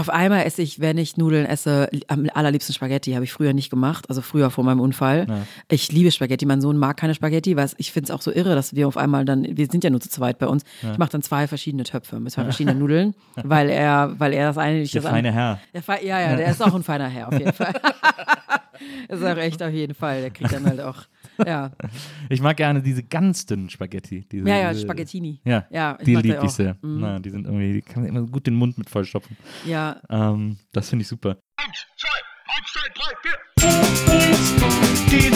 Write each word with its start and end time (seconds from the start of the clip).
Auf 0.00 0.08
einmal 0.08 0.46
esse 0.46 0.62
ich, 0.62 0.80
wenn 0.80 0.96
ich 0.96 1.18
Nudeln 1.18 1.44
esse, 1.44 1.90
am 2.08 2.26
allerliebsten 2.32 2.74
Spaghetti. 2.74 3.12
Habe 3.12 3.24
ich 3.24 3.34
früher 3.34 3.52
nicht 3.52 3.68
gemacht, 3.68 4.06
also 4.08 4.22
früher 4.22 4.50
vor 4.50 4.64
meinem 4.64 4.80
Unfall. 4.80 5.26
Ja. 5.28 5.46
Ich 5.68 5.92
liebe 5.92 6.10
Spaghetti. 6.10 6.46
Mein 6.46 6.62
Sohn 6.62 6.78
mag 6.78 6.96
keine 6.96 7.14
Spaghetti, 7.14 7.54
weil 7.54 7.68
ich 7.76 7.92
finde 7.92 8.06
es 8.06 8.10
auch 8.10 8.22
so 8.22 8.32
irre, 8.32 8.54
dass 8.54 8.74
wir 8.74 8.88
auf 8.88 8.96
einmal 8.96 9.26
dann, 9.26 9.46
wir 9.58 9.66
sind 9.66 9.84
ja 9.84 9.90
nur 9.90 10.00
zu 10.00 10.08
zweit 10.08 10.38
bei 10.38 10.46
uns. 10.46 10.64
Ja. 10.80 10.92
Ich 10.92 10.98
mache 10.98 11.10
dann 11.10 11.20
zwei 11.20 11.46
verschiedene 11.46 11.82
Töpfe 11.82 12.18
mit 12.18 12.32
zwei 12.32 12.44
verschiedenen 12.44 12.78
Nudeln, 12.78 13.14
weil 13.44 13.68
er, 13.68 14.18
weil 14.18 14.32
er 14.32 14.46
das 14.46 14.56
eine 14.56 14.78
nicht 14.78 14.94
der 14.94 15.02
das 15.02 15.10
feine 15.10 15.32
Herr. 15.32 15.60
Der, 15.74 15.82
ja, 16.02 16.18
ja, 16.18 16.34
der 16.34 16.50
ist 16.50 16.62
auch 16.62 16.74
ein 16.74 16.82
feiner 16.82 17.08
Herr 17.08 17.28
auf 17.28 17.38
jeden 17.38 17.52
Fall. 17.52 17.74
ist 19.08 19.22
auch 19.22 19.36
echt 19.36 19.62
auf 19.62 19.72
jeden 19.72 19.94
Fall. 19.94 20.22
Der 20.22 20.30
kriegt 20.30 20.50
dann 20.50 20.64
halt 20.64 20.80
auch 20.80 21.02
ja. 21.46 21.70
Ich 22.28 22.40
mag 22.40 22.56
gerne 22.56 22.80
diese 22.82 23.02
ganz 23.02 23.44
dünnen 23.46 23.68
Spaghetti. 23.70 24.26
Diese, 24.30 24.48
ja, 24.48 24.56
ja, 24.56 24.74
Spaghettini. 24.74 25.40
Ja, 25.44 25.66
ja 25.70 25.96
die 25.96 26.14
liebe 26.14 26.40
ich 26.44 26.50
sehr. 26.52 26.76
Mhm. 26.80 27.00
Na, 27.00 27.18
die 27.18 27.30
sind 27.30 27.44
irgendwie, 27.44 27.72
die 27.74 27.82
kann 27.82 28.02
man 28.02 28.10
immer 28.10 28.22
gut 28.26 28.46
den 28.46 28.54
Mund 28.54 28.78
mit 28.78 28.88
vollstopfen. 28.88 29.36
Ja. 29.66 30.00
Ähm, 30.08 30.58
das 30.72 30.88
finde 30.90 31.02
ich 31.02 31.08
super. 31.08 31.38
Eins, 31.56 31.86
zwei, 31.96 32.08
eins, 32.56 32.72
zwei, 32.72 32.88
drei, 32.94 33.14
vier. 33.22 33.38
Die 35.10 35.30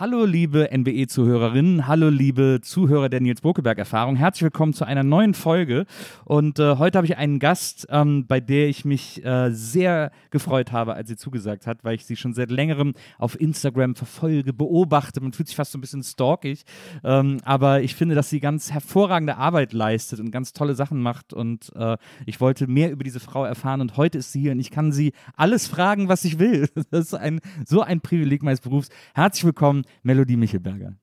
Hallo 0.00 0.24
liebe 0.24 0.70
NBE-Zuhörerinnen, 0.72 1.86
hallo 1.86 2.08
liebe 2.08 2.60
Zuhörer 2.62 3.10
der 3.10 3.20
Nils 3.20 3.42
Bokeberg-Erfahrung. 3.42 4.16
Herzlich 4.16 4.44
willkommen 4.44 4.72
zu 4.72 4.86
einer 4.86 5.02
neuen 5.02 5.34
Folge. 5.34 5.84
Und 6.24 6.58
äh, 6.58 6.76
heute 6.78 6.96
habe 6.96 7.06
ich 7.06 7.18
einen 7.18 7.38
Gast, 7.38 7.86
ähm, 7.90 8.24
bei 8.26 8.40
der 8.40 8.70
ich 8.70 8.86
mich 8.86 9.22
äh, 9.26 9.50
sehr 9.50 10.10
gefreut 10.30 10.72
habe, 10.72 10.94
als 10.94 11.10
sie 11.10 11.16
zugesagt 11.16 11.66
hat, 11.66 11.84
weil 11.84 11.96
ich 11.96 12.06
sie 12.06 12.16
schon 12.16 12.32
seit 12.32 12.50
längerem 12.50 12.94
auf 13.18 13.38
Instagram 13.38 13.94
verfolge, 13.94 14.54
beobachte. 14.54 15.20
Man 15.20 15.34
fühlt 15.34 15.48
sich 15.48 15.56
fast 15.56 15.72
so 15.72 15.76
ein 15.76 15.82
bisschen 15.82 16.02
stalkig. 16.02 16.64
Ähm, 17.04 17.36
aber 17.44 17.82
ich 17.82 17.94
finde, 17.94 18.14
dass 18.14 18.30
sie 18.30 18.40
ganz 18.40 18.72
hervorragende 18.72 19.36
Arbeit 19.36 19.74
leistet 19.74 20.18
und 20.18 20.30
ganz 20.30 20.54
tolle 20.54 20.74
Sachen 20.74 21.02
macht. 21.02 21.34
Und 21.34 21.76
äh, 21.76 21.98
ich 22.24 22.40
wollte 22.40 22.68
mehr 22.68 22.90
über 22.90 23.04
diese 23.04 23.20
Frau 23.20 23.44
erfahren. 23.44 23.82
Und 23.82 23.98
heute 23.98 24.16
ist 24.16 24.32
sie 24.32 24.40
hier 24.40 24.52
und 24.52 24.60
ich 24.60 24.70
kann 24.70 24.92
sie 24.92 25.12
alles 25.36 25.66
fragen, 25.66 26.08
was 26.08 26.24
ich 26.24 26.38
will. 26.38 26.70
Das 26.90 27.04
ist 27.04 27.14
ein, 27.14 27.40
so 27.66 27.82
ein 27.82 28.00
Privileg 28.00 28.42
meines 28.42 28.62
Berufs. 28.62 28.88
Herzlich 29.12 29.44
willkommen. 29.44 29.84
Melodie 30.02 30.36
Michelberger. 30.36 30.94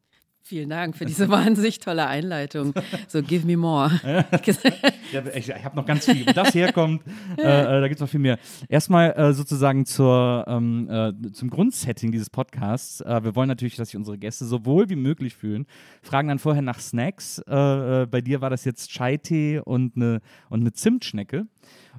Vielen 0.47 0.69
Dank 0.69 0.95
für 0.95 1.05
diese 1.05 1.27
wahnsinnig 1.29 1.79
tolle 1.79 2.07
Einleitung. 2.07 2.73
So, 3.09 3.21
give 3.21 3.45
me 3.45 3.57
more. 3.57 3.91
ja, 5.11 5.23
ich, 5.35 5.49
ich 5.49 5.65
habe 5.65 5.75
noch 5.75 5.85
ganz 5.85 6.05
viel. 6.05 6.25
Wo 6.25 6.31
das 6.31 6.55
herkommt, 6.55 7.01
äh, 7.37 7.41
äh, 7.41 7.81
da 7.81 7.87
gibt 7.89 7.95
es 7.95 7.99
noch 7.99 8.07
viel 8.07 8.21
mehr. 8.21 8.39
Erstmal 8.69 9.11
äh, 9.11 9.33
sozusagen 9.33 9.85
zur, 9.85 10.45
ähm, 10.47 10.87
äh, 10.89 11.31
zum 11.33 11.49
Grundsetting 11.49 12.13
dieses 12.13 12.29
Podcasts. 12.29 13.01
Äh, 13.01 13.25
wir 13.25 13.35
wollen 13.35 13.49
natürlich, 13.49 13.75
dass 13.75 13.89
sich 13.89 13.97
unsere 13.97 14.17
Gäste 14.17 14.45
so 14.45 14.65
wohl 14.65 14.89
wie 14.89 14.95
möglich 14.95 15.35
fühlen. 15.35 15.65
Fragen 16.01 16.29
dann 16.29 16.39
vorher 16.39 16.61
nach 16.61 16.79
Snacks. 16.79 17.39
Äh, 17.39 18.07
bei 18.09 18.21
dir 18.21 18.39
war 18.39 18.49
das 18.49 18.63
jetzt 18.63 18.89
Chai-Tee 18.91 19.59
und 19.59 19.97
eine, 19.97 20.21
und 20.49 20.61
eine 20.61 20.71
Zimtschnecke. 20.71 21.47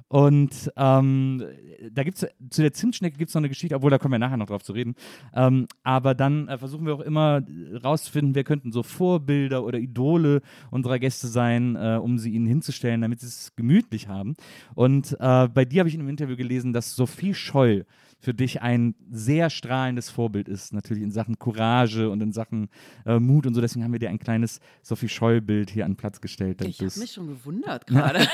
Und 0.07 0.71
ähm, 0.77 1.43
da 1.91 2.03
gibt's 2.03 2.25
zu 2.49 2.61
der 2.61 2.73
Zimtschnecke 2.73 3.17
gibt 3.17 3.29
es 3.29 3.35
noch 3.35 3.41
eine 3.41 3.49
Geschichte, 3.49 3.75
obwohl 3.75 3.91
da 3.91 3.97
kommen 3.97 4.13
wir 4.13 4.19
nachher 4.19 4.37
noch 4.37 4.47
drauf 4.47 4.63
zu 4.63 4.73
reden. 4.73 4.95
Ähm, 5.33 5.67
aber 5.83 6.15
dann 6.15 6.47
äh, 6.47 6.57
versuchen 6.57 6.85
wir 6.85 6.95
auch 6.95 7.01
immer 7.01 7.41
rauszufinden, 7.83 8.35
wer 8.35 8.43
könnten 8.43 8.71
so 8.71 8.83
Vorbilder 8.83 9.63
oder 9.63 9.79
Idole 9.79 10.41
unserer 10.71 10.99
Gäste 10.99 11.27
sein, 11.27 11.75
äh, 11.75 11.99
um 12.01 12.17
sie 12.17 12.31
ihnen 12.31 12.47
hinzustellen, 12.47 13.01
damit 13.01 13.21
sie 13.21 13.27
es 13.27 13.55
gemütlich 13.55 14.07
haben. 14.07 14.35
Und 14.75 15.17
äh, 15.19 15.47
bei 15.47 15.65
dir 15.65 15.79
habe 15.79 15.89
ich 15.89 15.95
in 15.95 16.01
einem 16.01 16.09
Interview 16.09 16.35
gelesen, 16.35 16.73
dass 16.73 16.95
Sophie 16.95 17.33
Scholl 17.33 17.85
für 18.19 18.33
dich 18.33 18.61
ein 18.61 18.95
sehr 19.09 19.49
strahlendes 19.49 20.09
Vorbild 20.09 20.49
ist, 20.49 20.73
natürlich 20.73 21.03
in 21.03 21.11
Sachen 21.11 21.39
Courage 21.39 22.09
und 22.09 22.21
in 22.21 22.33
Sachen 22.33 22.69
äh, 23.05 23.17
Mut 23.17 23.47
und 23.47 23.53
so. 23.53 23.61
Deswegen 23.61 23.83
haben 23.83 23.93
wir 23.93 23.99
dir 23.99 24.09
ein 24.09 24.19
kleines 24.19 24.59
Sophie 24.81 25.07
Scholl-Bild 25.07 25.69
hier 25.69 25.85
an 25.85 25.95
Platz 25.95 26.19
gestellt. 26.19 26.61
Ich 26.61 26.79
habe 26.79 26.99
mich 26.99 27.11
schon 27.13 27.27
gewundert 27.27 27.87
gerade. 27.87 28.19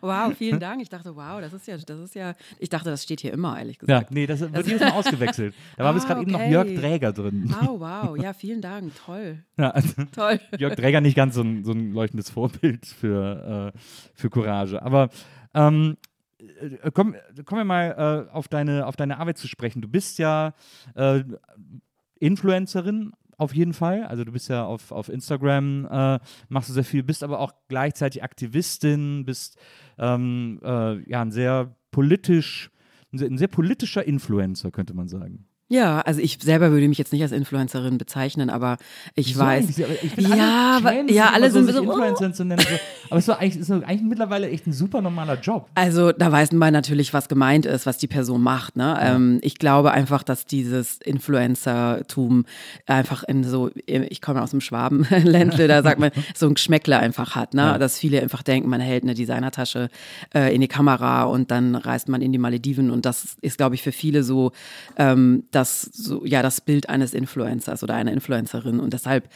Wow, 0.00 0.34
vielen 0.36 0.60
Dank. 0.60 0.82
Ich 0.82 0.88
dachte, 0.88 1.14
wow, 1.16 1.40
das 1.40 1.52
ist 1.52 1.66
ja, 1.66 1.76
das 1.76 2.00
ist 2.00 2.14
ja, 2.14 2.34
ich 2.58 2.68
dachte, 2.68 2.90
das 2.90 3.02
steht 3.02 3.20
hier 3.20 3.32
immer, 3.32 3.58
ehrlich 3.58 3.78
gesagt. 3.78 4.10
Ja, 4.10 4.14
nee, 4.14 4.26
das 4.26 4.40
wird 4.40 4.66
jedes 4.66 4.80
Mal 4.80 4.92
ausgewechselt. 4.92 5.54
Da 5.76 5.84
war 5.84 5.90
ah, 5.90 5.94
bis 5.94 6.06
gerade 6.06 6.20
okay. 6.20 6.30
eben 6.30 6.38
noch 6.38 6.48
Jörg 6.48 6.74
Dräger 6.74 7.12
drin. 7.12 7.54
Oh, 7.62 7.80
wow, 7.80 8.16
ja, 8.16 8.32
vielen 8.32 8.60
Dank, 8.60 8.92
toll. 8.94 9.38
Ja, 9.56 9.70
also 9.70 10.04
toll. 10.14 10.40
Jörg 10.58 10.74
Dräger 10.76 11.00
nicht 11.00 11.16
ganz 11.16 11.34
so 11.34 11.42
ein, 11.42 11.64
so 11.64 11.72
ein 11.72 11.92
leuchtendes 11.92 12.30
Vorbild 12.30 12.86
für, 12.86 13.72
äh, 13.74 13.78
für 14.14 14.30
Courage. 14.30 14.82
Aber 14.82 15.08
ähm, 15.54 15.96
äh, 16.38 16.90
komm, 16.92 17.14
kommen 17.44 17.60
wir 17.60 17.64
mal 17.64 18.26
äh, 18.30 18.32
auf, 18.32 18.48
deine, 18.48 18.86
auf 18.86 18.96
deine 18.96 19.18
Arbeit 19.18 19.38
zu 19.38 19.48
sprechen. 19.48 19.82
Du 19.82 19.88
bist 19.88 20.18
ja 20.18 20.54
äh, 20.94 21.24
Influencerin, 22.20 23.12
auf 23.38 23.54
jeden 23.54 23.72
Fall. 23.72 24.04
Also 24.04 24.24
du 24.24 24.32
bist 24.32 24.48
ja 24.48 24.64
auf, 24.64 24.92
auf 24.92 25.08
Instagram, 25.08 25.86
äh, 25.90 26.18
machst 26.48 26.68
du 26.68 26.74
sehr 26.74 26.84
viel, 26.84 27.02
bist 27.02 27.22
aber 27.22 27.40
auch 27.40 27.54
gleichzeitig 27.68 28.22
Aktivistin, 28.22 29.24
bist 29.24 29.58
ähm, 29.96 30.60
äh, 30.62 30.98
ja 31.08 31.22
ein 31.22 31.30
sehr 31.30 31.74
politisch, 31.90 32.70
ein 33.12 33.38
sehr 33.38 33.48
politischer 33.48 34.04
Influencer, 34.04 34.70
könnte 34.70 34.92
man 34.92 35.08
sagen. 35.08 35.47
Ja, 35.70 36.00
also 36.00 36.20
ich 36.20 36.38
selber 36.40 36.70
würde 36.70 36.88
mich 36.88 36.96
jetzt 36.96 37.12
nicht 37.12 37.20
als 37.20 37.32
Influencerin 37.32 37.98
bezeichnen, 37.98 38.48
aber 38.48 38.78
ich 39.14 39.28
Wieso 39.28 39.40
weiß. 39.40 39.78
Ich 40.02 40.14
bin 40.14 40.26
ja, 40.34 40.80
alle 40.82 41.12
ja, 41.12 41.30
alle 41.30 41.50
sind 41.50 41.70
so, 41.70 41.82
Influencer 41.82 42.32
zu 42.32 42.46
nennen. 42.46 42.64
aber 43.10 43.18
es 43.18 43.28
ist, 43.28 43.34
eigentlich, 43.34 43.60
ist 43.60 43.70
eigentlich 43.70 44.02
mittlerweile 44.02 44.48
echt 44.48 44.66
ein 44.66 44.72
super 44.72 45.02
normaler 45.02 45.38
Job. 45.38 45.68
Also 45.74 46.12
da 46.12 46.32
weiß 46.32 46.52
man 46.52 46.72
natürlich, 46.72 47.12
was 47.12 47.28
gemeint 47.28 47.66
ist, 47.66 47.84
was 47.84 47.98
die 47.98 48.06
Person 48.06 48.42
macht. 48.42 48.76
Ne? 48.76 48.84
Ja. 48.84 49.14
Ähm, 49.14 49.40
ich 49.42 49.58
glaube 49.58 49.90
einfach, 49.90 50.22
dass 50.22 50.46
dieses 50.46 50.98
Influencertum 50.98 52.46
einfach 52.86 53.24
in 53.24 53.44
so, 53.44 53.70
ich 53.84 54.22
komme 54.22 54.40
aus 54.40 54.52
dem 54.52 54.62
Schwabenländle, 54.62 55.68
da 55.68 55.82
sagt 55.82 56.00
man, 56.00 56.12
so 56.34 56.46
ein 56.46 56.54
Geschmäckle 56.54 56.98
einfach 56.98 57.34
hat. 57.34 57.52
Ne? 57.52 57.62
Ja. 57.62 57.78
Dass 57.78 57.98
viele 57.98 58.22
einfach 58.22 58.42
denken, 58.42 58.70
man 58.70 58.80
hält 58.80 59.02
eine 59.02 59.12
Designertasche 59.12 59.90
äh, 60.34 60.54
in 60.54 60.62
die 60.62 60.68
Kamera 60.68 61.24
und 61.24 61.50
dann 61.50 61.74
reist 61.74 62.08
man 62.08 62.22
in 62.22 62.32
die 62.32 62.38
Malediven 62.38 62.90
und 62.90 63.04
das 63.04 63.36
ist, 63.42 63.58
glaube 63.58 63.74
ich, 63.74 63.82
für 63.82 63.92
viele 63.92 64.22
so. 64.22 64.52
Ähm, 64.96 65.44
das, 65.58 65.82
so, 65.82 66.24
ja, 66.24 66.42
das 66.42 66.60
Bild 66.60 66.88
eines 66.88 67.14
Influencers 67.14 67.82
oder 67.82 67.94
einer 67.94 68.12
Influencerin. 68.12 68.80
Und 68.80 68.92
deshalb 68.92 69.28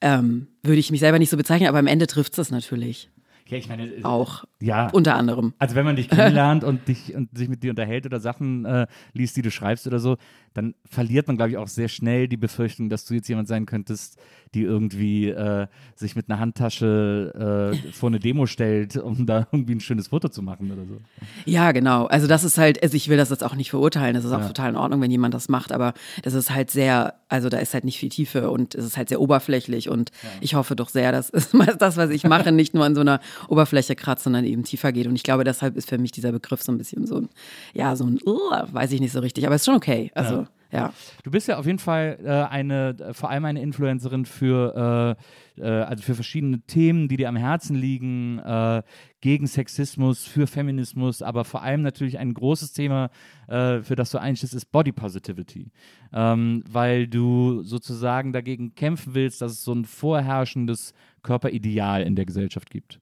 ähm, 0.00 0.48
würde 0.62 0.80
ich 0.80 0.90
mich 0.90 1.00
selber 1.00 1.18
nicht 1.18 1.30
so 1.30 1.36
bezeichnen, 1.36 1.68
aber 1.68 1.78
am 1.78 1.86
Ende 1.86 2.06
trifft 2.06 2.38
es 2.38 2.50
natürlich. 2.50 3.10
Ja, 3.48 3.56
ich 3.56 3.68
meine, 3.68 3.90
auch 4.02 4.44
ja, 4.60 4.88
unter 4.90 5.16
anderem. 5.16 5.54
Also 5.58 5.74
wenn 5.74 5.84
man 5.84 5.96
dich 5.96 6.08
kennenlernt 6.10 6.64
und 6.64 6.86
dich 6.86 7.14
und 7.14 7.36
sich 7.36 7.48
mit 7.48 7.62
dir 7.62 7.70
unterhält 7.70 8.04
oder 8.04 8.20
Sachen 8.20 8.64
äh, 8.64 8.86
liest, 9.14 9.36
die 9.36 9.42
du 9.42 9.50
schreibst 9.50 9.86
oder 9.86 9.98
so, 9.98 10.16
dann 10.54 10.74
verliert 10.84 11.28
man, 11.28 11.36
glaube 11.36 11.50
ich, 11.50 11.56
auch 11.56 11.68
sehr 11.68 11.88
schnell 11.88 12.28
die 12.28 12.36
Befürchtung, 12.36 12.88
dass 12.90 13.04
du 13.04 13.14
jetzt 13.14 13.28
jemand 13.28 13.48
sein 13.48 13.64
könntest, 13.64 14.18
die 14.54 14.62
irgendwie 14.62 15.28
äh, 15.28 15.66
sich 15.94 16.16
mit 16.16 16.28
einer 16.28 16.40
Handtasche 16.40 17.72
äh, 17.86 17.92
vor 17.92 18.08
eine 18.08 18.18
Demo 18.18 18.46
stellt, 18.46 18.96
um 18.96 19.24
da 19.24 19.46
irgendwie 19.52 19.76
ein 19.76 19.80
schönes 19.80 20.08
Foto 20.08 20.28
zu 20.28 20.42
machen 20.42 20.70
oder 20.72 20.84
so. 20.84 20.98
Ja, 21.44 21.72
genau. 21.72 22.06
Also 22.06 22.26
das 22.26 22.44
ist 22.44 22.58
halt, 22.58 22.82
also 22.82 22.96
ich 22.96 23.08
will 23.08 23.16
das 23.16 23.30
jetzt 23.30 23.44
auch 23.44 23.54
nicht 23.54 23.70
verurteilen. 23.70 24.14
Das 24.14 24.24
ist 24.24 24.32
auch 24.32 24.40
ja. 24.40 24.46
total 24.48 24.70
in 24.70 24.76
Ordnung, 24.76 25.00
wenn 25.00 25.10
jemand 25.10 25.34
das 25.34 25.48
macht, 25.48 25.72
aber 25.72 25.94
das 26.22 26.34
ist 26.34 26.50
halt 26.54 26.70
sehr, 26.70 27.14
also 27.28 27.48
da 27.48 27.58
ist 27.58 27.74
halt 27.74 27.84
nicht 27.84 27.98
viel 27.98 28.08
Tiefe 28.08 28.50
und 28.50 28.74
es 28.74 28.84
ist 28.84 28.96
halt 28.96 29.08
sehr 29.08 29.20
oberflächlich 29.20 29.88
und 29.88 30.10
ja. 30.22 30.28
ich 30.40 30.54
hoffe 30.54 30.76
doch 30.76 30.88
sehr, 30.88 31.12
dass 31.12 31.30
das, 31.78 31.96
was 31.96 32.10
ich 32.10 32.24
mache, 32.24 32.52
nicht 32.52 32.74
nur 32.74 32.84
an 32.84 32.94
so 32.94 33.00
einer 33.00 33.20
Oberfläche 33.48 33.94
kratzt, 33.94 34.24
sondern 34.24 34.44
eben 34.44 34.64
tiefer 34.64 34.92
geht. 34.92 35.06
Und 35.06 35.14
ich 35.14 35.22
glaube, 35.22 35.44
deshalb 35.44 35.76
ist 35.76 35.88
für 35.88 35.98
mich 35.98 36.12
dieser 36.12 36.32
Begriff 36.32 36.62
so 36.62 36.72
ein 36.72 36.78
bisschen 36.78 37.06
so 37.06 37.16
ein, 37.16 37.28
ja, 37.74 37.96
so 37.96 38.04
ein, 38.04 38.18
uh, 38.26 38.50
weiß 38.72 38.92
ich 38.92 39.00
nicht 39.00 39.12
so 39.12 39.20
richtig, 39.20 39.46
aber 39.46 39.54
es 39.54 39.62
ist 39.62 39.66
schon 39.66 39.76
okay. 39.76 40.10
Also 40.14 40.34
ja. 40.34 40.48
Ja. 40.70 40.92
Du 41.22 41.30
bist 41.30 41.48
ja 41.48 41.58
auf 41.58 41.66
jeden 41.66 41.78
Fall 41.78 42.18
äh, 42.22 42.28
eine, 42.28 42.94
äh, 42.98 43.14
vor 43.14 43.30
allem 43.30 43.46
eine 43.46 43.62
Influencerin 43.62 44.26
für, 44.26 45.16
äh, 45.58 45.62
äh, 45.62 45.82
also 45.82 46.02
für 46.02 46.14
verschiedene 46.14 46.60
Themen, 46.60 47.08
die 47.08 47.16
dir 47.16 47.30
am 47.30 47.36
Herzen 47.36 47.74
liegen, 47.74 48.38
äh, 48.38 48.82
gegen 49.20 49.46
Sexismus, 49.46 50.26
für 50.26 50.46
Feminismus, 50.46 51.22
aber 51.22 51.44
vor 51.44 51.62
allem 51.62 51.82
natürlich 51.82 52.18
ein 52.18 52.34
großes 52.34 52.72
Thema, 52.72 53.10
für 53.48 53.96
das 53.96 54.10
du 54.10 54.18
einstehst, 54.18 54.54
ist 54.54 54.70
Body 54.70 54.92
Positivity. 54.92 55.72
Ähm, 56.12 56.62
weil 56.70 57.08
du 57.08 57.64
sozusagen 57.64 58.32
dagegen 58.32 58.74
kämpfen 58.74 59.14
willst, 59.14 59.40
dass 59.40 59.52
es 59.52 59.64
so 59.64 59.72
ein 59.72 59.86
vorherrschendes 59.86 60.92
Körperideal 61.22 62.02
in 62.02 62.14
der 62.14 62.26
Gesellschaft 62.26 62.70
gibt. 62.70 63.00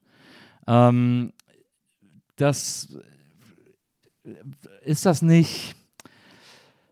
Ähm, 0.66 1.32
das 2.36 2.88
ist 4.82 5.06
das 5.06 5.22
nicht 5.22 5.76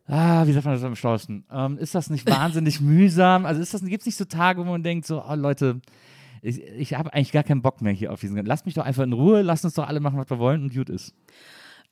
ah, 0.06 0.47
wie 0.47 0.53
sagt 0.53 0.65
man 0.65 0.75
das 0.75 0.85
am 0.85 0.97
schlauesten? 0.97 1.44
Ähm, 1.50 1.79
ist 1.79 1.94
das 1.94 2.11
nicht 2.11 2.26
wahnsinnig 2.31 2.81
mühsam? 2.81 3.47
Also 3.47 3.79
gibt 3.87 4.00
es 4.00 4.06
nicht 4.06 4.17
so 4.17 4.25
Tage, 4.25 4.61
wo 4.61 4.71
man 4.71 4.82
denkt, 4.82 5.06
so, 5.06 5.23
oh 5.25 5.35
Leute, 5.35 5.81
ich, 6.43 6.62
ich 6.62 6.94
habe 6.94 7.12
eigentlich 7.12 7.32
gar 7.32 7.43
keinen 7.43 7.62
Bock 7.62 7.81
mehr 7.81 7.93
hier 7.93 8.12
auf 8.12 8.21
diesen. 8.21 8.37
Lass 8.44 8.65
mich 8.65 8.75
doch 8.75 8.85
einfach 8.85 9.03
in 9.03 9.12
Ruhe, 9.12 9.43
lass 9.43 9.65
uns 9.65 9.75
doch 9.75 9.88
alle 9.88 10.00
machen, 10.00 10.19
was 10.19 10.29
wir 10.29 10.38
wollen 10.38 10.62
und 10.62 10.75
gut 10.75 10.91
ist. 10.91 11.15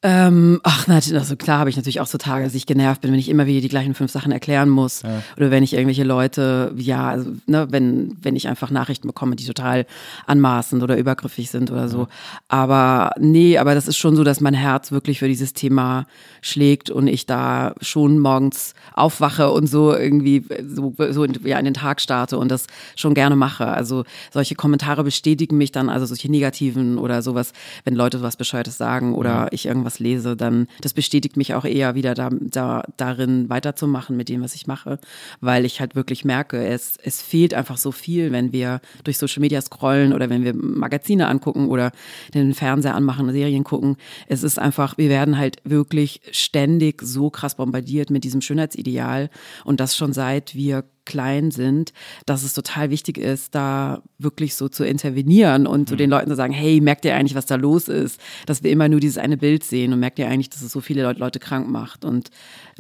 Ähm, 0.05 0.59
ach, 0.65 0.89
na, 0.89 0.97
also 0.97 1.37
klar 1.37 1.61
habe 1.61 1.71
ich 1.71 1.77
natürlich 1.77 2.01
auch 2.01 2.09
so 2.09 2.19
Tage, 2.19 2.45
dass 2.45 2.55
ich 2.57 2.67
genervt 2.67 3.03
bin, 3.03 3.13
wenn 3.13 3.21
ich 3.21 3.29
immer 3.29 3.47
wieder 3.47 3.61
die 3.61 3.69
gleichen 3.69 3.95
fünf 3.95 4.11
Sachen 4.11 4.33
erklären 4.33 4.69
muss. 4.69 5.03
Oder 5.37 5.53
wenn 5.53 5.63
ich 5.63 5.75
irgendwelche 5.75 6.03
Leute, 6.03 6.73
ja, 6.77 7.09
also, 7.09 7.31
ne, 7.47 7.69
wenn, 7.71 8.17
wenn 8.21 8.35
ich 8.35 8.49
einfach 8.49 8.73
Nachrichten 8.73 9.07
bekomme, 9.07 9.37
die 9.37 9.45
total 9.45 9.87
anmaßend 10.27 10.83
oder 10.83 10.97
übergriffig 10.97 11.51
sind 11.51 11.71
oder 11.71 11.89
so. 11.89 12.09
Aber 12.49 13.13
nee, 13.21 13.59
aber 13.59 13.77
das 13.77 13.87
ist 13.87 13.97
schon 13.97 14.17
so, 14.17 14.25
dass 14.25 14.41
mein 14.41 14.55
Herz 14.55 14.91
wirklich 14.91 15.21
für 15.21 15.29
dieses 15.29 15.53
Thema 15.53 16.07
schlägt 16.41 16.91
und 16.91 17.07
ich 17.07 17.27
da 17.27 17.75
schon 17.81 18.19
morgens 18.19 18.75
aufwache 18.95 19.53
und 19.53 19.69
so 19.69 19.95
irgendwie 19.95 20.45
so, 20.67 20.95
so 21.11 21.23
in, 21.23 21.39
ja, 21.45 21.59
in 21.61 21.65
den 21.65 21.75
Tag 21.75 22.01
starte 22.01 22.39
und 22.39 22.51
das 22.51 22.67
schon 22.97 23.15
gerne 23.15 23.37
mache. 23.37 23.69
Also 23.69 24.03
solche 24.33 24.57
Kommentare 24.57 25.05
bestätigen 25.05 25.59
mich 25.59 25.71
dann, 25.71 25.89
also 25.89 26.07
solche 26.07 26.29
negativen 26.29 26.99
oder 26.99 27.23
sowas, 27.23 27.53
wenn 27.85 27.95
Leute 27.95 28.21
was 28.21 28.37
Bescheuertes 28.37 28.77
sagen 28.77 29.15
oder 29.15 29.47
ich 29.53 29.67
irgendwas 29.67 29.92
lese, 29.99 30.37
dann 30.37 30.67
das 30.81 30.93
bestätigt 30.95 31.37
mich 31.37 31.55
auch 31.55 31.65
eher 31.65 31.95
wieder 31.95 32.15
da, 32.15 32.31
da, 32.31 32.83
darin 32.97 33.49
weiterzumachen 33.49 34.17
mit 34.17 34.29
dem, 34.29 34.43
was 34.43 34.55
ich 34.55 34.67
mache, 34.67 34.99
weil 35.41 35.65
ich 35.65 35.81
halt 35.81 35.95
wirklich 35.95 36.25
merke, 36.25 36.65
es, 36.65 36.97
es 37.03 37.23
fehlt 37.23 37.55
einfach 37.55 37.77
so 37.77 37.93
viel, 37.93 38.33
wenn 38.33 38.53
wir 38.53 38.81
durch 39.05 39.19
Social 39.19 39.41
Media 39.41 39.61
scrollen 39.61 40.13
oder 40.13 40.31
wenn 40.31 40.45
wir 40.45 40.55
Magazine 40.55 41.29
angucken 41.29 41.69
oder 41.69 41.93
den 42.35 42.55
Fernseher 42.55 42.95
anmachen, 42.95 43.31
Serien 43.33 43.65
gucken. 43.65 43.97
Es 44.27 44.43
ist 44.43 44.59
einfach, 44.59 44.99
wir 44.99 45.09
werden 45.09 45.39
halt 45.39 45.59
wirklich 45.65 46.21
ständig 46.33 47.03
so 47.03 47.31
krass 47.31 47.57
bombardiert 47.57 48.11
mit 48.11 48.25
diesem 48.25 48.41
Schönheitsideal 48.41 49.31
und 49.65 49.81
das 49.81 49.97
schon 49.97 50.13
seit 50.13 50.55
wir 50.55 50.85
klein 51.05 51.51
sind, 51.51 51.93
dass 52.27 52.43
es 52.43 52.53
total 52.53 52.91
wichtig 52.91 53.19
ist, 53.19 53.55
da 53.55 54.03
wirklich 54.19 54.55
so 54.55 54.69
zu 54.69 54.85
intervenieren 54.85 55.67
und 55.67 55.89
zu 55.89 55.97
den 55.97 56.11
Leuten 56.11 56.31
zu 56.31 56.37
sagen, 56.37 56.53
hey, 56.53 56.81
merkt 56.81 57.05
ihr 57.05 57.15
eigentlich, 57.15 57.35
was 57.35 57.47
da 57.47 57.57
los 57.57 57.89
ist? 57.89 58.21
Dass 58.47 58.63
wir 58.63 58.71
immer 58.71 58.89
nur 58.89 59.01
dieses 59.01 59.19
eine 59.19 59.37
Bild 59.37 59.65
sehen 59.65 59.93
und 59.93 60.01
merkt 60.01 60.19
ihr 60.19 60.29
eigentlich, 60.29 60.51
dass 60.51 60.63
es 60.63 60.73
so 60.73 60.81
viele 60.81 61.03
Leute, 61.03 61.21
Leute 61.21 61.39
krank 61.39 61.69
macht? 61.69 62.05
Und 62.05 62.31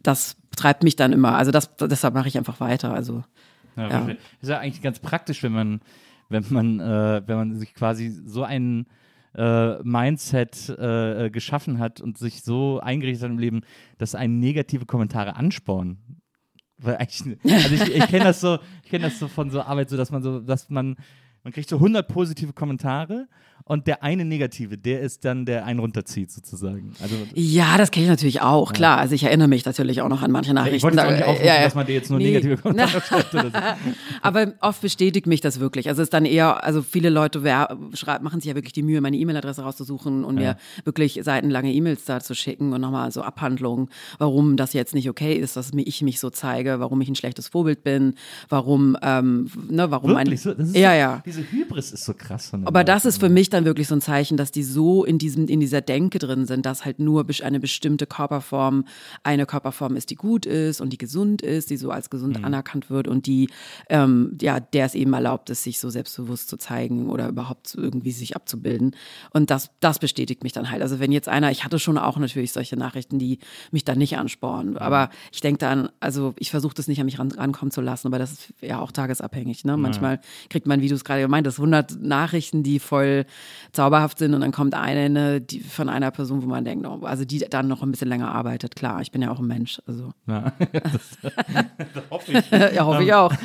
das 0.02 0.36
treibt 0.56 0.82
mich 0.82 0.96
dann 0.96 1.12
immer. 1.12 1.36
Also 1.36 1.50
das, 1.50 1.74
deshalb 1.76 2.14
mache 2.14 2.28
ich 2.28 2.38
einfach 2.38 2.60
weiter. 2.60 2.92
Also 2.94 3.24
Ja, 3.76 3.88
Ja. 3.88 4.08
Ist 4.40 4.48
ja 4.48 4.58
eigentlich 4.58 4.82
ganz 4.82 4.98
praktisch, 4.98 5.42
wenn 5.42 5.52
man, 5.52 5.80
wenn 6.28 6.44
man, 6.50 6.80
äh, 6.80 7.22
wenn 7.26 7.36
man 7.36 7.56
sich 7.56 7.74
quasi 7.74 8.10
so 8.24 8.44
ein 8.44 8.86
äh, 9.34 9.82
Mindset 9.82 10.68
äh, 10.68 11.30
geschaffen 11.30 11.78
hat 11.78 12.00
und 12.00 12.18
sich 12.18 12.42
so 12.42 12.80
eingerichtet 12.80 13.24
hat 13.24 13.30
im 13.30 13.38
Leben, 13.38 13.60
dass 13.98 14.14
einen 14.14 14.40
negative 14.40 14.86
Kommentare 14.86 15.36
anspornen. 15.36 16.21
Weil 16.82 16.96
eigentlich, 16.96 17.38
also 17.44 17.74
ich, 17.74 17.94
ich 17.94 18.06
kenne 18.08 18.24
das 18.24 18.40
so, 18.40 18.58
ich 18.84 18.90
kenne 18.90 19.04
das 19.04 19.18
so 19.18 19.28
von 19.28 19.50
so 19.50 19.62
Arbeit, 19.62 19.88
so 19.88 19.96
dass 19.96 20.10
man 20.10 20.22
so, 20.22 20.40
dass 20.40 20.68
man, 20.68 20.96
man 21.44 21.52
kriegt 21.52 21.68
so 21.68 21.76
100 21.76 22.06
positive 22.06 22.52
Kommentare 22.52 23.28
und 23.64 23.86
der 23.86 24.02
eine 24.02 24.24
negative, 24.24 24.76
der 24.78 25.00
ist 25.00 25.24
dann, 25.24 25.46
der 25.46 25.64
einen 25.64 25.78
runterzieht 25.80 26.30
sozusagen. 26.30 26.92
Also 27.00 27.14
ja, 27.34 27.76
das 27.78 27.90
kenne 27.90 28.04
ich 28.04 28.10
natürlich 28.10 28.40
auch, 28.40 28.72
klar. 28.72 28.98
Also 28.98 29.14
ich 29.14 29.22
erinnere 29.24 29.48
mich 29.48 29.64
natürlich 29.64 30.00
auch 30.02 30.08
noch 30.08 30.22
an 30.22 30.30
manche 30.30 30.52
Nachrichten. 30.54 30.76
ich 30.76 30.82
wollte 30.82 31.04
auch 31.04 31.10
nicht 31.10 31.20
Da- 31.22 31.26
aufrufen, 31.26 31.46
ja, 31.46 31.54
ja. 31.56 31.64
dass 31.64 31.74
man 31.74 31.86
dir 31.86 31.94
jetzt 31.94 32.10
nur 32.10 32.18
Nee. 32.18 32.26
negative 32.32 32.56
Kommentare 32.56 33.00
schreibt 33.06 33.34
oder 33.34 33.50
so. 33.50 33.58
Aber 34.22 34.52
oft 34.60 34.80
bestätigt 34.80 35.26
mich 35.26 35.40
das 35.40 35.60
wirklich. 35.60 35.88
Also 35.88 36.02
es 36.02 36.06
ist 36.06 36.12
dann 36.14 36.24
eher, 36.24 36.64
also 36.64 36.82
viele 36.82 37.08
Leute 37.10 37.42
wer, 37.44 37.76
schrei- 37.94 38.18
machen 38.20 38.40
sich 38.40 38.48
ja 38.48 38.54
wirklich 38.54 38.72
die 38.72 38.82
Mühe, 38.82 39.00
meine 39.00 39.16
E-Mail-Adresse 39.16 39.62
rauszusuchen 39.62 40.24
und 40.24 40.34
mir 40.36 40.56
wirklich 40.84 41.20
seitenlange 41.22 41.72
E-Mails 41.72 42.04
da 42.04 42.20
zu 42.20 42.34
schicken 42.34 42.72
und 42.72 42.80
nochmal 42.80 43.10
so 43.12 43.22
Abhandlungen, 43.22 43.88
warum 44.18 44.56
das 44.56 44.72
jetzt 44.72 44.94
nicht 44.94 45.08
okay 45.08 45.34
ist, 45.34 45.56
dass 45.56 45.70
ich 45.74 46.02
mich 46.02 46.20
so 46.20 46.30
zeige, 46.30 46.80
warum 46.80 47.00
ich 47.00 47.08
ein 47.08 47.14
schlechtes 47.14 47.48
Vorbild 47.48 47.82
bin, 47.84 48.14
warum, 48.48 48.96
ähm, 49.02 49.50
ne, 49.70 49.90
warum 49.90 50.10
Wirklich 50.16 50.40
so? 50.42 50.52
Das 50.54 50.68
ist 50.68 50.76
ja, 50.76 50.90
so, 50.92 50.96
ja. 50.98 51.22
Diese 51.24 51.42
Hybris 51.50 51.92
ist 51.92 52.04
so 52.04 52.14
krass. 52.14 52.52
Aber 52.64 52.84
das 52.84 53.04
Leuten. 53.04 53.08
ist 53.08 53.18
für 53.20 53.28
mich 53.28 53.50
dann 53.52 53.64
wirklich 53.64 53.88
so 53.88 53.94
ein 53.94 54.00
Zeichen, 54.00 54.36
dass 54.36 54.50
die 54.52 54.62
so 54.62 55.04
in 55.04 55.18
diesem, 55.18 55.46
in 55.48 55.60
dieser 55.60 55.80
Denke 55.80 56.18
drin 56.18 56.46
sind, 56.46 56.66
dass 56.66 56.84
halt 56.84 56.98
nur 56.98 57.26
eine 57.42 57.60
bestimmte 57.60 58.06
Körperform 58.06 58.84
eine 59.22 59.46
Körperform 59.46 59.96
ist, 59.96 60.10
die 60.10 60.14
gut 60.14 60.46
ist 60.46 60.80
und 60.80 60.92
die 60.92 60.98
gesund 60.98 61.42
ist, 61.42 61.70
die 61.70 61.76
so 61.76 61.90
als 61.90 62.10
gesund 62.10 62.38
Mhm. 62.38 62.44
anerkannt 62.44 62.90
wird 62.90 63.08
und 63.08 63.26
die, 63.26 63.48
ähm, 63.88 64.36
ja, 64.40 64.60
der 64.60 64.86
es 64.86 64.94
eben 64.94 65.12
erlaubt 65.12 65.50
ist, 65.50 65.62
sich 65.62 65.78
so 65.78 65.90
selbstbewusst 65.90 66.48
zu 66.48 66.56
zeigen 66.56 67.08
oder 67.10 67.28
überhaupt 67.28 67.74
irgendwie 67.76 68.12
sich 68.12 68.36
abzubilden. 68.36 68.94
Und 69.30 69.50
das, 69.50 69.70
das 69.80 69.98
bestätigt 69.98 70.42
mich 70.42 70.52
dann 70.52 70.70
halt. 70.70 70.82
Also 70.82 71.00
wenn 71.00 71.12
jetzt 71.12 71.28
einer, 71.28 71.50
ich 71.50 71.64
hatte 71.64 71.78
schon 71.78 71.98
auch 71.98 72.18
natürlich 72.18 72.52
solche 72.52 72.76
Nachrichten, 72.76 73.18
die 73.18 73.38
mich 73.70 73.84
dann 73.84 73.98
nicht 73.98 74.16
anspornen. 74.18 74.76
Aber 74.78 75.10
ich 75.32 75.40
denke 75.40 75.58
dann, 75.58 75.88
also 76.00 76.34
ich 76.38 76.50
versuche 76.50 76.74
das 76.74 76.88
nicht 76.88 77.00
an 77.00 77.06
mich 77.06 77.18
ran, 77.18 77.30
rankommen 77.32 77.70
zu 77.70 77.80
lassen, 77.80 78.06
aber 78.08 78.18
das 78.18 78.32
ist 78.32 78.54
ja 78.60 78.80
auch 78.80 78.92
tagesabhängig. 78.92 79.64
Ne? 79.64 79.76
Manchmal 79.76 80.20
kriegt 80.50 80.66
man, 80.66 80.80
wie 80.80 80.88
du 80.88 80.94
es 80.94 81.04
gerade 81.04 81.22
gemeint 81.22 81.46
hast, 81.46 81.58
100 81.58 82.00
Nachrichten, 82.02 82.62
die 82.62 82.78
voll 82.78 83.24
zauberhaft 83.72 84.18
sind 84.18 84.34
und 84.34 84.40
dann 84.40 84.52
kommt 84.52 84.74
eine 84.74 85.08
ne, 85.08 85.40
die, 85.40 85.60
von 85.60 85.88
einer 85.88 86.10
Person, 86.10 86.42
wo 86.42 86.46
man 86.46 86.64
denkt, 86.64 86.86
oh, 86.86 87.00
also 87.04 87.24
die 87.24 87.38
dann 87.38 87.68
noch 87.68 87.82
ein 87.82 87.90
bisschen 87.90 88.08
länger 88.08 88.30
arbeitet. 88.32 88.76
Klar, 88.76 89.00
ich 89.00 89.10
bin 89.10 89.22
ja 89.22 89.30
auch 89.30 89.38
ein 89.38 89.46
Mensch. 89.46 89.80
Also 89.86 90.12
Ja, 90.26 90.52
das, 90.72 91.18
das 91.94 92.04
hoffe 92.10 92.32
ich. 92.32 92.50
ja, 92.50 92.84
hoffe 92.84 93.02
ich 93.04 93.12
auch. 93.14 93.32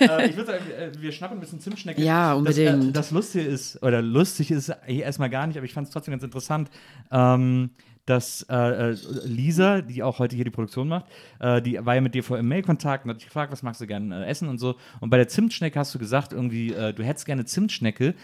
äh, 0.00 0.28
ich 0.28 0.36
würde 0.36 0.52
sagen, 0.52 0.64
äh, 0.70 0.90
wir 1.00 1.12
schnappen 1.12 1.36
ein 1.38 1.40
bisschen 1.40 1.60
Zimtschnecke. 1.60 2.02
Ja, 2.02 2.34
Das, 2.42 2.58
äh, 2.58 2.68
unbedingt. 2.68 2.96
das 2.96 3.10
Lustige 3.10 3.44
ist, 3.44 3.82
oder 3.82 4.02
lustig 4.02 4.50
ist 4.50 4.72
hier 4.86 5.04
erstmal 5.04 5.30
gar 5.30 5.46
nicht, 5.46 5.56
aber 5.56 5.64
ich 5.66 5.72
fand 5.74 5.86
es 5.88 5.92
trotzdem 5.92 6.12
ganz 6.12 6.22
interessant, 6.24 6.70
ähm, 7.10 7.70
dass 8.06 8.42
äh, 8.48 8.94
Lisa, 9.24 9.82
die 9.82 10.02
auch 10.02 10.18
heute 10.18 10.34
hier 10.34 10.44
die 10.44 10.50
Produktion 10.50 10.88
macht, 10.88 11.04
äh, 11.38 11.62
die 11.62 11.78
war 11.84 11.94
ja 11.94 12.00
mit 12.00 12.14
dir 12.14 12.24
vor 12.24 12.38
im 12.38 12.48
Mail-Kontakt 12.48 13.04
und 13.04 13.10
hat 13.10 13.18
dich 13.18 13.26
gefragt, 13.26 13.52
was 13.52 13.62
magst 13.62 13.80
du 13.80 13.86
gerne 13.86 14.24
äh, 14.24 14.28
essen 14.28 14.48
und 14.48 14.58
so. 14.58 14.74
Und 15.00 15.10
bei 15.10 15.16
der 15.16 15.28
Zimtschnecke 15.28 15.78
hast 15.78 15.94
du 15.94 15.98
gesagt, 15.98 16.32
irgendwie, 16.32 16.68
du 16.70 17.02
hättest 17.04 17.26
gerne 17.26 17.44
Zimtschnecke. 17.44 18.14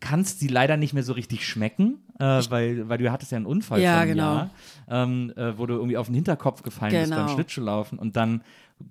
Kannst 0.00 0.38
sie 0.38 0.46
leider 0.46 0.76
nicht 0.76 0.94
mehr 0.94 1.02
so 1.02 1.12
richtig 1.12 1.44
schmecken, 1.46 1.98
weil, 2.20 2.88
weil 2.88 2.98
du 2.98 3.10
hattest 3.10 3.32
ja 3.32 3.36
einen 3.36 3.46
Unfall 3.46 3.80
Ja, 3.80 3.94
vor 3.94 4.00
einem 4.02 4.10
genau. 4.12 4.34
Jahr, 4.36 4.50
ähm, 4.88 5.32
äh, 5.36 5.58
wo 5.58 5.66
du 5.66 5.74
irgendwie 5.74 5.96
auf 5.96 6.06
den 6.06 6.14
Hinterkopf 6.14 6.62
gefallen 6.62 6.92
bist 6.92 7.10
beim 7.10 7.22
Genau. 7.26 7.34
Schlittschuhlaufen 7.34 7.98
und 7.98 8.14
dann 8.14 8.42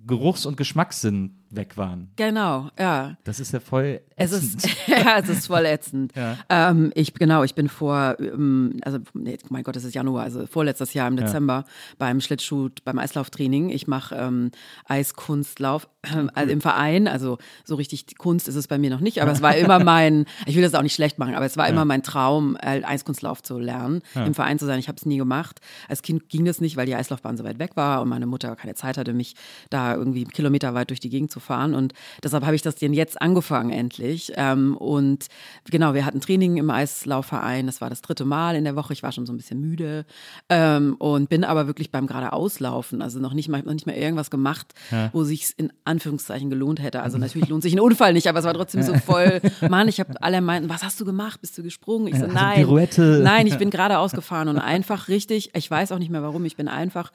Geruchs- 0.06 0.44
und 0.44 0.58
Geschmackssinn 0.58 1.30
weg 1.50 1.76
waren. 1.76 2.10
Genau, 2.16 2.68
ja. 2.78 3.16
Das 3.24 3.40
ist 3.40 3.52
ja 3.52 3.60
voll 3.60 4.00
Es 4.16 4.32
ätzend. 4.32 4.64
ist, 4.64 4.78
ja, 4.88 5.18
es 5.18 5.28
ist 5.28 5.46
voll 5.46 5.64
ätzend. 5.66 6.12
Ja. 6.14 6.36
Ähm, 6.48 6.92
ich, 6.94 7.14
genau, 7.14 7.42
ich 7.42 7.54
bin 7.54 7.68
vor, 7.68 8.16
ähm, 8.18 8.78
also, 8.82 8.98
nee, 9.14 9.38
mein 9.48 9.62
Gott, 9.62 9.76
es 9.76 9.84
ist 9.84 9.94
Januar, 9.94 10.24
also 10.24 10.46
vorletztes 10.46 10.94
Jahr 10.94 11.08
im 11.08 11.16
Dezember 11.16 11.64
beim 11.98 12.20
Schlittschuh, 12.20 12.70
beim 12.84 12.98
Eislauftraining. 12.98 13.70
Ich 13.70 13.86
mache 13.86 14.14
ähm, 14.16 14.50
Eiskunstlauf 14.86 15.88
ähm, 16.04 16.30
also 16.34 16.52
im 16.52 16.60
Verein, 16.60 17.08
also 17.08 17.38
so 17.64 17.74
richtig 17.74 18.16
Kunst 18.18 18.48
ist 18.48 18.54
es 18.54 18.68
bei 18.68 18.78
mir 18.78 18.90
noch 18.90 19.00
nicht, 19.00 19.20
aber 19.20 19.32
es 19.32 19.42
war 19.42 19.56
immer 19.56 19.82
mein, 19.82 20.26
ich 20.46 20.54
will 20.54 20.62
das 20.62 20.74
auch 20.74 20.82
nicht 20.82 20.94
schlecht 20.94 21.18
machen, 21.18 21.34
aber 21.34 21.46
es 21.46 21.56
war 21.56 21.68
immer 21.68 21.84
mein 21.84 22.02
Traum, 22.02 22.56
äh, 22.60 22.82
Eiskunstlauf 22.84 23.42
zu 23.42 23.58
lernen, 23.58 24.02
im 24.14 24.34
Verein 24.34 24.58
zu 24.58 24.66
sein. 24.66 24.78
Ich 24.78 24.88
habe 24.88 24.96
es 24.96 25.06
nie 25.06 25.16
gemacht. 25.16 25.60
Als 25.88 26.02
Kind 26.02 26.28
ging 26.28 26.44
das 26.44 26.60
nicht, 26.60 26.76
weil 26.76 26.86
die 26.86 26.94
Eislaufbahn 26.94 27.36
so 27.36 27.44
weit 27.44 27.58
weg 27.58 27.72
war 27.74 28.02
und 28.02 28.08
meine 28.08 28.26
Mutter 28.26 28.54
keine 28.56 28.74
Zeit 28.74 28.96
hatte, 28.98 29.12
mich 29.12 29.34
da 29.70 29.94
irgendwie 29.94 30.24
kilometerweit 30.24 30.90
durch 30.90 31.00
die 31.00 31.10
Gegend 31.10 31.30
zu 31.30 31.37
fahren. 31.38 31.74
Und 31.74 31.94
deshalb 32.22 32.44
habe 32.44 32.56
ich 32.56 32.62
das 32.62 32.76
denn 32.76 32.92
jetzt 32.92 33.20
angefangen 33.20 33.70
endlich. 33.70 34.32
Ähm, 34.36 34.76
und 34.76 35.26
genau, 35.70 35.94
wir 35.94 36.04
hatten 36.04 36.20
Training 36.20 36.56
im 36.56 36.70
Eislaufverein. 36.70 37.66
Das 37.66 37.80
war 37.80 37.90
das 37.90 38.02
dritte 38.02 38.24
Mal 38.24 38.56
in 38.56 38.64
der 38.64 38.76
Woche. 38.76 38.92
Ich 38.92 39.02
war 39.02 39.12
schon 39.12 39.26
so 39.26 39.32
ein 39.32 39.36
bisschen 39.36 39.60
müde 39.60 40.04
ähm, 40.48 40.96
und 40.98 41.28
bin 41.28 41.44
aber 41.44 41.66
wirklich 41.66 41.90
beim 41.90 42.06
gerade 42.06 42.32
Auslaufen, 42.32 43.02
also 43.02 43.18
noch 43.18 43.34
nicht 43.34 43.48
mal, 43.48 43.62
noch 43.62 43.72
nicht 43.72 43.86
mal 43.86 43.94
irgendwas 43.94 44.30
gemacht, 44.30 44.74
wo 45.12 45.24
sich 45.24 45.54
in 45.56 45.72
Anführungszeichen 45.84 46.50
gelohnt 46.50 46.82
hätte. 46.82 47.02
Also 47.02 47.18
natürlich 47.18 47.48
lohnt 47.48 47.62
sich 47.62 47.74
ein 47.74 47.80
Unfall 47.80 48.12
nicht, 48.12 48.28
aber 48.28 48.38
es 48.38 48.44
war 48.44 48.54
trotzdem 48.54 48.82
so 48.82 48.94
voll. 48.94 49.40
Mann, 49.68 49.88
ich 49.88 50.00
habe 50.00 50.20
alle 50.22 50.40
meinten, 50.40 50.68
was 50.68 50.82
hast 50.82 51.00
du 51.00 51.04
gemacht? 51.04 51.40
Bist 51.40 51.56
du 51.58 51.62
gesprungen? 51.62 52.08
Ich 52.08 52.16
so, 52.16 52.24
also 52.24 52.34
nein, 52.34 52.56
Pirouette. 52.56 53.20
nein, 53.22 53.46
ich 53.46 53.58
bin 53.58 53.70
gerade 53.70 53.98
ausgefahren 53.98 54.48
und 54.48 54.58
einfach 54.58 55.08
richtig. 55.08 55.50
Ich 55.54 55.70
weiß 55.70 55.92
auch 55.92 55.98
nicht 55.98 56.10
mehr 56.10 56.22
warum. 56.22 56.44
Ich 56.44 56.56
bin 56.56 56.68
einfach, 56.68 57.12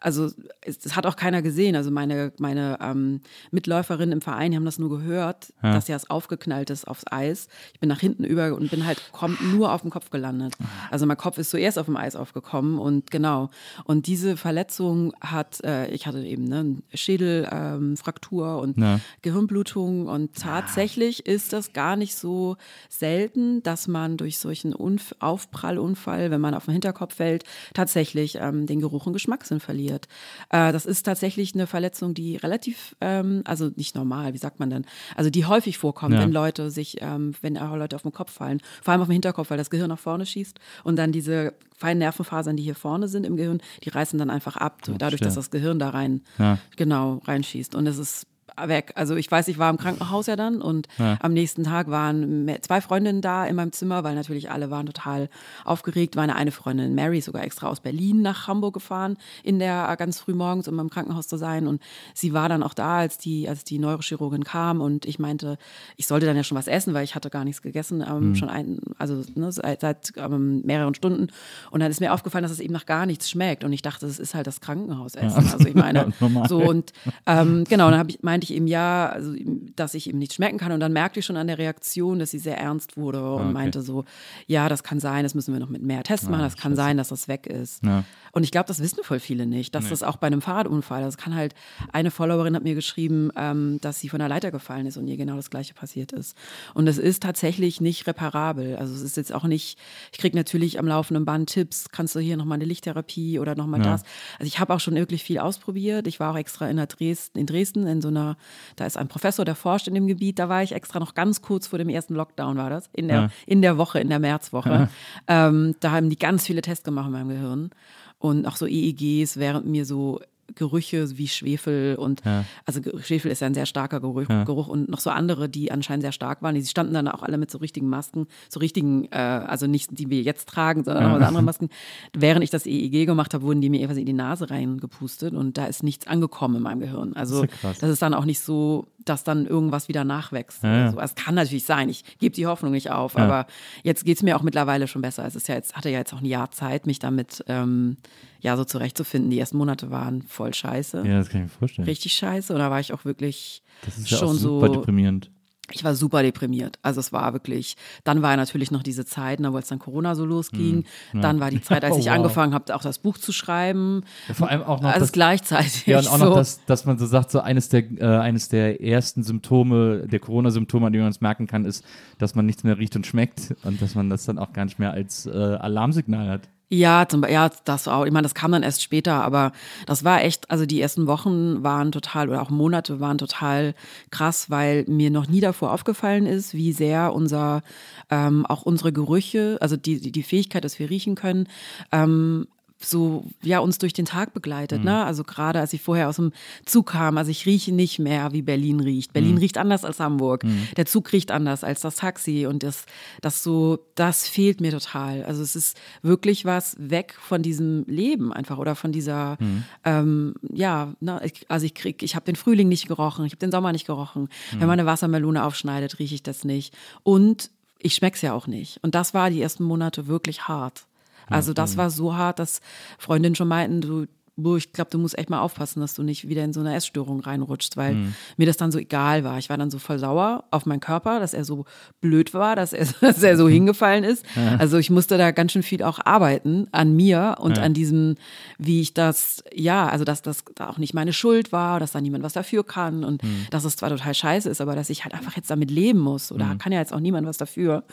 also 0.00 0.30
es, 0.60 0.78
das 0.78 0.96
hat 0.96 1.06
auch 1.06 1.16
keiner 1.16 1.42
gesehen. 1.42 1.76
Also 1.76 1.90
meine 1.90 2.32
meine 2.38 2.78
ähm, 2.80 3.20
Mitläuferinnen 3.64 4.12
im 4.12 4.20
Verein, 4.20 4.50
die 4.50 4.58
haben 4.58 4.64
das 4.66 4.78
nur 4.78 4.90
gehört, 4.90 5.54
dass 5.62 5.88
ja 5.88 5.96
es 5.96 6.10
aufgeknallt 6.10 6.68
ist 6.68 6.86
aufs 6.86 7.04
Eis. 7.10 7.48
Ich 7.72 7.80
bin 7.80 7.88
nach 7.88 8.00
hinten 8.00 8.24
über 8.24 8.54
und 8.54 8.70
bin 8.70 8.84
halt 8.84 9.00
kommt 9.12 9.40
nur 9.42 9.72
auf 9.72 9.80
dem 9.80 9.90
Kopf 9.90 10.10
gelandet. 10.10 10.54
Also 10.90 11.06
mein 11.06 11.16
Kopf 11.16 11.38
ist 11.38 11.50
zuerst 11.50 11.78
auf 11.78 11.86
dem 11.86 11.96
Eis 11.96 12.14
aufgekommen 12.14 12.78
und 12.78 13.10
genau. 13.10 13.48
Und 13.84 14.06
diese 14.06 14.36
Verletzung 14.36 15.14
hat, 15.22 15.64
äh, 15.64 15.88
ich 15.88 16.06
hatte 16.06 16.22
eben 16.22 16.44
ne, 16.44 16.76
Schädelfraktur 16.92 18.46
ähm, 18.46 18.58
und 18.58 18.78
Ja. 18.78 19.00
Gehirnblutung 19.22 20.08
und 20.08 20.34
tatsächlich 20.34 21.24
ist 21.26 21.52
das 21.54 21.72
gar 21.72 21.96
nicht 21.96 22.14
so 22.16 22.56
selten, 22.90 23.62
dass 23.62 23.88
man 23.88 24.18
durch 24.18 24.38
solchen 24.38 24.74
Unf 24.74 25.14
Aufprallunfall, 25.20 26.30
wenn 26.30 26.40
man 26.40 26.54
auf 26.54 26.66
den 26.66 26.72
Hinterkopf 26.72 27.14
fällt, 27.14 27.44
tatsächlich 27.72 28.36
ähm, 28.40 28.66
den 28.66 28.80
Geruch 28.80 29.06
und 29.06 29.14
Geschmackssinn 29.14 29.60
verliert. 29.60 30.06
Äh, 30.50 30.72
das 30.72 30.84
ist 30.84 31.04
tatsächlich 31.04 31.54
eine 31.54 31.66
Verletzung, 31.66 32.12
die 32.12 32.36
relativ, 32.36 32.94
ähm, 33.00 33.42
also 33.62 33.72
nicht 33.76 33.94
normal, 33.94 34.34
wie 34.34 34.38
sagt 34.38 34.60
man 34.60 34.70
denn, 34.70 34.84
also 35.16 35.30
die 35.30 35.44
häufig 35.46 35.78
vorkommt, 35.78 36.14
Ja. 36.14 36.20
wenn 36.20 36.32
Leute 36.32 36.70
sich, 36.70 36.96
ähm, 37.00 37.34
wenn 37.42 37.56
auch 37.58 37.76
Leute 37.76 37.96
auf 37.96 38.02
den 38.02 38.12
Kopf 38.12 38.32
fallen, 38.32 38.60
vor 38.82 38.92
allem 38.92 39.00
auf 39.00 39.08
den 39.08 39.12
Hinterkopf, 39.14 39.50
weil 39.50 39.58
das 39.58 39.70
Gehirn 39.70 39.88
nach 39.88 39.98
vorne 39.98 40.26
schießt 40.26 40.58
und 40.84 40.96
dann 40.96 41.12
diese 41.12 41.54
feinen 41.76 41.98
Nervenfasern, 41.98 42.56
die 42.56 42.62
hier 42.62 42.74
vorne 42.74 43.08
sind 43.08 43.24
im 43.26 43.36
Gehirn, 43.36 43.60
die 43.84 43.88
reißen 43.88 44.18
dann 44.18 44.30
einfach 44.30 44.56
ab, 44.56 44.80
dadurch, 44.98 45.20
dass 45.20 45.34
das 45.34 45.50
Gehirn 45.50 45.78
da 45.78 45.90
rein, 45.90 46.22
Ja. 46.38 46.58
genau, 46.76 47.20
reinschießt. 47.26 47.74
Und 47.74 47.86
es 47.86 47.98
ist 47.98 48.26
weg. 48.62 48.92
Also 48.94 49.16
ich 49.16 49.30
weiß, 49.30 49.48
ich 49.48 49.58
war 49.58 49.70
im 49.70 49.76
Krankenhaus 49.76 50.26
ja 50.26 50.36
dann 50.36 50.60
und 50.62 50.88
Ja. 50.98 51.18
am 51.20 51.32
nächsten 51.32 51.64
Tag 51.64 51.88
waren 51.90 52.50
zwei 52.62 52.80
Freundinnen 52.80 53.20
da 53.20 53.44
in 53.46 53.56
meinem 53.56 53.72
Zimmer, 53.72 54.04
weil 54.04 54.14
natürlich 54.14 54.50
alle 54.50 54.70
waren 54.70 54.86
total 54.86 55.28
aufgeregt. 55.64 56.16
Meine 56.16 56.36
eine 56.36 56.50
Freundin 56.50 56.94
Mary 56.94 57.20
sogar 57.20 57.42
extra 57.44 57.68
aus 57.68 57.80
Berlin 57.80 58.22
nach 58.22 58.46
Hamburg 58.48 58.74
gefahren, 58.74 59.16
in 59.42 59.58
der 59.58 59.88
äh, 59.90 59.96
ganz 59.96 60.20
früh 60.20 60.34
morgens, 60.34 60.68
um 60.68 60.78
im 60.78 60.90
Krankenhaus 60.90 61.28
zu 61.28 61.36
sein. 61.36 61.66
Und 61.66 61.82
sie 62.14 62.32
war 62.32 62.48
dann 62.48 62.62
auch 62.62 62.74
da, 62.74 62.98
als 62.98 63.18
die, 63.18 63.48
als 63.48 63.64
die 63.64 63.78
Neurochirurgin 63.78 64.44
kam 64.44 64.80
und 64.80 65.06
ich 65.06 65.18
meinte, 65.18 65.58
ich 65.96 66.06
sollte 66.06 66.26
dann 66.26 66.36
ja 66.36 66.44
schon 66.44 66.56
was 66.58 66.66
essen, 66.68 66.94
weil 66.94 67.04
ich 67.04 67.14
hatte 67.14 67.30
gar 67.30 67.44
nichts 67.44 67.62
gegessen, 67.62 68.04
ähm, 68.08 68.34
schon 68.34 68.48
ein, 68.48 68.78
also 68.98 69.22
ne, 69.34 69.50
seit, 69.52 69.80
seit 69.80 70.12
ähm, 70.16 70.62
mehreren 70.64 70.94
Stunden. 70.94 71.28
Und 71.70 71.80
dann 71.80 71.90
ist 71.90 72.00
mir 72.00 72.12
aufgefallen, 72.12 72.42
dass 72.42 72.52
es 72.52 72.60
eben 72.60 72.72
nach 72.72 72.86
gar 72.86 73.06
nichts 73.06 73.28
schmeckt. 73.30 73.64
Und 73.64 73.72
ich 73.72 73.82
dachte, 73.82 74.06
das 74.06 74.18
ist 74.18 74.34
halt 74.34 74.46
das 74.46 74.60
Krankenhausessen. 74.60 75.48
Also 75.52 75.66
ich 75.66 75.74
meine, 75.74 76.12
Ja, 76.20 76.48
so 76.48 76.58
und 76.58 76.92
ähm, 77.26 77.64
genau, 77.68 77.90
dann 77.90 77.98
hab 77.98 78.08
ich, 78.08 78.22
meinte 78.22 78.43
ich 78.44 78.52
eben 78.54 78.66
ja, 78.66 79.08
also, 79.08 79.34
dass 79.76 79.94
ich 79.94 80.08
eben 80.08 80.18
nichts 80.18 80.36
schmecken 80.36 80.58
kann. 80.58 80.72
Und 80.72 80.80
dann 80.80 80.92
merkte 80.92 81.20
ich 81.20 81.26
schon 81.26 81.36
an 81.36 81.46
der 81.48 81.58
Reaktion, 81.58 82.18
dass 82.20 82.30
sie 82.30 82.38
sehr 82.38 82.58
ernst 82.58 82.96
wurde 82.96 83.18
und 83.18 83.40
Ah, 83.40 83.44
okay. 83.44 83.52
meinte 83.52 83.82
so, 83.82 84.04
ja, 84.46 84.68
das 84.68 84.82
kann 84.84 85.00
sein, 85.00 85.24
das 85.24 85.34
müssen 85.34 85.52
wir 85.52 85.60
noch 85.60 85.68
mit 85.68 85.82
mehr 85.82 86.02
Tests 86.04 86.28
machen, 86.28 86.42
das 86.42 86.56
kann 86.56 86.76
sein, 86.76 86.96
dass 86.96 87.08
das 87.08 87.26
weg 87.28 87.46
ist. 87.46 87.82
Ja. 87.84 88.04
Und 88.32 88.42
ich 88.42 88.50
glaube, 88.50 88.66
das 88.66 88.80
wissen 88.80 88.98
voll 89.04 89.20
viele 89.20 89.46
nicht, 89.46 89.74
dass 89.74 89.88
das 89.88 90.02
auch 90.02 90.16
bei 90.16 90.26
einem 90.26 90.42
Fahrradunfall, 90.42 91.02
das 91.02 91.16
kann 91.16 91.34
halt, 91.36 91.54
eine 91.92 92.10
Followerin 92.10 92.56
hat 92.56 92.64
mir 92.64 92.74
geschrieben, 92.74 93.30
ähm, 93.36 93.78
dass 93.80 94.00
sie 94.00 94.08
von 94.08 94.18
der 94.18 94.28
Leiter 94.28 94.50
gefallen 94.50 94.86
ist 94.86 94.96
und 94.96 95.06
ihr 95.06 95.16
genau 95.16 95.36
das 95.36 95.50
Gleiche 95.50 95.72
passiert 95.74 96.10
ist. 96.12 96.36
Und 96.74 96.88
es 96.88 96.98
ist 96.98 97.22
tatsächlich 97.22 97.80
nicht 97.80 98.06
reparabel. 98.08 98.76
Also 98.76 98.92
es 98.94 99.02
ist 99.02 99.16
jetzt 99.16 99.32
auch 99.32 99.44
nicht, 99.44 99.78
ich 100.12 100.18
kriege 100.18 100.36
natürlich 100.36 100.78
am 100.80 100.86
laufenden 100.88 101.24
Band 101.24 101.48
Tipps, 101.50 101.90
kannst 101.92 102.14
du 102.16 102.20
hier 102.20 102.36
nochmal 102.36 102.56
eine 102.56 102.64
Lichttherapie 102.64 103.38
oder 103.38 103.54
nochmal 103.54 103.80
Ja. 103.84 103.92
das. 103.92 104.02
Also 104.38 104.46
ich 104.48 104.58
habe 104.58 104.74
auch 104.74 104.80
schon 104.80 104.94
wirklich 104.96 105.22
viel 105.22 105.38
ausprobiert. 105.38 106.06
Ich 106.08 106.18
war 106.18 106.32
auch 106.32 106.36
extra 106.38 106.68
in, 106.68 106.76
Dresden, 106.76 107.38
in 107.38 107.46
Dresden 107.46 107.86
in 107.86 108.02
so 108.02 108.08
einer, 108.08 108.33
da 108.76 108.86
ist 108.86 108.96
ein 108.96 109.08
Professor, 109.08 109.44
der 109.44 109.54
forscht 109.54 109.88
in 109.88 109.94
dem 109.94 110.06
Gebiet, 110.06 110.38
da 110.38 110.48
war 110.48 110.62
ich 110.62 110.72
extra 110.72 110.98
noch 111.00 111.14
ganz 111.14 111.42
kurz 111.42 111.66
vor 111.66 111.78
dem 111.78 111.88
ersten 111.88 112.14
Lockdown 112.14 112.56
war 112.56 112.70
das, 112.70 112.88
in 112.92 113.08
der, 113.08 113.16
Ja. 113.16 113.28
in 113.46 113.62
der 113.62 113.78
Woche, 113.78 114.00
in 114.00 114.08
der 114.08 114.18
Märzwoche. 114.18 114.88
Ähm, 115.28 115.74
da 115.80 115.90
haben 115.92 116.10
die 116.10 116.18
ganz 116.18 116.46
viele 116.46 116.62
Tests 116.62 116.84
gemacht 116.84 117.06
in 117.06 117.12
meinem 117.12 117.28
Gehirn 117.28 117.70
und 118.18 118.46
auch 118.46 118.56
so 118.56 118.66
EEGs, 118.66 119.36
während 119.38 119.66
mir 119.66 119.84
so 119.84 120.20
Gerüche 120.54 121.16
wie 121.18 121.28
Schwefel 121.28 121.96
und 121.96 122.22
Ja. 122.24 122.44
also 122.66 122.80
Schwefel 123.02 123.30
ist 123.30 123.40
ja 123.40 123.46
ein 123.46 123.54
sehr 123.54 123.66
starker 123.66 124.00
Geruch, 124.00 124.24
Ja. 124.28 124.44
Geruch 124.44 124.68
und 124.68 124.88
noch 124.88 125.00
so 125.00 125.10
andere, 125.10 125.48
die 125.48 125.72
anscheinend 125.72 126.02
sehr 126.02 126.12
stark 126.12 126.42
waren. 126.42 126.54
Die 126.54 126.64
standen 126.64 126.94
dann 126.94 127.08
auch 127.08 127.22
alle 127.22 127.38
mit 127.38 127.50
so 127.50 127.58
richtigen 127.58 127.88
Masken, 127.88 128.26
so 128.48 128.60
richtigen, 128.60 129.06
äh, 129.10 129.16
also 129.16 129.66
nicht 129.66 129.98
die 129.98 130.10
wir 130.10 130.22
jetzt 130.22 130.48
tragen, 130.48 130.84
sondern 130.84 131.04
auch 131.12 131.18
so 131.18 131.24
andere 131.24 131.42
Masken. 131.42 131.68
Während 132.12 132.44
ich 132.44 132.50
das 132.50 132.66
EEG 132.66 133.06
gemacht 133.06 133.34
habe, 133.34 133.44
wurden 133.44 133.60
die 133.60 133.70
mir 133.70 133.86
quasi 133.86 134.00
in 134.00 134.06
die 134.06 134.12
Nase 134.12 134.50
reingepustet 134.50 135.34
und 135.34 135.56
da 135.58 135.66
ist 135.66 135.82
nichts 135.82 136.06
angekommen 136.06 136.56
in 136.56 136.62
meinem 136.62 136.80
Gehirn. 136.80 137.14
Also 137.14 137.42
Das 137.44 137.52
ist 137.54 137.62
ja 137.62 137.72
das 137.80 137.90
ist 137.90 138.02
dann 138.02 138.14
auch 138.14 138.24
nicht 138.24 138.40
so, 138.40 138.86
dass 139.04 139.24
dann 139.24 139.46
irgendwas 139.46 139.88
wieder 139.88 140.04
nachwächst. 140.04 140.62
Ja, 140.62 140.76
ja. 140.76 140.92
so. 140.92 140.98
Es 141.00 141.14
kann 141.14 141.34
natürlich 141.34 141.64
sein, 141.64 141.88
ich 141.88 142.18
gebe 142.18 142.34
die 142.34 142.46
Hoffnung 142.46 142.72
nicht 142.72 142.90
auf, 142.90 143.14
Ja. 143.14 143.24
aber 143.24 143.46
jetzt 143.82 144.04
geht 144.04 144.16
es 144.16 144.22
mir 144.22 144.36
auch 144.36 144.42
mittlerweile 144.42 144.88
schon 144.88 145.02
besser. 145.02 145.26
Es 145.26 145.36
ist 145.36 145.48
ja 145.48 145.54
jetzt, 145.56 145.74
hatte 145.76 145.90
ja 145.90 145.98
jetzt 145.98 146.12
auch 146.14 146.20
ein 146.20 146.24
Jahr 146.26 146.50
Zeit, 146.50 146.86
mich 146.86 146.98
damit 146.98 147.44
ähm, 147.48 147.96
ja 148.44 148.56
so 148.56 148.64
zurechtzufinden. 148.64 149.30
Die 149.30 149.38
ersten 149.40 149.56
Monate 149.56 149.90
waren 149.90 150.22
voll 150.22 150.54
scheiße. 150.54 151.02
Ja, 151.06 151.18
das 151.18 151.28
kann 151.30 151.40
ich 151.40 151.52
mir 151.52 151.58
vorstellen. 151.58 151.88
Richtig 151.88 152.12
scheiße. 152.12 152.52
Und 152.52 152.60
da 152.60 152.70
war 152.70 152.78
ich 152.78 152.92
auch 152.92 153.04
wirklich 153.04 153.62
Das 153.84 153.98
ist 153.98 154.10
ja 154.10 154.18
schon 154.18 154.28
auch 154.28 154.34
super 154.34 154.66
so. 154.68 154.74
deprimierend. 154.74 155.30
Ich 155.72 155.82
war 155.82 155.94
super 155.94 156.22
deprimiert. 156.22 156.78
Also 156.82 157.00
es 157.00 157.10
war 157.10 157.32
wirklich, 157.32 157.76
dann 158.04 158.20
war 158.20 158.32
ja 158.32 158.36
natürlich 158.36 158.70
noch 158.70 158.82
diese 158.82 159.06
Zeit, 159.06 159.40
ne, 159.40 159.50
wo 159.50 159.56
es 159.56 159.66
dann 159.66 159.78
Corona 159.78 160.14
so 160.14 160.26
losging. 160.26 160.84
Dann 161.14 161.40
war 161.40 161.50
die 161.50 161.62
Zeit, 161.62 161.82
als 161.84 161.94
Oh, 161.96 161.98
ich 161.98 162.04
wow. 162.04 162.12
angefangen 162.12 162.52
habe, 162.52 162.74
auch 162.76 162.82
das 162.82 162.98
Buch 162.98 163.16
zu 163.16 163.32
schreiben. 163.32 164.02
Ja, 164.28 164.34
vor 164.34 164.50
allem 164.50 164.62
auch 164.62 164.82
noch 164.82 164.90
Alles 164.90 165.04
das, 165.04 165.12
gleichzeitig. 165.12 165.86
ja, 165.86 166.00
und 166.00 166.08
auch 166.08 166.18
so. 166.18 166.24
noch, 166.26 166.34
das, 166.34 166.62
dass 166.66 166.84
man 166.84 166.98
so 166.98 167.06
sagt, 167.06 167.30
so 167.30 167.40
eines 167.40 167.70
der, 167.70 167.90
äh, 167.98 168.04
eines 168.04 168.50
der 168.50 168.82
ersten 168.82 169.22
Symptome, 169.22 170.06
der 170.06 170.20
Corona-Symptome, 170.20 170.86
an 170.88 170.92
denen 170.92 171.04
man 171.04 171.12
es 171.12 171.22
merken 171.22 171.46
kann, 171.46 171.64
ist, 171.64 171.82
dass 172.18 172.34
man 172.34 172.44
nichts 172.44 172.62
mehr 172.62 172.76
riecht 172.76 172.94
und 172.94 173.06
schmeckt 173.06 173.54
und 173.64 173.80
dass 173.80 173.94
man 173.94 174.10
das 174.10 174.26
dann 174.26 174.36
auch 174.38 174.52
gar 174.52 174.66
nicht 174.66 174.78
mehr 174.78 174.92
als 174.92 175.24
äh, 175.24 175.30
Alarmsignal 175.30 176.28
hat. 176.28 176.42
Ja, 176.74 177.06
zum, 177.08 177.24
ja, 177.24 177.50
das 177.64 177.86
auch. 177.86 178.04
Ich 178.04 178.12
meine, 178.12 178.24
das 178.24 178.34
kam 178.34 178.50
dann 178.50 178.64
erst 178.64 178.82
später, 178.82 179.22
aber 179.22 179.52
das 179.86 180.02
war 180.02 180.22
echt, 180.24 180.50
also 180.50 180.66
die 180.66 180.80
ersten 180.80 181.06
Wochen 181.06 181.62
waren 181.62 181.92
total 181.92 182.28
oder 182.28 182.42
auch 182.42 182.50
Monate 182.50 182.98
waren 182.98 183.16
total 183.16 183.74
krass, 184.10 184.50
weil 184.50 184.84
mir 184.88 185.10
noch 185.10 185.28
nie 185.28 185.40
davor 185.40 185.72
aufgefallen 185.72 186.26
ist, 186.26 186.52
wie 186.52 186.72
sehr 186.72 187.12
unser, 187.12 187.62
ähm, 188.10 188.44
auch 188.46 188.62
unsere 188.62 188.92
Gerüche, 188.92 189.56
also 189.60 189.76
die, 189.76 190.10
die, 190.10 190.22
Fähigkeit, 190.24 190.64
dass 190.64 190.80
wir 190.80 190.90
riechen 190.90 191.14
können, 191.14 191.46
ähm, 191.92 192.48
so 192.84 193.24
ja 193.42 193.58
uns 193.58 193.78
durch 193.78 193.92
den 193.92 194.04
Tag 194.04 194.34
begleitet, 194.34 194.84
ne? 194.84 195.04
Also 195.04 195.24
gerade 195.24 195.60
als 195.60 195.72
ich 195.72 195.82
vorher 195.82 196.08
aus 196.08 196.16
dem 196.16 196.32
Zug 196.64 196.86
kam, 196.92 197.18
also 197.18 197.30
ich 197.30 197.46
rieche 197.46 197.72
nicht 197.72 197.98
mehr, 197.98 198.32
wie 198.32 198.42
Berlin 198.42 198.80
riecht. 198.80 199.12
Berlin 199.12 199.38
riecht 199.38 199.58
anders 199.58 199.84
als 199.84 200.00
Hamburg. 200.00 200.44
Der 200.76 200.86
Zug 200.86 201.12
riecht 201.12 201.30
anders 201.30 201.64
als 201.64 201.80
das 201.80 201.96
Taxi 201.96 202.46
und 202.46 202.62
das 202.62 202.86
das 203.20 203.42
so 203.42 203.78
das 203.94 204.28
fehlt 204.28 204.60
mir 204.60 204.70
total. 204.70 205.24
Also 205.24 205.42
es 205.42 205.56
ist 205.56 205.78
wirklich 206.02 206.44
was 206.44 206.76
weg 206.78 207.16
von 207.20 207.42
diesem 207.42 207.84
Leben 207.86 208.32
einfach 208.32 208.58
oder 208.58 208.74
von 208.74 208.92
dieser 208.92 209.38
ähm, 209.84 210.34
ja, 210.52 210.94
ne, 211.00 211.20
also 211.48 211.66
ich 211.66 211.74
krieg 211.74 212.02
ich 212.02 212.14
habe 212.14 212.26
den 212.26 212.36
Frühling 212.36 212.68
nicht 212.68 212.88
gerochen, 212.88 213.24
ich 213.24 213.32
habe 213.32 213.40
den 213.40 213.50
Sommer 213.50 213.72
nicht 213.72 213.86
gerochen. 213.86 214.28
Wenn 214.52 214.66
man 214.68 214.78
eine 214.78 214.86
Wassermelone 214.86 215.44
aufschneidet, 215.44 215.98
rieche 215.98 216.14
ich 216.14 216.22
das 216.22 216.44
nicht 216.44 216.74
und 217.02 217.50
ich 217.84 217.94
schmeck's 217.94 218.22
ja 218.22 218.32
auch 218.32 218.46
nicht. 218.46 218.78
Und 218.82 218.94
das 218.94 219.12
war 219.12 219.30
die 219.30 219.42
ersten 219.42 219.62
Monate 219.62 220.06
wirklich 220.06 220.48
hart. 220.48 220.86
Also 221.28 221.52
das 221.52 221.76
war 221.76 221.90
so 221.90 222.16
hart, 222.16 222.38
dass 222.38 222.60
Freundinnen 222.98 223.34
schon 223.34 223.48
meinten, 223.48 223.80
du, 223.80 224.06
Bo, 224.36 224.56
ich 224.56 224.72
glaube, 224.72 224.90
du 224.90 224.98
musst 224.98 225.16
echt 225.16 225.30
mal 225.30 225.38
aufpassen, 225.38 225.80
dass 225.80 225.94
du 225.94 226.02
nicht 226.02 226.28
wieder 226.28 226.42
in 226.42 226.52
so 226.52 226.58
eine 226.58 226.74
Essstörung 226.74 227.20
reinrutschst, 227.20 227.76
weil 227.76 227.94
mir 228.36 228.46
das 228.46 228.56
dann 228.56 228.72
so 228.72 228.80
egal 228.80 229.22
war. 229.22 229.38
Ich 229.38 229.48
war 229.48 229.56
dann 229.56 229.70
so 229.70 229.78
voll 229.78 230.00
sauer 230.00 230.42
auf 230.50 230.66
meinen 230.66 230.80
Körper, 230.80 231.20
dass 231.20 231.34
er 231.34 231.44
so 231.44 231.66
blöd 232.00 232.34
war, 232.34 232.56
dass 232.56 232.72
er, 232.72 232.84
dass 233.00 233.22
er 233.22 233.36
so 233.36 233.48
hingefallen 233.48 234.02
ist. 234.02 234.26
Also 234.58 234.78
ich 234.78 234.90
musste 234.90 235.18
da 235.18 235.30
ganz 235.30 235.52
schön 235.52 235.62
viel 235.62 235.84
auch 235.84 236.00
arbeiten 236.04 236.66
an 236.72 236.96
mir 236.96 237.36
und 237.38 237.58
an 237.60 237.74
diesem, 237.74 238.16
wie 238.58 238.80
ich 238.80 238.92
das, 238.92 239.44
ja, 239.54 239.88
also 239.88 240.04
dass 240.04 240.20
das 240.20 240.42
da 240.56 240.68
auch 240.68 240.78
nicht 240.78 240.94
meine 240.94 241.12
Schuld 241.12 241.52
war, 241.52 241.78
dass 241.78 241.92
da 241.92 242.00
niemand 242.00 242.24
was 242.24 242.32
dafür 242.32 242.64
kann 242.64 243.04
und 243.04 243.22
dass 243.50 243.64
es 243.64 243.76
zwar 243.76 243.90
total 243.90 244.14
scheiße 244.14 244.50
ist, 244.50 244.60
aber 244.60 244.74
dass 244.74 244.90
ich 244.90 245.04
halt 245.04 245.14
einfach 245.14 245.36
jetzt 245.36 245.48
damit 245.50 245.70
leben 245.70 246.00
muss. 246.00 246.32
Oder 246.32 246.56
kann 246.58 246.72
ja 246.72 246.80
jetzt 246.80 246.92
auch 246.92 246.98
niemand 247.00 247.28
was 247.28 247.36
dafür. 247.36 247.84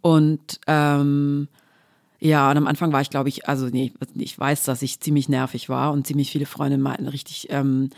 Und 0.00 0.58
ähm, 0.66 1.46
ja, 2.20 2.50
und 2.50 2.56
am 2.56 2.66
Anfang 2.66 2.92
war 2.92 3.00
ich, 3.00 3.10
glaube 3.10 3.28
ich, 3.28 3.48
also 3.48 3.66
nee, 3.66 3.92
ich 4.14 4.38
weiß, 4.38 4.64
dass 4.64 4.82
ich 4.82 5.00
ziemlich 5.00 5.28
nervig 5.28 5.68
war 5.68 5.92
und 5.92 6.06
ziemlich 6.06 6.30
viele 6.30 6.46
Freunde 6.46 6.78
meinten 6.78 7.08
richtig, 7.08 7.48
ähm, 7.50 7.90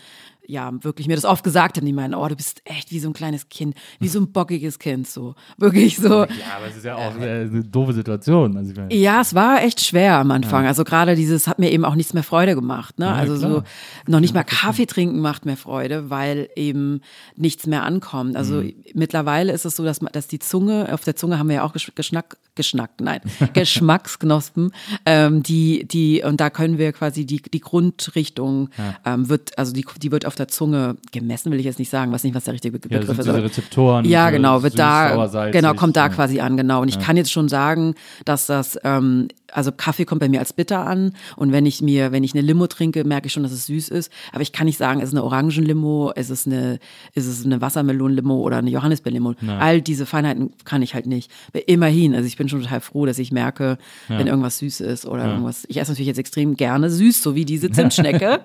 ja, 0.48 0.72
wirklich 0.82 1.08
mir 1.08 1.16
das 1.16 1.24
oft 1.24 1.42
gesagt 1.44 1.76
haben, 1.76 1.86
die 1.86 1.92
meinen, 1.92 2.14
oh, 2.14 2.26
du 2.28 2.36
bist 2.36 2.60
echt 2.64 2.90
wie 2.90 3.00
so 3.00 3.08
ein 3.08 3.12
kleines 3.12 3.48
Kind, 3.48 3.74
wie 4.00 4.08
so 4.08 4.20
ein 4.20 4.32
bockiges 4.32 4.78
Kind, 4.78 5.06
so. 5.08 5.34
Wirklich 5.58 5.96
so. 5.96 6.24
Ja, 6.24 6.26
aber 6.56 6.66
es 6.70 6.76
ist 6.76 6.84
ja 6.84 6.94
auch 6.96 7.16
äh, 7.18 7.42
eine 7.42 7.64
doofe 7.64 7.92
Situation. 7.92 8.56
Also 8.56 8.72
Ja, 8.90 9.20
es 9.20 9.34
war 9.34 9.62
echt 9.62 9.80
schwer 9.80 10.14
am 10.18 10.30
Anfang. 10.30 10.66
Also 10.66 10.84
gerade 10.84 11.14
dieses 11.16 11.46
hat 11.48 11.58
mir 11.58 11.70
eben 11.72 11.84
auch 11.84 11.94
nichts 11.94 12.14
mehr 12.14 12.22
Freude 12.22 12.54
gemacht. 12.54 12.98
Ne? 12.98 13.12
also 13.12 13.36
so 13.36 13.48
klar. 13.48 13.64
noch 14.06 14.20
nicht 14.20 14.34
mal 14.34 14.44
Kaffee 14.44 14.86
trinken 14.86 15.20
macht 15.20 15.46
mir 15.46 15.56
Freude, 15.56 16.10
weil 16.10 16.48
eben 16.56 17.00
nichts 17.36 17.66
mehr 17.66 17.82
ankommt. 17.84 18.36
Also 18.36 18.56
Mhm. 18.62 18.74
mittlerweile 18.94 19.52
ist 19.52 19.64
es 19.64 19.76
so, 19.76 19.84
dass, 19.84 19.98
dass 20.12 20.28
die 20.28 20.38
Zunge, 20.38 20.92
auf 20.92 21.02
der 21.04 21.16
Zunge 21.16 21.38
haben 21.38 21.48
wir 21.48 21.56
ja 21.56 21.62
auch 21.64 21.74
Gesch- 21.74 21.92
Geschnack, 21.94 22.36
geschnackt, 22.54 23.00
nein, 23.00 23.20
Geschmacksknospen, 23.54 24.72
ähm, 25.04 25.42
die, 25.42 25.86
die, 25.86 26.22
und 26.22 26.40
da 26.40 26.50
können 26.50 26.78
wir 26.78 26.92
quasi 26.92 27.24
die, 27.26 27.42
die 27.42 27.60
Grundrichtung 27.60 28.70
ähm, 29.04 29.28
wird, 29.28 29.58
also 29.58 29.72
die, 29.72 29.84
die 30.02 30.10
wird 30.12 30.26
auf 30.26 30.34
der 30.38 30.48
Zunge 30.48 30.96
gemessen, 31.12 31.52
will 31.52 31.58
ich 31.58 31.66
jetzt 31.66 31.78
nicht 31.78 31.90
sagen, 31.90 32.12
weiß 32.12 32.24
nicht, 32.24 32.34
was 32.34 32.44
der 32.44 32.54
richtige 32.54 32.76
ja, 32.76 32.78
Begriff 32.78 33.06
sind 33.06 33.18
ist. 33.18 33.26
diese 33.26 33.42
Rezeptoren. 33.42 34.04
ja, 34.04 34.30
genau, 34.30 34.62
wird 34.62 34.74
süß, 34.74 34.78
da, 34.78 35.28
salzig, 35.28 35.52
genau, 35.52 35.74
kommt 35.74 35.96
da 35.96 36.06
ja. 36.06 36.08
quasi 36.12 36.40
an, 36.40 36.56
genau. 36.56 36.82
Und 36.82 36.88
ich 36.88 36.98
kann 36.98 37.16
jetzt 37.16 37.32
schon 37.32 37.48
sagen, 37.48 37.94
dass 38.24 38.46
das, 38.46 38.78
ähm, 38.84 39.28
also 39.52 39.72
Kaffee 39.72 40.04
kommt 40.04 40.20
bei 40.20 40.28
mir 40.28 40.40
als 40.40 40.52
bitter 40.52 40.86
an 40.86 41.12
und 41.36 41.52
wenn 41.52 41.66
ich 41.66 41.80
mir, 41.80 42.12
wenn 42.12 42.24
ich 42.24 42.34
eine 42.34 42.42
Limo 42.42 42.66
trinke, 42.66 43.04
merke 43.04 43.26
ich 43.26 43.32
schon, 43.32 43.42
dass 43.42 43.52
es 43.52 43.66
süß 43.66 43.88
ist. 43.88 44.12
Aber 44.32 44.42
ich 44.42 44.52
kann 44.52 44.66
nicht 44.66 44.78
sagen, 44.78 45.00
ist 45.00 45.08
es 45.08 45.14
eine 45.14 45.24
Orangenlimo, 45.24 46.12
ist 46.12 46.30
es 46.30 46.46
eine, 46.46 46.78
ist 47.14 47.26
es 47.26 47.44
eine 47.44 47.60
Wassermelonenlimo 47.60 48.34
oder 48.36 48.58
eine 48.58 48.70
Johannisbeerlimo. 48.70 49.34
All 49.58 49.80
diese 49.80 50.04
Feinheiten 50.04 50.52
kann 50.64 50.82
ich 50.82 50.94
halt 50.94 51.06
nicht. 51.06 51.30
Aber 51.48 51.68
immerhin, 51.68 52.14
also 52.14 52.26
ich 52.26 52.36
bin 52.36 52.48
schon 52.48 52.62
total 52.62 52.80
froh, 52.80 53.06
dass 53.06 53.18
ich 53.18 53.32
merke, 53.32 53.78
wenn 54.08 54.26
irgendwas 54.26 54.58
süß 54.58 54.80
ist 54.80 55.06
oder 55.06 55.26
irgendwas. 55.26 55.64
Ich 55.68 55.78
esse 55.78 55.92
natürlich 55.92 56.08
jetzt 56.08 56.18
extrem 56.18 56.56
gerne 56.56 56.90
süß, 56.90 57.22
so 57.22 57.34
wie 57.34 57.44
diese 57.44 57.70
Zimtschnecke. 57.76 58.40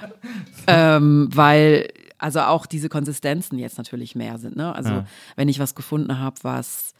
ähm, 0.66 1.29
weil 1.36 1.88
also 2.18 2.40
auch 2.40 2.66
diese 2.66 2.88
Konsistenzen 2.88 3.58
jetzt 3.58 3.78
natürlich 3.78 4.14
mehr 4.14 4.38
sind. 4.38 4.56
Ne? 4.56 4.74
Also 4.74 4.94
Ja. 4.94 5.04
wenn 5.36 5.48
ich 5.48 5.58
was 5.58 5.74
gefunden 5.74 6.18
habe, 6.18 6.36
was 6.42 6.94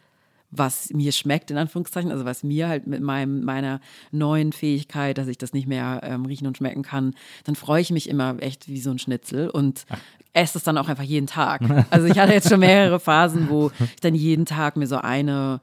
was 0.53 0.89
mir 0.91 1.13
schmeckt, 1.13 1.49
in 1.49 1.57
Anführungszeichen, 1.57 2.11
also 2.11 2.25
was 2.25 2.43
mir 2.43 2.67
halt 2.67 2.85
mit 2.85 3.01
meinem, 3.01 3.45
meiner 3.45 3.79
neuen 4.11 4.51
Fähigkeit, 4.51 5.17
dass 5.17 5.29
ich 5.29 5.37
das 5.37 5.53
nicht 5.53 5.65
mehr 5.65 6.01
ähm, 6.03 6.25
riechen 6.25 6.45
und 6.45 6.57
schmecken 6.57 6.83
kann, 6.83 7.13
dann 7.45 7.55
freue 7.55 7.81
ich 7.81 7.89
mich 7.89 8.09
immer 8.09 8.35
echt 8.41 8.67
wie 8.67 8.81
so 8.81 8.91
ein 8.91 8.99
Schnitzel 8.99 9.49
und 9.49 9.85
esse 10.33 10.57
es 10.57 10.65
dann 10.65 10.77
auch 10.77 10.89
einfach 10.89 11.03
jeden 11.03 11.27
Tag. 11.27 11.61
Also 11.89 12.07
ich 12.07 12.19
hatte 12.19 12.33
jetzt 12.33 12.49
schon 12.49 12.59
mehrere 12.59 12.99
Phasen, 13.09 13.49
wo 13.49 13.71
ich 13.79 14.01
dann 14.01 14.13
jeden 14.13 14.45
Tag 14.45 14.75
mir 14.75 14.87
so 14.87 14.97
eine 14.97 15.61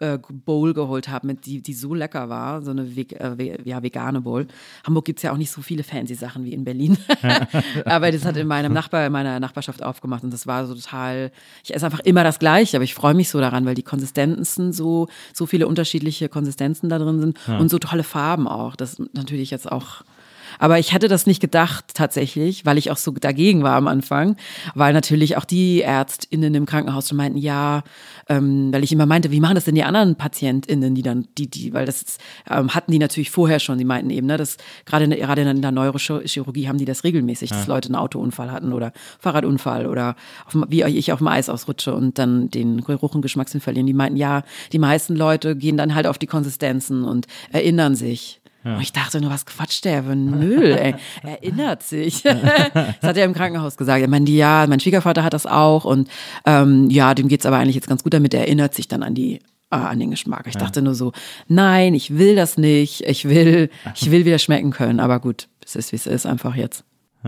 äh, 0.00 0.18
Bowl 0.18 0.74
geholt 0.74 1.08
habe, 1.08 1.26
mit 1.26 1.46
die, 1.46 1.62
die 1.62 1.74
so 1.74 1.94
lecker 1.94 2.28
war, 2.28 2.62
so 2.62 2.70
eine 2.70 2.96
Ve 2.96 3.02
äh, 3.02 3.58
ja, 3.68 3.82
vegane 3.82 4.20
Bowl. 4.20 4.46
Hamburg 4.84 5.04
gibt 5.04 5.18
es 5.18 5.22
ja 5.22 5.32
auch 5.32 5.36
nicht 5.36 5.50
so 5.50 5.62
viele 5.62 5.82
fancy 5.82 6.14
Sachen 6.14 6.44
wie 6.44 6.52
in 6.52 6.64
Berlin. 6.64 6.98
aber 7.84 8.10
das 8.10 8.24
hat 8.24 8.36
in 8.36 8.46
meinem 8.46 8.72
Nachbar, 8.72 9.06
in 9.06 9.12
meiner 9.12 9.38
Nachbarschaft 9.38 9.82
aufgemacht 9.82 10.24
und 10.24 10.32
das 10.32 10.46
war 10.46 10.66
so 10.66 10.74
total, 10.74 11.30
ich 11.62 11.74
esse 11.74 11.86
einfach 11.86 12.00
immer 12.00 12.24
das 12.24 12.38
Gleiche, 12.38 12.76
aber 12.76 12.84
ich 12.84 12.94
freue 12.94 13.14
mich 13.14 13.28
so 13.28 13.40
daran, 13.40 13.66
weil 13.66 13.74
die 13.74 13.82
Konsistenzen 13.82 14.72
so, 14.72 15.08
so 15.32 15.46
viele 15.46 15.68
unterschiedliche 15.68 16.28
Konsistenzen 16.28 16.88
da 16.88 16.98
drin 16.98 17.20
sind 17.20 17.38
ja. 17.46 17.58
und 17.58 17.70
so 17.70 17.78
tolle 17.78 18.02
Farben 18.02 18.48
auch. 18.48 18.76
Das 18.76 18.94
ist 18.94 19.14
natürlich 19.14 19.50
jetzt 19.50 19.70
auch 19.70 20.02
aber 20.60 20.78
ich 20.78 20.92
hätte 20.92 21.08
das 21.08 21.26
nicht 21.26 21.40
gedacht 21.40 21.86
tatsächlich, 21.94 22.66
weil 22.66 22.76
ich 22.76 22.90
auch 22.90 22.98
so 22.98 23.10
dagegen 23.12 23.62
war 23.62 23.76
am 23.76 23.88
Anfang, 23.88 24.36
weil 24.74 24.92
natürlich 24.92 25.38
auch 25.38 25.46
die 25.46 25.80
ÄrztInnen 25.80 26.54
im 26.54 26.66
Krankenhaus 26.66 27.08
schon 27.08 27.16
meinten, 27.16 27.38
ja, 27.38 27.82
ähm, 28.28 28.70
weil 28.70 28.84
ich 28.84 28.92
immer 28.92 29.06
meinte, 29.06 29.30
wie 29.30 29.40
machen 29.40 29.54
das 29.54 29.64
denn 29.64 29.74
die 29.74 29.84
anderen 29.84 30.16
PatientInnen, 30.16 30.94
die 30.94 31.02
dann, 31.02 31.26
die, 31.38 31.48
die, 31.48 31.72
weil 31.72 31.86
das 31.86 32.18
ähm, 32.48 32.74
hatten 32.74 32.92
die 32.92 32.98
natürlich 32.98 33.30
vorher 33.30 33.58
schon, 33.58 33.78
die 33.78 33.86
meinten 33.86 34.10
eben, 34.10 34.26
ne, 34.26 34.36
dass 34.36 34.58
gerade 34.84 35.06
in, 35.06 35.10
gerade 35.12 35.42
in 35.42 35.62
der 35.62 35.72
Neurochirurgie 35.72 36.68
haben 36.68 36.78
die 36.78 36.84
das 36.84 37.04
regelmäßig, 37.04 37.50
dass 37.50 37.66
Leute 37.66 37.88
einen 37.88 37.96
Autounfall 37.96 38.52
hatten 38.52 38.74
oder 38.74 38.92
Fahrradunfall 39.18 39.86
oder 39.86 40.14
auf, 40.44 40.54
wie 40.68 40.82
ich 40.82 41.10
auf 41.10 41.18
dem 41.18 41.28
Eis 41.28 41.48
ausrutsche 41.48 41.94
und 41.94 42.18
dann 42.18 42.50
den 42.50 42.82
Geruch 42.82 43.14
und 43.14 43.22
Geschmackssinn 43.22 43.62
verlieren. 43.62 43.86
Die 43.86 43.94
meinten, 43.94 44.18
ja, 44.18 44.42
die 44.72 44.78
meisten 44.78 45.16
Leute 45.16 45.56
gehen 45.56 45.78
dann 45.78 45.94
halt 45.94 46.06
auf 46.06 46.18
die 46.18 46.26
Konsistenzen 46.26 47.04
und 47.04 47.26
erinnern 47.50 47.94
sich. 47.94 48.40
Ja. 48.64 48.76
Und 48.76 48.82
ich 48.82 48.92
dachte 48.92 49.20
nur, 49.20 49.30
was 49.30 49.46
quatscht 49.46 49.84
der 49.84 50.04
für 50.04 50.12
ein 50.12 50.38
Müll, 50.38 50.72
ey. 50.72 50.94
Erinnert 51.22 51.82
sich. 51.82 52.22
das 52.22 53.02
hat 53.02 53.16
er 53.16 53.24
im 53.24 53.32
Krankenhaus 53.32 53.76
gesagt. 53.76 54.02
Er 54.02 54.08
meinte, 54.08 54.32
ja, 54.32 54.66
mein 54.68 54.80
Schwiegervater 54.80 55.24
hat 55.24 55.32
das 55.32 55.46
auch 55.46 55.84
und 55.84 56.08
ähm, 56.44 56.90
ja, 56.90 57.14
dem 57.14 57.28
geht's 57.28 57.46
aber 57.46 57.56
eigentlich 57.56 57.76
jetzt 57.76 57.88
ganz 57.88 58.02
gut 58.02 58.12
damit. 58.12 58.34
Er 58.34 58.40
erinnert 58.40 58.74
sich 58.74 58.88
dann 58.88 59.02
an 59.02 59.14
die 59.14 59.40
äh, 59.70 59.76
an 59.76 59.98
den 59.98 60.10
Geschmack. 60.10 60.46
Ich 60.46 60.54
ja. 60.54 60.60
dachte 60.60 60.82
nur 60.82 60.94
so, 60.94 61.12
nein, 61.48 61.94
ich 61.94 62.18
will 62.18 62.36
das 62.36 62.58
nicht. 62.58 63.02
Ich 63.06 63.28
will, 63.28 63.70
ich 63.94 64.10
will 64.10 64.24
wieder 64.24 64.38
schmecken 64.38 64.72
können. 64.72 65.00
Aber 65.00 65.20
gut, 65.20 65.48
es 65.64 65.76
ist 65.76 65.92
wie 65.92 65.96
es 65.96 66.06
ist, 66.06 66.26
einfach 66.26 66.54
jetzt. 66.54 66.84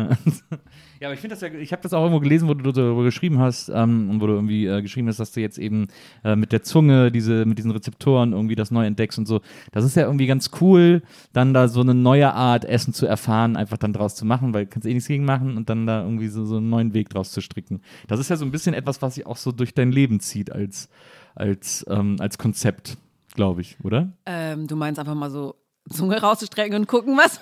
Ja, 1.02 1.08
aber 1.08 1.14
ich 1.14 1.20
finde 1.20 1.34
das 1.34 1.40
ja, 1.40 1.52
ich 1.52 1.72
habe 1.72 1.82
das 1.82 1.94
auch 1.94 2.02
irgendwo 2.02 2.20
gelesen, 2.20 2.46
wo 2.46 2.54
du 2.54 2.70
darüber 2.70 3.02
geschrieben 3.02 3.40
hast 3.40 3.68
ähm, 3.70 4.08
und 4.08 4.20
wo 4.20 4.28
du 4.28 4.34
irgendwie 4.34 4.66
äh, 4.66 4.80
geschrieben 4.82 5.08
hast, 5.08 5.18
dass 5.18 5.32
du 5.32 5.40
jetzt 5.40 5.58
eben 5.58 5.88
äh, 6.22 6.36
mit 6.36 6.52
der 6.52 6.62
Zunge 6.62 7.10
diese, 7.10 7.44
mit 7.44 7.58
diesen 7.58 7.72
Rezeptoren 7.72 8.32
irgendwie 8.32 8.54
das 8.54 8.70
neu 8.70 8.86
entdeckst 8.86 9.18
und 9.18 9.26
so. 9.26 9.40
Das 9.72 9.84
ist 9.84 9.96
ja 9.96 10.04
irgendwie 10.04 10.28
ganz 10.28 10.52
cool, 10.60 11.02
dann 11.32 11.54
da 11.54 11.66
so 11.66 11.80
eine 11.80 11.92
neue 11.92 12.32
Art 12.32 12.64
Essen 12.64 12.94
zu 12.94 13.06
erfahren, 13.06 13.56
einfach 13.56 13.78
dann 13.78 13.92
draus 13.92 14.14
zu 14.14 14.24
machen, 14.24 14.54
weil 14.54 14.66
du 14.66 14.70
kannst 14.70 14.86
eh 14.86 14.94
nichts 14.94 15.08
gegen 15.08 15.24
machen 15.24 15.56
und 15.56 15.68
dann 15.68 15.88
da 15.88 16.04
irgendwie 16.04 16.28
so, 16.28 16.44
so 16.44 16.58
einen 16.58 16.70
neuen 16.70 16.94
Weg 16.94 17.08
draus 17.08 17.32
zu 17.32 17.40
stricken. 17.40 17.80
Das 18.06 18.20
ist 18.20 18.30
ja 18.30 18.36
so 18.36 18.44
ein 18.44 18.52
bisschen 18.52 18.72
etwas, 18.72 19.02
was 19.02 19.16
sich 19.16 19.26
auch 19.26 19.38
so 19.38 19.50
durch 19.50 19.74
dein 19.74 19.90
Leben 19.90 20.20
zieht 20.20 20.52
als, 20.52 20.88
als, 21.34 21.84
ähm, 21.90 22.14
als 22.20 22.38
Konzept, 22.38 22.96
glaube 23.34 23.62
ich, 23.62 23.76
oder? 23.82 24.12
Ähm, 24.24 24.68
du 24.68 24.76
meinst 24.76 25.00
einfach 25.00 25.16
mal 25.16 25.32
so 25.32 25.56
Zunge 25.90 26.20
rauszustrecken 26.20 26.76
und 26.76 26.86
gucken, 26.86 27.16
was 27.16 27.40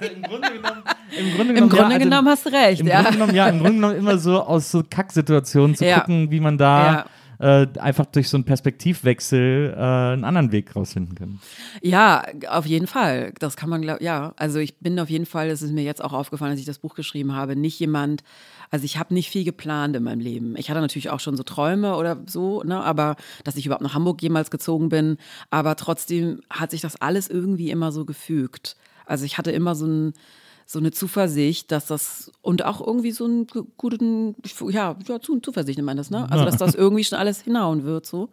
Im 0.00 0.22
Grunde 0.22 0.52
genommen, 0.52 0.82
im 1.16 1.34
Grunde 1.34 1.54
genommen, 1.54 1.56
Im 1.56 1.68
Grunde 1.68 1.76
ja, 1.78 1.84
also 1.86 1.98
genommen 1.98 2.28
hast 2.28 2.46
du 2.46 2.50
recht. 2.50 2.80
Im 2.80 2.86
ja. 2.86 2.96
Grunde 2.96 3.12
genommen, 3.12 3.34
ja, 3.34 3.48
im 3.48 3.58
Grunde 3.58 3.74
genommen 3.74 3.96
immer 3.96 4.18
so 4.18 4.42
aus 4.42 4.70
so 4.70 4.82
Kacksituationen 4.88 5.74
zu 5.74 5.86
ja. 5.86 6.00
gucken, 6.00 6.30
wie 6.30 6.40
man 6.40 6.58
da 6.58 7.06
äh, 7.42 7.66
einfach 7.80 8.06
durch 8.06 8.28
so 8.28 8.36
einen 8.36 8.44
Perspektivwechsel 8.44 9.74
äh, 9.76 9.80
einen 9.80 10.24
anderen 10.24 10.52
Weg 10.52 10.76
rausfinden 10.76 11.16
kann. 11.16 11.40
Ja, 11.82 12.24
auf 12.48 12.66
jeden 12.66 12.86
Fall. 12.86 13.32
Das 13.40 13.56
kann 13.56 13.68
man, 13.68 13.82
glaube 13.82 14.02
ja. 14.04 14.32
Also 14.36 14.60
ich 14.60 14.78
bin 14.78 14.98
auf 15.00 15.10
jeden 15.10 15.26
Fall, 15.26 15.48
das 15.48 15.60
ist 15.60 15.72
mir 15.72 15.82
jetzt 15.82 16.04
auch 16.04 16.12
aufgefallen, 16.12 16.52
als 16.52 16.60
ich 16.60 16.66
das 16.66 16.78
Buch 16.78 16.94
geschrieben 16.94 17.34
habe, 17.34 17.56
nicht 17.56 17.80
jemand, 17.80 18.22
also 18.70 18.84
ich 18.84 18.96
habe 18.96 19.12
nicht 19.12 19.28
viel 19.28 19.42
geplant 19.42 19.96
in 19.96 20.04
meinem 20.04 20.20
Leben. 20.20 20.54
Ich 20.56 20.70
hatte 20.70 20.80
natürlich 20.80 21.10
auch 21.10 21.18
schon 21.18 21.36
so 21.36 21.42
Träume 21.42 21.96
oder 21.96 22.22
so, 22.26 22.62
ne, 22.62 22.80
aber 22.80 23.16
dass 23.42 23.56
ich 23.56 23.66
überhaupt 23.66 23.82
nach 23.82 23.94
Hamburg 23.94 24.22
jemals 24.22 24.52
gezogen 24.52 24.88
bin, 24.88 25.16
aber 25.50 25.74
trotzdem 25.74 26.42
hat 26.48 26.70
sich 26.70 26.80
das 26.80 26.94
alles 26.94 27.28
irgendwie 27.28 27.72
immer 27.72 27.90
so 27.90 28.04
gefügt. 28.04 28.76
Also 29.04 29.24
ich 29.24 29.36
hatte 29.36 29.50
immer 29.50 29.74
so 29.74 29.86
ein 29.86 30.12
so 30.72 30.78
eine 30.78 30.90
Zuversicht, 30.90 31.70
dass 31.70 31.86
das 31.86 32.32
und 32.40 32.64
auch 32.64 32.84
irgendwie 32.84 33.12
so 33.12 33.26
einen 33.26 33.46
guten, 33.76 34.34
ja, 34.70 34.96
ja 35.06 35.20
Zuversicht 35.20 35.78
nennt 35.78 35.86
man 35.86 35.98
das, 35.98 36.10
ne? 36.10 36.30
Also 36.30 36.46
dass 36.46 36.56
das 36.56 36.74
irgendwie 36.74 37.04
schon 37.04 37.18
alles 37.18 37.42
hinhauen 37.42 37.84
wird 37.84 38.06
so. 38.06 38.30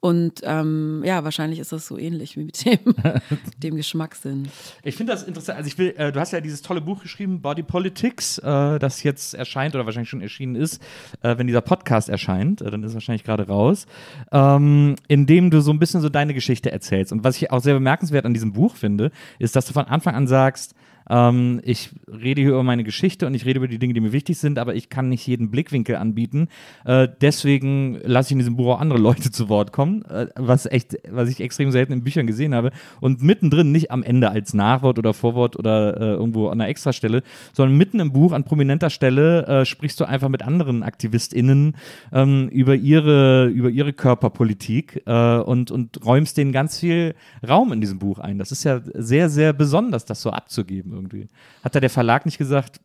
Und 0.00 0.40
ähm, 0.42 1.02
ja, 1.04 1.22
wahrscheinlich 1.22 1.60
ist 1.60 1.70
das 1.70 1.86
so 1.86 1.98
ähnlich 1.98 2.36
wie 2.36 2.44
mit 2.44 2.64
dem, 2.64 2.94
dem 3.62 3.76
Geschmackssinn. 3.76 4.48
Ich 4.82 4.96
finde 4.96 5.12
das 5.12 5.22
interessant. 5.22 5.58
Also 5.58 5.68
ich 5.68 5.78
will, 5.78 5.94
äh, 5.96 6.10
du 6.10 6.18
hast 6.18 6.32
ja 6.32 6.40
dieses 6.40 6.62
tolle 6.62 6.80
Buch 6.80 7.02
geschrieben, 7.02 7.40
Body 7.42 7.62
Politics, 7.62 8.38
äh, 8.38 8.78
das 8.78 9.02
jetzt 9.02 9.34
erscheint 9.34 9.74
oder 9.74 9.84
wahrscheinlich 9.84 10.08
schon 10.08 10.22
erschienen 10.22 10.56
ist, 10.56 10.82
äh, 11.20 11.36
wenn 11.36 11.46
dieser 11.46 11.60
Podcast 11.60 12.08
erscheint, 12.08 12.62
äh, 12.62 12.70
dann 12.70 12.82
ist 12.82 12.88
es 12.90 12.94
wahrscheinlich 12.94 13.22
gerade 13.22 13.46
raus, 13.46 13.86
ähm, 14.32 14.96
in 15.08 15.26
dem 15.26 15.50
du 15.50 15.60
so 15.60 15.70
ein 15.70 15.78
bisschen 15.78 16.00
so 16.00 16.08
deine 16.08 16.32
Geschichte 16.32 16.72
erzählst. 16.72 17.12
Und 17.12 17.22
was 17.22 17.36
ich 17.36 17.50
auch 17.50 17.60
sehr 17.60 17.74
bemerkenswert 17.74 18.24
an 18.24 18.34
diesem 18.34 18.54
Buch 18.54 18.76
finde, 18.76 19.12
ist, 19.38 19.54
dass 19.54 19.66
du 19.66 19.72
von 19.74 19.84
Anfang 19.84 20.14
an 20.14 20.26
sagst, 20.26 20.74
ähm, 21.08 21.60
ich 21.64 21.90
rede 22.08 22.40
hier 22.40 22.50
über 22.50 22.62
meine 22.62 22.84
Geschichte 22.84 23.26
und 23.26 23.34
ich 23.34 23.44
rede 23.44 23.58
über 23.58 23.68
die 23.68 23.78
Dinge, 23.78 23.94
die 23.94 24.00
mir 24.00 24.12
wichtig 24.12 24.38
sind, 24.38 24.58
aber 24.58 24.74
ich 24.74 24.88
kann 24.88 25.08
nicht 25.08 25.26
jeden 25.26 25.50
Blickwinkel 25.50 25.96
anbieten. 25.96 26.48
Äh, 26.84 27.08
deswegen 27.20 27.98
lasse 28.02 28.28
ich 28.28 28.32
in 28.32 28.38
diesem 28.38 28.56
Buch 28.56 28.74
auch 28.74 28.80
andere 28.80 28.98
Leute 28.98 29.30
zu 29.30 29.48
Wort 29.48 29.72
kommen, 29.72 30.04
äh, 30.06 30.26
was 30.36 30.66
echt, 30.66 30.96
was 31.10 31.28
ich 31.28 31.40
extrem 31.40 31.70
selten 31.70 31.92
in 31.92 32.04
Büchern 32.04 32.26
gesehen 32.26 32.54
habe. 32.54 32.70
Und 33.00 33.22
mittendrin, 33.22 33.72
nicht 33.72 33.90
am 33.90 34.02
Ende 34.02 34.30
als 34.30 34.54
Nachwort 34.54 34.98
oder 34.98 35.14
Vorwort 35.14 35.58
oder 35.58 35.96
äh, 36.00 36.04
irgendwo 36.14 36.48
an 36.48 36.60
einer 36.60 36.68
Extrastelle, 36.68 37.22
sondern 37.52 37.76
mitten 37.76 38.00
im 38.00 38.12
Buch 38.12 38.32
an 38.32 38.44
prominenter 38.44 38.90
Stelle 38.90 39.46
äh, 39.46 39.64
sprichst 39.64 39.98
du 40.00 40.04
einfach 40.04 40.28
mit 40.28 40.42
anderen 40.42 40.82
AktivistInnen 40.82 41.76
ähm, 42.12 42.48
über 42.48 42.74
ihre, 42.74 43.46
über 43.46 43.70
ihre 43.70 43.92
Körperpolitik 43.92 45.02
äh, 45.06 45.38
und, 45.38 45.70
und 45.70 46.04
räumst 46.04 46.36
denen 46.36 46.52
ganz 46.52 46.78
viel 46.78 47.14
Raum 47.46 47.72
in 47.72 47.80
diesem 47.80 47.98
Buch 47.98 48.18
ein. 48.18 48.38
Das 48.38 48.52
ist 48.52 48.64
ja 48.64 48.80
sehr, 48.94 49.28
sehr 49.28 49.52
besonders, 49.52 50.04
das 50.04 50.22
so 50.22 50.30
abzugeben 50.30 50.91
irgendwie. 50.92 51.28
Hat 51.64 51.74
da 51.74 51.80
der 51.80 51.90
Verlag 51.90 52.24
nicht 52.26 52.38
gesagt, 52.38 52.80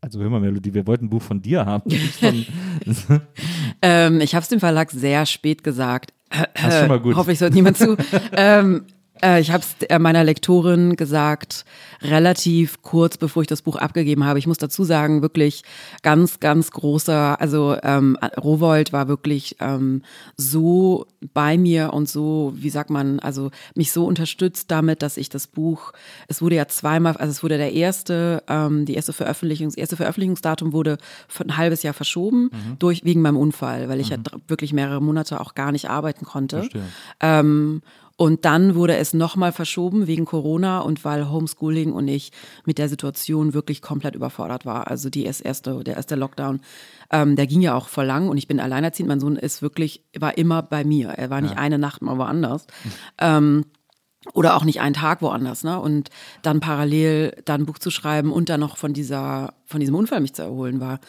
also 0.00 0.20
hör 0.20 0.30
mal, 0.30 0.40
Melodie, 0.40 0.74
wir 0.74 0.86
wollten 0.86 1.06
ein 1.06 1.10
Buch 1.10 1.22
von 1.22 1.42
dir 1.42 1.66
haben. 1.66 1.90
ähm, 3.82 4.20
ich 4.20 4.34
habe 4.34 4.42
es 4.42 4.48
dem 4.48 4.60
Verlag 4.60 4.90
sehr 4.90 5.26
spät 5.26 5.64
gesagt. 5.64 6.12
Das 6.54 6.74
ist 6.74 6.80
schon 6.80 6.88
mal 6.88 7.00
gut. 7.00 7.16
Hoffe 7.16 7.32
ich, 7.32 7.40
hört 7.40 7.54
niemand 7.54 7.76
zu. 7.76 7.96
ähm, 8.32 8.84
äh, 9.22 9.40
ich 9.40 9.50
habe 9.50 9.62
es 9.62 9.86
äh, 9.86 9.98
meiner 9.98 10.24
Lektorin 10.24 10.96
gesagt, 10.96 11.64
relativ 12.02 12.82
kurz 12.82 13.16
bevor 13.16 13.42
ich 13.42 13.48
das 13.48 13.62
Buch 13.62 13.76
abgegeben 13.76 14.24
habe. 14.24 14.38
Ich 14.38 14.46
muss 14.46 14.58
dazu 14.58 14.84
sagen, 14.84 15.22
wirklich 15.22 15.62
ganz, 16.02 16.40
ganz 16.40 16.70
großer, 16.70 17.40
also 17.40 17.76
ähm, 17.82 18.16
Rowold 18.42 18.92
war 18.92 19.08
wirklich 19.08 19.56
ähm, 19.60 20.02
so 20.36 21.06
bei 21.34 21.58
mir 21.58 21.92
und 21.92 22.08
so, 22.08 22.52
wie 22.56 22.70
sagt 22.70 22.90
man, 22.90 23.20
also 23.20 23.50
mich 23.74 23.92
so 23.92 24.06
unterstützt 24.06 24.70
damit, 24.70 25.02
dass 25.02 25.16
ich 25.16 25.28
das 25.28 25.46
Buch, 25.46 25.92
es 26.28 26.40
wurde 26.40 26.56
ja 26.56 26.66
zweimal, 26.68 27.16
also 27.16 27.30
es 27.30 27.42
wurde 27.42 27.58
der 27.58 27.72
erste, 27.72 28.42
ähm, 28.48 28.86
die 28.86 28.94
erste 28.94 29.12
Veröffentlichungs, 29.12 29.74
erste 29.74 29.96
Veröffentlichungsdatum 29.96 30.72
wurde 30.72 30.98
für 31.28 31.44
ein 31.44 31.56
halbes 31.56 31.82
Jahr 31.82 31.94
verschoben 31.94 32.44
mhm. 32.44 32.78
durch 32.78 33.04
wegen 33.04 33.22
meinem 33.22 33.36
Unfall, 33.36 33.88
weil 33.88 34.00
ich 34.00 34.10
mhm. 34.10 34.24
ja 34.24 34.38
wirklich 34.48 34.72
mehrere 34.72 35.02
Monate 35.02 35.40
auch 35.40 35.54
gar 35.54 35.72
nicht 35.72 35.90
arbeiten 35.90 36.24
konnte. 36.24 36.68
Ähm, 37.20 37.82
und 38.20 38.44
dann 38.44 38.74
wurde 38.74 38.98
es 38.98 39.14
nochmal 39.14 39.50
verschoben 39.50 40.06
wegen 40.06 40.26
Corona 40.26 40.80
und 40.80 41.06
weil 41.06 41.30
Homeschooling 41.30 41.94
und 41.94 42.06
ich 42.06 42.32
mit 42.66 42.76
der 42.76 42.90
Situation 42.90 43.54
wirklich 43.54 43.80
komplett 43.80 44.14
überfordert 44.14 44.66
war. 44.66 44.88
Also 44.88 45.08
die 45.08 45.24
erste, 45.24 45.82
der 45.82 45.96
erste 45.96 46.16
Lockdown, 46.16 46.60
ähm, 47.10 47.34
der 47.34 47.46
ging 47.46 47.62
ja 47.62 47.74
auch 47.74 47.88
voll 47.88 48.04
lang 48.04 48.28
und 48.28 48.36
ich 48.36 48.46
bin 48.46 48.60
alleinerziehend. 48.60 49.08
Mein 49.08 49.20
Sohn 49.20 49.36
ist 49.36 49.62
wirklich, 49.62 50.04
war 50.18 50.36
immer 50.36 50.60
bei 50.60 50.84
mir. 50.84 51.08
Er 51.08 51.30
war 51.30 51.40
nicht 51.40 51.54
ja. 51.54 51.60
eine 51.60 51.78
Nacht 51.78 52.02
mal 52.02 52.18
woanders. 52.18 52.66
Ähm, 53.16 53.64
oder 54.34 54.54
auch 54.54 54.64
nicht 54.64 54.82
einen 54.82 54.94
Tag 54.94 55.22
woanders, 55.22 55.64
ne? 55.64 55.80
Und 55.80 56.10
dann 56.42 56.60
parallel 56.60 57.34
dann 57.46 57.62
ein 57.62 57.66
Buch 57.66 57.78
zu 57.78 57.90
schreiben 57.90 58.32
und 58.32 58.50
dann 58.50 58.60
noch 58.60 58.76
von 58.76 58.92
dieser, 58.92 59.54
von 59.64 59.80
diesem 59.80 59.94
Unfall 59.94 60.20
mich 60.20 60.34
zu 60.34 60.42
erholen, 60.42 60.78
war 60.78 61.00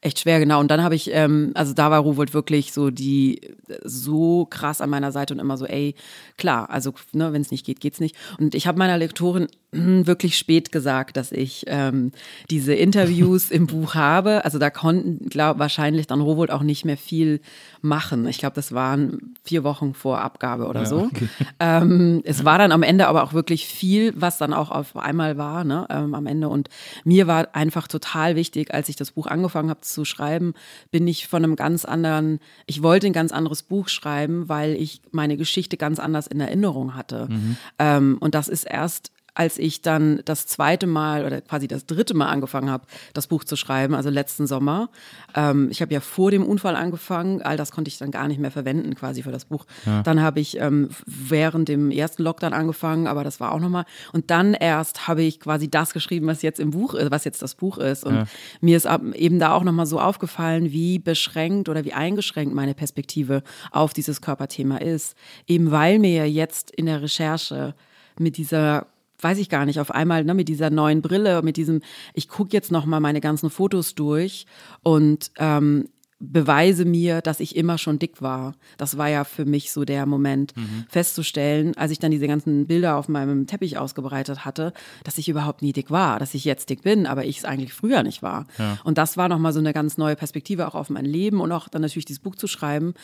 echt 0.00 0.20
schwer, 0.20 0.38
genau. 0.38 0.60
Und 0.60 0.70
dann 0.70 0.82
habe 0.82 0.94
ich, 0.94 1.10
ähm, 1.12 1.52
also 1.54 1.74
da 1.74 1.90
war 1.90 2.00
Rowold 2.00 2.34
wirklich 2.34 2.72
so 2.72 2.90
die 2.90 3.40
so 3.84 4.46
krass 4.46 4.80
an 4.80 4.90
meiner 4.90 5.12
Seite 5.12 5.34
und 5.34 5.40
immer 5.40 5.56
so, 5.56 5.66
ey, 5.66 5.94
klar, 6.36 6.70
also 6.70 6.94
ne, 7.12 7.32
wenn 7.32 7.42
es 7.42 7.50
nicht 7.50 7.66
geht, 7.66 7.80
geht's 7.80 8.00
nicht. 8.00 8.16
Und 8.38 8.54
ich 8.54 8.66
habe 8.66 8.78
meiner 8.78 8.98
Lektorin 8.98 9.48
wirklich 9.70 10.38
spät 10.38 10.72
gesagt, 10.72 11.18
dass 11.18 11.30
ich 11.30 11.64
ähm, 11.66 12.12
diese 12.48 12.72
Interviews 12.72 13.50
im 13.50 13.66
Buch 13.66 13.94
habe. 13.94 14.44
Also 14.46 14.58
da 14.58 14.70
konnten, 14.70 15.28
glaube 15.28 15.60
wahrscheinlich 15.60 16.06
dann 16.06 16.22
Rowold 16.22 16.50
auch 16.50 16.62
nicht 16.62 16.86
mehr 16.86 16.96
viel 16.96 17.40
machen. 17.82 18.26
Ich 18.26 18.38
glaube, 18.38 18.54
das 18.54 18.72
waren 18.72 19.34
vier 19.44 19.64
Wochen 19.64 19.92
vor 19.92 20.20
Abgabe 20.20 20.68
oder 20.68 20.80
ja, 20.80 20.86
so. 20.86 20.98
Okay. 21.02 21.28
Ähm, 21.60 22.22
es 22.24 22.44
war 22.44 22.58
dann 22.58 22.70
am 22.70 22.84
Ende 22.84 23.08
aber 23.08 23.24
auch 23.24 23.32
wirklich 23.32 23.66
viel, 23.66 24.12
was 24.16 24.38
dann 24.38 24.52
auch 24.52 24.70
auf 24.70 24.96
einmal 24.96 25.38
war, 25.38 25.64
ne, 25.64 25.86
ähm, 25.90 26.14
am 26.14 26.26
Ende. 26.26 26.48
Und 26.48 26.68
mir 27.04 27.26
war 27.26 27.48
einfach 27.52 27.88
total 27.88 28.36
wichtig, 28.36 28.72
als 28.72 28.88
ich 28.88 28.94
das 28.94 29.10
Buch 29.10 29.26
angefangen 29.26 29.68
habe 29.68 29.80
zu 29.88 30.04
schreiben, 30.04 30.54
bin 30.90 31.06
ich 31.06 31.26
von 31.26 31.44
einem 31.44 31.56
ganz 31.56 31.84
anderen, 31.84 32.38
ich 32.66 32.82
wollte 32.82 33.06
ein 33.06 33.12
ganz 33.12 33.32
anderes 33.32 33.62
Buch 33.62 33.88
schreiben, 33.88 34.48
weil 34.48 34.74
ich 34.74 35.02
meine 35.10 35.36
Geschichte 35.36 35.76
ganz 35.76 35.98
anders 35.98 36.26
in 36.26 36.40
Erinnerung 36.40 36.94
hatte. 36.94 37.26
Mhm. 37.30 37.56
Ähm, 37.78 38.16
und 38.20 38.34
das 38.34 38.48
ist 38.48 38.64
erst 38.64 39.10
als 39.38 39.56
ich 39.56 39.82
dann 39.82 40.20
das 40.24 40.48
zweite 40.48 40.88
Mal 40.88 41.24
oder 41.24 41.40
quasi 41.40 41.68
das 41.68 41.86
dritte 41.86 42.12
Mal 42.12 42.26
angefangen 42.26 42.70
habe, 42.70 42.84
das 43.14 43.28
Buch 43.28 43.44
zu 43.44 43.54
schreiben, 43.54 43.94
also 43.94 44.10
letzten 44.10 44.48
Sommer. 44.48 44.90
Ähm, 45.32 45.68
ich 45.70 45.80
habe 45.80 45.94
ja 45.94 46.00
vor 46.00 46.32
dem 46.32 46.44
Unfall 46.44 46.74
angefangen, 46.74 47.40
all 47.40 47.56
das 47.56 47.70
konnte 47.70 47.88
ich 47.88 47.98
dann 47.98 48.10
gar 48.10 48.26
nicht 48.26 48.40
mehr 48.40 48.50
verwenden 48.50 48.96
quasi 48.96 49.22
für 49.22 49.30
das 49.30 49.44
Buch. 49.44 49.64
Ja. 49.86 50.02
Dann 50.02 50.20
habe 50.20 50.40
ich 50.40 50.58
ähm, 50.58 50.88
während 51.06 51.68
dem 51.68 51.92
ersten 51.92 52.24
Lockdown 52.24 52.52
angefangen, 52.52 53.06
aber 53.06 53.22
das 53.22 53.38
war 53.38 53.52
auch 53.52 53.60
nochmal. 53.60 53.84
Und 54.12 54.32
dann 54.32 54.54
erst 54.54 55.06
habe 55.06 55.22
ich 55.22 55.38
quasi 55.38 55.70
das 55.70 55.92
geschrieben, 55.92 56.26
was 56.26 56.42
jetzt 56.42 56.58
im 56.58 56.72
Buch 56.72 56.94
ist, 56.94 57.12
was 57.12 57.22
jetzt 57.24 57.40
das 57.40 57.54
Buch 57.54 57.78
ist. 57.78 58.04
Und 58.04 58.16
ja. 58.16 58.24
mir 58.60 58.76
ist 58.76 58.88
eben 59.14 59.38
da 59.38 59.52
auch 59.52 59.62
nochmal 59.62 59.86
so 59.86 60.00
aufgefallen, 60.00 60.72
wie 60.72 60.98
beschränkt 60.98 61.68
oder 61.68 61.84
wie 61.84 61.92
eingeschränkt 61.92 62.56
meine 62.56 62.74
Perspektive 62.74 63.44
auf 63.70 63.92
dieses 63.92 64.20
Körperthema 64.20 64.78
ist. 64.78 65.16
Eben 65.46 65.70
weil 65.70 66.00
mir 66.00 66.28
jetzt 66.28 66.72
in 66.72 66.86
der 66.86 67.02
Recherche 67.02 67.76
mit 68.18 68.36
dieser 68.36 68.88
weiß 69.20 69.38
ich 69.38 69.48
gar 69.48 69.66
nicht, 69.66 69.80
auf 69.80 69.90
einmal 69.90 70.24
ne, 70.24 70.34
mit 70.34 70.48
dieser 70.48 70.70
neuen 70.70 71.02
Brille, 71.02 71.42
mit 71.42 71.56
diesem, 71.56 71.80
ich 72.14 72.28
gucke 72.28 72.52
jetzt 72.52 72.72
noch 72.72 72.86
mal 72.86 73.00
meine 73.00 73.20
ganzen 73.20 73.50
Fotos 73.50 73.94
durch 73.94 74.46
und 74.82 75.30
ähm, 75.38 75.88
beweise 76.20 76.84
mir, 76.84 77.20
dass 77.20 77.38
ich 77.38 77.54
immer 77.54 77.78
schon 77.78 77.98
dick 77.98 78.20
war. 78.20 78.54
Das 78.76 78.98
war 78.98 79.08
ja 79.08 79.22
für 79.22 79.44
mich 79.44 79.70
so 79.70 79.84
der 79.84 80.04
Moment, 80.04 80.56
mhm. 80.56 80.84
festzustellen, 80.88 81.76
als 81.76 81.92
ich 81.92 82.00
dann 82.00 82.10
diese 82.10 82.26
ganzen 82.26 82.66
Bilder 82.66 82.96
auf 82.96 83.08
meinem 83.08 83.46
Teppich 83.46 83.78
ausgebreitet 83.78 84.44
hatte, 84.44 84.72
dass 85.04 85.18
ich 85.18 85.28
überhaupt 85.28 85.62
nie 85.62 85.72
dick 85.72 85.90
war, 85.90 86.18
dass 86.18 86.34
ich 86.34 86.44
jetzt 86.44 86.70
dick 86.70 86.82
bin, 86.82 87.06
aber 87.06 87.24
ich 87.24 87.38
es 87.38 87.44
eigentlich 87.44 87.72
früher 87.72 88.02
nicht 88.02 88.22
war. 88.22 88.46
Ja. 88.58 88.78
Und 88.82 88.98
das 88.98 89.16
war 89.16 89.28
nochmal 89.28 89.52
so 89.52 89.60
eine 89.60 89.72
ganz 89.72 89.96
neue 89.96 90.16
Perspektive 90.16 90.66
auch 90.66 90.74
auf 90.74 90.90
mein 90.90 91.04
Leben 91.04 91.40
und 91.40 91.52
auch 91.52 91.68
dann 91.68 91.82
natürlich 91.82 92.06
dieses 92.06 92.22
Buch 92.22 92.34
zu 92.34 92.48
schreiben. 92.48 92.94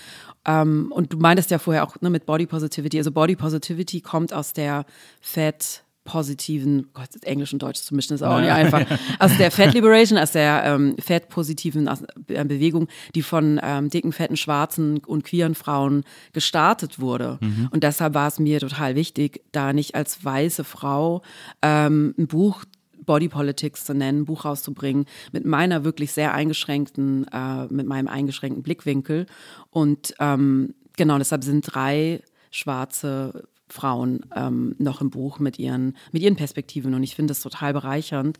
Ähm, 0.44 0.90
und 0.90 1.12
du 1.12 1.18
meintest 1.18 1.52
ja 1.52 1.60
vorher 1.60 1.84
auch 1.84 2.00
ne, 2.00 2.10
mit 2.10 2.26
Body 2.26 2.46
Positivity. 2.46 2.98
Also 2.98 3.12
Body 3.12 3.36
Positivity 3.36 4.00
kommt 4.00 4.32
aus 4.32 4.54
der 4.54 4.86
Fat 5.20 5.83
positiven, 6.04 6.88
Gott, 6.92 7.08
Englisch 7.22 7.52
und 7.52 7.62
Deutsch 7.62 7.80
zu 7.80 7.94
mischen 7.94 8.14
ist 8.14 8.22
auch 8.22 8.40
nicht 8.40 8.50
einfach, 8.50 8.84
aus 9.18 9.36
der 9.38 9.50
Fat 9.50 9.72
Liberation, 9.74 10.18
aus 10.18 10.32
der 10.32 10.62
ähm, 10.64 10.96
Fat-positiven 10.98 11.88
äh, 12.28 12.44
Bewegung, 12.44 12.88
die 13.14 13.22
von 13.22 13.58
ähm, 13.62 13.88
dicken, 13.88 14.12
fetten, 14.12 14.36
schwarzen 14.36 14.98
und 14.98 15.24
queeren 15.24 15.54
Frauen 15.54 16.04
gestartet 16.32 17.00
wurde. 17.00 17.38
Mhm. 17.40 17.68
Und 17.70 17.84
deshalb 17.84 18.14
war 18.14 18.28
es 18.28 18.38
mir 18.38 18.60
total 18.60 18.94
wichtig, 18.94 19.42
da 19.52 19.72
nicht 19.72 19.94
als 19.94 20.24
weiße 20.24 20.64
Frau 20.64 21.22
ähm, 21.62 22.14
ein 22.18 22.26
Buch 22.26 22.64
Body 23.06 23.28
Politics 23.28 23.84
zu 23.84 23.94
nennen, 23.94 24.20
ein 24.20 24.24
Buch 24.24 24.44
rauszubringen 24.44 25.06
mit 25.32 25.44
meiner 25.44 25.84
wirklich 25.84 26.12
sehr 26.12 26.34
eingeschränkten, 26.34 27.26
äh, 27.32 27.66
mit 27.66 27.86
meinem 27.86 28.08
eingeschränkten 28.08 28.62
Blickwinkel. 28.62 29.26
Und 29.70 30.14
ähm, 30.20 30.74
genau 30.96 31.18
deshalb 31.18 31.44
sind 31.44 31.62
drei 31.62 32.22
schwarze 32.50 33.44
Frauen 33.68 34.20
ähm, 34.36 34.76
noch 34.78 35.00
im 35.00 35.10
Buch 35.10 35.38
mit 35.38 35.58
ihren, 35.58 35.96
mit 36.12 36.22
ihren 36.22 36.36
Perspektiven. 36.36 36.94
Und 36.94 37.02
ich 37.02 37.14
finde 37.14 37.30
das 37.30 37.40
total 37.40 37.72
bereichernd. 37.72 38.38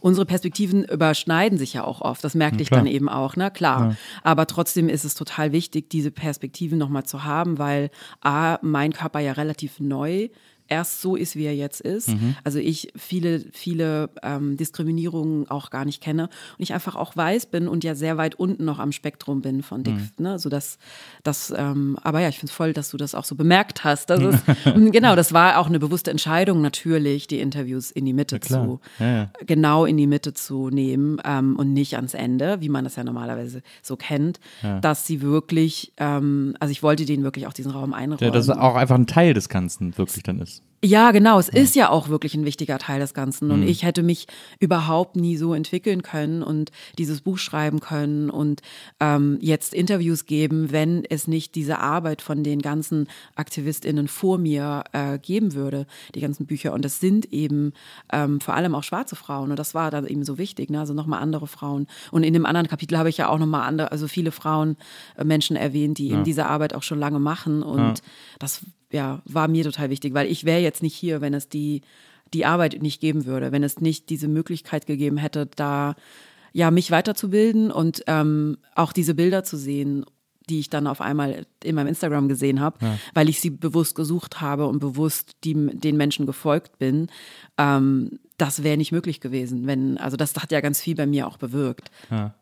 Unsere 0.00 0.26
Perspektiven 0.26 0.84
überschneiden 0.84 1.58
sich 1.58 1.72
ja 1.72 1.84
auch 1.84 2.00
oft. 2.02 2.22
Das 2.22 2.34
merkte 2.34 2.62
ich 2.62 2.68
dann 2.68 2.86
eben 2.86 3.08
auch, 3.08 3.36
na 3.36 3.50
klar. 3.50 3.90
Ja. 3.90 3.96
Aber 4.22 4.46
trotzdem 4.46 4.88
ist 4.88 5.04
es 5.04 5.14
total 5.14 5.52
wichtig, 5.52 5.88
diese 5.90 6.10
Perspektiven 6.10 6.78
nochmal 6.78 7.04
zu 7.04 7.24
haben, 7.24 7.58
weil 7.58 7.90
A, 8.20 8.58
mein 8.62 8.92
Körper 8.92 9.20
ja 9.20 9.32
relativ 9.32 9.80
neu 9.80 10.28
erst 10.68 11.00
so 11.00 11.16
ist, 11.16 11.36
wie 11.36 11.44
er 11.44 11.54
jetzt 11.54 11.80
ist. 11.80 12.08
Mhm. 12.08 12.36
Also 12.44 12.58
ich 12.58 12.92
viele, 12.96 13.44
viele 13.52 14.10
ähm, 14.22 14.56
Diskriminierungen 14.56 15.48
auch 15.50 15.70
gar 15.70 15.84
nicht 15.84 16.02
kenne 16.02 16.24
und 16.58 16.62
ich 16.62 16.72
einfach 16.72 16.96
auch 16.96 17.16
weiß 17.16 17.46
bin 17.46 17.68
und 17.68 17.84
ja 17.84 17.94
sehr 17.94 18.16
weit 18.16 18.34
unten 18.36 18.64
noch 18.64 18.78
am 18.78 18.92
Spektrum 18.92 19.42
bin 19.42 19.62
von 19.62 19.82
Dick. 19.82 19.94
Mhm. 19.94 20.10
Ne? 20.18 20.38
So 20.38 20.48
dass, 20.48 20.78
das, 21.22 21.52
ähm, 21.56 21.98
aber 22.02 22.20
ja, 22.20 22.28
ich 22.28 22.38
finde 22.38 22.50
es 22.50 22.56
voll, 22.56 22.72
dass 22.72 22.90
du 22.90 22.96
das 22.96 23.14
auch 23.14 23.24
so 23.24 23.34
bemerkt 23.34 23.84
hast. 23.84 24.10
Das 24.10 24.20
ist, 24.22 24.44
genau, 24.92 25.16
das 25.16 25.32
war 25.32 25.58
auch 25.58 25.66
eine 25.66 25.78
bewusste 25.78 26.10
Entscheidung 26.10 26.60
natürlich, 26.60 27.26
die 27.26 27.40
Interviews 27.40 27.90
in 27.90 28.04
die 28.04 28.12
Mitte 28.12 28.40
zu, 28.40 28.80
ja, 28.98 29.06
ja. 29.06 29.30
genau 29.46 29.84
in 29.84 29.96
die 29.96 30.06
Mitte 30.06 30.34
zu 30.34 30.70
nehmen 30.70 31.18
ähm, 31.24 31.56
und 31.56 31.72
nicht 31.72 31.96
ans 31.96 32.14
Ende, 32.14 32.60
wie 32.60 32.68
man 32.68 32.84
das 32.84 32.96
ja 32.96 33.04
normalerweise 33.04 33.62
so 33.82 33.96
kennt, 33.96 34.40
ja. 34.62 34.80
dass 34.80 35.06
sie 35.06 35.22
wirklich, 35.22 35.92
ähm, 35.98 36.56
also 36.60 36.72
ich 36.72 36.82
wollte 36.82 37.04
denen 37.04 37.22
wirklich 37.22 37.46
auch 37.46 37.52
diesen 37.52 37.72
Raum 37.72 37.92
einräumen. 37.92 38.24
Ja, 38.24 38.30
dass 38.30 38.48
auch 38.48 38.74
einfach 38.74 38.96
ein 38.96 39.06
Teil 39.06 39.34
des 39.34 39.48
Ganzen 39.48 39.96
wirklich 39.96 40.22
dann 40.22 40.40
ist. 40.40 40.55
Ja, 40.84 41.10
genau. 41.10 41.38
Es 41.38 41.48
ja. 41.48 41.60
ist 41.60 41.74
ja 41.74 41.88
auch 41.90 42.08
wirklich 42.08 42.34
ein 42.34 42.44
wichtiger 42.44 42.78
Teil 42.78 43.00
des 43.00 43.14
Ganzen. 43.14 43.50
Und 43.50 43.60
mhm. 43.62 43.66
ich 43.68 43.82
hätte 43.82 44.02
mich 44.02 44.26
überhaupt 44.60 45.16
nie 45.16 45.36
so 45.36 45.54
entwickeln 45.54 46.02
können 46.02 46.42
und 46.42 46.70
dieses 46.98 47.22
Buch 47.22 47.38
schreiben 47.38 47.80
können 47.80 48.30
und 48.30 48.60
ähm, 49.00 49.38
jetzt 49.40 49.74
Interviews 49.74 50.26
geben, 50.26 50.70
wenn 50.72 51.04
es 51.04 51.26
nicht 51.26 51.54
diese 51.54 51.78
Arbeit 51.78 52.20
von 52.22 52.44
den 52.44 52.60
ganzen 52.60 53.08
AktivistInnen 53.34 54.06
vor 54.06 54.38
mir 54.38 54.84
äh, 54.92 55.18
geben 55.18 55.54
würde, 55.54 55.86
die 56.14 56.20
ganzen 56.20 56.46
Bücher. 56.46 56.72
Und 56.72 56.84
das 56.84 57.00
sind 57.00 57.32
eben 57.32 57.72
ähm, 58.12 58.40
vor 58.40 58.54
allem 58.54 58.74
auch 58.74 58.84
schwarze 58.84 59.16
Frauen. 59.16 59.50
Und 59.50 59.58
das 59.58 59.74
war 59.74 59.90
dann 59.90 60.06
eben 60.06 60.24
so 60.24 60.38
wichtig. 60.38 60.70
Ne? 60.70 60.78
Also 60.78 60.92
nochmal 60.92 61.22
andere 61.22 61.46
Frauen. 61.46 61.86
Und 62.12 62.22
in 62.22 62.34
dem 62.34 62.46
anderen 62.46 62.68
Kapitel 62.68 62.98
habe 62.98 63.08
ich 63.08 63.16
ja 63.16 63.28
auch 63.28 63.38
nochmal 63.38 63.66
andere, 63.66 63.92
also 63.92 64.08
viele 64.08 64.30
Frauen, 64.30 64.76
äh, 65.16 65.24
Menschen 65.24 65.56
erwähnt, 65.56 65.98
die 65.98 66.08
ja. 66.08 66.14
eben 66.14 66.24
diese 66.24 66.46
Arbeit 66.46 66.74
auch 66.74 66.82
schon 66.82 67.00
lange 67.00 67.18
machen. 67.18 67.62
Und 67.62 67.78
ja. 67.80 67.94
das 68.38 68.60
ja, 68.96 69.20
war 69.26 69.46
mir 69.46 69.62
total 69.62 69.90
wichtig, 69.90 70.14
weil 70.14 70.26
ich 70.26 70.44
wäre 70.44 70.60
jetzt 70.60 70.82
nicht 70.82 70.94
hier, 70.94 71.20
wenn 71.20 71.34
es 71.34 71.50
die, 71.50 71.82
die 72.32 72.46
Arbeit 72.46 72.80
nicht 72.80 72.98
geben 73.00 73.26
würde, 73.26 73.52
wenn 73.52 73.62
es 73.62 73.78
nicht 73.78 74.08
diese 74.08 74.26
Möglichkeit 74.26 74.86
gegeben 74.86 75.18
hätte, 75.18 75.46
da 75.54 75.94
ja 76.52 76.70
mich 76.70 76.90
weiterzubilden 76.90 77.70
und 77.70 78.02
ähm, 78.06 78.56
auch 78.74 78.94
diese 78.94 79.14
Bilder 79.14 79.44
zu 79.44 79.58
sehen, 79.58 80.06
die 80.48 80.60
ich 80.60 80.70
dann 80.70 80.86
auf 80.86 81.02
einmal 81.02 81.44
in 81.62 81.74
meinem 81.74 81.88
Instagram 81.88 82.28
gesehen 82.28 82.60
habe, 82.60 82.78
ja. 82.80 82.98
weil 83.12 83.28
ich 83.28 83.40
sie 83.40 83.50
bewusst 83.50 83.94
gesucht 83.96 84.40
habe 84.40 84.66
und 84.66 84.78
bewusst 84.78 85.36
die, 85.44 85.54
den 85.54 85.98
Menschen 85.98 86.24
gefolgt 86.24 86.78
bin. 86.78 87.08
Ähm, 87.58 88.18
das 88.38 88.62
wäre 88.62 88.78
nicht 88.78 88.92
möglich 88.92 89.20
gewesen, 89.20 89.66
wenn, 89.66 89.98
also 89.98 90.16
das 90.16 90.34
hat 90.36 90.52
ja 90.52 90.62
ganz 90.62 90.80
viel 90.80 90.94
bei 90.94 91.06
mir 91.06 91.26
auch 91.26 91.36
bewirkt. 91.36 91.90
Ja. 92.10 92.34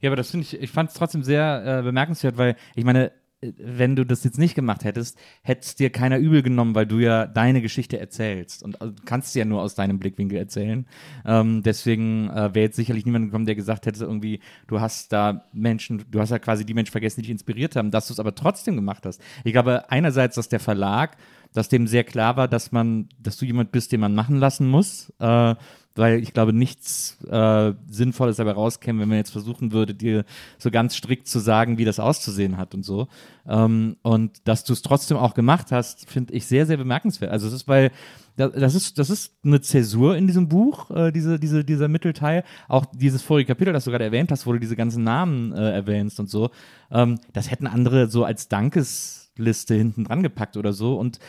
Ja, 0.00 0.08
aber 0.08 0.16
das 0.16 0.30
finde 0.30 0.46
ich, 0.46 0.54
ich 0.54 0.70
fand 0.70 0.90
es 0.90 0.96
trotzdem 0.96 1.24
sehr 1.24 1.80
äh, 1.80 1.82
bemerkenswert, 1.82 2.38
weil 2.38 2.56
ich 2.76 2.84
meine, 2.84 3.10
wenn 3.58 3.96
du 3.96 4.04
das 4.04 4.24
jetzt 4.24 4.38
nicht 4.38 4.54
gemacht 4.54 4.84
hättest, 4.84 5.18
hätte 5.42 5.62
es 5.62 5.74
dir 5.74 5.90
keiner 5.90 6.18
übel 6.18 6.42
genommen, 6.42 6.74
weil 6.74 6.86
du 6.86 6.98
ja 6.98 7.26
deine 7.26 7.60
Geschichte 7.60 7.98
erzählst 7.98 8.62
und 8.62 8.80
also, 8.80 8.94
kannst 9.04 9.32
sie 9.32 9.40
ja 9.40 9.44
nur 9.44 9.62
aus 9.62 9.74
deinem 9.74 9.98
Blickwinkel 9.98 10.38
erzählen. 10.38 10.86
Ähm, 11.24 11.62
deswegen 11.62 12.30
äh, 12.30 12.54
wäre 12.54 12.66
jetzt 12.66 12.76
sicherlich 12.76 13.04
niemand 13.04 13.26
gekommen, 13.26 13.46
der 13.46 13.54
gesagt 13.54 13.86
hätte, 13.86 14.04
irgendwie, 14.04 14.40
du 14.66 14.80
hast 14.80 15.12
da 15.12 15.44
Menschen, 15.52 16.04
du 16.10 16.20
hast 16.20 16.30
ja 16.30 16.38
quasi 16.38 16.64
die 16.64 16.74
Menschen 16.74 16.92
vergessen, 16.92 17.20
die 17.20 17.26
dich 17.26 17.32
inspiriert 17.32 17.76
haben, 17.76 17.90
dass 17.90 18.08
du 18.08 18.12
es 18.12 18.20
aber 18.20 18.34
trotzdem 18.34 18.76
gemacht 18.76 19.06
hast. 19.06 19.20
Ich 19.44 19.52
glaube 19.52 19.90
einerseits, 19.90 20.36
dass 20.36 20.48
der 20.48 20.60
Verlag, 20.60 21.16
dass 21.52 21.68
dem 21.68 21.86
sehr 21.86 22.04
klar 22.04 22.36
war, 22.36 22.48
dass 22.48 22.72
man, 22.72 23.08
dass 23.18 23.36
du 23.36 23.46
jemand 23.46 23.72
bist, 23.72 23.92
den 23.92 24.00
man 24.00 24.14
machen 24.14 24.36
lassen 24.36 24.68
muss. 24.68 25.12
Äh, 25.18 25.54
weil 25.96 26.22
ich 26.22 26.32
glaube, 26.32 26.52
nichts 26.52 27.18
äh, 27.30 27.72
Sinnvolles 27.88 28.36
dabei 28.36 28.52
rauskäme, 28.52 29.02
wenn 29.02 29.08
man 29.08 29.18
jetzt 29.18 29.30
versuchen 29.30 29.72
würde, 29.72 29.94
dir 29.94 30.24
so 30.58 30.70
ganz 30.70 30.96
strikt 30.96 31.28
zu 31.28 31.38
sagen, 31.38 31.78
wie 31.78 31.84
das 31.84 32.00
auszusehen 32.00 32.56
hat 32.56 32.74
und 32.74 32.84
so. 32.84 33.08
Ähm, 33.46 33.96
und 34.02 34.46
dass 34.48 34.64
du 34.64 34.72
es 34.72 34.82
trotzdem 34.82 35.16
auch 35.16 35.34
gemacht 35.34 35.70
hast, 35.70 36.08
finde 36.10 36.34
ich 36.34 36.46
sehr, 36.46 36.66
sehr 36.66 36.76
bemerkenswert. 36.76 37.30
Also 37.30 37.46
es 37.46 37.52
ist, 37.52 37.68
weil 37.68 37.90
das 38.36 38.74
ist, 38.74 38.98
das 38.98 39.10
ist 39.10 39.32
eine 39.44 39.60
Zäsur 39.60 40.16
in 40.16 40.26
diesem 40.26 40.48
Buch, 40.48 40.90
äh, 40.90 41.12
diese, 41.12 41.38
diese, 41.38 41.64
dieser 41.64 41.86
Mittelteil. 41.86 42.42
Auch 42.66 42.84
dieses 42.86 43.22
vorige 43.22 43.46
Kapitel, 43.46 43.72
das 43.72 43.84
du 43.84 43.90
gerade 43.90 44.04
erwähnt 44.04 44.32
hast, 44.32 44.46
wo 44.46 44.52
du 44.52 44.58
diese 44.58 44.74
ganzen 44.74 45.04
Namen 45.04 45.52
äh, 45.52 45.70
erwähnst 45.70 46.18
und 46.18 46.28
so. 46.28 46.50
Ähm, 46.90 47.20
das 47.32 47.50
hätten 47.50 47.68
andere 47.68 48.08
so 48.08 48.24
als 48.24 48.48
Dankesliste 48.48 49.74
hinten 49.74 50.04
dran 50.04 50.24
gepackt 50.24 50.56
oder 50.56 50.72
so. 50.72 50.98
Und 50.98 51.20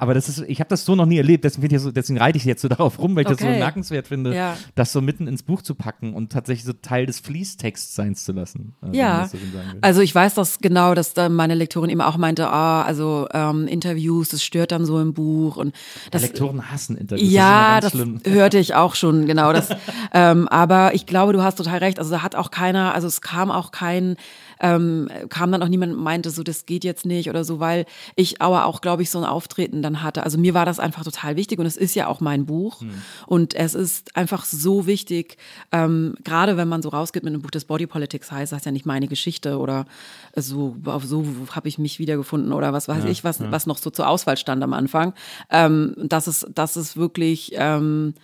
aber 0.00 0.14
das 0.14 0.28
ist, 0.28 0.44
ich 0.46 0.60
habe 0.60 0.68
das 0.68 0.84
so 0.84 0.94
noch 0.94 1.06
nie 1.06 1.18
erlebt, 1.18 1.42
deswegen, 1.42 1.76
so, 1.76 1.90
deswegen 1.90 2.20
reite 2.20 2.38
ich 2.38 2.44
jetzt 2.44 2.62
so 2.62 2.68
darauf 2.68 3.00
rum, 3.00 3.16
weil 3.16 3.22
ich 3.22 3.26
okay. 3.26 3.36
das 3.36 3.46
so 3.46 3.52
bemerkenswert 3.52 4.06
finde, 4.06 4.32
ja. 4.32 4.56
das 4.76 4.92
so 4.92 5.00
mitten 5.00 5.26
ins 5.26 5.42
Buch 5.42 5.60
zu 5.60 5.74
packen 5.74 6.14
und 6.14 6.30
tatsächlich 6.30 6.64
so 6.64 6.72
Teil 6.72 7.04
des 7.04 7.18
Fließtexts 7.18 7.96
sein 7.96 8.14
zu 8.14 8.30
lassen. 8.30 8.74
Äh, 8.80 8.96
ja, 8.96 9.26
so 9.26 9.36
also 9.80 10.00
ich 10.00 10.14
weiß 10.14 10.34
das 10.34 10.60
genau, 10.60 10.94
dass 10.94 11.14
da 11.14 11.28
meine 11.28 11.54
Lektorin 11.54 11.90
eben 11.90 12.00
auch 12.00 12.16
meinte, 12.16 12.48
ah, 12.48 12.82
also 12.82 13.26
ähm, 13.32 13.66
Interviews, 13.66 14.28
das 14.28 14.44
stört 14.44 14.70
dann 14.70 14.84
so 14.84 15.00
im 15.00 15.14
Buch 15.14 15.56
und 15.56 15.74
das. 16.12 16.22
Lektoren 16.22 16.70
hassen 16.70 16.96
Interviews. 16.96 17.32
Ja, 17.32 17.80
das, 17.80 17.92
das 17.92 18.06
hörte 18.32 18.58
ich 18.58 18.76
auch 18.76 18.94
schon, 18.94 19.26
genau. 19.26 19.52
Das, 19.52 19.70
ähm, 20.14 20.46
aber 20.46 20.94
ich 20.94 21.06
glaube, 21.06 21.32
du 21.32 21.42
hast 21.42 21.56
total 21.56 21.78
recht. 21.78 21.98
Also 21.98 22.12
da 22.12 22.22
hat 22.22 22.36
auch 22.36 22.52
keiner, 22.52 22.94
also 22.94 23.08
es 23.08 23.20
kam 23.20 23.50
auch 23.50 23.72
kein 23.72 24.16
ähm, 24.60 25.08
kam 25.28 25.52
dann 25.52 25.62
auch 25.62 25.68
niemand 25.68 25.94
und 25.94 26.02
meinte 26.02 26.30
so, 26.30 26.42
das 26.42 26.66
geht 26.66 26.84
jetzt 26.84 27.06
nicht 27.06 27.28
oder 27.28 27.44
so, 27.44 27.60
weil 27.60 27.86
ich 28.16 28.40
aber 28.40 28.66
auch, 28.66 28.80
glaube 28.80 29.02
ich, 29.02 29.10
so 29.10 29.18
ein 29.18 29.24
Auftreten 29.24 29.82
dann 29.82 30.02
hatte. 30.02 30.22
Also 30.22 30.38
mir 30.38 30.54
war 30.54 30.66
das 30.66 30.78
einfach 30.78 31.04
total 31.04 31.36
wichtig 31.36 31.58
und 31.58 31.66
es 31.66 31.76
ist 31.76 31.94
ja 31.94 32.06
auch 32.06 32.20
mein 32.20 32.46
Buch 32.46 32.80
hm. 32.80 32.90
und 33.26 33.54
es 33.54 33.74
ist 33.74 34.16
einfach 34.16 34.44
so 34.44 34.86
wichtig, 34.86 35.36
ähm, 35.72 36.14
gerade 36.24 36.56
wenn 36.56 36.68
man 36.68 36.82
so 36.82 36.88
rausgeht 36.88 37.22
mit 37.22 37.32
einem 37.32 37.42
Buch, 37.42 37.50
das 37.50 37.64
Body 37.64 37.86
Politics 37.86 38.30
heißt, 38.30 38.52
das 38.52 38.60
ist 38.60 38.66
ja 38.66 38.72
nicht 38.72 38.86
meine 38.86 39.08
Geschichte 39.08 39.58
oder 39.58 39.86
so, 40.34 40.76
auf 40.84 41.04
so 41.04 41.24
habe 41.50 41.68
ich 41.68 41.78
mich 41.78 41.98
wiedergefunden 41.98 42.52
oder 42.52 42.72
was 42.72 42.88
weiß 42.88 43.04
ja, 43.04 43.10
ich, 43.10 43.24
was, 43.24 43.38
ja. 43.38 43.50
was 43.50 43.66
noch 43.66 43.78
so 43.78 43.90
zur 43.90 44.08
Auswahl 44.08 44.36
stand 44.36 44.62
am 44.62 44.72
Anfang. 44.72 45.14
Ähm, 45.50 45.94
das 45.96 46.28
ist, 46.28 46.46
das 46.54 46.76
ist 46.76 46.96
wirklich, 46.96 47.52
ähm, 47.54 48.14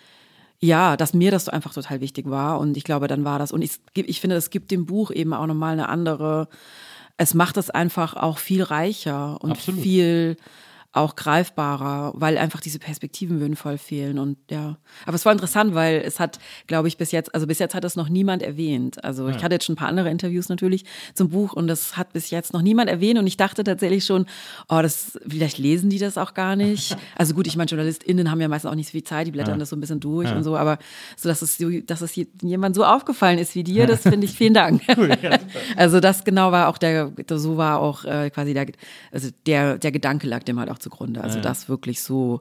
ja, 0.64 0.96
dass 0.96 1.12
mir 1.12 1.30
das 1.30 1.48
einfach 1.48 1.74
total 1.74 2.00
wichtig 2.00 2.30
war. 2.30 2.58
Und 2.58 2.76
ich 2.76 2.84
glaube, 2.84 3.06
dann 3.06 3.24
war 3.24 3.38
das. 3.38 3.52
Und 3.52 3.62
ich, 3.62 3.72
ich 3.94 4.20
finde, 4.20 4.36
es 4.36 4.48
gibt 4.48 4.70
dem 4.70 4.86
Buch 4.86 5.10
eben 5.10 5.34
auch 5.34 5.46
nochmal 5.46 5.74
eine 5.74 5.88
andere, 5.88 6.48
es 7.18 7.34
macht 7.34 7.58
es 7.58 7.70
einfach 7.70 8.14
auch 8.14 8.38
viel 8.38 8.62
reicher 8.62 9.38
und 9.42 9.52
Absolut. 9.52 9.82
viel 9.82 10.36
auch 10.94 11.16
greifbarer, 11.16 12.12
weil 12.14 12.38
einfach 12.38 12.60
diese 12.60 12.78
Perspektiven 12.78 13.40
würden 13.40 13.56
voll 13.56 13.78
fehlen 13.78 14.18
und 14.20 14.36
ja. 14.48 14.78
Aber 15.06 15.16
es 15.16 15.24
war 15.24 15.32
interessant, 15.32 15.74
weil 15.74 15.96
es 15.96 16.20
hat, 16.20 16.38
glaube 16.68 16.86
ich, 16.86 16.96
bis 16.96 17.10
jetzt, 17.10 17.34
also 17.34 17.48
bis 17.48 17.58
jetzt 17.58 17.74
hat 17.74 17.82
das 17.82 17.96
noch 17.96 18.08
niemand 18.08 18.42
erwähnt. 18.42 19.02
Also 19.02 19.28
ich 19.28 19.42
hatte 19.42 19.56
jetzt 19.56 19.64
schon 19.64 19.74
ein 19.74 19.78
paar 19.78 19.88
andere 19.88 20.08
Interviews 20.08 20.48
natürlich 20.48 20.84
zum 21.12 21.30
Buch 21.30 21.52
und 21.52 21.66
das 21.66 21.96
hat 21.96 22.12
bis 22.12 22.30
jetzt 22.30 22.52
noch 22.52 22.62
niemand 22.62 22.88
erwähnt 22.88 23.18
und 23.18 23.26
ich 23.26 23.36
dachte 23.36 23.64
tatsächlich 23.64 24.04
schon, 24.04 24.26
oh, 24.68 24.80
das, 24.82 25.18
vielleicht 25.26 25.58
lesen 25.58 25.90
die 25.90 25.98
das 25.98 26.16
auch 26.16 26.32
gar 26.32 26.56
nicht. 26.56 26.96
Also 27.16 27.34
gut, 27.34 27.46
ich 27.46 27.56
meine, 27.56 27.68
JournalistInnen 27.68 28.30
haben 28.30 28.40
ja 28.40 28.48
meistens 28.48 28.70
auch 28.70 28.74
nicht 28.74 28.88
so 28.88 28.92
viel 28.92 29.04
Zeit, 29.04 29.26
die 29.26 29.30
blättern 29.30 29.58
das 29.58 29.70
so 29.70 29.76
ein 29.76 29.80
bisschen 29.80 30.00
durch 30.00 30.32
und 30.32 30.42
so, 30.42 30.56
aber 30.56 30.78
so, 31.16 31.28
dass 31.28 31.42
es, 31.42 31.58
dass 31.86 32.00
es 32.00 32.18
jemand 32.42 32.74
so 32.74 32.84
aufgefallen 32.84 33.38
ist 33.38 33.54
wie 33.54 33.62
dir, 33.62 33.86
das 33.86 34.02
finde 34.02 34.26
ich, 34.26 34.32
vielen 34.32 34.54
Dank. 34.54 34.82
also 35.76 36.00
das 36.00 36.24
genau 36.24 36.50
war 36.50 36.68
auch 36.68 36.78
der, 36.78 37.12
so 37.30 37.56
war 37.56 37.80
auch 37.80 38.04
äh, 38.04 38.30
quasi 38.30 38.52
der, 38.52 38.66
also 39.12 39.28
der, 39.46 39.78
der 39.78 39.92
Gedanke 39.92 40.26
lag 40.26 40.42
dem 40.42 40.58
halt 40.58 40.70
auch 40.70 40.78
zugrunde. 40.84 41.22
Also 41.22 41.40
das 41.40 41.68
wirklich 41.68 42.02
so 42.02 42.40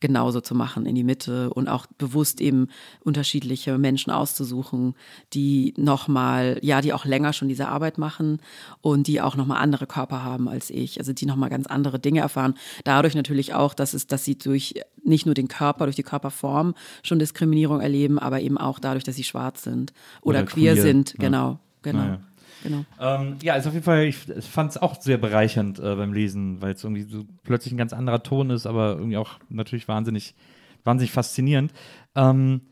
genauso 0.00 0.42
zu 0.42 0.54
machen 0.54 0.84
in 0.84 0.94
die 0.94 1.04
Mitte 1.04 1.48
und 1.48 1.66
auch 1.66 1.86
bewusst 1.86 2.42
eben 2.42 2.68
unterschiedliche 3.04 3.78
Menschen 3.78 4.10
auszusuchen, 4.10 4.94
die 5.32 5.72
nochmal, 5.78 6.58
ja, 6.60 6.82
die 6.82 6.92
auch 6.92 7.06
länger 7.06 7.32
schon 7.32 7.48
diese 7.48 7.68
Arbeit 7.68 7.96
machen 7.96 8.38
und 8.82 9.06
die 9.06 9.22
auch 9.22 9.34
nochmal 9.34 9.62
andere 9.62 9.86
Körper 9.86 10.22
haben 10.22 10.46
als 10.46 10.68
ich, 10.68 10.98
also 10.98 11.14
die 11.14 11.24
nochmal 11.24 11.48
ganz 11.48 11.66
andere 11.66 11.98
Dinge 11.98 12.20
erfahren. 12.20 12.52
Dadurch 12.84 13.14
natürlich 13.14 13.54
auch, 13.54 13.72
dass 13.72 13.94
es, 13.94 14.06
dass 14.06 14.26
sie 14.26 14.36
durch 14.36 14.74
nicht 15.02 15.24
nur 15.24 15.34
den 15.34 15.48
Körper, 15.48 15.84
durch 15.86 15.96
die 15.96 16.02
Körperform 16.02 16.74
schon 17.02 17.18
Diskriminierung 17.18 17.80
erleben, 17.80 18.18
aber 18.18 18.40
eben 18.40 18.58
auch 18.58 18.78
dadurch, 18.80 19.04
dass 19.04 19.16
sie 19.16 19.24
schwarz 19.24 19.62
sind 19.62 19.94
oder, 20.20 20.40
Oder 20.40 20.46
queer, 20.46 20.74
queer, 20.74 20.82
sind. 20.82 21.12
ja. 21.12 21.16
Genau, 21.24 21.58
genau, 21.80 21.98
Naja. 21.98 22.20
Genau. 22.64 22.84
Ähm, 23.00 23.36
ja, 23.42 23.52
also 23.52 23.68
auf 23.68 23.74
jeden 23.74 23.84
Fall, 23.84 24.04
ich 24.06 24.16
fand 24.16 24.72
es 24.72 24.76
auch 24.76 25.00
sehr 25.00 25.18
bereichernd 25.18 25.78
äh, 25.78 25.94
beim 25.94 26.12
Lesen, 26.12 26.60
weil 26.60 26.72
es 26.72 26.82
irgendwie 26.82 27.02
so 27.02 27.24
plötzlich 27.44 27.72
ein 27.72 27.78
ganz 27.78 27.92
anderer 27.92 28.24
Ton 28.24 28.50
ist, 28.50 28.66
aber 28.66 28.96
irgendwie 28.96 29.16
auch 29.16 29.38
natürlich 29.48 29.86
wahnsinnig, 29.86 30.34
wahnsinnig 30.82 31.12
faszinierend. 31.12 31.72
Ähm, 32.16 32.62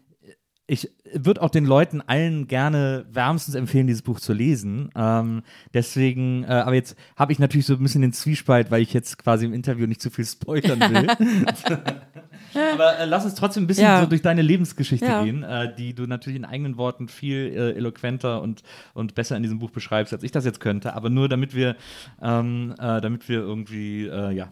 ich 0.67 0.91
würde 1.15 1.43
auch 1.43 1.51
den 1.51 1.65
Leuten 1.65 2.01
allen 2.01 2.47
gerne 2.47 3.05
wärmstens 3.13 3.55
empfehlen, 3.55 3.87
dieses 3.87 4.03
Buch 4.03 4.21
zu 4.21 4.33
lesen. 4.33 4.91
Ähm, 4.97 5.43
deswegen, 5.75 6.45
äh, 6.45 6.49
aber 6.49 6.75
jetzt 6.75 6.97
habe 7.17 7.33
ich 7.33 7.39
natürlich 7.39 7.67
so 7.67 7.75
ein 7.75 7.83
bisschen 7.83 8.03
den 8.03 8.13
Zwiespalt, 8.13 8.71
weil 8.71 8.83
ich 8.83 8.93
jetzt 8.93 9.19
quasi 9.19 9.45
im 9.47 9.53
Interview 9.55 9.87
nicht 9.87 10.01
zu 10.03 10.11
viel 10.11 10.25
spoilern 10.25 10.81
will. 10.93 11.07
aber 12.75 12.99
äh, 12.99 13.05
lass 13.07 13.25
uns 13.25 13.35
trotzdem 13.35 13.65
ein 13.65 13.67
bisschen 13.67 13.85
Ja. 13.85 14.01
so 14.01 14.07
durch 14.07 14.23
deine 14.23 14.43
Lebensgeschichte 14.43 15.07
Ja. 15.07 15.25
gehen, 15.25 15.43
äh, 15.43 15.75
die 15.75 15.95
du 15.95 16.07
natürlich 16.07 16.39
in 16.39 16.45
eigenen 16.45 16.77
Worten 16.77 17.09
viel 17.09 17.53
äh, 17.55 17.73
eloquenter 17.77 18.43
und, 18.43 18.63
und 18.95 19.15
besser 19.15 19.37
in 19.37 19.43
diesem 19.43 19.59
Buch 19.59 19.71
beschreibst, 19.71 20.13
als 20.13 20.23
ich 20.23 20.33
das 20.33 20.45
jetzt 20.45 20.61
könnte. 20.61 20.95
Aber 20.95 21.09
nur 21.11 21.29
damit 21.29 21.55
wir, 21.55 21.77
ähm, 22.21 22.75
äh, 22.79 23.01
damit 23.01 23.29
wir 23.29 23.39
irgendwie, 23.39 24.07
äh, 24.07 24.33
ja, 24.33 24.49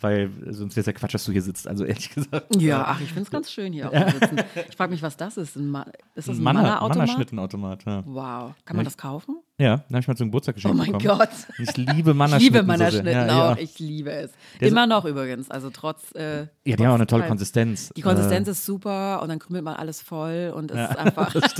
weil 0.00 0.30
sonst 0.50 0.76
wäre 0.76 0.80
es 0.80 0.86
ja 0.86 0.92
Quatsch, 0.92 1.14
dass 1.14 1.24
du 1.24 1.32
hier 1.32 1.42
sitzt. 1.42 1.68
Also 1.68 1.84
ehrlich 1.84 2.10
gesagt. 2.14 2.56
Ja, 2.60 2.84
ach, 2.86 3.00
ich 3.00 3.08
finde 3.08 3.22
es 3.22 3.30
ganz 3.30 3.50
schön 3.52 3.72
hier 3.72 3.88
auch 3.88 4.10
zu 4.10 4.18
sitzen. 4.18 4.36
Ich 4.68 4.76
frage 4.76 4.92
mich, 4.92 5.02
was 5.02 5.16
das 5.16 5.36
ist. 5.36 5.56
Ein 5.56 5.70
Ma 5.86 5.86
ist 6.14 6.28
das 6.28 6.36
ein 6.38 6.42
Manna- 6.42 6.62
Mana-Automat? 6.62 6.96
Mannerschnittenautomat. 6.98 7.84
Ja, 7.84 8.02
wow. 8.06 8.54
Kann 8.64 8.76
man 8.76 8.84
das 8.84 8.96
kaufen? 8.96 9.36
ja 9.60 9.78
da 9.78 9.82
habe 9.88 9.98
ich 10.00 10.06
mal 10.08 10.16
zum 10.16 10.28
Geburtstag 10.28 10.54
geschenkt 10.54 10.76
Oh 10.76 10.78
mein 10.78 10.92
bekommen. 10.92 11.18
Gott. 11.18 11.28
Ich 11.58 11.76
liebe 11.76 12.10
Ich 12.10 12.16
Mannerschnitten. 12.16 12.40
liebe 12.40 12.42
so 12.44 12.52
sehr. 12.52 12.64
Mannerschnitten 13.02 13.28
ja, 13.28 13.50
auch. 13.52 13.56
Ja. 13.56 13.62
Ich 13.62 13.78
liebe 13.80 14.10
es. 14.12 14.30
Der 14.60 14.68
Immer 14.68 14.86
noch 14.86 15.04
übrigens. 15.04 15.50
Also 15.50 15.70
trotz. 15.70 16.12
Äh, 16.14 16.42
ja, 16.64 16.76
die 16.76 16.84
haben 16.86 16.90
auch 16.90 16.94
eine 16.94 17.06
tolle. 17.06 17.26
Konsistenz. 17.26 17.92
Die 17.96 18.02
Konsistenz 18.02 18.46
Äh, 18.48 18.52
ist 18.52 18.64
super 18.64 19.20
und 19.22 19.28
dann 19.28 19.38
krümelt 19.40 19.64
man 19.64 19.74
alles 19.74 20.00
voll 20.00 20.52
und 20.54 20.70
es 20.70 20.76
Ja, 20.76 20.84
ist 20.86 20.96
einfach. 20.98 21.32
das. 21.32 21.54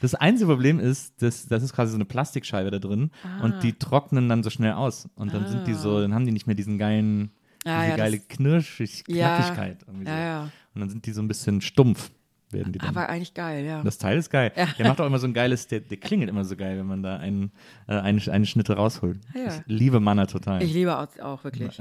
Das 0.00 0.14
einzige 0.14 0.48
Problem 0.50 0.78
ist, 0.78 1.20
dass 1.22 1.46
das 1.48 1.62
ist 1.62 1.72
quasi 1.72 1.90
so 1.90 1.96
eine 1.96 2.04
Plastikscheibe 2.04 2.70
da 2.70 2.78
drin 2.78 3.10
Ah. 3.24 3.44
und 3.44 3.62
die 3.62 3.72
trocknen 3.72 4.28
dann 4.28 4.42
so 4.42 4.50
schnell 4.50 4.72
aus 4.74 5.08
und 5.16 5.32
dann 5.34 5.46
sind 5.48 5.66
die 5.66 5.74
so, 5.74 6.00
dann 6.00 6.14
haben 6.14 6.26
die 6.26 6.32
nicht 6.32 6.46
mehr 6.46 6.54
diesen 6.56 6.78
geilen, 6.78 7.30
Ah, 7.64 7.84
diese 7.86 7.96
geile 7.96 8.18
Knirschig. 8.20 9.04
Knackigkeit. 9.04 9.84
so. 9.86 9.92
Ja, 10.08 10.18
ja. 10.18 10.42
Und 10.74 10.80
dann 10.80 10.88
sind 10.90 11.06
die 11.06 11.12
so 11.12 11.20
ein 11.22 11.26
bisschen 11.28 11.60
stumpf, 11.60 12.10
werden 12.56 12.72
die 12.72 12.78
dann. 12.78 12.88
Aber 12.90 13.08
eigentlich 13.08 13.34
geil, 13.34 13.64
ja. 13.64 13.82
das 13.82 13.98
Teil 13.98 14.18
ist 14.18 14.30
geil. 14.30 14.52
Der 14.78 14.88
macht 14.88 15.00
auch 15.00 15.06
immer 15.06 15.18
so 15.18 15.26
ein 15.26 15.34
geiles, 15.34 15.66
der, 15.68 15.80
der 15.80 15.96
klingelt 15.96 16.28
immer 16.28 16.44
so 16.44 16.56
geil, 16.56 16.78
wenn 16.78 16.86
man 16.86 17.02
da 17.02 17.16
einen, 17.16 17.52
äh, 17.86 17.94
eine, 17.94 18.20
eine 18.30 18.46
Schnitte 18.46 18.74
rausholt. 18.74 19.18
Ja. 19.34 19.46
Ich 19.46 19.62
liebe 19.66 20.00
Manna 20.00 20.26
total. 20.26 20.62
Ich 20.62 20.72
liebe 20.72 20.96
auch, 20.98 21.06
auch 21.22 21.44
wirklich. 21.44 21.80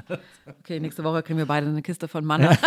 Okay, 0.62 0.80
nächste 0.80 1.04
Woche 1.04 1.24
kriegen 1.24 1.38
wir 1.40 1.46
beide 1.46 1.68
eine 1.68 1.82
Kiste 1.82 2.08
von 2.08 2.24
Manna. 2.26 2.50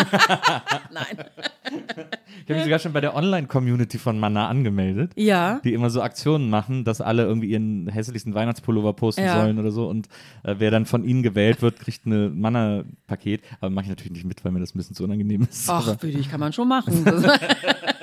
Nein. 0.92 1.24
Ich 1.64 2.44
habe 2.44 2.54
mich 2.54 2.64
sogar 2.64 2.78
schon 2.78 2.92
bei 2.92 3.00
der 3.00 3.14
Online-Community 3.14 3.98
von 3.98 4.18
Manna 4.18 4.48
angemeldet. 4.48 5.12
Ja. 5.16 5.60
die 5.64 5.74
immer 5.74 5.90
so 5.90 6.02
Aktionen 6.02 6.50
machen, 6.50 6.84
dass 6.84 7.00
alle 7.00 7.24
irgendwie 7.24 7.48
ihren 7.48 7.88
hässlichsten 7.88 8.34
Weihnachtspullover 8.34 8.92
posten 8.94 9.22
Ja. 9.22 9.40
sollen 9.40 9.58
oder 9.58 9.70
so. 9.70 9.88
Und 9.88 10.08
äh, 10.44 10.54
wer 10.58 10.70
dann 10.70 10.86
von 10.86 11.04
ihnen 11.04 11.22
gewählt 11.22 11.62
wird, 11.62 11.78
kriegt 11.78 12.06
eine 12.06 12.30
Manna-Paket. 12.30 13.42
Aber 13.60 13.70
mache 13.70 13.84
ich 13.84 13.90
natürlich 13.90 14.12
nicht 14.12 14.24
mit, 14.24 14.44
weil 14.44 14.52
mir 14.52 14.60
das 14.60 14.74
ein 14.74 14.78
bisschen 14.78 14.94
zu 14.94 15.04
unangenehm 15.04 15.42
ist. 15.50 15.68
Ach, 15.68 15.86
Aber, 15.86 16.02
würde 16.02 16.18
ich, 16.18 16.30
kann 16.30 16.40
man 16.40 16.52
schon 16.52 16.68
machen. 16.68 17.04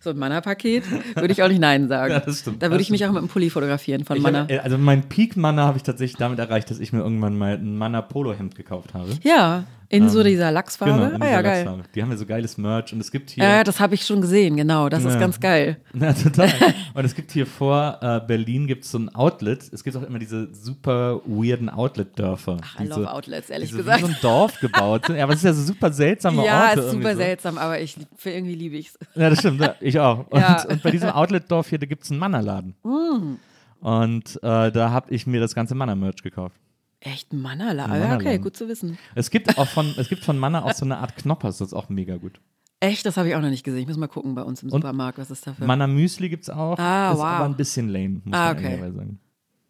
so 0.00 0.10
ein 0.10 0.16
Manna-Paket 0.18 0.84
würde 1.16 1.32
ich 1.32 1.42
auch 1.42 1.48
nicht 1.48 1.60
Nein 1.60 1.88
sagen. 1.88 2.12
Ja, 2.18 2.20
das 2.20 2.40
stimmt. 2.40 2.62
Da 2.62 2.70
würde 2.70 2.82
ich 2.82 2.90
mich 2.90 3.04
auch 3.04 3.10
mit 3.10 3.18
einem 3.18 3.28
Pulli 3.28 3.50
fotografieren 3.50 4.04
von 4.04 4.16
ich 4.16 4.22
Manna. 4.22 4.40
hab, 4.42 4.50
äh, 4.50 4.58
also 4.58 4.78
mein 4.78 5.08
Peak-Manna 5.08 5.64
habe 5.64 5.76
ich 5.76 5.82
tatsächlich 5.82 6.16
damit 6.16 6.38
erreicht, 6.38 6.70
dass 6.70 6.78
ich 6.78 6.92
mir 6.92 7.00
irgendwann 7.00 7.36
mal 7.36 7.54
ein 7.54 7.76
Manna-Polo-Hemd 7.76 8.54
gekauft 8.54 8.94
habe. 8.94 9.10
Ja, 9.22 9.64
in 9.90 10.08
so 10.10 10.22
dieser 10.22 10.50
Lachsfarbe. 10.52 10.92
Genau, 10.92 11.06
in 11.06 11.14
ah, 11.14 11.18
dieser 11.18 11.30
ja, 11.30 11.42
geil. 11.42 11.64
Lachsfarbe. 11.64 11.88
Die 11.94 12.02
haben 12.02 12.10
ja 12.10 12.16
so 12.18 12.26
geiles 12.26 12.58
Merch 12.58 12.92
und 12.92 13.00
es 13.00 13.10
gibt 13.10 13.30
hier. 13.30 13.42
Ja, 13.44 13.50
ja, 13.56 13.64
das 13.64 13.80
habe 13.80 13.94
ich 13.94 14.04
schon 14.04 14.20
gesehen, 14.20 14.56
genau. 14.56 14.88
Das 14.90 15.04
ist 15.04 15.14
Ja. 15.14 15.20
ganz 15.20 15.40
geil. 15.40 15.78
Ja, 15.98 16.12
total. 16.12 16.50
Und 16.94 17.04
es 17.04 17.14
gibt 17.14 17.32
hier 17.32 17.46
vor 17.46 17.98
äh, 18.02 18.20
Berlin 18.26 18.66
gibt 18.66 18.84
es 18.84 18.90
so 18.90 18.98
ein 18.98 19.08
Outlet. 19.14 19.72
Es 19.72 19.82
gibt 19.82 19.96
auch 19.96 20.02
immer 20.02 20.18
diese 20.18 20.52
super 20.54 21.20
weirden 21.24 21.68
Outlet-Dörfer. 21.70 22.58
Ach, 22.62 22.80
I 22.80 22.84
love 22.84 23.10
Outlets, 23.10 23.48
ehrlich 23.50 23.70
die 23.70 23.76
so 23.76 23.78
gesagt. 23.78 23.98
Wie 24.02 24.06
so 24.06 24.08
ein 24.12 24.16
Dorf 24.20 24.60
gebaut 24.60 25.06
sind. 25.06 25.16
Ja, 25.16 25.24
aber 25.24 25.32
es 25.32 25.38
ist 25.38 25.44
ja 25.44 25.52
so 25.54 25.62
super 25.62 25.90
seltsame 25.92 26.44
Ja, 26.44 26.68
Orte. 26.68 26.80
ist 26.80 26.86
irgendwie 26.86 27.02
super 27.04 27.12
so. 27.14 27.18
seltsam, 27.20 27.58
aber 27.58 27.80
ich, 27.80 27.96
für 28.16 28.30
irgendwie 28.30 28.54
liebe 28.54 28.76
ich 28.76 28.88
es. 28.88 28.98
Ja, 29.14 29.30
das 29.30 29.38
stimmt. 29.40 29.60
Ja, 29.60 29.74
ich 29.80 29.98
auch. 29.98 30.26
Und, 30.30 30.40
Ja. 30.40 30.64
und 30.68 30.82
bei 30.82 30.90
diesem 30.90 31.08
Outlet-Dorf 31.10 31.68
hier, 31.68 31.78
da 31.78 31.86
gibt 31.86 32.04
es 32.04 32.10
einen 32.10 32.20
Mannerladen. 32.20 32.74
Mm. 32.82 33.36
Und 33.80 34.36
äh, 34.42 34.70
da 34.70 34.90
habe 34.90 35.10
ich 35.14 35.26
mir 35.26 35.40
das 35.40 35.54
ganze 35.54 35.74
Manner-Merch 35.74 36.22
gekauft. 36.22 36.56
Echt 37.00 37.32
Mannerla. 37.32 37.86
Ein 37.86 38.00
Ja, 38.02 38.14
okay, 38.16 38.38
gut 38.38 38.56
zu 38.56 38.68
wissen. 38.68 38.98
Es 39.14 39.30
gibt 39.30 39.56
auch 39.56 39.68
von, 39.68 39.94
es 39.96 40.08
gibt 40.08 40.24
von 40.24 40.36
Manner 40.38 40.64
auch 40.64 40.72
so 40.72 40.84
eine 40.84 40.98
Art 40.98 41.16
Knoppers, 41.16 41.58
das 41.58 41.68
ist 41.68 41.74
auch 41.74 41.88
mega 41.88 42.16
gut. 42.16 42.40
Echt, 42.80 43.06
das 43.06 43.16
habe 43.16 43.28
ich 43.28 43.34
auch 43.34 43.40
noch 43.40 43.50
nicht 43.50 43.64
gesehen. 43.64 43.80
Ich 43.80 43.86
muss 43.88 43.96
mal 43.96 44.06
gucken 44.08 44.34
bei 44.34 44.42
uns 44.42 44.62
im 44.62 44.70
Supermarkt, 44.70 45.18
was 45.18 45.30
ist 45.30 45.46
dafür. 45.46 45.66
Manner 45.66 45.86
Müsli 45.86 46.28
gibt 46.28 46.44
es 46.44 46.50
auch. 46.50 46.78
Ah, 46.78 47.12
ist 47.12 47.18
wow. 47.18 47.24
aber 47.24 47.44
ein 47.46 47.56
bisschen 47.56 47.88
lame, 47.88 48.20
muss 48.24 48.34
Ah, 48.36 48.46
man 48.46 48.56
okay. 48.56 48.64
ehrlicherweise 48.64 48.96
sagen. 48.96 49.20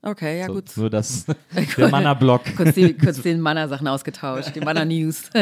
Okay, 0.00 0.38
ja 0.40 0.46
so, 0.46 0.54
gut. 0.54 0.76
Nur 0.76 0.90
das, 0.90 1.26
der 1.76 1.88
Manner-Block. 1.88 2.42
Kurz, 2.56 2.74
die, 2.74 2.94
kurz 2.94 3.20
den 3.22 3.40
Manner-Sachen 3.40 3.88
ausgetauscht, 3.88 4.54
die 4.54 4.60
Manner-News. 4.60 5.30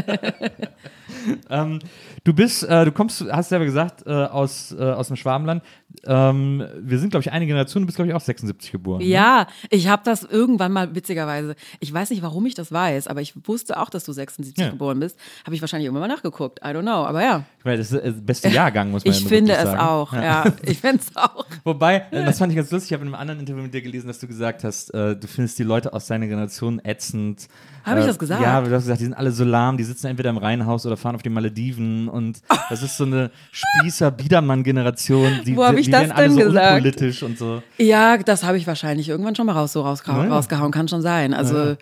Ähm, 1.48 1.78
du 2.24 2.32
bist, 2.34 2.62
äh, 2.64 2.84
du 2.84 2.90
kommst, 2.92 3.24
hast 3.30 3.50
selber 3.50 3.64
gesagt, 3.64 4.04
äh, 4.06 4.10
aus, 4.10 4.72
äh, 4.76 4.82
aus 4.82 5.08
dem 5.08 5.16
Schwabenland. 5.16 5.62
Ähm, 6.04 6.64
wir 6.80 6.98
sind, 6.98 7.10
glaube 7.10 7.22
ich, 7.22 7.30
eine 7.32 7.46
Generation. 7.46 7.82
Du 7.82 7.86
bist, 7.86 7.96
glaube 7.96 8.08
ich, 8.08 8.14
auch 8.14 8.20
76 8.20 8.72
geboren. 8.72 8.98
ne? 8.98 9.06
ja, 9.06 9.46
ich 9.70 9.88
habe 9.88 10.02
das 10.04 10.24
irgendwann 10.24 10.72
mal 10.72 10.94
witzigerweise, 10.94 11.54
ich 11.80 11.92
weiß 11.92 12.10
nicht, 12.10 12.22
warum 12.22 12.44
ich 12.46 12.54
das 12.54 12.72
weiß, 12.72 13.06
aber 13.08 13.20
ich 13.20 13.34
wusste 13.46 13.78
auch, 13.80 13.88
dass 13.90 14.04
du 14.04 14.12
76 14.12 14.64
Ja. 14.64 14.70
geboren 14.70 14.98
bist. 15.00 15.16
Habe 15.44 15.54
ich 15.54 15.60
wahrscheinlich 15.60 15.86
irgendwann 15.86 16.08
mal 16.08 16.14
nachgeguckt. 16.14 16.58
I 16.64 16.68
don't 16.68 16.82
know, 16.82 17.04
aber 17.04 17.22
ja. 17.22 17.44
Ich 17.58 17.64
meine, 17.64 17.78
das 17.78 17.92
ist 17.92 18.04
der 18.04 18.10
beste 18.12 18.48
Jahrgang, 18.48 18.90
muss 18.90 19.04
man 19.04 19.14
Ich 19.14 19.20
ja 19.22 19.28
finde 19.28 19.52
es 19.52 19.62
sagen. 19.62 19.78
auch, 19.80 20.12
ja. 20.12 20.44
Ich 20.64 20.78
finde 20.80 20.98
es 21.08 21.16
auch. 21.16 21.46
Wobei, 21.64 22.06
äh, 22.10 22.24
das 22.24 22.38
fand 22.38 22.52
ich 22.52 22.56
ganz 22.56 22.70
lustig, 22.70 22.90
ich 22.90 22.94
habe 22.94 23.02
in 23.06 23.08
einem 23.14 23.20
anderen 23.20 23.40
Interview 23.40 23.62
mit 23.62 23.72
dir 23.74 23.82
gelesen, 23.82 24.08
dass 24.08 24.18
du 24.18 24.26
gesagt 24.26 24.64
hast, 24.64 24.92
äh, 24.94 25.16
du 25.16 25.26
findest 25.28 25.58
die 25.58 25.64
Leute 25.64 25.92
aus 25.92 26.06
deiner 26.06 26.26
Generation 26.26 26.80
ätzend. 26.84 27.48
Habe 27.86 28.00
ich 28.00 28.04
Äh, 28.04 28.08
das 28.08 28.18
gesagt? 28.18 28.42
Ja, 28.42 28.60
du 28.60 28.70
hast 28.74 28.82
gesagt, 28.82 29.00
die 29.00 29.04
sind 29.04 29.14
alle 29.14 29.30
so 29.30 29.44
lahm, 29.44 29.76
die 29.78 29.84
sitzen 29.84 30.08
entweder 30.08 30.30
im 30.30 30.36
Reihenhaus 30.38 30.84
oder 30.84 30.96
fahren 30.96 31.14
auf 31.14 31.22
die 31.22 31.28
Malediven 31.30 32.08
und 32.08 32.40
das 32.68 32.82
ist 32.82 32.96
so 32.96 33.04
eine 33.04 33.30
Spießer-Biedermann-Generation. 33.52 35.40
Die, 35.46 35.56
Wo 35.56 35.68
die 35.70 35.80
ich 35.80 35.90
das 35.90 36.00
werden 36.02 36.12
alle 36.12 36.30
so 36.30 36.38
gesagt? 36.40 36.76
unpolitisch 36.76 37.22
und 37.22 37.38
so. 37.38 37.62
Ja, 37.78 38.16
das 38.18 38.44
habe 38.44 38.58
ich 38.58 38.66
wahrscheinlich 38.66 39.08
irgendwann 39.08 39.34
schon 39.36 39.46
mal 39.46 39.52
raus, 39.52 39.72
so 39.72 39.82
rausgehauen, 39.82 40.24
Ja, 40.24 40.28
ja. 40.30 40.34
rausgehauen, 40.36 40.72
kann 40.72 40.88
schon 40.88 41.02
sein. 41.02 41.32
Also 41.34 41.76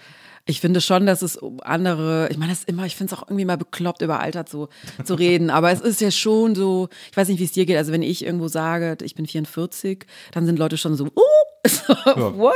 ich 0.46 0.61
finde 0.61 0.80
schon, 0.80 1.07
dass 1.07 1.22
es 1.22 1.37
um 1.37 1.61
andere, 1.61 2.28
ich 2.30 2.37
meine, 2.37 2.52
das 2.52 2.61
ist 2.61 2.68
immer, 2.68 2.85
ich 2.85 2.96
finde 2.96 3.14
es 3.14 3.18
auch 3.18 3.26
irgendwie 3.26 3.46
mal 3.46 3.57
bekloppt, 3.57 4.02
über 4.02 4.20
Alter 4.20 4.44
zu, 4.44 4.68
zu 5.02 5.14
reden, 5.14 5.48
aber 5.48 5.72
es 5.72 5.80
ist 5.80 6.00
ja 6.00 6.11
schon 6.11 6.54
so, 6.54 6.88
ich 7.11 7.16
weiß 7.16 7.28
nicht, 7.28 7.40
wie 7.40 7.44
es 7.44 7.52
dir 7.52 7.64
geht, 7.64 7.76
also 7.78 7.92
wenn 7.92 8.02
ich 8.02 8.24
irgendwo 8.24 8.48
sage, 8.48 8.98
ich 9.02 9.14
bin 9.14 9.26
44, 9.26 10.04
dann 10.33 10.44
sind 10.44 10.59
Leute 10.59 10.76
schon 10.76 10.96
so, 10.96 11.07
uh, 11.07 11.44
so, 11.66 11.94
what? 12.37 12.54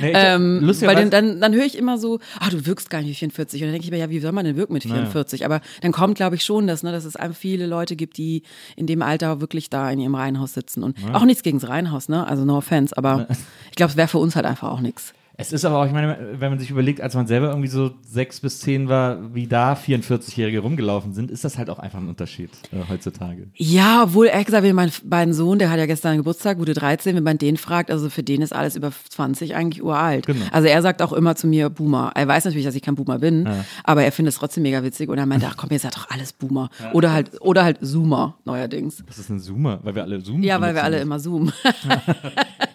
Nee, 0.00 0.10
ähm, 0.12 0.60
weil 0.80 0.96
dann, 0.96 1.10
dann, 1.10 1.40
dann 1.40 1.54
höre 1.54 1.64
ich 1.64 1.78
immer 1.78 1.98
so, 1.98 2.18
ah, 2.40 2.50
du 2.50 2.66
wirkst 2.66 2.90
gar 2.90 3.00
nicht 3.00 3.10
wie 3.10 3.14
44. 3.14 3.62
Und 3.62 3.68
dann 3.68 3.72
denke 3.74 3.84
ich 3.84 3.92
mir, 3.92 3.98
ja, 3.98 4.10
wie 4.10 4.18
soll 4.18 4.32
man 4.32 4.44
denn 4.44 4.56
wirken 4.56 4.72
mit 4.72 4.82
44? 4.82 5.44
Aber 5.44 5.60
dann 5.82 5.92
kommt, 5.92 6.16
glaube 6.16 6.34
ich, 6.34 6.42
schon, 6.42 6.66
dass, 6.66 6.82
ne, 6.82 6.90
dass 6.90 7.04
es 7.04 7.14
einfach 7.14 7.38
viele 7.38 7.66
Leute 7.66 7.94
gibt, 7.94 8.16
die 8.16 8.42
in 8.74 8.88
dem 8.88 9.02
Alter 9.02 9.40
wirklich 9.40 9.70
da 9.70 9.88
in 9.88 10.00
ihrem 10.00 10.16
Reihenhaus 10.16 10.54
sitzen. 10.54 10.82
Und 10.82 10.96
auch 11.12 11.24
nichts 11.24 11.44
gegen 11.44 11.60
das 11.60 11.68
Reihenhaus, 11.68 12.08
ne? 12.08 12.26
Also 12.26 12.44
no 12.44 12.56
offense, 12.56 12.96
aber 12.96 13.28
ich 13.70 13.76
glaube, 13.76 13.92
es 13.92 13.96
wäre 13.96 14.08
für 14.08 14.18
uns 14.18 14.34
halt 14.34 14.46
einfach 14.46 14.68
auch 14.68 14.80
nichts. 14.80 15.14
Es 15.40 15.52
ist 15.52 15.64
aber 15.64 15.78
auch, 15.78 15.86
ich 15.86 15.92
meine, 15.92 16.18
wenn 16.34 16.50
man 16.50 16.58
sich 16.58 16.70
überlegt, 16.70 17.00
als 17.00 17.14
man 17.14 17.26
selber 17.26 17.48
irgendwie 17.48 17.68
so 17.68 17.92
sechs 18.06 18.40
bis 18.40 18.60
zehn 18.60 18.90
war, 18.90 19.34
wie 19.34 19.46
da 19.46 19.72
44-Jährige 19.72 20.58
rumgelaufen 20.58 21.14
sind, 21.14 21.30
ist 21.30 21.44
das 21.44 21.56
halt 21.56 21.70
auch 21.70 21.78
einfach 21.78 21.98
ein 21.98 22.08
Unterschied 22.08 22.50
äh, 22.72 22.86
heutzutage. 22.90 23.48
Ja, 23.54 24.02
obwohl 24.02 24.26
ehrlich 24.26 24.44
gesagt, 24.44 24.64
wenn 24.64 24.74
mein, 24.74 24.92
mein 25.08 25.32
Sohn, 25.32 25.58
der 25.58 25.70
hat 25.70 25.78
ja 25.78 25.86
gestern 25.86 26.18
Geburtstag, 26.18 26.58
gute 26.58 26.74
13, 26.74 27.16
wenn 27.16 27.24
man 27.24 27.38
den 27.38 27.56
fragt, 27.56 27.90
also 27.90 28.10
für 28.10 28.22
den 28.22 28.42
ist 28.42 28.54
alles 28.54 28.76
über 28.76 28.92
20 28.92 29.54
eigentlich 29.54 29.82
uralt. 29.82 30.26
Genau. 30.26 30.44
Also 30.52 30.68
er 30.68 30.82
sagt 30.82 31.00
auch 31.00 31.14
immer 31.14 31.34
zu 31.36 31.46
mir 31.46 31.70
Boomer. 31.70 32.12
Er 32.14 32.28
weiß 32.28 32.44
natürlich, 32.44 32.66
dass 32.66 32.74
ich 32.74 32.82
kein 32.82 32.94
Boomer 32.94 33.18
bin, 33.18 33.48
aber 33.82 34.04
er 34.04 34.12
findet 34.12 34.34
es 34.34 34.38
trotzdem 34.38 34.64
mega 34.64 34.82
witzig 34.82 35.08
und 35.08 35.16
er 35.16 35.24
meinte, 35.24 35.46
ach 35.48 35.56
komm, 35.56 35.70
ihr 35.70 35.78
seid 35.78 35.96
doch 35.96 36.10
alles 36.10 36.34
Boomer. 36.34 36.68
Oder 36.92 37.14
halt, 37.14 37.40
oder 37.40 37.64
halt 37.64 37.78
Zoomer 37.80 38.36
neuerdings. 38.44 39.02
Das 39.06 39.18
ist 39.18 39.30
ein 39.30 39.40
Zoomer, 39.40 39.80
weil 39.82 39.94
wir 39.94 40.02
alle 40.02 40.22
zoomen. 40.22 40.42
Ja, 40.42 40.60
weil 40.60 40.74
wir 40.74 40.84
alle 40.84 41.00
immer 41.00 41.18
zoomen. 41.18 41.50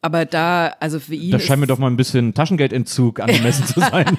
aber 0.00 0.24
da, 0.26 0.74
also 0.78 1.00
für 1.00 1.16
ihn. 1.16 1.32
Da 1.32 1.40
scheint 1.40 1.60
mir 1.60 1.66
doch 1.66 1.78
mal 1.78 1.88
ein 1.88 1.96
bisschen 1.96 2.32
Taschengeldentzug 2.32 3.18
angemessen 3.18 3.66
zu 3.66 3.80
sein. 3.80 4.16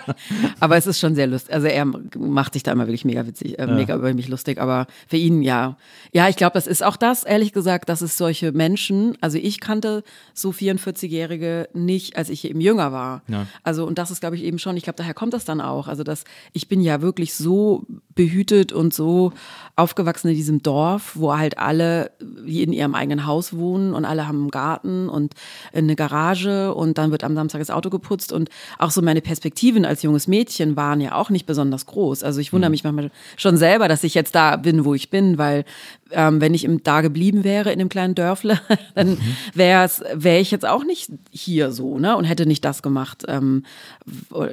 Aber 0.60 0.76
es 0.76 0.86
ist 0.86 1.00
schon 1.00 1.16
sehr 1.16 1.26
lustig. 1.26 1.52
Also 1.52 1.66
er 1.66 1.84
macht 1.84 2.52
sich 2.52 2.62
da 2.62 2.70
immer 2.70 2.86
wirklich 2.86 3.04
mega 3.04 3.26
witzig, 3.26 3.58
äh, 3.58 3.66
mega 3.66 3.96
über 3.96 4.14
mich 4.14 4.28
lustig. 4.28 4.60
Aber 4.60 4.86
für 5.08 5.16
ihn 5.16 5.42
ja. 5.42 5.76
Ja, 6.12 6.28
ich 6.28 6.36
glaube, 6.36 6.54
das 6.54 6.68
ist 6.68 6.84
auch 6.84 6.96
das, 6.96 7.24
ehrlich 7.24 7.52
gesagt, 7.52 7.88
dass 7.88 8.02
es 8.02 8.16
solche 8.16 8.52
Menschen, 8.52 9.18
also 9.20 9.36
ich 9.36 9.58
kannte 9.58 10.04
so 10.32 10.50
44-Jährige 10.50 11.68
nicht, 11.74 12.16
als 12.16 12.28
ich 12.28 12.48
eben 12.48 12.60
jünger 12.60 12.92
war. 12.92 13.22
Ja. 13.26 13.46
Also, 13.64 13.84
und 13.84 13.98
das 13.98 14.12
ist, 14.12 14.20
glaube 14.20 14.36
ich, 14.36 14.44
eben 14.44 14.60
schon, 14.60 14.76
ich 14.76 14.84
glaube, 14.84 14.96
daher 14.96 15.14
kommt 15.14 15.34
das 15.34 15.44
dann 15.44 15.60
auch. 15.60 15.88
Also, 15.88 16.04
dass 16.04 16.22
ich 16.52 16.68
bin 16.68 16.80
ja 16.80 17.02
wirklich 17.02 17.34
so 17.34 17.84
behütet 18.14 18.72
und 18.72 18.94
so 18.94 19.32
aufgewachsen 19.74 20.28
in 20.28 20.36
diesem 20.36 20.62
Dorf, 20.62 21.12
wo 21.16 21.36
halt 21.36 21.58
alle 21.58 22.12
in 22.46 22.72
ihrem 22.72 22.94
eigenen 22.94 23.26
Haus 23.26 23.54
wohnen 23.54 23.92
und 23.92 24.04
alle 24.04 24.28
haben 24.28 24.42
einen 24.42 24.50
Garten 24.50 25.08
und 25.16 25.34
eine 25.72 25.96
Garage 25.96 26.72
und 26.74 26.98
dann 26.98 27.10
wird 27.10 27.24
am 27.24 27.34
Samstag 27.34 27.58
das 27.58 27.70
Auto 27.70 27.90
geputzt 27.90 28.32
und 28.32 28.50
auch 28.78 28.90
so 28.90 29.02
meine 29.02 29.20
Perspektiven 29.20 29.84
als 29.84 30.02
junges 30.02 30.28
Mädchen 30.28 30.76
waren 30.76 31.00
ja 31.00 31.14
auch 31.14 31.30
nicht 31.30 31.46
besonders 31.46 31.86
groß. 31.86 32.22
Also 32.22 32.40
ich 32.40 32.52
wundere 32.52 32.70
mich 32.70 32.84
manchmal 32.84 33.10
schon 33.36 33.56
selber, 33.56 33.88
dass 33.88 34.04
ich 34.04 34.14
jetzt 34.14 34.34
da 34.34 34.56
bin, 34.56 34.84
wo 34.84 34.94
ich 34.94 35.10
bin, 35.10 35.38
weil 35.38 35.64
ähm, 36.10 36.40
wenn 36.40 36.54
ich 36.54 36.64
im, 36.64 36.82
da 36.82 37.00
geblieben 37.00 37.42
wäre 37.44 37.72
in 37.72 37.78
dem 37.78 37.88
kleinen 37.88 38.14
Dörfle, 38.14 38.60
dann 38.94 39.18
wäre 39.54 39.90
wäre 40.14 40.38
ich 40.38 40.50
jetzt 40.50 40.66
auch 40.66 40.84
nicht 40.84 41.10
hier 41.30 41.72
so, 41.72 41.98
ne? 41.98 42.16
Und 42.16 42.24
hätte 42.24 42.46
nicht 42.46 42.64
das 42.64 42.82
gemacht, 42.82 43.24
ähm, 43.28 43.64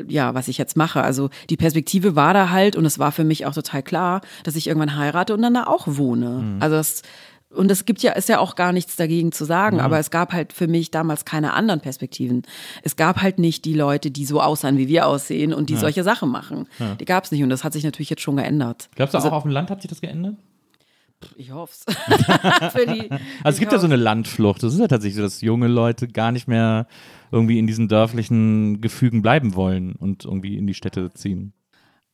ja, 0.08 0.34
was 0.34 0.48
ich 0.48 0.58
jetzt 0.58 0.78
mache. 0.78 1.02
Also 1.02 1.30
die 1.50 1.58
Perspektive 1.58 2.16
war 2.16 2.34
da 2.34 2.50
halt 2.50 2.76
und 2.76 2.86
es 2.86 3.00
war 3.00 3.12
für 3.12 3.24
mich 3.24 3.46
auch 3.46 3.54
total 3.54 3.84
klar, 3.84 4.22
dass 4.44 4.56
ich 4.56 4.68
irgendwann 4.68 4.98
heirate 4.98 5.34
und 5.34 5.42
dann 5.42 5.54
da 5.54 5.66
auch 5.66 5.88
wohne. 5.88 6.58
Also 6.60 6.76
das 6.76 7.02
und 7.56 7.72
es 7.72 7.86
gibt 7.86 8.02
ja, 8.02 8.14
ist 8.14 8.30
ja 8.30 8.40
auch 8.40 8.56
gar 8.56 8.74
nichts 8.74 8.96
dagegen 8.96 9.32
zu 9.32 9.46
sagen, 9.46 9.80
aber 9.80 10.00
es 10.00 10.12
gab 10.12 10.34
halt 10.34 10.54
für 10.54 10.68
mich 10.68 10.92
damals 10.92 11.26
keine 11.26 11.54
anderen 11.54 11.80
Perspektiven. 11.82 12.44
Es 12.84 12.96
gab 12.96 13.22
halt 13.22 13.40
nicht 13.40 13.66
die 13.66 13.74
Leute, 13.74 14.12
die 14.12 14.26
so 14.26 14.42
aussahen, 14.42 14.78
wie 14.78 14.88
wir 14.88 15.08
aussehen 15.08 15.54
und 15.54 15.70
die 15.70 15.76
solche 15.76 16.04
Sachen 16.04 16.30
machen. 16.30 16.68
Die 17.00 17.06
gab 17.06 17.24
es 17.26 17.32
nicht 17.32 17.44
und 17.44 17.50
das 17.50 17.64
hat 17.64 17.74
sich 17.74 17.84
natürlich 17.84 18.10
jetzt 18.10 18.22
schon 18.22 18.38
geändert. 18.38 18.90
Glaubst 18.96 19.14
du, 19.14 19.20
auch 19.20 19.32
auf 19.32 19.44
dem 19.44 19.52
Land 19.52 19.70
hat 19.70 19.82
sich 19.82 19.90
das 19.90 20.02
geändert? 20.02 20.36
Ich 21.38 21.52
hoff's. 21.52 21.86
Für 22.72 22.86
die, 22.86 23.10
Also 23.44 23.56
es 23.56 23.60
gibt 23.60 23.72
ja 23.72 23.80
so 23.80 23.86
eine 23.86 23.96
Landflucht. 23.96 24.62
Das 24.64 24.74
ist 24.74 24.80
ja 24.80 24.88
tatsächlich 24.88 25.16
so, 25.16 25.22
dass 25.22 25.42
junge 25.42 25.68
Leute 25.68 26.08
gar 26.08 26.32
nicht 26.32 26.48
mehr 26.48 26.88
irgendwie 27.32 27.60
in 27.60 27.68
diesen 27.68 27.88
dörflichen 27.88 28.82
Gefügen 28.82 29.22
bleiben 29.22 29.56
wollen 29.56 29.94
und 29.94 30.26
irgendwie 30.26 30.58
in 30.58 30.68
die 30.68 30.74
Städte 30.74 31.12
ziehen. 31.14 31.54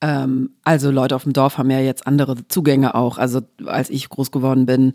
Ähm, 0.01 0.51
also 0.63 0.91
Leute 0.91 1.15
auf 1.15 1.23
dem 1.23 1.33
Dorf 1.33 1.57
haben 1.57 1.69
ja 1.69 1.79
jetzt 1.79 2.07
andere 2.07 2.47
Zugänge 2.47 2.95
auch. 2.95 3.17
Also 3.17 3.41
als 3.65 3.89
ich 3.89 4.09
groß 4.09 4.31
geworden 4.31 4.65
bin 4.65 4.93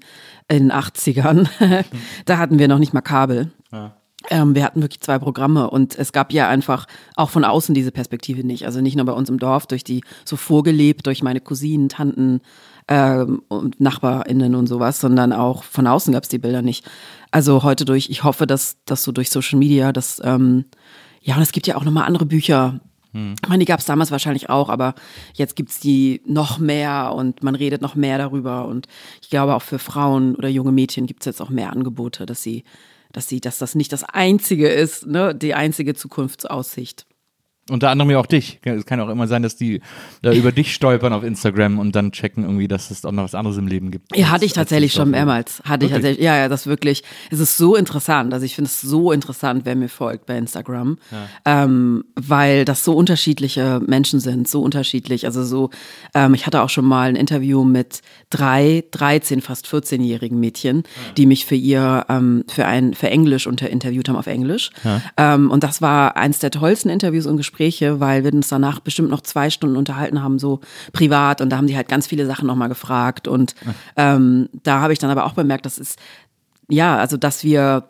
in 0.48 0.68
den 0.68 0.72
80ern, 0.72 1.48
da 2.24 2.38
hatten 2.38 2.58
wir 2.58 2.68
noch 2.68 2.78
nicht 2.78 2.94
mal 2.94 3.02
Kabel. 3.02 3.52
Ähm, 4.30 4.54
wir 4.54 4.64
hatten 4.64 4.80
wirklich 4.80 5.02
zwei 5.02 5.18
Programme 5.18 5.68
und 5.68 5.98
es 5.98 6.12
gab 6.12 6.32
ja 6.32 6.48
einfach 6.48 6.86
auch 7.14 7.28
von 7.28 7.44
außen 7.44 7.74
diese 7.74 7.92
Perspektive 7.92 8.46
nicht. 8.46 8.64
Also 8.64 8.80
nicht 8.80 8.96
nur 8.96 9.04
bei 9.04 9.12
uns 9.12 9.28
im 9.28 9.38
Dorf, 9.38 9.66
durch 9.66 9.84
die 9.84 10.02
so 10.24 10.36
vorgelebt, 10.36 11.06
durch 11.06 11.22
meine 11.22 11.40
Cousinen, 11.40 11.90
Tanten 11.90 12.40
ähm, 12.88 13.42
und 13.48 13.80
NachbarInnen 13.80 14.54
und 14.54 14.66
sowas, 14.66 15.00
sondern 15.00 15.34
auch 15.34 15.62
von 15.64 15.86
außen 15.86 16.14
gab 16.14 16.22
es 16.22 16.30
die 16.30 16.38
Bilder 16.38 16.62
nicht. 16.62 16.88
Also 17.30 17.62
heute 17.62 17.84
durch, 17.84 18.08
ich 18.08 18.24
hoffe, 18.24 18.46
dass, 18.46 18.78
dass 18.86 19.02
so 19.02 19.12
durch 19.12 19.28
Social 19.28 19.58
Media, 19.58 19.92
dass, 19.92 20.22
ähm, 20.24 20.64
ja, 21.20 21.36
und 21.36 21.42
es 21.42 21.52
gibt 21.52 21.66
ja 21.66 21.76
auch 21.76 21.84
nochmal 21.84 22.04
andere 22.04 22.24
Bücher, 22.26 22.80
ich 23.14 23.48
meine, 23.48 23.60
die 23.60 23.66
gab 23.66 23.78
es 23.78 23.86
damals 23.86 24.10
wahrscheinlich 24.10 24.50
auch, 24.50 24.68
aber 24.68 24.94
jetzt 25.34 25.54
gibt's 25.54 25.78
die 25.78 26.20
noch 26.26 26.58
mehr 26.58 27.12
und 27.14 27.44
man 27.44 27.54
redet 27.54 27.80
noch 27.80 27.94
mehr 27.94 28.18
darüber. 28.18 28.66
Und 28.66 28.88
ich 29.22 29.30
glaube, 29.30 29.54
auch 29.54 29.62
für 29.62 29.78
Frauen 29.78 30.34
oder 30.34 30.48
junge 30.48 30.72
Mädchen 30.72 31.06
gibt's 31.06 31.26
jetzt 31.26 31.40
auch 31.40 31.50
mehr 31.50 31.72
Angebote, 31.72 32.26
dass 32.26 32.42
sie, 32.42 32.64
dass 33.12 33.28
sie, 33.28 33.40
dass 33.40 33.58
das 33.58 33.76
nicht 33.76 33.92
das 33.92 34.02
Einzige 34.02 34.68
ist, 34.68 35.06
ne, 35.06 35.34
die 35.34 35.54
einzige 35.54 35.94
Zukunftsaussicht. 35.94 37.06
Unter 37.70 37.88
anderem 37.88 38.10
ja 38.10 38.18
auch 38.18 38.26
dich. 38.26 38.60
Es 38.62 38.84
kann 38.84 39.00
auch 39.00 39.08
immer 39.08 39.26
sein, 39.26 39.42
dass 39.42 39.56
die 39.56 39.80
da 40.20 40.32
über 40.32 40.52
dich 40.52 40.74
stolpern 40.74 41.14
auf 41.14 41.24
Instagram 41.24 41.78
und 41.78 41.96
dann 41.96 42.12
checken 42.12 42.44
irgendwie, 42.44 42.68
dass 42.68 42.90
es 42.90 43.06
auch 43.06 43.12
noch 43.12 43.24
was 43.24 43.34
anderes 43.34 43.56
im 43.56 43.66
Leben 43.66 43.90
gibt. 43.90 44.14
Ja, 44.14 44.30
hatte 44.30 44.44
ich 44.44 44.52
tatsächlich 44.52 44.92
schon 44.92 45.10
mehrmals. 45.10 45.62
Hatte 45.64 45.86
ich 45.86 45.90
Wirklich? 45.90 45.92
tatsächlich, 45.92 46.24
ja, 46.24 46.36
ja, 46.36 46.48
das 46.48 46.66
wirklich, 46.66 47.04
es 47.30 47.40
ist 47.40 47.56
so 47.56 47.74
interessant. 47.74 48.34
Also 48.34 48.44
ich 48.44 48.54
finde 48.54 48.68
es 48.68 48.82
so 48.82 49.12
interessant, 49.12 49.62
wer 49.64 49.76
mir 49.76 49.88
folgt 49.88 50.26
bei 50.26 50.36
Instagram, 50.36 50.98
ähm, 51.46 52.04
weil 52.16 52.66
das 52.66 52.84
so 52.84 52.92
unterschiedliche 52.92 53.80
Menschen 53.86 54.20
sind, 54.20 54.46
so 54.46 54.60
unterschiedlich. 54.60 55.24
Also 55.24 55.42
so, 55.42 55.70
ähm, 56.14 56.34
ich 56.34 56.46
hatte 56.46 56.60
auch 56.60 56.70
schon 56.70 56.84
mal 56.84 57.08
ein 57.08 57.16
Interview 57.16 57.64
mit 57.64 58.02
drei, 58.28 58.84
13, 58.90 59.40
fast 59.40 59.66
14-jährigen 59.68 60.38
Mädchen, 60.38 60.82
die 61.16 61.24
mich 61.24 61.46
für 61.46 61.54
ihr, 61.54 62.04
ähm, 62.10 62.44
für 62.46 62.66
ein, 62.66 62.92
für 62.92 63.08
Englisch 63.08 63.46
unter 63.46 63.70
interviewt 63.70 64.10
haben 64.10 64.16
auf 64.16 64.26
Englisch. 64.26 64.70
Ähm, 65.16 65.50
und 65.50 65.64
das 65.64 65.80
war 65.80 66.18
eins 66.18 66.40
der 66.40 66.50
tollsten 66.50 66.90
Interviews 66.90 67.24
und 67.24 67.38
Gespräche, 67.38 67.53
weil 68.00 68.24
wir 68.24 68.32
uns 68.32 68.48
danach 68.48 68.80
bestimmt 68.80 69.10
noch 69.10 69.20
zwei 69.22 69.50
Stunden 69.50 69.76
unterhalten 69.76 70.22
haben, 70.22 70.38
so 70.38 70.60
privat. 70.92 71.40
Und 71.40 71.50
da 71.50 71.56
haben 71.56 71.66
die 71.66 71.76
halt 71.76 71.88
ganz 71.88 72.06
viele 72.06 72.26
Sachen 72.26 72.46
nochmal 72.46 72.68
gefragt. 72.68 73.28
Und 73.28 73.54
ähm, 73.96 74.48
da 74.62 74.80
habe 74.80 74.92
ich 74.92 74.98
dann 74.98 75.10
aber 75.10 75.24
auch 75.24 75.32
bemerkt, 75.34 75.66
dass 75.66 75.78
es, 75.78 75.96
ja, 76.68 76.96
also 76.96 77.16
dass 77.16 77.44
wir 77.44 77.84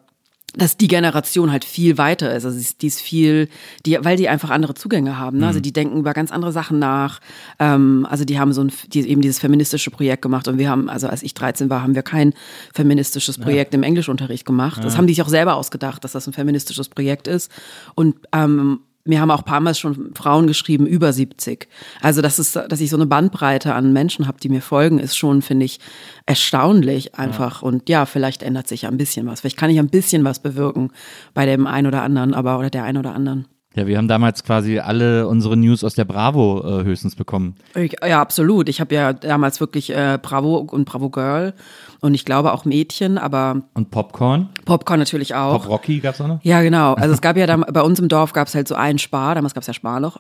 dass 0.57 0.77
die 0.77 0.87
Generation 0.87 1.51
halt 1.51 1.65
viel 1.65 1.99
weiter 1.99 2.33
ist. 2.33 2.45
Also 2.45 2.65
die 2.81 2.87
ist- 2.87 3.01
viel, 3.01 3.49
die, 3.87 3.99
weil 4.03 4.17
die 4.17 4.29
einfach 4.29 4.51
andere 4.51 4.75
Zugänge 4.75 5.19
haben. 5.19 5.39
Ne? 5.39 5.49
Also 5.49 5.59
die 5.59 5.73
denken 5.73 5.99
über 5.99 6.13
ganz 6.13 6.31
andere 6.31 6.53
Sachen 6.53 6.79
nach. 6.79 7.19
Ähm, 7.59 8.07
also 8.09 8.25
die 8.25 8.39
haben 8.39 8.53
so 8.53 8.63
ein, 8.63 8.71
die, 8.93 9.01
eben 9.09 9.21
dieses 9.21 9.41
feministische 9.41 9.91
Projekt 9.91 10.23
gemacht 10.23 10.47
und 10.47 10.57
wir 10.59 10.71
haben, 10.71 10.89
also 10.89 11.09
als 11.09 11.25
ich 11.25 11.35
13 11.35 11.71
war, 11.71 11.83
haben 11.83 11.97
wir 11.97 12.03
kein 12.05 12.35
feministisches 12.73 13.37
Projekt 13.37 13.75
im 13.75 13.83
Englischunterricht 13.83 14.47
gemacht. 14.47 14.85
Das 14.85 14.97
haben 14.97 15.09
die 15.09 15.15
sich 15.15 15.23
auch 15.23 15.29
selber 15.29 15.57
ausgedacht, 15.57 16.05
dass 16.05 16.13
das 16.13 16.29
ein 16.29 16.33
feministisches 16.33 16.89
Projekt 16.89 17.27
ist. 17.27 17.51
Und 17.97 18.15
ähm, 18.33 18.79
mir 19.05 19.21
haben 19.21 19.31
auch 19.31 19.41
ein 19.41 19.45
paar 19.45 19.61
Mal 19.61 19.75
schon 19.75 20.13
Frauen 20.15 20.47
geschrieben, 20.47 20.87
über 20.87 21.13
70. 21.13 21.69
Also, 22.01 22.23
das 22.23 22.39
ist, 22.39 22.57
dass 22.57 22.81
ich 22.81 22.91
so 22.91 22.97
eine 22.97 23.07
Bandbreite 23.07 23.75
an 23.75 23.93
Menschen 23.93 24.27
habe, 24.27 24.41
die 24.41 24.49
mir 24.49 24.63
folgen, 24.63 24.99
ist 24.99 25.17
schon, 25.17 25.43
finde 25.43 25.67
ich, 25.67 25.79
erstaunlich 26.27 27.15
einfach. 27.15 27.63
Und 27.63 27.89
ja, 27.89 28.07
vielleicht 28.07 28.43
ändert 28.43 28.69
sich 28.69 28.83
ja 28.83 28.89
ein 28.89 28.97
bisschen 28.97 29.27
was. 29.27 29.41
Vielleicht 29.41 29.59
kann 29.59 29.71
ich 29.71 29.79
ein 29.79 29.89
bisschen 29.89 30.25
was 30.25 30.41
bewirken 30.41 30.91
bei 31.35 31.47
dem 31.47 31.67
einen 31.67 31.87
oder 31.87 32.03
anderen, 32.03 32.35
aber 32.35 32.59
oder 32.59 32.71
der 32.71 32.85
einen 32.85 32.99
oder 32.99 33.15
anderen. 33.15 33.47
Ja, 33.75 33.89
wir 33.89 33.99
haben 33.99 34.07
damals 34.07 34.45
quasi 34.45 34.79
alle 34.79 35.27
unsere 35.27 35.57
News 35.57 35.83
aus 35.83 35.95
der 35.95 36.05
Bravo 36.05 36.63
äh, 36.65 36.85
höchstens 36.85 37.17
bekommen. 37.17 37.57
Ich, 37.75 37.97
ja, 38.07 38.21
absolut. 38.21 38.69
Ich 38.69 38.81
habe 38.81 38.95
ja 38.95 39.13
damals 39.13 39.59
wirklich 39.59 39.91
äh, 39.91 40.19
Bravo 40.23 40.59
und 40.59 40.85
Bravo 40.85 41.11
Girl 41.11 41.55
und 42.01 42.15
ich 42.15 42.25
glaube 42.25 42.53
auch 42.53 42.65
Mädchen, 42.65 43.19
aber 43.19 43.63
Und 43.75 43.91
Popcorn. 43.91 44.49
Popcorn 44.65 45.01
natürlich 45.01 45.35
auch. 45.35 45.63
Pop 45.63 45.69
Rocky 45.69 45.99
gab's 45.99 46.21
auch 46.21 46.29
noch. 46.29 46.41
Ja, 46.45 46.63
genau. 46.63 46.95
Also 46.95 47.15
es 47.15 47.21
gab 47.21 47.37
ja 47.37 47.47
dann, 47.47 47.65
bei 47.73 47.83
uns 47.83 47.99
im 47.99 48.09
Dorf 48.09 48.33
gab 48.33 48.47
es 48.47 48.55
halt 48.55 48.69
so 48.69 48.77
einen 48.77 48.99
Spar, 48.99 49.35
damals 49.35 49.55
gab 49.55 49.63
es 49.63 49.67
ja 49.67 49.75
Sparloch. 49.75 50.19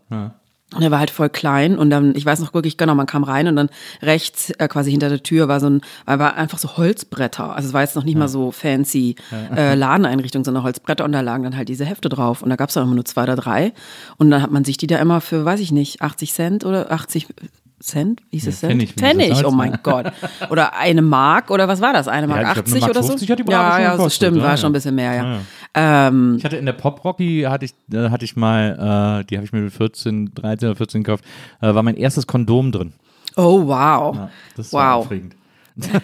Und 0.74 0.82
der 0.82 0.90
war 0.90 0.98
halt 0.98 1.10
voll 1.10 1.28
klein 1.28 1.78
und 1.78 1.90
dann, 1.90 2.14
ich 2.14 2.26
weiß 2.26 2.40
noch 2.40 2.54
wirklich 2.54 2.76
genau, 2.76 2.94
man 2.94 3.06
kam 3.06 3.24
rein 3.24 3.48
und 3.48 3.56
dann 3.56 3.68
rechts 4.02 4.50
äh, 4.50 4.68
quasi 4.68 4.90
hinter 4.90 5.08
der 5.08 5.22
Tür 5.22 5.48
war 5.48 5.60
so 5.60 5.68
ein, 5.68 5.80
war 6.06 6.36
einfach 6.36 6.58
so 6.58 6.76
Holzbretter. 6.76 7.54
Also 7.54 7.68
es 7.68 7.72
war 7.74 7.82
jetzt 7.82 7.96
noch 7.96 8.04
nicht 8.04 8.16
mal 8.16 8.28
so 8.28 8.50
fancy 8.50 9.16
äh, 9.54 9.74
Ladeneinrichtung, 9.74 10.44
sondern 10.44 10.62
Holzbretter 10.62 11.04
und 11.04 11.12
da 11.12 11.20
lagen 11.20 11.44
dann 11.44 11.56
halt 11.56 11.68
diese 11.68 11.84
Hefte 11.84 12.08
drauf 12.08 12.42
und 12.42 12.50
da 12.50 12.56
gab 12.56 12.68
es 12.68 12.74
dann 12.74 12.84
immer 12.84 12.94
nur 12.94 13.04
zwei 13.04 13.22
oder 13.24 13.36
drei 13.36 13.72
und 14.16 14.30
dann 14.30 14.42
hat 14.42 14.50
man 14.50 14.64
sich 14.64 14.76
die 14.76 14.86
da 14.86 14.98
immer 14.98 15.20
für, 15.20 15.44
weiß 15.44 15.60
ich 15.60 15.72
nicht, 15.72 16.02
80 16.02 16.32
Cent 16.32 16.64
oder 16.64 16.90
80 16.90 17.26
Cent? 17.84 18.22
Wie 18.30 18.38
hieß 18.38 18.46
es 18.46 18.62
Ja, 18.62 18.68
Cent? 18.68 18.82
Pfennig, 18.82 18.94
Pfennig, 18.94 19.44
oh 19.46 19.50
mein 19.50 19.78
Gott. 19.82 20.06
Oder 20.50 20.74
eine 20.76 21.02
Mark 21.02 21.50
oder 21.50 21.68
was 21.68 21.80
war 21.82 21.92
das? 21.92 22.08
Eine 22.08 22.26
Mark 22.26 22.40
Ja, 22.42 22.48
ich 22.48 22.54
glaub, 22.54 22.66
eine 22.66 22.74
80 22.76 22.80
Mark 22.80 22.90
oder 22.90 23.02
so? 23.02 23.08
50 23.10 23.30
hat 23.30 23.38
die 23.38 23.44
ja, 23.50 23.78
ja, 23.80 23.90
so 23.92 23.96
gekostet, 23.98 24.12
stimmt, 24.16 24.42
war 24.42 24.50
ja. 24.50 24.56
schon 24.56 24.70
ein 24.70 24.72
bisschen 24.72 24.94
mehr, 24.94 25.14
ja. 25.14 25.24
Ja, 25.34 26.08
Ähm, 26.08 26.36
Ich 26.38 26.44
hatte 26.44 26.56
in 26.56 26.66
der 26.66 26.72
Pop 26.72 27.04
Rocky 27.04 27.42
hatte 27.42 27.66
ich 27.66 27.74
äh, 27.92 28.08
hatte 28.08 28.24
ich 28.24 28.36
mal 28.36 29.20
äh, 29.20 29.24
die 29.26 29.36
habe 29.36 29.44
ich 29.44 29.52
mir 29.52 29.60
mit 29.60 29.72
14, 29.72 30.32
13 30.34 30.68
oder 30.70 30.76
14 30.76 31.02
gekauft. 31.04 31.24
Äh, 31.60 31.74
war 31.74 31.82
mein 31.82 31.96
erstes 31.96 32.26
Kondom 32.26 32.72
drin. 32.72 32.92
oh, 33.36 33.66
wow. 33.66 34.28
Das 34.56 34.72
war 34.72 34.98
wow. 35.00 35.08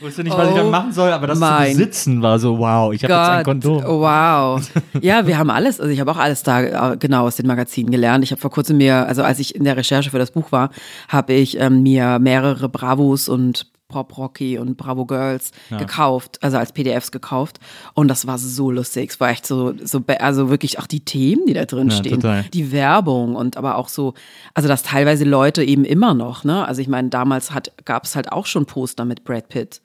Wusste 0.00 0.22
nicht, 0.22 0.36
was 0.36 0.48
ich 0.48 0.54
Oh 0.54 0.56
damit 0.56 0.70
machen 0.72 0.92
soll, 0.92 1.10
aber 1.10 1.26
das 1.26 1.38
zu 1.40 1.56
besitzen 1.58 2.22
war 2.22 2.38
so, 2.38 2.58
wow, 2.58 2.92
ich 2.92 3.02
habe 3.04 3.12
jetzt 3.12 3.28
ein 3.30 3.44
Kondom. 3.44 3.84
oh, 3.84 4.00
wow. 4.00 4.60
Ja, 5.00 5.26
wir 5.26 5.38
haben 5.38 5.50
alles, 5.50 5.80
also 5.80 5.92
ich 5.92 6.00
habe 6.00 6.10
auch 6.10 6.16
alles 6.16 6.42
da 6.42 6.92
äh, 6.92 6.96
genau 6.96 7.26
aus 7.26 7.36
den 7.36 7.46
Magazinen 7.46 7.90
gelernt. 7.90 8.22
Ich 8.24 8.30
habe 8.30 8.40
vor 8.40 8.50
kurzem 8.50 8.76
mir, 8.76 9.06
also 9.06 9.22
als 9.22 9.38
ich 9.40 9.54
in 9.54 9.64
der 9.64 9.76
Recherche 9.76 10.10
für 10.10 10.18
das 10.18 10.30
Buch 10.30 10.52
war, 10.52 10.70
habe 11.08 11.32
ich 11.32 11.58
ähm, 11.58 11.82
mir 11.82 12.18
mehrere 12.18 12.68
Bravos 12.68 13.28
und 13.28 13.66
Pop 13.88 14.18
Rocky 14.18 14.58
und 14.58 14.76
Bravo 14.76 15.06
Girls 15.06 15.50
gekauft, 15.70 16.38
also 16.42 16.58
als 16.58 16.72
PDFs 16.72 17.10
gekauft. 17.10 17.58
Und 17.94 18.08
das 18.08 18.26
war 18.26 18.36
so 18.36 18.70
lustig. 18.70 19.10
Es 19.12 19.18
war 19.18 19.30
echt 19.30 19.46
so, 19.46 19.72
so 19.82 20.04
also 20.18 20.50
wirklich 20.50 20.78
auch 20.78 20.86
die 20.86 21.00
Themen, 21.00 21.46
die 21.46 21.54
da 21.54 21.64
drin 21.64 21.88
Ja, 21.88 21.96
stehen, 21.96 22.20
total. 22.20 22.44
die 22.52 22.70
Werbung 22.70 23.34
und 23.34 23.56
aber 23.56 23.76
auch 23.76 23.88
so, 23.88 24.12
also 24.52 24.68
dass 24.68 24.82
teilweise 24.82 25.24
Leute 25.24 25.64
eben 25.64 25.86
immer 25.86 26.12
noch, 26.12 26.44
ne? 26.44 26.66
Also 26.68 26.82
ich 26.82 26.88
meine, 26.88 27.08
damals 27.08 27.52
hat, 27.52 27.72
gab 27.86 28.04
es 28.04 28.14
halt 28.14 28.30
auch 28.30 28.44
schon 28.44 28.66
Poster 28.66 29.06
mit 29.06 29.24
Brad 29.24 29.48
Pitt. 29.48 29.80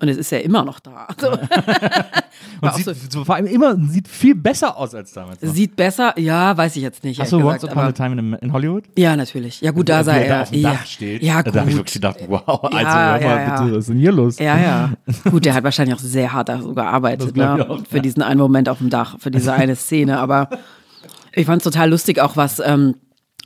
Und 0.00 0.08
es 0.08 0.16
ist 0.16 0.30
ja 0.30 0.38
immer 0.38 0.64
noch 0.64 0.80
da. 0.80 1.06
So. 2.60 2.68
Und 2.68 2.74
sieht 2.74 3.12
so, 3.12 3.24
vor 3.24 3.34
allem 3.34 3.46
immer 3.46 3.76
sieht 3.76 4.08
viel 4.08 4.34
besser 4.34 4.76
aus 4.76 4.94
als 4.94 5.12
damals. 5.12 5.42
noch. 5.42 5.52
Sieht 5.52 5.76
besser, 5.76 6.18
ja, 6.18 6.56
weiß 6.56 6.76
ich 6.76 6.82
jetzt 6.82 7.04
nicht. 7.04 7.20
Hast 7.20 7.32
du 7.32 7.38
ehrlich 7.38 7.52
Once 7.52 7.64
Upon 7.64 7.84
a 7.84 7.92
Time 7.92 8.18
in, 8.18 8.32
in 8.34 8.52
Hollywood? 8.52 8.84
Ja, 8.96 9.16
natürlich. 9.16 9.60
Ja, 9.60 9.72
gut, 9.72 9.88
da 9.88 10.02
sei 10.04 10.24
er 10.24 10.28
da 10.28 10.42
auf 10.42 10.50
dem 10.50 10.60
ja. 10.60 10.72
Dach 10.72 10.86
steht. 10.86 11.22
Ja, 11.22 11.42
da 11.42 11.60
habe 11.60 11.70
ich 11.70 11.76
gut. 11.76 11.80
wirklich 11.80 11.94
gedacht, 11.94 12.16
wow, 12.28 12.64
also 12.64 12.76
Ja, 12.76 12.84
mal 12.84 13.22
ja, 13.22 13.60
bitte, 13.60 13.72
was 13.72 13.78
ist 13.78 13.88
denn 13.90 13.98
hier 13.98 14.12
los? 14.12 14.38
Ja, 14.38 14.58
ja. 14.58 14.90
Gut, 15.30 15.44
der 15.44 15.54
hat 15.54 15.64
wahrscheinlich 15.64 15.94
auch 15.94 16.00
sehr 16.00 16.32
hart 16.32 16.48
da 16.48 16.60
so 16.60 16.72
gearbeitet, 16.74 17.36
ne? 17.36 17.68
auch, 17.68 17.80
für 17.88 18.00
diesen 18.00 18.22
einen 18.22 18.40
Moment 18.40 18.68
auf 18.68 18.78
dem 18.78 18.90
Dach, 18.90 19.18
für 19.18 19.30
diese 19.30 19.52
eine 19.52 19.76
Szene. 19.76 20.18
Aber 20.18 20.48
ich 21.34 21.46
fand 21.46 21.58
es 21.58 21.64
total 21.64 21.90
lustig, 21.90 22.20
auch 22.20 22.36
was, 22.36 22.60
ähm, 22.60 22.94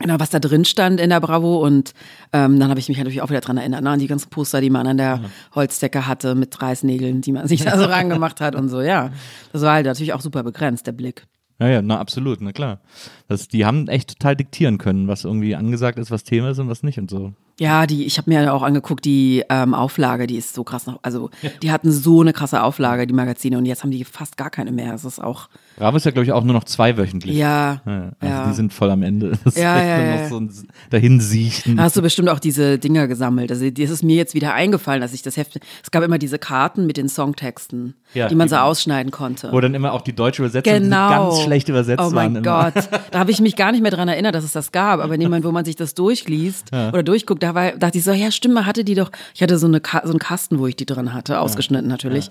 genau, 0.01 0.19
was 0.19 0.31
da 0.31 0.41
drin 0.41 0.65
stand 0.65 0.99
in 0.99 1.11
der 1.11 1.21
Bravo. 1.21 1.65
Und 1.65 1.93
ähm, 2.33 2.59
dann 2.59 2.71
habe 2.71 2.81
ich 2.81 2.89
mich 2.89 2.99
natürlich 2.99 3.23
auch 3.23 3.31
wieder 3.31 3.41
dran 3.41 3.57
erinnert, 3.57 3.83
ne? 3.83 3.91
an 3.91 3.99
die 3.99 4.09
ganzen 4.09 4.31
Poster, 4.31 4.61
die 4.61 4.71
man 4.71 4.87
an 4.87 4.97
der 4.97 5.21
Holzdecke 5.55 6.07
hatte 6.07 6.35
mit 6.35 6.61
Reißnägeln, 6.61 7.21
die 7.21 7.33
man 7.33 7.47
sich 7.47 7.63
da 7.63 7.79
so 7.79 7.85
rangemacht 7.87 8.41
hat 8.41 8.55
und 8.57 8.69
so, 8.69 8.81
ja. 8.81 9.11
Das 9.53 9.63
war 9.63 9.75
halt 9.75 9.87
natürlich 9.87 10.13
auch 10.13 10.21
super 10.21 10.43
begrenzt, 10.43 10.87
der 10.87 10.93
Blick. 10.93 11.27
Ja, 11.61 11.69
ja, 11.69 11.83
na 11.83 11.99
absolut, 11.99 12.41
na 12.41 12.53
klar. 12.53 12.81
Das, 13.29 13.47
die 13.47 13.67
haben 13.67 13.87
echt 13.87 14.19
total 14.19 14.35
diktieren 14.35 14.79
können, 14.79 15.09
was 15.09 15.25
irgendwie 15.25 15.55
angesagt 15.55 15.99
ist, 15.99 16.11
was 16.11 16.25
Thema 16.25 16.51
ist 16.51 16.59
und 16.59 16.71
was 16.71 16.83
nicht 16.83 16.99
und 16.99 17.11
so. 17.11 17.35
Ja, 17.59 17.87
die, 17.87 18.07
ich 18.07 18.17
habe 18.17 18.31
mir 18.31 18.55
auch 18.55 18.63
angeguckt, 18.63 19.05
die 19.05 19.45
ähm, 19.51 19.75
Auflage, 19.75 20.27
die 20.27 20.37
ist 20.37 20.55
so 20.55 20.65
krass 20.65 20.87
noch, 20.87 21.01
also 21.03 21.29
die 21.63 21.71
hatten 21.71 21.93
so 21.93 22.23
eine 22.23 22.33
krasse 22.33 22.63
Auflage, 22.63 23.07
die 23.07 23.13
Magazine, 23.13 23.59
und 23.59 23.67
jetzt 23.67 23.83
haben 23.83 23.91
die 23.91 24.05
fast 24.05 24.39
gar 24.39 24.49
keine 24.49 24.73
mehr. 24.73 24.93
Das 24.93 25.05
ist 25.05 25.23
auch, 25.23 25.51
Bravo 25.81 25.97
ist 25.97 26.05
ja, 26.05 26.11
glaube 26.13 26.25
ich, 26.27 26.33
auch 26.33 26.45
nur 26.45 26.53
noch 26.55 26.65
zweiwöchentlich. 26.65 27.35
ja, 27.37 27.81
Ja, 27.87 28.11
also 28.21 28.35
ja. 28.35 28.47
die 28.49 28.55
sind 28.55 28.73
voll 28.73 28.91
am 28.91 29.03
Ende. 29.03 29.33
Das 29.45 29.57
Ja, 29.57 29.83
ja, 29.83 29.99
ja, 30.17 30.29
so 30.29 30.39
ein 30.39 30.51
Dahinsiechen. 30.91 31.77
Da 31.77 31.85
hast 31.85 31.97
du 31.97 32.03
bestimmt 32.03 32.29
auch 32.29 32.39
diese 32.39 32.79
Dinger 32.79 33.09
gesammelt. 33.09 33.51
Also 33.51 33.69
das 33.71 33.91
ist 33.91 34.03
mir 34.03 34.17
jetzt 34.17 34.35
wieder 34.35 34.53
eingefallen, 34.55 35.01
dass 35.01 35.13
ich 35.15 35.23
das 35.23 35.37
Heft. 35.37 35.59
Es 35.83 35.91
gab 35.91 36.03
immer 36.03 36.19
diese 36.19 36.39
Karten 36.39 36.87
mit 36.87 36.97
den 36.97 37.09
Songtexten, 37.09 37.95
Ja, 38.15 38.29
die 38.29 38.35
man 38.35 38.47
die- 38.49 38.51
so 38.51 38.57
ausschneiden 38.57 39.11
konnte. 39.11 39.51
Wo 39.53 39.61
dann 39.61 39.75
immer 39.75 39.93
auch 39.93 40.03
die 40.03 40.13
deutsche 40.15 40.43
Übersetzung 40.43 40.73
Genau. 40.75 41.09
ganz 41.31 41.41
schlecht 41.43 41.69
übersetzt 41.69 42.01
Oh 42.03 42.13
waren. 42.15 42.33
mein. 42.35 42.43
Gott. 42.43 42.75
Da 43.11 43.19
habe 43.19 43.31
ich 43.31 43.41
mich 43.41 43.57
gar 43.57 43.73
nicht 43.73 43.81
mehr 43.83 43.91
dran 43.91 44.07
erinnert, 44.09 44.35
dass 44.35 44.45
es 44.45 44.53
das 44.53 44.71
gab. 44.73 45.01
Aber 45.01 45.15
in 45.15 45.21
dem 45.21 45.31
Moment, 45.31 45.45
wo 45.45 45.51
man 45.53 45.65
sich 45.65 45.75
das 45.77 45.95
durchliest 45.95 46.73
oder 46.73 47.03
durchguckt, 47.03 47.43
da 47.43 47.55
war, 47.55 47.73
dachte 47.73 47.99
ich 47.99 48.05
so, 48.05 48.13
ja, 48.13 48.31
stimmt, 48.31 48.55
man 48.55 48.67
hatte 48.67 48.85
die 48.85 48.95
doch. 48.95 49.11
Ich 49.35 49.43
hatte 49.43 49.59
so, 49.59 49.67
eine, 49.67 49.81
so 50.05 50.11
einen 50.11 50.19
Kasten, 50.19 50.59
wo 50.59 50.67
ich 50.67 50.77
die 50.77 50.87
drin 50.87 51.13
hatte, 51.15 51.41
ausgeschnitten 51.41 51.89
natürlich. 51.89 52.29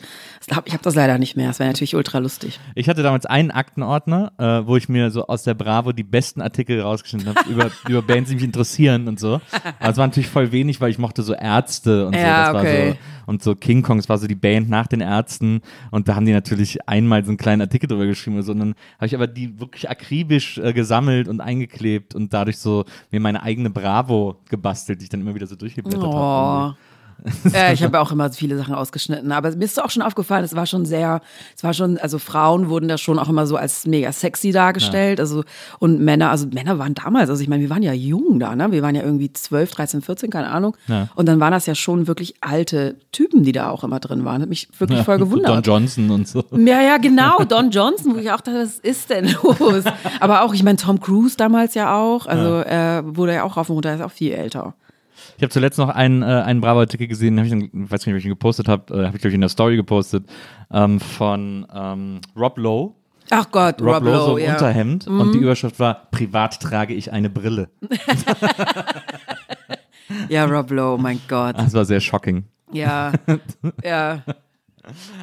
Ich 0.47 0.55
habe 0.55 0.79
das 0.83 0.95
leider 0.95 1.17
nicht 1.17 1.35
mehr. 1.35 1.47
Das 1.47 1.59
wäre 1.59 1.69
natürlich 1.69 1.95
ultra 1.95 2.19
lustig. 2.19 2.59
Ich 2.75 2.87
hatte 2.87 3.03
damals 3.03 3.25
einen 3.39 3.51
Aktenordner, 3.51 4.31
äh, 4.37 4.67
wo 4.67 4.75
ich 4.75 4.89
mir 4.89 5.11
so 5.11 5.27
aus 5.27 5.43
der 5.43 5.53
Bravo 5.53 5.91
die 5.91 6.03
besten 6.03 6.41
Artikel 6.41 6.81
rausgeschnitten 6.81 7.33
habe 7.33 7.49
über, 7.49 7.71
über 7.89 8.01
Bands, 8.01 8.29
die 8.29 8.35
mich 8.35 8.43
interessieren 8.43 9.07
und 9.07 9.19
so. 9.19 9.41
Aber 9.79 9.89
es 9.91 9.97
war 9.97 10.07
natürlich 10.07 10.29
voll 10.29 10.51
wenig, 10.51 10.81
weil 10.81 10.91
ich 10.91 10.97
mochte 10.97 11.23
so 11.23 11.33
Ärzte 11.33 12.07
und 12.07 12.15
so. 12.15 12.21
Ja, 12.21 12.53
das 12.53 12.61
okay. 12.61 12.87
war 12.87 12.91
so. 12.93 12.97
Und 13.25 13.43
so 13.43 13.55
King 13.55 13.83
Kong, 13.83 13.97
das 13.97 14.09
war 14.09 14.17
so 14.17 14.27
die 14.27 14.35
Band 14.35 14.69
nach 14.69 14.87
den 14.87 15.01
Ärzten. 15.01 15.61
Und 15.91 16.07
da 16.07 16.15
haben 16.15 16.25
die 16.25 16.31
natürlich 16.31 16.87
einmal 16.87 17.23
so 17.23 17.29
einen 17.29 17.37
kleinen 17.37 17.61
Artikel 17.61 17.87
drüber 17.87 18.05
geschrieben. 18.05 18.37
oder 18.37 18.43
so. 18.43 18.51
Und 18.53 18.59
dann 18.59 18.75
habe 18.97 19.05
ich 19.05 19.15
aber 19.15 19.27
die 19.27 19.59
wirklich 19.59 19.89
akribisch 19.89 20.57
äh, 20.57 20.73
gesammelt 20.73 21.27
und 21.27 21.39
eingeklebt 21.39 22.15
und 22.15 22.33
dadurch 22.33 22.57
so 22.57 22.85
mir 23.11 23.19
meine 23.19 23.43
eigene 23.43 23.69
Bravo 23.69 24.37
gebastelt, 24.49 24.99
die 24.99 25.03
ich 25.03 25.09
dann 25.09 25.21
immer 25.21 25.35
wieder 25.35 25.47
so 25.47 25.55
durchgeblättert 25.55 26.01
habe. 26.03 26.75
Ja, 27.51 27.71
ich 27.73 27.83
habe 27.83 27.99
auch 27.99 28.11
immer 28.11 28.31
viele 28.31 28.57
Sachen 28.57 28.73
ausgeschnitten. 28.73 29.31
Aber 29.31 29.55
mir 29.55 29.65
ist 29.65 29.81
auch 29.81 29.89
schon 29.89 30.03
aufgefallen, 30.03 30.43
es 30.43 30.55
war 30.55 30.65
schon 30.65 30.85
sehr, 30.85 31.21
es 31.55 31.63
war 31.63 31.73
schon, 31.73 31.97
also 31.97 32.19
Frauen 32.19 32.69
wurden 32.69 32.87
da 32.87 32.97
schon 32.97 33.19
auch 33.19 33.29
immer 33.29 33.47
so 33.47 33.55
als 33.55 33.85
mega 33.85 34.11
sexy 34.11 34.51
dargestellt. 34.51 35.19
Also, 35.19 35.43
und 35.79 35.99
Männer, 35.99 36.29
also 36.29 36.47
Männer 36.47 36.79
waren 36.79 36.93
damals, 36.93 37.29
also 37.29 37.41
ich 37.41 37.49
meine, 37.49 37.61
wir 37.61 37.69
waren 37.69 37.83
ja 37.83 37.93
jung 37.93 38.39
da, 38.39 38.55
ne? 38.55 38.71
Wir 38.71 38.81
waren 38.81 38.95
ja 38.95 39.03
irgendwie 39.03 39.31
12, 39.31 39.71
13, 39.71 40.01
14, 40.01 40.29
keine 40.29 40.49
Ahnung. 40.49 40.75
Ja. 40.87 41.09
Und 41.15 41.27
dann 41.27 41.39
waren 41.39 41.51
das 41.51 41.65
ja 41.65 41.75
schon 41.75 42.07
wirklich 42.07 42.35
alte 42.41 42.95
Typen, 43.11 43.43
die 43.43 43.51
da 43.51 43.69
auch 43.69 43.83
immer 43.83 43.99
drin 43.99 44.25
waren. 44.25 44.41
Hat 44.41 44.49
mich 44.49 44.69
wirklich 44.77 45.01
voll 45.01 45.17
Don 45.17 45.29
gewundert. 45.29 45.65
Johnson 45.65 46.09
und 46.11 46.27
so. 46.27 46.43
Ja, 46.51 46.81
ja, 46.81 46.97
genau, 46.97 47.43
Don 47.47 47.71
Johnson, 47.71 48.15
wo 48.15 48.19
ich 48.19 48.31
auch 48.31 48.41
dachte, 48.41 48.61
was 48.61 48.79
ist 48.79 49.09
denn 49.09 49.35
los? 49.43 49.83
Aber 50.19 50.43
auch, 50.43 50.53
ich 50.53 50.63
meine, 50.63 50.77
Tom 50.77 50.99
Cruise 50.99 51.35
damals 51.37 51.73
ja 51.73 51.95
auch, 51.95 52.25
also 52.25 52.61
äh, 52.61 53.03
wurde 53.05 53.33
ja 53.33 53.43
auch 53.43 53.57
rauf 53.57 53.69
und 53.69 53.75
runter, 53.75 53.95
ist 53.95 54.01
auch 54.01 54.11
viel 54.11 54.31
älter. 54.33 54.75
Ich 55.37 55.43
habe 55.43 55.49
zuletzt 55.49 55.77
noch 55.77 55.89
einen, 55.89 56.21
äh, 56.21 56.25
einen 56.25 56.61
Bravo-Artikel 56.61 57.07
gesehen, 57.07 57.37
hab 57.37 57.45
ich 57.45 57.51
dann, 57.51 57.69
weiß 57.71 58.05
nicht, 58.05 58.13
ob 58.13 58.19
ich 58.19 58.25
ihn 58.25 58.31
gepostet 58.31 58.67
habe, 58.67 58.93
äh, 58.93 59.05
habe 59.05 59.15
ich 59.15 59.21
glaube 59.21 59.29
ich 59.29 59.35
in 59.35 59.41
der 59.41 59.49
Story 59.49 59.75
gepostet, 59.75 60.25
ähm, 60.71 60.99
von 60.99 61.65
ähm, 61.73 62.21
Rob 62.35 62.57
Lowe. 62.57 62.93
Ach 63.31 63.49
Gott, 63.51 63.81
Rob, 63.81 63.95
Rob, 63.95 64.03
Lowe, 64.05 64.25
so 64.25 64.37
ja. 64.37 64.47
Mhm. 64.47 64.53
Unterhemd 64.53 65.07
und 65.07 65.33
die 65.33 65.37
Überschrift 65.37 65.79
war, 65.79 66.07
privat 66.09 66.59
trage 66.59 66.93
ich 66.95 67.11
eine 67.11 67.29
Brille. 67.29 67.69
Ja, 70.27 70.45
Rob 70.45 70.71
Lowe, 70.71 71.01
mein 71.01 71.19
Gott. 71.27 71.57
Das 71.57 71.73
war 71.73 71.85
sehr 71.85 71.99
shocking. 71.99 72.45
Ja, 72.71 73.11
ja. 73.83 74.23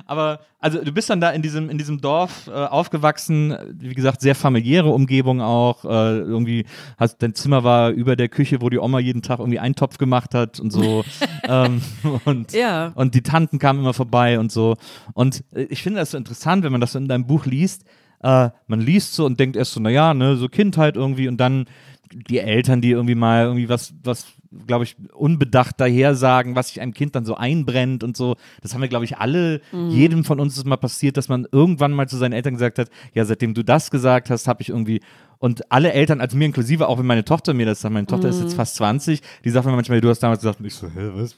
Aber, 0.07 0.41
also 0.61 0.83
du 0.83 0.93
bist 0.93 1.11
dann 1.11 1.21
da 1.21 1.31
in 1.31 1.43
diesem, 1.43 1.71
in 1.71 1.79
diesem 1.79 2.01
Dorf 2.01 2.47
äh, 2.49 2.51
aufgewachsen, 2.53 3.57
wie 3.79 3.95
gesagt, 3.95 4.21
sehr 4.21 4.35
familiäre 4.35 4.89
Umgebung 4.91 5.41
auch. 5.41 5.85
Äh, 5.85 6.19
irgendwie, 6.19 6.65
hast, 6.99 7.23
dein 7.23 7.35
Zimmer 7.35 7.65
war 7.65 7.91
über 7.91 8.17
der 8.17 8.29
Küche, 8.29 8.61
wo 8.61 8.71
die 8.71 8.79
Oma 8.79 8.99
jeden 8.99 9.23
Tag 9.23 9.39
irgendwie 9.39 9.59
einen 9.59 9.75
Topf 9.75 9.99
gemacht 9.99 10.35
hat 10.35 10.61
und 10.61 10.71
so. 10.71 11.05
ähm, 11.49 11.83
und, 12.25 12.53
Ja. 12.53 12.93
und 12.95 13.15
die 13.15 13.23
Tanten 13.23 13.59
kamen 13.59 13.81
immer 13.81 13.95
vorbei 13.95 14.39
und 14.39 14.53
so. 14.53 14.77
Und 15.15 15.45
äh, 15.55 15.63
ich 15.65 15.83
finde 15.83 16.01
das 16.01 16.13
so 16.13 16.19
interessant, 16.19 16.65
wenn 16.65 16.73
man 16.73 16.81
das 16.81 16.93
so 16.93 16.99
in 16.99 17.09
deinem 17.09 17.27
Buch 17.27 17.47
liest. 17.47 17.85
Äh, 18.23 18.51
man 18.67 18.81
liest 18.81 19.15
so 19.15 19.27
und 19.27 19.39
denkt 19.39 19.57
erst 19.57 19.73
so, 19.73 19.81
naja, 19.81 20.15
ne, 20.15 20.37
so 20.37 20.49
Kindheit 20.49 20.97
irgendwie 20.97 21.29
und 21.29 21.37
dann 21.37 21.67
die 22.13 22.39
Eltern, 22.39 22.81
die 22.81 22.91
irgendwie 22.91 23.15
mal 23.15 23.45
irgendwie 23.45 23.69
was, 23.69 23.95
was, 24.03 24.27
glaube 24.67 24.85
ich, 24.85 24.97
unbedacht 25.13 25.81
daher 25.81 26.15
sagen, 26.15 26.57
was 26.57 26.69
sich 26.69 26.81
einem 26.81 26.95
Kind 26.95 27.15
dann 27.15 27.25
so 27.25 27.35
einbrennt 27.35 28.05
und 28.05 28.17
so. 28.17 28.37
Das 28.63 28.75
haben 28.75 28.81
wir, 28.81 28.89
glaube 28.89 29.05
ich, 29.05 29.19
alle, 29.19 29.61
jedem 29.73 30.25
von 30.25 30.41
uns 30.41 30.57
ist 30.57 30.67
mal 30.67 30.77
passiert, 30.77 31.17
dass 31.17 31.29
man 31.29 31.47
irgendwann 31.51 31.93
mal 31.93 32.09
zu 32.09 32.17
seinen 32.17 32.33
Eltern 32.33 32.55
gesagt 32.55 32.79
hat, 32.79 32.89
ja, 33.15 33.25
seitdem 33.25 33.55
du 33.55 33.63
das 33.63 33.91
gesagt 33.91 34.31
hast, 34.31 34.49
habe 34.49 34.63
ich 34.63 34.69
irgendwie 34.69 35.01
und 35.39 35.71
alle 35.71 35.93
Eltern, 35.93 36.21
also 36.21 36.37
mir 36.37 36.47
inklusive, 36.47 36.89
auch 36.89 36.99
wenn 36.99 37.07
meine 37.07 37.25
Tochter 37.25 37.55
mir 37.55 37.67
das 37.67 37.81
sagt, 37.81 37.93
meine 37.93 38.07
Tochter 38.07 38.29
ist 38.29 38.41
jetzt 38.41 38.55
fast 38.55 38.77
20, 38.77 39.21
die 39.45 39.51
sagt 39.51 39.67
mir 39.67 39.73
manchmal, 39.73 40.01
du 40.01 40.09
hast 40.09 40.21
damals 40.21 40.41
gesagt, 40.41 40.61
und 40.61 40.67
ich 40.67 40.75
so, 40.75 40.89
hä, 40.89 41.11
was? 41.15 41.37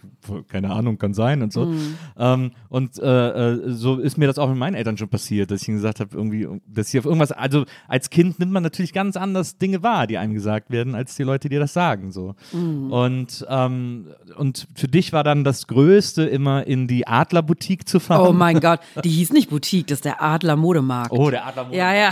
Keine 0.49 0.71
Ahnung, 0.71 0.99
kann 0.99 1.15
sein 1.15 1.43
und 1.43 1.53
so. 1.53 1.73
Ähm, 2.17 2.53
und 2.69 2.99
äh, 2.99 3.53
äh, 3.53 3.71
so 3.71 3.99
ist 3.99 4.19
mir 4.19 4.27
das 4.27 4.39
auch 4.39 4.49
mit 4.49 4.59
meinen 4.59 4.75
Eltern 4.75 4.97
schon 4.97 5.09
passiert, 5.09 5.51
dass 5.51 5.63
ich 5.63 5.69
ihnen 5.69 5.79
gesagt 5.79 6.01
habe, 6.01 6.17
irgendwie, 6.17 6.47
dass 6.67 6.91
sie 6.91 6.99
auf 6.99 7.05
irgendwas, 7.05 7.33
also 7.33 7.65
als 7.87 8.11
Kind 8.11 8.39
nimmt 8.39 8.53
man 8.53 8.63
natürlich 8.63 8.93
ganz 8.93 9.17
anders 9.17 9.59
Dinge 9.59 9.83
wahr, 9.83 10.07
die 10.07 10.19
einem 10.19 10.35
gesagt 10.35 10.71
werden, 10.71 10.95
als 10.95 11.17
die 11.17 11.23
Leute, 11.23 11.49
die 11.49 11.57
das 11.57 11.73
sagen. 11.73 12.13
So. 12.13 12.35
Und, 12.53 13.47
ähm, 13.49 14.07
und 14.37 14.69
für 14.75 14.89
dich 14.89 15.13
war 15.13 15.25
dann 15.25 15.45
das 15.45 15.67
Größte, 15.67 16.25
immer 16.25 16.67
in 16.67 16.87
die 16.87 17.07
Adlerboutique 17.07 17.89
zu 17.89 18.01
fahren. 18.01 18.29
Oh 18.29 18.33
mein 18.33 18.61
Gott, 18.61 18.81
die 19.05 19.11
hieß 19.11 19.33
nicht 19.33 19.51
Boutique, 19.51 19.87
das 19.87 19.99
ist 19.99 20.05
der 20.05 20.23
Adler 20.23 20.57
Modemarkt. 20.57 21.13
Oh, 21.13 21.31
der 21.31 21.47
Adler 21.47 21.69
Ja, 21.73 21.95
ja. 21.95 22.11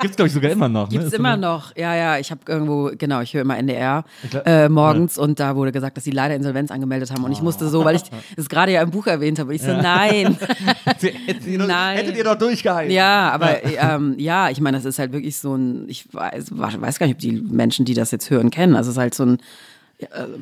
Gibt's, 0.00 0.16
glaube 0.16 0.28
ich, 0.28 0.34
sogar 0.34 0.50
immer 0.50 0.68
noch. 0.68 0.88
Gibt's 0.90 1.12
ne? 1.12 1.15
Immer 1.18 1.36
noch. 1.36 1.74
Ja, 1.76 1.94
ja, 1.94 2.18
ich 2.18 2.30
habe 2.30 2.40
irgendwo, 2.46 2.90
genau, 2.96 3.20
ich 3.20 3.34
höre 3.34 3.42
immer 3.42 3.56
NDR 3.56 4.04
äh, 4.44 4.68
morgens 4.68 5.18
und 5.18 5.40
da 5.40 5.56
wurde 5.56 5.72
gesagt, 5.72 5.96
dass 5.96 6.04
sie 6.04 6.10
leider 6.10 6.34
Insolvenz 6.34 6.70
angemeldet 6.70 7.10
haben 7.10 7.24
und 7.24 7.32
ich 7.32 7.42
musste 7.42 7.68
so, 7.68 7.84
weil 7.84 7.96
ich 7.96 8.02
es 8.36 8.48
gerade 8.48 8.72
ja 8.72 8.82
im 8.82 8.90
Buch 8.90 9.06
erwähnt 9.06 9.38
habe, 9.38 9.50
und 9.50 9.56
ich 9.56 9.62
so, 9.62 9.72
nein. 9.72 10.38
Hättet 10.84 11.46
ihr, 11.46 11.58
doch, 11.58 11.66
Nein. 11.66 11.96
hättet 11.96 12.16
ihr 12.16 12.24
doch 12.24 12.36
durchgehalten. 12.36 12.92
Ja, 12.92 13.30
aber 13.30 13.64
ähm, 13.64 14.14
ja, 14.18 14.50
ich 14.50 14.60
meine, 14.60 14.76
das 14.76 14.84
ist 14.84 14.98
halt 14.98 15.12
wirklich 15.12 15.38
so 15.38 15.54
ein, 15.54 15.88
ich 15.88 16.12
weiß, 16.12 16.46
weiß 16.50 16.98
gar 16.98 17.06
nicht, 17.06 17.16
ob 17.16 17.20
die 17.20 17.32
Menschen, 17.32 17.84
die 17.84 17.94
das 17.94 18.10
jetzt 18.10 18.30
hören, 18.30 18.50
kennen. 18.50 18.76
Also 18.76 18.90
es 18.90 18.96
ist 18.96 19.00
halt 19.00 19.14
so 19.14 19.24
ein, 19.24 19.34
äh, 19.34 19.40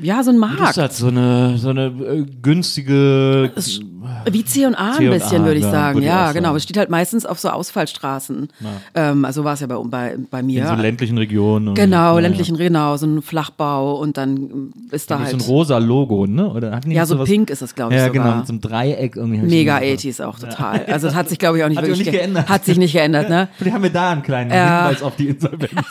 ja, 0.02 0.22
so 0.24 0.30
ein 0.32 0.40
Das 0.40 0.50
ist 0.50 0.58
Markt. 0.60 0.76
halt 0.78 0.92
so 0.92 1.06
eine, 1.06 1.58
so 1.58 1.68
eine 1.70 1.86
äh, 1.86 2.24
günstige. 2.42 3.52
Wie 4.30 4.44
C 4.44 4.66
und 4.66 4.74
A 4.74 4.90
ein 4.92 4.96
C&A, 4.96 5.10
bisschen, 5.12 5.44
würde 5.44 5.58
ich 5.58 5.64
ja, 5.64 5.70
sagen. 5.70 5.94
würde 5.96 6.06
Ja, 6.08 6.32
genau. 6.32 6.48
sagen. 6.48 6.56
Es 6.56 6.62
steht 6.64 6.76
halt 6.76 6.90
meistens 6.90 7.24
auf 7.24 7.38
so 7.38 7.48
Ausfallstraßen. 7.50 8.48
Ähm, 8.96 9.24
also 9.24 9.44
war 9.44 9.54
es 9.54 9.60
ja 9.60 9.68
bei, 9.68 9.76
bei, 9.84 10.16
bei 10.30 10.42
mir. 10.42 10.62
In 10.62 10.68
so 10.68 10.74
ländlichen 10.82 11.16
Regionen. 11.18 11.74
Genau, 11.74 12.14
ja, 12.16 12.20
ländlichen, 12.20 12.56
genau, 12.56 12.96
so 12.96 13.06
ein 13.06 13.22
Flachbau 13.22 13.94
und 13.96 14.16
dann 14.16 14.72
ist 14.90 15.10
da 15.10 15.14
Ja. 15.16 15.20
halt. 15.22 15.30
So 15.30 15.36
ein 15.36 15.40
rosa 15.42 15.78
Logo, 15.78 16.26
ne? 16.26 16.48
Oder 16.50 16.72
hatten 16.72 16.90
die 16.90 16.96
ja, 16.96 17.06
so 17.06 17.16
pink 17.24 17.48
ist 17.50 17.62
es, 17.62 17.76
glaube 17.76 17.94
ich, 17.94 18.00
Ja, 18.00 18.06
sogar. 18.08 18.24
genau, 18.24 18.36
mit 18.38 18.46
so 18.48 18.52
einem 18.54 18.60
Dreieck 18.60 19.14
irgendwie. 19.16 19.38
Mega 19.38 19.78
schon- 19.78 19.86
80s 19.86 20.20
auch 20.24 20.38
total. 20.40 20.84
Also 20.86 21.06
das 21.06 21.14
hat 21.16 21.28
sich, 21.28 21.38
glaube 21.38 21.58
ich, 21.58 21.64
auch 21.64 21.68
nicht 21.68 21.78
Hat 21.78 21.84
wirklich 21.86 21.98
nicht 22.00 22.10
ge- 22.10 22.18
geändert. 22.20 22.48
Hat 22.48 22.64
sich 22.64 22.76
nicht 22.76 22.92
geändert, 22.92 23.28
ne? 23.28 23.48
Vielleicht 23.56 23.74
haben 23.76 23.82
wir 23.84 23.90
da 23.90 24.10
einen 24.10 24.22
kleinen 24.24 24.50
Ja. 24.50 24.86
Hinweis 24.88 25.02
auf 25.02 25.14
die 25.14 25.28
Insolvenz. 25.28 25.70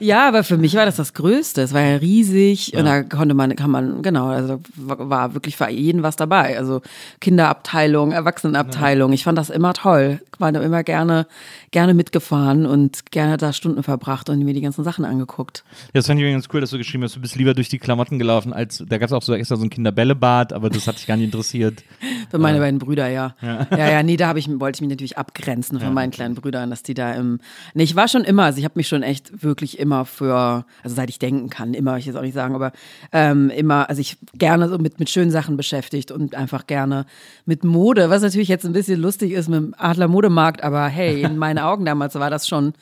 Ja, 0.00 0.26
aber 0.28 0.42
für 0.44 0.56
mich 0.56 0.74
war 0.74 0.86
das 0.86 0.96
das 0.96 1.14
Größte. 1.14 1.62
Es 1.62 1.72
war 1.74 1.80
ja 1.82 1.96
riesig 1.96 2.31
riesig 2.32 2.76
und 2.76 2.84
da 2.84 3.02
konnte 3.02 3.34
man, 3.34 3.54
kann 3.56 3.70
man, 3.70 4.02
genau, 4.02 4.28
also 4.28 4.60
war 4.76 5.34
wirklich 5.34 5.56
für 5.56 5.68
jeden 5.68 6.02
was 6.02 6.16
dabei. 6.16 6.58
Also 6.58 6.82
Kinderabteilung, 7.20 8.12
Erwachsenenabteilung. 8.12 9.12
Ich 9.12 9.24
fand 9.24 9.38
das 9.38 9.50
immer 9.50 9.74
toll. 9.74 10.20
War 10.38 10.50
da 10.50 10.60
immer 10.60 10.82
gerne, 10.82 11.26
gerne 11.70 11.94
mitgefahren 11.94 12.66
und 12.66 13.10
gerne 13.12 13.36
da 13.36 13.52
Stunden 13.52 13.82
verbracht 13.82 14.28
und 14.28 14.38
mir 14.40 14.54
die 14.54 14.60
ganzen 14.60 14.82
Sachen 14.82 15.04
angeguckt. 15.04 15.62
Ja, 15.86 15.90
das 15.94 16.06
fand 16.06 16.18
ich 16.18 16.24
übrigens 16.24 16.48
cool, 16.52 16.60
dass 16.60 16.70
du 16.70 16.78
geschrieben 16.78 17.04
hast, 17.04 17.14
du 17.14 17.20
bist 17.20 17.36
lieber 17.36 17.54
durch 17.54 17.68
die 17.68 17.78
Klamotten 17.78 18.18
gelaufen, 18.18 18.52
als 18.52 18.82
da 18.88 18.98
gab 18.98 19.06
es 19.06 19.12
auch 19.12 19.22
so 19.22 19.34
extra 19.34 19.56
so 19.56 19.64
ein 19.64 19.70
Kinderbällebad, 19.70 20.52
aber 20.52 20.68
das 20.70 20.86
hat 20.86 20.98
dich 20.98 21.06
gar 21.06 21.16
nicht 21.16 21.26
interessiert. 21.26 21.84
Für 22.30 22.38
meine 22.38 22.58
beiden 22.58 22.78
Brüder, 22.78 23.08
ja. 23.08 23.36
ja. 23.40 23.66
Ja, 23.76 24.02
nee, 24.02 24.16
da 24.16 24.34
ich, 24.34 24.48
wollte 24.60 24.78
ich 24.78 24.80
mich 24.80 24.90
natürlich 24.90 25.18
abgrenzen 25.18 25.78
von 25.78 25.94
meinen 25.94 26.10
kleinen 26.10 26.34
Brüdern, 26.34 26.70
dass 26.70 26.82
die 26.82 26.94
da 26.94 27.12
im. 27.12 27.38
Nee, 27.74 27.84
ich 27.84 27.96
war 27.96 28.08
schon 28.08 28.24
immer, 28.24 28.44
also 28.44 28.58
ich 28.58 28.64
habe 28.64 28.74
mich 28.76 28.88
schon 28.88 29.02
echt 29.02 29.42
wirklich 29.42 29.78
immer 29.78 30.04
für, 30.04 30.64
also 30.82 30.96
seit 30.96 31.10
ich 31.10 31.18
denken 31.18 31.50
kann, 31.50 31.74
immer, 31.74 31.96
ich 31.98 32.06
jetzt 32.06 32.16
auch 32.22 32.26
nicht 32.26 32.34
sagen, 32.34 32.54
aber 32.54 32.72
ähm, 33.12 33.50
immer, 33.50 33.88
also 33.88 34.00
ich 34.00 34.16
gerne 34.34 34.68
so 34.68 34.78
mit, 34.78 34.98
mit 34.98 35.10
schönen 35.10 35.30
Sachen 35.30 35.56
beschäftigt 35.56 36.10
und 36.10 36.34
einfach 36.34 36.66
gerne 36.66 37.04
mit 37.44 37.64
Mode, 37.64 38.10
was 38.10 38.22
natürlich 38.22 38.48
jetzt 38.48 38.64
ein 38.64 38.72
bisschen 38.72 39.00
lustig 39.00 39.32
ist 39.32 39.48
mit 39.48 39.58
dem 39.58 39.74
Adler 39.76 40.08
Modemarkt, 40.08 40.62
aber 40.62 40.86
hey, 40.86 41.22
in 41.22 41.36
meinen 41.36 41.58
Augen 41.62 41.84
damals 41.84 42.14
war 42.14 42.30
das 42.30 42.48
schon 42.48 42.72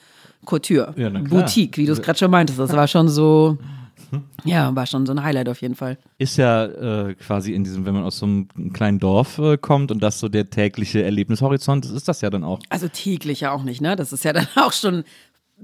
Couture, 0.44 0.94
Ja. 0.96 1.10
Boutique, 1.10 1.76
wie 1.76 1.86
du 1.86 1.92
es 1.92 2.00
gerade 2.00 2.18
schon 2.18 2.30
meintest. 2.30 2.58
Das 2.58 2.72
war 2.72 2.88
schon 2.88 3.08
so, 3.08 3.58
ja, 4.44 4.74
war 4.74 4.86
schon 4.86 5.04
so 5.04 5.12
ein 5.12 5.22
Highlight 5.22 5.48
auf 5.48 5.60
jeden 5.60 5.74
Fall. 5.74 5.98
Ist 6.18 6.38
ja 6.38 6.64
äh, 6.64 7.14
quasi 7.14 7.52
in 7.52 7.62
diesem, 7.64 7.84
wenn 7.84 7.94
man 7.94 8.04
aus 8.04 8.18
so 8.18 8.26
einem 8.26 8.48
kleinen 8.72 8.98
Dorf 8.98 9.38
äh, 9.38 9.58
kommt 9.58 9.90
und 9.90 10.02
das 10.02 10.18
so 10.18 10.28
der 10.28 10.48
tägliche 10.48 11.02
Erlebnishorizont 11.02 11.84
ist, 11.84 11.92
ist 11.92 12.08
das 12.08 12.22
ja 12.22 12.30
dann 12.30 12.44
auch. 12.44 12.60
Also 12.70 12.88
täglich 12.88 13.40
ja 13.40 13.52
auch 13.52 13.62
nicht, 13.62 13.80
ne? 13.80 13.96
Das 13.96 14.12
ist 14.12 14.24
ja 14.24 14.32
dann 14.32 14.46
auch 14.56 14.72
schon 14.72 15.04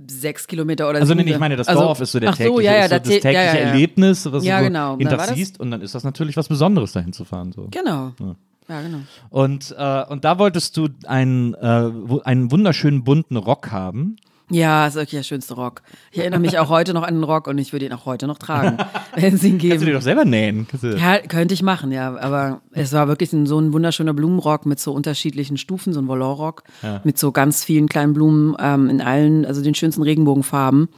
sechs 0.06 0.46
Kilometer 0.46 0.88
oder 0.88 1.00
Also 1.00 1.14
sieben 1.14 1.24
nee, 1.24 1.32
ich 1.32 1.38
meine, 1.38 1.56
das 1.56 1.68
also, 1.68 1.82
Dorf 1.82 2.00
ist 2.00 2.12
so 2.12 2.20
der 2.20 2.32
tägliche, 2.32 2.52
so, 2.54 2.60
ja, 2.60 2.74
ja, 2.76 2.82
so 2.84 2.88
da 2.90 2.98
das 2.98 3.08
tä- 3.08 3.20
tägliche 3.20 3.32
ja. 3.32 3.52
Erlebnis, 3.54 4.24
was 4.26 4.44
du 4.44 4.50
so 4.50 4.64
genau. 4.64 4.96
das- 4.96 5.28
siehst 5.30 5.58
und 5.60 5.70
dann 5.70 5.80
ist 5.80 5.94
das 5.94 6.04
natürlich 6.04 6.36
was 6.36 6.48
Besonderes, 6.48 6.92
dahin 6.92 7.12
zu 7.12 7.24
fahren. 7.24 7.52
So. 7.52 7.68
Genau. 7.70 8.12
Ja, 8.68 8.82
genau. 8.82 8.98
Und, 9.30 9.74
äh, 9.78 10.04
und 10.08 10.24
da 10.24 10.38
wolltest 10.38 10.76
du 10.76 10.88
einen, 11.06 11.54
äh, 11.54 11.90
einen 12.24 12.50
wunderschönen 12.50 13.04
bunten 13.04 13.36
Rock 13.36 13.70
haben. 13.70 14.16
Ja, 14.48 14.86
ist 14.86 14.94
wirklich 14.94 15.18
der 15.18 15.24
schönste 15.24 15.54
Rock. 15.54 15.82
Ich 16.12 16.20
erinnere 16.20 16.38
mich 16.38 16.58
auch 16.58 16.68
heute 16.68 16.94
noch 16.94 17.02
an 17.02 17.14
den 17.14 17.24
Rock 17.24 17.48
und 17.48 17.58
ich 17.58 17.72
würde 17.72 17.86
ihn 17.86 17.92
auch 17.92 18.06
heute 18.06 18.28
noch 18.28 18.38
tragen, 18.38 18.78
wenn 19.16 19.34
es 19.34 19.42
ihn 19.42 19.58
Kannst 19.58 19.64
du 19.64 19.68
dir 19.68 19.78
geben. 19.78 19.92
doch 19.94 20.02
selber 20.02 20.24
nähen. 20.24 20.68
Ja, 20.82 21.18
könnte 21.18 21.52
ich 21.54 21.62
machen, 21.62 21.90
ja. 21.90 22.16
Aber 22.16 22.60
es 22.70 22.92
war 22.92 23.08
wirklich 23.08 23.32
ein, 23.32 23.46
so 23.46 23.58
ein 23.58 23.72
wunderschöner 23.72 24.14
Blumenrock 24.14 24.64
mit 24.64 24.78
so 24.78 24.92
unterschiedlichen 24.92 25.56
Stufen, 25.56 25.92
so 25.92 26.00
ein 26.00 26.06
Volantrock 26.06 26.62
mit 27.02 27.18
so 27.18 27.32
ganz 27.32 27.64
vielen 27.64 27.88
kleinen 27.88 28.12
Blumen 28.12 28.54
ähm, 28.60 28.88
in 28.88 29.00
allen, 29.00 29.44
also 29.44 29.62
den 29.62 29.74
schönsten 29.74 30.02
Regenbogenfarben. 30.02 30.88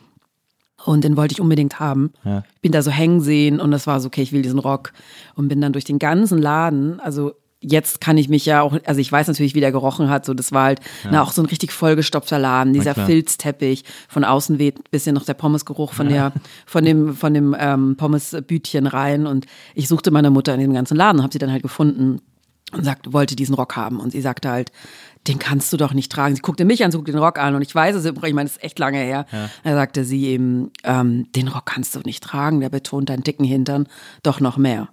Und 0.85 1.03
den 1.03 1.17
wollte 1.17 1.33
ich 1.33 1.41
unbedingt 1.41 1.81
haben. 1.81 2.13
Ja. 2.25 2.45
Bin 2.63 2.73
da 2.73 2.83
so 2.83 2.91
hängen 2.91 3.21
sehen 3.21 3.61
und 3.61 3.71
das 3.73 3.87
war 3.87 3.99
so, 4.01 4.07
okay, 4.07 4.23
ich 4.23 4.33
will 4.33 4.43
diesen 4.43 4.59
Rock. 4.61 4.93
Und 5.35 5.49
bin 5.49 5.61
dann 5.61 5.73
durch 5.73 5.85
den 5.85 5.99
ganzen 5.99 6.39
Laden, 6.39 7.01
also 7.01 7.33
jetzt 7.61 8.01
kann 8.01 8.19
ich 8.19 8.29
mich 8.29 8.47
ja 8.47 8.63
auch, 8.63 8.79
also 8.85 9.01
ich 9.01 9.11
weiß 9.11 9.27
natürlich, 9.27 9.55
wie 9.55 9.61
der 9.61 9.73
gerochen 9.73 10.09
hat. 10.09 10.25
So, 10.25 10.35
das 10.35 10.53
war 10.53 10.65
halt 10.65 10.81
na, 11.11 11.23
auch 11.23 11.33
so 11.33 11.43
ein 11.43 11.47
richtig 11.47 11.73
vollgestopfter 11.73 12.39
Laden, 12.39 12.73
dieser. 12.73 12.95
Filzteppich. 13.07 13.85
Von 14.09 14.25
außen 14.25 14.59
weht 14.59 14.79
ein 14.79 14.85
bisschen 14.91 15.15
noch 15.15 15.25
der 15.25 15.35
Pommesgeruch 15.35 15.93
von 15.93 16.09
der, 16.09 16.33
von 16.67 16.85
dem, 16.85 17.15
von 17.15 17.35
dem 17.35 17.57
ähm, 17.59 17.97
Pommesbütchen 17.97 18.87
rein. 18.87 19.27
Und 19.27 19.47
ich 19.75 19.89
suchte 19.89 20.11
meine 20.11 20.31
Mutter 20.31 20.55
in 20.55 20.61
dem 20.61 20.73
ganzen 20.73 20.97
Laden, 20.97 21.23
habe 21.23 21.33
sie 21.33 21.39
dann 21.39 21.53
halt 21.53 21.63
gefunden 21.63 22.21
und 22.73 22.85
sagte, 22.85 23.13
wollte 23.13 23.35
diesen 23.35 23.55
Rock 23.55 23.77
haben. 23.77 23.99
Und 24.01 24.13
sie 24.13 24.21
sagte 24.21 24.51
halt, 24.51 24.73
den 25.27 25.39
kannst 25.39 25.73
du 25.73 25.77
doch 25.77 25.95
nicht 25.95 26.13
tragen. 26.13 26.35
Sie 26.35 26.43
guckte 26.43 26.65
mich 26.65 26.85
an, 26.85 26.91
sie 26.91 26.99
guckte 26.99 27.13
den 27.13 27.21
Rock 27.21 27.39
an 27.39 27.55
und 27.55 27.63
ich 27.63 27.75
weiß 27.75 27.97
es, 27.97 28.05
ich 28.05 28.35
meine, 28.35 28.49
das 28.49 28.57
ist 28.57 28.65
echt 28.65 28.79
lange 28.79 28.99
her. 28.99 29.27
Da 29.65 29.75
sagte 29.75 30.05
sie 30.05 30.27
eben, 30.27 30.71
ähm, 30.85 31.31
den 31.33 31.49
Rock 31.49 31.67
kannst 31.67 31.95
du 31.95 32.01
nicht 32.01 32.23
tragen, 32.23 32.61
der 32.61 32.69
betont 32.69 33.09
deinen 33.09 33.25
dicken 33.25 33.45
Hintern 33.45 33.89
doch 34.23 34.41
noch 34.41 34.57
mehr. 34.57 34.89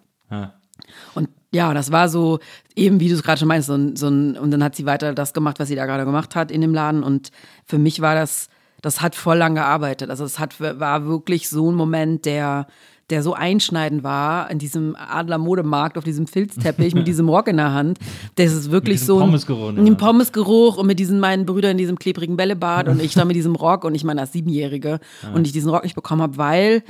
Und 1.13 1.29
ja, 1.55 1.73
das 1.73 1.91
war 1.91 2.09
so, 2.09 2.39
eben 2.75 2.99
wie 2.99 3.09
du 3.09 3.15
es 3.15 3.23
gerade 3.23 3.39
schon 3.39 3.47
meinst, 3.47 3.67
so 3.67 3.75
ein, 3.75 3.95
so 3.95 4.07
ein, 4.07 4.37
und 4.37 4.51
dann 4.51 4.63
hat 4.63 4.75
sie 4.75 4.85
weiter 4.85 5.13
das 5.13 5.33
gemacht, 5.33 5.59
was 5.59 5.69
sie 5.69 5.75
da 5.75 5.85
gerade 5.85 6.05
gemacht 6.05 6.35
hat 6.35 6.51
in 6.51 6.61
dem 6.61 6.73
Laden. 6.73 7.01
Und 7.01 7.31
für 7.65 7.77
mich 7.77 8.01
war 8.01 8.13
das, 8.13 8.49
das 8.81 9.01
hat 9.01 9.15
voll 9.15 9.37
lang 9.37 9.55
gearbeitet. 9.55 10.09
Also 10.09 10.25
es 10.25 10.37
hat, 10.37 10.59
war 10.59 11.05
wirklich 11.05 11.49
so 11.49 11.71
ein 11.71 11.75
Moment, 11.75 12.25
der, 12.25 12.67
der 13.09 13.23
so 13.23 13.33
einschneidend 13.33 14.03
war 14.03 14.49
in 14.51 14.59
diesem 14.59 14.95
Adler 14.97 15.37
Modemarkt 15.37 15.97
auf 15.97 16.03
diesem 16.03 16.27
Filzteppich 16.27 16.93
mit 16.93 17.07
diesem 17.07 17.29
Rock 17.29 17.47
in 17.47 17.57
der 17.57 17.73
Hand. 17.73 17.99
Das 18.35 18.51
ist 18.51 18.69
wirklich 18.69 19.01
so 19.01 19.17
ein 19.19 19.27
Pommesgeruch, 19.27 19.69
ein 19.69 19.87
ja. 19.87 19.93
Pommesgeruch 19.93 20.77
und 20.77 20.87
mit 20.87 20.99
diesen 20.99 21.19
meinen 21.19 21.45
Brüdern 21.45 21.71
in 21.71 21.77
diesem 21.77 21.97
klebrigen 21.97 22.35
Bällebad 22.35 22.89
und 22.89 23.01
ich 23.01 23.13
da 23.13 23.23
mit 23.23 23.35
diesem 23.35 23.55
Rock 23.55 23.85
und 23.85 23.95
ich 23.95 24.03
meine 24.03 24.21
als 24.21 24.33
Siebenjährige 24.33 24.99
und 25.33 25.47
ich 25.47 25.53
diesen 25.53 25.69
Rock 25.69 25.83
nicht 25.83 25.95
bekommen 25.95 26.21
habe, 26.21 26.37
weil 26.37 26.83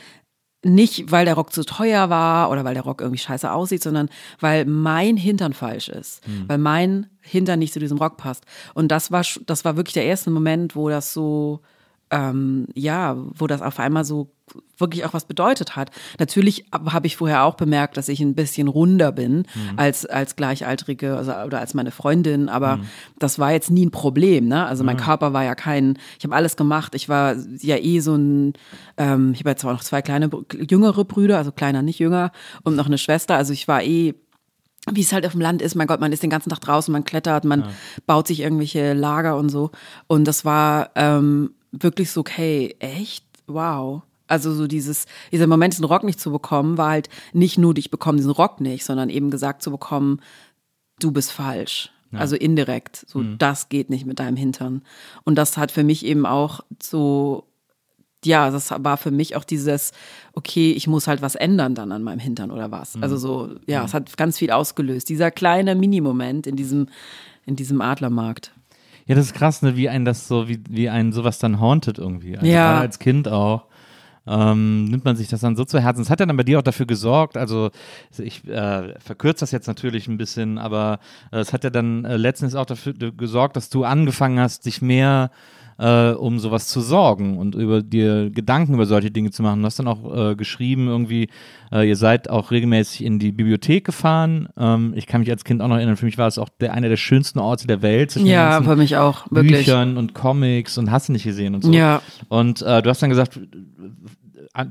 nicht, 0.66 1.11
weil 1.11 1.26
der 1.26 1.36
Rock 1.36 1.53
zu 1.53 1.63
teuer 1.63 2.09
war 2.09 2.49
oder 2.49 2.63
weil 2.66 2.74
der 2.74 2.84
Rock 2.84 3.01
irgendwie 3.01 3.20
scheiße 3.20 3.51
aussieht, 3.51 3.84
sondern 3.84 4.09
weil 4.39 4.66
mein 4.66 5.16
Hintern 5.16 5.53
falsch 5.53 5.89
ist. 5.89 6.24
Weil 6.47 6.57
mein 6.57 7.07
Hintern 7.22 7.59
nicht 7.59 7.72
zu 7.72 7.80
diesem 7.80 7.99
Rock 7.99 8.18
passt. 8.18 8.45
Und 8.74 8.89
das 8.89 9.11
war, 9.11 9.24
das 9.45 9.63
war 9.63 9.78
wirklich 9.78 9.93
der 9.93 10.05
erste 10.05 10.32
Moment, 10.32 10.76
wo 10.76 10.89
das 10.89 11.13
so, 11.13 11.61
ähm, 12.09 12.68
ja, 12.74 13.16
wo 13.18 13.45
das 13.45 13.61
auf 13.61 13.80
einmal 13.80 14.05
so 14.05 14.32
wirklich 14.78 15.06
auch 15.06 15.14
was 15.14 15.26
bedeutet 15.26 15.76
hat. 15.76 15.91
Natürlich 16.20 16.66
habe 16.72 17.08
ich 17.08 17.18
vorher 17.18 17.43
auch 17.46 17.56
bemerkt, 17.56 17.98
dass 17.98 18.10
ich 18.10 18.20
ein 18.20 18.36
bisschen 18.36 18.68
runder 18.68 19.12
bin 19.12 19.46
als, 19.76 20.06
als 20.06 20.36
Gleichaltrige 20.36 21.16
also, 21.16 21.34
oder 21.34 21.60
als 21.60 21.74
meine 21.74 21.91
Freundin, 21.91 22.50
aber 22.50 22.80
das 23.18 23.39
war 23.39 23.52
jetzt 23.52 23.72
nie 23.72 23.86
ein 23.86 23.91
Problem. 23.91 24.48
Ne? 24.48 24.66
Also 24.66 24.84
mein 24.84 24.98
Körper 24.98 25.34
war 25.34 25.43
ja 25.43 25.56
kein, 25.56 25.98
ich 26.18 26.26
habe 26.26 26.36
alles 26.36 26.58
gemacht. 26.58 26.93
Ich 26.96 27.10
war 27.10 27.36
ja 27.60 27.78
eh 27.78 28.00
so 28.00 28.16
ein, 28.16 28.54
ähm, 28.98 29.32
ich 29.34 29.39
habe 29.39 29.52
jetzt 29.52 29.62
zwar 29.62 29.74
noch 29.74 29.84
zwei 29.84 30.02
kleine, 30.02 30.30
jüngere 30.54 31.06
Brüder, 31.06 31.38
also 31.38 31.52
kleiner, 31.52 31.82
nicht 31.82 32.00
jünger, 32.00 32.32
und 32.64 32.76
noch 32.76 32.88
eine 32.88 32.98
Schwester. 32.98 33.36
Also 33.36 33.54
ich 33.54 33.68
war 33.68 33.84
eh 33.84 34.14
wie 34.91 35.02
es 35.02 35.14
halt 35.14 35.26
auf 35.26 35.32
dem 35.32 35.41
Land 35.41 35.64
ist, 35.64 35.74
mein 35.74 35.88
Gott, 35.88 36.00
man 36.00 36.12
ist 36.12 36.22
den 36.22 36.30
ganzen 36.30 36.52
Tag 36.52 36.62
draußen, 36.62 36.91
man 36.91 37.04
klettert, 37.04 37.43
man 37.43 37.66
baut 38.06 38.28
sich 38.28 38.41
irgendwelche 38.41 38.93
Lager 38.93 39.36
und 39.36 39.50
so. 39.50 39.72
Und 40.06 40.26
das 40.26 40.46
war 40.46 40.91
ähm, 40.93 41.56
wirklich 41.72 42.12
so, 42.12 42.20
okay, 42.22 42.76
echt? 42.78 43.26
Wow. 43.48 44.04
Also 44.28 44.53
so 44.53 44.67
dieses, 44.67 45.05
dieser 45.32 45.47
Moment, 45.47 45.73
diesen 45.73 45.86
Rock 45.86 46.03
nicht 46.03 46.19
zu 46.19 46.32
bekommen, 46.32 46.78
war 46.78 46.91
halt 46.91 47.09
nicht 47.34 47.57
nur, 47.57 47.78
ich 47.78 47.91
bekomme 47.91 48.17
diesen 48.17 48.32
Rock 48.32 48.59
nicht, 48.61 48.86
sondern 48.86 49.09
eben 49.09 49.30
gesagt 49.30 49.61
zu 49.61 49.71
bekommen, 49.71 50.19
du 50.99 51.11
bist 51.11 51.32
falsch. 51.32 51.91
Also 52.17 52.38
indirekt, 52.38 53.03
so 53.09 53.21
das 53.38 53.67
geht 53.67 53.89
nicht 53.89 54.05
mit 54.05 54.19
deinem 54.19 54.38
Hintern. 54.38 54.84
Und 55.26 55.36
das 55.36 55.57
hat 55.57 55.73
für 55.73 55.84
mich 55.84 56.05
eben 56.05 56.26
auch 56.26 56.61
so 56.82 57.43
ja, 58.26 58.49
das 58.49 58.71
war 58.71 58.97
für 58.97 59.11
mich 59.11 59.36
auch 59.36 59.43
dieses, 59.43 59.91
okay, 60.34 60.71
ich 60.71 60.88
muss 60.88 61.07
halt 61.07 61.21
was 61.21 61.36
ändern 61.36 61.76
dann 61.76 61.91
an 61.91 62.03
meinem 62.03 62.19
Hintern 62.19 62.51
oder 62.51 62.71
was. 62.71 62.95
Also 63.01 63.17
so, 63.17 63.55
ja, 63.67 63.86
es 63.86 63.93
hat 63.93 64.17
ganz 64.17 64.38
viel 64.38 64.51
ausgelöst. 64.51 65.09
Dieser 65.09 65.32
kleine 65.32 65.76
Minimoment 65.76 66.47
in 66.47 66.55
diesem, 66.55 66.88
in 67.45 67.55
diesem 67.55 67.82
Adlermarkt. 67.82 68.51
Ja, 69.05 69.15
das 69.15 69.28
ist 69.28 69.34
krass, 69.36 69.61
ne, 69.61 69.76
wie 69.76 69.89
ein 69.89 70.03
das 70.03 70.28
so, 70.28 70.47
wie, 70.47 70.59
wie 70.67 70.89
ein 70.89 71.13
sowas 71.13 71.38
dann 71.38 71.59
hauntet 71.59 71.99
irgendwie. 71.99 72.36
Also 72.36 72.47
Ja. 72.47 72.71
Gerade 72.71 72.82
als 72.82 72.99
Kind 72.99 73.28
auch. 73.28 73.65
Ähm, 74.28 74.86
nimmt 74.86 75.05
man 75.05 75.15
sich 75.15 75.28
das 75.28 75.41
dann 75.41 75.55
so 75.55 75.65
zu 75.65 75.80
Herzen. 75.80 76.01
Es 76.01 76.09
hat 76.09 76.19
ja 76.19 76.26
dann 76.26 76.38
bei 76.38 76.43
dir 76.43 76.59
auch 76.59 76.63
dafür 76.63 76.86
gesorgt, 76.86 77.38
also 77.38 77.69
ich 78.17 78.47
äh, 78.47 78.99
verkürze 78.99 79.41
das 79.41 79.51
jetzt 79.51 79.67
natürlich 79.67 80.07
ein 80.07 80.17
bisschen, 80.17 80.57
aber 80.57 80.99
äh, 81.32 81.39
es 81.39 81.53
hat 81.53 81.63
ja 81.63 81.69
dann 81.69 82.05
äh, 82.05 82.17
letztens 82.17 82.55
auch 82.55 82.65
dafür 82.65 82.93
äh, 82.99 83.11
gesorgt, 83.11 83.55
dass 83.55 83.69
du 83.69 83.84
angefangen 83.84 84.39
hast, 84.39 84.65
dich 84.65 84.82
mehr 84.82 85.30
um 85.78 86.39
sowas 86.39 86.67
zu 86.67 86.80
sorgen 86.80 87.38
und 87.38 87.55
über 87.55 87.82
dir 87.82 88.30
Gedanken 88.30 88.73
über 88.76 88.86
solche 88.86 89.11
Dinge 89.11 89.32
zu 89.32 89.43
machen. 89.43 89.59
Du 89.61 89.65
hast 89.65 89.78
dann 89.78 89.88
auch 89.88 90.32
äh, 90.32 90.36
geschrieben, 90.36 90.88
irgendwie, 90.88 91.28
äh, 91.71 91.88
ihr 91.88 91.95
seid 91.95 92.30
auch 92.30 92.51
regelmäßig 92.51 93.03
in 93.03 93.19
die 93.19 93.32
Bibliothek 93.32 93.86
gefahren. 93.86 94.47
Ähm, 94.57 94.93
ich 94.95 95.05
kann 95.05 95.21
mich 95.21 95.30
als 95.30 95.43
Kind 95.43 95.61
auch 95.61 95.67
noch 95.67 95.76
erinnern, 95.76 95.97
für 95.97 96.05
mich 96.05 96.17
war 96.17 96.28
es 96.28 96.38
auch 96.38 96.49
der, 96.61 96.73
einer 96.73 96.88
der 96.88 96.97
schönsten 96.97 97.39
Orte 97.39 97.67
der 97.67 97.82
Welt. 97.82 98.15
Ja, 98.15 98.61
für 98.61 98.76
mich 98.76 98.95
auch, 98.95 99.26
wirklich. 99.30 99.65
Büchern 99.65 99.97
und 99.97 100.13
Comics 100.13 100.78
und 100.78 100.91
hast 100.91 101.09
du 101.09 101.13
nicht 101.13 101.26
gesehen 101.26 101.55
und 101.55 101.63
so. 101.63 101.71
Ja. 101.71 102.01
Und 102.30 102.61
äh, 102.61 102.82
du 102.82 102.89
hast 102.89 103.01
dann 103.01 103.09
gesagt, 103.09 103.38
äh, 103.38 103.41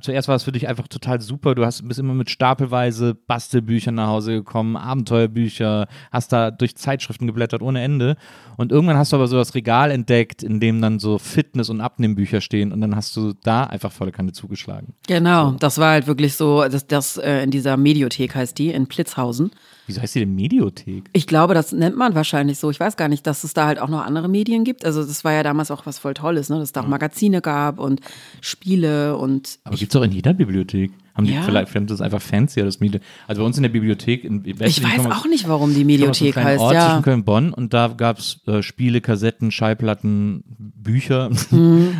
zuerst 0.00 0.28
war 0.28 0.36
es 0.36 0.44
für 0.44 0.52
dich 0.52 0.68
einfach 0.68 0.88
total 0.88 1.20
super. 1.20 1.54
Du 1.54 1.64
hast, 1.64 1.86
bist 1.86 2.00
immer 2.00 2.14
mit 2.14 2.30
stapelweise 2.30 3.14
Bastelbüchern 3.14 3.94
nach 3.94 4.08
Hause 4.08 4.32
gekommen, 4.32 4.76
Abenteuerbücher, 4.76 5.86
hast 6.10 6.32
da 6.32 6.50
durch 6.50 6.76
Zeitschriften 6.76 7.26
geblättert 7.26 7.62
ohne 7.62 7.82
Ende. 7.82 8.16
Und 8.56 8.72
irgendwann 8.72 8.96
hast 8.96 9.12
du 9.12 9.16
aber 9.16 9.26
so 9.26 9.36
das 9.36 9.54
Regal 9.54 9.90
entdeckt, 9.90 10.42
in 10.42 10.60
dem 10.60 10.80
dann 10.80 10.98
so 10.98 11.18
Fitness- 11.18 11.70
und 11.70 11.80
Abnehmbücher 11.80 12.40
stehen. 12.40 12.72
Und 12.72 12.80
dann 12.80 12.96
hast 12.96 13.16
du 13.16 13.34
da 13.42 13.64
einfach 13.64 13.92
volle 13.92 14.12
Kanne 14.12 14.32
zugeschlagen. 14.32 14.94
Genau, 15.06 15.52
das 15.52 15.78
war 15.78 15.92
halt 15.92 16.06
wirklich 16.06 16.34
so, 16.34 16.66
das, 16.68 16.86
das 16.86 17.16
äh, 17.16 17.42
in 17.42 17.50
dieser 17.50 17.76
Mediothek 17.76 18.34
heißt 18.34 18.56
die, 18.58 18.70
in 18.70 18.86
Plitzhausen. 18.86 19.50
Wieso 19.86 20.00
heißt 20.00 20.14
die 20.14 20.20
denn 20.20 20.34
Mediothek? 20.34 21.10
Ich 21.12 21.26
glaube, 21.26 21.52
das 21.52 21.72
nennt 21.72 21.96
man 21.96 22.14
wahrscheinlich 22.14 22.58
so. 22.58 22.70
Ich 22.70 22.80
weiß 22.80 22.96
gar 22.96 23.08
nicht, 23.08 23.26
dass 23.26 23.44
es 23.44 23.52
da 23.52 23.66
halt 23.66 23.78
auch 23.78 23.88
noch 23.88 24.04
andere 24.04 24.28
Medien 24.28 24.64
gibt. 24.64 24.84
Also 24.84 25.04
das 25.04 25.24
war 25.24 25.32
ja 25.32 25.42
damals 25.42 25.70
auch 25.70 25.84
was 25.84 25.98
voll 25.98 26.14
Tolles, 26.14 26.48
ne? 26.48 26.56
dass 26.56 26.64
es 26.64 26.72
da 26.72 26.80
auch 26.80 26.86
Magazine 26.86 27.42
gab 27.42 27.78
und 27.78 28.00
Spiele 28.40 29.16
und 29.16 29.58
Aber 29.64 29.73
gibt's 29.80 29.94
auch 29.96 30.02
in 30.02 30.12
jeder 30.12 30.34
Bibliothek. 30.34 30.92
Haben 31.14 31.26
die 31.26 31.32
Ja. 31.34 31.42
vielleicht, 31.42 31.68
vielleicht 31.68 31.90
ist 31.90 32.00
das 32.00 32.00
einfach 32.00 32.20
fancier, 32.22 32.64
das 32.64 32.80
Medien. 32.80 33.00
Also 33.26 33.42
bei 33.42 33.46
uns 33.46 33.56
in 33.56 33.62
der 33.62 33.70
Bibliothek 33.70 34.24
in 34.24 34.42
ich 34.44 34.82
weiß 34.82 35.06
auch 35.06 35.26
nicht, 35.26 35.48
warum 35.48 35.74
die 35.74 35.84
Mediothek 35.84 36.36
heißt. 36.36 36.60
Ort 36.60 36.74
Ja. 36.74 36.86
zwischen 36.88 37.02
Köln 37.02 37.18
und 37.20 37.24
Bonn 37.24 37.52
und 37.52 37.72
da 37.72 37.88
gab 37.88 38.18
es 38.18 38.40
äh, 38.46 38.62
Spiele, 38.62 39.00
Kassetten, 39.00 39.50
Schallplatten, 39.52 40.42
Bücher, 40.58 41.30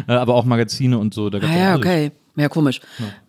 äh, 0.09 0.13
aber 0.13 0.35
auch 0.35 0.45
Magazine 0.45 0.99
und 0.99 1.15
so. 1.15 1.31
Da 1.31 1.39
Mhm. 1.39 1.45
Ah 1.45 1.57
ja, 1.57 1.77
okay. 1.77 2.11
Ja, 2.37 2.49
komisch. 2.49 2.81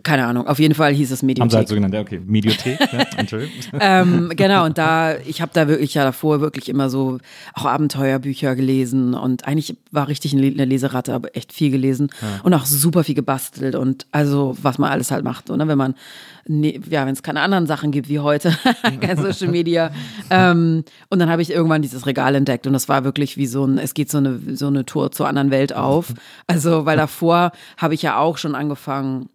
Keine 0.06 0.26
Ahnung, 0.28 0.48
auf 0.48 0.60
jeden 0.60 0.76
Fall 0.76 0.94
hieß 0.94 1.12
es 1.12 1.22
Haben 1.22 1.28
sie 1.30 1.42
halt 1.42 1.50
Mediothek. 1.50 1.68
so 1.68 1.76
genannt, 1.76 1.94
ja, 1.94 2.00
okay. 2.02 2.22
Mediothek, 2.26 2.80
ja, 2.80 3.00
Entschuldigung. 3.18 3.54
ähm, 3.80 4.32
genau, 4.36 4.64
und 4.66 4.78
da, 4.78 5.18
ich 5.18 5.42
habe 5.42 5.52
da 5.54 5.68
wirklich 5.68 5.96
ja 5.96 6.04
davor 6.04 6.40
wirklich 6.42 6.70
immer 6.70 6.90
so 6.90 7.18
auch 7.54 7.66
Abenteuerbücher 7.66 8.56
gelesen 8.56 9.14
und 9.16 9.48
eigentlich 9.48 9.76
war 9.92 10.08
richtig 10.08 10.34
eine 10.34 10.66
Leseratte, 10.66 11.14
aber 11.14 11.36
echt 11.36 11.52
viel 11.52 11.72
gelesen 11.72 12.10
und 12.44 12.54
auch 12.54 12.66
super 12.66 13.04
viel 13.04 13.16
gebastelt 13.16 13.76
und 13.76 14.06
also 14.12 14.56
was 14.62 14.78
man 14.78 14.92
alles 14.92 15.12
halt 15.12 15.24
macht, 15.24 15.48
so, 15.48 15.56
ne? 15.56 15.68
wenn 15.68 15.78
man, 15.78 15.96
ne, 16.48 16.80
ja, 16.90 17.06
wenn 17.06 17.14
es 17.14 17.24
keine 17.24 17.42
anderen 17.42 17.66
Sachen 17.66 17.92
gibt 17.92 18.08
wie 18.08 18.20
heute, 18.20 18.56
kein 19.02 19.18
Social 19.22 19.48
Media. 19.48 19.92
ähm, 20.30 20.84
und 21.10 21.20
dann 21.20 21.30
habe 21.30 21.42
ich 21.42 21.50
irgendwann 21.50 21.82
dieses 21.82 22.06
Regal 22.06 22.36
entdeckt 22.36 22.68
und 22.68 22.74
das 22.74 22.88
war 22.88 23.04
wirklich 23.04 23.38
wie 23.38 23.48
so 23.48 23.66
ein, 23.66 23.80
es 23.80 23.96
geht 23.96 24.12
so 24.12 24.20
eine, 24.20 24.40
so 24.54 24.68
eine 24.68 24.86
Tour 24.86 25.12
zur 25.12 25.28
anderen 25.28 25.50
Welt 25.50 25.74
auf. 25.74 26.14
Also, 26.46 26.86
weil 26.86 26.98
davor 26.98 27.52
habe 27.78 27.96
ich 27.96 28.04
ja 28.04 28.20
auch 28.20 28.38
schon 28.38 28.54
angefangen, 28.54 29.30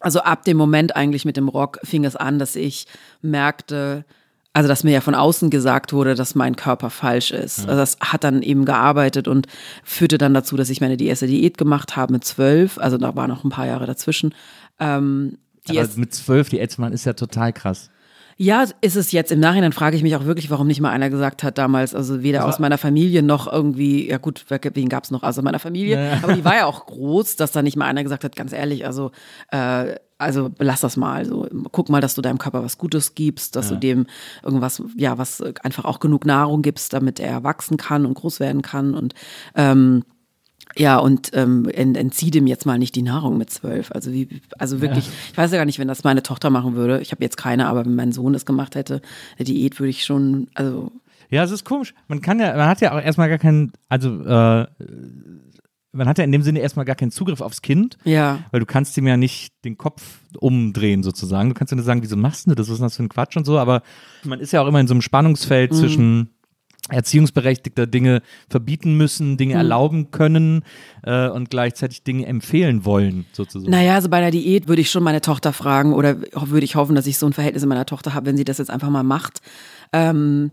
also 0.00 0.20
ab 0.20 0.44
dem 0.44 0.56
Moment 0.56 0.96
eigentlich 0.96 1.24
mit 1.24 1.36
dem 1.36 1.48
Rock 1.48 1.78
fing 1.84 2.04
es 2.04 2.16
an, 2.16 2.38
dass 2.38 2.56
ich 2.56 2.86
merkte, 3.22 4.04
also 4.52 4.68
dass 4.68 4.82
mir 4.82 4.92
ja 4.92 5.00
von 5.00 5.14
außen 5.14 5.50
gesagt 5.50 5.92
wurde, 5.92 6.14
dass 6.14 6.34
mein 6.34 6.56
Körper 6.56 6.90
falsch 6.90 7.30
ist. 7.30 7.60
Also 7.68 7.76
das 7.76 7.98
hat 8.00 8.24
dann 8.24 8.42
eben 8.42 8.64
gearbeitet 8.64 9.28
und 9.28 9.46
führte 9.84 10.18
dann 10.18 10.34
dazu, 10.34 10.56
dass 10.56 10.70
ich 10.70 10.80
meine 10.80 10.96
die 10.96 11.06
erste 11.06 11.26
Diät 11.26 11.58
gemacht 11.58 11.96
habe 11.96 12.14
mit 12.14 12.24
zwölf. 12.24 12.78
Also 12.78 12.98
da 12.98 13.14
war 13.14 13.28
noch 13.28 13.44
ein 13.44 13.50
paar 13.50 13.66
Jahre 13.66 13.86
dazwischen. 13.86 14.34
Ähm, 14.80 15.38
die 15.68 15.78
Aber 15.78 15.88
mit 15.96 16.14
zwölf, 16.14 16.48
die 16.48 16.58
Elzmann 16.58 16.92
ist 16.92 17.04
ja 17.04 17.12
total 17.12 17.52
krass. 17.52 17.90
Ja, 18.42 18.64
ist 18.80 18.96
es 18.96 19.12
jetzt. 19.12 19.30
Im 19.32 19.38
Nachhinein 19.38 19.74
frage 19.74 19.98
ich 19.98 20.02
mich 20.02 20.16
auch 20.16 20.24
wirklich, 20.24 20.48
warum 20.48 20.66
nicht 20.66 20.80
mal 20.80 20.88
einer 20.88 21.10
gesagt 21.10 21.42
hat 21.42 21.58
damals, 21.58 21.94
also 21.94 22.22
weder 22.22 22.46
aus 22.46 22.58
meiner 22.58 22.78
Familie 22.78 23.22
noch 23.22 23.52
irgendwie, 23.52 24.08
ja 24.08 24.16
gut, 24.16 24.46
wen 24.48 24.88
gab 24.88 25.04
es 25.04 25.10
noch 25.10 25.22
außer 25.22 25.42
meiner 25.42 25.58
Familie, 25.58 26.18
aber 26.22 26.32
die 26.32 26.42
war 26.42 26.56
ja 26.56 26.64
auch 26.64 26.86
groß, 26.86 27.36
dass 27.36 27.52
da 27.52 27.60
nicht 27.60 27.76
mal 27.76 27.84
einer 27.84 28.02
gesagt 28.02 28.24
hat, 28.24 28.34
ganz 28.36 28.54
ehrlich, 28.54 28.86
also 28.86 29.10
äh, 29.50 29.94
also 30.16 30.50
lass 30.58 30.80
das 30.80 30.96
mal. 30.96 31.26
So, 31.26 31.48
guck 31.70 31.90
mal, 31.90 32.00
dass 32.00 32.14
du 32.14 32.22
deinem 32.22 32.38
Körper 32.38 32.64
was 32.64 32.78
Gutes 32.78 33.14
gibst, 33.14 33.56
dass 33.56 33.68
du 33.68 33.76
dem 33.76 34.06
irgendwas, 34.42 34.82
ja, 34.96 35.18
was 35.18 35.42
einfach 35.62 35.84
auch 35.84 36.00
genug 36.00 36.24
Nahrung 36.24 36.62
gibst, 36.62 36.94
damit 36.94 37.20
er 37.20 37.44
wachsen 37.44 37.76
kann 37.76 38.06
und 38.06 38.14
groß 38.14 38.40
werden 38.40 38.62
kann. 38.62 38.94
Und 38.94 39.14
ähm, 39.54 40.04
ja, 40.76 40.98
und 40.98 41.30
ähm, 41.34 41.68
ent, 41.68 41.96
entzieh 41.96 42.30
dem 42.30 42.46
jetzt 42.46 42.66
mal 42.66 42.78
nicht 42.78 42.94
die 42.94 43.02
Nahrung 43.02 43.38
mit 43.38 43.50
zwölf. 43.50 43.90
Also 43.92 44.12
wie, 44.12 44.28
also 44.58 44.80
wirklich, 44.80 45.08
ich 45.30 45.36
weiß 45.36 45.50
ja 45.50 45.58
gar 45.58 45.64
nicht, 45.64 45.78
wenn 45.78 45.88
das 45.88 46.04
meine 46.04 46.22
Tochter 46.22 46.50
machen 46.50 46.74
würde. 46.74 47.00
Ich 47.00 47.12
habe 47.12 47.22
jetzt 47.22 47.36
keine, 47.36 47.66
aber 47.66 47.84
wenn 47.84 47.94
mein 47.94 48.12
Sohn 48.12 48.32
das 48.32 48.46
gemacht 48.46 48.74
hätte, 48.74 49.00
eine 49.36 49.44
Diät 49.44 49.78
würde 49.80 49.90
ich 49.90 50.04
schon, 50.04 50.48
also 50.54 50.92
Ja, 51.30 51.42
es 51.42 51.50
ist 51.50 51.64
komisch. 51.64 51.94
Man 52.08 52.20
kann 52.20 52.38
ja, 52.38 52.56
man 52.56 52.68
hat 52.68 52.80
ja 52.80 52.92
auch 52.92 53.02
erstmal 53.02 53.28
gar 53.28 53.38
keinen, 53.38 53.72
also 53.88 54.22
äh, 54.22 54.66
man 55.92 56.08
hat 56.08 56.18
ja 56.18 56.24
in 56.24 56.32
dem 56.32 56.42
Sinne 56.42 56.60
erstmal 56.60 56.84
gar 56.84 56.94
keinen 56.94 57.10
Zugriff 57.10 57.40
aufs 57.40 57.62
Kind, 57.62 57.98
ja. 58.04 58.38
weil 58.52 58.60
du 58.60 58.66
kannst 58.66 58.96
ihm 58.96 59.06
ja 59.06 59.16
nicht 59.16 59.52
den 59.64 59.76
Kopf 59.76 60.20
umdrehen 60.38 61.02
sozusagen. 61.02 61.48
Du 61.48 61.54
kannst 61.54 61.72
ja 61.72 61.76
nur 61.76 61.84
sagen, 61.84 62.02
wieso 62.02 62.16
machst 62.16 62.46
du 62.46 62.54
das? 62.54 62.68
Was 62.68 62.74
ist 62.74 62.80
das 62.80 62.96
für 62.96 63.02
ein 63.02 63.08
Quatsch 63.08 63.36
und 63.36 63.44
so, 63.44 63.58
aber 63.58 63.82
man 64.22 64.38
ist 64.38 64.52
ja 64.52 64.62
auch 64.62 64.68
immer 64.68 64.80
in 64.80 64.86
so 64.86 64.94
einem 64.94 65.02
Spannungsfeld 65.02 65.74
zwischen 65.74 66.30
erziehungsberechtigter 66.88 67.86
Dinge 67.86 68.22
verbieten 68.48 68.96
müssen, 68.96 69.36
Dinge 69.36 69.54
erlauben 69.54 70.10
können 70.10 70.64
äh, 71.02 71.28
und 71.28 71.50
gleichzeitig 71.50 72.02
Dinge 72.02 72.26
empfehlen 72.26 72.84
wollen, 72.84 73.26
sozusagen. 73.32 73.70
Naja, 73.70 73.94
also 73.94 74.08
bei 74.08 74.20
der 74.20 74.30
Diät 74.30 74.68
würde 74.68 74.82
ich 74.82 74.90
schon 74.90 75.02
meine 75.02 75.20
Tochter 75.20 75.52
fragen 75.52 75.92
oder 75.92 76.16
würde 76.20 76.64
ich 76.64 76.74
hoffen, 76.74 76.94
dass 76.94 77.06
ich 77.06 77.18
so 77.18 77.26
ein 77.26 77.32
Verhältnis 77.32 77.62
mit 77.62 77.68
meiner 77.68 77.86
Tochter 77.86 78.14
habe, 78.14 78.26
wenn 78.26 78.36
sie 78.36 78.44
das 78.44 78.58
jetzt 78.58 78.70
einfach 78.70 78.90
mal 78.90 79.02
macht. 79.02 79.40
Ähm, 79.92 80.50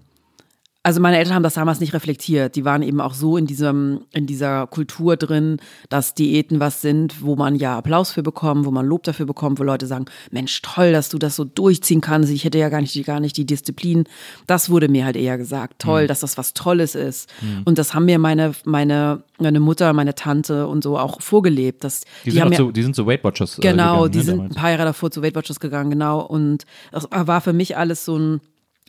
also 0.87 1.01
meine 1.01 1.17
Eltern 1.17 1.33
haben 1.35 1.43
das 1.43 1.55
damals 1.55 1.81
nicht 1.81 1.93
reflektiert. 1.93 2.55
Die 2.55 2.63
waren 2.63 2.81
eben 2.81 3.01
auch 3.01 3.13
so 3.13 3.35
in 3.35 3.45
diesem, 3.45 4.05
in 4.13 4.25
dieser 4.25 4.67
Kultur 4.67 5.17
drin, 5.17 5.57
dass 5.89 6.13
Diäten 6.13 6.61
was 6.61 6.79
sind, 6.81 7.21
wo 7.21 7.35
man 7.35 7.55
ja 7.57 7.77
Applaus 7.77 8.11
für 8.11 8.23
bekommt, 8.23 8.65
wo 8.65 8.71
man 8.71 8.85
Lob 8.85 9.03
dafür 9.03 9.25
bekommt, 9.25 9.59
wo 9.59 9.63
Leute 9.63 9.85
sagen, 9.85 10.05
Mensch, 10.31 10.61
toll, 10.61 10.93
dass 10.93 11.09
du 11.09 11.17
das 11.17 11.35
so 11.35 11.43
durchziehen 11.43 11.99
kannst. 11.99 12.31
Ich 12.31 12.45
hätte 12.45 12.57
ja 12.57 12.69
gar 12.69 12.79
nicht, 12.79 13.05
gar 13.05 13.19
nicht 13.19 13.35
die 13.35 13.45
Disziplin. 13.45 14.05
Das 14.47 14.69
wurde 14.69 14.87
mir 14.87 15.03
halt 15.03 15.17
eher 15.17 15.37
gesagt. 15.37 15.79
Toll, 15.79 16.03
Mhm. 16.03 16.07
dass 16.07 16.21
das 16.21 16.37
was 16.37 16.53
Tolles 16.53 16.95
ist. 16.95 17.29
Und 17.65 17.77
das 17.77 17.93
haben 17.93 18.05
mir 18.05 18.17
meine, 18.17 18.53
meine, 18.63 19.23
meine 19.39 19.59
Mutter, 19.59 19.91
meine 19.91 20.15
Tante 20.15 20.67
und 20.67 20.83
so 20.85 20.97
auch 20.97 21.19
vorgelebt. 21.21 21.83
Dass, 21.83 22.01
die, 22.23 22.31
sind 22.31 22.39
haben 22.41 22.47
auch 22.47 22.51
mir- 22.51 22.57
so, 22.57 22.71
die 22.71 22.83
sind 22.83 22.95
so 22.95 23.05
Weight 23.05 23.25
Watchers. 23.25 23.59
äh, 23.59 23.61
Genau, 23.61 24.03
gegangen, 24.03 24.11
die 24.13 24.17
ne, 24.19 24.23
sind 24.23 24.37
damals. 24.37 24.55
ein 24.55 24.61
paar 24.61 24.69
Jahre 24.71 24.85
davor 24.85 25.11
zu 25.11 25.21
Weight 25.21 25.35
Watchers 25.35 25.59
gegangen, 25.59 25.89
genau. 25.89 26.21
Und 26.21 26.63
das 26.93 27.07
war 27.11 27.41
für 27.41 27.51
mich 27.53 27.75
alles 27.75 28.05
so 28.05 28.17
ein, 28.17 28.39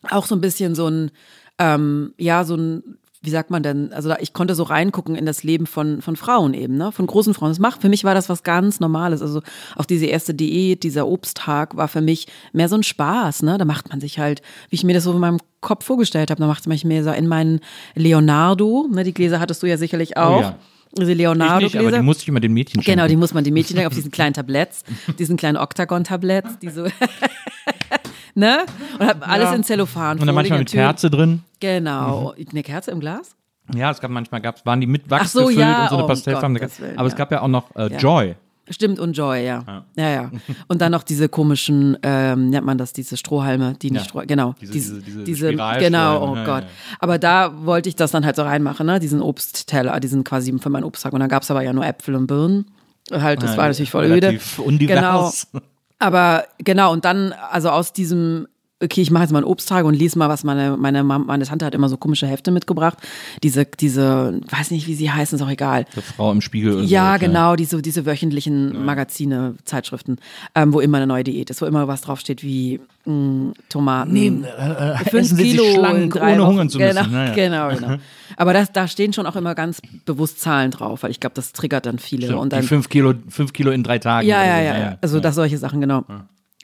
auch 0.08 0.26
so 0.26 0.36
ein 0.36 0.40
bisschen 0.40 0.76
so 0.76 0.86
ein, 0.88 1.10
ähm, 1.58 2.12
ja, 2.16 2.44
so 2.44 2.56
ein, 2.56 2.98
wie 3.20 3.30
sagt 3.30 3.50
man 3.50 3.62
denn, 3.62 3.92
also 3.92 4.14
ich 4.20 4.32
konnte 4.32 4.54
so 4.54 4.62
reingucken 4.62 5.16
in 5.16 5.26
das 5.26 5.42
Leben 5.42 5.66
von, 5.66 6.02
von 6.02 6.16
Frauen 6.16 6.54
eben, 6.54 6.76
ne, 6.76 6.92
von 6.92 7.06
großen 7.06 7.34
Frauen. 7.34 7.50
Das 7.50 7.58
macht, 7.58 7.82
für 7.82 7.88
mich 7.88 8.04
war 8.04 8.14
das 8.14 8.28
was 8.28 8.42
ganz 8.42 8.80
Normales. 8.80 9.22
Also 9.22 9.42
auch 9.76 9.84
diese 9.84 10.06
erste 10.06 10.34
Diät, 10.34 10.84
dieser 10.84 11.06
Obsttag 11.08 11.76
war 11.76 11.88
für 11.88 12.00
mich 12.00 12.28
mehr 12.52 12.68
so 12.68 12.76
ein 12.76 12.82
Spaß, 12.84 13.42
ne. 13.42 13.58
Da 13.58 13.64
macht 13.64 13.88
man 13.90 14.00
sich 14.00 14.18
halt, 14.18 14.42
wie 14.70 14.76
ich 14.76 14.84
mir 14.84 14.94
das 14.94 15.04
so 15.04 15.12
in 15.12 15.18
meinem 15.18 15.38
Kopf 15.60 15.84
vorgestellt 15.84 16.30
habe, 16.30 16.40
da 16.40 16.46
macht 16.46 16.66
man 16.66 16.76
sich 16.76 16.84
mehr 16.84 17.02
so 17.02 17.10
in 17.10 17.26
meinen 17.26 17.60
Leonardo, 17.94 18.88
ne, 18.90 19.02
die 19.02 19.14
Gläser 19.14 19.40
hattest 19.40 19.62
du 19.62 19.66
ja 19.66 19.76
sicherlich 19.76 20.16
auch. 20.16 20.38
Oh 20.38 20.42
ja. 20.42 20.58
Diese 20.96 21.12
Ich 21.12 21.18
nicht, 21.18 21.76
aber 21.76 21.92
die 21.92 22.02
musste 22.02 22.22
ich 22.22 22.28
immer 22.28 22.40
den 22.40 22.54
Mädchen 22.54 22.82
schenken. 22.82 22.98
Genau, 22.98 23.08
die 23.08 23.16
muss 23.16 23.34
man 23.34 23.44
die 23.44 23.50
Mädchen 23.50 23.84
auf 23.84 23.92
diesen 23.92 24.10
kleinen 24.12 24.32
Tabletts, 24.32 24.84
diesen 25.18 25.36
kleinen 25.36 25.58
Oktagon-Tabletts, 25.58 26.60
die 26.60 26.70
so, 26.70 26.84
ne? 28.38 28.64
Und 28.98 29.06
hab 29.06 29.28
alles 29.28 29.50
Ja. 29.50 29.54
in 29.54 29.64
Zellophan. 29.64 30.18
Und 30.18 30.26
dann 30.26 30.34
manchmal 30.34 30.60
mit 30.60 30.70
Kerze 30.70 31.10
drin. 31.10 31.42
Genau. 31.60 32.34
Eine 32.50 32.62
Kerze 32.62 32.90
im 32.90 33.00
Glas? 33.00 33.34
Ja, 33.74 33.90
es 33.90 34.00
gab 34.00 34.10
manchmal, 34.10 34.40
gab's, 34.40 34.64
waren 34.64 34.80
die 34.80 34.86
mit 34.86 35.10
Wachs 35.10 35.24
Ach 35.24 35.28
so, 35.28 35.38
gefüllt 35.40 35.58
ja, 35.58 35.82
und 35.82 35.88
so 35.90 35.94
eine 35.96 36.04
oh, 36.04 36.08
Willen, 36.08 36.98
aber 36.98 37.06
es 37.06 37.12
ja. 37.12 37.18
gab 37.18 37.32
ja 37.32 37.42
auch 37.42 37.48
noch 37.48 37.74
äh, 37.76 37.92
Ja. 37.92 37.98
Joy. 37.98 38.34
Stimmt, 38.70 38.98
und 38.98 39.14
Joy, 39.14 39.46
ja. 39.46 39.84
Ja, 39.96 40.08
ja. 40.10 40.30
Und 40.68 40.82
dann 40.82 40.92
noch 40.92 41.02
diese 41.02 41.30
komischen, 41.30 41.96
ähm, 42.02 42.50
nennt 42.50 42.66
man 42.66 42.76
das, 42.76 42.92
diese 42.92 43.16
Strohhalme, 43.16 43.72
die 43.80 43.90
nicht 43.90 44.02
Ja. 44.02 44.08
Stroh, 44.10 44.22
genau. 44.26 44.54
Diese- 44.60 44.72
Diese, 44.72 45.00
diese- 45.00 45.24
diese 45.24 45.54
genau, 45.78 46.32
oh 46.32 46.36
ja, 46.36 46.44
Gott. 46.44 46.62
ja, 46.64 46.68
ja. 46.68 46.96
Aber 47.00 47.18
da 47.18 47.50
wollte 47.64 47.88
ich 47.88 47.96
das 47.96 48.10
dann 48.10 48.26
halt 48.26 48.36
so 48.36 48.42
reinmachen, 48.42 48.84
ne? 48.86 49.00
Diesen 49.00 49.22
Obstteller, 49.22 49.98
diesen 50.00 50.22
quasi 50.22 50.54
für 50.58 50.68
meinen 50.68 50.84
Obsttag. 50.84 51.14
Und 51.14 51.20
dann 51.20 51.30
gab's 51.30 51.50
aber 51.50 51.62
ja 51.62 51.72
nur 51.72 51.86
Äpfel 51.86 52.14
und 52.14 52.26
Birnen. 52.26 52.66
Halt, 53.10 53.42
das 53.42 53.52
Ja, 53.52 53.56
war 53.56 53.68
natürlich 53.68 53.90
voll 53.90 54.04
öde. 54.04 54.38
undivers. 54.58 55.46
Genau. 55.50 55.64
Aber 55.98 56.46
genau, 56.58 56.92
und 56.92 57.04
dann, 57.04 57.32
also 57.32 57.70
aus 57.70 57.92
diesem, 57.92 58.46
okay, 58.80 59.02
ich 59.02 59.10
mache 59.10 59.24
jetzt 59.24 59.32
mal 59.32 59.38
einen 59.38 59.46
Obsttag 59.46 59.84
und 59.84 59.94
lese 59.94 60.18
mal, 60.18 60.28
was 60.28 60.44
meine, 60.44 60.76
meine, 60.76 61.02
meine 61.02 61.44
Tante 61.44 61.66
hat 61.66 61.74
immer 61.74 61.88
so 61.88 61.96
komische 61.96 62.26
Hefte 62.26 62.50
mitgebracht. 62.50 62.98
Diese, 63.42 63.64
diese, 63.64 64.40
weiß 64.50 64.70
nicht, 64.70 64.86
wie 64.86 64.94
sie 64.94 65.10
heißen, 65.10 65.36
ist 65.36 65.42
auch 65.42 65.50
egal. 65.50 65.84
Die 65.96 66.00
Frau 66.00 66.30
im 66.30 66.40
Spiegel. 66.40 66.84
Ja, 66.84 67.14
so, 67.14 67.26
genau, 67.26 67.56
diese, 67.56 67.82
diese 67.82 68.06
wöchentlichen 68.06 68.84
Magazine, 68.84 69.56
Zeitschriften, 69.64 70.18
ähm, 70.54 70.72
wo 70.72 70.80
immer 70.80 70.98
eine 70.98 71.08
neue 71.08 71.24
Diät 71.24 71.50
ist, 71.50 71.60
wo 71.60 71.66
immer 71.66 71.88
was 71.88 72.02
draufsteht 72.02 72.44
wie 72.44 72.80
mh, 73.04 73.54
Tomaten. 73.68 74.12
Nehmen, 74.12 74.44
äh, 74.44 74.96
Fünf 75.10 75.28
Sie 75.28 75.34
sich 75.34 75.50
Kilo 75.52 75.64
in 75.64 75.74
schlank, 75.74 76.16
ohne 76.16 76.46
hungern 76.46 76.70
zu 76.70 76.78
genau, 76.78 77.00
müssen. 77.00 77.12
Naja. 77.12 77.34
Genau, 77.34 77.68
genau. 77.70 77.96
Aber 78.36 78.52
das, 78.52 78.70
da 78.72 78.86
stehen 78.86 79.12
schon 79.12 79.26
auch 79.26 79.34
immer 79.34 79.56
ganz 79.56 79.80
bewusst 80.04 80.40
Zahlen 80.40 80.70
drauf, 80.70 81.02
weil 81.02 81.10
ich 81.10 81.18
glaube, 81.18 81.34
das 81.34 81.52
triggert 81.52 81.86
dann 81.86 81.98
viele. 81.98 82.26
Stimmt, 82.26 82.40
und 82.40 82.52
dann, 82.52 82.60
die 82.60 82.68
fünf 82.68 82.88
Kilo, 82.88 83.14
fünf 83.28 83.52
Kilo 83.52 83.72
in 83.72 83.82
drei 83.82 83.98
Tagen. 83.98 84.28
ja, 84.28 84.44
ja, 84.44 84.58
so. 84.58 84.62
ja, 84.62 84.78
ja. 84.78 84.98
Also 85.00 85.18
das 85.18 85.34
solche 85.34 85.58
Sachen, 85.58 85.80
genau. 85.80 86.04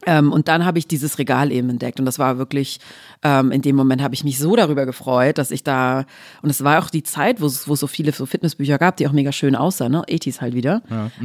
Ähm, 0.06 0.32
und 0.32 0.48
dann 0.48 0.64
habe 0.64 0.78
ich 0.78 0.86
dieses 0.86 1.18
Regal 1.18 1.52
eben 1.52 1.70
entdeckt 1.70 1.98
und 1.98 2.06
das 2.06 2.18
war 2.18 2.38
wirklich, 2.38 2.80
ähm, 3.22 3.50
in 3.52 3.62
dem 3.62 3.76
Moment 3.76 4.02
habe 4.02 4.14
ich 4.14 4.24
mich 4.24 4.38
so 4.38 4.56
darüber 4.56 4.86
gefreut, 4.86 5.38
dass 5.38 5.50
ich 5.50 5.64
da, 5.64 6.04
und 6.42 6.50
es 6.50 6.62
war 6.62 6.82
auch 6.82 6.90
die 6.90 7.02
Zeit, 7.02 7.40
wo 7.40 7.46
es 7.46 7.64
so 7.64 7.86
viele 7.86 8.12
so 8.12 8.26
Fitnessbücher 8.26 8.78
gab, 8.78 8.96
die 8.96 9.06
auch 9.08 9.12
mega 9.12 9.32
schön 9.32 9.56
aussahen, 9.56 9.92
ne? 9.92 10.02
80s 10.02 10.40
halt 10.40 10.54
wieder. 10.54 10.82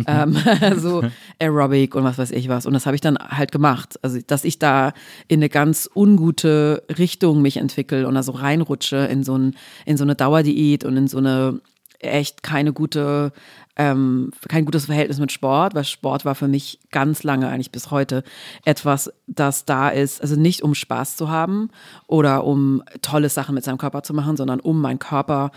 Ähm, 0.07 0.37
so 0.77 1.03
Aerobic 1.39 1.95
und 1.95 2.03
was 2.03 2.17
weiß 2.17 2.31
ich 2.31 2.49
was. 2.49 2.65
Und 2.65 2.73
das 2.73 2.85
habe 2.85 2.95
ich 2.95 3.01
dann 3.01 3.17
halt 3.17 3.51
gemacht. 3.51 3.99
Also, 4.01 4.19
dass 4.25 4.43
ich 4.43 4.59
da 4.59 4.93
in 5.27 5.39
eine 5.39 5.49
ganz 5.49 5.89
ungute 5.93 6.83
Richtung 6.97 7.41
mich 7.41 7.57
entwickle 7.57 8.07
und 8.07 8.15
da 8.15 8.23
so 8.23 8.31
reinrutsche 8.31 8.97
in 8.97 9.23
so, 9.23 9.37
ein, 9.37 9.55
in 9.85 9.97
so 9.97 10.03
eine 10.03 10.15
Dauerdiät 10.15 10.83
und 10.83 10.97
in 10.97 11.07
so 11.07 11.17
eine 11.17 11.59
echt 11.99 12.43
keine 12.43 12.73
gute, 12.73 13.33
ähm, 13.79 14.31
kein 14.49 14.65
gutes 14.65 14.87
Verhältnis 14.87 15.19
mit 15.19 15.31
Sport, 15.31 15.73
weil 15.73 15.85
Sport 15.85 16.25
war 16.25 16.35
für 16.35 16.49
mich 16.49 16.79
ganz 16.91 17.23
lange, 17.23 17.47
eigentlich 17.47 17.71
bis 17.71 17.91
heute, 17.91 18.23
etwas, 18.65 19.09
das 19.25 19.63
da 19.63 19.87
ist, 19.87 20.21
also 20.21 20.35
nicht 20.35 20.63
um 20.63 20.75
Spaß 20.75 21.15
zu 21.15 21.29
haben 21.29 21.69
oder 22.05 22.43
um 22.43 22.83
tolle 23.01 23.29
Sachen 23.29 23.55
mit 23.55 23.63
seinem 23.63 23.77
Körper 23.77 24.03
zu 24.03 24.13
machen, 24.13 24.35
sondern 24.35 24.59
um 24.59 24.81
meinen 24.81 24.99
Körper 24.99 25.51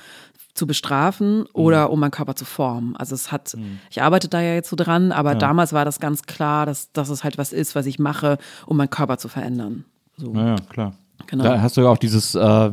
zu 0.55 0.69
bestrafen 0.69 1.47
oder 1.53 1.91
um 1.91 1.99
meinen 1.99 2.13
Körper 2.13 2.37
zu 2.37 2.45
formen. 2.45 2.95
Also 2.95 3.17
es 3.17 3.33
hat, 3.33 3.57
ich 3.91 4.03
arbeite 4.03 4.29
da 4.29 4.41
ja 4.41 4.55
jetzt 4.55 4.71
so 4.71 4.77
dran, 4.77 5.11
aber 5.11 5.35
damals 5.35 5.73
war 5.73 5.85
das 5.85 5.99
ganz 5.99 6.23
klar, 6.23 6.65
dass, 6.65 6.93
dass 6.93 7.09
es 7.09 7.25
halt 7.25 7.39
was 7.39 7.53
ist, 7.53 7.75
was 7.75 7.87
ich 7.87 7.99
mache, 7.99 8.39
um 8.67 8.77
meinen 8.77 8.91
Körper 8.91 9.19
zu 9.19 9.27
verändern. 9.29 9.85
So. 10.17 10.33
Ja, 10.33 10.47
ja, 10.51 10.57
klar. 10.69 10.95
Genau. 11.27 11.43
Da 11.43 11.61
hast 11.61 11.77
du 11.77 11.81
ja 11.81 11.89
auch 11.89 11.99
dieses, 11.99 12.37
äh, 12.37 12.71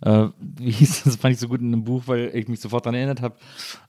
äh, 0.00 0.28
wie 0.40 0.70
hieß 0.70 1.04
das, 1.04 1.04
das 1.04 1.16
fand 1.16 1.34
ich 1.34 1.40
so 1.40 1.48
gut 1.48 1.60
in 1.60 1.68
einem 1.68 1.84
Buch, 1.84 2.04
weil 2.06 2.30
ich 2.34 2.48
mich 2.48 2.60
sofort 2.60 2.86
daran 2.86 2.96
erinnert 2.96 3.22
habe. 3.22 3.36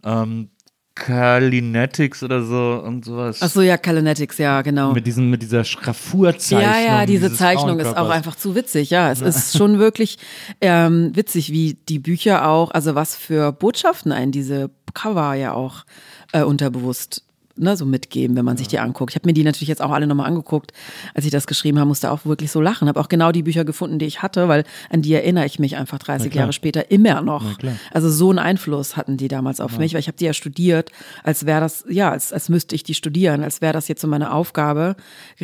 Ähm, 0.03 0.49
Kalinetics 0.95 2.23
oder 2.23 2.43
so 2.43 2.81
und 2.83 3.05
sowas. 3.05 3.39
Ach 3.41 3.49
so, 3.49 3.61
ja, 3.61 3.77
Kalinetics, 3.77 4.37
ja, 4.37 4.61
genau. 4.61 4.93
Mit, 4.93 5.07
diesen, 5.07 5.29
mit 5.29 5.41
dieser 5.41 5.63
Schraffurzeichung. 5.63 6.61
Ja, 6.61 6.79
ja, 6.79 7.05
diese 7.05 7.33
Zeichnung 7.33 7.79
ist 7.79 7.95
auch 7.95 8.09
einfach 8.09 8.35
zu 8.35 8.55
witzig. 8.55 8.89
Ja, 8.89 9.11
es 9.11 9.21
ist 9.21 9.57
schon 9.57 9.79
wirklich 9.79 10.17
ähm, 10.59 11.11
witzig, 11.15 11.51
wie 11.51 11.77
die 11.87 11.99
Bücher 11.99 12.47
auch, 12.47 12.71
also 12.71 12.95
was 12.95 13.15
für 13.15 13.51
Botschaften 13.51 14.11
einen 14.11 14.31
diese 14.31 14.71
Cover 14.93 15.33
ja 15.35 15.53
auch 15.53 15.85
äh, 16.33 16.43
unterbewusst 16.43 17.23
ne, 17.59 17.77
so 17.77 17.85
mitgeben, 17.85 18.35
wenn 18.35 18.45
man 18.45 18.57
sich 18.57 18.67
die 18.67 18.79
anguckt. 18.79 19.11
Ich 19.11 19.15
habe 19.15 19.27
mir 19.27 19.33
die 19.33 19.43
natürlich 19.43 19.67
jetzt 19.67 19.81
auch 19.81 19.91
alle 19.91 20.07
nochmal 20.07 20.27
angeguckt, 20.27 20.71
als 21.13 21.25
ich 21.25 21.31
das 21.31 21.47
geschrieben 21.47 21.79
habe, 21.79 21.87
musste 21.87 22.11
auch 22.11 22.25
wirklich 22.25 22.51
so 22.51 22.61
lachen. 22.61 22.87
Habe 22.87 22.99
auch 22.99 23.09
genau 23.09 23.31
die 23.31 23.43
Bücher 23.43 23.65
gefunden, 23.65 23.99
die 23.99 24.05
ich 24.05 24.21
hatte, 24.21 24.47
weil 24.47 24.63
an 24.89 25.01
die 25.01 25.13
erinnere 25.13 25.45
ich 25.45 25.59
mich 25.59 25.77
einfach 25.77 25.99
30 25.99 26.31
klar. 26.31 26.43
Jahre 26.43 26.53
später 26.53 26.91
immer 26.91 27.21
noch. 27.21 27.43
Also 27.91 28.09
so 28.09 28.29
einen 28.29 28.39
Einfluss 28.39 28.97
hatten 28.97 29.17
die 29.17 29.27
damals 29.27 29.59
auf 29.59 29.77
mich, 29.77 29.93
weil 29.93 29.99
ich 29.99 30.07
habe 30.07 30.17
die 30.17 30.25
ja 30.25 30.33
studiert, 30.33 30.91
als 31.23 31.45
wäre 31.45 31.61
das, 31.61 31.85
ja, 31.89 32.11
als, 32.11 32.33
als 32.33 32.49
müsste 32.49 32.75
ich 32.75 32.83
die 32.83 32.93
studieren, 32.93 33.43
als 33.43 33.61
wäre 33.61 33.73
das 33.73 33.87
jetzt 33.87 34.01
so 34.01 34.07
meine 34.07 34.31
Aufgabe, 34.31 34.95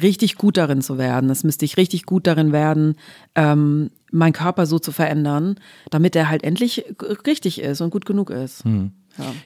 richtig 0.01 0.35
gut 0.35 0.57
darin 0.57 0.81
zu 0.81 0.97
werden. 0.97 1.27
Das 1.27 1.43
müsste 1.43 1.65
ich 1.65 1.77
richtig 1.77 2.05
gut 2.05 2.27
darin 2.27 2.51
werden, 2.51 2.95
ähm, 3.35 3.91
meinen 4.11 4.33
Körper 4.33 4.65
so 4.65 4.79
zu 4.79 4.91
verändern, 4.91 5.55
damit 5.89 6.15
er 6.15 6.29
halt 6.29 6.43
endlich 6.43 6.85
richtig 7.27 7.59
ist 7.59 7.81
und 7.81 7.89
gut 7.89 8.05
genug 8.05 8.29
ist. 8.29 8.63
Hm. 8.63 8.91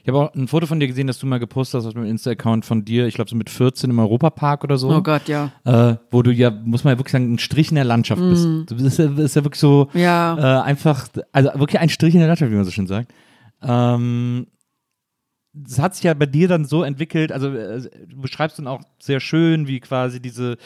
Ich 0.02 0.08
habe 0.08 0.18
auch 0.18 0.34
ein 0.34 0.48
Foto 0.48 0.66
von 0.66 0.80
dir 0.80 0.88
gesehen, 0.88 1.06
das 1.06 1.18
du 1.18 1.26
mal 1.26 1.38
gepostet 1.38 1.78
hast 1.80 1.86
auf 1.86 1.92
dem 1.94 2.04
Insta-Account 2.04 2.64
von 2.64 2.84
dir, 2.84 3.06
ich 3.06 3.14
glaube 3.14 3.30
so 3.30 3.36
mit 3.36 3.48
14 3.50 3.90
im 3.90 3.98
Europapark 3.98 4.64
oder 4.64 4.76
so. 4.78 4.90
Oh 4.90 5.00
Gott, 5.02 5.28
ja. 5.28 5.52
Äh, 5.64 5.96
wo 6.10 6.22
du 6.22 6.32
ja, 6.32 6.50
muss 6.50 6.82
man 6.84 6.94
ja 6.94 6.98
wirklich 6.98 7.12
sagen, 7.12 7.32
ein 7.34 7.38
Strich 7.38 7.68
in 7.70 7.76
der 7.76 7.84
Landschaft 7.84 8.20
bist. 8.20 8.44
Du 8.44 8.76
bist 8.76 8.98
ja, 8.98 9.06
bist 9.06 9.36
ja 9.36 9.44
wirklich 9.44 9.60
so 9.60 9.88
Mhm. 9.92 10.00
Ja. 10.00 10.60
äh, 10.60 10.62
einfach, 10.64 11.06
also 11.32 11.50
wirklich 11.54 11.80
ein 11.80 11.88
Strich 11.88 12.14
in 12.14 12.20
der 12.20 12.28
Landschaft, 12.28 12.50
wie 12.50 12.56
man 12.56 12.64
so 12.64 12.70
schön 12.70 12.86
sagt. 12.86 13.12
Ähm, 13.62 14.46
das 15.52 15.80
hat 15.80 15.94
sich 15.96 16.04
ja 16.04 16.14
bei 16.14 16.26
dir 16.26 16.46
dann 16.46 16.64
so 16.64 16.84
entwickelt, 16.84 17.32
also 17.32 17.48
äh, 17.48 17.82
du 18.08 18.20
beschreibst 18.20 18.58
dann 18.58 18.68
auch 18.68 18.80
sehr 19.00 19.18
schön, 19.18 19.66
wie 19.66 19.80
quasi 19.80 20.20
diese, 20.20 20.56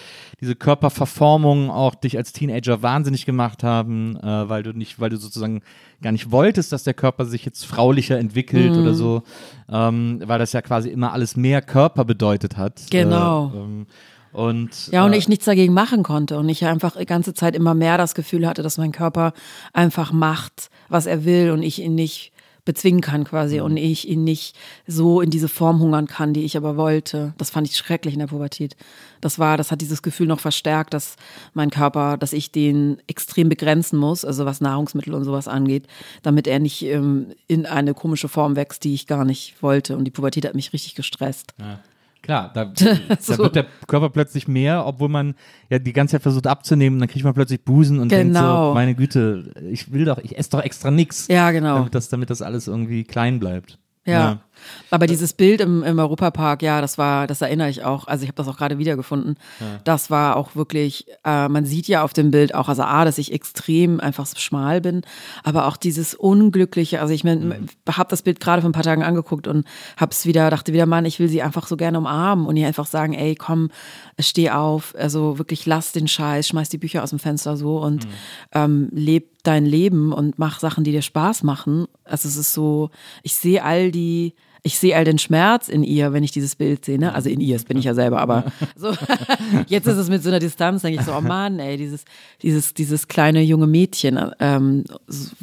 diese 0.41 0.55
Körperverformungen 0.55 1.71
auch 1.71 1.95
dich 1.95 2.17
als 2.19 2.33
Teenager 2.33 2.83
wahnsinnig 2.83 3.25
gemacht 3.25 3.63
haben, 3.65 4.17
äh, 4.17 4.49
weil 4.49 4.63
du 4.63 4.73
nicht, 4.73 5.01
weil 5.01 5.09
du 5.11 5.17
sozusagen 5.17 5.63
gar 6.03 6.13
nicht 6.13 6.31
wolltest, 6.31 6.71
dass 6.73 6.85
der 6.85 6.93
Körper 6.93 7.25
sich 7.25 7.47
jetzt 7.47 7.65
fraulicher 7.65 8.19
entwickelt 8.19 8.73
Mhm. 8.75 8.83
oder 8.83 8.95
so, 8.95 9.23
ähm, 9.71 10.23
weil 10.27 10.39
das 10.39 10.53
ja 10.53 10.61
quasi 10.61 10.91
immer 10.91 11.13
alles 11.13 11.35
mehr 11.35 11.63
Körper 11.63 12.05
bedeutet 12.05 12.59
hat. 12.59 12.83
Genau. 12.91 13.53
Äh, 13.55 13.59
ähm, 13.59 13.87
und, 14.33 14.89
Ja, 14.91 15.07
und 15.07 15.13
äh, 15.15 15.17
ich 15.17 15.29
nichts 15.29 15.45
dagegen 15.47 15.73
machen 15.73 16.03
konnte 16.03 16.37
und 16.37 16.49
ich 16.49 16.67
einfach 16.67 16.97
die 16.97 17.07
ganze 17.07 17.33
Zeit 17.33 17.55
immer 17.55 17.73
mehr 17.73 17.97
das 17.97 18.15
Gefühl 18.15 18.47
hatte, 18.47 18.63
dass 18.63 18.77
mein 18.77 18.93
Körper 18.93 19.33
einfach 19.73 20.13
macht, 20.13 20.69
was 20.91 21.07
er 21.07 21.25
will 21.25 21.53
und 21.53 21.63
ich 21.63 21.81
ihn 21.81 21.95
nicht 21.95 22.33
bezwingen 22.65 23.01
kann 23.01 23.25
quasi 23.25 23.61
und 23.61 23.77
ich 23.77 24.09
ihn 24.09 24.25
nicht 24.25 24.57
so 24.87 25.21
in 25.21 25.31
diese 25.31 25.49
Form 25.49 25.81
hungern 25.81 26.07
kann, 26.07 26.33
die 26.33 26.45
ich 26.45 26.57
aber 26.57 26.77
wollte. 26.77 27.35
Das 27.39 27.51
fand 27.51 27.69
ich 27.69 27.77
schrecklich 27.77 28.15
in 28.15 28.21
der 28.21 28.27
Pubertät. 28.27 28.77
Das 29.21 29.39
war, 29.39 29.57
das 29.57 29.71
hat 29.71 29.81
dieses 29.81 30.03
Gefühl 30.03 30.27
noch 30.27 30.41
verstärkt, 30.41 30.95
dass 30.95 31.17
mein 31.53 31.71
Körper, 31.71 32.17
dass 32.17 32.33
ich 32.33 32.53
den 32.53 32.99
extrem 33.07 33.49
begrenzen 33.49 33.99
muss, 33.99 34.25
also 34.25 34.45
was 34.47 34.61
Nahrungsmittel 34.61 35.15
und 35.15 35.25
sowas 35.25 35.49
angeht, 35.49 35.87
damit 36.23 36.47
er 36.47 36.59
nicht 36.59 36.83
ähm, 36.83 37.35
in 37.47 37.67
eine 37.67 37.95
komische 37.95 38.29
Form 38.29 38.57
wächst, 38.57 38.85
die 38.85 38.95
ich 38.95 39.07
gar 39.07 39.25
nicht 39.25 39.63
wollte. 39.63 39.97
Und 39.97 40.05
die 40.05 40.11
Pubertät 40.11 40.47
hat 40.47 40.55
mich 40.55 40.73
richtig 40.73 40.95
gestresst. 40.95 41.55
Klar, 42.25 42.51
da, 42.55 42.65
da 43.09 43.17
So. 43.21 43.37
wird 43.39 43.55
der 43.55 43.67
Körper 43.87 44.09
plötzlich 44.09 44.49
mehr, 44.49 44.87
obwohl 44.87 45.09
man 45.11 45.35
ja 45.71 45.79
die 45.79 45.93
ganze 45.93 46.13
Zeit 46.13 46.23
versucht 46.23 46.47
abzunehmen, 46.47 46.99
dann 46.99 47.09
kriegt 47.09 47.25
man 47.25 47.35
plötzlich 47.35 47.63
Busen 47.65 48.01
und 48.01 48.11
denkt 48.11 48.35
Genau. 48.35 48.71
so, 48.71 48.75
meine 48.75 48.95
Güte, 48.95 49.53
ich 49.71 49.93
will 49.93 50.07
doch, 50.07 50.19
ich 50.19 50.39
esse 50.39 50.51
doch 50.51 50.61
extra 50.63 50.91
nix. 50.91 51.29
Ja, 51.29 51.51
genau. 51.51 51.77
Damit 51.77 51.95
das, 51.95 52.09
damit 52.09 52.31
das 52.31 52.41
alles 52.43 52.67
irgendwie 52.67 53.05
klein 53.05 53.39
bleibt. 53.41 53.79
Ja. 54.07 54.41
Aber 54.91 55.07
dieses 55.07 55.33
Bild 55.33 55.61
im, 55.61 55.83
im 55.83 55.99
Europapark, 55.99 56.63
ja, 56.63 56.81
das 56.81 56.99
war, 56.99 57.27
das 57.27 57.41
erinnere 57.41 57.71
ich 57.71 57.85
auch. 57.85 58.07
Also 58.07 58.23
ich 58.23 58.29
habe 58.29 58.37
das 58.37 58.49
auch 58.49 58.57
gerade 58.57 58.79
wiedergefunden. 58.79 59.37
Das 59.85 60.11
war 60.11 60.37
auch 60.37 60.55
wirklich, 60.57 61.07
äh, 61.25 61.49
man 61.49 61.65
sieht 61.65 61.89
ja 61.89 62.03
auf 62.03 62.13
dem 62.13 62.31
Bild 62.31 62.55
auch, 62.55 62.69
also 62.69 62.83
A, 62.83 63.05
dass 63.05 63.19
ich 63.19 63.33
extrem 63.33 64.01
einfach 64.01 64.27
so 64.27 64.39
schmal 64.39 64.81
bin, 64.81 65.03
aber 65.43 65.67
auch 65.67 65.77
dieses 65.77 66.15
Unglückliche, 66.15 67.01
also 67.01 67.13
ich 67.13 67.25
mein, 67.25 67.69
habe 67.89 68.11
das 68.11 68.23
Bild 68.23 68.41
gerade 68.41 68.63
vor 68.63 68.71
ein 68.71 68.75
paar 68.75 68.83
Tagen 68.83 69.03
angeguckt 69.03 69.47
und 69.47 69.67
hab's 69.97 70.27
wieder, 70.27 70.51
dachte 70.51 70.73
wieder, 70.73 70.87
Mann, 70.87 71.05
ich 71.05 71.19
will 71.19 71.29
sie 71.29 71.43
einfach 71.43 71.67
so 71.67 71.77
gerne 71.77 71.99
umarmen 71.99 72.47
und 72.47 72.57
ihr 72.57 72.67
einfach 72.67 72.87
sagen, 72.87 73.15
ey, 73.15 73.35
komm, 73.35 73.71
steh 74.19 74.51
auf, 74.51 74.95
also 74.99 75.39
wirklich 75.39 75.67
lass 75.67 75.93
den 75.93 76.09
Scheiß, 76.09 76.49
schmeiß 76.49 76.69
die 76.69 76.79
Bücher 76.79 77.03
aus 77.03 77.11
dem 77.11 77.19
Fenster 77.19 77.57
so 77.57 77.79
und 77.79 78.07
ähm, 78.53 78.89
leb 78.93 79.35
dein 79.43 79.67
Leben 79.67 80.13
und 80.13 80.39
mach 80.39 80.59
Sachen, 80.59 80.85
die 80.85 80.93
dir 80.93 81.03
Spaß 81.03 81.43
machen. 81.43 81.87
Also 82.05 82.29
es 82.29 82.37
ist 82.37 82.53
so, 82.53 82.91
ich 83.23 83.35
sehe 83.35 83.63
all 83.63 83.93
die, 83.93 84.35
ich 84.67 84.79
sehe 84.79 84.97
all 84.97 85.05
den 85.05 85.19
Schmerz 85.19 85.69
in 85.69 85.85
ihr, 85.85 86.15
wenn 86.15 86.25
ich 86.25 86.33
dieses 86.33 86.57
Bild 86.57 86.87
sehe. 86.87 86.99
Ne? 86.99 87.15
Also 87.15 87.29
in 87.29 87.41
ihr, 87.41 87.55
das 87.55 87.67
bin 87.67 87.77
ich 87.77 87.85
ja 87.85 87.93
selber, 87.95 88.19
aber 88.21 88.45
so 88.77 88.93
jetzt 89.69 89.87
ist 89.87 89.99
es 89.99 90.09
mit 90.09 90.23
so 90.23 90.31
einer 90.31 90.39
Distanz, 90.39 90.81
denke 90.81 91.01
ich 91.01 91.07
so, 91.07 91.13
oh 91.13 91.21
Mann, 91.21 91.59
ey, 91.59 91.77
dieses, 91.77 92.07
dieses, 92.41 92.73
dieses 92.73 93.07
kleine 93.07 93.43
junge 93.43 93.67
Mädchen, 93.67 94.19
ähm, 94.41 94.85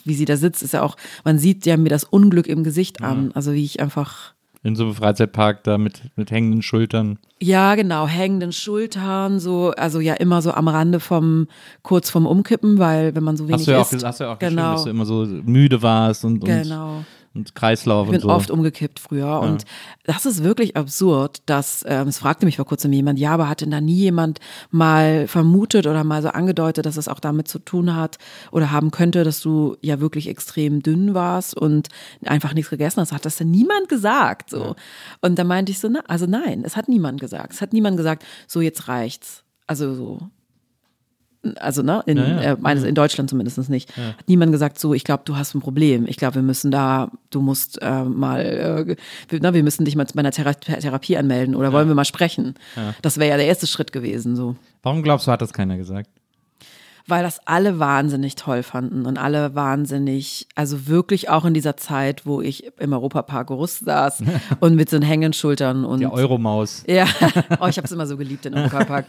wie 0.05 0.15
sie 0.15 0.25
da 0.25 0.37
sitzt, 0.37 0.63
ist 0.63 0.73
ja 0.73 0.81
auch, 0.81 0.97
man 1.23 1.37
sieht 1.37 1.67
ja 1.67 1.77
mir 1.77 1.89
das 1.89 2.03
Unglück 2.03 2.47
im 2.47 2.63
Gesicht 2.63 3.03
an. 3.03 3.31
Also 3.33 3.53
wie 3.53 3.63
ich 3.63 3.79
einfach 3.79 4.33
In 4.63 4.75
so 4.75 4.85
einem 4.85 4.95
Freizeitpark 4.95 5.63
da 5.65 5.77
mit, 5.77 6.01
mit 6.15 6.31
hängenden 6.31 6.63
Schultern. 6.63 7.19
ja, 7.39 7.75
genau, 7.75 8.07
hängenden 8.07 8.51
Schultern, 8.51 9.39
so, 9.39 9.69
also 9.77 9.99
ja 9.99 10.15
immer 10.15 10.41
so 10.41 10.51
am 10.51 10.67
Rande 10.67 10.99
vom, 10.99 11.47
kurz 11.83 12.09
vom 12.09 12.25
Umkippen, 12.25 12.79
weil 12.79 13.13
wenn 13.13 13.23
man 13.23 13.37
so 13.37 13.47
wenig 13.47 13.59
Hast 13.59 13.67
du 13.67 13.71
ja 13.71 13.81
auch, 13.81 13.91
isst. 13.91 14.03
hast 14.03 14.19
du 14.19 14.23
ja 14.23 14.33
auch 14.33 14.39
geschrieben, 14.39 14.57
genau, 14.57 14.71
dass 14.73 14.85
du 14.85 14.89
immer 14.89 15.05
so 15.05 15.27
müde 15.27 15.83
warst 15.83 16.25
und, 16.25 16.41
und, 16.41 16.45
genau. 16.45 16.97
und 16.97 17.05
Kreislauf 17.55 18.07
Ich 18.07 18.11
bin 18.11 18.21
und 18.21 18.27
so. 18.27 18.29
oft 18.29 18.51
umgekippt 18.51 18.99
früher 18.99 19.39
und 19.39 19.63
das 20.03 20.25
ist 20.25 20.43
wirklich 20.43 20.75
absurd, 20.75 21.41
dass, 21.45 21.85
ähm, 21.87 22.09
es 22.09 22.17
fragte 22.17 22.45
mich 22.45 22.57
vor 22.57 22.65
kurzem 22.65 22.91
jemand, 22.91 23.19
ja, 23.19 23.33
aber 23.33 23.47
hat 23.47 23.61
denn 23.61 23.71
da 23.71 23.79
nie 23.79 23.95
jemand 23.95 24.39
mal 24.69 25.27
vermutet 25.27 25.87
oder 25.87 26.03
mal 26.03 26.21
so 26.21 26.29
angedeutet, 26.29 26.85
dass 26.85 26.97
es 26.97 27.07
auch 27.07 27.19
damit 27.21 27.47
zu 27.47 27.59
tun 27.59 27.95
hat 27.95 28.17
oder 28.51 28.71
haben 28.71 28.91
könnte, 28.91 29.23
dass 29.23 29.39
du 29.39 29.77
ja 29.81 29.99
wirklich 30.01 30.27
extrem 30.27 30.83
dünn 30.83 31.13
warst 31.13 31.55
und 31.55 31.87
einfach 32.25 32.53
nichts 32.53 32.69
gegessen 32.69 32.99
hast? 32.99 33.13
Hat 33.13 33.25
das 33.25 33.37
denn 33.37 33.51
niemand 33.51 33.87
gesagt? 33.87 34.49
So. 34.49 34.75
Und 35.21 35.39
da 35.39 35.43
meinte 35.43 35.71
ich 35.71 35.79
so, 35.79 35.87
na, 35.87 36.01
also 36.07 36.25
nein, 36.25 36.63
es 36.65 36.75
hat 36.75 36.89
niemand 36.89 37.21
gesagt. 37.21 37.53
Es 37.53 37.61
hat 37.61 37.71
niemand 37.71 37.95
gesagt, 37.95 38.25
so 38.47 38.59
jetzt 38.59 38.87
reicht's. 38.87 39.43
Also 39.67 39.93
so. 39.93 40.19
Also, 41.55 41.81
ne, 41.81 42.03
in, 42.05 42.17
Ja, 42.17 42.27
ja. 42.27 42.41
Äh, 42.41 42.57
meines, 42.59 42.83
in 42.83 42.93
Deutschland 42.93 43.29
zumindest 43.29 43.69
nicht. 43.69 43.95
Hat 43.97 44.27
niemand 44.27 44.51
gesagt, 44.51 44.79
so, 44.79 44.93
ich 44.93 45.03
glaube, 45.03 45.23
du 45.25 45.37
hast 45.37 45.55
ein 45.55 45.61
Problem. 45.61 46.05
Ich 46.07 46.17
glaube, 46.17 46.35
wir 46.35 46.41
müssen 46.43 46.69
da, 46.71 47.09
du 47.31 47.41
musst 47.41 47.81
äh, 47.81 48.03
mal, 48.03 48.41
äh, 48.41 48.95
wir, 49.29 49.39
na, 49.41 49.53
wir 49.53 49.63
müssen 49.63 49.85
dich 49.85 49.95
mal 49.95 50.05
bei 50.13 50.19
einer 50.19 50.31
Thera 50.31 50.53
Therapie 50.53 51.17
anmelden 51.17 51.55
oder 51.55 51.73
wollen 51.73 51.87
wir 51.87 51.95
mal 51.95 52.05
sprechen. 52.05 52.55
Das 53.01 53.17
wäre 53.17 53.31
ja 53.31 53.37
der 53.37 53.47
erste 53.47 53.67
Schritt 53.67 53.91
gewesen, 53.91 54.35
so. 54.35 54.55
Warum 54.83 55.01
glaubst 55.03 55.27
du, 55.27 55.31
hat 55.31 55.41
das 55.41 55.53
keiner 55.53 55.77
gesagt? 55.77 56.09
Weil 57.07 57.23
das 57.23 57.39
alle 57.45 57.79
wahnsinnig 57.79 58.35
toll 58.35 58.63
fanden 58.63 59.05
und 59.05 59.17
alle 59.17 59.55
wahnsinnig, 59.55 60.47
also 60.55 60.87
wirklich 60.87 61.29
auch 61.29 61.45
in 61.45 61.53
dieser 61.53 61.77
Zeit, 61.77 62.25
wo 62.25 62.41
ich 62.41 62.71
im 62.79 62.93
Europapark 62.93 63.49
Rust 63.49 63.85
saß 63.85 64.23
und 64.59 64.75
mit 64.75 64.89
so 64.89 64.97
den 64.97 65.07
hängenden 65.07 65.33
Schultern 65.33 65.85
und 65.85 65.99
Die 65.99 66.07
Euromaus. 66.07 66.83
ja, 66.87 67.05
oh, 67.59 67.67
ich 67.67 67.77
habe 67.77 67.85
es 67.85 67.91
immer 67.91 68.05
so 68.05 68.17
geliebt 68.17 68.45
in 68.45 68.53
Europapark. 68.53 69.05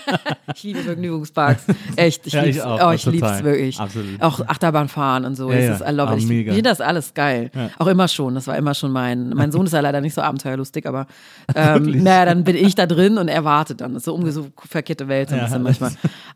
ich 0.54 0.62
liebe 0.62 0.80
Vergnügungsparks. 0.80 1.64
Echt, 1.96 2.26
ich 2.26 2.32
Ja, 2.32 2.44
ich 2.44 2.62
auch, 2.62 2.88
oh, 2.88 2.92
ich 2.92 3.04
lieb's 3.06 3.42
wirklich. 3.42 3.78
Absolut. 3.78 4.20
Auch 4.20 4.40
Achterbahn 4.40 4.88
fahren 4.88 5.24
und 5.24 5.34
so. 5.34 5.50
Ja, 5.50 5.58
es 5.58 5.66
ja. 5.66 5.74
ist, 5.86 5.92
I 5.92 5.96
love 5.96 6.12
it. 6.14 6.18
Ich 6.20 6.26
finde 6.26 6.62
das 6.62 6.80
alles 6.80 7.14
geil. 7.14 7.50
Auch 7.78 7.86
immer 7.86 8.08
schon. 8.08 8.34
Das 8.34 8.46
war 8.46 8.56
immer 8.56 8.74
schon 8.74 8.92
mein. 8.92 9.30
Mein 9.30 9.52
Sohn 9.52 9.66
ist 9.66 9.72
ja 9.72 9.80
leider 9.80 10.00
nicht 10.00 10.14
so 10.14 10.20
abenteuerlustig, 10.20 10.86
aber 10.86 11.06
ähm, 11.54 12.02
naja, 12.02 12.26
dann 12.26 12.44
bin 12.44 12.56
ich 12.56 12.74
da 12.74 12.86
drin 12.86 13.18
und 13.18 13.28
er 13.28 13.44
wartet 13.44 13.80
dann. 13.80 13.94
Das 13.94 14.00
ist 14.00 14.04
so 14.04 14.14
umge 14.14 14.32
so 14.32 14.48
verkehrte 14.56 15.08
Welt 15.08 15.28
so 15.30 15.34
ein 15.34 15.38
Ja, 15.38 15.44
bisschen 15.46 15.62
manchmal. 15.62 15.92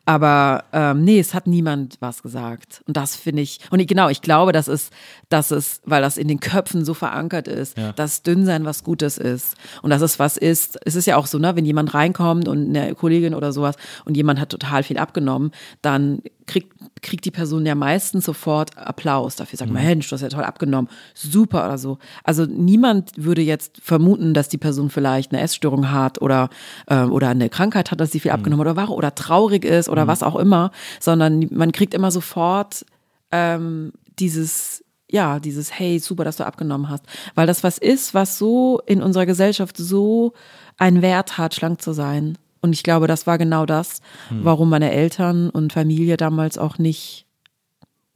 Aber 0.06 0.64
ähm, 0.72 0.93
nee, 0.94 1.18
es 1.18 1.34
hat 1.34 1.46
niemand 1.46 1.96
was 2.00 2.22
gesagt. 2.22 2.82
Und 2.86 2.96
das 2.96 3.16
finde 3.16 3.42
ich. 3.42 3.60
Und 3.70 3.80
ich, 3.80 3.86
genau, 3.86 4.08
ich 4.08 4.22
glaube, 4.22 4.52
das 4.52 4.68
ist, 4.68 4.92
das 5.28 5.50
ist, 5.50 5.82
weil 5.84 6.02
das 6.02 6.16
in 6.16 6.28
den 6.28 6.40
Köpfen 6.40 6.84
so 6.84 6.94
verankert 6.94 7.48
ist, 7.48 7.76
dass 7.96 8.22
Dünnsein 8.22 8.64
was 8.64 8.84
Gutes 8.84 9.18
ist. 9.18 9.54
Und 9.82 9.90
dass 9.90 10.02
es 10.02 10.18
was 10.18 10.36
ist. 10.36 10.78
Es 10.84 10.94
ist 10.94 11.06
ja 11.06 11.16
auch 11.16 11.26
so, 11.26 11.38
ne, 11.38 11.56
wenn 11.56 11.64
jemand 11.64 11.94
reinkommt 11.94 12.48
und 12.48 12.68
eine 12.76 12.94
Kollegin 12.94 13.34
oder 13.34 13.52
sowas 13.52 13.76
und 14.04 14.16
jemand 14.16 14.40
hat 14.40 14.50
total 14.50 14.82
viel 14.82 14.98
abgenommen, 14.98 15.50
dann 15.82 16.22
kriegt, 16.46 16.72
kriegt 17.02 17.24
die 17.24 17.30
Person 17.30 17.66
ja 17.66 17.74
meistens 17.74 18.24
sofort 18.24 18.76
Applaus 18.76 19.36
dafür. 19.36 19.58
Sagt 19.58 19.70
man, 19.70 19.82
Mensch, 19.82 20.08
du 20.08 20.14
hast 20.14 20.22
ja 20.22 20.28
toll 20.28 20.44
abgenommen. 20.44 20.90
Super 21.14 21.64
oder 21.64 21.78
so. 21.78 21.98
Also 22.22 22.44
niemand 22.44 23.12
würde 23.16 23.42
jetzt 23.42 23.80
vermuten, 23.82 24.34
dass 24.34 24.48
die 24.48 24.58
Person 24.58 24.90
vielleicht 24.90 25.32
eine 25.32 25.42
Essstörung 25.42 25.90
hat 25.90 26.20
oder, 26.20 26.50
ähm, 26.88 27.12
oder 27.12 27.28
eine 27.28 27.48
Krankheit 27.48 27.90
hat, 27.90 28.00
dass 28.00 28.12
sie 28.12 28.20
viel 28.20 28.30
abgenommen 28.30 28.60
hat 28.60 28.72
oder 28.72 28.76
war 28.76 28.90
oder 28.90 29.14
traurig 29.14 29.64
ist 29.64 29.88
oder 29.88 30.06
was 30.06 30.22
auch 30.22 30.36
immer, 30.36 30.70
sondern 31.00 31.48
man 31.50 31.72
kriegt 31.72 31.94
immer 31.94 32.10
sofort 32.10 32.84
ähm, 33.30 33.92
dieses, 34.18 34.84
ja, 35.10 35.40
dieses, 35.40 35.78
hey, 35.78 35.98
super, 35.98 36.24
dass 36.24 36.36
du 36.36 36.46
abgenommen 36.46 36.88
hast. 36.88 37.04
Weil 37.34 37.46
das 37.46 37.62
was 37.62 37.78
ist, 37.78 38.14
was 38.14 38.38
so 38.38 38.80
in 38.86 39.02
unserer 39.02 39.26
Gesellschaft 39.26 39.76
so 39.76 40.32
einen 40.78 41.02
Wert 41.02 41.38
hat, 41.38 41.54
schlank 41.54 41.82
zu 41.82 41.92
sein. 41.92 42.38
Und 42.60 42.72
ich 42.72 42.82
glaube, 42.82 43.06
das 43.06 43.26
war 43.26 43.36
genau 43.36 43.66
das, 43.66 44.00
warum 44.30 44.70
meine 44.70 44.90
Eltern 44.90 45.50
und 45.50 45.74
Familie 45.74 46.16
damals 46.16 46.56
auch 46.56 46.78
nicht 46.78 47.26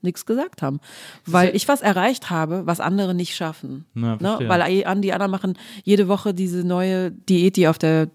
nichts 0.00 0.26
gesagt 0.26 0.62
haben. 0.62 0.80
Weil 1.26 1.54
ich 1.54 1.68
was 1.68 1.80
erreicht 1.80 2.30
habe, 2.30 2.66
was 2.66 2.80
andere 2.80 3.14
nicht 3.14 3.34
schaffen. 3.34 3.84
Na, 3.94 4.38
ne? 4.38 4.48
Weil 4.48 4.62
die 5.00 5.12
anderen 5.12 5.30
machen 5.30 5.58
jede 5.82 6.08
Woche 6.08 6.34
diese 6.34 6.64
neue 6.64 7.10
Diät, 7.10 7.56
die 7.56 7.68
auf 7.68 7.78
der 7.78 8.08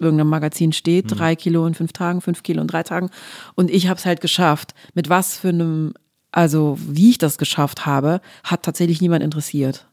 irgendeinem 0.00 0.28
Magazin 0.30 0.72
steht, 0.72 1.06
drei 1.08 1.36
Kilo 1.36 1.66
in 1.66 1.74
fünf 1.74 1.92
Tagen, 1.92 2.20
fünf 2.20 2.42
Kilo 2.42 2.60
in 2.60 2.68
drei 2.68 2.82
Tagen. 2.82 3.10
Und 3.54 3.70
ich 3.70 3.88
habe 3.88 3.98
es 3.98 4.06
halt 4.06 4.20
geschafft. 4.20 4.74
Mit 4.94 5.08
was 5.08 5.38
für 5.38 5.50
einem, 5.50 5.94
also 6.32 6.78
wie 6.80 7.10
ich 7.10 7.18
das 7.18 7.38
geschafft 7.38 7.86
habe, 7.86 8.20
hat 8.44 8.62
tatsächlich 8.62 9.00
niemand 9.00 9.22
interessiert. 9.22 9.86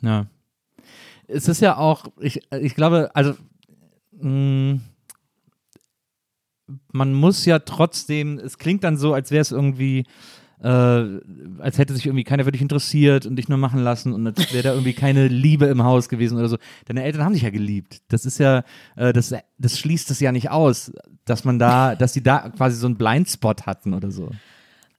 Ja. 0.00 0.26
es 1.26 1.48
ist 1.48 1.60
ja 1.60 1.76
auch, 1.76 2.06
ich, 2.20 2.40
ich 2.52 2.74
glaube, 2.76 3.10
also 3.14 3.34
mh, 4.12 4.78
man 6.92 7.14
muss 7.14 7.44
ja 7.44 7.58
trotzdem, 7.58 8.38
es 8.38 8.58
klingt 8.58 8.84
dann 8.84 8.96
so, 8.96 9.14
als 9.14 9.30
wäre 9.30 9.42
es 9.42 9.52
irgendwie, 9.52 10.04
äh, 10.62 10.68
als 11.60 11.78
hätte 11.78 11.94
sich 11.94 12.06
irgendwie 12.06 12.24
keiner 12.24 12.44
für 12.44 12.52
dich 12.52 12.62
interessiert 12.62 13.26
und 13.26 13.36
dich 13.36 13.48
nur 13.48 13.58
machen 13.58 13.80
lassen 13.80 14.12
und 14.12 14.26
als 14.26 14.52
wäre 14.52 14.62
da 14.62 14.72
irgendwie 14.72 14.92
keine 14.92 15.28
Liebe 15.28 15.66
im 15.66 15.82
Haus 15.82 16.08
gewesen 16.08 16.38
oder 16.38 16.48
so. 16.48 16.58
Deine 16.86 17.04
Eltern 17.04 17.24
haben 17.24 17.32
dich 17.32 17.42
ja 17.42 17.50
geliebt. 17.50 18.02
Das 18.08 18.24
ist 18.24 18.38
ja, 18.38 18.64
äh, 18.96 19.12
das, 19.12 19.34
das 19.58 19.78
schließt 19.78 20.10
es 20.10 20.20
ja 20.20 20.32
nicht 20.32 20.50
aus, 20.50 20.92
dass 21.24 21.44
man 21.44 21.58
da, 21.58 21.94
dass 21.94 22.12
die 22.12 22.22
da 22.22 22.48
quasi 22.50 22.76
so 22.76 22.86
einen 22.86 22.96
Blindspot 22.96 23.66
hatten 23.66 23.94
oder 23.94 24.10
so. 24.10 24.30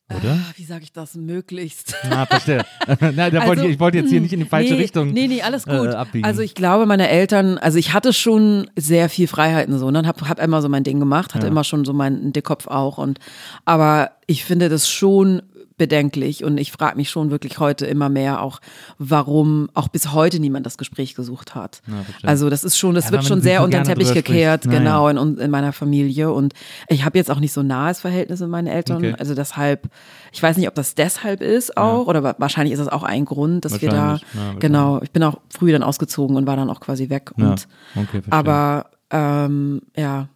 Oder? 0.10 0.32
Ah, 0.34 0.54
Wie 0.56 0.64
sage 0.64 0.84
ich 0.84 0.92
das 0.92 1.16
möglichst? 1.16 1.96
Ah, 2.10 2.26
verstehe. 2.26 2.66
Nein, 3.00 3.16
da 3.16 3.32
wollte 3.46 3.50
Also, 3.50 3.64
ich, 3.66 3.70
ich 3.74 3.80
wollte 3.80 3.98
jetzt 4.00 4.10
hier 4.10 4.22
nicht 4.22 4.34
in 4.34 4.40
die 4.40 4.46
falsche 4.46 4.74
nee, 4.74 4.80
Richtung. 4.82 5.12
Nee, 5.12 5.28
nee, 5.28 5.42
alles 5.42 5.68
äh, 5.68 5.78
gut. 5.78 5.90
abbiegen. 5.90 6.26
also 6.26 6.42
ich 6.42 6.56
glaube, 6.56 6.86
meine 6.88 7.10
Eltern, 7.10 7.58
also 7.60 7.78
ich 7.78 7.94
hatte 7.94 8.12
schon 8.14 8.70
sehr 8.76 9.10
viel 9.10 9.28
Freiheiten 9.28 9.78
so, 9.78 9.92
ne? 9.92 10.04
Hab, 10.06 10.28
hab 10.28 10.40
immer 10.40 10.62
so 10.62 10.70
mein 10.70 10.84
Ding 10.84 11.00
gemacht, 11.00 11.36
hatte 11.36 11.46
Ja. 11.46 11.52
immer 11.52 11.64
schon 11.64 11.86
so 11.86 11.94
meinen 11.94 12.34
Dickkopf 12.34 12.68
auch 12.68 12.98
und 12.98 13.20
aber 13.66 14.12
ich 14.26 14.44
finde 14.46 14.70
das 14.70 14.90
schon 14.90 15.44
bedenklich 15.80 16.44
und 16.44 16.60
ich 16.60 16.72
frage 16.72 16.96
mich 16.98 17.10
schon 17.10 17.32
wirklich 17.32 17.58
heute 17.58 17.88
immer 17.88 18.08
mehr 18.10 18.44
auch, 18.44 18.60
warum 19.00 19.70
auch 19.74 19.88
bis 19.88 20.12
heute 20.14 20.40
niemand 20.40 20.68
das 20.68 20.78
Gespräch 20.78 21.16
gesucht 21.16 21.56
hat. 21.56 21.82
Ja, 21.88 21.94
also 22.30 22.52
das 22.52 22.64
ist 22.64 22.78
schon, 22.78 22.94
das 22.94 23.06
Ja, 23.06 23.12
wird 23.14 23.24
schon 23.26 23.42
sehr 23.42 23.64
unter 23.64 23.80
den 23.80 23.86
Teppich 23.86 24.14
gekehrt, 24.14 24.66
spricht. 24.66 24.78
genau, 24.78 25.12
Naja. 25.12 25.22
in, 25.24 25.38
in 25.40 25.50
meiner 25.50 25.74
Familie 25.74 26.32
und 26.32 26.54
ich 26.88 27.04
habe 27.04 27.18
jetzt 27.18 27.32
auch 27.32 27.40
nicht 27.40 27.54
so 27.54 27.64
nahes 27.64 28.00
Verhältnis 28.02 28.40
mit 28.42 28.50
meinen 28.50 28.68
Eltern, 28.68 28.98
Okay. 28.98 29.16
also 29.18 29.34
deshalb, 29.34 29.90
ich 30.32 30.44
weiß 30.44 30.58
nicht, 30.58 30.68
ob 30.68 30.76
das 30.76 30.94
deshalb 30.94 31.42
ist 31.42 31.76
auch 31.78 32.06
oder 32.06 32.22
wa- 32.22 32.36
wahrscheinlich 32.38 32.74
ist 32.74 32.80
das 32.80 32.90
auch 32.90 33.04
ein 33.04 33.26
Grund, 33.26 33.66
dass 33.66 33.82
wir 33.82 33.90
da. 33.90 34.20
Ja, 34.36 34.54
genau, 34.60 35.02
ich 35.02 35.12
bin 35.12 35.24
auch 35.24 35.40
früh 35.50 35.72
dann 35.72 35.82
ausgezogen 35.82 36.36
und 36.36 36.46
war 36.46 36.58
dann 36.58 36.70
auch 36.70 36.82
quasi 36.82 37.10
weg 37.10 37.32
Ja, 37.38 37.50
und 37.52 37.68
okay, 37.96 38.22
aber 38.30 38.92
ähm, 39.10 39.82
ja, 39.96 40.28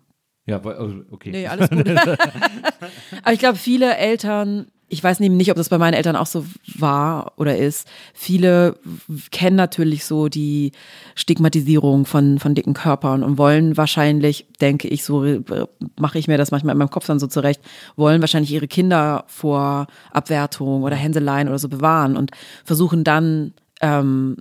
Ja, 0.46 0.60
oh, 0.64 0.94
okay. 1.12 1.32
Nee, 1.32 1.48
alles 1.48 1.70
gut. 1.70 1.88
Aber 3.24 3.34
ich 3.34 3.39
glaube, 3.39 3.58
viele 3.58 3.96
Eltern, 3.98 4.68
ich 4.90 5.04
weiß 5.04 5.20
nämlich 5.20 5.38
nicht, 5.38 5.52
ob 5.52 5.58
das 5.58 5.70
bei 5.70 5.78
meinen 5.78 5.96
Eltern 5.96 6.16
auch 6.16 6.28
so 6.28 6.46
war 6.78 7.34
oder 7.38 7.58
ist, 7.58 7.88
viele 8.14 8.76
kennen 9.32 9.56
natürlich 9.56 10.06
so 10.06 10.30
die 10.30 10.72
Stigmatisierung 11.16 12.06
von, 12.06 12.38
von 12.40 12.54
dicken 12.54 12.74
Körpern 12.74 13.24
und 13.24 13.38
wollen 13.38 13.76
wahrscheinlich, 13.76 14.48
denke 14.62 14.88
ich, 14.88 15.04
so 15.04 15.26
mache 16.00 16.20
ich 16.20 16.28
mir 16.28 16.38
das 16.38 16.52
manchmal 16.52 16.74
in 16.74 16.80
meinem 16.80 16.90
Kopf 16.90 17.08
dann 17.08 17.20
so 17.20 17.28
zurecht, 17.28 17.62
wollen 17.96 18.22
wahrscheinlich 18.22 18.52
ihre 18.52 18.68
Kinder 18.68 19.26
vor 19.28 19.88
Abwertung 20.12 20.84
oder 20.84 20.96
Hänseleien 20.96 21.48
oder 21.48 21.60
so 21.60 21.70
bewahren 21.70 22.16
und 22.16 22.32
versuchen 22.64 23.04
dann 23.04 23.54
ähm, 23.82 24.38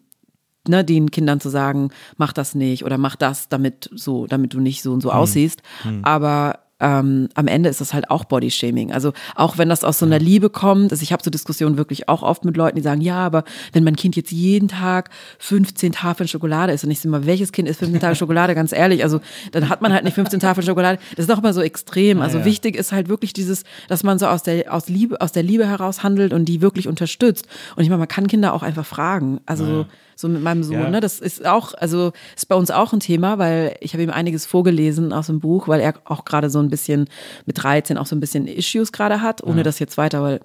ne, 0.68 0.84
den 0.84 1.10
Kindern 1.10 1.40
zu 1.40 1.48
sagen, 1.48 1.90
mach 2.16 2.32
das 2.32 2.54
nicht 2.54 2.84
oder 2.84 2.98
mach 2.98 3.16
das, 3.16 3.48
damit 3.48 3.90
so, 3.94 4.26
damit 4.26 4.54
du 4.54 4.60
nicht 4.60 4.82
so 4.82 4.92
und 4.92 5.00
so 5.00 5.10
aussiehst. 5.10 5.62
Aber 6.02 6.58
ähm, 6.82 7.28
am 7.34 7.46
Ende 7.46 7.70
ist 7.70 7.80
das 7.80 7.94
halt 7.94 8.10
auch 8.10 8.24
Bodyshaming. 8.24 8.92
Also 8.92 9.12
auch 9.36 9.56
wenn 9.56 9.68
das 9.68 9.84
aus 9.84 10.00
so 10.00 10.06
einer 10.06 10.18
Liebe 10.18 10.50
kommt, 10.50 10.90
also 10.90 11.02
ich 11.02 11.12
habe 11.12 11.22
so 11.22 11.30
Diskussionen 11.30 11.78
wirklich 11.78 12.08
auch 12.08 12.22
oft 12.22 12.44
mit 12.44 12.56
Leuten, 12.56 12.76
die 12.76 12.82
sagen, 12.82 13.00
ja, 13.00 13.16
aber 13.16 13.44
wenn 13.72 13.84
mein 13.84 13.96
Kind 13.96 14.16
jetzt 14.16 14.32
jeden 14.32 14.68
Tag 14.68 15.10
15 15.38 15.92
Tafeln 15.92 16.28
Schokolade 16.28 16.72
isst 16.72 16.84
und 16.84 16.90
ich 16.90 16.98
sage 16.98 17.10
mal, 17.10 17.24
welches 17.24 17.52
Kind 17.52 17.68
isst 17.68 17.78
15 17.78 18.00
Tafeln 18.00 18.16
Schokolade, 18.16 18.54
ganz 18.54 18.72
ehrlich, 18.72 19.04
also 19.04 19.20
dann 19.52 19.68
hat 19.68 19.80
man 19.80 19.92
halt 19.92 20.04
nicht 20.04 20.14
15 20.14 20.40
Tafeln 20.40 20.66
Schokolade. 20.66 20.98
Das 21.10 21.20
ist 21.20 21.30
doch 21.30 21.38
immer 21.38 21.54
so 21.54 21.62
extrem. 21.62 22.20
Also 22.20 22.38
ja. 22.38 22.44
wichtig 22.44 22.76
ist 22.76 22.90
halt 22.90 23.08
wirklich 23.08 23.32
dieses, 23.32 23.62
dass 23.88 24.02
man 24.02 24.18
so 24.18 24.26
aus 24.26 24.42
der 24.42 24.72
aus 24.72 24.88
Liebe 24.88 25.20
aus 25.20 25.32
der 25.32 25.44
Liebe 25.44 25.66
heraus 25.66 26.02
handelt 26.02 26.32
und 26.32 26.46
die 26.46 26.60
wirklich 26.60 26.88
unterstützt. 26.88 27.46
Und 27.76 27.84
ich 27.84 27.88
meine, 27.88 28.00
man 28.00 28.08
kann 28.08 28.26
Kinder 28.26 28.54
auch 28.54 28.62
einfach 28.62 28.86
fragen. 28.86 29.40
Also 29.46 29.64
so, 29.64 29.86
so 30.16 30.28
mit 30.28 30.42
meinem 30.42 30.62
Sohn, 30.62 30.74
Ja. 30.80 30.90
ne, 30.90 31.00
das 31.00 31.20
ist 31.20 31.44
auch, 31.46 31.74
also 31.74 32.12
ist 32.36 32.48
bei 32.48 32.54
uns 32.56 32.70
auch 32.70 32.92
ein 32.92 33.00
Thema, 33.00 33.38
weil 33.38 33.76
ich 33.80 33.92
habe 33.94 34.02
ihm 34.02 34.10
einiges 34.10 34.46
vorgelesen 34.46 35.12
aus 35.12 35.26
dem 35.26 35.40
Buch, 35.40 35.68
weil 35.68 35.80
er 35.80 35.94
auch 36.04 36.24
gerade 36.24 36.50
so 36.50 36.58
ein 36.58 36.68
bisschen 36.70 37.08
mit 37.46 37.62
13 37.62 37.96
auch 37.98 38.06
so 38.06 38.14
ein 38.16 38.20
bisschen 38.20 38.46
Issues 38.46 38.92
gerade 38.92 39.20
hat, 39.22 39.42
ohne 39.42 39.62
das 39.62 39.78
jetzt 39.78 39.96
weiter, 39.98 40.22
weil 40.22 40.40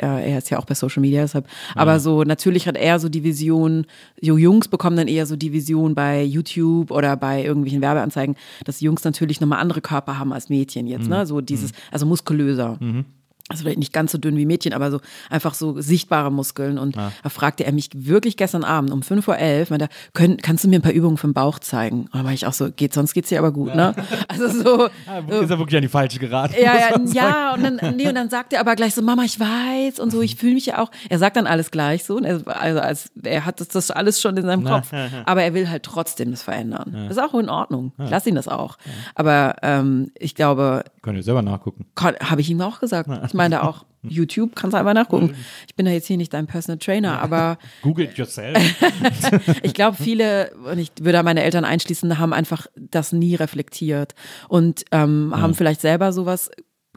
er 0.00 0.38
ist 0.38 0.48
ja 0.48 0.60
auch 0.60 0.64
bei 0.64 0.74
Social 0.74 1.00
Media, 1.00 1.22
deshalb. 1.22 1.48
Aber 1.74 1.98
so, 1.98 2.22
natürlich 2.22 2.68
hat 2.68 2.76
er 2.76 3.00
so 3.00 3.08
die 3.08 3.24
Vision, 3.24 3.84
so 4.22 4.38
Jungs 4.38 4.68
bekommen 4.68 4.96
dann 4.96 5.08
eher 5.08 5.26
so 5.26 5.34
die 5.34 5.52
Vision 5.52 5.96
bei 5.96 6.22
YouTube 6.22 6.92
oder 6.92 7.16
bei 7.16 7.42
irgendwelchen 7.44 7.80
Werbeanzeigen, 7.82 8.36
dass 8.64 8.80
Jungs 8.80 9.02
natürlich 9.02 9.40
nochmal 9.40 9.58
andere 9.58 9.80
Körper 9.80 10.16
haben 10.20 10.32
als 10.32 10.50
Mädchen 10.50 10.86
jetzt, 10.86 11.06
Mhm. 11.06 11.10
ne? 11.10 11.26
So 11.26 11.40
dieses, 11.40 11.72
also 11.90 12.06
muskulöser. 12.06 12.78
Also 13.48 13.62
vielleicht 13.62 13.78
nicht 13.78 13.92
ganz 13.92 14.12
so 14.12 14.18
dünn 14.18 14.36
wie 14.36 14.44
Mädchen, 14.44 14.74
aber 14.74 14.90
so 14.90 15.00
einfach 15.30 15.54
so 15.54 15.80
sichtbare 15.80 16.30
Muskeln. 16.30 16.78
Und 16.78 16.96
da 16.96 17.28
fragte 17.28 17.64
er 17.64 17.72
mich 17.72 17.88
wirklich 17.94 18.36
gestern 18.36 18.62
Abend 18.62 18.90
um 18.90 19.00
5.11 19.00 19.28
Uhr, 19.28 19.66
meinte, 19.70 19.88
können, 20.12 20.36
kannst 20.36 20.64
du 20.64 20.68
mir 20.68 20.78
ein 20.78 20.82
paar 20.82 20.92
Übungen 20.92 21.16
für 21.16 21.28
den 21.28 21.34
Bauch 21.34 21.58
zeigen? 21.58 22.02
Und 22.02 22.14
dann 22.14 22.24
war 22.24 22.32
ich 22.32 22.46
auch 22.46 22.52
so, 22.52 22.70
geht, 22.70 22.92
sonst 22.92 23.14
geht's 23.14 23.30
dir 23.30 23.38
aber 23.38 23.52
gut, 23.52 23.74
ne? 23.74 23.94
Also 24.28 24.48
so, 24.48 24.86
ist 24.86 25.50
er 25.50 25.58
wirklich 25.58 25.76
an 25.76 25.82
die 25.82 25.88
falsche 25.88 26.18
geraten? 26.18 26.54
ja, 26.60 26.76
ja, 26.76 26.98
ja, 27.12 27.54
und 27.54 27.62
dann, 27.62 27.96
nee, 27.96 28.08
und 28.08 28.14
dann 28.14 28.28
sagt 28.28 28.52
er 28.52 28.60
aber 28.60 28.76
gleich 28.76 28.94
so, 28.94 29.02
Mama, 29.02 29.22
ich 29.24 29.40
weiß 29.40 29.98
und 30.00 30.10
so, 30.10 30.20
ich 30.20 30.36
fühle 30.36 30.54
mich 30.54 30.66
ja 30.66 30.82
auch. 30.82 30.90
Er 31.08 31.18
sagt 31.18 31.36
dann 31.36 31.46
alles 31.46 31.70
gleich 31.70 32.04
so, 32.04 32.16
und 32.16 32.24
er, 32.24 32.42
also 32.46 32.80
als, 32.80 33.10
er 33.22 33.46
hat 33.46 33.60
das, 33.60 33.68
das 33.68 33.90
alles 33.90 34.20
schon 34.20 34.36
in 34.36 34.44
seinem 34.44 34.64
Kopf, 34.64 34.92
aber 35.24 35.42
er 35.42 35.54
will 35.54 35.70
halt 35.70 35.82
trotzdem 35.84 36.30
das 36.30 36.42
verändern. 36.42 37.06
Das 37.08 37.16
ist 37.16 37.22
auch 37.22 37.34
in 37.38 37.48
Ordnung. 37.48 37.92
Ich 38.04 38.10
lass 38.10 38.26
ihn 38.26 38.34
das 38.34 38.48
auch. 38.48 38.76
Aber 39.14 39.56
ähm, 39.62 40.10
ich 40.18 40.34
glaube, 40.34 40.84
Könnt 41.08 41.16
ihr 41.16 41.22
selber 41.22 41.40
nachgucken. 41.40 41.86
habe 41.96 42.40
ich 42.42 42.50
ihm 42.50 42.60
auch 42.60 42.80
gesagt. 42.80 43.08
Ich 43.24 43.32
meine 43.32 43.62
auch, 43.62 43.86
YouTube 44.02 44.54
kannst 44.54 44.74
du 44.74 44.78
einfach 44.78 44.92
nachgucken. 44.92 45.34
Ich 45.66 45.74
bin 45.74 45.86
ja 45.86 45.92
jetzt 45.92 46.06
hier 46.06 46.18
nicht 46.18 46.34
dein 46.34 46.46
Personal 46.46 46.78
Trainer, 46.78 47.22
aber 47.22 47.56
Google 47.82 48.04
it 48.04 48.18
yourself. 48.18 48.58
ich 49.62 49.72
glaube, 49.72 49.96
viele, 49.96 50.50
und 50.70 50.78
ich 50.78 50.92
würde 50.98 51.12
da 51.12 51.22
meine 51.22 51.42
Eltern 51.42 51.64
einschließen, 51.64 52.18
haben 52.18 52.34
einfach 52.34 52.66
das 52.76 53.12
nie 53.12 53.34
reflektiert 53.36 54.14
und 54.50 54.84
ähm, 54.92 55.32
haben 55.34 55.54
vielleicht 55.54 55.80
selber 55.80 56.12
sowas 56.12 56.50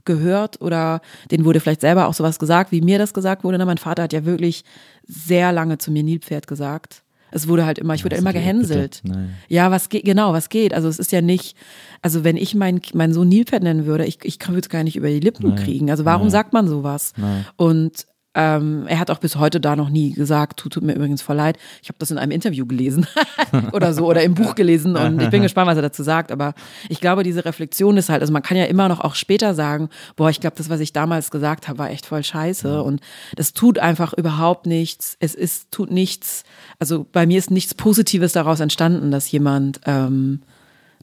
gehört 0.04 0.60
oder 0.60 1.00
denen 1.32 1.46
wurde 1.46 1.62
vielleicht 1.62 1.80
selber 1.80 2.08
auch 2.08 2.14
sowas 2.14 2.38
gesagt, 2.38 2.74
wie 2.74 2.82
mir 2.82 2.98
das 2.98 3.14
gesagt 3.14 3.46
wurde. 3.46 3.60
Ne? 3.60 3.66
Mein 3.66 3.78
Vater 3.78 4.04
hat 4.04 4.12
ja 4.12 4.26
wirklich 4.26 4.66
sehr 5.08 5.54
lange 5.54 5.78
zu 5.78 5.90
mir 5.90 6.04
Nilpferd 6.04 6.48
gesagt. 6.48 7.04
Es 7.32 7.48
wurde 7.48 7.66
halt 7.66 7.80
immer, 7.80 7.94
ich 7.94 8.04
wurde 8.04 8.16
Was 8.16 8.22
immer 8.22 8.34
geht, 8.34 8.42
gehänselt. 8.42 9.02
Nein. 9.04 9.36
Ja, 9.48 9.72
was 9.72 9.90
geht, 9.90 10.06
genau, 10.06 10.34
was 10.34 10.50
geht. 10.50 10.74
Also 10.74 10.88
es 10.88 11.00
ist 11.00 11.12
ja 11.12 11.22
nicht, 11.22 11.56
also 12.02 12.24
wenn 12.24 12.38
ich 12.38 12.56
meinen 12.56 12.82
meinen 12.94 13.14
Sohn 13.14 13.30
Nilpferd 13.30 13.64
nennen 13.64 13.86
würde, 13.86 14.06
ich, 14.06 14.20
ich 14.24 14.40
würde 14.48 14.60
es 14.60 14.70
gar 14.70 14.84
nicht 14.84 14.96
über 14.96 15.08
die 15.08 15.20
Lippen 15.20 15.56
kriegen. 15.56 15.90
Also 15.90 16.06
warum 16.06 16.30
sagt 16.30 16.54
man 16.54 16.68
sowas? 16.68 17.14
Und 17.56 18.06
ähm, 18.34 18.86
er 18.88 19.00
hat 19.00 19.12
auch 19.12 19.18
bis 19.18 19.36
heute 19.36 19.60
da 19.60 19.76
noch 19.76 19.90
nie 19.90 20.14
gesagt, 20.14 20.60
tut, 20.60 20.74
tut 20.74 20.84
mir 20.84 20.94
übrigens 20.94 21.22
voll 21.22 21.36
leid. 21.36 21.58
Ich 21.82 21.90
habe 21.90 21.98
das 22.00 22.12
in 22.12 22.18
einem 22.18 22.32
Interview 22.32 22.66
gelesen 22.66 23.06
oder 23.74 23.94
so 23.94 24.06
oder 24.06 24.24
im 24.24 24.36
Buch 24.36 24.56
gelesen 24.56 24.96
und 24.96 25.22
ich 25.22 25.30
bin 25.30 25.42
gespannt, 25.42 25.68
was 25.68 25.76
er 25.76 25.82
dazu 25.82 26.02
sagt. 26.04 26.32
Aber 26.32 26.54
ich 26.88 27.02
glaube, 27.02 27.24
diese 27.24 27.44
Reflexion 27.44 27.98
ist 27.98 28.10
halt, 28.10 28.22
also 28.22 28.32
man 28.32 28.42
kann 28.42 28.56
ja 28.56 28.66
immer 28.66 28.88
noch 28.88 29.02
auch 29.02 29.16
später 29.16 29.54
sagen, 29.54 29.90
boah, 30.16 30.30
ich 30.30 30.40
glaube, 30.40 30.56
das, 30.56 30.70
was 30.70 30.80
ich 30.80 30.94
damals 30.94 31.30
gesagt 31.30 31.68
habe, 31.68 31.80
war 31.80 31.90
echt 31.90 32.06
voll 32.06 32.24
scheiße 32.24 32.82
und 32.82 33.02
das 33.36 33.52
tut 33.52 33.80
einfach 33.80 34.14
überhaupt 34.14 34.66
nichts. 34.66 35.18
Es 35.20 35.36
ist, 35.36 35.72
tut 35.72 35.92
nichts, 35.92 36.44
also 36.80 37.06
bei 37.12 37.26
mir 37.26 37.38
ist 37.38 37.52
nichts 37.52 37.74
Positives 37.74 38.32
daraus 38.32 38.62
entstanden, 38.62 39.12
dass 39.12 39.30
jemand 39.30 39.82
ähm, 39.86 40.42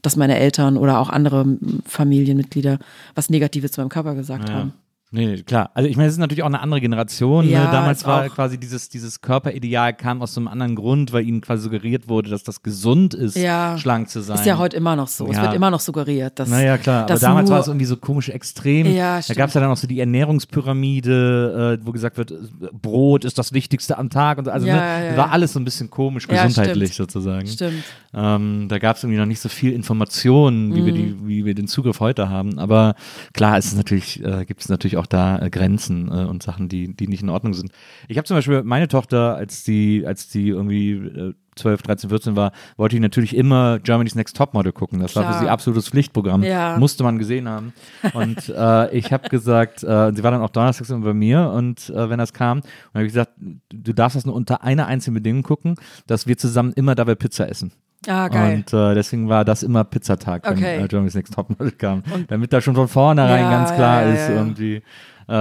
dass 0.01 0.15
meine 0.15 0.39
Eltern 0.39 0.77
oder 0.77 0.99
auch 0.99 1.09
andere 1.09 1.45
Familienmitglieder 1.85 2.79
was 3.15 3.29
Negatives 3.29 3.73
zu 3.73 3.81
meinem 3.81 3.89
Körper 3.89 4.15
gesagt 4.15 4.49
haben. 4.49 4.73
Nee, 5.11 5.25
nee, 5.25 5.41
klar. 5.41 5.71
Also 5.73 5.89
ich 5.89 5.95
meine, 5.97 6.07
es 6.07 6.13
ist 6.13 6.19
natürlich 6.19 6.43
auch 6.43 6.47
eine 6.47 6.59
andere 6.61 6.81
Generation. 6.81 7.49
Ja, 7.49 7.65
ne? 7.65 7.71
Damals 7.71 8.05
war 8.05 8.29
quasi 8.29 8.59
dieses, 8.59 8.89
dieses 8.89 9.21
Körperideal 9.21 9.93
kam 9.95 10.21
aus 10.21 10.37
einem 10.37 10.47
anderen 10.47 10.75
Grund, 10.75 11.11
weil 11.13 11.25
ihnen 11.27 11.41
quasi 11.41 11.63
suggeriert 11.63 12.07
wurde, 12.07 12.29
dass 12.29 12.43
das 12.43 12.61
gesund 12.61 13.15
ist, 13.15 13.35
Ja. 13.35 13.75
schlank 13.79 14.09
zu 14.09 14.21
sein. 14.21 14.35
Ist 14.37 14.45
ja 14.45 14.59
heute 14.59 14.77
immer 14.77 14.95
noch 14.95 15.07
so. 15.07 15.25
Es 15.27 15.37
Ja. 15.37 15.41
wird 15.43 15.55
immer 15.55 15.71
noch 15.71 15.79
suggeriert, 15.79 16.37
dass. 16.37 16.49
Naja, 16.49 16.77
klar, 16.77 16.99
aber 16.99 17.07
dass 17.07 17.21
damals 17.21 17.49
nur, 17.49 17.55
war 17.55 17.61
es 17.61 17.67
irgendwie 17.67 17.87
so 17.87 17.97
komisch 17.97 18.29
extrem. 18.29 18.85
Ja, 18.85 19.19
da 19.27 19.33
gab 19.33 19.47
es 19.47 19.55
ja 19.55 19.61
dann 19.61 19.71
auch 19.71 19.77
so 19.77 19.87
die 19.87 19.99
Ernährungspyramide, 19.99 21.79
äh, 21.81 21.85
wo 21.85 21.91
gesagt 21.91 22.17
wird, 22.17 22.33
Brot 22.81 23.25
ist 23.25 23.37
das 23.37 23.53
Wichtigste 23.53 23.97
am 23.97 24.09
Tag. 24.09 24.37
Und 24.37 24.45
so. 24.45 24.51
Also 24.51 24.67
ne, 24.67 25.13
war 25.15 25.31
alles 25.31 25.53
so 25.53 25.59
ein 25.59 25.65
bisschen 25.65 25.89
komisch, 25.89 26.27
gesundheitlich 26.27 26.93
stimmt. 26.93 27.11
sozusagen. 27.11 27.47
Stimmt. 27.47 27.83
Ähm, 28.13 28.67
da 28.69 28.79
gab 28.79 28.97
es 28.97 29.03
irgendwie 29.03 29.19
noch 29.19 29.25
nicht 29.25 29.39
so 29.39 29.49
viel 29.49 29.71
Informationen, 29.73 30.75
wie, 30.75 30.85
wir 30.85 30.93
die, 30.93 30.99
Mhm. 31.03 31.27
wie 31.27 31.45
wir 31.45 31.55
den 31.55 31.67
Zugriff 31.67 31.99
heute 31.99 32.29
haben. 32.29 32.57
Aber 32.59 32.95
klar, 33.33 33.57
es 33.57 33.67
ist 33.67 33.77
natürlich, 33.77 34.23
äh, 34.23 34.45
gibt 34.45 34.61
es 34.61 34.69
natürlich 34.69 34.97
auch 34.97 34.98
da 35.07 35.39
äh, 35.39 35.49
Grenzen 35.49 36.07
äh, 36.07 36.25
und 36.25 36.43
Sachen, 36.43 36.69
die, 36.69 36.95
die 36.95 37.07
nicht 37.07 37.23
in 37.23 37.29
Ordnung 37.29 37.53
sind. 37.53 37.71
Ich 38.07 38.17
habe 38.17 38.25
zum 38.25 38.37
Beispiel 38.37 38.63
meine 38.63 38.87
Tochter, 38.87 39.35
als 39.35 39.63
die, 39.63 40.03
als 40.05 40.29
die 40.29 40.49
irgendwie 40.49 40.91
äh, 40.91 41.33
12, 41.59 41.81
13, 41.83 42.09
14 42.09 42.35
war, 42.35 42.51
wollte 42.77 42.95
ich 42.95 43.01
natürlich 43.01 43.35
immer 43.35 43.79
Germany's 43.79 44.15
Next 44.15 44.35
Topmodel 44.35 44.71
gucken. 44.71 44.99
Das 44.99 45.15
war 45.15 45.23
für 45.23 45.29
Klar. 45.29 45.41
sie 45.41 45.49
absolutes 45.49 45.89
Pflichtprogramm. 45.89 46.43
Ja. 46.43 46.77
Musste 46.77 47.03
man 47.03 47.17
gesehen 47.17 47.47
haben. 47.47 47.73
Und 48.13 48.49
äh, 48.49 48.95
ich 48.95 49.11
habe 49.11 49.29
gesagt, 49.29 49.83
äh, 49.83 50.11
sie 50.13 50.23
war 50.23 50.31
dann 50.31 50.41
auch 50.41 50.49
donnerstags 50.49 50.89
immer 50.89 51.05
bei 51.05 51.13
mir 51.13 51.49
und 51.49 51.89
äh, 51.89 52.09
wenn 52.09 52.17
das 52.17 52.33
kam, 52.33 52.61
habe 52.93 53.05
ich 53.05 53.09
gesagt, 53.09 53.33
du 53.37 53.93
darfst 53.93 54.15
das 54.15 54.25
nur 54.25 54.35
unter 54.35 54.63
einer 54.63 54.87
einzigen 54.87 55.13
Bedingung 55.13 55.43
gucken, 55.43 55.75
dass 56.07 56.27
wir 56.27 56.37
zusammen 56.37 56.73
immer 56.73 56.95
dabei 56.95 57.15
Pizza 57.15 57.49
essen. 57.49 57.71
Ah, 58.07 58.27
geil. 58.29 58.55
Und 58.57 58.73
äh, 58.73 58.95
deswegen 58.95 59.27
war 59.27 59.43
das 59.43 59.61
immer 59.63 59.83
Pizzatag, 59.83 60.45
wenn 60.45 60.57
Okay. 60.57 60.83
äh, 60.83 60.87
Germany's 60.87 61.15
Next 61.15 61.33
Topmodel 61.33 61.71
kam. 61.71 62.03
Damit 62.27 62.53
da 62.53 62.61
schon 62.61 62.75
von 62.75 62.87
vornherein 62.87 63.41
Ja, 63.43 63.49
ganz 63.51 63.73
klar 63.75 64.03
ja, 64.03 64.07
ja, 64.07 64.13
ist, 64.13 64.29
ja. 64.29 64.35
irgendwie, 64.35 64.81
äh, 65.27 65.33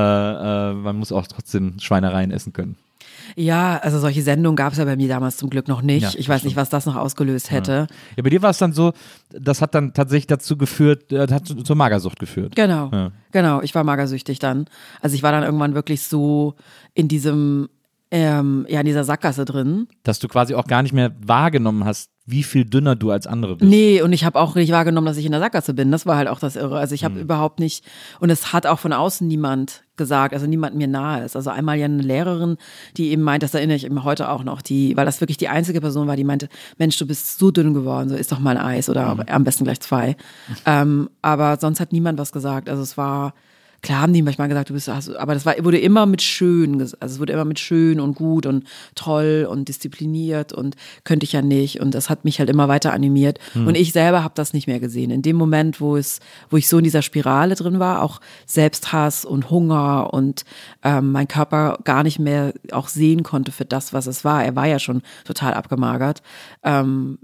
äh, 0.70 0.74
man 0.74 0.96
muss 0.96 1.12
auch 1.12 1.26
trotzdem 1.28 1.78
Schweinereien 1.78 2.30
essen 2.32 2.52
können. 2.52 2.76
Ja, 3.36 3.76
also 3.82 3.98
solche 3.98 4.22
Sendungen 4.22 4.56
gab 4.56 4.72
es 4.72 4.78
ja 4.78 4.84
bei 4.86 4.96
mir 4.96 5.06
damals 5.06 5.36
zum 5.36 5.50
Glück 5.50 5.68
noch 5.68 5.82
nicht. 5.82 6.02
Ja, 6.14 6.18
ich 6.18 6.28
weiß 6.28 6.44
nicht, 6.44 6.56
was 6.56 6.70
das 6.70 6.86
noch 6.86 6.96
ausgelöst 6.96 7.50
hätte. 7.50 7.86
Ja, 8.16 8.22
bei 8.22 8.30
dir 8.30 8.40
war 8.42 8.50
es 8.50 8.58
dann 8.58 8.72
so, 8.72 8.92
das 9.30 9.60
hat 9.60 9.74
dann 9.74 9.92
tatsächlich 9.92 10.26
dazu 10.26 10.56
geführt, 10.56 11.12
äh, 11.12 11.26
hat 11.30 11.46
zu- 11.46 11.62
zur 11.62 11.76
Magersucht 11.76 12.18
geführt. 12.18 12.56
Genau, 12.56 12.90
Ja. 12.92 13.10
genau. 13.30 13.60
Ich 13.60 13.74
war 13.74 13.84
magersüchtig 13.84 14.38
dann. 14.38 14.66
Also 15.02 15.14
ich 15.14 15.22
war 15.22 15.30
dann 15.30 15.42
irgendwann 15.44 15.74
wirklich 15.74 16.02
so 16.02 16.54
in 16.94 17.06
diesem, 17.08 17.68
ähm, 18.10 18.66
ja, 18.68 18.80
in 18.80 18.86
dieser 18.86 19.04
Sackgasse 19.04 19.44
drin. 19.44 19.88
Dass 20.02 20.18
du 20.18 20.28
quasi 20.28 20.54
auch 20.54 20.66
gar 20.66 20.82
nicht 20.82 20.92
mehr 20.92 21.12
wahrgenommen 21.20 21.84
hast, 21.84 22.10
wie 22.24 22.42
viel 22.42 22.66
dünner 22.66 22.94
du 22.94 23.10
als 23.10 23.26
andere 23.26 23.56
bist. 23.56 23.70
Nee, 23.70 24.02
und 24.02 24.12
ich 24.12 24.24
habe 24.24 24.38
auch 24.38 24.54
nicht 24.54 24.70
wahrgenommen, 24.70 25.06
dass 25.06 25.16
ich 25.16 25.24
in 25.24 25.32
der 25.32 25.40
Sackgasse 25.40 25.72
bin. 25.72 25.90
Das 25.90 26.04
war 26.04 26.16
halt 26.16 26.28
auch 26.28 26.38
das 26.38 26.56
Irre. 26.56 26.78
Also 26.78 26.94
ich 26.94 27.04
habe 27.04 27.18
überhaupt 27.18 27.58
nicht, 27.58 27.84
und 28.20 28.28
es 28.28 28.52
hat 28.52 28.66
auch 28.66 28.78
von 28.78 28.92
außen 28.92 29.26
niemand 29.26 29.84
gesagt, 29.96 30.34
also 30.34 30.46
niemand 30.46 30.76
mir 30.76 30.88
nahe 30.88 31.24
ist. 31.24 31.36
Also 31.36 31.48
einmal 31.48 31.78
ja 31.78 31.86
eine 31.86 32.02
Lehrerin, 32.02 32.58
die 32.98 33.10
eben 33.10 33.22
meint, 33.22 33.42
das 33.42 33.54
erinnere 33.54 33.76
ich 33.76 33.86
eben 33.86 34.04
heute 34.04 34.28
auch 34.28 34.44
noch, 34.44 34.60
die, 34.60 34.94
weil 34.94 35.06
das 35.06 35.22
wirklich 35.22 35.38
die 35.38 35.48
einzige 35.48 35.80
Person 35.80 36.06
war, 36.06 36.16
die 36.16 36.24
meinte, 36.24 36.50
Mensch, 36.76 36.98
du 36.98 37.06
bist 37.06 37.38
so 37.38 37.50
dünn 37.50 37.72
geworden, 37.72 38.10
so 38.10 38.14
isst 38.14 38.30
doch 38.30 38.40
mal 38.40 38.56
ein 38.56 38.64
Eis 38.64 38.90
oder 38.90 39.24
am 39.26 39.44
besten 39.44 39.64
gleich 39.64 39.80
zwei. 39.80 40.14
ähm, 40.66 41.08
aber 41.22 41.56
sonst 41.58 41.80
hat 41.80 41.92
niemand 41.92 42.18
was 42.18 42.32
gesagt. 42.32 42.68
Also 42.68 42.82
es 42.82 42.98
war, 42.98 43.32
Klar 43.80 44.02
haben 44.02 44.12
die 44.12 44.22
manchmal 44.22 44.48
gesagt, 44.48 44.70
du 44.70 44.74
bist, 44.74 44.88
hast, 44.88 45.14
aber 45.14 45.34
das 45.34 45.46
war, 45.46 45.54
wurde 45.62 45.78
immer 45.78 46.04
mit 46.06 46.20
schön, 46.20 46.80
also 46.80 46.96
es 47.00 47.20
wurde 47.20 47.32
immer 47.32 47.44
mit 47.44 47.60
schön 47.60 48.00
und 48.00 48.16
gut 48.16 48.44
und 48.44 48.64
toll 48.96 49.46
und 49.48 49.68
diszipliniert 49.68 50.52
und 50.52 50.74
könnte 51.04 51.24
ich 51.24 51.32
ja 51.32 51.42
nicht 51.42 51.80
und 51.80 51.94
das 51.94 52.10
hat 52.10 52.24
mich 52.24 52.40
halt 52.40 52.50
immer 52.50 52.66
weiter 52.66 52.92
animiert 52.92 53.38
und 53.54 53.76
ich 53.76 53.92
selber 53.92 54.24
habe 54.24 54.34
das 54.34 54.52
nicht 54.52 54.66
mehr 54.66 54.80
gesehen. 54.80 55.12
In 55.12 55.22
dem 55.22 55.36
Moment, 55.36 55.80
wo 55.80 55.96
es, 55.96 56.18
wo 56.50 56.56
ich 56.56 56.68
so 56.68 56.78
in 56.78 56.84
dieser 56.84 57.02
Spirale 57.02 57.54
drin 57.54 57.78
war, 57.78 58.02
auch 58.02 58.20
Selbsthass 58.46 59.24
und 59.24 59.48
Hunger 59.48 60.12
und 60.12 60.44
ähm, 60.82 61.12
mein 61.12 61.28
Körper 61.28 61.78
gar 61.84 62.02
nicht 62.02 62.18
mehr 62.18 62.54
auch 62.72 62.88
sehen 62.88 63.22
konnte 63.22 63.52
für 63.52 63.64
das, 63.64 63.92
was 63.92 64.06
es 64.06 64.24
war. 64.24 64.44
Er 64.44 64.56
war 64.56 64.66
ja 64.66 64.78
schon 64.78 65.02
total 65.24 65.54
abgemagert. 65.54 66.22
Ähm, 66.64 67.18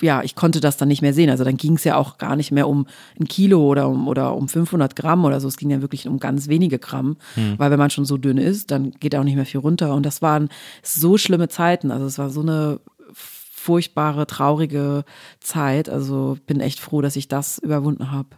ja, 0.00 0.22
ich 0.22 0.34
konnte 0.34 0.60
das 0.60 0.76
dann 0.76 0.88
nicht 0.88 1.02
mehr 1.02 1.14
sehen. 1.14 1.30
Also 1.30 1.44
dann 1.44 1.56
ging 1.56 1.74
es 1.74 1.84
ja 1.84 1.96
auch 1.96 2.18
gar 2.18 2.36
nicht 2.36 2.52
mehr 2.52 2.68
um 2.68 2.86
ein 3.18 3.26
Kilo 3.26 3.60
oder 3.66 3.88
um, 3.88 4.08
oder 4.08 4.34
um 4.34 4.48
500 4.48 4.96
Gramm 4.96 5.24
oder 5.24 5.40
so. 5.40 5.48
Es 5.48 5.56
ging 5.56 5.70
ja 5.70 5.80
wirklich 5.80 6.08
um 6.08 6.18
ganz 6.18 6.48
wenige 6.48 6.78
Gramm, 6.78 7.16
weil 7.58 7.70
wenn 7.70 7.78
man 7.78 7.90
schon 7.90 8.04
so 8.04 8.16
dünn 8.16 8.38
ist, 8.38 8.70
dann 8.70 8.92
geht 8.92 9.14
auch 9.14 9.24
nicht 9.24 9.36
mehr 9.36 9.46
viel 9.46 9.60
runter. 9.60 9.94
Und 9.94 10.06
das 10.06 10.22
waren 10.22 10.48
so 10.82 11.18
schlimme 11.18 11.48
Zeiten. 11.48 11.90
Also 11.90 12.06
es 12.06 12.18
war 12.18 12.30
so 12.30 12.40
eine 12.40 12.80
furchtbare, 13.12 14.26
traurige 14.26 15.04
Zeit. 15.40 15.88
Also 15.88 16.38
bin 16.46 16.60
echt 16.60 16.80
froh, 16.80 17.02
dass 17.02 17.16
ich 17.16 17.28
das 17.28 17.58
überwunden 17.58 18.10
habe. 18.10 18.28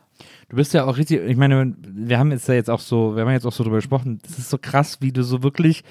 Du 0.48 0.56
bist 0.56 0.74
ja 0.74 0.84
auch 0.84 0.98
richtig, 0.98 1.20
ich 1.26 1.36
meine, 1.36 1.74
wir 1.78 2.18
haben 2.18 2.30
jetzt 2.30 2.48
ja 2.48 2.54
jetzt 2.54 2.70
auch 2.70 2.80
so, 2.80 3.16
wir 3.16 3.22
haben 3.22 3.30
jetzt 3.32 3.46
auch 3.46 3.52
so 3.52 3.64
drüber 3.64 3.76
gesprochen, 3.76 4.18
das 4.22 4.38
ist 4.38 4.50
so 4.50 4.58
krass, 4.58 4.98
wie 5.00 5.12
du 5.12 5.22
so 5.24 5.42
wirklich, 5.42 5.82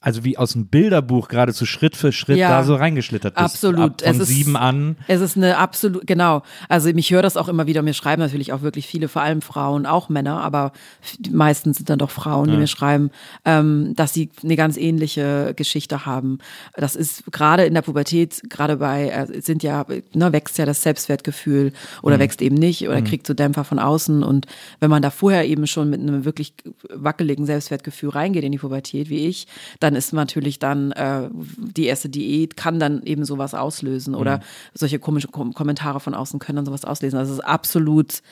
also 0.00 0.22
wie 0.22 0.38
aus 0.38 0.52
dem 0.52 0.66
Bilderbuch 0.66 1.26
geradezu 1.26 1.66
Schritt 1.66 1.96
für 1.96 2.12
Schritt 2.12 2.38
Ja. 2.38 2.50
da 2.50 2.62
so 2.64 2.76
reingeschlittert 2.76 3.34
bist. 3.34 3.44
Absolut. 3.44 4.00
Ab 4.00 4.02
von 4.04 4.10
Es 4.14 4.18
ist- 4.20 4.28
sieben 4.28 4.56
an. 4.56 4.96
Es 5.08 5.20
ist 5.20 5.36
eine 5.36 5.58
absolut, 5.58 6.06
genau. 6.06 6.42
Also 6.68 6.92
mich 6.92 7.10
höre 7.10 7.22
das 7.22 7.36
auch 7.36 7.48
immer 7.48 7.66
wieder. 7.66 7.82
Mir 7.82 7.94
schreiben 7.94 8.22
natürlich 8.22 8.52
auch 8.52 8.62
wirklich 8.62 8.86
viele, 8.86 9.08
vor 9.08 9.22
allem 9.22 9.42
Frauen, 9.42 9.86
auch 9.86 10.08
Männer, 10.08 10.40
aber 10.42 10.70
die 11.18 11.30
meisten 11.30 11.72
sind 11.74 11.90
dann 11.90 11.98
doch 11.98 12.10
Frauen, 12.10 12.48
die 12.48 12.56
mir 12.56 12.68
schreiben, 12.68 13.10
ähm, 13.44 13.94
dass 13.96 14.14
sie 14.14 14.30
eine 14.44 14.54
ganz 14.54 14.76
ähnliche 14.76 15.52
Geschichte 15.56 16.06
haben. 16.06 16.38
Das 16.76 16.94
ist 16.94 17.24
gerade 17.32 17.64
in 17.64 17.74
der 17.74 17.82
Pubertät, 17.82 18.42
gerade 18.48 18.76
bei, 18.76 19.08
äh, 19.08 19.40
sind 19.42 19.64
ja, 19.64 19.84
ne, 20.14 20.32
wächst 20.32 20.58
ja 20.58 20.64
das 20.66 20.80
Selbstwertgefühl 20.82 21.72
oder 22.02 22.20
wächst 22.20 22.40
eben 22.40 22.54
nicht 22.54 22.86
oder 22.88 23.02
kriegt 23.02 23.26
so 23.26 23.34
Dämpfer 23.34 23.64
von 23.64 23.80
außen. 23.80 24.22
Und 24.22 24.46
wenn 24.78 24.90
man 24.90 25.02
da 25.02 25.10
vorher 25.10 25.44
eben 25.46 25.66
schon 25.66 25.90
mit 25.90 26.00
einem 26.00 26.24
wirklich 26.24 26.54
wackeligen 26.94 27.46
Selbstwertgefühl 27.46 28.10
reingeht 28.10 28.44
in 28.44 28.52
die 28.52 28.58
Pubertät, 28.58 29.08
wie 29.08 29.26
ich, 29.26 29.48
dann 29.80 29.87
ist 29.94 30.12
natürlich 30.12 30.58
dann 30.58 30.92
äh, 30.92 31.28
die 31.32 31.86
erste 31.86 32.08
Diät 32.08 32.56
kann 32.56 32.78
dann 32.78 33.02
eben 33.02 33.24
sowas 33.24 33.54
auslösen 33.54 34.14
oder 34.14 34.40
solche 34.74 34.98
komischen 34.98 35.30
Kom 35.30 35.54
Kommentare 35.54 36.00
von 36.00 36.14
außen 36.14 36.38
können 36.38 36.56
dann 36.56 36.66
sowas 36.66 36.84
auslesen. 36.84 37.18
Also 37.18 37.32
es 37.32 37.38
ist 37.38 37.44
absolut, 37.44 38.22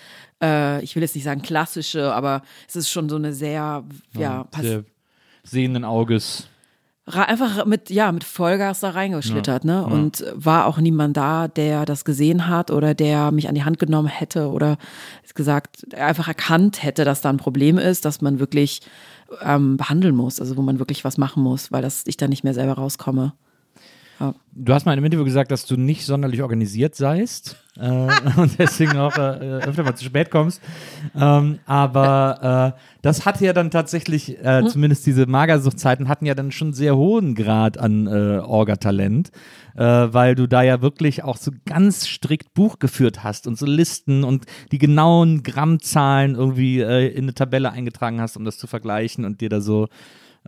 äh, 0.42 0.82
ich 0.82 0.94
will 0.96 1.02
jetzt 1.02 1.14
nicht 1.14 1.24
sagen 1.24 1.42
klassische, 1.42 2.12
aber 2.12 2.42
es 2.68 2.76
ist 2.76 2.90
schon 2.90 3.08
so 3.08 3.16
eine 3.16 3.32
sehr, 3.32 3.84
ja, 4.16 4.44
pass 4.44 4.62
Der 4.62 4.84
sehenden 5.42 5.84
Auges. 5.84 6.48
Einfach 7.06 7.64
mit, 7.66 7.88
ja, 7.90 8.10
mit 8.10 8.24
Vollgas 8.24 8.80
da 8.80 8.90
reingeschlittert, 8.90 9.64
ne? 9.64 9.86
Und 9.86 10.24
war 10.34 10.66
auch 10.66 10.78
niemand 10.78 11.16
da, 11.16 11.46
der 11.46 11.84
das 11.84 12.04
gesehen 12.04 12.48
hat 12.48 12.72
oder 12.72 12.94
der 12.94 13.30
mich 13.30 13.48
an 13.48 13.54
die 13.54 13.64
Hand 13.64 13.78
genommen 13.78 14.08
hätte 14.08 14.50
oder 14.50 14.76
gesagt, 15.34 15.94
einfach 15.94 16.26
erkannt 16.26 16.82
hätte, 16.82 17.04
dass 17.04 17.20
da 17.20 17.30
ein 17.30 17.36
Problem 17.36 17.78
ist, 17.78 18.04
dass 18.04 18.20
man 18.22 18.40
wirklich 18.40 18.80
ähm, 19.42 19.76
behandeln 19.76 20.16
muss, 20.16 20.40
also 20.40 20.56
wo 20.56 20.62
man 20.62 20.80
wirklich 20.80 21.04
was 21.04 21.18
machen 21.18 21.42
muss, 21.42 21.70
weil 21.70 21.82
das 21.82 22.04
ich 22.06 22.16
da 22.16 22.26
nicht 22.26 22.42
mehr 22.42 22.54
selber 22.54 22.72
rauskomme. 22.72 23.34
Du 24.52 24.72
hast 24.72 24.86
mal 24.86 24.92
in 24.92 24.98
einem 24.98 25.06
Interview 25.06 25.24
gesagt, 25.24 25.50
dass 25.50 25.66
du 25.66 25.76
nicht 25.76 26.06
sonderlich 26.06 26.40
organisiert 26.40 26.94
seist 26.94 27.56
äh, 27.76 27.88
und 28.36 28.58
deswegen 28.58 28.96
auch 28.96 29.16
äh, 29.18 29.60
öfter 29.66 29.82
mal 29.82 29.94
zu 29.94 30.04
spät 30.04 30.30
kommst. 30.30 30.62
Ähm, 31.14 31.58
aber 31.66 32.74
äh, 32.74 32.80
das 33.02 33.26
hatte 33.26 33.44
ja 33.44 33.52
dann 33.52 33.70
tatsächlich, 33.70 34.42
äh, 34.42 34.64
zumindest 34.66 35.04
diese 35.04 35.26
Magersuchtzeiten 35.26 36.08
hatten 36.08 36.24
ja 36.24 36.34
dann 36.34 36.52
schon 36.52 36.72
sehr 36.72 36.96
hohen 36.96 37.34
Grad 37.34 37.76
an 37.76 38.06
äh, 38.06 38.38
Orga-Talent, 38.38 39.30
äh, 39.76 39.82
weil 39.82 40.34
du 40.34 40.46
da 40.46 40.62
ja 40.62 40.80
wirklich 40.80 41.22
auch 41.22 41.36
so 41.36 41.50
ganz 41.66 42.06
strikt 42.06 42.54
Buch 42.54 42.78
geführt 42.78 43.22
hast 43.22 43.46
und 43.46 43.58
so 43.58 43.66
Listen 43.66 44.24
und 44.24 44.46
die 44.72 44.78
genauen 44.78 45.42
Grammzahlen 45.42 46.34
irgendwie 46.34 46.80
in 46.80 47.24
eine 47.24 47.34
Tabelle 47.34 47.70
eingetragen 47.70 48.20
hast, 48.22 48.38
um 48.38 48.44
das 48.44 48.56
zu 48.56 48.66
vergleichen 48.66 49.26
und 49.26 49.42
dir 49.42 49.50
da 49.50 49.60
so 49.60 49.88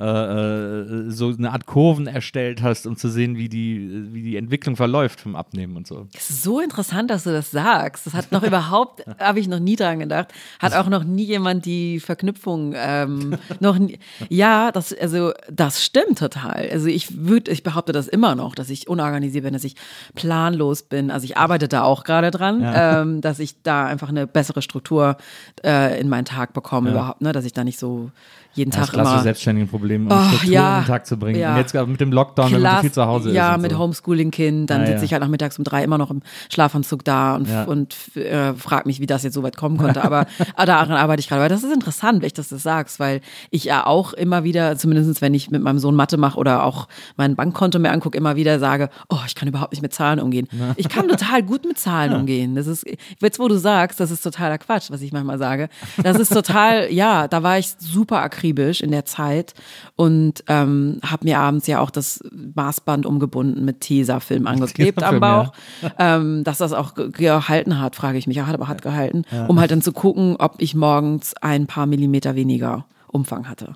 äh, 0.01 0.05
äh, 0.05 1.11
so 1.11 1.29
eine 1.29 1.53
Art 1.53 1.67
Kurven 1.67 2.07
erstellt 2.07 2.63
hast, 2.63 2.87
um 2.87 2.97
zu 2.97 3.09
sehen, 3.09 3.37
wie 3.37 3.49
die, 3.49 4.07
wie 4.13 4.23
die 4.23 4.37
Entwicklung 4.37 4.77
verläuft 4.77 5.21
vom 5.21 5.35
Abnehmen 5.35 5.77
und 5.77 5.87
so. 5.87 6.07
Es 6.15 6.31
ist 6.31 6.43
so 6.43 6.61
interessant, 6.61 7.11
dass 7.11 7.25
du 7.25 7.31
das 7.31 7.51
sagst. 7.51 8.07
Das 8.07 8.15
hat 8.15 8.31
noch 8.31 8.43
überhaupt, 8.45 9.05
habe 9.19 9.41
ich 9.41 9.49
noch 9.49 9.59
nie 9.59 9.75
dran 9.75 9.99
gedacht. 9.99 10.29
Hat 10.61 10.75
auch 10.75 10.89
noch 10.89 11.03
nie 11.03 11.25
jemand 11.25 11.65
die 11.65 11.99
Verknüpfung 11.99 12.75
ähm, 12.77 13.39
noch 13.61 13.79
nie. 13.79 13.99
Ja, 14.29 14.71
das 14.71 14.95
also 14.97 15.33
das 15.51 15.85
stimmt 15.85 16.19
total. 16.19 16.69
Also 16.71 16.87
ich 16.87 17.19
würde, 17.19 17.51
ich 17.51 17.63
behaupte 17.63 17.93
das 17.93 18.07
immer 18.07 18.35
noch, 18.35 18.55
dass 18.55 18.71
ich 18.71 18.89
unorganisiert 18.89 19.45
bin, 19.45 19.53
dass 19.53 19.65
ich 19.65 19.75
planlos 20.15 20.83
bin. 20.83 21.11
Also 21.11 21.25
ich 21.25 21.37
arbeite 21.37 21.67
da 21.67 21.83
auch 21.83 22.05
gerade 22.05 22.31
dran, 22.31 22.63
ähm, 22.65 23.21
dass 23.21 23.39
ich 23.41 23.63
da 23.63 23.87
einfach 23.87 24.11
eine 24.11 24.27
bessere 24.27 24.63
Struktur 24.63 25.17
äh, 25.65 26.01
in 26.01 26.09
meinen 26.09 26.25
Tag 26.25 26.53
bekomme 26.53 26.91
überhaupt, 26.91 27.21
ne, 27.21 27.33
dass 27.33 27.45
ich 27.45 27.53
da 27.53 27.65
nicht 27.65 27.79
so 27.79 28.11
jeden 28.59 28.71
Das 28.71 28.81
Tag 28.87 28.93
klassische 28.93 29.15
immer 29.15 29.23
Selbstständigen-Problem, 29.23 30.07
um 30.07 30.13
Oh, 30.13 30.45
ja. 30.47 30.79
in 30.79 30.83
den 30.85 30.87
Tag 30.89 31.07
zu 31.07 31.17
bringen. 31.17 31.39
Ja. 31.41 31.53
Und 31.53 31.59
jetzt 31.59 31.73
gerade 31.73 31.91
mit 31.91 32.01
dem 32.01 32.13
Lockdown, 32.13 32.53
wenn 32.53 32.61
man 32.61 32.61
so 32.61 32.67
Klass- 32.69 32.81
viel 32.83 32.93
zu 32.93 33.07
Hause 33.07 33.29
ist. 33.31 33.35
Ja, 33.37 33.57
mit 33.57 33.73
so. 33.73 33.79
Homeschooling-Kind, 33.79 34.69
dann 34.71 34.81
Ja, 34.83 34.87
sitze 34.89 34.99
ja. 34.99 35.05
ich 35.05 35.13
halt 35.13 35.23
nachmittags 35.23 35.59
um 35.59 35.65
drei 35.65 35.83
immer 35.85 35.99
noch 35.99 36.11
im 36.11 36.23
Schlafanzug 36.53 37.05
da 37.05 37.37
und, 37.37 37.49
Ja. 37.49 37.65
und 37.65 37.97
äh, 38.17 38.53
frag 38.55 38.87
mich, 38.87 39.01
wie 39.01 39.07
das 39.07 39.23
jetzt 39.23 39.35
so 39.35 39.43
weit 39.43 39.57
kommen 39.57 39.77
konnte. 39.79 40.03
Aber 40.05 40.27
daran 40.67 40.93
arbeite 40.93 41.21
ich 41.21 41.29
gerade. 41.29 41.43
Aber 41.43 41.49
das 41.49 41.63
ist 41.65 41.73
interessant, 41.73 42.25
echt, 42.25 42.37
dass 42.39 42.49
du 42.49 42.57
das 42.57 42.63
sagst, 42.63 42.99
weil 43.01 43.21
ich 43.51 43.65
ja 43.65 43.87
auch 43.87 44.13
immer 44.13 44.45
wieder, 44.45 44.77
zumindest 44.77 45.23
wenn 45.23 45.35
ich 45.35 45.51
mit 45.51 45.63
meinem 45.63 45.79
Sohn 45.79 45.95
Mathe 45.95 46.17
mache 46.17 46.39
oder 46.39 46.65
auch 46.65 46.89
mein 47.17 47.37
Bankkonto 47.37 47.79
mir 47.79 47.91
angucke, 47.93 48.19
immer 48.19 48.37
wieder 48.37 48.59
sage, 48.59 48.91
oh, 49.09 49.19
ich 49.27 49.35
kann 49.35 49.49
überhaupt 49.49 49.73
nicht 49.73 49.83
mit 49.83 49.93
Zahlen 49.95 50.21
umgehen. 50.21 50.49
Ich 50.77 50.89
kann 50.89 51.07
total 51.09 51.43
gut 51.43 51.65
mit 51.65 51.79
Zahlen 51.79 52.13
umgehen. 52.15 52.55
Das 52.55 52.67
ist, 52.67 52.85
jetzt 53.21 53.39
wo 53.39 53.47
du 53.49 53.57
sagst, 53.57 54.01
das 54.01 54.11
ist 54.11 54.23
totaler 54.23 54.59
Quatsch, 54.59 54.91
was 54.91 55.01
ich 55.03 55.13
manchmal 55.13 55.39
sage. 55.39 55.69
Das 56.03 56.19
ist 56.19 56.33
total, 56.33 56.93
ja, 56.93 57.29
da 57.29 57.43
war 57.43 57.59
ich 57.59 57.69
super 57.79 58.21
akribisch 58.23 58.48
in 58.83 58.91
der 58.91 59.05
Zeit 59.05 59.55
und 59.97 60.45
ähm, 60.49 60.99
habe 61.05 61.25
mir 61.27 61.39
abends 61.39 61.67
ja 61.67 61.81
auch 61.81 61.91
das 61.91 62.21
Maßband 62.55 63.07
umgebunden 63.07 63.65
mit 63.65 63.81
Tesafilm 63.81 64.47
angeklebt 64.47 65.03
am 65.03 65.15
Bauch, 65.21 65.53
ähm, 65.99 66.45
dass 66.45 66.59
das 66.59 66.73
auch 66.73 66.95
ge- 66.95 67.11
gehalten 67.11 67.81
hat, 67.81 67.97
frage 67.97 68.19
ich 68.19 68.27
mich. 68.27 68.37
Ja, 68.37 68.47
hat 68.47 68.55
aber 68.55 68.69
hat 68.69 68.83
gehalten, 68.83 69.25
um 69.49 69.59
halt 69.61 69.71
dann 69.71 69.83
zu 69.83 69.93
gucken, 69.93 70.37
ob 70.39 70.57
ich 70.59 70.75
morgens 70.75 71.35
ein 71.41 71.67
paar 71.67 71.87
Millimeter 71.87 72.35
weniger 72.35 72.87
Umfang 73.11 73.49
hatte 73.49 73.73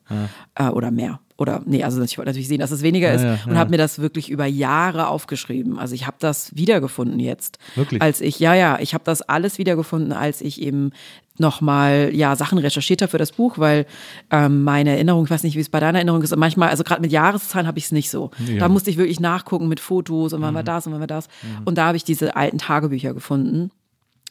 äh, 0.57 0.69
oder 0.69 0.91
mehr. 0.91 1.19
Oder 1.39 1.63
nee, 1.65 1.83
also 1.83 2.03
ich 2.03 2.19
wollte 2.19 2.31
natürlich 2.31 2.49
sehen, 2.49 2.61
dass 2.61 2.71
es 2.71 2.83
weniger 2.83 3.13
ist 3.13 3.23
ja, 3.23 3.39
und 3.47 3.53
ja. 3.53 3.59
habe 3.59 3.71
mir 3.71 3.79
das 3.79 3.99
wirklich 3.99 4.29
über 4.29 4.47
Jahre 4.47 5.09
aufgeschrieben. 5.09 5.79
Also 5.79 5.95
ich 5.95 6.07
habe 6.07 6.17
das 6.21 6.55
wiedergefunden 6.55 7.19
jetzt. 7.19 7.59
Wirklich? 7.75 8.03
Als 8.03 8.21
ich, 8.21 8.39
ja, 8.39 8.55
ja, 8.55 8.79
ich 8.81 8.95
habe 8.95 9.05
das 9.05 9.23
alles 9.23 9.59
wiedergefunden, 9.59 10.13
als 10.13 10.41
ich 10.41 10.61
eben 10.61 10.93
nochmal 11.39 12.11
ja 12.13 12.37
Sachen 12.37 12.59
recherchiert 12.59 13.01
habe 13.01 13.11
für 13.11 13.19
das 13.19 13.33
Buch, 13.33 13.59
weil 13.59 13.87
ähm, 14.31 14.63
meine 14.65 14.91
Erinnerung, 14.91 15.25
ich 15.25 15.31
weiß 15.31 15.43
nicht, 15.43 15.57
wie 15.57 15.61
es 15.61 15.71
bei 15.71 15.81
deiner 15.81 15.99
Erinnerung 15.99 16.23
ist, 16.23 16.37
manchmal, 16.37 16.69
also 16.69 16.85
gerade 16.85 17.01
mit 17.01 17.11
Jahreszahlen 17.11 17.67
habe 17.67 17.79
ich 17.79 17.87
es 17.87 17.93
nicht 17.93 18.11
so. 18.11 18.31
Ja. 18.47 18.59
Da 18.59 18.69
musste 18.69 18.91
ich 18.91 18.99
wirklich 18.99 19.19
nachgucken 19.19 19.69
mit 19.69 19.81
Fotos 19.81 20.35
und 20.35 20.43
wann 20.43 20.55
war 20.55 20.63
das 20.63 20.87
und 20.87 20.93
wann 20.93 21.01
war 21.01 21.07
das. 21.07 21.29
Und 21.65 21.79
da 21.79 21.87
habe 21.87 21.97
ich 21.97 22.05
diese 22.05 22.37
alten 22.37 22.59
Tagebücher 22.59 23.15
gefunden. 23.15 23.71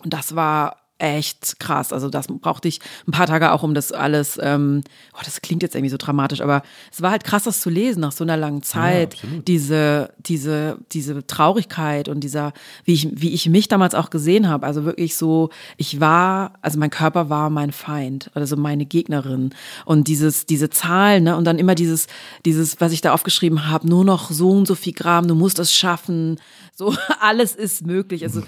Und 0.03 0.13
das 0.13 0.35
war 0.35 0.77
echt 1.01 1.59
krass. 1.59 1.91
Also 1.91 2.09
das 2.09 2.27
brauchte 2.27 2.67
ich 2.67 2.79
ein 3.07 3.11
paar 3.11 3.25
Tage 3.25 3.51
auch, 3.51 3.63
um 3.63 3.73
das 3.73 3.91
alles, 3.91 4.39
ähm, 4.41 4.83
oh, 5.13 5.21
das 5.25 5.41
klingt 5.41 5.63
jetzt 5.63 5.75
irgendwie 5.75 5.89
so 5.89 5.97
dramatisch, 5.97 6.41
aber 6.41 6.61
es 6.91 7.01
war 7.01 7.11
halt 7.11 7.23
krass, 7.23 7.43
das 7.43 7.59
zu 7.59 7.69
lesen 7.69 8.01
nach 8.01 8.11
so 8.11 8.23
einer 8.23 8.37
langen 8.37 8.61
Zeit. 8.61 9.15
absolut. 9.15 9.47
diese, 9.47 10.13
diese, 10.19 10.77
diese 10.91 11.25
Traurigkeit 11.25 12.07
und 12.07 12.19
dieser, 12.21 12.53
wie 12.85 12.93
ich, 12.93 13.09
wie 13.11 13.33
ich 13.33 13.49
mich 13.49 13.67
damals 13.67 13.95
auch 13.95 14.11
gesehen 14.11 14.47
habe. 14.47 14.65
Also 14.65 14.85
wirklich 14.85 15.15
so, 15.15 15.49
ich 15.77 15.99
war, 15.99 16.53
also 16.61 16.77
mein 16.77 16.91
Körper 16.91 17.29
war 17.29 17.49
mein 17.49 17.71
Feind, 17.71 18.29
also 18.35 18.55
meine 18.55 18.85
Gegnerin. 18.85 19.51
Und 19.85 20.07
dieses, 20.07 20.45
diese 20.45 20.69
Zahlen, 20.69 21.23
ne, 21.23 21.35
und 21.35 21.45
dann 21.45 21.57
immer 21.57 21.73
dieses, 21.73 22.07
dieses, 22.45 22.79
was 22.79 22.91
ich 22.91 23.01
da 23.01 23.13
aufgeschrieben 23.13 23.67
habe, 23.67 23.87
nur 23.87 24.05
noch 24.05 24.29
so 24.29 24.51
und 24.51 24.67
so 24.67 24.75
viel 24.75 24.93
Gramm, 24.93 25.27
du 25.27 25.35
musst 25.35 25.57
es 25.57 25.73
schaffen. 25.73 26.39
So, 26.74 26.93
alles 27.19 27.55
ist 27.55 27.86
möglich. 27.86 28.24
Also, 28.24 28.41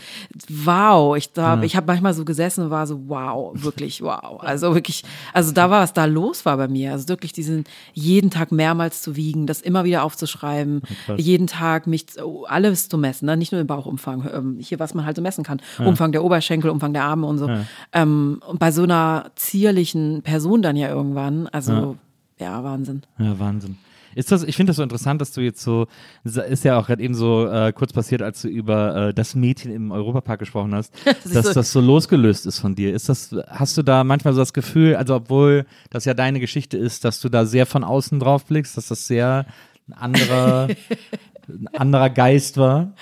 wow. 0.49 1.15
Ich, 1.17 1.33
da, 1.33 1.61
ich 1.61 1.75
habe 1.75 1.87
manchmal 1.87 2.13
so 2.13 2.25
gesessen 2.25 2.63
und 2.65 2.69
war 2.69 2.87
so, 2.87 3.07
wow, 3.07 3.51
wirklich, 3.53 4.01
wow. 4.01 4.41
Also 4.41 4.73
wirklich, 4.73 5.03
also 5.33 5.51
da 5.51 5.69
war, 5.69 5.81
was 5.81 5.93
da 5.93 6.05
los 6.05 6.45
war 6.45 6.57
bei 6.57 6.67
mir. 6.67 6.91
Also 6.91 7.09
wirklich 7.09 7.33
diesen 7.33 7.65
jeden 7.93 8.29
Tag 8.29 8.51
mehrmals 8.51 9.01
zu 9.01 9.15
wiegen, 9.15 9.45
das 9.45 9.61
immer 9.61 9.83
wieder 9.83 10.03
aufzuschreiben, 10.03 10.81
jeden 11.17 11.47
Tag 11.47 11.85
mich 11.87 12.05
oh, 12.23 12.45
alles 12.45 12.89
zu 12.89 12.97
messen, 12.97 13.25
ne? 13.25 13.37
nicht 13.37 13.51
nur 13.51 13.61
den 13.61 13.67
Bauchumfang, 13.67 14.29
ähm, 14.33 14.57
hier, 14.59 14.79
was 14.79 14.93
man 14.93 15.05
halt 15.05 15.15
so 15.15 15.21
messen 15.21 15.43
kann. 15.43 15.61
Umfang 15.79 16.11
der 16.11 16.23
Oberschenkel, 16.23 16.69
Umfang 16.69 16.93
der 16.93 17.03
Arme 17.03 17.27
und 17.27 17.37
so. 17.37 17.49
Ähm, 17.91 18.41
und 18.47 18.59
bei 18.59 18.71
so 18.71 18.83
einer 18.83 19.31
zierlichen 19.35 20.21
Person 20.23 20.61
dann 20.61 20.75
ja 20.75 20.89
irgendwann, 20.89 21.47
also 21.47 21.97
ja, 22.39 22.63
Wahnsinn. 22.63 23.03
Ja, 23.17 23.37
Wahnsinn. 23.39 23.77
Ist 24.15 24.31
das, 24.31 24.43
ich 24.43 24.55
finde 24.55 24.69
das 24.71 24.77
so 24.77 24.83
interessant, 24.83 25.21
dass 25.21 25.31
du 25.31 25.41
jetzt 25.41 25.61
so, 25.61 25.87
ist 26.23 26.63
ja 26.63 26.77
auch 26.79 26.87
gerade 26.87 27.01
eben 27.03 27.13
so 27.15 27.47
äh, 27.47 27.71
kurz 27.73 27.93
passiert, 27.93 28.21
als 28.21 28.41
du 28.41 28.47
über 28.47 29.09
äh, 29.09 29.13
das 29.13 29.35
Mädchen 29.35 29.71
im 29.73 29.91
Europapark 29.91 30.39
gesprochen 30.39 30.73
hast, 30.75 30.93
dass 31.33 31.45
so- 31.47 31.53
das 31.53 31.71
so 31.71 31.81
losgelöst 31.81 32.45
ist 32.45 32.59
von 32.59 32.75
dir. 32.75 32.93
Ist 32.93 33.09
das, 33.09 33.35
hast 33.47 33.77
du 33.77 33.83
da 33.83 34.03
manchmal 34.03 34.33
so 34.33 34.39
das 34.41 34.53
Gefühl, 34.53 34.95
also 34.95 35.15
obwohl 35.15 35.65
das 35.89 36.05
ja 36.05 36.13
deine 36.13 36.39
Geschichte 36.39 36.77
ist, 36.77 37.05
dass 37.05 37.19
du 37.19 37.29
da 37.29 37.45
sehr 37.45 37.65
von 37.65 37.83
außen 37.83 38.19
drauf 38.19 38.45
blickst, 38.45 38.77
dass 38.77 38.87
das 38.87 39.07
sehr 39.07 39.45
ein 39.87 39.93
anderer, 39.93 40.67
ein 41.47 41.67
anderer 41.73 42.09
Geist 42.09 42.57
war? 42.57 42.93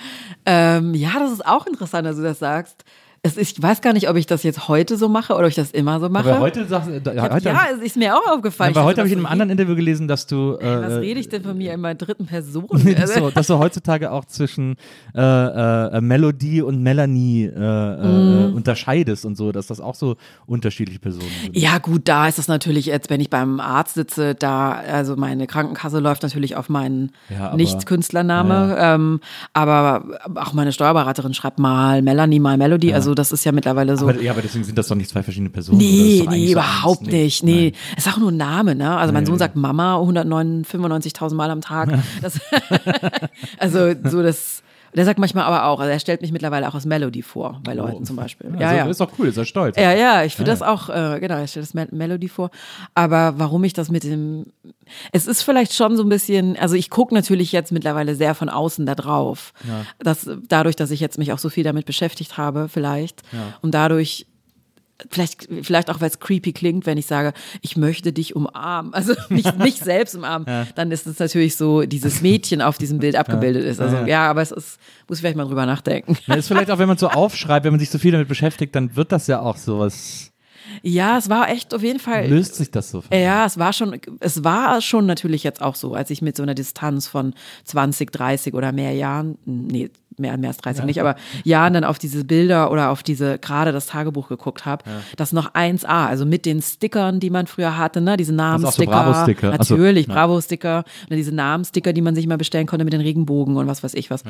Ähm, 0.44 0.94
ja, 0.94 1.10
das 1.18 1.32
ist 1.32 1.46
auch 1.46 1.66
interessant, 1.66 2.06
dass 2.06 2.16
du 2.16 2.22
das 2.22 2.38
sagst. 2.40 2.84
Es 3.24 3.36
ist, 3.36 3.56
ich 3.56 3.62
weiß 3.62 3.82
gar 3.82 3.92
nicht, 3.92 4.08
ob 4.10 4.16
ich 4.16 4.26
das 4.26 4.42
jetzt 4.42 4.66
heute 4.66 4.96
so 4.96 5.08
mache 5.08 5.34
oder 5.34 5.42
ob 5.44 5.48
ich 5.50 5.54
das 5.54 5.70
immer 5.70 6.00
so 6.00 6.08
mache. 6.08 6.28
Aber 6.32 6.40
heute 6.40 6.66
sagst 6.66 6.88
du, 6.88 7.00
da- 7.00 7.12
Ich 7.14 7.20
hab, 7.20 7.32
heute, 7.32 7.50
ja, 7.50 7.60
es 7.72 7.80
ist 7.80 7.96
mir 7.96 8.16
auch 8.16 8.26
aufgefallen. 8.32 8.74
aber 8.76 8.84
heute 8.84 8.98
habe 9.00 9.06
ich 9.06 9.12
in 9.12 9.20
einem 9.20 9.26
anderen 9.26 9.50
Interview 9.52 9.76
gelesen, 9.76 10.08
dass 10.08 10.26
du, 10.26 10.56
äh, 10.60 10.82
Was 10.82 10.94
rede 10.94 11.20
ich 11.20 11.28
denn 11.28 11.44
von 11.44 11.56
mir 11.56 11.72
in 11.72 11.80
meiner 11.80 11.94
dritten 11.94 12.26
Person? 12.26 12.66
Dass, 12.96 13.14
du, 13.14 13.30
dass 13.30 13.46
du 13.46 13.58
heutzutage 13.60 14.10
auch 14.10 14.24
zwischen 14.24 14.74
äh, 15.14 15.20
äh, 15.20 16.00
Melodie 16.00 16.62
und 16.62 16.82
Melanie 16.82 17.44
äh, 17.44 17.50
äh, 17.54 18.48
Mhm. 18.48 18.54
unterscheidest 18.56 19.24
und 19.24 19.36
so, 19.36 19.52
dass 19.52 19.68
das 19.68 19.80
auch 19.80 19.94
so 19.94 20.16
unterschiedliche 20.46 20.98
Personen 20.98 21.30
sind. 21.44 21.56
Ja, 21.56 21.78
gut, 21.78 22.08
da 22.08 22.26
ist 22.26 22.40
es 22.40 22.48
natürlich 22.48 22.86
jetzt, 22.86 23.08
wenn 23.08 23.20
ich 23.20 23.30
beim 23.30 23.60
Arzt 23.60 23.94
sitze, 23.94 24.34
da, 24.34 24.72
also 24.72 25.14
meine 25.14 25.46
Krankenkasse 25.46 26.00
läuft 26.00 26.24
natürlich 26.24 26.56
auf 26.56 26.68
meinen 26.68 27.12
Ja, 27.30 27.50
aber- 27.50 27.56
Nicht-Künstlername, 27.56 28.74
ähm, 28.80 29.20
aber 29.52 30.06
auch 30.34 30.54
meine 30.54 30.72
Steuerberaterin 30.72 31.34
schreibt 31.34 31.60
mal 31.60 32.02
Melanie, 32.02 32.40
mal 32.40 32.56
Melody, 32.58 32.92
also 32.92 33.11
das 33.14 33.32
ist 33.32 33.44
ja 33.44 33.52
mittlerweile 33.52 33.96
so. 33.96 34.08
Aber, 34.08 34.20
ja, 34.20 34.32
aber 34.32 34.42
deswegen 34.42 34.64
sind 34.64 34.76
das 34.76 34.88
doch 34.88 34.96
nicht 34.96 35.10
zwei 35.10 35.22
verschiedene 35.22 35.50
Personen. 35.50 35.78
Nee, 35.78 36.26
nee, 36.28 36.52
überhaupt 36.52 37.06
nicht. 37.06 37.42
Nee, 37.42 37.70
Nein. 37.70 37.80
es 37.96 38.06
ist 38.06 38.12
auch 38.12 38.18
nur 38.18 38.30
ein 38.30 38.36
Name, 38.36 38.74
ne? 38.74 38.96
Also 38.96 39.12
mein 39.12 39.26
Sohn 39.26 39.38
sagt 39.38 39.56
Mama 39.56 39.96
195.000 39.98 41.34
Mal 41.34 41.50
am 41.50 41.60
Tag. 41.60 41.90
Das, 42.20 42.38
also 43.58 43.94
so 44.04 44.22
das. 44.22 44.62
Der 44.94 45.04
sagt 45.04 45.18
manchmal 45.18 45.44
aber 45.44 45.64
auch, 45.66 45.80
also 45.80 45.90
er 45.90 45.98
stellt 45.98 46.20
mich 46.20 46.32
mittlerweile 46.32 46.68
auch 46.68 46.74
als 46.74 46.84
Melody 46.84 47.22
vor, 47.22 47.60
bei 47.64 47.72
Leuten 47.72 48.04
zum 48.04 48.16
Beispiel. 48.16 48.50
Ja, 48.58 48.68
also, 48.68 48.78
ja. 48.78 48.86
Ist 48.86 49.00
doch 49.00 49.10
cool, 49.18 49.28
ist 49.28 49.36
er 49.38 49.44
stolz. 49.44 49.76
Ja, 49.76 49.92
ja, 49.92 50.24
ich 50.24 50.36
finde 50.36 50.50
das 50.50 50.60
auch, 50.60 50.90
äh, 50.90 51.18
genau, 51.18 51.42
ich 51.42 51.50
stelle 51.50 51.64
das 51.64 51.74
Mel 51.74 51.88
Melody 51.92 52.28
vor. 52.28 52.50
Aber 52.94 53.34
warum 53.38 53.64
ich 53.64 53.72
das 53.72 53.90
mit 53.90 54.04
dem, 54.04 54.46
es 55.12 55.26
ist 55.26 55.42
vielleicht 55.42 55.72
schon 55.72 55.96
so 55.96 56.02
ein 56.02 56.08
bisschen, 56.08 56.58
also 56.58 56.74
ich 56.74 56.90
gucke 56.90 57.14
natürlich 57.14 57.52
jetzt 57.52 57.72
mittlerweile 57.72 58.14
sehr 58.14 58.34
von 58.34 58.48
außen 58.48 58.84
da 58.84 58.94
drauf. 58.94 59.54
Das, 59.98 60.28
dadurch, 60.48 60.76
dass 60.76 60.90
ich 60.90 61.00
jetzt 61.00 61.18
mich 61.18 61.32
auch 61.32 61.38
so 61.38 61.48
viel 61.48 61.64
damit 61.64 61.86
beschäftigt 61.86 62.36
habe, 62.36 62.68
vielleicht. 62.68 63.22
Und 63.62 63.72
dadurch, 63.74 64.26
vielleicht, 65.10 65.48
vielleicht 65.62 65.90
auch, 65.90 66.00
weil 66.00 66.08
es 66.08 66.18
creepy 66.20 66.52
klingt, 66.52 66.86
wenn 66.86 66.98
ich 66.98 67.06
sage, 67.06 67.32
ich 67.60 67.76
möchte 67.76 68.12
dich 68.12 68.36
umarmen, 68.36 68.94
also 68.94 69.14
mich, 69.28 69.54
mich 69.56 69.76
selbst 69.76 70.14
umarmen, 70.14 70.46
dann 70.74 70.90
ist 70.90 71.06
es 71.06 71.18
natürlich 71.18 71.56
so, 71.56 71.82
dieses 71.82 72.20
Mädchen 72.22 72.62
auf 72.62 72.78
diesem 72.78 72.98
Bild 72.98 73.16
abgebildet 73.22 73.64
ist. 73.64 73.80
Also 73.80 73.98
ja, 74.06 74.28
aber 74.30 74.42
es 74.42 74.50
ist, 74.52 74.78
muss 75.08 75.18
ich 75.18 75.22
vielleicht 75.22 75.36
mal 75.36 75.44
drüber 75.46 75.66
nachdenken. 75.66 76.16
Ja, 76.26 76.34
ist 76.34 76.48
vielleicht 76.48 76.70
auch, 76.70 76.78
wenn 76.78 76.88
man 76.88 76.98
so 76.98 77.08
aufschreibt, 77.08 77.64
wenn 77.64 77.72
man 77.72 77.80
sich 77.80 77.90
so 77.90 77.98
viel 77.98 78.12
damit 78.12 78.28
beschäftigt, 78.28 78.74
dann 78.74 78.96
wird 78.96 79.12
das 79.12 79.26
ja 79.26 79.40
auch 79.40 79.56
sowas, 79.56 80.30
Ja, 80.82 81.18
es 81.18 81.28
war 81.28 81.50
echt 81.50 81.74
auf 81.74 81.82
jeden 81.82 81.98
Fall. 81.98 82.28
löst 82.28 82.54
sich 82.54 82.70
das 82.70 82.90
so. 82.90 83.02
Ja, 83.12 83.44
es 83.46 83.58
war 83.58 83.72
schon, 83.72 83.98
es 84.20 84.42
war 84.44 84.80
schon 84.80 85.06
natürlich 85.06 85.42
jetzt 85.42 85.60
auch 85.60 85.74
so, 85.74 85.94
als 85.94 86.10
ich 86.10 86.22
mit 86.22 86.36
so 86.36 86.42
einer 86.42 86.54
Distanz 86.54 87.06
von 87.08 87.34
20, 87.64 88.10
30 88.10 88.54
oder 88.54 88.72
mehr 88.72 88.92
Jahren, 88.92 89.38
nee, 89.44 89.90
mehr, 90.22 90.36
mehr 90.38 90.48
als 90.48 90.56
30 90.56 90.84
nicht, 90.86 91.00
aber 91.00 91.16
Jahren 91.44 91.74
dann 91.74 91.84
auf 91.84 91.98
diese 91.98 92.24
Bilder 92.24 92.70
oder 92.70 92.88
auf 92.90 93.02
diese, 93.02 93.38
gerade 93.38 93.72
das 93.72 93.86
Tagebuch 93.86 94.28
geguckt 94.28 94.64
habe, 94.64 94.84
das 95.16 95.32
noch 95.32 95.52
1A, 95.54 96.06
also 96.06 96.24
mit 96.24 96.46
den 96.46 96.62
Stickern, 96.62 97.20
die 97.20 97.28
man 97.28 97.46
früher 97.46 97.76
hatte, 97.76 98.00
ne, 98.00 98.16
diese 98.16 98.32
auch 98.32 98.36
so 98.36 98.42
Namenssticker. 98.42 98.90
Bravo-Sticker. 98.90 99.52
So, 99.52 99.56
Natürlich, 99.74 100.06
ja. 100.06 100.14
Bravo-Sticker, 100.14 100.84
und 101.10 101.16
diese 101.16 101.34
Namenssticker, 101.34 101.92
die 101.92 102.00
man 102.00 102.14
sich 102.14 102.26
mal 102.26 102.38
bestellen 102.38 102.66
konnte 102.66 102.84
mit 102.84 102.94
den 102.94 103.00
Regenbogen 103.02 103.56
und 103.56 103.66
was 103.66 103.82
weiß 103.82 103.92
ich 103.94 104.10
was. 104.10 104.22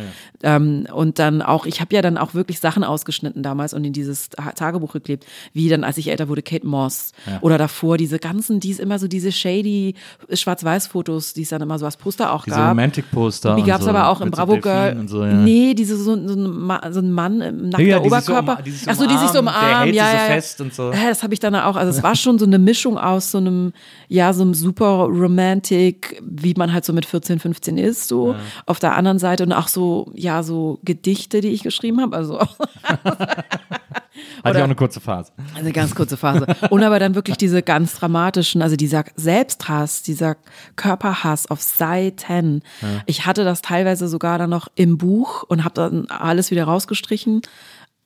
Ähm, 0.42 0.86
und 0.92 1.18
dann 1.18 1.42
auch, 1.42 1.66
ich 1.66 1.80
habe 1.80 1.94
ja 1.94 2.02
dann 2.02 2.18
auch 2.18 2.34
wirklich 2.34 2.58
Sachen 2.58 2.82
ausgeschnitten 2.82 3.42
damals 3.42 3.74
und 3.74 3.84
in 3.84 3.92
dieses 3.92 4.30
Ta- 4.30 4.52
Tagebuch 4.52 4.92
geklebt, 4.92 5.26
wie 5.52 5.68
dann, 5.68 5.84
als 5.84 5.98
ich 5.98 6.08
älter 6.10 6.28
wurde, 6.28 6.42
Kate 6.42 6.66
Moss 6.66 7.12
oder 7.42 7.58
davor 7.58 7.98
diese 7.98 8.18
ganzen, 8.18 8.58
die 8.58 8.70
es 8.72 8.78
immer 8.78 8.98
so 8.98 9.06
diese 9.08 9.30
shady 9.30 9.94
Schwarz-Weiß-Fotos, 10.52 11.34
die 11.34 11.42
es 11.42 11.48
dann 11.50 11.62
immer 11.62 11.78
so 11.78 11.84
als 11.84 11.96
Poster 11.96 12.32
auch 12.32 12.44
Diese 12.44 12.56
gab. 12.56 12.70
Romantic-Poster. 12.70 13.56
Die 13.56 13.62
gab 13.62 13.78
es 13.80 13.84
so, 13.84 13.90
aber 13.90 14.08
auch 14.08 14.20
im 14.20 14.28
so 14.28 14.36
Bravo 14.36 14.58
Girl. 14.58 15.02
So, 15.06 15.24
ja. 15.24 15.32
Nee, 15.34 15.74
diese 15.82 15.96
so, 15.96 16.14
so, 16.14 16.34
ein 16.34 16.92
so 16.92 17.00
ein 17.00 17.12
Mann 17.12 17.40
im 17.40 17.68
nackter 17.70 17.84
Ja, 17.86 17.96
ja, 17.98 18.02
sich 18.02 18.24
so 18.24 18.32
um- 18.32 18.38
Oberkörper. 18.38 18.62
so 18.70 18.90
Ach 18.90 18.94
so, 18.94 19.06
die 19.06 19.16
sich 19.18 19.28
so 19.28 19.38
umarmen, 19.40 19.44
der 19.44 19.68
umarmen. 19.70 19.84
hält 19.84 19.94
ja, 19.96 20.06
so 20.10 20.16
ja, 20.16 20.22
ja. 20.28 20.34
fest 20.34 20.60
und 20.60 20.74
so. 20.74 20.92
Ja, 20.92 21.08
das 21.08 21.22
habe 21.22 21.34
ich 21.34 21.40
dann 21.40 21.54
auch. 21.56 21.76
Also 21.76 21.90
es 21.96 22.02
war 22.02 22.14
schon 22.16 22.38
so 22.38 22.46
eine 22.46 22.58
Mischung 22.58 22.96
aus 22.98 23.30
so 23.30 23.38
einem, 23.38 23.72
ja, 24.08 24.32
so 24.32 24.42
einem 24.42 24.54
super 24.54 25.04
romantic, 25.04 26.22
wie 26.24 26.54
man 26.56 26.72
halt 26.72 26.84
so 26.84 26.92
mit 26.92 27.04
14, 27.06 27.38
15 27.40 27.78
ist, 27.78 28.08
so 28.08 28.34
auf 28.66 28.78
der 28.78 28.96
anderen 28.96 29.18
Seite 29.18 29.42
und 29.44 29.52
auch 29.52 29.68
so, 29.68 30.10
ja, 30.14 30.42
so 30.42 30.78
Gedichte, 30.84 31.40
die 31.40 31.48
ich 31.48 31.62
geschrieben 31.62 32.00
habe. 32.00 32.16
Also 32.16 32.38
Hatte 34.44 34.58
ich 34.58 34.62
auch 34.62 34.64
eine 34.64 34.74
kurze 34.74 35.00
Phase. 35.00 35.32
eine 35.54 35.72
ganz 35.72 35.94
kurze 35.94 36.16
Phase. 36.16 36.46
Und 36.70 36.82
aber 36.82 36.98
dann 36.98 37.14
wirklich 37.14 37.36
diese 37.36 37.62
ganz 37.62 37.94
dramatischen, 37.94 38.62
also 38.62 38.76
dieser 38.76 39.04
Selbsthass, 39.16 40.02
dieser 40.02 40.36
Körperhass 40.76 41.50
auf 41.50 41.62
Seiten. 41.62 42.62
Ich 43.06 43.26
hatte 43.26 43.44
das 43.44 43.62
teilweise 43.62 44.08
sogar 44.08 44.38
dann 44.38 44.50
noch 44.50 44.68
im 44.74 44.98
Buch 44.98 45.44
und 45.44 45.64
habe 45.64 45.74
dann 45.74 46.06
alles 46.06 46.50
wieder 46.50 46.64
rausgestrichen, 46.64 47.42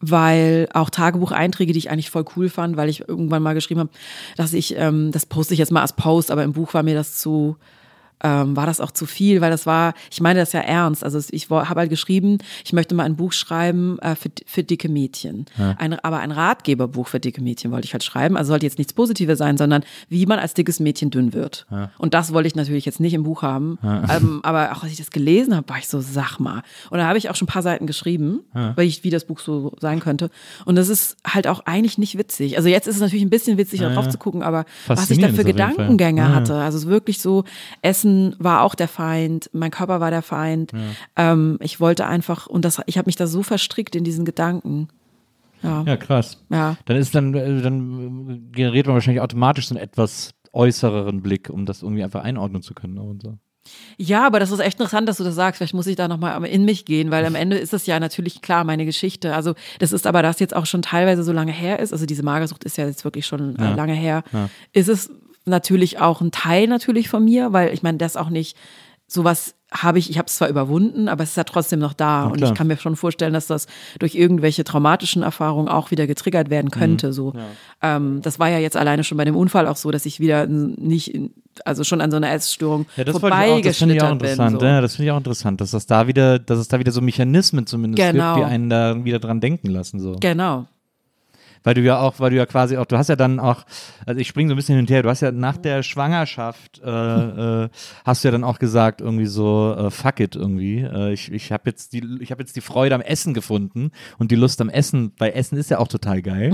weil 0.00 0.68
auch 0.74 0.90
Tagebucheinträge, 0.90 1.72
die 1.72 1.78
ich 1.78 1.90
eigentlich 1.90 2.10
voll 2.10 2.24
cool 2.36 2.48
fand, 2.48 2.76
weil 2.76 2.88
ich 2.88 3.08
irgendwann 3.08 3.42
mal 3.42 3.54
geschrieben 3.54 3.80
habe, 3.80 3.90
dass 4.36 4.52
ich, 4.52 4.76
ähm, 4.76 5.10
das 5.10 5.26
poste 5.26 5.54
ich 5.54 5.58
jetzt 5.58 5.72
mal 5.72 5.80
als 5.82 5.94
Post, 5.94 6.30
aber 6.30 6.44
im 6.44 6.52
Buch 6.52 6.74
war 6.74 6.82
mir 6.82 6.94
das 6.94 7.16
zu, 7.16 7.56
ähm, 8.22 8.56
war 8.56 8.66
das 8.66 8.80
auch 8.80 8.90
zu 8.90 9.04
viel, 9.06 9.40
weil 9.40 9.50
das 9.50 9.66
war, 9.66 9.94
ich 10.10 10.20
meine 10.20 10.40
das 10.40 10.52
ja 10.52 10.60
ernst. 10.60 11.04
Also 11.04 11.20
ich 11.30 11.50
habe 11.50 11.80
halt 11.80 11.90
geschrieben, 11.90 12.38
ich 12.64 12.72
möchte 12.72 12.94
mal 12.94 13.04
ein 13.04 13.16
Buch 13.16 13.32
schreiben 13.32 13.98
äh, 13.98 14.14
für, 14.16 14.30
für 14.46 14.62
dicke 14.62 14.88
Mädchen. 14.88 15.46
Ein, 15.78 15.98
aber 16.00 16.18
ein 16.18 16.30
Ratgeberbuch 16.30 17.08
für 17.08 17.20
dicke 17.20 17.42
Mädchen 17.42 17.70
wollte 17.72 17.86
ich 17.86 17.92
halt 17.92 18.04
schreiben. 18.04 18.36
Also 18.36 18.48
sollte 18.48 18.66
jetzt 18.66 18.78
nichts 18.78 18.92
Positives 18.92 19.38
sein, 19.38 19.56
sondern 19.58 19.84
wie 20.08 20.24
man 20.26 20.38
als 20.38 20.54
dickes 20.54 20.80
Mädchen 20.80 21.10
dünn 21.10 21.32
wird. 21.32 21.66
Und 21.98 22.14
das 22.14 22.32
wollte 22.32 22.46
ich 22.46 22.54
natürlich 22.54 22.84
jetzt 22.84 23.00
nicht 23.00 23.14
im 23.14 23.22
Buch 23.24 23.42
haben. 23.42 23.78
Ähm, 23.82 24.40
aber 24.42 24.72
auch 24.72 24.82
als 24.82 24.92
ich 24.92 24.98
das 24.98 25.10
gelesen 25.10 25.54
habe, 25.56 25.68
war 25.68 25.78
ich 25.78 25.88
so, 25.88 26.00
sag 26.00 26.38
mal. 26.38 26.62
Und 26.90 26.98
da 26.98 27.06
habe 27.06 27.18
ich 27.18 27.28
auch 27.30 27.36
schon 27.36 27.46
ein 27.48 27.52
paar 27.52 27.62
Seiten 27.62 27.86
geschrieben, 27.86 28.40
weil 28.52 28.86
ich, 28.86 29.04
wie 29.04 29.10
das 29.10 29.24
Buch 29.24 29.40
so 29.40 29.72
sein 29.80 30.00
könnte. 30.00 30.30
Und 30.64 30.76
das 30.76 30.88
ist 30.88 31.16
halt 31.26 31.46
auch 31.46 31.60
eigentlich 31.66 31.98
nicht 31.98 32.16
witzig. 32.18 32.56
Also 32.56 32.68
jetzt 32.68 32.86
ist 32.86 32.96
es 32.96 33.00
natürlich 33.00 33.24
ein 33.24 33.30
bisschen 33.30 33.58
witzig, 33.58 33.80
da 33.80 33.92
drauf 33.92 34.08
zu 34.08 34.18
gucken, 34.18 34.42
aber 34.42 34.64
was 34.86 35.10
ich 35.10 35.18
da 35.18 35.28
für. 35.28 35.44
Gedankengänge 35.46 36.20
Ja. 36.22 36.34
hatte. 36.34 36.54
Also 36.56 36.78
es 36.78 36.84
ist 36.84 36.90
wirklich 36.90 37.20
so, 37.20 37.44
Essen 37.82 38.05
war 38.38 38.62
auch 38.62 38.74
der 38.74 38.88
Feind, 38.88 39.50
mein 39.52 39.70
Körper 39.70 40.00
war 40.00 40.10
der 40.10 40.22
Feind. 40.22 40.72
Ähm, 41.16 41.58
ich 41.60 41.80
wollte 41.80 42.06
einfach, 42.06 42.46
und 42.46 42.64
das, 42.64 42.80
ich 42.86 42.98
habe 42.98 43.06
mich 43.06 43.16
da 43.16 43.26
so 43.26 43.42
verstrickt 43.42 43.96
in 43.96 44.04
diesen 44.04 44.24
Gedanken. 44.24 44.88
Ja. 45.62 45.82
Ja, 45.82 45.96
krass. 45.96 46.42
Ja. 46.48 46.76
Dann 46.84 46.96
ist 46.96 47.14
dann, 47.14 47.34
äh, 47.34 47.62
dann 47.62 48.52
generiert 48.52 48.86
man 48.86 48.94
wahrscheinlich 48.94 49.22
automatisch 49.22 49.68
so 49.68 49.74
einen 49.74 49.82
etwas 49.82 50.34
äußereren 50.52 51.22
Blick, 51.22 51.50
um 51.50 51.66
das 51.66 51.82
irgendwie 51.82 52.04
einfach 52.04 52.22
einordnen 52.22 52.62
zu 52.62 52.74
können. 52.74 52.98
Und 52.98 53.22
so. 53.22 53.38
Ja, 53.96 54.26
aber 54.26 54.40
das 54.40 54.50
ist 54.50 54.60
echt 54.60 54.78
interessant, 54.78 55.08
dass 55.08 55.16
du 55.18 55.24
das 55.24 55.34
sagst. 55.34 55.58
Vielleicht 55.58 55.74
muss 55.74 55.86
ich 55.86 55.96
da 55.96 56.08
nochmal 56.08 56.44
in 56.44 56.64
mich 56.64 56.84
gehen, 56.84 57.10
weil 57.10 57.24
am 57.24 57.34
Ende 57.36 57.56
ist 57.56 57.72
das 57.72 57.86
ja 57.86 57.98
natürlich 58.00 58.42
klar, 58.42 58.64
meine 58.64 58.84
Geschichte. 58.84 59.34
Also 59.34 59.54
das 59.78 59.92
ist 59.92 60.06
aber, 60.06 60.22
dass 60.22 60.40
jetzt 60.40 60.54
auch 60.54 60.66
schon 60.66 60.82
teilweise 60.82 61.22
so 61.24 61.32
lange 61.32 61.52
her 61.52 61.78
ist, 61.78 61.92
also 61.92 62.06
diese 62.06 62.22
Magersucht 62.22 62.64
ist 62.64 62.76
ja 62.76 62.86
jetzt 62.86 63.04
wirklich 63.04 63.26
schon 63.26 63.56
äh, 63.56 63.74
lange 63.74 63.94
her, 63.94 64.22
ist 64.72 64.88
es 64.88 65.10
natürlich 65.46 65.98
auch 66.00 66.20
ein 66.20 66.30
Teil 66.32 66.66
natürlich 66.68 67.08
von 67.08 67.24
mir, 67.24 67.52
weil 67.52 67.72
ich 67.72 67.82
meine, 67.82 67.98
das 67.98 68.16
auch 68.16 68.28
nicht, 68.30 68.56
sowas 69.08 69.54
habe 69.72 69.98
ich, 69.98 70.10
ich 70.10 70.16
habe 70.18 70.26
es 70.26 70.36
zwar 70.36 70.48
überwunden, 70.48 71.08
aber 71.08 71.24
es 71.24 71.30
ist 71.30 71.36
ja 71.36 71.44
trotzdem 71.44 71.80
noch 71.80 71.92
da. 71.92 72.24
und 72.26 72.40
ich 72.42 72.54
kann 72.54 72.66
mir 72.68 72.76
schon 72.76 72.94
vorstellen, 72.96 73.32
dass 73.32 73.46
das 73.48 73.66
durch 73.98 74.14
irgendwelche 74.14 74.62
traumatischen 74.64 75.22
Erfahrungen 75.24 75.68
auch 75.68 75.90
wieder 75.90 76.06
getriggert 76.06 76.50
werden 76.50 76.66
Mhm. 76.66 76.78
könnte. 76.78 77.12
So. 77.12 77.32
Ähm, 77.82 78.20
das 78.22 78.38
war 78.38 78.48
ja 78.48 78.58
jetzt 78.58 78.76
alleine 78.76 79.02
schon 79.04 79.18
bei 79.18 79.24
dem 79.24 79.36
Unfall 79.36 79.66
auch 79.66 79.76
so, 79.76 79.90
dass 79.90 80.06
ich 80.06 80.20
wieder 80.20 80.46
nicht, 80.46 81.18
also 81.64 81.82
schon 81.84 82.00
an 82.00 82.10
so 82.12 82.16
einer 82.16 82.30
Essstörung 82.32 82.86
Ja, 82.96 83.04
das, 83.04 83.20
wollte 83.20 83.26
ich 83.26 83.32
auch, 83.52 83.60
das 83.60 83.76
finde 83.78 83.94
ich 83.96 84.02
auch 84.02 84.06
vorbeigeschlittert 84.08 84.18
bin. 84.18 84.28
interessant. 84.30 84.60
So. 84.60 84.66
Ja, 84.66 84.80
das 84.80 84.96
finde 84.96 85.06
ich 85.06 85.12
auch 85.12 85.18
interessant, 85.18 85.60
dass 85.60 85.70
das 85.72 85.86
da 85.86 86.06
wieder, 86.06 86.38
dass 86.38 86.58
es 86.58 86.68
da 86.68 86.78
wieder 86.78 86.92
so 86.92 87.00
Mechanismen 87.00 87.66
zumindest 87.66 88.08
Genau. 88.12 88.34
gibt, 88.36 88.46
die 88.46 88.50
einen 88.52 88.70
da 88.70 89.04
wieder 89.04 89.18
dran 89.18 89.40
denken 89.40 89.68
lassen. 89.70 89.98
So. 90.00 90.16
Genau. 90.20 90.66
Weil 91.62 91.74
du 91.74 91.80
ja 91.82 92.00
auch, 92.00 92.20
weil 92.20 92.30
du 92.30 92.36
ja 92.36 92.46
quasi 92.46 92.76
auch, 92.76 92.86
du 92.86 92.96
hast 92.96 93.08
ja 93.08 93.16
dann 93.16 93.40
auch, 93.40 93.64
also 94.06 94.20
ich 94.20 94.28
springe 94.28 94.48
so 94.48 94.54
ein 94.54 94.56
bisschen 94.56 94.76
hin 94.76 94.84
und 94.84 94.90
her, 94.90 95.02
du 95.02 95.08
hast 95.08 95.20
ja 95.20 95.32
nach 95.32 95.56
der 95.56 95.82
Schwangerschaft, 95.82 96.80
äh, 96.84 97.64
äh, 97.64 97.68
hast 98.04 98.24
du 98.24 98.28
ja 98.28 98.32
dann 98.32 98.44
auch 98.44 98.58
gesagt, 98.58 99.00
irgendwie 99.00 99.26
so, 99.26 99.74
äh, 99.76 99.90
fuck 99.90 100.20
it 100.20 100.36
irgendwie. 100.36 100.80
Äh, 100.80 101.12
ich 101.12 101.32
ich 101.32 101.52
habe 101.52 101.64
jetzt 101.66 101.92
die, 101.92 102.04
ich 102.20 102.30
habe 102.30 102.42
jetzt 102.42 102.56
die 102.56 102.60
Freude 102.60 102.94
am 102.94 103.00
Essen 103.00 103.34
gefunden 103.34 103.90
und 104.18 104.30
die 104.30 104.36
Lust 104.36 104.60
am 104.60 104.68
Essen, 104.68 105.12
weil 105.18 105.32
Essen 105.32 105.56
ist 105.58 105.70
ja 105.70 105.78
auch 105.78 105.88
total 105.88 106.22
geil. 106.22 106.52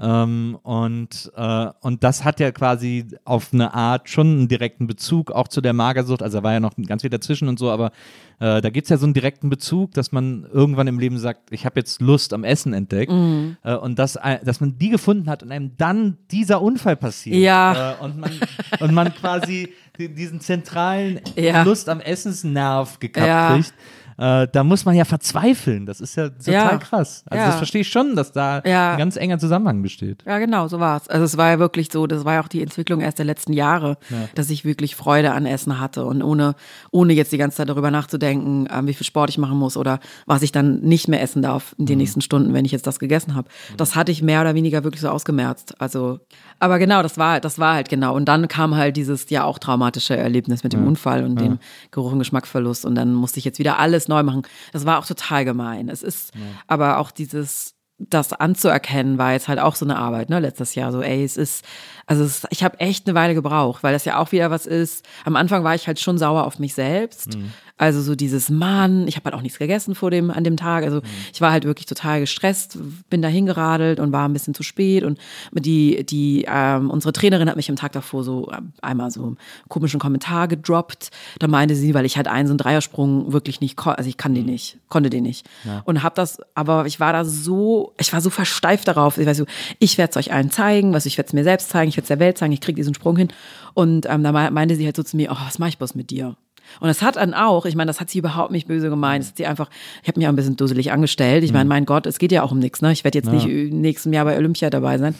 Ähm, 0.00 0.58
und, 0.62 1.32
äh, 1.36 1.66
und 1.80 2.04
das 2.04 2.24
hat 2.24 2.40
ja 2.40 2.50
quasi 2.52 3.06
auf 3.24 3.52
eine 3.52 3.74
Art 3.74 4.08
schon 4.08 4.26
einen 4.26 4.48
direkten 4.48 4.86
Bezug 4.86 5.30
auch 5.30 5.48
zu 5.48 5.60
der 5.60 5.72
Magersucht. 5.72 6.22
Also 6.22 6.38
da 6.38 6.44
war 6.44 6.52
ja 6.52 6.60
noch 6.60 6.74
ganz 6.86 7.02
viel 7.02 7.10
dazwischen 7.10 7.48
und 7.48 7.58
so, 7.58 7.70
aber 7.70 7.92
äh, 8.40 8.60
da 8.60 8.70
gibt's 8.70 8.88
ja 8.90 8.96
so 8.96 9.04
einen 9.06 9.14
direkten 9.14 9.50
Bezug, 9.50 9.92
dass 9.94 10.12
man 10.12 10.46
irgendwann 10.52 10.86
im 10.86 10.98
Leben 10.98 11.18
sagt, 11.18 11.52
ich 11.52 11.66
habe 11.66 11.80
jetzt 11.80 12.00
Lust 12.00 12.32
am 12.32 12.44
Essen 12.44 12.72
entdeckt. 12.72 13.10
Äh, 13.10 13.74
und 13.74 13.98
das, 13.98 14.16
ein- 14.16 14.38
dass 14.44 14.60
man 14.60 14.78
die 14.78 14.90
gefunden 14.90 15.28
hat 15.28 15.42
und 15.42 15.50
einem 15.52 15.72
dann 15.76 16.18
dieser 16.30 16.62
Unfall 16.62 16.96
passiert. 16.96 17.36
Ja. 17.36 17.94
Äh, 18.00 18.04
und, 18.04 18.18
man, 18.18 18.30
und 18.80 18.92
man 18.94 19.14
quasi 19.14 19.72
die- 19.98 20.14
diesen 20.14 20.40
zentralen 20.40 21.20
Ja. 21.36 21.62
Lust 21.64 21.88
am 21.88 22.00
Essensnerv 22.00 22.98
gekappt 23.00 23.26
Ja. 23.26 23.54
kriegt. 23.54 23.74
Äh, 24.18 24.48
da 24.50 24.64
muss 24.64 24.84
man 24.84 24.96
ja 24.96 25.04
verzweifeln. 25.04 25.86
Das 25.86 26.00
ist 26.00 26.16
ja 26.16 26.28
total 26.28 26.52
Ja. 26.52 26.76
krass. 26.78 27.22
Also 27.30 27.40
Ja. 27.40 27.46
das 27.48 27.56
verstehe 27.56 27.82
ich 27.82 27.88
schon, 27.88 28.16
dass 28.16 28.32
da 28.32 28.60
Ja. 28.64 28.92
ein 28.92 28.98
ganz 28.98 29.16
enger 29.16 29.38
Zusammenhang 29.38 29.80
besteht. 29.82 30.24
Ja, 30.26 30.38
genau, 30.38 30.66
so 30.68 30.80
war's. 30.80 31.08
Also 31.08 31.24
es 31.24 31.36
war 31.36 31.50
ja 31.50 31.58
wirklich 31.58 31.88
so, 31.92 32.06
das 32.06 32.24
war 32.24 32.34
ja 32.34 32.42
auch 32.42 32.48
die 32.48 32.62
Entwicklung 32.62 33.00
erst 33.00 33.18
der 33.18 33.26
letzten 33.26 33.52
Jahre, 33.52 33.96
dass 34.34 34.50
ich 34.50 34.64
wirklich 34.64 34.96
Freude 34.96 35.32
an 35.32 35.46
Essen 35.46 35.78
hatte 35.78 36.04
und 36.04 36.22
ohne, 36.22 36.54
ohne 36.90 37.12
jetzt 37.12 37.30
die 37.32 37.38
ganze 37.38 37.58
Zeit 37.58 37.68
darüber 37.68 37.90
nachzudenken, 37.90 38.66
ähm, 38.72 38.86
wie 38.88 38.94
viel 38.94 39.06
Sport 39.06 39.30
ich 39.30 39.38
machen 39.38 39.56
muss 39.56 39.76
oder 39.76 40.00
was 40.26 40.42
ich 40.42 40.50
dann 40.52 40.80
nicht 40.80 41.06
mehr 41.08 41.22
essen 41.22 41.42
darf 41.42 41.74
in 41.78 41.86
den 41.86 41.98
nächsten 41.98 42.20
Stunden, 42.20 42.52
wenn 42.54 42.64
ich 42.64 42.72
jetzt 42.72 42.86
das 42.86 42.98
gegessen 42.98 43.34
habe. 43.36 43.48
Das 43.76 43.94
hatte 43.94 44.10
ich 44.10 44.22
mehr 44.22 44.40
oder 44.40 44.54
weniger 44.54 44.82
wirklich 44.84 45.00
so 45.00 45.08
ausgemerzt. 45.10 45.80
Also, 45.80 46.18
aber 46.58 46.78
genau, 46.78 47.02
das 47.02 47.18
war, 47.18 47.40
das 47.40 47.58
war 47.58 47.74
halt 47.74 47.88
genau. 47.88 48.14
Und 48.16 48.24
dann 48.26 48.48
kam 48.48 48.74
halt 48.74 48.96
dieses 48.96 49.30
ja 49.30 49.44
auch 49.44 49.58
traumatische 49.58 50.16
Erlebnis 50.16 50.64
mit 50.64 50.72
dem 50.72 50.86
Unfall 50.86 51.22
und 51.24 51.40
dem 51.40 51.58
Geruch- 51.92 52.12
und 52.12 52.18
Geschmacksverlust. 52.18 52.84
Und 52.84 52.94
dann 52.96 53.14
musste 53.14 53.38
ich 53.38 53.44
jetzt 53.44 53.58
wieder 53.60 53.78
alles 53.78 54.07
neu 54.08 54.22
machen. 54.22 54.42
Das 54.72 54.86
war 54.86 54.98
auch 54.98 55.06
total 55.06 55.44
gemein. 55.44 55.88
Es 55.88 56.02
ist 56.02 56.32
aber 56.66 56.98
auch 56.98 57.10
dieses 57.10 57.74
das 57.98 58.32
anzuerkennen 58.32 59.18
war 59.18 59.32
jetzt 59.32 59.48
halt 59.48 59.58
auch 59.58 59.74
so 59.74 59.84
eine 59.84 59.96
Arbeit, 59.96 60.30
ne, 60.30 60.38
letztes 60.38 60.74
Jahr. 60.74 60.92
So, 60.92 61.02
ey, 61.02 61.24
es 61.24 61.36
ist, 61.36 61.64
also 62.08 62.24
es, 62.24 62.46
ich 62.50 62.64
habe 62.64 62.80
echt 62.80 63.06
eine 63.06 63.14
Weile 63.14 63.34
gebraucht, 63.34 63.82
weil 63.82 63.92
das 63.92 64.06
ja 64.06 64.18
auch 64.18 64.32
wieder 64.32 64.50
was 64.50 64.66
ist. 64.66 65.04
Am 65.24 65.36
Anfang 65.36 65.62
war 65.62 65.74
ich 65.74 65.86
halt 65.86 66.00
schon 66.00 66.16
sauer 66.16 66.44
auf 66.44 66.58
mich 66.58 66.74
selbst. 66.74 67.36
Also 67.76 68.02
so 68.02 68.16
dieses 68.16 68.50
Mann, 68.50 69.06
ich 69.06 69.14
habe 69.14 69.26
halt 69.26 69.34
auch 69.34 69.42
nichts 69.42 69.58
gegessen 69.58 69.94
vor 69.94 70.10
dem, 70.10 70.32
an 70.32 70.42
dem 70.42 70.56
Tag. 70.56 70.84
Also 70.84 71.00
ich 71.32 71.40
war 71.40 71.52
halt 71.52 71.64
wirklich 71.64 71.86
total 71.86 72.18
gestresst, 72.18 72.76
bin 73.08 73.22
da 73.22 73.28
hingeradelt 73.28 74.00
und 74.00 74.10
war 74.10 74.28
ein 74.28 74.32
bisschen 74.32 74.54
zu 74.54 74.64
spät. 74.64 75.04
Und 75.04 75.18
die, 75.52 76.04
die, 76.04 76.44
ähm, 76.48 76.90
unsere 76.90 77.12
Trainerin 77.12 77.48
hat 77.48 77.56
mich 77.56 77.70
am 77.70 77.76
Tag 77.76 77.92
davor 77.92 78.24
so 78.24 78.50
ähm, 78.52 78.72
einmal 78.82 79.12
so 79.12 79.22
einen 79.22 79.38
komischen 79.68 80.00
Kommentar 80.00 80.48
gedroppt. 80.48 81.10
Da 81.38 81.46
meinte 81.46 81.76
sie, 81.76 81.94
weil 81.94 82.04
ich 82.04 82.16
halt 82.16 82.26
einen 82.26 82.48
so 82.48 82.52
einen 82.52 82.58
Dreiersprung 82.58 83.32
wirklich 83.32 83.60
nicht, 83.60 83.78
also 83.78 84.08
ich 84.08 84.16
kann 84.16 84.34
den 84.34 84.46
nicht, 84.46 84.78
konnte 84.88 85.10
den 85.10 85.22
nicht. 85.22 85.46
Und 85.84 86.02
habe 86.02 86.16
das, 86.16 86.40
aber 86.54 86.86
ich 86.86 86.98
war 86.98 87.12
da 87.12 87.24
so, 87.24 87.92
ich 87.98 88.12
war 88.12 88.20
so 88.20 88.30
versteift 88.30 88.88
darauf. 88.88 89.18
Ich 89.18 89.26
weiß 89.26 89.36
so, 89.36 89.46
ich 89.78 89.98
werde 89.98 90.10
es 90.10 90.16
euch 90.16 90.32
allen 90.32 90.50
zeigen, 90.50 90.94
was 90.94 91.06
ich 91.06 91.16
werde 91.16 91.28
es 91.28 91.32
mir 91.32 91.44
selbst 91.44 91.68
zeigen, 91.68 91.90
ich 91.90 91.97
es 92.04 92.08
der 92.08 92.18
Welt 92.18 92.38
zeigen, 92.38 92.52
ich 92.52 92.60
kriege 92.60 92.76
diesen 92.76 92.94
Sprung 92.94 93.16
hin. 93.16 93.28
Und 93.74 94.06
ähm, 94.08 94.22
da 94.22 94.32
me- 94.32 94.50
meinte 94.50 94.76
sie 94.76 94.84
halt 94.84 94.96
so 94.96 95.02
zu 95.02 95.16
mir, 95.16 95.30
oh, 95.32 95.36
was 95.46 95.58
mache 95.58 95.70
ich 95.70 95.78
bloß 95.78 95.94
mit 95.94 96.10
dir? 96.10 96.36
Und 96.80 96.88
das 96.88 97.00
hat 97.00 97.16
dann 97.16 97.32
auch, 97.32 97.64
ich 97.64 97.76
meine, 97.76 97.88
das 97.88 97.98
hat 97.98 98.10
sie 98.10 98.18
überhaupt 98.18 98.50
nicht 98.50 98.68
böse 98.68 98.90
gemeint. 98.90 99.24
Das 99.24 99.30
hat 99.30 99.36
sie 99.38 99.46
einfach, 99.46 99.70
ich 100.02 100.08
habe 100.08 100.18
mich 100.20 100.26
auch 100.26 100.32
ein 100.32 100.36
bisschen 100.36 100.56
dusselig 100.56 100.92
angestellt. 100.92 101.42
Ich 101.42 101.52
meine, 101.52 101.68
mein 101.68 101.86
Gott, 101.86 102.04
es 102.06 102.18
geht 102.18 102.30
ja 102.30 102.42
auch 102.42 102.52
um 102.52 102.58
nichts. 102.58 102.82
Ne? 102.82 102.92
Ich 102.92 103.04
werde 103.04 103.16
jetzt 103.16 103.32
nicht 103.32 103.46
im 103.46 103.80
nächsten 103.80 104.12
Jahr 104.12 104.26
bei 104.26 104.36
Olympia 104.36 104.68
dabei 104.68 104.98
sein. 104.98 105.14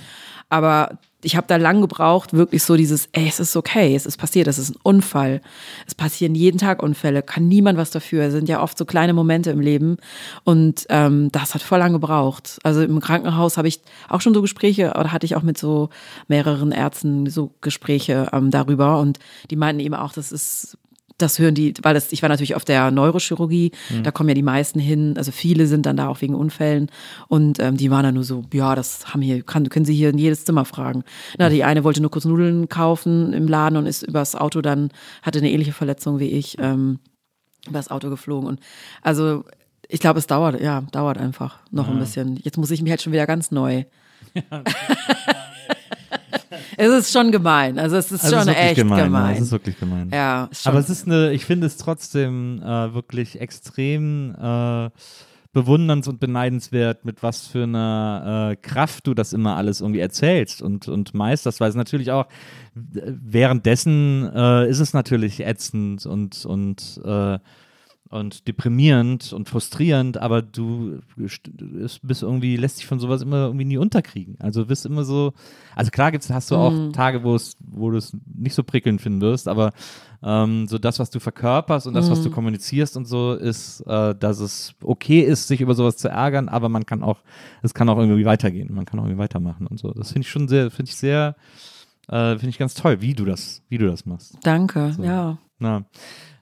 Aber 0.51 0.99
ich 1.23 1.37
habe 1.37 1.49
da 1.49 1.57
lang 1.57 1.81
gebraucht, 1.81 2.33
wirklich 2.33 2.63
so 2.63 2.77
dieses, 2.77 3.09
ey, 3.13 3.27
es 3.27 3.41
ist 3.41 3.57
okay, 3.57 3.97
es 3.97 4.07
ist 4.07 4.19
passiert, 4.19 4.47
es 4.47 4.59
ist 4.59 4.71
ein 4.71 4.79
Unfall. 4.85 5.41
Es 5.87 5.95
passieren 5.95 6.37
jeden 6.37 6.59
Tag 6.59 6.81
Unfälle, 6.81 7.23
kann 7.23 7.49
niemand 7.49 7.77
was 7.77 7.91
dafür. 7.91 8.25
Es 8.25 8.33
sind 8.33 8.49
ja 8.49 8.63
oft 8.63 8.79
so 8.79 8.85
kleine 8.85 9.15
Momente 9.15 9.51
im 9.51 9.61
Leben. 9.61 9.97
Und 10.45 10.87
ähm, 10.91 11.31
das 11.33 11.55
hat 11.55 11.63
voll 11.63 11.81
lang 11.81 11.93
gebraucht. 11.93 12.59
Also 12.63 12.83
im 12.83 13.01
Krankenhaus 13.01 13.57
habe 13.57 13.67
ich 13.67 13.81
auch 14.09 14.21
schon 14.21 14.33
so 14.33 14.43
Gespräche, 14.43 14.91
oder 14.91 15.11
hatte 15.11 15.27
ich 15.27 15.35
auch 15.35 15.43
mit 15.43 15.59
so 15.59 15.91
mehreren 16.29 16.71
Ärzten 16.71 17.29
so 17.29 17.53
Gespräche 17.63 18.29
ähm, 18.33 18.53
darüber. 18.53 19.01
Und 19.01 19.19
die 19.51 19.57
meinten 19.57 19.81
eben 19.81 19.95
auch, 19.95 20.13
das 20.13 20.31
ist 20.31 20.79
das 21.19 21.39
hören 21.39 21.55
die, 21.55 21.75
weil 21.83 21.95
das, 21.95 22.13
ich 22.13 22.23
war 22.23 22.29
natürlich 22.29 22.55
auf 22.55 22.65
der 22.65 22.91
Neurochirurgie, 22.91 23.73
da 24.03 24.11
kommen 24.13 24.29
ja 24.29 24.35
die 24.35 24.43
meisten 24.43 24.79
hin, 24.79 25.15
also 25.17 25.33
viele 25.33 25.67
sind 25.67 25.85
dann 25.85 25.97
da 25.97 26.09
auch 26.09 26.21
wegen 26.21 26.35
Unfällen 26.35 26.91
und 27.27 27.59
ähm, 27.59 27.77
die 27.77 27.91
waren 27.91 28.05
dann 28.05 28.15
nur 28.15 28.25
so, 28.25 28.45
ja, 28.53 28.75
das 28.75 29.13
haben 29.13 29.21
hier, 29.21 29.43
kann, 29.43 29.69
können 29.69 29.85
Sie 29.85 29.95
hier 29.95 30.11
in 30.11 30.19
jedes 30.19 30.45
Zimmer 30.45 30.65
fragen. 30.65 31.03
Na, 31.37 31.49
die 31.49 31.65
eine 31.65 31.85
wollte 31.85 32.01
nur 32.01 32.11
kurz 32.11 32.25
Nudeln 32.25 32.69
kaufen 32.69 33.33
im 33.33 33.49
Laden 33.49 33.77
und 33.77 33.87
ist 33.87 34.03
übers 34.03 34.37
Auto 34.37 34.61
dann, 34.61 34.91
hatte 35.23 35.41
eine 35.41 35.51
ähnliche 35.51 35.73
Verletzung 35.73 36.21
wie 36.21 36.29
ich, 36.29 36.57
ähm, 36.61 37.01
übers 37.67 37.91
Auto 37.91 38.09
geflogen 38.11 38.49
und 38.49 38.61
also 39.03 39.45
ich 39.89 40.01
glaube, 40.01 40.19
es 40.19 40.27
dauert, 40.27 40.61
ja, 40.61 40.83
dauert 40.93 41.19
einfach 41.19 41.61
noch 41.71 41.89
ein 41.89 41.99
bisschen. 41.99 42.37
Jetzt 42.43 42.59
muss 42.59 42.71
ich 42.71 42.83
mich 42.83 42.91
halt 42.91 43.01
schon 43.01 43.13
wieder 43.13 43.27
ganz 43.27 43.51
neu. 43.51 43.85
es 46.77 46.89
ist 46.93 47.13
schon 47.13 47.31
gemein. 47.33 47.79
Also 47.79 47.97
es 47.97 48.11
ist 48.13 48.25
Also 48.25 48.39
schon 48.39 48.49
ist 48.49 48.57
echt 48.57 48.77
gemein. 48.77 49.05
gemein. 49.05 49.31
Ja, 49.31 49.37
es 49.37 49.41
ist 49.43 49.53
wirklich 49.53 49.79
gemein. 49.79 50.11
ja, 50.13 50.49
Aber 50.65 50.79
es 50.79 50.91
ist 50.91 51.07
eine, 51.07 51.33
ich 51.33 51.45
finde 51.45 51.67
es 51.67 51.77
trotzdem 51.77 52.63
äh, 52.63 52.95
wirklich 52.95 53.41
extrem 53.41 54.35
äh, 54.35 54.91
bewunderns- 55.55 56.09
und 56.09 56.21
beneidenswert, 56.21 57.05
mit 57.05 57.23
was 57.23 57.47
für 57.47 57.63
einer 57.65 58.51
äh, 58.53 58.57
Kraft 58.57 59.07
du 59.07 59.15
das 59.15 59.33
immer 59.33 59.57
alles 59.57 59.81
irgendwie 59.81 60.01
erzählst 60.01 60.61
und, 60.63 60.89
und 60.89 61.15
meisterst, 61.15 61.61
weil 61.61 61.71
es 61.71 61.75
natürlich 61.75 62.11
auch 62.11 62.27
äh, 62.27 63.03
währenddessen 63.23 64.31
äh, 64.35 64.69
ist 64.69 64.81
es 64.81 64.93
natürlich 64.93 65.41
ätzend 65.41 66.05
und, 66.07 66.45
und 66.45 67.01
äh, 67.05 67.39
und 68.11 68.49
deprimierend 68.49 69.33
und 69.35 69.49
frustrierend, 69.49 70.17
aber 70.17 70.41
du 70.41 71.01
st- 71.19 71.99
bist 72.03 72.23
irgendwie, 72.23 72.57
lässt 72.57 72.79
dich 72.79 72.87
von 72.87 72.99
sowas 73.01 73.21
immer 73.23 73.47
irgendwie 73.47 73.67
nie 73.67 73.77
unterkriegen. 73.77 74.37
Also 74.41 74.63
du 74.63 74.69
bist 74.69 74.87
immer 74.87 75.05
so, 75.05 75.35
also 75.77 75.91
klar 75.91 76.11
gibt's, 76.11 76.31
hast 76.31 76.51
du 76.51 76.57
auch 76.57 76.75
Tage, 76.93 77.23
wo 77.23 77.35
es, 77.35 77.57
wo 77.61 77.91
du 77.91 77.99
es 77.99 78.17
nicht 78.35 78.55
so 78.55 78.63
prickelnd 78.63 79.01
finden 79.03 79.21
wirst, 79.21 79.47
aber 79.47 79.73
ähm, 80.23 80.67
so 80.69 80.79
das, 80.79 80.99
was 80.99 81.11
du 81.11 81.21
verkörperst 81.21 81.87
und 81.87 81.95
das, 81.95 82.11
was 82.11 82.23
du 82.23 82.31
kommunizierst 82.31 82.97
und 82.97 83.05
so, 83.07 83.35
ist, 83.35 83.81
äh, 83.83 84.15
dass 84.15 84.41
es 84.41 84.75
okay 84.83 85.21
ist, 85.21 85.47
sich 85.47 85.61
über 85.61 85.75
sowas 85.75 85.97
zu 85.99 86.09
ärgern, 86.09 86.49
aber 86.49 86.69
man 86.69 86.87
kann 86.87 87.03
auch, 87.03 87.19
es 87.63 87.75
kann 87.75 87.89
auch 87.89 87.99
irgendwie 87.99 88.25
weitergehen, 88.25 88.73
man 88.75 88.85
kann 88.87 88.99
auch 89.01 89.05
irgendwie 89.05 89.19
weitermachen 89.23 89.67
und 89.67 89.79
so. 89.79 89.91
Das 89.93 90.13
finde 90.13 90.25
ich 90.27 90.31
schon 90.31 90.49
sehr, 90.49 90.71
finde 90.71 90.89
ich 90.91 90.97
sehr, 90.97 91.37
äh, 92.09 92.31
finde 92.37 92.49
ich 92.49 92.59
ganz 92.59 92.75
toll, 92.75 93.01
wie 93.03 93.13
du 93.15 93.25
das, 93.27 93.63
wie 93.69 93.77
du 93.79 93.87
das 93.87 94.07
machst. 94.07 94.39
Danke, 94.43 95.07
ja. 95.07 95.39
Na. 95.59 95.85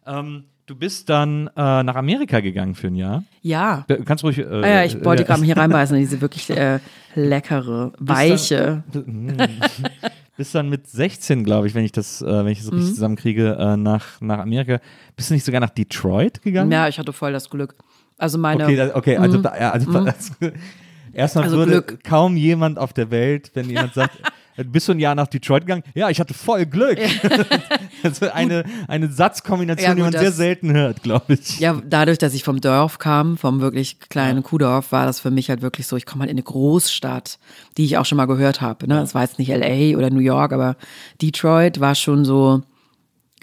Ähm, 0.06 0.44
du 0.66 0.74
bist 0.76 1.08
dann 1.08 1.48
äh, 1.56 1.82
nach 1.82 1.94
Amerika 1.96 2.40
gegangen 2.40 2.74
für 2.74 2.88
ein 2.88 2.94
Jahr. 2.96 3.24
Ja. 3.42 3.84
Du 3.88 4.02
kannst 4.04 4.24
ruhig. 4.24 4.38
Äh, 4.38 4.44
Ah 4.44 4.68
ja, 4.68 4.84
ich 4.84 5.04
wollte 5.04 5.22
äh, 5.22 5.26
gerade 5.26 5.40
mal 5.40 5.46
hier 5.46 5.56
reinbeißen, 5.56 5.96
in 5.96 6.02
diese 6.02 6.20
wirklich 6.20 6.50
äh, 6.50 6.78
leckere, 7.14 7.92
weiche. 7.98 8.82
Bist 10.36 10.54
dann 10.54 10.68
mit 10.68 10.86
16, 10.86 11.44
glaube 11.44 11.66
ich, 11.66 11.74
wenn 11.74 11.84
ich 11.84 11.92
das, 11.92 12.20
äh, 12.20 12.26
wenn 12.26 12.48
ich 12.48 12.58
das 12.58 12.70
Mhm. 12.70 12.76
richtig 12.78 12.94
zusammenkriege, 12.94 13.56
äh, 13.58 13.76
nach, 13.76 14.20
nach 14.20 14.40
Amerika. 14.40 14.80
Bist 15.16 15.30
du 15.30 15.34
nicht 15.34 15.44
sogar 15.44 15.60
nach 15.62 15.70
Detroit 15.70 16.42
gegangen? 16.42 16.70
Ja, 16.70 16.88
ich 16.88 16.98
hatte 16.98 17.12
voll 17.14 17.32
das 17.32 17.48
Glück. 17.48 17.74
Also 18.18 18.36
meine, 18.38 18.64
Okay, 18.64 18.76
da, 18.76 18.94
okay, 18.94 19.16
also, 19.16 19.38
da, 19.40 19.58
ja, 19.58 19.70
also, 19.72 19.90
erstmal 21.12 21.44
Also 21.44 21.56
würde 21.56 21.82
Glück. 21.82 22.04
kaum 22.04 22.36
jemand 22.36 22.78
auf 22.78 22.92
der 22.92 23.10
Welt, 23.10 23.50
wenn 23.54 23.68
jemand 23.70 23.94
sagt, 23.94 24.18
bist 24.64 24.88
du 24.88 24.92
ein 24.92 24.98
Jahr 25.00 25.14
nach 25.14 25.26
Detroit 25.26 25.62
gegangen? 25.66 25.82
Ja, 25.94 26.08
ich 26.10 26.20
hatte 26.20 26.34
voll 26.34 26.66
Glück. 26.66 26.98
das 28.02 28.12
ist 28.20 28.22
eine, 28.24 28.64
eine 28.88 29.10
Satzkombination, 29.10 29.84
Ja, 29.88 29.94
die 29.94 30.00
gut, 30.02 30.12
man 30.12 30.20
sehr 30.20 30.30
das- 30.30 30.36
selten 30.36 30.72
hört, 30.72 31.02
glaube 31.02 31.34
ich. 31.34 31.58
ja, 31.60 31.80
dadurch, 31.84 32.18
dass 32.18 32.34
ich 32.34 32.44
vom 32.44 32.60
Dorf 32.60 32.98
kam, 32.98 33.36
vom 33.36 33.60
wirklich 33.60 33.98
kleinen 34.08 34.42
Kuhdorf, 34.42 34.92
war 34.92 35.06
das 35.06 35.20
für 35.20 35.30
mich 35.30 35.50
halt 35.50 35.62
wirklich 35.62 35.86
so, 35.86 35.96
ich 35.96 36.06
komme 36.06 36.22
halt 36.22 36.30
in 36.30 36.36
eine 36.36 36.42
Großstadt, 36.44 37.38
die 37.76 37.84
ich 37.84 37.98
auch 37.98 38.04
schon 38.06 38.16
mal 38.16 38.26
gehört 38.26 38.60
habe. 38.60 38.86
Ne? 38.88 39.00
Es 39.02 39.14
war 39.14 39.22
jetzt 39.22 39.38
nicht 39.38 39.48
LA 39.48 39.96
oder 39.96 40.10
New 40.10 40.20
York, 40.20 40.52
aber 40.52 40.76
Detroit 41.20 41.80
war 41.80 41.94
schon 41.94 42.24
so, 42.24 42.62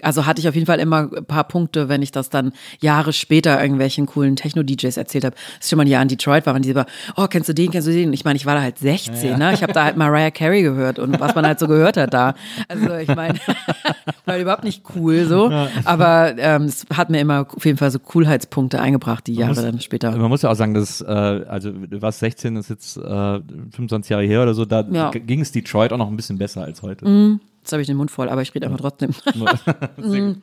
Also 0.04 0.26
hatte 0.26 0.40
ich 0.40 0.48
auf 0.48 0.54
jeden 0.54 0.66
Fall 0.66 0.78
immer 0.80 1.08
ein 1.16 1.24
paar 1.24 1.44
Punkte, 1.44 1.88
wenn 1.88 2.02
ich 2.02 2.12
das 2.12 2.30
dann 2.30 2.52
Jahre 2.80 3.12
später 3.12 3.60
irgendwelchen 3.60 4.06
coolen 4.06 4.36
Techno-DJs 4.36 4.96
erzählt 4.96 5.24
habe. 5.24 5.34
Das 5.56 5.64
ist 5.66 5.70
schon 5.70 5.76
mal 5.78 5.84
ein 5.84 5.88
Jahr 5.88 6.02
in 6.02 6.08
Detroit 6.08 6.46
waren, 6.46 6.62
die 6.62 6.72
so, 6.72 6.84
oh, 7.16 7.26
kennst 7.28 7.48
du 7.48 7.54
den, 7.54 7.70
kennst 7.70 7.88
du 7.88 7.92
den? 7.92 8.08
Und 8.08 8.12
ich 8.14 8.24
meine, 8.24 8.36
ich 8.36 8.46
war 8.46 8.54
da 8.54 8.62
halt 8.62 8.78
16, 8.78 9.38
ne? 9.38 9.52
Ich 9.54 9.62
habe 9.62 9.72
da 9.72 9.84
halt 9.84 9.96
Mariah 9.96 10.30
Carey 10.30 10.62
gehört 10.62 10.98
und 10.98 11.18
was 11.20 11.34
man 11.34 11.46
halt 11.46 11.58
so 11.58 11.66
gehört 11.66 11.96
hat 11.96 12.14
da. 12.14 12.34
Also 12.68 12.94
ich 12.94 13.08
meine, 13.14 13.38
war 14.26 14.38
überhaupt 14.38 14.64
nicht 14.64 14.82
cool 14.96 15.24
so. 15.26 15.50
Aber 15.84 16.34
ähm, 16.38 16.64
es 16.64 16.86
hat 16.94 17.10
mir 17.10 17.20
immer 17.20 17.46
auf 17.54 17.64
jeden 17.64 17.78
Fall 17.78 17.90
so 17.90 17.98
Coolheitspunkte 17.98 18.80
eingebracht, 18.80 19.26
die 19.26 19.34
Jahre 19.34 19.54
dann 19.62 19.80
später. 19.80 20.10
Man 20.16 20.28
muss 20.28 20.42
ja 20.42 20.50
auch 20.50 20.54
sagen, 20.54 20.74
dass, 20.74 21.00
äh, 21.00 21.04
also 21.04 21.70
du 21.72 22.02
warst 22.02 22.20
16, 22.20 22.54
das 22.54 22.66
ist 22.66 22.70
jetzt 22.70 22.96
äh, 22.98 23.40
25 23.72 24.10
Jahre 24.10 24.24
her 24.24 24.42
oder 24.42 24.54
so, 24.54 24.64
da 24.64 24.84
Ja. 24.90 25.10
ging 25.10 25.40
es 25.40 25.52
Detroit 25.52 25.92
auch 25.92 25.98
noch 25.98 26.08
ein 26.08 26.16
bisschen 26.16 26.38
besser 26.38 26.62
als 26.62 26.82
heute. 26.82 27.38
Jetzt 27.64 27.72
habe 27.72 27.80
ich 27.80 27.86
den 27.86 27.96
Mund 27.96 28.10
voll, 28.10 28.28
aber 28.28 28.42
ich 28.42 28.54
rede 28.54 28.66
einfach 28.66 28.80
trotzdem. 28.80 29.10
Mm. 29.96 30.42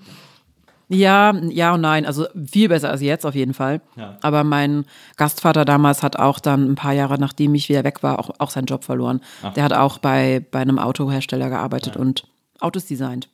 Ja, 0.93 1.34
ja 1.49 1.73
und 1.73 1.81
nein. 1.81 2.06
Also 2.06 2.26
viel 2.35 2.68
besser 2.68 2.89
als 2.89 3.02
jetzt 3.02 3.26
auf 3.26 3.35
jeden 3.35 3.53
Fall. 3.53 3.80
Ja. 3.95 4.18
Aber 4.22 4.43
mein 4.43 4.84
Gastvater 5.15 5.64
damals 5.64 6.03
hat 6.03 6.18
auch 6.18 6.39
dann 6.39 6.69
ein 6.69 6.76
paar 6.76 6.91
Jahre, 6.91 7.18
nachdem 7.18 7.56
ich 7.56 7.69
wieder 7.69 7.85
weg 7.85 8.03
war, 8.03 8.19
auch, 8.19 8.31
auch 8.39 8.49
seinen 8.49 8.65
Job 8.65 8.84
verloren. 8.84 9.22
Der 9.56 9.64
hat 9.64 9.72
auch 9.72 9.99
bei, 9.99 10.45
bei 10.52 10.60
einem 10.60 10.80
Autohersteller 10.80 11.49
gearbeitet 11.49 11.95
und 11.95 12.27
Autos 12.60 12.88
designt. 12.88 13.30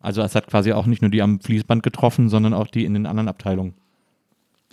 Also 0.00 0.22
es 0.22 0.36
hat 0.36 0.46
quasi 0.46 0.72
auch 0.72 0.86
nicht 0.86 1.02
nur 1.02 1.10
die 1.10 1.20
am 1.20 1.40
Fließband 1.40 1.82
getroffen, 1.82 2.28
sondern 2.28 2.54
auch 2.54 2.68
die 2.68 2.84
in 2.84 2.94
den 2.94 3.06
anderen 3.06 3.28
Abteilungen. 3.28 3.74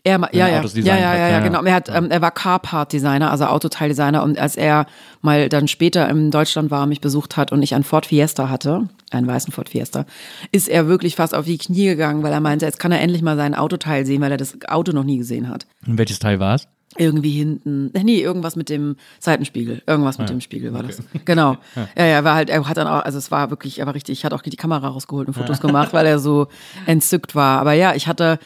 Er, 0.03 0.19
ja, 0.31 0.47
ja, 0.47 0.47
ja, 0.47 0.61
ja, 0.61 0.81
ja, 0.83 0.95
ja, 0.95 1.15
ja, 1.15 1.29
ja. 1.29 1.39
genau. 1.41 1.63
Er, 1.63 1.73
hat, 1.73 1.89
ähm, 1.89 2.09
er 2.09 2.21
war 2.21 2.31
Carpart-Designer, 2.31 3.29
also 3.29 3.45
Autoteildesigner. 3.45 4.23
Und 4.23 4.37
als 4.37 4.55
er 4.55 4.85
mal 5.21 5.49
dann 5.49 5.67
später 5.67 6.07
in 6.09 6.31
Deutschland 6.31 6.71
war, 6.71 6.85
mich 6.85 7.01
besucht 7.01 7.35
hat 7.35 7.51
und 7.51 7.61
ich 7.61 7.75
einen 7.75 7.83
Ford 7.83 8.05
Fiesta 8.05 8.49
hatte, 8.49 8.87
einen 9.11 9.27
weißen 9.27 9.51
Ford 9.51 9.69
Fiesta, 9.69 10.05
ist 10.51 10.69
er 10.69 10.87
wirklich 10.87 11.15
fast 11.15 11.35
auf 11.35 11.45
die 11.45 11.57
Knie 11.57 11.87
gegangen, 11.87 12.23
weil 12.23 12.31
er 12.31 12.39
meinte, 12.39 12.65
jetzt 12.65 12.79
kann 12.79 12.91
er 12.91 13.01
endlich 13.01 13.21
mal 13.21 13.35
sein 13.35 13.55
Autoteil 13.55 14.05
sehen, 14.05 14.21
weil 14.21 14.31
er 14.31 14.37
das 14.37 14.57
Auto 14.67 14.91
noch 14.93 15.03
nie 15.03 15.17
gesehen 15.17 15.49
hat. 15.49 15.65
Und 15.85 15.97
welches 15.97 16.19
Teil 16.19 16.39
war 16.39 16.55
es? 16.55 16.67
Irgendwie 16.95 17.31
hinten, 17.31 17.91
äh, 17.93 18.03
nee, 18.03 18.21
irgendwas 18.21 18.55
mit 18.55 18.69
dem 18.69 18.95
Seitenspiegel, 19.19 19.83
irgendwas 19.85 20.17
mit 20.17 20.29
dem 20.29 20.41
Spiegel 20.41 20.73
war 20.73 20.83
das. 20.83 21.01
Genau. 21.25 21.57
Ja, 21.75 22.05
ja, 22.05 22.05
er 22.05 22.23
war 22.23 22.35
halt, 22.35 22.49
er 22.49 22.67
hat 22.67 22.77
dann 22.77 22.87
auch, 22.87 23.03
also 23.03 23.17
es 23.17 23.29
war 23.29 23.49
wirklich, 23.49 23.79
er 23.79 23.85
war 23.87 23.93
richtig, 23.93 24.19
ich 24.19 24.25
hatte 24.25 24.35
auch 24.35 24.41
die 24.41 24.55
Kamera 24.55 24.87
rausgeholt 24.87 25.27
und 25.27 25.33
Fotos 25.33 25.59
gemacht, 25.59 25.91
weil 25.93 26.05
er 26.05 26.17
so 26.19 26.47
entzückt 26.85 27.35
war. 27.35 27.59
Aber 27.59 27.73
ja, 27.73 27.93
ich 27.93 28.07
hatte, 28.07 28.39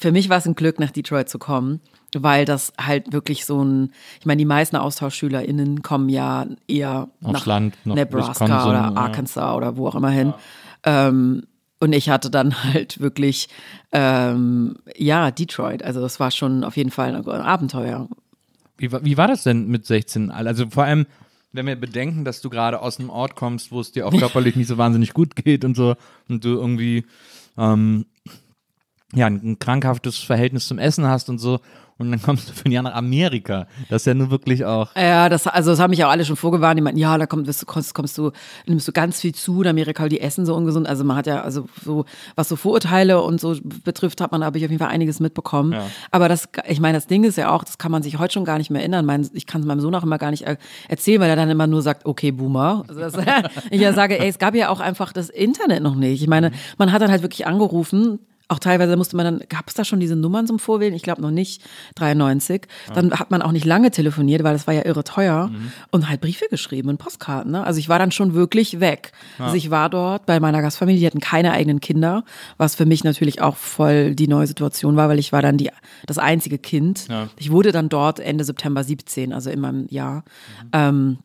für 0.00 0.12
mich 0.12 0.30
war 0.30 0.38
es 0.38 0.46
ein 0.46 0.54
Glück, 0.54 0.80
nach 0.80 0.90
Detroit 0.90 1.28
zu 1.28 1.38
kommen, 1.38 1.80
weil 2.16 2.46
das 2.46 2.72
halt 2.80 3.12
wirklich 3.12 3.44
so 3.44 3.62
ein, 3.62 3.92
ich 4.18 4.24
meine, 4.24 4.38
die 4.38 4.46
meisten 4.46 4.76
AustauschschülerInnen 4.76 5.82
kommen 5.82 6.08
ja 6.08 6.46
eher 6.66 7.10
Aufs 7.22 7.32
nach 7.32 7.46
Land, 7.46 7.76
nach 7.84 7.94
Nebraska 7.96 8.46
Wisconsin, 8.46 8.68
oder 8.70 8.80
ja. 8.80 8.94
Arkansas 8.94 9.56
oder 9.56 9.76
wo 9.76 9.86
auch 9.86 9.94
immer 9.94 10.10
hin. 10.10 10.32
Ähm, 10.84 11.42
und 11.80 11.92
ich 11.92 12.08
hatte 12.08 12.30
dann 12.30 12.64
halt 12.64 13.00
wirklich, 13.00 13.48
ähm, 13.92 14.76
ja, 14.96 15.30
Detroit. 15.30 15.82
Also 15.82 16.00
das 16.00 16.18
war 16.18 16.30
schon 16.30 16.64
auf 16.64 16.78
jeden 16.78 16.90
Fall 16.90 17.14
ein 17.14 17.26
Abenteuer. 17.26 18.08
Wie, 18.78 18.90
wie 18.90 19.18
war 19.18 19.28
das 19.28 19.42
denn 19.42 19.68
mit 19.68 19.84
16? 19.84 20.30
Also 20.30 20.70
vor 20.70 20.84
allem, 20.84 21.06
wenn 21.52 21.66
wir 21.66 21.76
bedenken, 21.76 22.24
dass 22.24 22.40
du 22.40 22.48
gerade 22.48 22.80
aus 22.80 22.98
einem 22.98 23.10
Ort 23.10 23.36
kommst, 23.36 23.70
wo 23.70 23.80
es 23.80 23.92
dir 23.92 24.06
auch 24.06 24.12
körperlich 24.18 24.56
nicht 24.56 24.68
so 24.68 24.78
wahnsinnig 24.78 25.12
gut 25.12 25.36
geht 25.36 25.66
und 25.66 25.76
so 25.76 25.96
und 26.28 26.42
du 26.42 26.54
irgendwie 26.54 27.04
ähm, 27.58 28.06
ja, 29.14 29.26
ein, 29.26 29.58
krankhaftes 29.58 30.18
Verhältnis 30.18 30.66
zum 30.66 30.78
Essen 30.78 31.06
hast 31.06 31.28
und 31.28 31.38
so 31.38 31.60
und 32.00 32.10
dann 32.10 32.22
kommst 32.22 32.48
du 32.48 32.54
für 32.54 32.64
ein 32.64 32.72
Jahr 32.72 32.82
nach 32.82 32.94
Amerika. 32.94 33.66
Das 33.90 34.02
ist 34.02 34.06
ja 34.06 34.14
nur 34.14 34.30
wirklich 34.30 34.64
auch 34.64 34.88
Ja, 34.96 35.28
das, 35.28 35.46
also 35.46 35.72
das 35.72 35.80
haben 35.80 35.90
mich 35.90 35.98
ja 35.98 36.06
auch 36.06 36.10
alle 36.10 36.24
schon 36.24 36.36
vorgewarnt. 36.36 36.78
Die 36.78 36.82
meinten, 36.82 36.98
ja, 36.98 37.18
da 37.18 37.26
du, 37.26 37.44
kommst, 37.66 37.94
kommst 37.94 38.16
du, 38.16 38.32
nimmst 38.66 38.88
du 38.88 38.92
ganz 38.92 39.20
viel 39.20 39.34
zu 39.34 39.60
in 39.60 39.68
Amerika, 39.68 40.08
die 40.08 40.18
essen 40.18 40.46
so 40.46 40.54
ungesund. 40.54 40.88
Also 40.88 41.04
man 41.04 41.18
hat 41.18 41.26
ja, 41.26 41.42
also 41.42 41.68
so, 41.84 42.06
was 42.36 42.48
so 42.48 42.56
Vorurteile 42.56 43.20
und 43.20 43.38
so 43.38 43.54
betrifft, 43.84 44.22
hat 44.22 44.32
man, 44.32 44.42
habe 44.42 44.56
ich 44.56 44.64
auf 44.64 44.70
jeden 44.70 44.82
Fall 44.82 44.90
einiges 44.90 45.20
mitbekommen. 45.20 45.74
Aber 46.10 46.30
das, 46.30 46.48
ich 46.66 46.80
meine, 46.80 46.96
das 46.96 47.06
Ding 47.06 47.22
ist 47.24 47.36
ja 47.36 47.50
auch, 47.50 47.64
das 47.64 47.76
kann 47.76 47.92
man 47.92 48.02
sich 48.02 48.18
heute 48.18 48.32
schon 48.32 48.46
gar 48.46 48.56
nicht 48.56 48.70
mehr 48.70 48.80
erinnern. 48.80 49.04
Mein, 49.04 49.28
ich 49.34 49.46
kann 49.46 49.60
es 49.60 49.66
meinem 49.66 49.80
Sohn 49.80 49.94
auch 49.94 50.02
immer 50.02 50.16
gar 50.16 50.30
nicht 50.30 50.46
er 50.46 50.56
erzählen, 50.88 51.20
weil 51.20 51.28
er 51.28 51.36
dann 51.36 51.50
immer 51.50 51.66
nur 51.66 51.82
sagt, 51.82 52.06
okay, 52.06 52.30
Boomer. 52.30 52.84
Also 52.88 53.00
das, 53.00 53.14
ich 53.70 53.80
ja 53.80 53.92
sage, 53.92 54.18
ey, 54.18 54.28
es 54.28 54.38
gab 54.38 54.54
ja 54.54 54.70
auch 54.70 54.80
einfach 54.80 55.12
das 55.12 55.28
Internet 55.28 55.82
noch 55.82 55.96
nicht. 55.96 56.22
Ich 56.22 56.28
meine, 56.28 56.50
man 56.78 56.92
hat 56.92 57.02
dann 57.02 57.10
halt 57.10 57.20
wirklich 57.20 57.46
angerufen, 57.46 58.20
auch 58.50 58.58
teilweise 58.58 58.96
musste 58.96 59.16
man 59.16 59.24
dann, 59.24 59.48
gab 59.48 59.68
es 59.68 59.74
da 59.74 59.84
schon 59.84 60.00
diese 60.00 60.16
Nummern 60.16 60.46
zum 60.46 60.58
Vorwählen? 60.58 60.94
Ich 60.94 61.02
glaube 61.02 61.22
noch 61.22 61.30
nicht, 61.30 61.62
93. 61.94 62.66
Dann 62.94 63.12
hat 63.12 63.30
man 63.30 63.42
auch 63.42 63.52
nicht 63.52 63.64
lange 63.64 63.90
telefoniert, 63.90 64.42
weil 64.42 64.54
das 64.54 64.66
war 64.66 64.74
ja 64.74 64.84
irre 64.84 65.04
teuer. 65.04 65.50
Und 65.90 66.08
halt 66.08 66.20
Briefe 66.20 66.46
geschrieben 66.50 66.88
und 66.88 66.98
Postkarten. 66.98 67.52
Ne? 67.52 67.64
Also 67.64 67.78
ich 67.78 67.88
war 67.88 67.98
dann 67.98 68.10
schon 68.10 68.34
wirklich 68.34 68.80
weg. 68.80 69.12
Also 69.38 69.56
ich 69.56 69.70
war 69.70 69.88
dort 69.88 70.26
bei 70.26 70.40
meiner 70.40 70.62
Gastfamilie, 70.62 71.00
die 71.00 71.06
hatten 71.06 71.20
keine 71.20 71.52
eigenen 71.52 71.80
Kinder, 71.80 72.24
was 72.56 72.74
für 72.74 72.86
mich 72.86 73.04
natürlich 73.04 73.40
auch 73.40 73.56
voll 73.56 74.14
die 74.14 74.28
neue 74.28 74.46
Situation 74.46 74.96
war, 74.96 75.08
weil 75.08 75.18
ich 75.18 75.32
war 75.32 75.42
dann 75.42 75.56
die, 75.56 75.70
das 76.06 76.18
einzige 76.18 76.58
Kind. 76.58 77.06
Ich 77.38 77.50
wurde 77.50 77.72
dann 77.72 77.88
dort 77.88 78.20
Ende 78.20 78.44
September 78.44 78.82
17, 78.82 79.32
also 79.32 79.50
in 79.50 79.60
meinem 79.60 79.86
Jahr. 79.88 80.24
Ähm, 80.72 81.18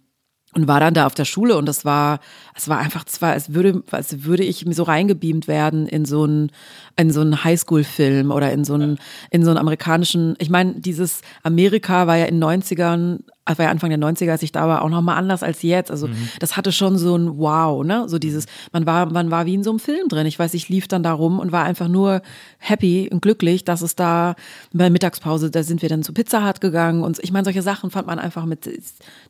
und 0.55 0.69
war 0.69 0.79
dann 0.79 0.93
da 0.93 1.05
auf 1.05 1.13
der 1.13 1.25
Schule 1.25 1.57
und 1.57 1.65
das 1.65 1.83
war, 1.83 2.19
es 2.55 2.69
war 2.69 2.79
einfach 2.79 3.03
zwar, 3.03 3.33
als 3.33 3.53
würde, 3.53 3.83
als 3.91 4.23
würde 4.23 4.43
ich 4.43 4.65
mir 4.65 4.73
so 4.73 4.83
reingebeamt 4.83 5.49
werden 5.49 5.85
in 5.85 6.05
so 6.05 6.23
einen, 6.23 6.49
in 6.95 7.11
so 7.11 7.19
einen 7.19 7.43
Highschool-Film 7.43 8.31
oder 8.31 8.51
in 8.53 8.63
so 8.63 8.73
einen, 8.73 8.97
in 9.31 9.43
so 9.43 9.49
einen 9.49 9.59
amerikanischen, 9.59 10.35
ich 10.39 10.49
meine, 10.49 10.75
dieses 10.79 11.21
Amerika 11.43 12.07
war 12.07 12.15
ja 12.15 12.25
in 12.25 12.41
90ern 12.41 13.19
also 13.45 13.59
war 13.59 13.65
ja 13.65 13.71
Anfang 13.71 13.91
der 13.91 13.99
90er, 13.99 14.31
als 14.31 14.41
ich 14.43 14.51
da 14.51 14.67
war, 14.67 14.81
auch 14.81 14.89
nochmal 14.89 15.17
anders 15.17 15.43
als 15.43 15.61
jetzt. 15.61 15.91
Also 15.91 16.07
mhm. 16.07 16.29
das 16.39 16.57
hatte 16.57 16.71
schon 16.71 16.97
so 16.97 17.15
ein 17.15 17.37
Wow, 17.37 17.85
ne? 17.85 18.09
So 18.09 18.17
dieses, 18.17 18.47
man 18.73 18.87
war, 18.87 19.05
man 19.11 19.29
war 19.29 19.45
wie 19.45 19.53
in 19.53 19.63
so 19.63 19.69
einem 19.69 19.79
Film 19.79 20.09
drin. 20.09 20.25
Ich 20.25 20.39
weiß, 20.39 20.55
ich 20.55 20.67
lief 20.67 20.87
dann 20.87 21.03
da 21.03 21.13
rum 21.13 21.39
und 21.39 21.51
war 21.51 21.63
einfach 21.63 21.87
nur 21.87 22.23
happy 22.57 23.07
und 23.11 23.21
glücklich, 23.21 23.63
dass 23.63 23.83
es 23.83 23.95
da 23.95 24.35
bei 24.73 24.89
Mittagspause, 24.89 25.51
da 25.51 25.61
sind 25.61 25.83
wir 25.83 25.89
dann 25.89 26.01
zu 26.01 26.11
Pizza 26.11 26.47
Hut 26.47 26.59
gegangen 26.59 27.03
und 27.03 27.19
ich 27.19 27.31
meine, 27.31 27.45
solche 27.45 27.61
Sachen 27.61 27.91
fand 27.91 28.07
man 28.07 28.17
einfach 28.17 28.45
mit 28.45 28.67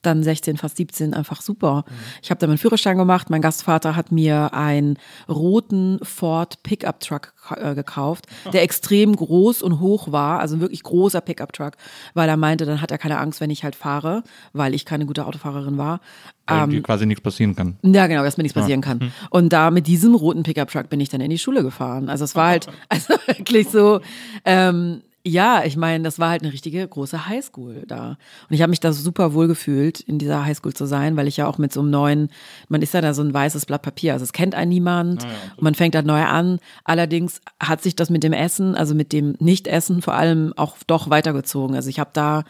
dann 0.02 0.24
16, 0.24 0.58
fast 0.58 0.78
17 0.78 1.14
einfach 1.14 1.42
super. 1.42 1.84
Mhm. 1.88 1.94
Ich 2.24 2.30
habe 2.32 2.40
dann 2.40 2.50
meinen 2.50 2.58
Führerschein 2.58 2.98
gemacht, 2.98 3.30
mein 3.30 3.42
Gastvater 3.42 3.98
hat 3.98 4.14
mir 4.14 4.54
einen 4.54 4.98
roten 5.28 6.00
Ford 6.04 6.64
Pickup 6.64 7.02
Truck 7.02 7.34
äh, 7.51 7.76
gekauft, 7.76 8.26
der 8.53 8.63
extrem 8.63 9.15
groß 9.15 9.61
und 9.61 9.80
hoch 9.80 10.11
war, 10.11 10.39
also 10.39 10.55
ein 10.55 10.61
wirklich 10.61 10.84
großer 10.84 11.22
Pickup 11.22 11.53
Truck, 11.53 11.73
weil 12.13 12.30
er 12.30 12.38
meinte, 12.38 12.65
dann 12.65 12.81
hat 12.81 12.91
er 12.91 12.97
keine 12.97 13.19
Angst, 13.19 13.41
wenn 13.41 13.49
ich 13.49 13.63
halt 13.63 13.76
fahre, 13.76 14.23
weil 14.53 14.73
ich 14.73 14.85
keine 14.85 15.05
gute 15.05 15.26
Autofahrerin 15.26 15.77
war. 15.77 15.99
weil 16.47 16.73
Ähm, 16.73 16.84
quasi 16.84 17.05
nichts 17.05 17.22
passieren 17.22 17.55
kann. 17.55 17.77
ja, 17.81 18.07
genau, 18.07 18.23
dass 18.23 18.38
mir 18.38 18.43
nichts 18.43 18.57
passieren 18.57 18.81
kann. 18.81 19.11
Und 19.30 19.51
da 19.53 19.72
mit 19.72 19.88
diesem 19.88 20.15
roten 20.15 20.43
Pickup-Truck 20.43 20.89
bin 20.89 20.99
ich 20.99 21.09
dann 21.09 21.22
in 21.22 21.30
die 21.30 21.39
Schule 21.39 21.63
gefahren. 21.63 22.09
Also 22.09 22.23
es 22.23 22.35
war 22.35 22.47
halt, 22.49 22.67
also 22.89 23.13
wirklich 23.27 23.69
so, 23.69 24.01
ähm, 24.45 25.01
ja, 25.27 25.64
ich 25.65 25.76
meine, 25.76 26.03
das 26.03 26.19
war 26.19 26.30
halt 26.30 26.43
eine 26.43 26.53
richtige 26.53 26.88
große 26.88 27.27
Highschool 27.27 27.84
da. 27.88 28.18
Und 28.47 28.53
ich 28.53 28.61
habe 28.61 28.69
mich 28.69 28.80
da 28.80 28.93
super 28.93 29.34
wohl 29.34 29.47
gefühlt, 29.47 29.99
in 29.99 30.19
dieser 30.19 30.45
Highschool 30.45 30.73
zu 30.73 30.85
sein, 30.85 31.18
weil 31.18 31.27
ich 31.27 31.38
ja 31.38 31.47
auch 31.47 31.57
mit 31.57 31.73
so 31.73 31.80
einem 31.80 31.89
neuen, 31.89 32.30
man 32.69 32.84
ist 32.84 32.93
ja 32.93 33.02
da 33.02 33.14
so 33.15 33.23
ein 33.23 33.34
weißes 33.34 33.65
Blatt 33.65 33.81
Papier, 33.81 34.14
also 34.14 34.23
es 34.23 34.34
kennt 34.34 34.53
einen 34.53 34.69
niemand 34.69 35.23
und 35.57 35.64
man 35.64 35.73
fängt 35.73 35.95
da 35.95 36.03
neu 36.03 36.23
an. 36.23 36.60
Allerdings 36.84 37.41
hat 37.60 37.81
sich 37.81 37.95
das 37.95 38.11
mit 38.11 38.23
dem 38.23 38.34
Essen, 38.34 38.76
also 38.76 38.93
mit 38.93 39.14
dem 39.14 39.35
Nicht-Essen 39.39 40.03
vor 40.03 40.14
allem 40.14 40.53
auch 40.57 40.77
doch 40.85 41.10
weitergezogen. 41.10 41.76
Also 41.76 41.89
ich 41.89 41.99
habe 41.99 42.11
da 42.14 42.43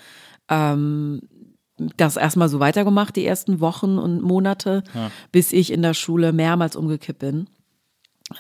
das 1.98 2.18
erstmal 2.18 2.50
so 2.50 2.60
weitergemacht, 2.60 3.16
die 3.16 3.26
ersten 3.26 3.62
Wochen 3.62 3.98
und 3.98 4.22
Monate, 4.22 4.84
bis 5.32 5.54
ich 5.54 5.72
in 5.72 5.82
der 5.82 5.94
Schule 5.94 6.34
mehrmals 6.34 6.76
umgekippt 6.76 7.20
bin. 7.20 7.48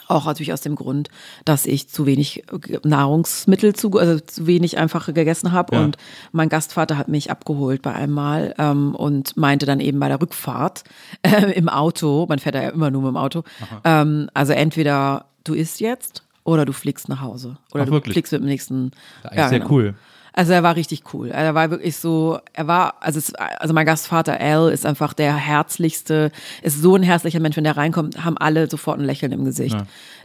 Auch 0.07 0.26
natürlich 0.26 0.52
aus 0.52 0.62
dem 0.62 0.76
Grund, 0.76 1.10
dass 1.45 1.68
ich 1.68 1.90
zu 1.90 2.07
wenig 2.07 2.44
Nahrungsmittel, 2.84 3.76
zu, 3.76 3.91
also 3.91 4.20
zu 4.20 4.48
wenig 4.48 4.80
einfach 4.80 5.14
gegessen 5.14 5.52
habe. 5.52 5.76
Ja. 5.76 5.84
Und 5.84 5.98
mein 6.32 6.49
Gastvater 6.49 6.98
hat 6.98 7.07
mich 7.07 7.30
abgeholt 7.30 7.84
bei 7.84 7.94
einem 7.94 8.14
Mal 8.14 8.56
ähm, 8.57 8.95
und 8.95 9.38
meinte 9.38 9.68
dann 9.68 9.80
eben 9.80 9.99
bei 9.99 10.07
der 10.07 10.20
Rückfahrt 10.20 10.86
äh, 11.22 11.52
im 11.52 11.70
Auto, 11.70 12.26
man 12.28 12.40
fährt 12.40 12.56
da 12.56 12.64
ja 12.64 12.70
immer 12.70 12.90
nur 12.90 13.03
mit 13.03 13.10
dem 13.10 13.18
Auto, 13.18 13.44
ähm, 13.84 14.28
also 14.34 14.53
entweder 14.53 15.26
du 15.44 15.53
isst 15.53 15.80
jetzt 15.80 16.24
oder 16.44 16.66
du 16.66 16.74
fliegst 16.74 17.07
nach 17.07 17.22
Hause. 17.22 17.57
Oder 17.72 17.84
Ach, 17.84 17.88
du 17.88 17.94
wirklich? 17.94 18.14
fliegst 18.14 18.32
mit 18.32 18.41
dem 18.41 18.48
nächsten. 18.48 18.91
Das 19.22 19.34
ist 19.36 19.49
sehr 19.49 19.72
cool. 19.72 19.94
Also 20.38 20.52
er 20.52 20.64
war 20.64 20.76
richtig 20.76 21.14
cool. 21.14 21.30
Er 21.30 21.56
war 21.56 21.72
wirklich 21.72 21.95
so, 21.95 22.40
er 22.52 22.68
war, 22.68 22.95
also, 22.99 23.20
es, 23.20 23.34
also 23.36 23.74
mein 23.74 23.86
Gastvater 23.86 24.38
Al 24.38 24.70
ist 24.70 24.86
einfach 24.86 25.14
der 25.14 25.34
herzlichste, 25.34 26.30
ist 26.62 26.82
so 26.82 26.95
ein 26.98 27.03
herzlicher 27.03 27.40
Mensch, 27.40 27.56
wenn 27.56 27.64
der 27.64 27.78
reinkommt, 27.78 28.24
haben 28.26 28.38
alle 28.38 28.70
sofort 28.70 28.99
ein 28.99 29.06
Lächeln 29.06 29.32
im 29.32 29.45
Gesicht. 29.45 29.78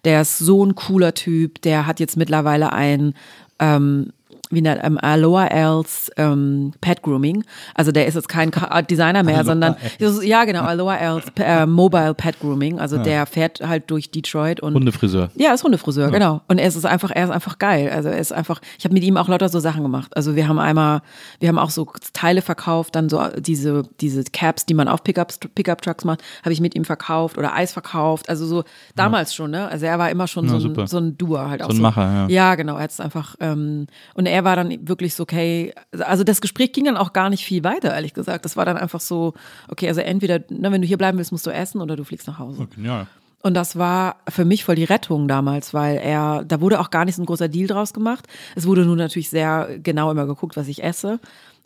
Der 0.04 0.22
ist 0.22 0.38
so 0.38 0.66
ein 0.66 0.74
cooler 0.74 1.14
Typ, 1.14 1.62
der 1.62 1.86
hat 1.86 2.00
jetzt 2.00 2.16
mittlerweile 2.16 2.72
ein, 2.72 3.14
ähm, 3.60 4.12
wie 4.50 4.60
nennt 4.60 4.80
ähm, 4.82 4.98
Aloha 5.00 5.46
Els 5.46 6.10
ähm, 6.16 6.72
Pet 6.80 7.02
Grooming. 7.02 7.44
Also 7.74 7.92
der 7.92 8.06
ist 8.06 8.14
jetzt 8.14 8.28
kein 8.28 8.50
Designer 8.90 9.22
mehr, 9.22 9.44
sondern 9.44 9.76
ja 10.22 10.44
genau 10.44 10.62
Aloha 10.62 10.96
Els 10.96 11.24
äh, 11.38 11.66
Mobile 11.66 12.14
Pet 12.14 12.38
Grooming. 12.40 12.78
Also 12.78 12.98
der 12.98 13.26
fährt 13.26 13.60
halt 13.60 13.90
durch 13.90 14.10
Detroit 14.10 14.60
und 14.60 14.74
Hundefriseur. 14.74 15.30
ja, 15.36 15.52
ist 15.52 15.64
Hundefriseur, 15.64 16.10
genau. 16.10 16.40
Und 16.48 16.58
er 16.58 16.66
ist 16.68 16.84
einfach, 16.84 17.10
er 17.10 17.24
ist 17.24 17.30
einfach 17.30 17.58
geil. 17.58 17.90
Also 17.94 18.08
er 18.08 18.18
ist 18.18 18.32
einfach, 18.32 18.60
ich 18.78 18.84
habe 18.84 18.94
mit 18.94 19.04
ihm 19.04 19.16
auch 19.16 19.28
lauter 19.28 19.48
so 19.48 19.60
Sachen 19.60 19.82
gemacht. 19.82 20.16
Also 20.16 20.36
wir 20.36 20.48
haben 20.48 20.58
einmal, 20.58 21.02
wir 21.38 21.48
haben 21.48 21.58
auch 21.58 21.70
so 21.70 21.86
Teile 22.12 22.42
verkauft, 22.42 22.94
dann 22.96 23.08
so 23.08 23.22
diese, 23.38 23.84
diese 24.00 24.24
Caps, 24.24 24.66
die 24.66 24.74
man 24.74 24.88
auf 24.88 25.04
Pickup, 25.04 25.32
Pickup 25.54 25.82
Trucks 25.82 26.04
macht, 26.04 26.22
habe 26.42 26.52
ich 26.52 26.60
mit 26.60 26.74
ihm 26.74 26.84
verkauft 26.84 27.38
oder 27.38 27.54
Eis 27.54 27.72
verkauft. 27.72 28.28
Also 28.28 28.46
so 28.46 28.64
damals 28.96 29.34
schon, 29.34 29.50
ne? 29.50 29.68
Also 29.68 29.86
er 29.86 29.98
war 29.98 30.10
immer 30.10 30.26
schon 30.26 30.46
Ja, 30.46 30.58
so, 30.58 30.68
ein, 30.68 30.86
so 30.86 30.98
ein 30.98 31.16
Doer 31.18 31.48
halt 31.48 31.62
auch. 31.62 31.70
So 31.70 31.76
ein 31.76 31.82
Macher, 31.82 32.02
ja. 32.02 32.28
Ja, 32.28 32.54
genau. 32.54 32.76
Er 32.76 32.84
hat 32.84 32.90
es 32.90 33.00
einfach, 33.00 33.36
ähm, 33.40 33.86
und 34.14 34.26
er 34.26 34.39
war 34.44 34.56
dann 34.56 34.88
wirklich 34.88 35.14
so, 35.14 35.22
okay, 35.22 35.74
also 35.98 36.24
das 36.24 36.40
Gespräch 36.40 36.72
ging 36.72 36.84
dann 36.84 36.96
auch 36.96 37.12
gar 37.12 37.30
nicht 37.30 37.44
viel 37.44 37.64
weiter, 37.64 37.94
ehrlich 37.94 38.14
gesagt. 38.14 38.44
Das 38.44 38.56
war 38.56 38.64
dann 38.64 38.76
einfach 38.76 39.00
so, 39.00 39.34
okay, 39.68 39.88
also 39.88 40.00
entweder, 40.00 40.40
ne, 40.48 40.72
wenn 40.72 40.82
du 40.82 40.88
hier 40.88 40.98
bleiben 40.98 41.18
willst, 41.18 41.32
musst 41.32 41.46
du 41.46 41.50
essen 41.50 41.80
oder 41.80 41.96
du 41.96 42.04
fliegst 42.04 42.26
nach 42.26 42.38
Hause. 42.38 42.68
Ja. 42.76 43.06
Und 43.42 43.54
das 43.54 43.76
war 43.76 44.16
für 44.28 44.44
mich 44.44 44.64
voll 44.64 44.74
die 44.74 44.84
Rettung 44.84 45.26
damals, 45.26 45.72
weil 45.72 45.96
er, 45.96 46.44
da 46.44 46.60
wurde 46.60 46.78
auch 46.78 46.90
gar 46.90 47.04
nicht 47.06 47.16
so 47.16 47.22
ein 47.22 47.26
großer 47.26 47.48
Deal 47.48 47.66
draus 47.66 47.94
gemacht. 47.94 48.26
Es 48.54 48.66
wurde 48.66 48.84
nur 48.84 48.96
natürlich 48.96 49.30
sehr 49.30 49.78
genau 49.82 50.10
immer 50.10 50.26
geguckt, 50.26 50.56
was 50.56 50.68
ich 50.68 50.82
esse. 50.82 51.20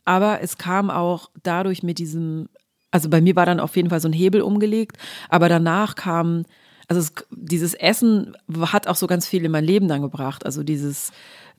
Aber 0.05 0.41
es 0.41 0.57
kam 0.57 0.91
auch 0.91 1.31
dadurch 1.43 1.83
mit 1.83 1.99
diesem, 1.99 2.49
also 2.91 3.09
bei 3.09 3.21
mir 3.21 3.35
war 3.35 3.47
dann 3.47 3.59
auf 3.59 3.75
jeden 3.75 3.91
Fall 3.91 4.01
so 4.01 4.09
ein 4.09 4.13
Hebel 4.13 4.43
umgelegt, 4.43 4.99
aber 5.29 5.49
danach 5.49 5.97
kam, 5.97 6.45
also 6.87 7.01
es, 7.01 7.13
dieses 7.31 7.75
Essen 7.75 8.37
hat 8.61 8.87
auch 8.87 8.97
so 8.97 9.07
ganz 9.07 9.27
viel 9.27 9.45
in 9.45 9.51
mein 9.51 9.65
Leben 9.65 9.89
dann 9.89 10.03
gebracht. 10.03 10.47
Also 10.47 10.63
dieses, 10.63 11.11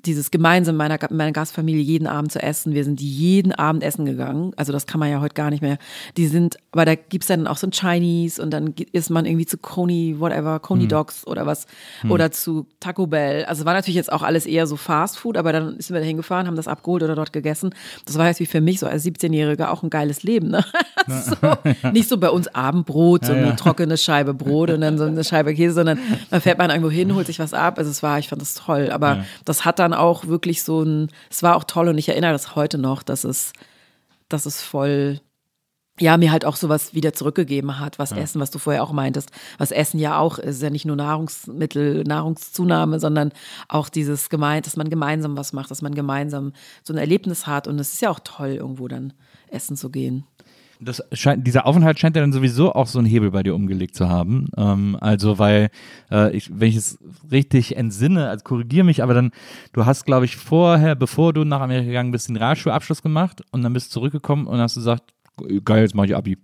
dieses 0.05 0.31
gemeinsam 0.31 0.75
meiner, 0.75 0.97
meiner 1.09 1.31
Gastfamilie 1.31 1.81
jeden 1.81 2.07
Abend 2.07 2.31
zu 2.31 2.41
essen. 2.41 2.73
Wir 2.73 2.83
sind 2.83 3.01
jeden 3.01 3.51
Abend 3.51 3.83
essen 3.83 4.05
gegangen. 4.05 4.51
Also 4.55 4.71
das 4.71 4.85
kann 4.85 4.99
man 4.99 5.09
ja 5.09 5.21
heute 5.21 5.33
gar 5.33 5.49
nicht 5.49 5.61
mehr. 5.61 5.77
Die 6.17 6.27
sind, 6.27 6.57
aber 6.71 6.85
da 6.85 6.95
gibt's 6.95 7.27
dann 7.27 7.47
auch 7.47 7.57
so 7.57 7.67
ein 7.67 7.71
Chinese 7.71 8.41
und 8.41 8.51
dann 8.51 8.73
ist 8.91 9.09
man 9.09 9.25
irgendwie 9.25 9.45
zu 9.45 9.57
Coney, 9.57 10.15
whatever, 10.19 10.59
Coney 10.59 10.87
Dogs 10.87 11.25
oder 11.27 11.45
was. 11.45 11.65
Oder 12.09 12.31
zu 12.31 12.67
Taco 12.79 13.07
Bell. 13.07 13.45
Also 13.45 13.65
war 13.65 13.73
natürlich 13.73 13.95
jetzt 13.95 14.11
auch 14.11 14.21
alles 14.21 14.45
eher 14.45 14.67
so 14.67 14.75
Fast 14.75 15.17
Food, 15.17 15.37
aber 15.37 15.51
dann 15.51 15.79
sind 15.79 15.93
wir 15.93 15.99
da 15.99 16.05
hingefahren, 16.05 16.47
haben 16.47 16.55
das 16.55 16.67
abgeholt 16.67 17.03
oder 17.03 17.15
dort 17.15 17.33
gegessen. 17.33 17.73
Das 18.05 18.17
war 18.17 18.27
jetzt 18.27 18.39
wie 18.39 18.45
für 18.45 18.61
mich 18.61 18.79
so 18.79 18.87
als 18.87 19.03
17-Jährige 19.05 19.69
auch 19.69 19.83
ein 19.83 19.89
geiles 19.89 20.23
Leben. 20.23 20.49
Ne? 20.49 20.63
so, 21.07 21.35
nicht 21.91 22.09
so 22.09 22.17
bei 22.17 22.29
uns 22.29 22.47
Abendbrot, 22.53 23.25
so 23.25 23.33
eine 23.33 23.47
ja. 23.47 23.51
trockene 23.53 23.97
Scheibe 23.97 24.33
Brot 24.33 24.69
und 24.69 24.81
dann 24.81 24.97
so 24.97 25.05
eine 25.05 25.23
Scheibe 25.23 25.53
Käse, 25.53 25.73
sondern 25.73 25.99
dann 26.29 26.41
fährt 26.41 26.57
man 26.57 26.69
irgendwo 26.69 26.91
hin, 26.91 27.13
holt 27.15 27.27
sich 27.27 27.39
was 27.39 27.53
ab. 27.53 27.77
Also 27.77 27.89
es 27.89 28.03
war, 28.03 28.19
ich 28.19 28.29
fand 28.29 28.41
das 28.41 28.53
toll. 28.53 28.89
Aber 28.91 29.05
Ja. 29.17 29.25
das 29.45 29.65
hat 29.65 29.79
dann 29.79 29.93
auch 29.95 30.27
wirklich 30.27 30.63
so 30.63 30.83
ein, 30.83 31.09
es 31.29 31.43
war 31.43 31.55
auch 31.55 31.63
toll 31.63 31.87
und 31.89 31.97
ich 31.97 32.09
erinnere 32.09 32.31
das 32.31 32.55
heute 32.55 32.77
noch, 32.77 33.03
dass 33.03 33.23
es, 33.23 33.53
dass 34.29 34.45
es 34.45 34.61
voll, 34.61 35.21
ja, 35.99 36.17
mir 36.17 36.31
halt 36.31 36.45
auch 36.45 36.57
sowas 36.57 36.93
wieder 36.93 37.13
zurückgegeben 37.13 37.79
hat, 37.79 37.99
was 37.99 38.11
Essen, 38.11 38.41
was 38.41 38.51
du 38.51 38.59
vorher 38.59 38.83
auch 38.83 38.91
meintest, 38.91 39.31
was 39.57 39.71
Essen 39.71 39.99
ja 39.99 40.19
auch 40.19 40.37
ist, 40.39 40.61
ja 40.61 40.69
nicht 40.69 40.85
nur 40.85 40.97
Nahrungsmittel, 40.97 42.03
Nahrungszunahme, 42.03 42.99
sondern 42.99 43.31
auch 43.69 43.89
dieses 43.89 44.29
gemeint, 44.29 44.65
dass 44.65 44.75
man 44.75 44.89
gemeinsam 44.89 45.37
was 45.37 45.53
macht, 45.53 45.71
dass 45.71 45.81
man 45.81 45.95
gemeinsam 45.95 46.53
so 46.83 46.93
ein 46.93 46.97
Erlebnis 46.97 47.47
hat 47.47 47.67
und 47.67 47.79
es 47.79 47.93
ist 47.93 48.01
ja 48.01 48.09
auch 48.09 48.19
toll, 48.23 48.49
irgendwo 48.49 48.87
dann 48.87 49.13
essen 49.49 49.77
zu 49.77 49.89
gehen. 49.89 50.25
Das 50.79 51.01
scheint, 51.13 51.47
dieser 51.47 51.65
Aufenthalt 51.65 51.99
scheint 51.99 52.15
ja 52.15 52.21
dann 52.21 52.33
sowieso 52.33 52.73
auch 52.73 52.87
so 52.87 52.99
einen 52.99 53.07
Hebel 53.07 53.31
bei 53.31 53.43
dir 53.43 53.55
umgelegt 53.55 53.95
zu 53.95 54.09
haben. 54.09 54.49
Ähm, 54.57 54.97
also, 54.99 55.39
weil, 55.39 55.69
äh, 56.11 56.35
ich, 56.35 56.49
wenn 56.53 56.69
ich 56.69 56.75
es 56.75 56.99
richtig 57.31 57.77
entsinne, 57.77 58.29
also 58.29 58.43
korrigiere 58.43 58.85
mich, 58.85 59.01
aber 59.01 59.13
dann, 59.13 59.31
du 59.73 59.85
hast, 59.85 60.05
glaube 60.05 60.25
ich, 60.25 60.35
vorher, 60.35 60.95
bevor 60.95 61.33
du 61.33 61.43
nach 61.45 61.61
Amerika 61.61 61.87
gegangen 61.87 62.11
bist, 62.11 62.27
den 62.27 62.35
Realschulabschluss 62.35 63.01
gemacht 63.01 63.41
und 63.51 63.63
dann 63.63 63.73
bist 63.73 63.87
du 63.87 63.93
zurückgekommen 63.93 64.47
und 64.47 64.59
hast 64.59 64.75
gesagt, 64.75 65.13
geil, 65.63 65.83
jetzt 65.83 65.95
mache 65.95 66.07
ich 66.07 66.15
Abi. 66.15 66.37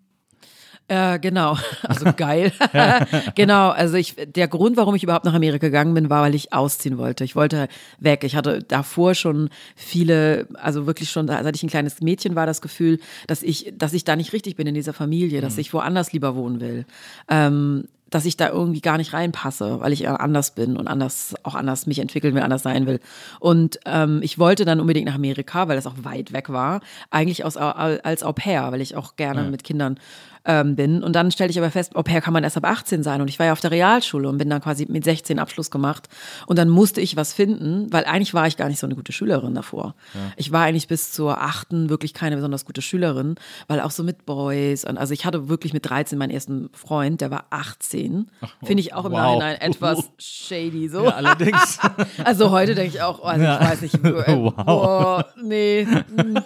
Äh, 0.87 1.19
genau, 1.19 1.57
also 1.83 2.11
geil. 2.15 2.51
genau, 3.35 3.69
also 3.69 3.95
ich, 3.95 4.15
der 4.15 4.47
Grund, 4.47 4.77
warum 4.77 4.95
ich 4.95 5.03
überhaupt 5.03 5.25
nach 5.25 5.33
Amerika 5.33 5.67
gegangen 5.67 5.93
bin, 5.93 6.09
war, 6.09 6.23
weil 6.23 6.35
ich 6.35 6.51
ausziehen 6.53 6.97
wollte. 6.97 7.23
Ich 7.23 7.35
wollte 7.35 7.67
weg. 7.99 8.23
Ich 8.23 8.35
hatte 8.35 8.61
davor 8.61 9.15
schon 9.15 9.49
viele, 9.75 10.47
also 10.55 10.85
wirklich 10.87 11.09
schon, 11.09 11.27
seit 11.27 11.55
ich 11.55 11.63
ein 11.63 11.69
kleines 11.69 12.01
Mädchen 12.01 12.35
war, 12.35 12.45
das 12.45 12.61
Gefühl, 12.61 12.99
dass 13.27 13.41
ich, 13.43 13.73
dass 13.77 13.93
ich 13.93 14.03
da 14.03 14.15
nicht 14.15 14.33
richtig 14.33 14.55
bin 14.55 14.67
in 14.67 14.75
dieser 14.75 14.93
Familie, 14.93 15.41
dass 15.41 15.57
ich 15.57 15.73
woanders 15.73 16.11
lieber 16.11 16.35
wohnen 16.35 16.59
will. 16.59 16.85
Ähm, 17.29 17.85
dass 18.11 18.25
ich 18.25 18.37
da 18.37 18.49
irgendwie 18.49 18.81
gar 18.81 18.97
nicht 18.97 19.13
reinpasse, 19.13 19.79
weil 19.79 19.93
ich 19.93 20.01
ja 20.01 20.17
anders 20.17 20.51
bin 20.51 20.77
und 20.77 20.87
anders 20.87 21.33
auch 21.43 21.55
anders 21.55 21.87
mich 21.87 21.99
entwickeln 21.99 22.35
will, 22.35 22.43
anders 22.43 22.61
sein 22.61 22.85
will. 22.85 22.99
Und 23.39 23.79
ähm, 23.85 24.19
ich 24.21 24.37
wollte 24.37 24.65
dann 24.65 24.81
unbedingt 24.81 25.07
nach 25.07 25.15
Amerika, 25.15 25.69
weil 25.69 25.77
das 25.77 25.87
auch 25.87 25.95
weit 26.03 26.33
weg 26.33 26.49
war, 26.49 26.81
eigentlich 27.09 27.45
aus, 27.45 27.55
als 27.55 28.23
Au 28.23 28.33
pair, 28.33 28.71
weil 28.71 28.81
ich 28.81 28.95
auch 28.97 29.15
gerne 29.15 29.43
mit 29.49 29.63
Kindern 29.63 29.97
ähm, 30.45 30.75
bin. 30.75 31.03
Und 31.03 31.15
dann 31.15 31.31
stellte 31.31 31.51
ich 31.51 31.57
aber 31.59 31.71
fest, 31.71 31.95
Au 31.95 32.03
pair 32.03 32.21
kann 32.21 32.33
man 32.33 32.43
erst 32.43 32.57
ab 32.57 32.65
18 32.65 33.03
sein. 33.03 33.21
Und 33.21 33.27
ich 33.29 33.37
war 33.39 33.45
ja 33.45 33.51
auf 33.53 33.61
der 33.61 33.71
Realschule 33.71 34.27
und 34.27 34.37
bin 34.37 34.49
dann 34.49 34.61
quasi 34.61 34.85
mit 34.89 35.03
16 35.03 35.39
Abschluss 35.39 35.69
gemacht. 35.71 36.07
Und 36.47 36.57
dann 36.57 36.69
musste 36.69 37.01
ich 37.01 37.15
was 37.15 37.33
finden, 37.33 37.91
weil 37.91 38.05
eigentlich 38.05 38.33
war 38.33 38.47
ich 38.47 38.57
gar 38.57 38.67
nicht 38.67 38.79
so 38.79 38.87
eine 38.87 38.95
gute 38.95 39.11
Schülerin 39.11 39.53
davor. 39.53 39.95
Ich 40.37 40.51
war 40.51 40.63
eigentlich 40.63 40.87
bis 40.87 41.11
zur 41.11 41.41
achten 41.41 41.89
wirklich 41.89 42.13
keine 42.13 42.35
besonders 42.35 42.65
gute 42.65 42.81
Schülerin, 42.81 43.35
weil 43.67 43.79
auch 43.81 43.91
so 43.91 44.03
mit 44.03 44.25
Boys 44.25 44.83
und 44.85 44.97
also 44.97 45.13
ich 45.13 45.25
hatte 45.25 45.47
wirklich 45.49 45.73
mit 45.73 45.87
13 45.89 46.17
meinen 46.17 46.31
ersten 46.31 46.69
Freund, 46.73 47.21
der 47.21 47.31
war 47.31 47.45
18. 47.51 48.29
Finde 48.63 48.81
ich 48.81 48.93
auch 48.93 49.05
im 49.05 49.11
wow. 49.11 49.19
Nachhinein 49.19 49.61
etwas 49.61 50.09
shady 50.17 50.87
so. 50.89 51.07
allerdings. 51.07 51.79
Also 52.23 52.51
heute 52.51 52.75
denke 52.75 52.95
ich 52.95 53.01
auch, 53.01 53.19
oh, 53.19 53.23
also 53.25 53.43
Ja. 53.43 53.61
ich 53.61 53.69
weiß 53.69 53.81
nicht, 53.81 53.95
äh, 54.03 54.35
Wow. 54.35 54.53
boah, 54.65 55.25
nee. 55.41 55.85
mm. 55.85 56.37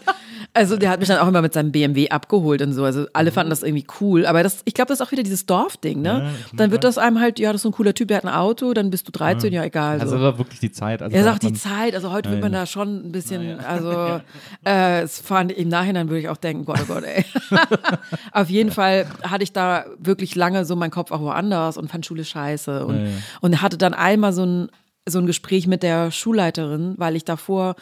Also 0.53 0.77
der 0.77 0.89
hat 0.89 0.99
mich 0.99 1.09
dann 1.09 1.19
auch 1.19 1.27
immer 1.27 1.41
mit 1.41 1.53
seinem 1.53 1.71
BMW 1.71 2.09
abgeholt 2.09 2.61
und 2.61 2.73
so. 2.73 2.83
Also 2.85 3.07
alle 3.13 3.31
fanden 3.31 3.49
das 3.49 3.61
irgendwie 3.63 3.83
cool. 4.01 4.25
Aber 4.25 4.43
das, 4.43 4.61
ich 4.65 4.73
glaube, 4.73 4.89
das 4.89 4.99
ist 4.99 5.05
auch 5.07 5.11
wieder 5.11 5.23
dieses 5.23 5.45
Dorfding, 5.45 6.01
ne? 6.01 6.33
dann 6.53 6.71
wird 6.71 6.83
das 6.83 6.97
einem 6.97 7.19
halt, 7.19 7.39
ja, 7.39 7.51
das 7.51 7.59
ist 7.59 7.63
so 7.63 7.69
ein 7.69 7.73
cooler 7.73 7.93
Typ, 7.93 8.07
der 8.09 8.17
hat 8.17 8.25
ein 8.25 8.33
Auto, 8.33 8.73
dann 8.73 8.89
bist 8.89 9.07
du 9.07 9.11
13, 9.11 9.51
ja, 9.53 9.63
egal. 9.63 9.99
Also, 9.99 10.07
So. 10.07 10.15
das 10.15 10.23
war 10.23 10.37
wirklich 10.37 10.59
die 10.59 10.71
Zeit. 10.71 11.01
Also, 11.01 11.15
Er 11.15 11.23
da 11.23 11.31
sagt 11.31 11.43
hat 11.43 11.49
die 11.51 11.53
Zeit, 11.55 11.95
also 11.95 12.11
heute 12.11 12.29
wird 12.29 12.39
Ja, 12.39 12.45
man 12.45 12.53
ja. 12.53 12.59
da 12.61 12.65
schon 12.65 13.07
ein 13.07 13.11
bisschen, 13.11 13.59
also 13.59 14.19
äh, 14.65 15.01
es 15.01 15.19
fand 15.19 15.51
im 15.51 15.69
Nachhinein 15.69 16.09
würde 16.09 16.19
ich 16.21 16.29
auch 16.29 16.37
denken, 16.37 16.65
Gott, 16.65 16.79
oh 16.83 16.85
Gott, 16.93 17.03
ey. 17.03 17.25
Auf 18.31 18.49
jeden 18.49 18.71
Fall 18.71 19.05
hatte 19.23 19.43
ich 19.43 19.53
da 19.53 19.85
wirklich 19.99 20.35
lange 20.35 20.65
so 20.65 20.75
meinen 20.75 20.91
Kopf 20.91 21.11
auch 21.11 21.21
woanders 21.21 21.77
und 21.77 21.89
fand 21.91 22.05
Schule 22.05 22.25
scheiße 22.25 22.85
und, 22.85 22.95
Ja, 22.97 23.03
ja. 23.03 23.09
und 23.41 23.61
hatte 23.61 23.77
dann 23.77 23.93
einmal 23.93 24.33
so 24.33 24.45
ein, 24.45 24.69
so 25.07 25.19
ein 25.19 25.27
Gespräch 25.27 25.67
mit 25.67 25.83
der 25.83 26.11
Schulleiterin, 26.11 26.95
weil 26.97 27.15
ich 27.15 27.25
davor 27.25 27.75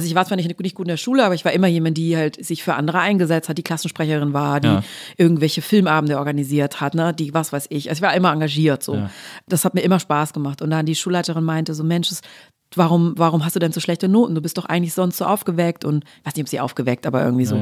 also 0.00 0.08
ich 0.08 0.14
war 0.14 0.24
zwar 0.26 0.36
nicht, 0.36 0.58
nicht 0.60 0.74
gut 0.74 0.86
in 0.86 0.90
der 0.90 0.96
Schule, 0.96 1.24
aber 1.24 1.34
ich 1.34 1.44
war 1.44 1.52
immer 1.52 1.66
jemand, 1.68 1.96
die 1.98 2.16
halt 2.16 2.42
sich 2.44 2.62
für 2.62 2.74
andere 2.74 2.98
eingesetzt 3.00 3.48
hat, 3.48 3.58
die 3.58 3.62
Klassensprecherin 3.62 4.32
war, 4.32 4.60
die 4.60 4.68
Ja. 4.68 4.82
irgendwelche 5.16 5.62
Filmabende 5.62 6.18
organisiert 6.18 6.80
hat, 6.80 6.94
ne, 6.94 7.12
die 7.12 7.32
was 7.34 7.52
weiß 7.52 7.66
ich. 7.70 7.88
Also 7.90 8.00
ich 8.00 8.02
war 8.08 8.14
immer 8.14 8.32
engagiert 8.32 8.82
so. 8.82 8.94
Ja. 8.96 9.10
Das 9.46 9.64
hat 9.64 9.74
mir 9.74 9.82
immer 9.82 10.00
Spaß 10.00 10.32
gemacht. 10.32 10.62
Und 10.62 10.70
dann 10.70 10.86
die 10.86 10.94
Schulleiterin 10.94 11.44
meinte 11.44 11.74
so, 11.74 11.84
Mensch, 11.84 12.10
es- 12.10 12.22
warum, 12.76 13.14
warum 13.16 13.44
hast 13.44 13.56
du 13.56 13.60
denn 13.60 13.72
so 13.72 13.80
schlechte 13.80 14.08
Noten? 14.08 14.34
Du 14.34 14.40
bist 14.40 14.56
doch 14.58 14.64
eigentlich 14.64 14.94
sonst 14.94 15.16
so 15.18 15.24
aufgeweckt 15.24 15.84
und 15.84 16.04
ich 16.04 16.26
weiß 16.26 16.36
nicht, 16.36 16.44
ob 16.44 16.48
sie 16.48 16.60
aufgeweckt, 16.60 17.06
aber 17.06 17.24
irgendwie 17.24 17.44
so. 17.44 17.56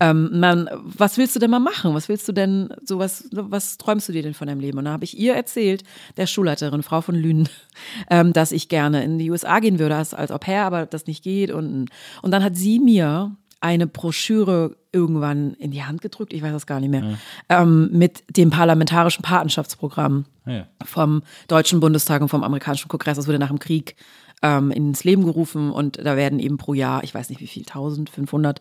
Ähm, 0.00 0.38
man, 0.38 0.68
was 0.82 1.16
willst 1.18 1.34
du 1.34 1.40
denn 1.40 1.50
mal 1.50 1.60
machen? 1.60 1.94
Was 1.94 2.08
willst 2.08 2.28
du 2.28 2.32
denn, 2.32 2.68
so 2.84 2.98
was, 2.98 3.28
was 3.32 3.78
träumst 3.78 4.08
du 4.08 4.12
dir 4.12 4.22
denn 4.22 4.34
von 4.34 4.48
deinem 4.48 4.60
Leben? 4.60 4.78
Und 4.78 4.84
dann 4.84 4.92
habe 4.94 5.04
ich 5.04 5.18
ihr 5.18 5.34
erzählt, 5.34 5.82
der 6.16 6.26
Schulleiterin, 6.26 6.82
Frau 6.82 7.00
von 7.00 7.14
Lünen, 7.14 7.48
ähm, 8.10 8.32
dass 8.32 8.52
ich 8.52 8.68
gerne 8.68 9.02
in 9.04 9.18
die 9.18 9.30
USA 9.30 9.60
gehen 9.60 9.78
würde 9.78 9.96
als, 9.96 10.14
als 10.14 10.30
Au 10.30 10.38
pair, 10.38 10.64
aber 10.64 10.86
das 10.86 11.06
nicht 11.06 11.22
geht. 11.22 11.50
Und, 11.50 11.88
und 12.22 12.30
dann 12.30 12.44
hat 12.44 12.56
sie 12.56 12.80
mir 12.80 13.36
eine 13.60 13.86
Broschüre 13.86 14.76
irgendwann 14.92 15.54
in 15.54 15.70
die 15.70 15.84
Hand 15.84 16.00
gedrückt, 16.00 16.32
ich 16.32 16.42
weiß 16.42 16.52
das 16.52 16.66
gar 16.66 16.80
nicht 16.80 16.90
mehr, 16.90 17.18
ähm, 17.48 17.90
mit 17.92 18.24
dem 18.34 18.50
parlamentarischen 18.50 19.22
Patenschaftsprogramm 19.22 20.24
Ja, 20.46 20.52
ja. 20.52 20.66
vom 20.84 21.22
Deutschen 21.46 21.78
Bundestag 21.78 22.22
und 22.22 22.28
vom 22.28 22.42
amerikanischen 22.42 22.88
Kongress. 22.88 23.16
Das 23.16 23.26
wurde 23.28 23.38
nach 23.38 23.48
dem 23.48 23.58
Krieg 23.58 23.96
ähm, 24.42 24.70
ins 24.70 25.04
Leben 25.04 25.24
gerufen 25.24 25.70
und 25.70 25.98
da 25.98 26.16
werden 26.16 26.38
eben 26.38 26.56
pro 26.56 26.74
Jahr, 26.74 27.04
ich 27.04 27.14
weiß 27.14 27.30
nicht 27.30 27.40
wie 27.40 27.46
viel, 27.46 27.62
1500, 27.62 28.58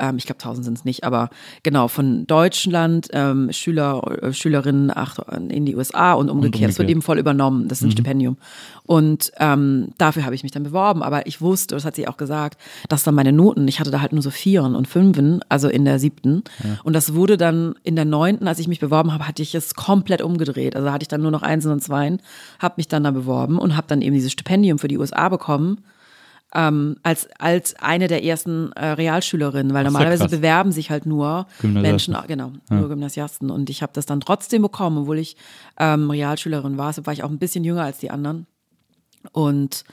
ähm, 0.00 0.16
ich 0.16 0.26
glaube 0.26 0.40
1000 0.40 0.64
sind 0.64 0.78
es 0.78 0.84
nicht, 0.84 1.04
aber 1.04 1.30
genau, 1.62 1.88
von 1.88 2.26
Deutschland 2.26 3.08
ähm, 3.12 3.52
Schüler, 3.52 4.02
äh, 4.22 4.32
Schülerinnen 4.32 4.90
ach, 4.94 5.18
in 5.48 5.66
die 5.66 5.76
USA 5.76 6.14
und 6.14 6.30
umgekehrt. 6.30 6.70
Es 6.70 6.78
wird 6.78 6.86
umgekehrt. 6.86 6.90
eben 6.90 7.02
voll 7.02 7.18
übernommen, 7.18 7.68
das 7.68 7.78
ist 7.78 7.84
ein 7.84 7.90
Stipendium. 7.92 8.36
Und 8.86 9.30
ähm, 9.38 9.88
dafür 9.98 10.24
habe 10.24 10.34
ich 10.34 10.42
mich 10.42 10.52
dann 10.52 10.64
beworben, 10.64 11.02
aber 11.02 11.26
ich 11.26 11.40
wusste, 11.40 11.76
das 11.76 11.84
hat 11.84 11.94
sie 11.94 12.08
auch 12.08 12.16
gesagt, 12.16 12.60
dass 12.88 13.04
dann 13.04 13.14
meine 13.14 13.32
Noten, 13.32 13.68
ich 13.68 13.78
hatte 13.78 13.90
da 13.90 14.00
halt 14.00 14.12
nur 14.12 14.22
so 14.22 14.30
Vieren 14.30 14.74
und 14.74 14.88
Fünfen, 14.88 15.40
also 15.48 15.68
in 15.68 15.84
der 15.84 15.98
siebten. 15.98 16.42
Und 16.82 16.94
das 16.94 17.14
wurde 17.14 17.36
dann 17.36 17.74
in 17.84 17.94
der 17.94 18.04
neunten, 18.04 18.48
als 18.48 18.58
ich 18.58 18.66
mich 18.66 18.80
beworben 18.80 19.12
habe, 19.12 19.28
hatte 19.28 19.42
ich 19.42 19.54
es 19.54 19.74
komplett 19.74 20.22
umgedreht. 20.22 20.74
Also 20.74 20.90
hatte 20.90 21.04
ich 21.04 21.08
dann 21.08 21.22
nur 21.22 21.30
noch 21.30 21.42
Einsen 21.42 21.70
und 21.70 21.82
Zweien, 21.82 22.20
habe 22.58 22.74
mich 22.78 22.88
dann 22.88 23.04
da 23.04 23.10
beworben 23.10 23.58
und 23.58 23.76
habe 23.76 23.86
dann 23.86 24.02
eben 24.02 24.14
dieses 24.14 24.32
Stipendium 24.32 24.78
für 24.78 24.88
die 24.88 24.98
USA 24.98 25.28
bekommen. 25.28 25.78
Ähm, 26.52 26.96
als, 27.04 27.28
als 27.38 27.76
eine 27.76 28.08
der 28.08 28.24
ersten 28.24 28.72
äh, 28.72 28.86
Realschülerinnen, 28.86 29.72
weil 29.72 29.86
Ach 29.86 29.90
normalerweise 29.92 30.24
krass. 30.24 30.30
bewerben 30.32 30.72
sich 30.72 30.90
halt 30.90 31.06
nur. 31.06 31.46
Menschen, 31.62 32.16
genau, 32.26 32.52
nur 32.70 32.88
Gymnasiasten. 32.88 33.50
Und 33.50 33.70
ich 33.70 33.82
habe 33.82 33.92
das 33.94 34.04
dann 34.06 34.20
trotzdem 34.20 34.62
bekommen, 34.62 34.98
obwohl 34.98 35.18
ich 35.18 35.36
ähm, 35.78 36.10
Realschülerin 36.10 36.76
war. 36.76 36.92
So 36.92 37.06
war 37.06 37.12
ich 37.12 37.22
auch 37.22 37.30
ein 37.30 37.38
bisschen 37.38 37.62
jünger 37.62 37.84
als 37.84 37.98
die 37.98 38.10
anderen. 38.10 38.46
Und 39.32 39.84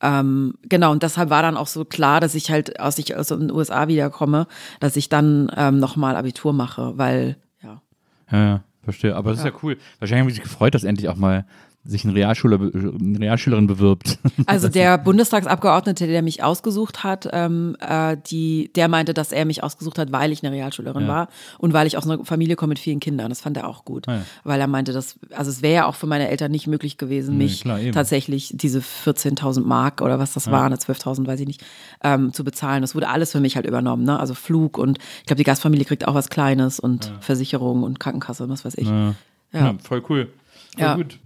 Ähm, 0.00 0.54
genau, 0.62 0.92
und 0.92 1.02
deshalb 1.02 1.28
war 1.28 1.42
dann 1.42 1.56
auch 1.56 1.66
so 1.66 1.84
klar, 1.84 2.20
dass 2.20 2.36
ich 2.36 2.52
halt 2.52 2.78
aus, 2.78 2.96
ich 2.98 3.16
aus 3.16 3.26
den 3.28 3.50
USA 3.50 3.88
wiederkomme, 3.88 4.46
dass 4.78 4.94
ich 4.94 5.08
dann 5.08 5.50
ähm, 5.56 5.80
nochmal 5.80 6.14
Abitur 6.14 6.52
mache, 6.52 6.96
weil, 6.96 7.36
ja. 7.60 7.82
Ja, 8.30 8.38
ja, 8.38 8.60
verstehe. 8.84 9.16
Aber 9.16 9.30
das 9.30 9.40
ist 9.40 9.44
ja 9.44 9.50
cool. 9.64 9.76
Wahrscheinlich 9.98 10.20
haben 10.22 10.28
sie 10.28 10.34
sich 10.36 10.44
gefreut, 10.44 10.74
dass 10.74 10.84
endlich 10.84 11.08
auch 11.08 11.16
mal 11.16 11.46
sich 11.90 12.04
ein 12.04 12.10
Realschüler, 12.10 12.58
eine 12.60 13.18
Realschülerin 13.18 13.66
bewirbt. 13.66 14.18
Also 14.46 14.68
der 14.68 14.98
Bundestagsabgeordnete, 14.98 16.06
der 16.06 16.22
mich 16.22 16.42
ausgesucht 16.42 17.02
hat, 17.04 17.28
ähm, 17.32 17.76
äh, 17.80 18.16
die, 18.30 18.70
der 18.74 18.88
meinte, 18.88 19.14
dass 19.14 19.32
er 19.32 19.44
mich 19.44 19.62
ausgesucht 19.62 19.98
hat, 19.98 20.12
weil 20.12 20.30
ich 20.32 20.44
eine 20.44 20.54
Realschülerin 20.54 21.02
Ja. 21.02 21.08
war 21.08 21.28
und 21.58 21.72
weil 21.72 21.86
ich 21.86 21.96
aus 21.96 22.08
einer 22.08 22.24
Familie 22.24 22.56
komme 22.56 22.70
mit 22.70 22.78
vielen 22.78 23.00
Kindern. 23.00 23.28
Das 23.30 23.40
fand 23.40 23.56
er 23.56 23.66
auch 23.66 23.84
gut, 23.84 24.06
Ah, 24.08 24.16
ja. 24.16 24.22
weil 24.44 24.60
er 24.60 24.66
meinte, 24.66 24.92
dass 24.92 25.18
also 25.34 25.50
es 25.50 25.62
wäre 25.62 25.74
ja 25.74 25.86
auch 25.86 25.94
für 25.94 26.06
meine 26.06 26.28
Eltern 26.28 26.50
nicht 26.50 26.66
möglich 26.66 26.98
gewesen, 26.98 27.36
Nee, 27.38 27.44
mich 27.44 27.62
klar, 27.62 27.78
tatsächlich 27.92 28.52
diese 28.54 28.80
14.000 28.80 29.64
Mark 29.64 30.00
oder 30.02 30.18
was 30.18 30.32
das 30.34 30.50
waren, 30.50 30.72
12.000, 30.74 31.26
weiß 31.26 31.40
ich 31.40 31.46
nicht, 31.46 31.64
ähm, 32.04 32.32
zu 32.32 32.44
bezahlen. 32.44 32.82
Das 32.82 32.94
wurde 32.94 33.08
alles 33.08 33.32
für 33.32 33.40
mich 33.40 33.56
halt 33.56 33.66
übernommen, 33.66 34.04
ne? 34.04 34.18
Also 34.20 34.34
Flug 34.34 34.78
und 34.78 34.98
ich 35.20 35.26
glaube, 35.26 35.38
die 35.38 35.44
Gastfamilie 35.44 35.84
kriegt 35.84 36.06
auch 36.06 36.14
was 36.14 36.28
Kleines 36.28 36.78
und 36.80 37.12
Versicherung 37.20 37.82
und 37.82 37.98
Krankenkasse 38.00 38.44
und 38.44 38.50
was 38.50 38.64
weiß 38.64 38.74
ich. 38.76 38.88
Ja. 38.88 39.14
Ja. 39.52 39.74
voll 39.82 40.02
cool. 40.08 40.28
Voll 40.76 40.82
Ja. 40.84 40.94
gut. 40.94 41.18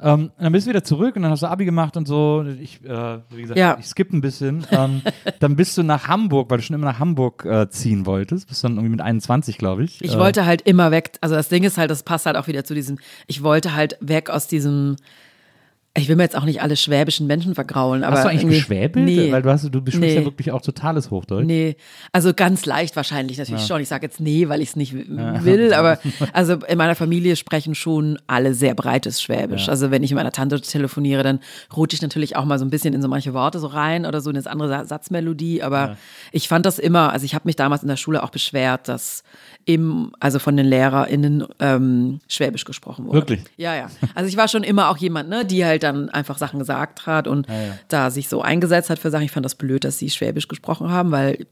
Ähm, 0.00 0.30
dann 0.38 0.52
bist 0.52 0.66
du 0.66 0.70
wieder 0.70 0.84
zurück 0.84 1.16
und 1.16 1.22
dann 1.22 1.30
hast 1.30 1.42
du 1.42 1.46
Abi 1.46 1.64
gemacht 1.64 1.96
und 1.96 2.06
so. 2.06 2.44
Ich, 2.60 2.84
äh, 2.84 3.18
wie 3.30 3.42
gesagt, 3.42 3.58
Ja. 3.58 3.76
ich 3.80 3.86
skippe 3.86 4.16
ein 4.16 4.20
bisschen. 4.20 4.66
Ähm, 4.70 5.02
dann 5.40 5.56
bist 5.56 5.76
du 5.78 5.82
nach 5.82 6.08
Hamburg, 6.08 6.50
weil 6.50 6.58
du 6.58 6.64
schon 6.64 6.74
immer 6.74 6.86
nach 6.86 6.98
Hamburg 6.98 7.44
äh, 7.44 7.68
ziehen 7.70 8.06
wolltest. 8.06 8.48
Bist 8.48 8.62
dann 8.64 8.72
irgendwie 8.72 8.90
mit 8.90 9.00
21, 9.00 9.58
glaube 9.58 9.84
ich. 9.84 10.02
Ich 10.02 10.14
äh, 10.14 10.18
wollte 10.18 10.46
halt 10.46 10.62
immer 10.62 10.90
weg. 10.90 11.12
Also 11.20 11.34
das 11.34 11.48
Ding 11.48 11.64
ist 11.64 11.78
halt, 11.78 11.90
das 11.90 12.02
passt 12.02 12.26
halt 12.26 12.36
auch 12.36 12.46
wieder 12.46 12.64
zu 12.64 12.74
diesem, 12.74 12.98
ich 13.26 13.42
wollte 13.42 13.74
halt 13.74 13.96
weg 14.00 14.30
aus 14.30 14.46
diesem, 14.46 14.96
ich 15.96 16.08
will 16.08 16.14
mir 16.14 16.22
jetzt 16.22 16.36
auch 16.36 16.44
nicht 16.44 16.62
alle 16.62 16.76
schwäbischen 16.76 17.26
Menschen 17.26 17.54
vergraulen, 17.56 18.04
aber. 18.04 18.16
Hast 18.16 18.24
du 18.24 18.28
eigentlich 18.28 18.58
geschwäbelt? 18.58 19.04
Nee. 19.04 19.32
Weil 19.32 19.42
du, 19.42 19.50
hast, 19.50 19.64
du 19.64 19.78
sprichst 19.80 19.98
Nee. 20.00 20.14
ja 20.14 20.24
wirklich 20.24 20.52
auch 20.52 20.60
totales 20.62 21.10
Hochdeutsch. 21.10 21.44
Nee, 21.44 21.76
also 22.12 22.32
ganz 22.34 22.66
leicht 22.66 22.94
wahrscheinlich 22.94 23.36
natürlich 23.38 23.66
schon. 23.66 23.80
Ich 23.80 23.88
sage 23.88 24.06
jetzt 24.06 24.20
nee, 24.20 24.48
weil 24.48 24.60
ich 24.60 24.68
es 24.70 24.76
nicht 24.76 24.94
will, 24.94 25.72
aber 25.74 25.98
also 26.32 26.54
in 26.54 26.78
meiner 26.78 26.94
Familie 26.94 27.34
sprechen 27.34 27.74
schon 27.74 28.18
alle 28.28 28.54
sehr 28.54 28.74
breites 28.74 29.20
Schwäbisch. 29.20 29.68
Also 29.68 29.90
wenn 29.90 30.02
ich 30.04 30.10
mit 30.10 30.18
meiner 30.18 30.30
Tante 30.30 30.60
telefoniere, 30.60 31.22
dann 31.24 31.40
rutsche 31.76 31.96
ich 31.96 32.02
natürlich 32.02 32.36
auch 32.36 32.44
mal 32.44 32.58
so 32.60 32.64
ein 32.64 32.70
bisschen 32.70 32.94
in 32.94 33.02
so 33.02 33.08
manche 33.08 33.34
Worte 33.34 33.58
so 33.58 33.66
rein 33.66 34.06
oder 34.06 34.20
so 34.20 34.30
in 34.30 34.36
das 34.36 34.46
andere 34.46 34.68
Sa- 34.68 34.84
Satzmelodie. 34.84 35.62
Aber 35.62 35.96
ich 36.30 36.46
fand 36.48 36.64
das 36.64 36.78
immer, 36.78 37.12
also 37.12 37.24
ich 37.24 37.34
habe 37.34 37.42
mich 37.46 37.56
damals 37.56 37.82
in 37.82 37.88
der 37.88 37.96
Schule 37.96 38.22
auch 38.22 38.30
beschwert, 38.30 38.86
dass 38.88 39.24
im, 39.64 40.12
also 40.20 40.38
von 40.38 40.56
den 40.56 40.66
LehrerInnen 40.66 41.44
ähm, 41.58 42.20
Schwäbisch 42.28 42.64
gesprochen 42.64 43.06
wurde. 43.06 43.18
Wirklich? 43.18 43.40
Ja, 43.56 43.74
ja. 43.74 43.88
Also 44.14 44.28
ich 44.28 44.36
war 44.36 44.46
schon 44.48 44.62
immer 44.62 44.88
auch 44.90 44.96
jemand, 44.96 45.28
ne, 45.28 45.44
die 45.44 45.64
halt 45.64 45.82
dann 45.92 46.08
einfach 46.10 46.38
Sachen 46.38 46.58
gesagt 46.58 47.06
hat 47.06 47.26
und 47.26 47.46
da 47.88 48.10
sich 48.10 48.28
so 48.28 48.42
eingesetzt 48.42 48.90
hat 48.90 48.98
für 48.98 49.10
Sachen. 49.10 49.24
Ich 49.24 49.30
fand 49.32 49.44
das 49.44 49.54
blöd, 49.54 49.84
dass 49.84 49.98
sie 49.98 50.10
Schwäbisch 50.10 50.48
gesprochen 50.48 50.90
haben, 50.90 51.10
weil 51.10 51.46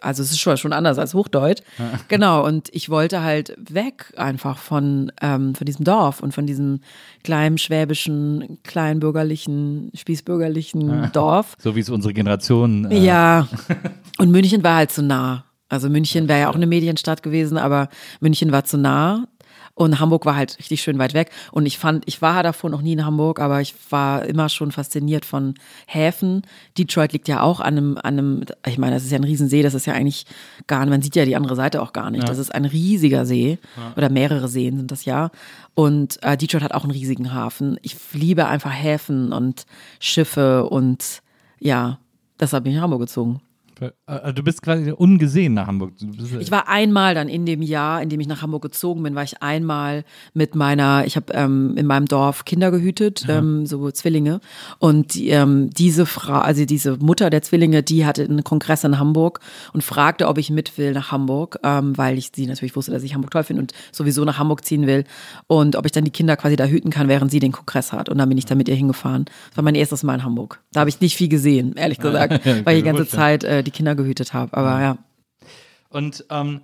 also 0.00 0.22
es 0.22 0.30
ist 0.32 0.40
schon, 0.40 0.56
schon 0.56 0.72
anders 0.72 0.98
als 0.98 1.14
Hochdeutsch. 1.14 1.62
Genau. 2.08 2.44
Und 2.44 2.68
ich 2.72 2.88
wollte 2.90 3.22
halt 3.22 3.56
weg 3.58 4.12
einfach 4.16 4.58
von, 4.58 5.12
ähm, 5.20 5.54
von 5.54 5.64
diesem 5.64 5.84
Dorf 5.84 6.20
und 6.20 6.34
von 6.34 6.46
diesem 6.46 6.80
kleinen 7.22 7.58
schwäbischen, 7.58 8.58
kleinbürgerlichen, 8.64 9.90
spießbürgerlichen 9.94 11.10
Dorf. 11.12 11.56
So 11.58 11.76
wie 11.76 11.80
es 11.80 11.90
unsere 11.90 12.12
Generation. 12.12 12.90
Äh, 12.90 12.98
Ja. 12.98 13.48
Und 14.18 14.30
München 14.30 14.62
war 14.62 14.76
halt 14.76 14.92
zu 14.92 15.02
nah. 15.02 15.44
Also 15.68 15.88
München 15.88 16.28
wäre 16.28 16.40
ja 16.40 16.50
auch 16.50 16.54
eine 16.54 16.66
Medienstadt 16.66 17.22
gewesen, 17.22 17.56
aber 17.56 17.88
München 18.20 18.52
war 18.52 18.64
zu 18.64 18.76
nah. 18.76 19.26
Und 19.74 20.00
Hamburg 20.00 20.26
war 20.26 20.36
halt 20.36 20.58
richtig 20.58 20.82
schön 20.82 20.98
weit 20.98 21.14
weg. 21.14 21.30
Und 21.50 21.64
ich 21.64 21.78
fand, 21.78 22.06
ich 22.06 22.20
war 22.20 22.42
davor 22.42 22.68
noch 22.68 22.82
nie 22.82 22.92
in 22.92 23.06
Hamburg, 23.06 23.40
aber 23.40 23.62
ich 23.62 23.74
war 23.90 24.24
immer 24.24 24.50
schon 24.50 24.70
fasziniert 24.70 25.24
von 25.24 25.54
Häfen. 25.86 26.42
Detroit 26.76 27.12
liegt 27.14 27.26
ja 27.26 27.40
auch 27.40 27.60
an 27.60 27.78
einem, 27.78 27.96
an 27.96 28.18
einem, 28.18 28.44
ich 28.66 28.76
meine, 28.76 28.94
das 28.94 29.04
ist 29.04 29.12
ja 29.12 29.18
ein 29.18 29.24
Riesensee, 29.24 29.62
das 29.62 29.72
ist 29.72 29.86
ja 29.86 29.94
eigentlich 29.94 30.26
gar 30.66 30.80
nicht, 30.80 30.90
man 30.90 31.00
sieht 31.00 31.16
ja 31.16 31.24
die 31.24 31.36
andere 31.36 31.56
Seite 31.56 31.80
auch 31.80 31.94
gar 31.94 32.10
nicht. 32.10 32.28
Das 32.28 32.38
ist 32.38 32.54
ein 32.54 32.66
riesiger 32.66 33.24
See. 33.24 33.58
Oder 33.96 34.10
mehrere 34.10 34.48
Seen 34.48 34.76
sind 34.76 34.90
das 34.90 35.06
ja. 35.06 35.30
Und 35.74 36.22
äh, 36.22 36.36
Detroit 36.36 36.62
hat 36.62 36.74
auch 36.74 36.84
einen 36.84 36.92
riesigen 36.92 37.32
Hafen. 37.32 37.78
Ich 37.80 37.96
liebe 38.12 38.46
einfach 38.46 38.72
Häfen 38.72 39.32
und 39.32 39.64
Schiffe 40.00 40.68
und 40.68 41.22
ja, 41.60 41.98
deshalb 42.38 42.64
bin 42.64 42.72
ich 42.72 42.76
nach 42.76 42.84
Hamburg 42.84 43.00
gezogen. 43.00 43.40
Äh, 44.06 44.32
du 44.32 44.42
bist 44.42 44.62
quasi 44.62 44.90
ungesehen 44.90 45.54
nach 45.54 45.66
Hamburg. 45.66 45.92
Bist, 45.98 46.32
Ich 46.40 46.50
war 46.50 46.68
einmal 46.68 47.14
dann 47.14 47.28
in 47.28 47.46
dem 47.46 47.62
Jahr, 47.62 48.02
in 48.02 48.08
dem 48.08 48.20
ich 48.20 48.26
nach 48.26 48.42
Hamburg 48.42 48.62
gezogen 48.62 49.02
bin, 49.02 49.14
war 49.14 49.22
ich 49.22 49.42
einmal 49.42 50.04
mit 50.34 50.54
meiner, 50.54 51.04
ich 51.06 51.16
habe 51.16 51.32
ähm, 51.32 51.76
in 51.76 51.86
meinem 51.86 52.06
Dorf 52.06 52.44
Kinder 52.44 52.70
gehütet, 52.70 53.24
ähm, 53.28 53.66
so 53.66 53.90
Zwillinge. 53.90 54.40
Und 54.78 55.16
ähm, 55.16 55.70
diese 55.70 56.06
Frau, 56.06 56.38
also 56.38 56.64
diese 56.64 56.96
Mutter 56.98 57.30
der 57.30 57.42
Zwillinge, 57.42 57.82
die 57.82 58.04
hatte 58.06 58.24
einen 58.24 58.44
Kongress 58.44 58.84
in 58.84 58.98
Hamburg 58.98 59.40
und 59.72 59.82
fragte, 59.82 60.28
ob 60.28 60.38
ich 60.38 60.50
mit 60.50 60.78
will 60.78 60.92
nach 60.92 61.12
Hamburg, 61.12 61.58
ähm, 61.62 61.96
weil 61.96 62.18
ich 62.18 62.30
sie 62.34 62.46
natürlich 62.46 62.76
wusste, 62.76 62.92
dass 62.92 63.02
ich 63.02 63.14
Hamburg 63.14 63.30
toll 63.30 63.44
finde 63.44 63.62
und 63.62 63.72
sowieso 63.92 64.24
nach 64.24 64.38
Hamburg 64.38 64.64
ziehen 64.64 64.86
will. 64.86 65.04
Und 65.46 65.76
ob 65.76 65.86
ich 65.86 65.92
dann 65.92 66.04
die 66.04 66.10
Kinder 66.10 66.36
quasi 66.36 66.56
da 66.56 66.64
hüten 66.64 66.90
kann, 66.90 67.08
während 67.08 67.30
sie 67.30 67.40
den 67.40 67.52
Kongress 67.52 67.92
hat. 67.92 68.08
Und 68.08 68.18
dann 68.18 68.28
bin 68.28 68.38
ich 68.38 68.46
da 68.46 68.54
mit 68.54 68.68
ihr 68.68 68.74
hingefahren. 68.74 69.24
Das 69.50 69.56
war 69.56 69.64
mein 69.64 69.74
erstes 69.74 70.02
Mal 70.02 70.14
in 70.14 70.24
Hamburg. 70.24 70.60
Da 70.72 70.80
habe 70.80 70.90
ich 70.90 71.00
nicht 71.00 71.16
viel 71.16 71.28
gesehen, 71.28 71.74
ehrlich 71.76 71.98
gesagt, 71.98 72.44
weil 72.64 72.76
ich 72.76 72.82
die 72.82 72.86
ganze. 72.86 73.06
Zeit 73.12 73.44
äh, 73.44 73.62
die 73.62 73.70
Kinder 73.72 73.94
gehütet 73.94 74.32
habe. 74.34 74.56
Aber 74.56 74.80
ja. 74.80 74.98
Und 75.88 76.24
ähm, 76.30 76.60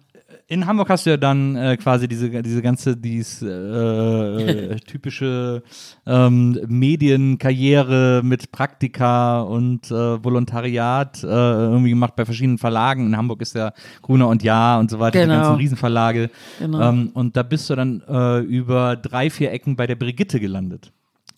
in 0.47 0.67
Hamburg 0.67 0.89
hast 0.89 1.05
du 1.05 1.11
ja 1.11 1.17
dann 1.19 1.57
äh, 1.57 1.77
quasi 1.77 2.09
diese, 2.09 2.31
diese 2.43 2.63
ganze, 2.63 2.97
dies, 2.97 3.43
äh, 3.43 4.77
typische 4.87 5.63
ähm, 6.07 6.59
Medienkarriere 6.67 8.23
mit 8.25 8.51
Praktika 8.53 9.41
und 9.43 9.91
äh, 9.91 10.25
Volontariat 10.25 11.23
äh, 11.23 11.27
irgendwie 11.27 11.91
gemacht 11.91 12.17
bei 12.17 12.25
verschiedenen 12.25 12.59
Verlagen. 12.59 13.07
In 13.07 13.17
Hamburg 13.17 13.43
ist 13.43 13.55
ja 13.55 13.73
Gruner 14.03 14.29
und 14.29 14.43
Ja 14.43 14.79
und 14.79 14.91
so 14.91 14.99
weiter, 14.99 15.19
die 15.19 15.27
Genau. 15.27 15.41
ganzen 15.43 15.57
Riesenverlage. 15.57 16.31
Genau. 16.59 16.81
Ähm, 16.89 17.11
und 17.15 17.37
da 17.37 17.43
bist 17.43 17.69
du 17.69 17.77
dann 17.77 18.03
äh, 18.09 18.39
über 18.41 18.97
drei, 18.97 19.29
vier 19.31 19.53
Ecken 19.53 19.77
bei 19.77 19.87
der 19.87 19.97
Brigitte 19.97 20.41
gelandet. 20.41 20.93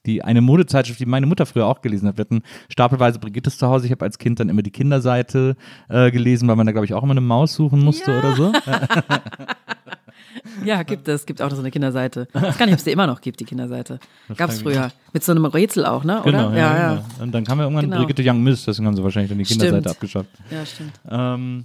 Die 0.06 0.22
eine 0.22 0.40
Modezeitschrift, 0.40 0.98
die 0.98 1.06
meine 1.06 1.26
Mutter 1.26 1.44
früher 1.44 1.66
auch 1.66 1.82
gelesen 1.82 2.08
hat. 2.08 2.16
Wir 2.16 2.22
hatten 2.22 2.42
stapelweise 2.70 3.18
Brigittes 3.18 3.58
zu 3.58 3.66
Hause. 3.68 3.86
Ich 3.86 3.92
habe 3.92 4.04
als 4.04 4.18
Kind 4.18 4.40
dann 4.40 4.48
immer 4.48 4.62
die 4.62 4.70
Kinderseite 4.70 5.56
äh, 5.88 6.10
gelesen, 6.10 6.48
weil 6.48 6.56
man 6.56 6.64
da, 6.66 6.72
glaube 6.72 6.86
ich, 6.86 6.94
auch 6.94 7.02
immer 7.02 7.12
eine 7.12 7.20
Maus 7.20 7.54
suchen 7.54 7.80
musste 7.80 8.18
oder 8.18 8.34
so. 8.34 8.52
Ja, 10.64 10.82
gibt 10.82 11.08
es. 11.08 11.26
Gibt 11.26 11.42
auch 11.42 11.50
so 11.50 11.58
eine 11.58 11.70
Kinderseite. 11.70 12.28
Ich 12.34 12.40
weiß 12.40 12.58
gar 12.58 12.66
nicht, 12.66 12.74
ob 12.74 12.78
es 12.78 12.84
die 12.84 12.90
immer 12.92 13.06
noch 13.06 13.20
gibt, 13.20 13.40
die 13.40 13.44
Kinderseite. 13.44 13.98
Gab 14.36 14.50
es 14.50 14.62
früher. 14.62 14.90
Mit 15.12 15.24
so 15.24 15.32
einem 15.32 15.44
Rätsel 15.44 15.86
auch, 15.86 16.04
ne? 16.04 16.22
Oder? 16.22 16.30
Genau, 16.30 16.50
ja, 16.52 16.76
ja. 16.76 16.94
genau. 16.94 17.04
Und 17.22 17.32
dann 17.32 17.44
kam 17.44 17.58
ja 17.58 17.64
irgendwann 17.64 17.86
Genau. 17.86 17.98
Brigitte 17.98 18.22
Young 18.24 18.42
Miss, 18.42 18.64
deswegen 18.64 18.86
haben 18.86 18.96
sie 18.96 19.02
wahrscheinlich 19.02 19.30
dann 19.30 19.38
die 19.38 19.44
Kinderseite 19.44 19.76
Stimmt. 19.76 19.86
abgeschafft. 19.88 20.30
Ja, 20.50 20.66
stimmt. 20.66 20.92
Ähm, 21.10 21.64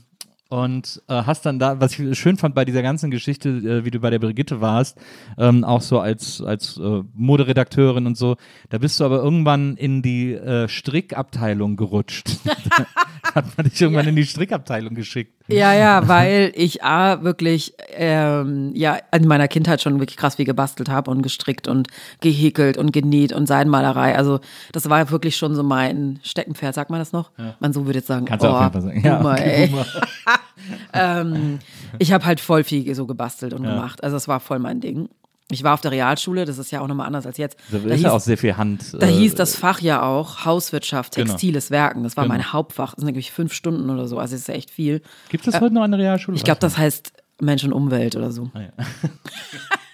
und 0.49 1.01
äh, 1.07 1.13
hast 1.13 1.45
dann 1.45 1.59
da, 1.59 1.79
was 1.79 1.97
ich 1.97 2.17
schön 2.17 2.37
fand 2.37 2.53
bei 2.55 2.65
dieser 2.65 2.81
ganzen 2.81 3.11
Geschichte, 3.11 3.49
äh, 3.49 3.85
wie 3.85 3.91
du 3.91 3.99
bei 3.99 4.09
der 4.09 4.19
Brigitte 4.19 4.61
warst, 4.61 4.97
ähm, 5.37 5.63
auch 5.63 5.81
so 5.81 5.99
als, 5.99 6.41
als 6.41 6.77
äh, 6.77 7.03
Moderedakteurin 7.13 8.05
und 8.05 8.17
so, 8.17 8.35
da 8.69 8.77
bist 8.77 8.99
du 8.99 9.05
aber 9.05 9.17
irgendwann 9.17 9.75
in 9.75 10.01
die 10.01 10.33
äh, 10.33 10.67
Strickabteilung 10.67 11.75
gerutscht. 11.75 12.29
hat 13.35 13.57
man 13.57 13.67
dich 13.67 13.81
irgendwann 13.81 14.07
in 14.07 14.15
die 14.15 14.25
Strickabteilung 14.25 14.93
geschickt. 14.93 15.33
Ja, 15.47 15.73
ja, 15.73 16.07
weil 16.07 16.51
ich 16.55 16.83
A, 16.83 17.23
wirklich, 17.23 17.73
ähm, 17.91 18.71
ja, 18.73 18.97
in 19.11 19.27
meiner 19.27 19.47
Kindheit 19.47 19.81
schon 19.81 19.99
wirklich 19.99 20.17
krass 20.17 20.35
viel 20.35 20.45
gebastelt 20.45 20.89
habe 20.89 21.11
und 21.11 21.21
gestrickt 21.21 21.67
und 21.67 21.89
gehäkelt 22.21 22.77
und 22.77 22.93
genäht 22.93 23.33
und 23.33 23.47
Seidenmalerei. 23.47 24.15
Also, 24.15 24.39
das 24.71 24.89
war 24.89 25.11
wirklich 25.11 25.35
schon 25.35 25.53
so 25.53 25.63
mein 25.63 26.19
Steckenpferd, 26.23 26.73
sagt 26.73 26.89
man 26.89 26.99
das 26.99 27.11
noch? 27.11 27.31
Man 27.59 27.73
so 27.73 27.85
würde 27.85 27.99
jetzt 27.99 28.07
sagen, 28.07 28.25
Kannst 28.25 28.43
du 28.43 28.47
oh, 28.47 28.51
auf 28.51 28.61
jeden 28.61 28.73
Fall 28.73 28.81
sagen. 28.81 29.01
Ja, 29.03 29.17
Boomer, 29.17 29.33
okay, 29.33 29.43
ey. 29.43 29.67
Boomer. 29.67 29.85
ähm, 30.93 31.59
ich 31.99 32.11
habe 32.11 32.25
halt 32.25 32.39
voll 32.39 32.63
viel 32.63 32.93
so 32.95 33.05
gebastelt 33.05 33.53
und 33.53 33.63
gemacht. 33.63 34.03
Also, 34.03 34.15
das 34.15 34.27
war 34.27 34.39
voll 34.39 34.59
mein 34.59 34.81
Ding. 34.81 35.09
Ich 35.51 35.63
war 35.63 35.75
auf 35.75 35.81
der 35.81 35.91
Realschule, 35.91 36.45
das 36.45 36.57
ist 36.57 36.71
ja 36.71 36.81
auch 36.81 36.87
nochmal 36.87 37.05
anders 37.05 37.27
als 37.27 37.37
jetzt. 37.37 37.55
Da 37.71 37.77
Da 37.77 37.93
ist 37.93 38.01
ja 38.01 38.09
auch 38.09 38.15
hieß, 38.15 38.25
sehr 38.25 38.37
viel 38.39 38.57
Hand. 38.57 38.95
da 38.99 39.05
äh, 39.05 39.11
hieß 39.11 39.35
das 39.35 39.55
Fach 39.55 39.79
ja 39.79 40.01
auch 40.01 40.43
Hauswirtschaft, 40.43 41.13
Genau. 41.15 41.27
textiles 41.33 41.69
Werken. 41.69 42.01
Das 42.03 42.17
war 42.17 42.23
Genau. 42.23 42.33
mein 42.35 42.51
Hauptfach. 42.51 42.95
Das 42.95 43.01
sind 43.01 43.05
nämlich 43.05 43.31
fünf 43.31 43.53
Stunden 43.53 43.89
oder 43.91 44.07
so. 44.07 44.17
Also, 44.17 44.35
ist 44.35 44.47
ja 44.47 44.55
echt 44.55 44.71
viel. 44.71 45.01
Gibt 45.29 45.47
es 45.47 45.59
heute 45.59 45.73
noch 45.75 45.83
eine 45.83 45.97
Realschule? 45.99 46.35
Ich 46.35 46.43
glaube, 46.43 46.59
das 46.61 46.77
heißt 46.79 47.13
Mensch 47.41 47.63
und 47.63 47.73
Umwelt 47.73 48.15
oder 48.15 48.31
so. 48.31 48.49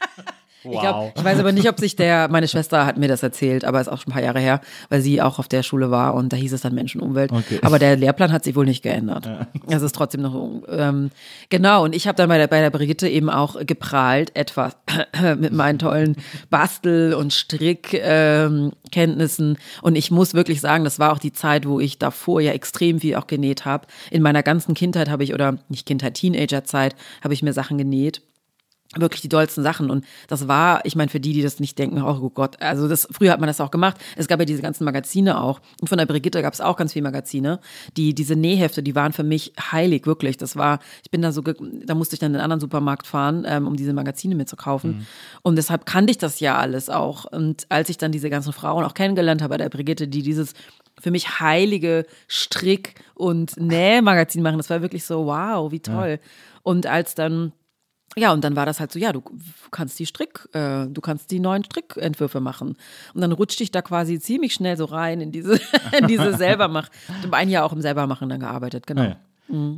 Ich, 0.64 0.80
glaub, 0.80 1.12
ich 1.16 1.24
weiß 1.24 1.40
aber 1.40 1.52
nicht, 1.52 1.68
ob 1.68 1.80
sich 1.80 1.96
der, 1.96 2.28
meine 2.30 2.48
Schwester 2.48 2.86
hat 2.86 2.98
mir 2.98 3.08
das 3.08 3.24
erzählt, 3.24 3.66
aber 3.66 3.82
ist 3.82 3.88
auch 3.88 4.00
schon 4.00 4.12
ein 4.12 4.14
paar 4.14 4.24
Jahre 4.24 4.40
her, 4.40 4.62
weil 4.90 5.02
sie 5.02 5.20
auch 5.22 5.40
auf 5.40 5.48
der 5.48 5.64
Schule 5.64 5.90
war 5.90 6.14
und 6.14 6.32
da 6.32 6.38
hieß 6.38 6.54
es 6.54 6.62
dann 6.62 6.76
Mensch 6.76 6.96
und 6.96 7.02
Umwelt. 7.02 7.32
Okay. 7.32 7.60
Aber 7.64 7.80
der 7.80 7.98
Lehrplan 7.98 8.32
hat 8.32 8.44
sich 8.44 8.56
wohl 8.56 8.66
nicht 8.66 8.84
geändert. 8.84 9.28
Es 9.68 9.82
ist 9.82 9.96
trotzdem 9.96 10.22
noch, 10.22 10.62
ähm, 10.70 11.10
genau. 11.50 11.84
Und 11.84 11.96
ich 11.96 12.08
habe 12.08 12.16
dann 12.16 12.30
bei 12.30 12.38
der, 12.38 12.48
bei 12.48 12.62
der 12.62 12.70
Brigitte 12.70 13.10
eben 13.10 13.32
auch 13.32 13.56
geprahlt, 13.66 14.36
etwas 14.36 14.78
mit 15.40 15.52
meinen 15.52 15.80
tollen 15.80 16.16
Bastel- 16.52 17.16
und 17.16 17.34
Strickkenntnissen. 17.34 19.50
Ähm, 19.50 19.58
und 19.82 19.96
ich 19.96 20.12
muss 20.12 20.36
wirklich 20.36 20.62
sagen, 20.62 20.84
das 20.84 21.00
war 21.00 21.12
auch 21.12 21.20
die 21.20 21.34
Zeit, 21.34 21.68
wo 21.68 21.80
ich 21.80 21.98
davor 21.98 22.40
ja 22.40 22.52
extrem 22.52 23.00
viel 23.00 23.16
auch 23.16 23.26
genäht 23.26 23.66
habe. 23.66 23.88
In 24.12 24.22
meiner 24.22 24.44
ganzen 24.44 24.76
Kindheit 24.76 25.10
habe 25.10 25.24
ich, 25.24 25.34
oder 25.34 25.58
nicht 25.70 25.88
Kindheit, 25.88 26.14
Teenagerzeit, 26.14 26.96
habe 27.24 27.34
ich 27.34 27.42
mir 27.42 27.54
Sachen 27.54 27.80
genäht. 27.80 28.22
Wirklich 28.97 29.22
die 29.22 29.30
dollsten 29.30 29.63
Sachen. 29.63 29.89
Und 29.89 30.05
das 30.27 30.47
war, 30.47 30.85
ich 30.85 30.95
meine, 30.95 31.09
für 31.09 31.19
die, 31.19 31.34
die 31.34 31.41
das 31.41 31.59
nicht 31.59 31.80
denken, 31.80 32.01
oh 32.01 32.30
Gott, 32.30 32.61
also 32.61 32.89
das, 32.89 33.07
früher 33.09 33.31
hat 33.31 33.39
man 33.39 33.47
das 33.47 33.61
auch 33.61 33.72
gemacht. 33.72 33.97
Es 34.18 34.27
gab 34.27 34.39
ja 34.39 34.45
diese 34.45 34.61
ganzen 34.61 34.84
Magazine 34.84 35.39
auch. 35.41 35.61
Und 35.80 35.88
von 35.88 35.97
der 35.97 36.05
Brigitte 36.05 36.41
gab 36.41 36.53
es 36.53 36.59
auch 36.59 36.76
ganz 36.76 36.93
viele 36.93 37.03
Magazine. 37.03 37.59
Die, 37.95 38.13
diese 38.13 38.35
Nähhefte, 38.35 38.84
die 38.84 38.93
waren 38.93 39.13
für 39.13 39.23
mich 39.23 39.53
heilig, 39.72 40.05
wirklich. 40.05 40.38
Das 40.38 40.57
war, 40.57 40.80
ich 41.03 41.11
bin 41.11 41.22
da 41.22 41.31
so, 41.31 41.41
da 41.41 41.95
musste 41.95 42.15
ich 42.15 42.19
dann 42.19 42.31
in 42.31 42.35
einen 42.35 42.43
anderen 42.43 42.59
Supermarkt 42.59 43.07
fahren, 43.07 43.45
ähm, 43.47 43.65
um 43.65 43.77
diese 43.77 43.93
Magazine 43.93 44.35
mitzukaufen. 44.35 45.07
Und 45.41 45.55
deshalb 45.55 45.85
kannte 45.85 46.11
ich 46.11 46.18
das 46.18 46.39
ja 46.41 46.57
alles 46.57 46.89
auch. 46.89 47.26
Und 47.26 47.65
als 47.69 47.89
ich 47.89 47.97
dann 47.97 48.11
diese 48.11 48.30
ganzen 48.30 48.51
Frauen 48.51 48.84
auch 48.84 48.93
kennengelernt 48.93 49.41
habe 49.41 49.51
bei 49.51 49.57
der 49.57 49.69
Brigitte, 49.69 50.07
die 50.07 50.22
dieses 50.22 50.53
für 50.99 51.11
mich 51.11 51.39
heilige 51.39 52.05
Strick- 52.27 52.95
und 53.15 53.57
Nähmagazin 53.57 54.43
machen, 54.43 54.57
das 54.57 54.69
war 54.69 54.81
wirklich 54.81 55.05
so, 55.05 55.26
wow, 55.26 55.72
wie 55.72 55.80
toll. 55.80 56.19
Und 56.63 56.85
als 56.85 57.15
dann 57.15 57.53
ja, 58.18 58.34
und 58.34 58.44
dann 58.44 58.56
war 58.56 58.66
das 58.66 58.80
halt 58.80 58.92
so, 58.92 59.00
ja, 59.00 59.14
du 59.14 59.24
kannst 59.72 59.98
die 60.00 60.06
Strick, 60.06 60.48
äh, 60.54 60.88
du 60.88 61.02
kannst 61.02 61.32
die 61.32 61.40
neuen 61.40 61.64
Strickentwürfe 61.64 62.42
machen. 62.42 62.76
Und 63.14 63.22
dann 63.22 63.32
rutschte 63.32 63.64
ich 63.64 63.72
da 63.72 63.82
quasi 63.82 64.20
ziemlich 64.20 64.54
schnell 64.54 64.76
so 64.78 64.86
rein 64.86 65.22
in 65.22 65.32
diese, 65.32 65.60
in 65.98 66.08
diese 66.08 66.36
Selbermach. 66.36 66.90
Ich 67.20 67.26
habe 67.26 67.38
ein 67.38 67.50
Jahr 67.50 67.66
auch 67.66 67.74
im 67.74 67.82
Selbermachen 67.82 68.30
dann 68.30 68.42
gearbeitet, 68.42 68.86
genau. 68.88 69.02
Ah, 69.02 69.06
ja. 69.06 69.18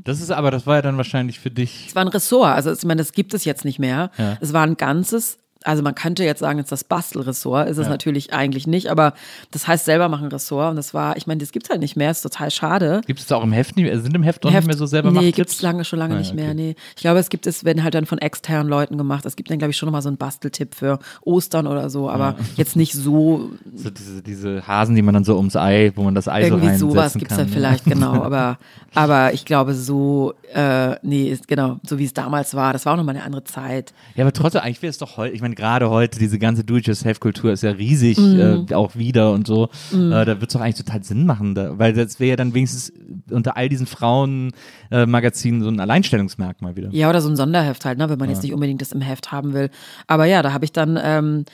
Das 0.04 0.22
ist 0.22 0.30
aber, 0.32 0.52
das 0.52 0.68
war 0.68 0.76
ja 0.76 0.82
dann 0.84 0.98
wahrscheinlich 0.98 1.40
für 1.40 1.50
dich. 1.50 1.88
Es 1.88 1.96
war 1.96 2.04
ein 2.04 2.08
Ressort, 2.08 2.54
also 2.54 2.72
ich 2.72 2.84
meine, 2.84 3.00
das 3.00 3.12
gibt 3.12 3.34
es 3.34 3.44
jetzt 3.44 3.66
nicht 3.66 3.80
mehr. 3.80 4.12
Ja. 4.18 4.38
Es 4.40 4.54
war 4.54 4.64
ein 4.64 4.78
ganzes, 4.78 5.40
also 5.66 5.82
man 5.84 5.96
könnte 5.96 6.24
jetzt 6.24 6.40
sagen, 6.40 6.60
es 6.60 6.66
ist 6.66 6.72
das 6.72 6.84
Bastelressort, 6.84 7.70
ist 7.70 7.78
es 7.78 7.86
Ja. 7.86 7.92
natürlich 7.92 8.34
eigentlich 8.34 8.68
nicht, 8.68 8.90
aber 8.90 9.14
das 9.52 9.68
heißt 9.68 9.86
selber 9.86 10.10
machen 10.10 10.28
Ressort 10.28 10.72
und 10.72 10.76
das 10.76 10.94
war, 10.94 11.18
ich 11.18 11.28
meine, 11.28 11.40
das 11.40 11.52
gibt's 11.52 11.70
halt 11.70 11.80
nicht 11.80 11.96
mehr, 11.96 12.12
ist 12.12 12.22
total 12.22 12.52
schade. 12.52 13.02
Gibt 13.06 13.20
es 13.20 13.28
da 13.28 13.36
auch 13.38 13.44
im 13.44 13.52
Heft 13.54 13.76
nicht, 13.76 13.92
sind 14.02 14.16
im 14.16 14.24
Heft 14.24 14.46
auch 14.46 14.52
nicht 14.52 14.66
mehr 14.68 14.78
so 14.78 14.86
selber 14.86 15.10
Nee, 15.10 15.16
Machttipps? 15.16 15.36
gibt's 15.36 15.62
lange, 15.62 15.86
schon 15.86 16.00
lange 16.00 16.16
Ah, 16.16 16.20
nicht 16.20 16.34
mehr. 16.34 16.46
okay. 16.48 16.54
Nee. 16.56 16.76
Ich 16.96 17.02
glaube, 17.02 17.20
es 17.20 17.30
gibt 17.30 17.48
es, 17.48 17.66
wenn 17.66 17.84
halt 17.84 17.94
dann 17.96 18.06
von 18.06 18.18
externen 18.20 18.68
Leuten 18.70 18.98
gemacht. 18.98 19.26
Es 19.26 19.36
gibt 19.36 19.50
dann, 19.50 19.58
glaube 19.58 19.72
ich, 19.72 19.78
schon 19.78 19.88
nochmal 19.88 20.02
so 20.02 20.10
einen 20.10 20.18
Basteltipp 20.18 20.76
für 20.76 21.00
Ostern 21.22 21.68
oder 21.68 21.90
so, 21.90 22.10
aber 22.10 22.36
jetzt 22.56 22.76
nicht 22.76 22.94
so, 22.94 23.52
So 23.76 23.90
diese, 23.90 24.22
diese 24.22 24.68
Hasen, 24.68 24.96
die 24.96 25.02
man 25.02 25.14
dann 25.14 25.24
so 25.24 25.36
ums 25.38 25.56
Ei, 25.56 25.92
wo 25.96 26.04
man 26.04 26.16
das 26.16 26.28
Ei 26.28 26.44
irgendwie 26.44 26.66
so 26.78 26.88
reinsetzen 26.88 26.90
sowas 26.90 27.14
gibt's 27.14 27.30
kann. 27.30 27.38
dann 27.40 27.48
ne? 27.48 27.54
vielleicht, 27.54 27.86
genau. 27.86 28.14
Aber, 28.24 28.58
aber 28.94 29.34
ich 29.34 29.46
glaube, 29.46 29.74
so, 29.74 30.34
äh, 30.54 30.96
nee, 31.02 31.30
ist, 31.30 31.48
genau, 31.48 31.80
so 31.86 31.98
wie 32.00 32.06
es 32.06 32.14
damals 32.14 32.54
war, 32.56 32.74
das 32.74 32.86
war 32.86 32.94
auch 32.94 32.98
nochmal 32.98 33.16
eine 33.16 33.24
andere 33.26 33.44
Zeit. 33.44 33.94
Ja, 34.16 34.24
aber 34.24 34.32
trotzdem, 34.34 34.62
eigentlich 34.62 34.82
wäre 34.82 34.92
es 34.92 34.98
doch 34.98 35.18
heute, 35.18 35.34
ich 35.36 35.42
meine, 35.42 35.53
gerade 35.56 35.90
heute, 35.90 36.20
diese 36.20 36.40
ganze 36.40 36.64
Do-it-yourself-Kultur 36.64 37.52
ist 37.54 37.64
ja 37.64 37.72
riesig, 37.72 38.18
Mhm. 38.18 38.68
äh, 38.70 38.74
auch 38.74 38.96
wieder 38.96 39.32
und 39.34 39.48
so. 39.48 39.70
Äh, 39.94 39.98
da 40.10 40.28
wird 40.28 40.44
es 40.44 40.54
doch 40.54 40.62
eigentlich 40.62 40.84
total 40.84 41.04
Sinn 41.04 41.26
machen, 41.26 41.56
da, 41.56 41.78
weil 41.78 41.94
das 41.94 42.20
wäre 42.20 42.30
ja 42.32 42.36
dann 42.36 42.54
wenigstens 42.54 42.92
unter 43.32 43.56
all 43.58 43.70
diesen 43.70 43.88
Frauen-Magazinen 43.88 45.62
so 45.62 45.70
ein 45.70 45.80
Alleinstellungsmerkmal 45.80 46.76
wieder. 46.76 46.90
Ja, 46.92 47.10
oder 47.10 47.22
so 47.22 47.30
ein 47.30 47.36
Sonderheft 47.36 47.86
halt, 47.86 47.98
ne, 47.98 48.10
wenn 48.10 48.20
man 48.20 48.30
jetzt 48.30 48.44
nicht 48.44 48.54
unbedingt 48.54 48.82
das 48.82 48.92
im 48.92 49.02
Heft 49.02 49.32
haben 49.32 49.54
will. 49.54 49.70
Aber 50.08 50.26
ja, 50.26 50.42
da 50.42 50.54
habe 50.54 50.66
ich 50.66 50.72
dann, 50.72 51.00
ähm, 51.02 51.46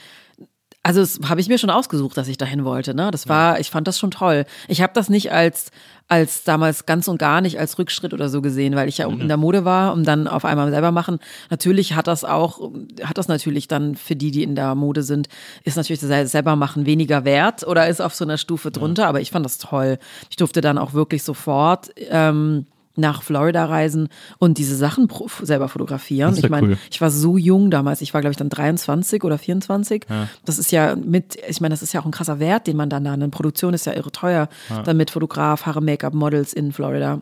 also 0.82 1.00
das 1.00 1.20
habe 1.28 1.40
ich 1.40 1.48
mir 1.48 1.58
schon 1.58 1.68
ausgesucht, 1.70 2.16
dass 2.16 2.28
ich 2.28 2.38
dahin 2.38 2.64
wollte. 2.64 2.94
Ne? 2.94 3.10
Das 3.10 3.28
war, 3.28 3.60
ich 3.60 3.70
fand 3.70 3.86
das 3.86 3.98
schon 3.98 4.10
toll. 4.10 4.46
Ich 4.66 4.80
habe 4.80 4.92
das 4.94 5.10
nicht 5.10 5.30
als 5.32 5.70
als 6.10 6.42
damals 6.42 6.86
ganz 6.86 7.06
und 7.06 7.18
gar 7.18 7.40
nicht 7.40 7.60
als 7.60 7.78
Rückschritt 7.78 8.12
oder 8.12 8.28
so 8.28 8.42
gesehen, 8.42 8.74
weil 8.74 8.88
ich 8.88 8.98
ja 8.98 9.08
in 9.08 9.28
der 9.28 9.36
Mode 9.36 9.64
war 9.64 9.92
und 9.92 10.04
dann 10.04 10.26
auf 10.26 10.44
einmal 10.44 10.68
selber 10.70 10.90
machen. 10.90 11.20
Natürlich 11.50 11.94
hat 11.94 12.08
das 12.08 12.24
auch, 12.24 12.72
hat 13.04 13.16
das 13.16 13.28
natürlich 13.28 13.68
dann 13.68 13.94
für 13.94 14.16
die, 14.16 14.32
die 14.32 14.42
in 14.42 14.56
der 14.56 14.74
Mode 14.74 15.04
sind, 15.04 15.28
ist 15.62 15.76
natürlich 15.76 16.00
das 16.00 16.32
selber 16.32 16.56
machen 16.56 16.84
weniger 16.84 17.24
wert 17.24 17.64
oder 17.64 17.88
ist 17.88 18.00
auf 18.00 18.14
so 18.14 18.24
einer 18.24 18.38
Stufe 18.38 18.72
drunter. 18.72 19.06
Aber 19.06 19.20
ich 19.20 19.30
fand 19.30 19.46
das 19.46 19.58
toll. 19.58 19.98
Ich 20.30 20.36
durfte 20.36 20.60
dann 20.60 20.78
auch 20.78 20.94
wirklich 20.94 21.22
sofort 21.22 21.90
ähm, 21.96 22.66
nach 22.96 23.22
Florida 23.22 23.64
reisen 23.64 24.08
und 24.38 24.58
diese 24.58 24.76
Sachen 24.76 25.08
selber 25.42 25.68
fotografieren. 25.68 26.34
Ich 26.36 26.42
ja 26.42 26.48
meine, 26.48 26.68
cool. 26.68 26.78
ich 26.90 27.00
war 27.00 27.10
so 27.10 27.36
jung 27.36 27.70
damals. 27.70 28.00
Ich 28.00 28.14
war, 28.14 28.20
glaube 28.20 28.32
ich, 28.32 28.36
dann 28.36 28.48
23 28.48 29.24
oder 29.24 29.38
24. 29.38 30.06
Das 30.44 30.58
ist 30.58 30.72
ja 30.72 30.96
mit, 30.96 31.36
ich 31.48 31.60
meine, 31.60 31.72
das 31.72 31.82
ist 31.82 31.92
ja 31.92 32.00
auch 32.00 32.04
ein 32.04 32.10
krasser 32.10 32.38
Wert, 32.40 32.66
den 32.66 32.76
man 32.76 32.90
dann 32.90 33.04
da, 33.04 33.12
eine 33.12 33.28
Produktion 33.28 33.74
ist 33.74 33.86
ja 33.86 33.94
irre 33.94 34.12
teuer, 34.12 34.48
dann 34.84 34.96
mit 34.96 35.10
Fotograf, 35.10 35.66
Haare, 35.66 35.80
Make-up, 35.80 36.14
Models 36.14 36.52
in 36.52 36.72
Florida. 36.72 37.20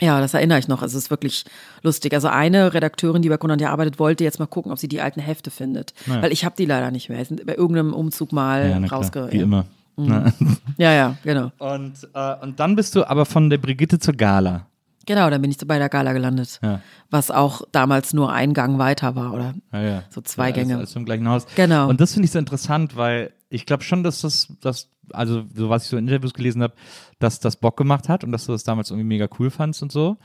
Ja, 0.00 0.20
das 0.20 0.34
erinnere 0.34 0.60
ich 0.60 0.68
noch. 0.68 0.82
Es 0.82 0.94
ist 0.94 1.10
wirklich 1.10 1.44
lustig. 1.82 2.14
Also 2.14 2.28
eine 2.28 2.72
Redakteurin, 2.72 3.20
die 3.20 3.28
bei 3.28 3.36
Conan 3.36 3.58
ja 3.58 3.70
arbeitet, 3.70 3.98
wollte 3.98 4.22
jetzt 4.22 4.38
mal 4.38 4.46
gucken, 4.46 4.70
ob 4.70 4.78
sie 4.78 4.86
die 4.86 5.00
alten 5.00 5.20
Hefte 5.20 5.50
findet. 5.50 5.92
Weil 6.06 6.32
ich 6.32 6.44
habe 6.44 6.54
die 6.56 6.66
leider 6.66 6.90
nicht 6.90 7.08
mehr. 7.08 7.18
Die 7.18 7.24
sind 7.24 7.44
bei 7.44 7.56
irgendeinem 7.56 7.92
Umzug 7.92 8.32
mal 8.32 8.80
Ja, 8.80 8.88
rausge... 8.88 9.28
wie 9.32 9.38
ja. 9.38 9.42
immer. 9.42 9.64
Na. 9.96 10.32
Ja, 10.78 10.92
ja, 10.92 11.16
genau. 11.24 11.50
Und, 11.58 11.94
äh, 12.14 12.34
und 12.40 12.60
dann 12.60 12.76
bist 12.76 12.94
du 12.94 13.04
aber 13.04 13.26
von 13.26 13.50
der 13.50 13.58
Brigitte 13.58 13.98
zur 13.98 14.14
Gala. 14.14 14.66
Genau, 15.08 15.30
dann 15.30 15.40
bin 15.40 15.50
ich 15.50 15.56
so 15.56 15.64
bei 15.64 15.78
der 15.78 15.88
Gala 15.88 16.12
gelandet. 16.12 16.60
Ja. 16.62 16.82
Was 17.08 17.30
auch 17.30 17.62
damals 17.72 18.12
nur 18.12 18.30
ein 18.30 18.52
Gang 18.52 18.76
weiter 18.76 19.16
war, 19.16 19.32
oder? 19.32 19.54
Ja, 19.72 19.80
ja. 19.80 20.02
So 20.10 20.20
zwei 20.20 20.48
ja, 20.48 20.54
Gänge. 20.56 20.74
Alles, 20.74 20.90
alles 20.90 20.96
im 20.96 21.06
gleichen 21.06 21.26
Haus. 21.26 21.46
Genau. 21.56 21.88
Und 21.88 21.98
das 22.02 22.12
finde 22.12 22.26
ich 22.26 22.30
so 22.30 22.38
interessant, 22.38 22.94
weil 22.94 23.32
ich 23.48 23.64
glaube 23.64 23.82
schon, 23.84 24.02
dass 24.02 24.20
das, 24.20 24.52
das, 24.60 24.90
also 25.14 25.44
so 25.54 25.70
was 25.70 25.84
ich 25.84 25.88
so 25.88 25.96
in 25.96 26.08
Interviews 26.08 26.34
gelesen 26.34 26.62
habe, 26.62 26.74
dass 27.20 27.40
das 27.40 27.56
Bock 27.56 27.78
gemacht 27.78 28.10
hat 28.10 28.22
und 28.22 28.32
dass 28.32 28.44
du 28.44 28.52
das 28.52 28.64
damals 28.64 28.90
irgendwie 28.90 29.06
mega 29.06 29.28
cool 29.38 29.48
fandst 29.48 29.82
und 29.82 29.90
so. 29.90 30.18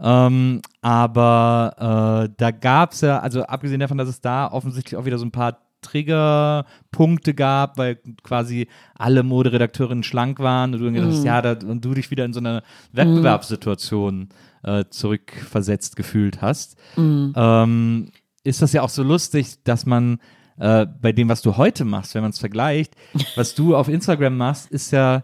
Ähm, 0.00 0.62
aber 0.80 2.24
äh, 2.26 2.34
da 2.38 2.50
gab 2.50 2.92
es 2.92 3.02
ja, 3.02 3.18
also 3.18 3.42
abgesehen 3.42 3.80
davon, 3.80 3.98
dass 3.98 4.08
es 4.08 4.22
da 4.22 4.50
offensichtlich 4.50 4.96
auch 4.96 5.04
wieder 5.04 5.18
so 5.18 5.26
ein 5.26 5.32
paar 5.32 5.58
Triggerpunkte 5.80 7.34
gab, 7.34 7.78
weil 7.78 7.98
quasi 8.22 8.68
alle 8.96 9.22
Moderedakteurinnen 9.22 10.02
schlank 10.04 10.38
waren 10.38 10.74
und 10.74 10.80
du 10.80 10.92
gedacht 10.92 11.08
Mhm. 11.08 11.12
hast, 11.12 11.24
ja, 11.24 11.42
da, 11.42 11.52
und 11.66 11.84
du 11.84 11.94
dich 11.94 12.10
wieder 12.10 12.24
in 12.24 12.32
so 12.32 12.40
eine 12.40 12.62
Wettbewerbssituation 12.92 14.28
äh, 14.62 14.84
zurückversetzt 14.90 15.96
gefühlt 15.96 16.42
hast, 16.42 16.76
Mhm. 16.96 17.32
ähm, 17.36 18.10
ist 18.44 18.62
das 18.62 18.72
ja 18.72 18.82
auch 18.82 18.88
so 18.90 19.02
lustig, 19.02 19.62
dass 19.64 19.86
man 19.86 20.18
äh, 20.58 20.86
bei 21.00 21.12
dem, 21.12 21.28
was 21.30 21.40
du 21.40 21.56
heute 21.56 21.86
machst, 21.86 22.14
wenn 22.14 22.20
man 22.22 22.32
es 22.32 22.38
vergleicht, 22.38 22.94
was 23.34 23.54
du 23.54 23.74
auf 23.74 23.88
Instagram 23.88 24.36
machst, 24.36 24.70
ist 24.70 24.90
ja 24.90 25.22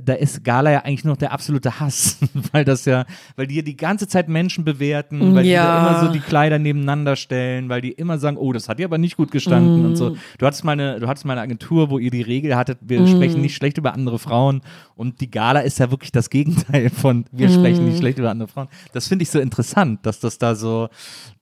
da 0.00 0.14
ist 0.14 0.44
Gala 0.44 0.70
ja 0.70 0.78
eigentlich 0.84 1.04
nur 1.04 1.12
noch 1.12 1.18
der 1.18 1.32
absolute 1.32 1.80
Hass, 1.80 2.18
weil 2.52 2.64
das 2.64 2.84
ja, 2.84 3.04
weil 3.36 3.46
die 3.46 3.56
ja 3.56 3.62
die 3.62 3.76
ganze 3.76 4.08
Zeit 4.08 4.28
Menschen 4.28 4.64
bewerten, 4.64 5.34
weil 5.34 5.44
die 5.44 5.50
Ja. 5.50 5.64
da 5.64 5.78
immer 6.00 6.06
so 6.06 6.12
die 6.12 6.20
Kleider 6.20 6.58
nebeneinander 6.58 7.16
stellen, 7.16 7.68
weil 7.68 7.80
die 7.80 7.92
immer 7.92 8.18
sagen, 8.18 8.36
oh, 8.36 8.52
das 8.52 8.68
hat 8.68 8.78
dir 8.78 8.86
aber 8.86 8.98
nicht 8.98 9.16
gut 9.16 9.30
gestanden 9.30 9.84
und 9.84 9.96
so. 9.96 10.16
Du 10.38 10.46
hattest 10.46 10.64
meine, 10.64 11.00
du 11.00 11.08
hattest 11.08 11.24
meine 11.24 11.40
Agentur, 11.40 11.90
wo 11.90 11.98
ihr 11.98 12.10
die 12.10 12.22
Regel 12.22 12.56
hattet, 12.56 12.78
wir 12.82 13.06
sprechen 13.06 13.40
nicht 13.40 13.54
schlecht 13.54 13.78
über 13.78 13.94
andere 13.94 14.18
Frauen 14.18 14.62
und 14.94 15.20
die 15.20 15.30
Gala 15.30 15.60
ist 15.60 15.78
ja 15.78 15.90
wirklich 15.90 16.12
das 16.12 16.30
Gegenteil 16.30 16.90
von 16.90 17.24
wir 17.32 17.48
sprechen 17.48 17.84
nicht 17.84 17.98
schlecht 17.98 18.18
über 18.18 18.30
andere 18.30 18.48
Frauen. 18.48 18.68
Das 18.92 19.08
finde 19.08 19.22
ich 19.22 19.30
so 19.30 19.40
interessant, 19.40 20.04
dass 20.06 20.20
das 20.20 20.38
da 20.38 20.54
so, 20.54 20.88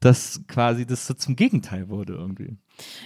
dass 0.00 0.42
quasi 0.48 0.86
das 0.86 1.06
so 1.06 1.14
zum 1.14 1.36
Gegenteil 1.36 1.88
wurde 1.88 2.14
irgendwie. 2.14 2.56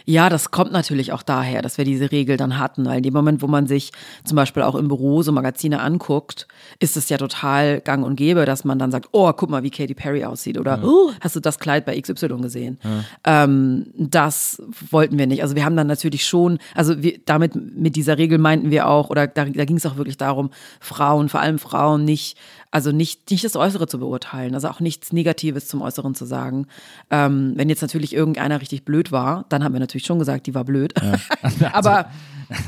Ja, 0.05 0.29
das 0.29 0.51
kommt 0.51 0.73
natürlich 0.73 1.13
auch 1.13 1.23
daher, 1.23 1.63
dass 1.63 1.79
wir 1.79 1.85
diese 1.85 2.11
Regel 2.11 2.37
dann 2.37 2.59
hatten, 2.59 2.85
weil 2.85 2.99
in 2.99 3.03
dem 3.03 3.15
Moment, 3.15 3.43
wo 3.43 3.47
man 3.47 3.67
sich 3.67 3.93
zum 4.25 4.37
Beispiel 4.37 4.63
auch 4.63 4.75
im 4.75 4.89
Büro 4.89 5.23
so 5.23 5.33
Magazine 5.33 5.81
anguckt, 5.81 6.49
ist 6.79 6.97
es 6.97 7.09
ja 7.09 7.19
total 7.19 7.81
gang 7.81 8.05
und 8.05 8.17
gäbe, 8.17 8.45
dass 8.45 8.65
man 8.65 8.79
dann 8.79 8.91
sagt, 8.91 9.09
oh, 9.13 9.33
guck 9.33 9.51
mal, 9.51 9.63
wie 9.63 9.71
Katy 9.71 9.95
Perry 9.95 10.25
aussieht 10.25 10.59
oder 10.59 10.81
oh, 10.85 11.13
hast 11.21 11.37
du 11.37 11.41
das 11.41 11.59
Kleid 11.59 11.85
bei 11.85 12.01
XY 12.01 12.29
gesehen? 12.41 12.79
Ähm, 13.25 13.87
das 13.97 14.63
wollten 14.91 15.19
wir 15.19 15.27
nicht. 15.27 15.43
Also 15.43 15.55
wir 15.55 15.65
haben 15.65 15.77
dann 15.77 15.87
natürlich 15.87 16.27
schon, 16.27 16.59
also 16.75 17.03
wir, 17.03 17.19
damit 17.25 17.55
mit 17.55 17.97
dieser 17.97 18.19
Regel 18.19 18.39
meinten 18.39 18.71
wir 18.71 18.89
auch, 18.89 19.11
oder 19.11 19.27
da, 19.27 19.45
da 19.45 19.65
ging 19.65 19.77
es 19.77 19.87
auch 19.87 19.97
wirklich 19.97 20.17
darum, 20.17 20.51
Frauen, 20.81 21.29
vor 21.29 21.41
allem 21.41 21.59
Frauen 21.59 22.05
nicht, 22.05 22.37
also 22.71 22.93
nicht, 22.93 23.31
nicht 23.31 23.45
das 23.45 23.57
Äußere 23.57 23.87
zu 23.89 23.99
beurteilen, 23.99 24.55
also 24.55 24.69
auch 24.69 24.81
nichts 24.81 25.13
Negatives 25.13 25.67
zum 25.67 25.83
Äußeren 25.83 26.15
zu 26.15 26.25
sagen. 26.25 26.67
Ähm, 27.11 27.53
wenn 27.57 27.69
jetzt 27.69 27.83
natürlich 27.83 28.15
irgendeiner 28.15 28.61
richtig 28.61 28.85
blöd 28.85 29.11
war, 29.11 29.45
dann 29.49 29.60
haben 29.65 29.73
wir 29.73 29.81
natürlich 29.81 30.07
schon 30.07 30.19
gesagt, 30.19 30.47
die 30.47 30.55
war 30.55 30.65
blöd. 30.65 30.95
aber 31.73 32.07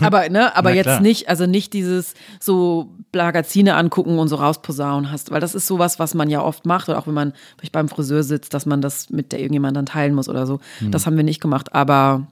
aber 0.00 0.28
ne, 0.28 0.54
aber 0.56 0.72
jetzt 0.72 1.00
nicht, 1.00 1.28
also 1.28 1.46
nicht 1.46 1.72
dieses 1.72 2.14
so 2.38 2.90
Magazine 3.14 3.74
angucken 3.74 4.18
und 4.18 4.28
so 4.28 4.36
rausposaunen 4.36 5.10
hast, 5.10 5.30
weil 5.30 5.40
das 5.40 5.54
ist 5.54 5.66
sowas, 5.66 5.98
was 5.98 6.14
man 6.14 6.30
ja 6.30 6.40
oft 6.42 6.66
macht 6.66 6.88
oder 6.88 6.98
auch 6.98 7.06
wenn 7.06 7.14
man 7.14 7.32
beim 7.72 7.88
Friseur 7.88 8.22
sitzt, 8.22 8.54
dass 8.54 8.66
man 8.66 8.80
das 8.80 9.10
mit 9.10 9.32
der 9.32 9.40
irgendjemand 9.40 9.76
dann 9.76 9.86
teilen 9.86 10.14
muss 10.14 10.28
oder 10.28 10.46
so. 10.46 10.60
Hm. 10.78 10.90
Das 10.92 11.06
haben 11.06 11.16
wir 11.16 11.24
nicht 11.24 11.40
gemacht, 11.40 11.74
aber 11.74 12.26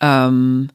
ähm, 0.00 0.68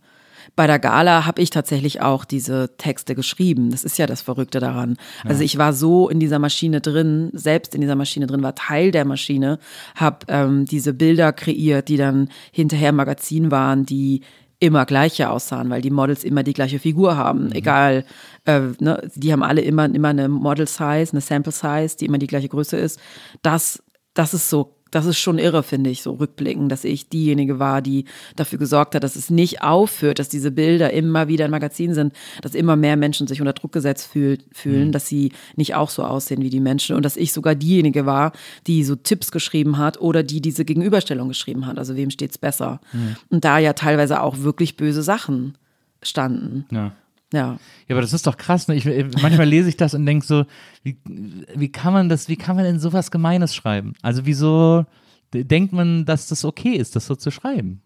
bei 0.56 0.68
der 0.68 0.80
Gala 0.80 1.26
habe 1.26 1.42
ich 1.42 1.50
tatsächlich 1.50 2.02
auch 2.02 2.26
diese 2.26 2.76
Texte 2.78 3.16
geschrieben. 3.16 3.72
Das 3.72 3.84
ist 3.84 3.98
ja 3.98 4.08
das 4.08 4.22
Verrückte 4.22 4.60
daran. 4.60 4.98
Also 5.24 5.44
ich 5.44 5.58
war 5.58 5.74
so 5.74 6.10
in 6.10 6.20
dieser 6.20 6.40
Maschine 6.40 6.82
drin, 6.82 7.30
selbst 7.34 7.76
in 7.76 7.82
dieser 7.82 7.96
Maschine 7.96 8.28
drin, 8.28 8.44
war 8.44 8.56
Teil 8.56 8.92
der 8.92 9.06
Maschine, 9.06 9.60
habe 9.96 10.20
ähm, 10.28 10.66
diese 10.66 10.94
Bilder 10.94 11.34
kreiert, 11.34 11.88
die 11.88 11.98
dann 11.98 12.30
hinterher 12.52 12.90
im 12.90 12.96
Magazin 12.96 13.52
waren, 13.52 13.86
die 13.86 14.22
immer 14.60 14.86
gleiche 14.86 15.30
aussahen, 15.30 15.70
weil 15.70 15.82
die 15.82 15.90
Models 15.90 16.24
immer 16.24 16.44
die 16.44 16.54
gleiche 16.54 16.80
Figur 16.80 17.16
haben. 17.16 17.52
Egal, 17.54 18.04
äh, 18.46 18.62
ne, 18.80 19.10
die 19.16 19.32
haben 19.32 19.44
alle 19.44 19.62
immer, 19.62 19.86
immer 19.86 20.10
eine 20.10 20.28
Model 20.28 20.68
Size, 20.68 21.12
eine 21.12 21.22
Sample 21.22 21.54
Size, 21.54 21.96
die 21.98 22.06
immer 22.06 22.18
die 22.18 22.28
gleiche 22.28 22.50
Größe 22.50 22.78
ist. 22.78 23.00
Das, 23.42 23.82
das 24.14 24.34
ist 24.34 24.50
so 24.50 24.76
das 24.91 25.06
ist 25.06 25.20
schon 25.20 25.38
irre, 25.40 25.64
finde 25.64 25.90
ich, 25.90 26.02
so 26.02 26.14
rückblickend, 26.14 26.72
dass 26.72 26.84
ich 26.84 27.10
diejenige 27.10 27.60
war, 27.60 27.82
die 27.82 28.06
dafür 28.36 28.60
gesorgt 28.60 28.95
hat, 28.95 29.03
dass 29.03 29.16
es 29.16 29.30
nicht 29.30 29.61
aufhört, 29.61 30.20
dass 30.20 30.30
diese 30.30 30.52
Bilder 30.52 30.91
immer 30.94 31.28
wieder 31.28 31.45
im 31.45 31.52
Magazin 31.52 31.94
sind, 31.94 32.14
dass 32.41 32.56
immer 32.56 32.76
mehr 32.76 32.98
Menschen 32.98 33.28
sich 33.28 33.41
unter 33.41 33.53
Druck 33.53 33.72
gesetzt 33.72 34.07
fühl, 34.07 34.40
fühlen, 34.52 34.88
Mhm. 34.88 34.91
dass 34.91 35.07
sie 35.07 35.32
nicht 35.56 35.76
auch 35.76 35.90
so 35.90 36.03
aussehen 36.03 36.41
wie 36.41 36.49
die 36.49 36.60
Menschen 36.60 36.95
und 36.95 37.03
dass 37.03 37.18
ich 37.18 37.34
sogar 37.34 37.56
diejenige 37.56 38.06
war, 38.06 38.32
die 38.68 38.84
so 38.84 38.95
Tipps 38.95 39.32
geschrieben 39.32 39.78
hat 39.78 40.02
oder 40.02 40.24
die 40.24 40.41
diese 40.41 40.66
Gegenüberstellung 40.66 41.28
geschrieben 41.28 41.66
hat. 41.66 41.78
Also 41.78 41.95
wem 41.95 42.10
steht's 42.10 42.38
besser? 42.38 42.80
Mhm. 42.94 43.16
Und 43.30 43.45
da 43.45 43.57
ja 43.60 43.74
teilweise 43.74 44.22
auch 44.22 44.40
wirklich 44.40 44.78
böse 44.78 45.03
Sachen 45.03 45.56
standen. 46.02 46.66
Ja. 46.72 46.94
Ja. 47.32 47.60
Ja, 47.88 47.96
aber 47.96 48.02
das 48.02 48.14
ist 48.14 48.26
doch 48.26 48.38
krass. 48.38 48.68
Ne? 48.68 48.76
Ich, 48.76 48.86
manchmal 49.22 49.48
lese 49.48 49.70
ich 49.70 49.78
das 49.78 49.94
und 49.94 50.06
denke 50.06 50.26
so, 50.26 50.46
wie, 50.84 50.98
wie 51.06 51.72
kann 51.72 51.94
man 51.94 52.10
das, 52.10 52.28
wie 52.28 52.38
kann 52.38 52.56
man 52.56 52.66
denn 52.66 52.80
sowas 52.80 53.12
Gemeines 53.12 53.56
schreiben? 53.56 53.94
Also 54.02 54.26
wieso 54.26 54.86
denkt 55.34 55.74
man, 55.74 56.06
dass 56.06 56.28
das 56.28 56.44
okay 56.44 56.74
ist, 56.74 56.96
das 56.96 57.06
so 57.06 57.16
zu 57.16 57.30
schreiben? 57.32 57.82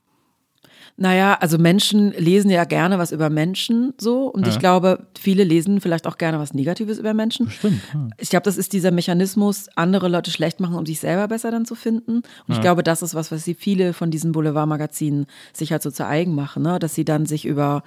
Naja, 0.95 1.37
also 1.39 1.57
Menschen 1.57 2.11
lesen 2.11 2.51
ja 2.51 2.65
gerne 2.65 2.99
was 2.99 3.11
über 3.11 3.31
Menschen 3.31 3.93
so 3.97 4.27
und 4.27 4.47
ich 4.47 4.59
glaube, 4.59 5.07
viele 5.19 5.43
lesen 5.43 5.81
vielleicht 5.81 6.05
auch 6.05 6.19
gerne 6.19 6.37
was 6.37 6.53
Negatives 6.53 6.99
über 6.99 7.15
Menschen. 7.15 7.49
Stimmt. 7.49 7.81
Ja. 7.93 8.09
Ich 8.19 8.29
glaube, 8.29 8.43
das 8.43 8.57
ist 8.57 8.73
dieser 8.73 8.91
Mechanismus, 8.91 9.69
andere 9.75 10.07
Leute 10.07 10.29
schlecht 10.29 10.59
machen, 10.59 10.75
um 10.75 10.85
sich 10.85 10.99
selber 10.99 11.27
besser 11.27 11.49
dann 11.49 11.65
zu 11.65 11.73
finden. 11.73 12.17
Und 12.47 12.53
ich 12.53 12.61
glaube, 12.61 12.83
das 12.83 13.01
ist 13.01 13.15
was, 13.15 13.31
was 13.31 13.43
sie 13.43 13.55
viele 13.55 13.93
von 13.93 14.11
diesen 14.11 14.33
Boulevardmagazinen 14.33 15.25
sich 15.51 15.71
halt 15.71 15.81
so 15.81 15.89
zu 15.89 16.05
eigen 16.05 16.35
machen, 16.35 16.61
ne? 16.61 16.77
dass 16.77 16.93
sie 16.93 17.05
dann 17.05 17.25
sich 17.25 17.45
über 17.45 17.81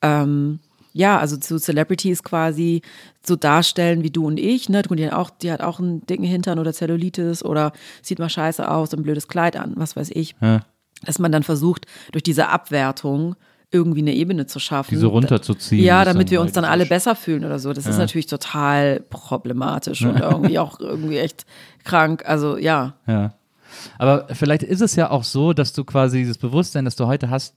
ähm, 0.00 0.60
ja, 0.92 1.18
also 1.18 1.36
zu 1.36 1.58
Celebrities 1.58 2.22
quasi 2.22 2.82
so 3.26 3.36
darstellen 3.36 4.02
wie 4.02 4.10
du 4.10 4.26
und 4.26 4.38
ich, 4.38 4.68
ne? 4.68 4.82
Die, 4.82 5.06
hat 5.06 5.12
auch, 5.12 5.30
die 5.30 5.50
hat 5.50 5.60
auch 5.60 5.78
einen 5.78 6.04
dicken 6.06 6.24
Hintern 6.24 6.58
oder 6.58 6.72
Zellulitis 6.72 7.44
oder 7.44 7.72
sieht 8.02 8.18
mal 8.18 8.28
scheiße 8.28 8.68
aus, 8.68 8.92
ein 8.92 9.02
blödes 9.02 9.28
Kleid 9.28 9.56
an, 9.56 9.72
was 9.76 9.96
weiß 9.96 10.10
ich. 10.10 10.34
Ja. 10.40 10.60
Dass 11.04 11.18
man 11.18 11.32
dann 11.32 11.42
versucht, 11.42 11.86
durch 12.12 12.22
diese 12.22 12.48
Abwertung 12.48 13.36
irgendwie 13.72 14.00
eine 14.00 14.14
Ebene 14.14 14.46
zu 14.46 14.58
schaffen. 14.58 14.90
Die 14.90 15.00
so 15.00 15.08
runterzuziehen, 15.08 15.82
Ja, 15.82 16.04
damit 16.04 16.30
wir 16.30 16.42
uns 16.42 16.52
dann 16.52 16.64
alle 16.64 16.84
besser 16.84 17.16
fühlen 17.16 17.44
oder 17.44 17.58
so. 17.58 17.72
Das 17.72 17.86
ist 17.86 17.96
natürlich 17.96 18.26
total 18.26 19.00
problematisch 19.08 20.04
und 20.04 20.20
irgendwie 20.20 20.58
auch 20.58 20.78
irgendwie 20.78 21.18
echt 21.18 21.46
krank. 21.82 22.22
Also 22.26 22.58
ja. 22.58 22.94
Ja. 23.06 23.32
Aber 23.98 24.26
vielleicht 24.32 24.62
ist 24.62 24.80
es 24.80 24.96
ja 24.96 25.10
auch 25.10 25.24
so, 25.24 25.52
dass 25.52 25.72
du 25.72 25.84
quasi 25.84 26.18
dieses 26.18 26.38
Bewusstsein, 26.38 26.84
das 26.84 26.96
du 26.96 27.06
heute 27.06 27.30
hast, 27.30 27.56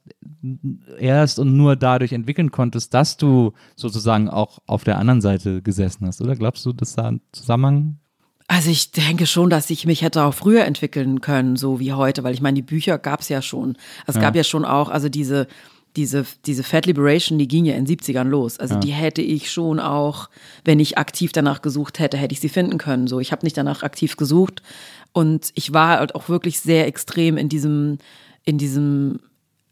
erst 0.99 1.39
und 1.39 1.55
nur 1.55 1.75
dadurch 1.75 2.13
entwickeln 2.13 2.51
konntest, 2.51 2.93
dass 2.93 3.17
du 3.17 3.53
sozusagen 3.75 4.29
auch 4.29 4.59
auf 4.67 4.83
der 4.83 4.97
anderen 4.97 5.21
Seite 5.21 5.61
gesessen 5.61 6.07
hast, 6.07 6.21
oder? 6.21 6.35
Glaubst 6.35 6.65
du, 6.65 6.73
dass 6.73 6.95
da 6.95 7.07
ein 7.07 7.21
Zusammenhang? 7.31 7.97
Also 8.47 8.69
ich 8.69 8.91
denke 8.91 9.25
schon, 9.25 9.49
dass 9.49 9.69
ich 9.71 9.85
mich 9.85 10.03
hätte 10.03 10.23
auch 10.23 10.33
früher 10.33 10.65
entwickeln 10.65 11.21
können, 11.21 11.55
so 11.55 11.79
wie 11.79 11.93
heute, 11.93 12.23
weil 12.23 12.33
ich 12.33 12.41
meine, 12.41 12.55
die 12.55 12.61
Bücher 12.61 12.99
gab 12.99 13.21
es 13.21 13.29
ja 13.29 13.41
schon. 13.41 13.75
Also 14.05 14.19
es 14.19 14.23
gab 14.23 14.35
ja 14.35 14.43
schon 14.43 14.65
auch, 14.65 14.89
also 14.89 15.09
diese, 15.09 15.47
diese, 15.95 16.25
diese 16.45 16.63
Fat 16.63 16.85
Liberation, 16.85 17.39
die 17.39 17.47
ging 17.47 17.65
ja 17.65 17.75
in 17.75 17.85
den 17.85 17.97
70ern 17.97 18.25
los. 18.25 18.59
Also 18.59 18.75
die 18.75 18.91
hätte 18.91 19.21
ich 19.21 19.51
schon 19.51 19.79
auch, 19.79 20.29
wenn 20.63 20.79
ich 20.79 20.97
aktiv 20.97 21.31
danach 21.31 21.61
gesucht 21.61 21.99
hätte, 21.99 22.17
hätte 22.17 22.33
ich 22.33 22.39
sie 22.39 22.49
finden 22.49 22.77
können. 22.77 23.07
So, 23.07 23.19
ich 23.19 23.31
habe 23.31 23.45
nicht 23.45 23.57
danach 23.57 23.81
aktiv 23.81 24.15
gesucht 24.15 24.61
und 25.15 25.51
ich 25.55 25.71
war 25.71 25.99
halt 25.99 26.13
auch 26.13 26.27
wirklich 26.27 26.59
sehr 26.59 26.87
extrem 26.87 27.37
in 27.37 27.47
diesem, 27.47 27.99
in 28.43 28.57
diesem 28.57 29.21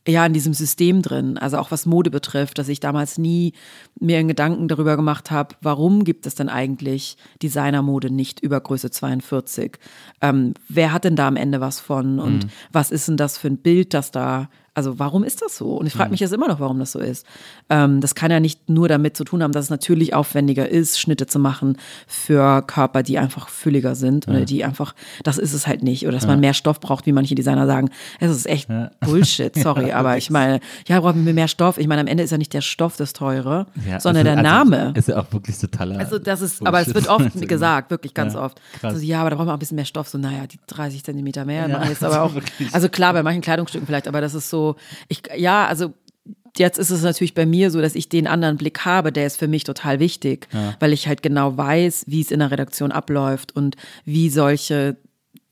ja, 0.07 0.25
in 0.25 0.33
diesem 0.33 0.53
System 0.53 1.01
drin, 1.01 1.37
also 1.37 1.57
auch 1.57 1.71
was 1.71 1.85
Mode 1.85 2.11
betrifft, 2.11 2.57
dass 2.57 2.67
ich 2.67 2.81
damals 2.81 3.17
nie 3.17 3.53
mir 3.99 4.17
einen 4.17 4.27
Gedanken 4.27 4.67
darüber 4.67 4.97
gemacht 4.97 5.31
habe, 5.31 5.55
warum 5.61 6.03
gibt 6.03 6.25
es 6.25 6.35
denn 6.35 6.49
eigentlich 6.49 7.15
Designermode 7.41 8.09
nicht 8.09 8.41
über 8.41 8.59
Größe 8.59 8.91
42? 8.91 9.79
Ähm, 10.21 10.55
wer 10.67 10.91
hat 10.91 11.05
denn 11.05 11.15
da 11.15 11.27
am 11.29 11.37
Ende 11.37 11.61
was 11.61 11.79
von? 11.79 12.19
Und 12.19 12.47
was 12.73 12.91
ist 12.91 13.07
denn 13.07 13.15
das 13.15 13.37
für 13.37 13.47
ein 13.47 13.57
Bild, 13.57 13.93
das 13.93 14.11
da, 14.11 14.49
also 14.75 14.97
warum 14.97 15.23
ist 15.23 15.41
das 15.41 15.57
so? 15.57 15.77
Und 15.77 15.85
ich 15.85 15.93
frage 15.93 16.09
mich 16.09 16.19
jetzt 16.19 16.33
immer 16.33 16.47
noch, 16.47 16.59
warum 16.59 16.79
das 16.79 16.93
so 16.93 16.99
ist. 16.99 17.27
Ähm, 17.69 18.01
das 18.01 18.15
kann 18.15 18.31
ja 18.31 18.39
nicht 18.39 18.69
nur 18.69 18.87
damit 18.87 19.15
zu 19.15 19.23
tun 19.23 19.43
haben, 19.43 19.51
dass 19.51 19.65
es 19.65 19.69
natürlich 19.69 20.15
aufwendiger 20.15 20.67
ist, 20.67 20.99
Schnitte 20.99 21.27
zu 21.27 21.37
machen 21.37 21.77
für 22.07 22.63
Körper, 22.63 23.03
die 23.03 23.19
einfach 23.19 23.49
fülliger 23.49 23.93
sind 23.93 24.27
oder 24.27 24.45
die 24.45 24.63
einfach, 24.63 24.95
das 25.23 25.37
ist 25.37 25.53
es 25.53 25.67
halt 25.67 25.83
nicht. 25.83 26.07
Oder 26.07 26.13
dass 26.13 26.25
man 26.25 26.39
mehr 26.39 26.55
Stoff 26.55 26.79
braucht, 26.79 27.05
wie 27.05 27.11
manche 27.11 27.35
Designer 27.35 27.67
sagen. 27.67 27.89
Es 28.19 28.31
ist 28.31 28.47
echt 28.47 28.67
Bullshit, 29.01 29.55
sorry. 29.55 29.91
aber 29.91 30.17
ich 30.17 30.31
meine, 30.31 30.59
ja, 30.87 30.99
brauchen 30.99 31.25
wir 31.25 31.33
mehr 31.33 31.47
Stoff. 31.47 31.77
Ich 31.77 31.87
meine, 31.87 32.01
am 32.01 32.07
Ende 32.07 32.23
ist 32.23 32.31
ja 32.31 32.37
nicht 32.39 32.53
der 32.53 32.61
Stoff 32.61 32.97
das 32.97 33.13
Teure, 33.13 33.67
sondern 33.99 34.23
der 34.23 34.37
also, 34.37 34.43
Name. 34.43 34.93
Ist 34.95 35.07
ja 35.07 35.19
auch 35.19 35.31
wirklich 35.31 35.57
totaler. 35.59 35.99
Also 35.99 36.17
das 36.17 36.41
ist, 36.41 36.65
aber 36.65 36.81
es 36.81 36.93
wird 36.93 37.07
oft 37.07 37.47
gesagt, 37.47 37.91
wirklich 37.91 38.13
ganz 38.15 38.33
Ja, 38.33 38.43
oft. 38.43 38.59
Also, 38.81 38.99
ja, 39.05 39.21
aber 39.21 39.29
da 39.29 39.35
brauchen 39.35 39.47
wir 39.47 39.51
auch 39.51 39.57
ein 39.57 39.59
bisschen 39.59 39.75
mehr 39.75 39.85
Stoff. 39.85 40.09
So, 40.09 40.17
naja, 40.17 40.47
die 40.47 40.57
30 40.65 41.03
Zentimeter 41.03 41.45
mehr 41.45 41.69
Ja, 41.69 41.83
jetzt 41.85 42.03
aber 42.03 42.23
auch. 42.23 42.33
Also 42.71 42.89
klar, 42.89 43.13
bei 43.13 43.21
manchen 43.23 43.41
Kleidungsstücken 43.41 43.85
vielleicht, 43.85 44.07
aber 44.07 44.21
das 44.21 44.33
ist 44.33 44.49
so, 44.49 44.62
ich, 45.07 45.21
ja, 45.35 45.67
also 45.67 45.93
jetzt 46.57 46.77
ist 46.77 46.91
es 46.91 47.01
natürlich 47.01 47.33
bei 47.33 47.45
mir 47.45 47.71
so, 47.71 47.81
dass 47.81 47.95
ich 47.95 48.09
den 48.09 48.27
anderen 48.27 48.57
Blick 48.57 48.85
habe, 48.85 49.11
der 49.11 49.25
ist 49.25 49.37
für 49.37 49.47
mich 49.47 49.63
total 49.63 49.99
wichtig, 49.99 50.47
weil 50.79 50.93
ich 50.93 51.07
halt 51.07 51.23
genau 51.23 51.57
weiß, 51.57 52.05
wie 52.07 52.21
es 52.21 52.31
in 52.31 52.39
der 52.39 52.51
Redaktion 52.51 52.91
abläuft 52.91 53.55
und 53.55 53.75
wie 54.05 54.29
solche 54.29 54.97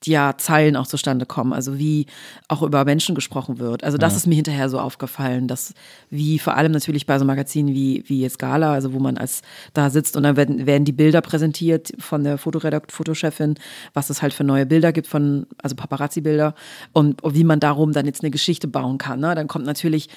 ja, 0.06 0.36
Zeilen 0.38 0.76
auch 0.76 0.88
zustande 0.88 1.26
kommen, 1.26 1.54
also 1.54 1.78
wie 1.78 2.08
auch 2.48 2.64
über 2.64 2.86
Menschen 2.86 3.14
gesprochen 3.14 3.60
wird. 3.60 3.84
Also 3.84 3.98
das 3.98 4.16
ist 4.16 4.26
mir 4.26 4.36
hinterher 4.36 4.70
so 4.70 4.80
aufgefallen, 4.80 5.48
dass 5.48 5.74
wie 6.10 6.40
vor 6.40 6.56
allem 6.56 6.72
natürlich 6.72 7.06
bei 7.06 7.20
so 7.20 7.26
Magazinen 7.26 7.74
wie, 7.74 8.04
wie 8.08 8.22
jetzt 8.22 8.40
Gala, 8.40 8.74
also 8.74 8.94
wo 8.94 9.00
man 9.00 9.18
als 9.18 9.42
da 9.74 9.90
sitzt 9.90 10.18
und 10.18 10.24
dann 10.24 10.36
werden, 10.36 10.66
werden 10.66 10.86
die 10.86 10.92
Bilder 10.92 11.22
präsentiert 11.22 11.92
von 12.00 12.24
der 12.24 12.38
Fotoredakt, 12.38 12.92
Fotochefin, 12.92 13.56
was 13.94 14.10
es 14.10 14.22
halt 14.22 14.34
für 14.34 14.44
neue 14.44 14.66
Bilder 14.66 14.92
gibt 14.92 15.08
von, 15.08 15.46
also 15.62 15.76
Paparazzi-Bilder 15.76 16.56
und 16.94 17.22
wie 17.24 17.44
man 17.44 17.60
darum 17.60 17.94
dann 17.94 18.06
jetzt 18.08 18.24
eine 18.24 18.32
Geschichte 18.32 18.68
bauen 18.68 18.98
kann. 18.98 19.20
Ne? 19.20 19.36
Dann 19.36 19.48
kommt 19.48 19.66
natürlich 19.66 20.10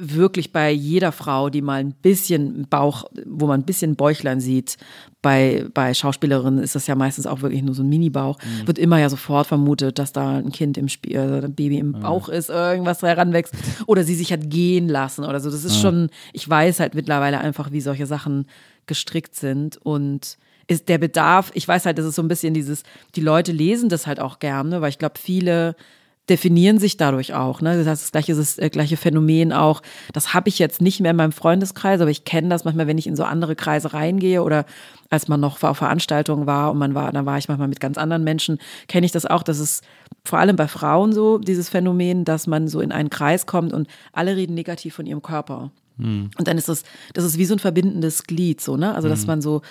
wirklich 0.00 0.52
bei 0.52 0.70
jeder 0.70 1.10
Frau, 1.10 1.50
die 1.50 1.60
mal 1.60 1.80
ein 1.80 1.92
bisschen 1.92 2.68
Bauch, 2.68 3.04
wo 3.26 3.48
man 3.48 3.60
ein 3.60 3.66
bisschen 3.66 3.96
Bäuchlein 3.96 4.40
sieht, 4.40 4.76
bei, 5.22 5.66
bei 5.74 5.92
Schauspielerinnen 5.92 6.62
ist 6.62 6.76
das 6.76 6.86
ja 6.86 6.94
meistens 6.94 7.26
auch 7.26 7.42
wirklich 7.42 7.62
nur 7.62 7.74
so 7.74 7.82
ein 7.82 7.88
Mini-Bauch, 7.88 8.38
wird 8.64 8.78
immer 8.78 9.00
ja 9.00 9.10
sofort 9.10 9.48
vermutet, 9.48 9.98
dass 9.98 10.12
da 10.12 10.38
ein 10.38 10.52
Kind 10.52 10.78
im 10.78 10.88
Spiel, 10.88 11.18
also 11.18 11.46
ein 11.46 11.54
Baby 11.54 11.78
im 11.78 11.92
Bauch 11.92 12.28
ist, 12.28 12.48
irgendwas 12.48 13.02
heranwächst 13.02 13.54
oder 13.86 14.04
sie 14.04 14.14
sich 14.14 14.32
hat 14.32 14.48
gehen 14.48 14.88
lassen 14.88 15.24
oder 15.24 15.40
so. 15.40 15.50
Das 15.50 15.64
ist 15.64 15.80
schon, 15.80 16.10
ich 16.32 16.48
weiß 16.48 16.78
halt 16.78 16.94
mittlerweile 16.94 17.38
einfach, 17.38 17.72
wie 17.72 17.80
solche 17.80 18.06
Sachen 18.06 18.46
gestrickt 18.86 19.34
sind 19.34 19.78
und 19.78 20.38
ist 20.68 20.88
der 20.88 20.98
Bedarf, 20.98 21.50
ich 21.54 21.66
weiß 21.66 21.86
halt, 21.86 21.98
das 21.98 22.06
ist 22.06 22.14
so 22.14 22.22
ein 22.22 22.28
bisschen 22.28 22.54
dieses, 22.54 22.84
die 23.16 23.20
Leute 23.20 23.52
lesen 23.52 23.88
das 23.88 24.06
halt 24.06 24.20
auch 24.20 24.38
gerne, 24.38 24.80
weil 24.80 24.90
ich 24.90 24.98
glaube, 24.98 25.18
viele 25.18 25.74
definieren 26.28 26.78
sich 26.78 26.96
dadurch 26.96 27.34
auch. 27.34 27.60
Ne? 27.60 27.76
Das 27.76 27.86
heißt, 27.86 28.02
das 28.02 28.12
gleiche, 28.12 28.34
das 28.34 28.58
äh, 28.58 28.70
gleiche 28.70 28.96
Phänomen 28.96 29.52
auch. 29.52 29.82
Das 30.12 30.34
habe 30.34 30.48
ich 30.48 30.58
jetzt 30.58 30.80
nicht 30.80 31.00
mehr 31.00 31.12
in 31.12 31.16
meinem 31.16 31.32
Freundeskreis, 31.32 32.00
aber 32.00 32.10
ich 32.10 32.24
kenne 32.24 32.48
das 32.48 32.64
manchmal, 32.64 32.86
wenn 32.86 32.98
ich 32.98 33.06
in 33.06 33.16
so 33.16 33.24
andere 33.24 33.56
Kreise 33.56 33.92
reingehe 33.92 34.42
oder 34.42 34.64
als 35.10 35.28
man 35.28 35.40
noch 35.40 35.62
auf 35.62 35.78
Veranstaltungen 35.78 36.46
war 36.46 36.70
und 36.70 36.78
man 36.78 36.94
war, 36.94 37.12
dann 37.12 37.26
war 37.26 37.38
ich 37.38 37.48
manchmal 37.48 37.68
mit 37.68 37.80
ganz 37.80 37.96
anderen 37.96 38.24
Menschen, 38.24 38.58
kenne 38.88 39.06
ich 39.06 39.12
das 39.12 39.24
auch, 39.26 39.42
dass 39.42 39.58
es 39.58 39.80
vor 40.24 40.38
allem 40.38 40.56
bei 40.56 40.68
Frauen 40.68 41.12
so, 41.12 41.38
dieses 41.38 41.68
Phänomen, 41.68 42.24
dass 42.24 42.46
man 42.46 42.68
so 42.68 42.80
in 42.80 42.92
einen 42.92 43.10
Kreis 43.10 43.46
kommt 43.46 43.72
und 43.72 43.88
alle 44.12 44.36
reden 44.36 44.54
negativ 44.54 44.94
von 44.94 45.06
ihrem 45.06 45.22
Körper. 45.22 45.70
Und 45.98 46.46
dann 46.46 46.56
ist 46.56 46.68
das, 46.68 46.84
das 47.12 47.24
ist 47.24 47.38
wie 47.38 47.44
so 47.44 47.54
ein 47.54 47.58
verbindendes 47.58 48.24
Glied, 48.24 48.60
so, 48.60 48.76
ne? 48.76 48.94
Also, 48.94 49.08
dass 49.08 49.26
man 49.26 49.42
so, 49.42 49.62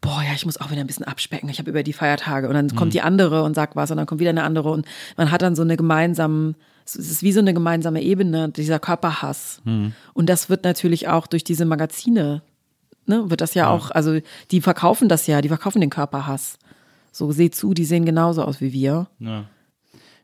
boah, 0.00 0.22
ja, 0.22 0.34
ich 0.34 0.44
muss 0.44 0.60
auch 0.60 0.70
wieder 0.70 0.80
ein 0.80 0.86
bisschen 0.86 1.06
abspecken. 1.06 1.48
Ich 1.48 1.58
habe 1.58 1.70
über 1.70 1.82
die 1.82 1.92
Feiertage. 1.92 2.48
Und 2.48 2.54
dann 2.54 2.74
kommt 2.74 2.92
die 2.92 3.02
andere 3.02 3.42
und 3.42 3.54
sagt 3.54 3.76
was 3.76 3.90
und 3.90 3.96
dann 3.96 4.06
kommt 4.06 4.20
wieder 4.20 4.30
eine 4.30 4.42
andere. 4.42 4.70
Und 4.70 4.86
man 5.16 5.30
hat 5.30 5.42
dann 5.42 5.54
so 5.54 5.62
eine 5.62 5.76
gemeinsame, 5.76 6.54
es 6.84 6.96
ist 6.96 7.22
wie 7.22 7.32
so 7.32 7.40
eine 7.40 7.54
gemeinsame 7.54 8.02
Ebene, 8.02 8.48
dieser 8.48 8.78
Körperhass. 8.78 9.62
Und 10.12 10.28
das 10.28 10.50
wird 10.50 10.64
natürlich 10.64 11.08
auch 11.08 11.26
durch 11.26 11.44
diese 11.44 11.64
Magazine, 11.64 12.42
ne, 13.06 13.30
wird 13.30 13.40
das 13.40 13.54
ja, 13.54 13.68
auch, 13.68 13.90
also 13.90 14.18
die 14.50 14.60
verkaufen 14.60 15.08
das 15.08 15.26
ja, 15.26 15.40
die 15.40 15.48
verkaufen 15.48 15.80
den 15.80 15.90
Körperhass. 15.90 16.58
So, 17.12 17.32
seht 17.32 17.54
zu, 17.54 17.72
die 17.72 17.84
sehen 17.84 18.04
genauso 18.04 18.42
aus 18.42 18.60
wie 18.60 18.72
wir. 18.72 19.08
Ja. 19.20 19.44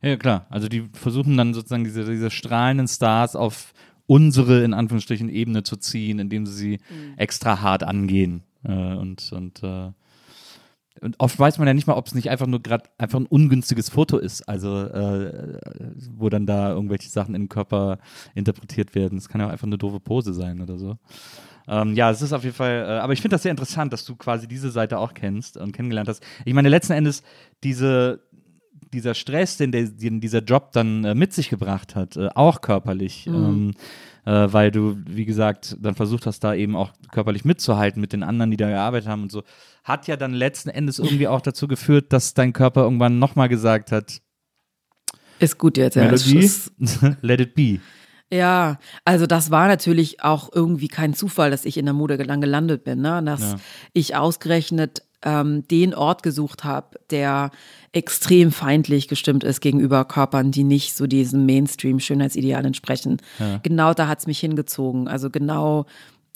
ja, 0.03 0.17
klar. 0.17 0.47
Also 0.51 0.69
die 0.69 0.89
versuchen 0.93 1.37
dann 1.37 1.55
sozusagen 1.55 1.85
diese, 1.85 2.05
diese 2.05 2.31
strahlenden 2.31 2.87
Stars 2.87 3.35
auf 3.35 3.73
unsere, 4.13 4.63
in 4.63 4.75
Anführungsstrichen, 4.75 5.31
Ebene 5.31 5.63
zu 5.63 5.77
ziehen, 5.77 6.19
indem 6.19 6.45
sie 6.45 6.53
sie 6.53 6.79
extra 7.17 7.63
hart 7.63 7.83
angehen. 7.83 8.43
Äh, 8.63 8.73
und 8.73 9.33
und, 9.33 9.63
äh, 9.63 9.91
und 11.01 11.15
oft 11.19 11.39
weiß 11.39 11.57
man 11.57 11.67
ja 11.67 11.73
nicht 11.73 11.87
mal, 11.87 11.95
ob 11.95 12.07
es 12.07 12.15
nicht 12.15 12.29
einfach 12.29 12.47
nur 12.47 12.63
gerade 12.63 12.85
einfach 12.99 13.19
ein 13.19 13.25
ungünstiges 13.27 13.89
Foto 13.89 14.19
ist, 14.19 14.47
also 14.47 14.83
äh, 14.83 15.59
wo 16.15 16.29
dann 16.29 16.45
da 16.45 16.73
irgendwelche 16.73 17.09
Sachen 17.09 17.33
den 17.33 17.49
Körper 17.49 17.99
interpretiert 18.35 18.95
werden. 18.95 19.17
Es 19.17 19.31
kann 19.31 19.41
ja 19.41 19.47
auch 19.47 19.53
einfach 19.53 19.67
eine 19.67 19.79
doofe 19.79 19.99
Pose 19.99 20.35
sein 20.35 20.61
oder 20.61 20.77
so. 20.79 20.99
Ähm, 21.67 21.95
ja, 21.95 22.11
es 22.11 22.21
ist 22.21 22.35
auf 22.35 22.45
jeden 22.45 22.55
Fall, 22.55 22.85
äh, 22.87 23.01
aber 23.01 23.15
ich 23.15 23.23
finde 23.23 23.37
das 23.37 23.43
sehr 23.45 23.51
interessant, 23.51 23.95
dass 23.95 24.05
du 24.05 24.15
quasi 24.15 24.47
diese 24.47 24.71
Seite 24.71 24.99
auch 24.99 25.15
kennst 25.15 25.57
und 25.57 25.73
kennengelernt 25.73 26.11
hast. 26.11 26.23
Ich 26.45 26.53
meine, 26.53 26.69
letzten 26.69 26.93
Endes, 26.93 27.23
diese, 27.65 28.21
dieser 28.93 29.14
Stress, 29.14 29.56
den, 29.56 29.73
der, 29.73 29.85
den 29.85 30.20
dieser 30.20 30.40
Job 30.43 30.73
dann 30.73 31.05
äh, 31.05 31.14
mit 31.14 31.32
sich 31.32 31.48
gebracht 31.48 31.94
hat, 31.97 32.16
äh, 32.16 32.28
auch 32.35 32.60
körperlich, 32.60 33.27
ähm, 33.27 33.73
äh, 34.24 34.31
weil 34.52 34.70
du, 34.70 34.98
wie 35.06 35.24
gesagt, 35.24 35.77
dann 35.81 35.94
versucht 35.94 36.27
hast, 36.27 36.40
da 36.44 36.55
eben 36.55 36.77
auch 36.77 36.93
körperlich 37.10 37.44
mitzuhalten 37.44 38.01
mit 38.01 38.12
den 38.12 38.23
anderen, 38.23 38.51
die 38.51 38.56
da 38.56 38.69
gearbeitet 38.69 39.09
haben 39.09 39.23
und 39.23 39.32
so, 39.32 39.43
hat 39.85 40.06
ja 40.09 40.16
dann 40.16 40.32
letzten 40.32 40.69
Endes 40.69 40.98
irgendwie 40.98 41.27
auch 41.28 41.40
dazu 41.40 41.66
geführt, 41.69 42.12
dass 42.12 42.35
dein 42.35 42.52
Körper 42.52 42.82
irgendwann 42.82 43.19
nochmal 43.19 43.48
gesagt 43.48 43.90
hat, 43.93 44.20
Ist 45.39 45.59
gut 45.59 45.77
jetzt, 45.77 45.97
ja. 45.97 46.05
ist- 46.05 46.27
Melodie, 46.78 47.16
Let 47.23 47.40
It 47.40 47.55
Be. 47.55 47.81
Ja, 48.32 48.78
also 49.05 49.27
das 49.27 49.51
war 49.51 49.69
natürlich 49.69 50.23
auch 50.23 50.48
irgendwie 50.55 50.89
kein 50.89 51.12
Zufall, 51.12 51.51
dass 51.51 51.66
ich 51.66 51.77
in 51.77 51.85
der 51.85 51.93
Mode 51.93 52.16
lang 52.23 52.40
gelandet 52.40 52.82
bin, 52.85 53.01
ne? 53.02 53.23
dass 53.24 53.40
Ja. 53.43 53.56
ich 53.93 54.16
ausgerechnet 54.16 55.02
ähm, 55.24 55.66
den 55.69 55.94
Ort 55.94 56.23
gesucht 56.23 56.65
habe, 56.65 56.99
der 57.11 57.51
extrem 57.93 58.53
feindlich 58.53 59.07
gestimmt 59.09 59.44
ist 59.44 59.61
gegenüber 59.61 60.05
Körpern, 60.05 60.51
die 60.51 60.65
nicht 60.65 60.97
so 60.97 61.07
diesem 61.07 61.44
Mainstream-Schönheitsideal 61.44 62.65
entsprechen. 62.65 63.19
Genau 63.62 63.93
da 63.93 64.09
hat's 64.09 64.27
mich 64.27 64.40
hingezogen. 64.40 65.09
Also 65.09 65.28
genau 65.28 65.85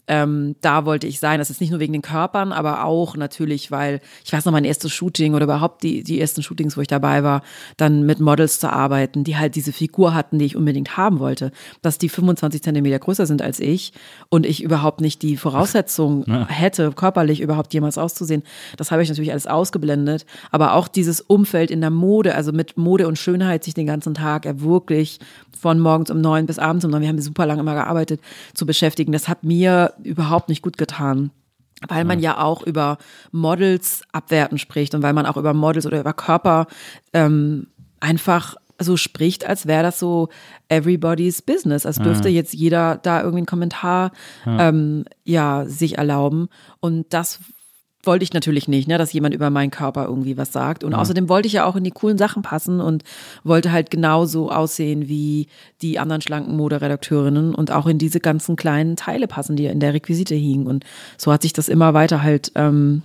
ähm, 0.07 0.55
da 0.61 0.85
wollte 0.85 1.05
ich 1.05 1.19
sein. 1.19 1.39
Das 1.39 1.49
ist 1.49 1.59
nicht 1.59 1.69
nur 1.69 1.79
wegen 1.79 1.93
den 1.93 2.01
Körpern, 2.01 2.53
aber 2.53 2.85
auch 2.85 3.17
natürlich, 3.17 3.71
weil 3.71 3.99
ich 4.23 4.31
weiß 4.31 4.45
noch, 4.45 4.53
mein 4.53 4.63
erstes 4.63 4.93
Shooting 4.93 5.33
oder 5.33 5.43
überhaupt 5.43 5.83
die, 5.83 6.03
die 6.03 6.19
ersten 6.19 6.41
Shootings, 6.41 6.77
wo 6.77 6.81
ich 6.81 6.87
dabei 6.87 7.23
war, 7.23 7.41
dann 7.75 8.05
mit 8.05 8.19
Models 8.19 8.59
zu 8.59 8.71
arbeiten, 8.71 9.23
die 9.23 9.37
halt 9.37 9.55
diese 9.55 9.73
Figur 9.73 10.13
hatten, 10.13 10.39
die 10.39 10.45
ich 10.45 10.55
unbedingt 10.55 10.95
haben 10.95 11.19
wollte. 11.19 11.51
Dass 11.81 11.97
die 11.97 12.09
25 12.09 12.63
Zentimeter 12.63 12.99
größer 12.99 13.25
sind 13.25 13.41
als 13.41 13.59
ich 13.59 13.91
und 14.29 14.45
ich 14.45 14.63
überhaupt 14.63 15.01
nicht 15.01 15.21
die 15.21 15.35
Voraussetzung 15.35 16.23
hätte, 16.47 16.91
körperlich 16.91 17.41
überhaupt 17.41 17.73
jemals 17.73 17.97
auszusehen. 17.97 18.43
Das 18.77 18.91
habe 18.91 19.03
ich 19.03 19.09
natürlich 19.09 19.31
alles 19.31 19.47
ausgeblendet. 19.47 20.25
Aber 20.51 20.73
auch 20.73 20.87
dieses 20.87 21.19
Umfeld 21.19 21.69
in 21.69 21.81
der 21.81 21.89
Mode, 21.89 22.35
also 22.35 22.53
mit 22.53 22.77
Mode 22.77 23.07
und 23.07 23.17
Schönheit 23.17 23.65
sich 23.65 23.73
den 23.73 23.87
ganzen 23.87 24.13
Tag 24.13 24.45
ja 24.45 24.61
wirklich 24.61 25.19
von 25.59 25.79
morgens 25.79 26.11
um 26.11 26.21
neun 26.21 26.45
bis 26.45 26.59
abends 26.59 26.85
um 26.85 26.91
neun, 26.91 27.01
wir 27.01 27.09
haben 27.09 27.19
super 27.19 27.45
lange 27.45 27.61
immer 27.61 27.73
gearbeitet, 27.73 28.21
zu 28.53 28.65
beschäftigen, 28.65 29.11
das 29.11 29.27
hat 29.27 29.43
mir 29.43 29.93
überhaupt 30.03 30.49
nicht 30.49 30.61
gut 30.61 30.77
getan. 30.77 31.31
Weil 31.87 32.05
man 32.05 32.19
ja 32.19 32.39
auch 32.39 32.63
über 32.63 32.97
Models 33.31 34.01
abwerten 34.11 34.57
spricht 34.57 34.95
und 34.95 35.03
weil 35.03 35.13
man 35.13 35.27
auch 35.27 35.37
über 35.37 35.53
Models 35.53 35.85
oder 35.85 35.99
über 35.99 36.13
Körper 36.13 36.65
ähm, 37.13 37.67
einfach 37.99 38.55
so 38.79 38.97
spricht, 38.97 39.45
als 39.47 39.67
wäre 39.67 39.83
das 39.83 39.99
so 39.99 40.29
everybody's 40.69 41.41
business, 41.41 41.85
als 41.85 41.97
dürfte 41.97 42.29
jetzt 42.29 42.53
jeder 42.53 42.97
da 42.97 43.19
irgendwie 43.19 43.39
einen 43.39 43.45
Kommentar 43.45 44.11
ähm, 44.45 45.05
ja 45.23 45.65
sich 45.65 45.97
erlauben. 45.97 46.49
Und 46.79 47.13
das 47.13 47.39
wollte 48.07 48.23
ich 48.23 48.33
natürlich 48.33 48.67
nicht, 48.67 48.87
ne, 48.87 48.97
dass 48.97 49.13
jemand 49.13 49.35
über 49.35 49.49
meinen 49.49 49.69
Körper 49.69 50.05
irgendwie 50.05 50.37
was 50.37 50.51
sagt. 50.51 50.83
Und 50.83 50.93
außerdem 50.99 51.29
wollte 51.29 51.47
ich 51.47 51.53
ja 51.53 51.65
auch 51.65 51.75
in 51.75 51.83
die 51.83 51.91
coolen 51.91 52.17
Sachen 52.17 52.41
passen 52.41 52.81
und 52.81 53.03
wollte 53.43 53.71
halt 53.71 53.91
genauso 53.91 54.51
aussehen 54.51 55.07
wie 55.07 55.47
die 55.83 55.99
anderen 55.99 56.21
schlanken 56.21 56.57
Moderedakteurinnen 56.57 57.53
und 57.53 57.71
auch 57.71 57.85
in 57.85 57.99
diese 57.99 58.19
ganzen 58.19 58.55
kleinen 58.55 58.95
Teile 58.95 59.27
passen, 59.27 59.55
die 59.55 59.65
in 59.65 59.79
der 59.79 59.93
Requisite 59.93 60.33
hingen. 60.33 60.65
Und 60.65 60.85
so 61.17 61.31
hat 61.31 61.43
sich 61.43 61.53
das 61.53 61.69
immer 61.69 61.93
weiter 61.93 62.23
halt, 62.23 62.51
ähm, 62.55 63.03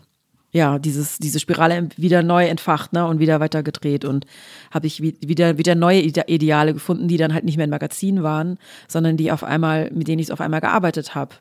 ja, 0.55 0.79
dieses, 0.79 1.19
diese 1.19 1.41
Spirale 1.41 1.89
wieder 1.97 2.23
neu 2.23 2.47
entfacht, 2.47 2.93
ne, 2.93 3.07
und 3.07 3.19
wieder 3.19 3.41
weiter 3.41 3.63
gedreht 3.63 4.05
und 4.05 4.27
habe 4.71 4.87
ich 4.87 5.03
wi- 5.03 5.17
wieder, 5.21 5.57
wieder 5.57 5.75
neue 5.75 6.03
Ide- 6.03 6.25
Ideale 6.27 6.75
gefunden, 6.75 7.09
die 7.09 7.17
dann 7.17 7.33
halt 7.33 7.45
nicht 7.45 7.57
mehr 7.57 7.65
in 7.65 7.71
Magazinen 7.71 8.23
waren, 8.23 8.59
sondern 8.87 9.17
die 9.17 9.33
auf 9.33 9.45
einmal, 9.45 9.91
mit 9.93 10.09
denen 10.09 10.19
ich 10.21 10.31
auf 10.31 10.43
einmal 10.43 10.61
gearbeitet 10.61 11.15
habe. 11.15 11.37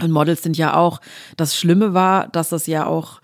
Und 0.00 0.10
Models 0.10 0.42
sind 0.42 0.56
ja 0.56 0.74
auch, 0.74 1.00
das 1.36 1.56
Schlimme 1.56 1.94
war, 1.94 2.28
dass 2.28 2.48
das 2.48 2.66
ja 2.66 2.86
auch, 2.86 3.20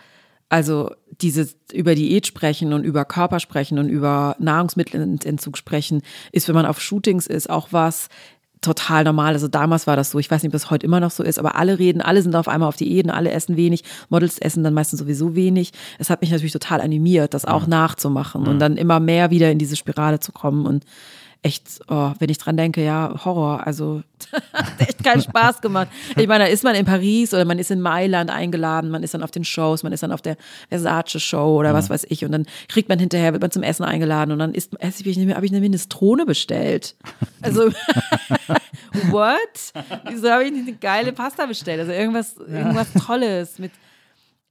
also 0.49 0.91
dieses 1.21 1.57
über 1.73 1.95
Diät 1.95 2.27
sprechen 2.27 2.73
und 2.73 2.85
über 2.85 3.05
Körper 3.05 3.41
sprechen 3.41 3.79
und 3.79 3.89
über 3.89 4.37
Nahrungsmittelentzug 4.39 5.57
sprechen, 5.57 6.03
ist, 6.33 6.49
wenn 6.49 6.55
man 6.55 6.67
auf 6.67 6.81
Shootings 6.81 7.27
ist, 7.27 7.51
auch 7.51 7.69
was 7.71 8.09
total 8.61 9.05
normal. 9.05 9.35
Also 9.35 9.49
damals 9.49 9.87
war 9.87 9.97
das 9.97 10.11
so. 10.11 10.19
Ich 10.19 10.31
weiß 10.31 10.43
nicht, 10.43 10.49
ob 10.49 10.53
das 10.53 10.71
heute 10.71 10.87
immer 10.87 11.01
noch 11.01 11.11
so 11.11 11.23
ist, 11.23 11.39
aber 11.39 11.57
alle 11.57 11.79
reden, 11.79 12.01
alle 12.01 12.23
sind 12.23 12.35
auf 12.35 12.49
einmal 12.49 12.69
auf 12.69 12.77
Diäten, 12.77 13.11
alle 13.11 13.31
essen 13.31 13.57
wenig. 13.57 13.85
Models 14.09 14.39
essen 14.39 14.65
dann 14.65 14.75
meistens 14.75 15.01
sowieso 15.01 15.35
wenig. 15.35 15.73
Es 15.99 16.11
hat 16.11 16.21
mich 16.21 16.31
natürlich 16.31 16.53
total 16.53 16.81
animiert, 16.81 17.35
das 17.35 17.45
auch 17.45 17.67
nachzumachen 17.67 18.47
und 18.47 18.59
dann 18.59 18.77
immer 18.77 19.01
mehr 19.01 19.31
wieder 19.31 19.51
in 19.51 19.59
diese 19.59 19.77
Spirale 19.77 20.21
zu 20.21 20.33
kommen 20.33 20.67
und 20.67 20.85
echt, 21.43 21.81
oh, 21.89 22.13
wenn 22.19 22.29
ich 22.31 22.39
dran 22.39 22.57
denke, 22.57 22.85
ja, 22.85 23.15
Horror. 23.25 23.67
Also 23.67 24.03
hat 24.53 24.81
echt 24.81 25.05
keinen 25.05 25.23
Spaß 25.23 25.61
gemacht. 25.61 25.89
Ich 26.17 26.27
meine, 26.27 26.45
da 26.45 26.51
ist 26.51 26.65
man 26.65 26.75
in 26.75 26.85
Paris 26.85 27.33
oder 27.33 27.45
man 27.45 27.59
ist 27.59 27.71
in 27.71 27.81
Mailand 27.81 28.31
eingeladen, 28.31 28.91
man 28.91 29.03
ist 29.05 29.15
dann 29.15 29.23
auf 29.23 29.31
den 29.31 29.45
Shows, 29.45 29.83
man 29.85 29.93
ist 29.93 30.03
dann 30.03 30.11
auf 30.13 30.21
der 30.23 30.37
Versace-Show 30.69 31.57
oder 31.59 31.75
was 31.75 31.91
weiß 31.91 32.07
ich. 32.09 32.25
Und 32.25 32.33
dann 32.33 32.47
kriegt 32.69 32.89
man 32.89 32.99
hinterher, 32.99 33.33
wird 33.33 33.43
man 33.43 33.51
zum 33.53 33.63
Essen 33.63 33.85
eingeladen 33.85 34.33
und 34.33 34.41
dann 34.41 34.53
ist, 34.55 34.73
habe 34.75 34.93
ich, 35.11 35.19
eine- 35.19 35.35
hab 35.35 35.43
ich 35.45 35.53
eine 35.53 35.61
Minestrone 35.61 36.27
bestellt. 36.27 36.97
Also, 37.43 37.71
what? 39.11 39.37
Wieso 40.09 40.31
habe 40.31 40.45
ich 40.45 40.51
nicht 40.53 40.67
eine 40.69 40.77
geile 40.77 41.13
Pasta 41.13 41.47
bestellt? 41.47 41.81
Also 41.81 41.93
irgendwas, 41.93 42.37
irgendwas 42.37 42.89
Tolles 43.07 43.59
mit 43.59 43.71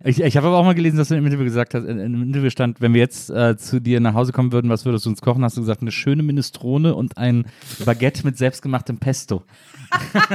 Ich, 0.03 0.21
ich 0.21 0.37
habe 0.37 0.45
aber 0.47 0.57
auch 0.57 0.63
mal 0.63 0.75
gelesen, 0.75 0.97
dass 0.97 1.07
du 1.07 1.15
im 1.15 1.25
Interview 1.25 1.43
gesagt 1.45 1.73
hast, 1.73 1.83
in, 1.83 1.97
in 1.97 2.05
einem 2.13 2.21
Interview 2.21 2.51
stand, 2.51 2.81
wenn 2.81 2.93
wir 2.93 2.99
jetzt 3.01 3.31
äh, 3.31 3.57
zu 3.57 3.81
dir 3.81 3.99
nach 3.99 4.13
Hause 4.13 4.31
kommen 4.31 4.51
würden, 4.51 4.69
was 4.69 4.85
würdest 4.85 5.05
du 5.07 5.09
uns 5.09 5.21
kochen? 5.21 5.43
Hast 5.43 5.57
du 5.57 5.61
gesagt, 5.61 5.81
eine 5.81 5.91
schöne 5.91 6.21
Minestrone 6.21 6.93
und 6.93 7.17
ein 7.17 7.47
Baguette 7.83 8.23
mit 8.23 8.37
selbstgemachtem 8.37 8.97
Pesto. 8.99 9.43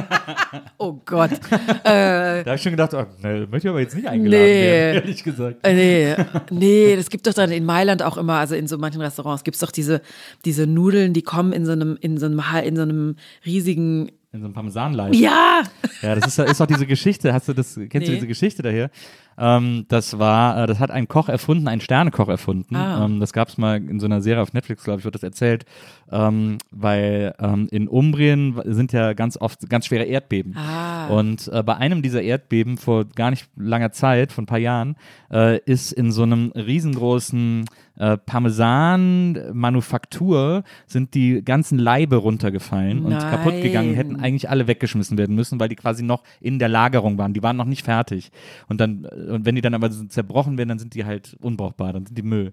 Oh 0.79 1.01
Gott. 1.05 1.31
äh, 1.33 1.39
Da 1.85 2.43
habe 2.47 2.55
ich 2.57 2.63
schon 2.63 2.73
gedacht, 2.73 2.93
oh, 2.95 3.05
ne, 3.23 3.47
möchte 3.51 3.69
ich 3.69 3.71
aber 3.71 3.81
jetzt 3.81 3.95
nicht 3.95 4.09
eingeladen 4.09 4.45
Nee. 4.45 4.63
werden, 4.63 4.95
ehrlich 5.03 5.23
gesagt. 5.23 5.67
Äh, 5.67 5.75
Nee, 5.75 6.17
nee, 6.51 6.97
das 6.97 7.09
gibt 7.11 7.27
doch 7.27 7.35
dann 7.35 7.53
in 7.53 7.65
Mailand 7.65 8.03
auch 8.03 8.17
immer, 8.17 8.35
also 8.39 8.55
in 8.55 8.67
so 8.67 8.79
manchen 8.79 9.01
Restaurants 9.01 9.45
gibt's 9.45 9.61
doch 9.61 9.71
diese, 9.71 10.01
diese 10.45 10.67
Nudeln, 10.67 11.13
die 11.13 11.23
kommen 11.23 11.53
in 11.53 11.65
so 11.67 11.73
einem, 11.73 11.97
in 12.01 12.19
so 12.19 12.27
einem, 12.27 12.43
in 12.65 12.77
so 12.77 12.83
einem 12.83 13.17
riesigen, 13.47 14.11
In 14.35 14.41
so 14.41 14.47
einem 14.47 14.55
Parmesanleib. 14.55 15.15
ja, 15.15 15.63
Ja, 16.01 16.15
das 16.15 16.27
ist, 16.27 16.39
ist 16.39 16.59
doch 16.59 16.67
diese 16.67 16.87
Geschichte. 16.87 17.35
Hast 17.35 17.49
du 17.49 17.53
das, 17.53 17.75
kennst 17.75 17.93
du 18.09 18.13
Nee. 18.13 18.15
diese 18.17 18.27
Geschichte 18.27 18.63
daher? 18.63 18.91
Ähm, 19.37 19.85
das 19.89 20.19
war, 20.19 20.63
äh, 20.63 20.67
das 20.67 20.79
hat 20.81 20.91
ein 20.91 21.07
Koch 21.07 21.29
erfunden, 21.29 21.69
ein 21.69 21.83
Sternekoch 21.83 22.29
erfunden. 22.29 22.75
Ah. 22.75 23.05
Ähm, 23.05 23.21
das 23.21 23.35
gab 23.35 23.49
es 23.49 23.59
mal 23.59 23.77
in 23.77 24.01
so 24.01 24.07
einer 24.07 24.23
Serie 24.23 24.43
auf 24.43 24.55
Netflix, 24.55 24.85
glaube 24.85 25.01
ich, 25.01 25.05
wird 25.05 25.15
das 25.15 25.23
erzählt. 25.23 25.67
Ähm, 26.11 26.57
weil 26.71 27.35
ähm, 27.41 27.69
in 27.71 27.89
Umbrien 27.89 28.59
sind 28.65 28.93
ja 28.95 29.13
ganz 29.13 29.37
oft 29.37 29.69
ganz 29.69 29.85
schwere 29.87 30.05
Erdbeben. 30.05 30.57
Ah. 30.57 31.09
Und 31.09 31.49
äh, 31.49 31.63
bei 31.63 31.77
einem 31.77 32.01
dieser 32.01 32.23
Erdbeben 32.23 32.79
vor 32.79 33.05
gar 33.05 33.29
nicht 33.31 33.49
langer 33.57 33.93
Zeit, 33.93 34.33
vor 34.33 34.45
ein 34.45 34.47
paar 34.47 34.59
Jahren, 34.59 34.97
äh, 35.31 35.59
ist 35.67 35.93
in 35.93 36.11
so 36.11 36.23
einem 36.23 36.53
riesengroßen 36.55 37.67
äh, 37.97 38.17
Parmesan-Manufaktur 38.17 40.65
sind 40.87 41.15
die 41.15 41.45
ganzen 41.45 41.79
Leibe 41.79 42.17
runtergefallen 42.17 43.05
und 43.05 43.13
Nein. 43.13 43.31
kaputt 43.31 43.61
gegangen, 43.63 43.95
hätten 43.95 44.19
eigentlich 44.21 44.49
alle 44.49 44.67
weggeschmissen 44.67 45.19
werden 45.19 45.37
müssen, 45.37 45.61
weil 45.61 45.69
die 45.69 45.77
quasi 45.77 46.03
noch 46.03 46.23
in 46.41 46.59
der 46.59 46.69
Lagerung 46.69 47.19
waren. 47.19 47.35
Die 47.35 47.43
waren 47.43 47.57
noch 47.57 47.67
nicht 47.67 47.85
fertig. 47.85 48.31
Und 48.69 48.81
dann, 48.81 49.05
und 49.05 49.45
wenn 49.45 49.55
die 49.55 49.61
dann 49.61 49.75
aber 49.75 49.91
zerbrochen 49.91 50.57
werden, 50.59 50.71
dann 50.71 50.79
sind 50.79 50.95
die 50.95 51.05
halt 51.05 51.37
unbrauchbar, 51.41 51.93
dann 51.93 52.07
sind 52.07 52.17
die 52.17 52.23
Müll. 52.23 52.53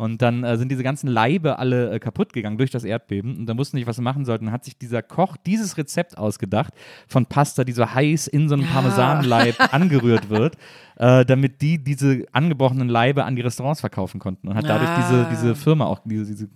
Und 0.00 0.22
dann 0.22 0.44
äh, 0.44 0.56
sind 0.56 0.70
diese 0.70 0.82
ganzen 0.82 1.08
Leibe 1.08 1.58
alle 1.58 1.90
äh, 1.92 1.98
kaputt 1.98 2.32
gegangen 2.32 2.56
durch 2.56 2.70
das 2.70 2.84
Erdbeben 2.84 3.36
und 3.36 3.46
dann 3.46 3.58
wussten 3.58 3.76
nicht, 3.76 3.86
was 3.86 3.96
sie 3.96 4.02
machen 4.02 4.24
sollten. 4.24 4.46
Dann 4.46 4.54
hat 4.54 4.64
sich 4.64 4.78
dieser 4.78 5.02
Koch 5.02 5.36
dieses 5.36 5.76
Rezept 5.76 6.16
ausgedacht 6.16 6.72
von 7.06 7.26
Pasta, 7.26 7.64
die 7.64 7.72
so 7.72 7.84
heiß 7.86 8.26
in 8.26 8.48
so 8.48 8.54
einem 8.54 8.64
Ja. 8.64 8.70
Parmesanleib 8.72 9.56
angerührt 9.74 10.30
wird, 10.30 10.56
äh, 10.96 11.26
damit 11.26 11.60
die 11.60 11.76
diese 11.84 12.24
angebrochenen 12.32 12.88
Leibe 12.88 13.24
an 13.24 13.36
die 13.36 13.42
Restaurants 13.42 13.80
verkaufen 13.80 14.18
konnten 14.20 14.48
und 14.48 14.54
hat 14.54 14.64
dadurch 14.66 14.88
Ah. 14.88 14.96
diese, 15.02 15.26
diese 15.30 15.54
Firma 15.54 15.84
auch, 15.84 16.00
diese, 16.04 16.24
diese 16.24 16.48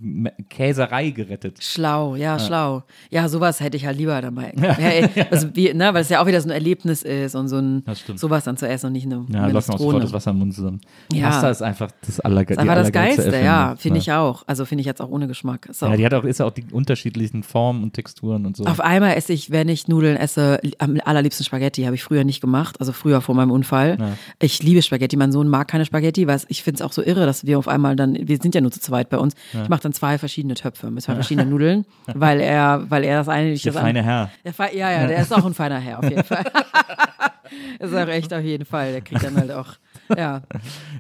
Käserei 0.49 1.11
gerettet. 1.11 1.63
schlau, 1.63 2.17
ja, 2.17 2.39
schlau. 2.39 2.83
Ja, 3.11 3.29
sowas 3.29 3.61
hätte 3.61 3.77
ich 3.77 3.85
halt 3.87 3.99
lieber 3.99 4.21
dabei. 4.23 4.53
Ja, 4.57 4.71
ey, 4.73 5.09
also 5.31 5.55
wie, 5.55 5.73
ne, 5.75 5.93
weil 5.93 6.03
es 6.03 6.09
ja 6.09 6.23
auch 6.23 6.27
wieder 6.27 6.41
so 6.41 6.49
ein 6.49 6.53
Erlebnis 6.53 7.03
ist 7.03 7.35
und 7.35 7.49
so 7.49 7.59
ein, 7.59 7.85
sowas 8.15 8.45
dann 8.45 8.57
zu 8.57 8.67
essen 8.69 8.87
und 8.87 8.93
nicht 8.93 9.07
eine 9.07 9.25
Ja, 9.29 9.49
mir 9.49 9.57
auch 9.59 9.63
sofort 9.63 10.03
das 10.03 10.13
Wasser 10.13 10.31
im 10.31 10.39
Mund 10.39 10.55
zusammen. 10.55 10.81
Ja. 11.13 11.29
Pasta 11.31 11.51
ist 11.51 11.63
einfach 11.63 11.91
das 12.07 12.21
Allerge 12.21 12.55
Das 12.55 12.59
einfach 12.63 12.75
das 12.77 12.87
allergeilste 12.87 13.23
Geilste, 13.23 13.34
Erfindung. 13.37 13.55
ja, 13.71 13.77
finde 13.77 13.99
ich 13.99 14.13
auch. 14.13 14.45
Also 14.47 14.65
finde 14.65 14.81
ich 14.81 14.87
jetzt 14.87 15.01
auch 15.01 15.09
ohne 15.09 15.27
Geschmack. 15.27 15.67
Ist 15.67 15.83
auch 15.83 15.91
Ja, 15.91 15.97
die 15.97 16.05
hat 16.05 16.15
auch, 16.15 16.25
ist 16.25 16.39
ja 16.41 16.47
auch 16.47 16.51
die 16.53 16.65
unterschiedlichen 16.71 17.43
Formen 17.43 17.83
und 17.83 17.93
Texturen 17.93 18.47
und 18.47 18.57
so. 18.57 18.65
Auf 18.65 18.81
einmal 18.81 19.17
esse 19.17 19.33
ich, 19.33 19.51
wenn 19.51 19.69
ich 19.69 19.89
Nudeln 19.89 20.17
esse, 20.17 20.61
am 20.79 20.99
allerliebsten 21.05 21.45
Spaghetti. 21.45 21.83
Habe 21.85 21.95
ich 21.95 22.03
früher 22.03 22.25
nicht 22.25 22.41
gemacht, 22.41 22.81
also 22.81 22.93
früher 22.93 23.21
vor 23.21 23.35
meinem 23.35 23.51
Unfall. 23.51 24.17
Ich 24.41 24.63
liebe 24.63 24.83
Spaghetti. 24.83 25.17
Mein 25.17 25.33
Sohn 25.33 25.49
mag 25.49 25.69
keine 25.69 25.85
Spaghetti, 25.85 26.27
weil 26.27 26.41
ich 26.49 26.63
finde 26.63 26.77
es 26.77 26.83
auch 26.83 26.93
so 26.93 27.03
irre, 27.03 27.27
dass 27.27 27.47
wir 27.47 27.59
auf 27.59 27.69
einmal 27.69 27.97
dann, 27.97 28.17
wir 28.29 28.39
sind 28.39 28.55
ja 28.55 28.61
nur 28.61 28.71
zu 28.71 28.81
zweit 28.81 29.09
bei 29.09 29.19
uns. 29.19 29.35
Ich 29.53 29.69
mache 29.69 29.83
dann 29.83 29.93
zwei 29.93 30.19
verschiedene 30.19 30.55
Töpfe 30.55 30.91
mit 30.91 31.03
zwei 31.03 31.15
verschiedenen 31.15 31.51
Nudeln, 31.51 31.85
weil 32.15 32.41
er, 32.41 32.85
weil 32.89 33.05
er 33.05 33.19
das 33.19 33.29
eine 33.29 33.51
nicht 33.51 33.65
der 33.65 33.73
das 33.73 33.83
feine. 33.83 34.03
Herr. 34.03 34.31
Der 34.45 34.75
ja, 34.75 34.91
ja, 34.91 35.07
der 35.07 35.19
ist 35.19 35.33
auch 35.33 35.45
ein 35.45 35.55
feiner 35.55 35.79
Herr, 35.79 35.99
auf 35.99 36.05
jeden 36.09 36.25
Fall. 36.25 36.45
ist 37.79 37.95
auch 37.95 38.09
echt 38.09 38.33
auf 38.33 38.43
jeden 38.43 38.65
Fall. 38.65 38.93
Der 38.93 39.01
kriegt 39.01 39.23
dann 39.23 39.37
halt 39.37 39.51
auch, 39.53 39.75
ja. 40.17 40.43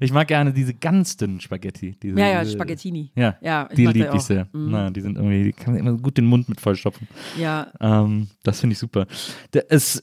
Ich 0.00 0.12
mag 0.12 0.28
gerne 0.28 0.52
diese 0.52 0.74
ganz 0.74 1.16
dünnen 1.16 1.40
Spaghetti. 1.40 1.96
Diese, 2.02 2.18
Ja, 2.18 2.28
ja, 2.28 2.44
Spaghettini. 2.44 3.10
Ja, 3.14 3.36
Ja, 3.40 3.68
die 3.74 3.86
liebe 3.86 4.10
ich 4.14 4.22
sehr. 4.22 4.48
Mhm. 4.52 4.70
Na, 4.70 4.90
die 4.90 5.00
sind 5.00 5.16
irgendwie, 5.16 5.44
die 5.44 5.52
kann 5.52 5.74
man 5.74 5.80
immer 5.80 5.98
gut 5.98 6.16
den 6.16 6.26
Mund 6.26 6.48
mit 6.48 6.60
vollstopfen. 6.60 7.08
Ja, 7.38 7.68
Ähm, 7.80 8.28
das 8.42 8.60
finde 8.60 8.72
ich 8.74 8.78
super. 8.78 9.06
Es, 9.68 10.02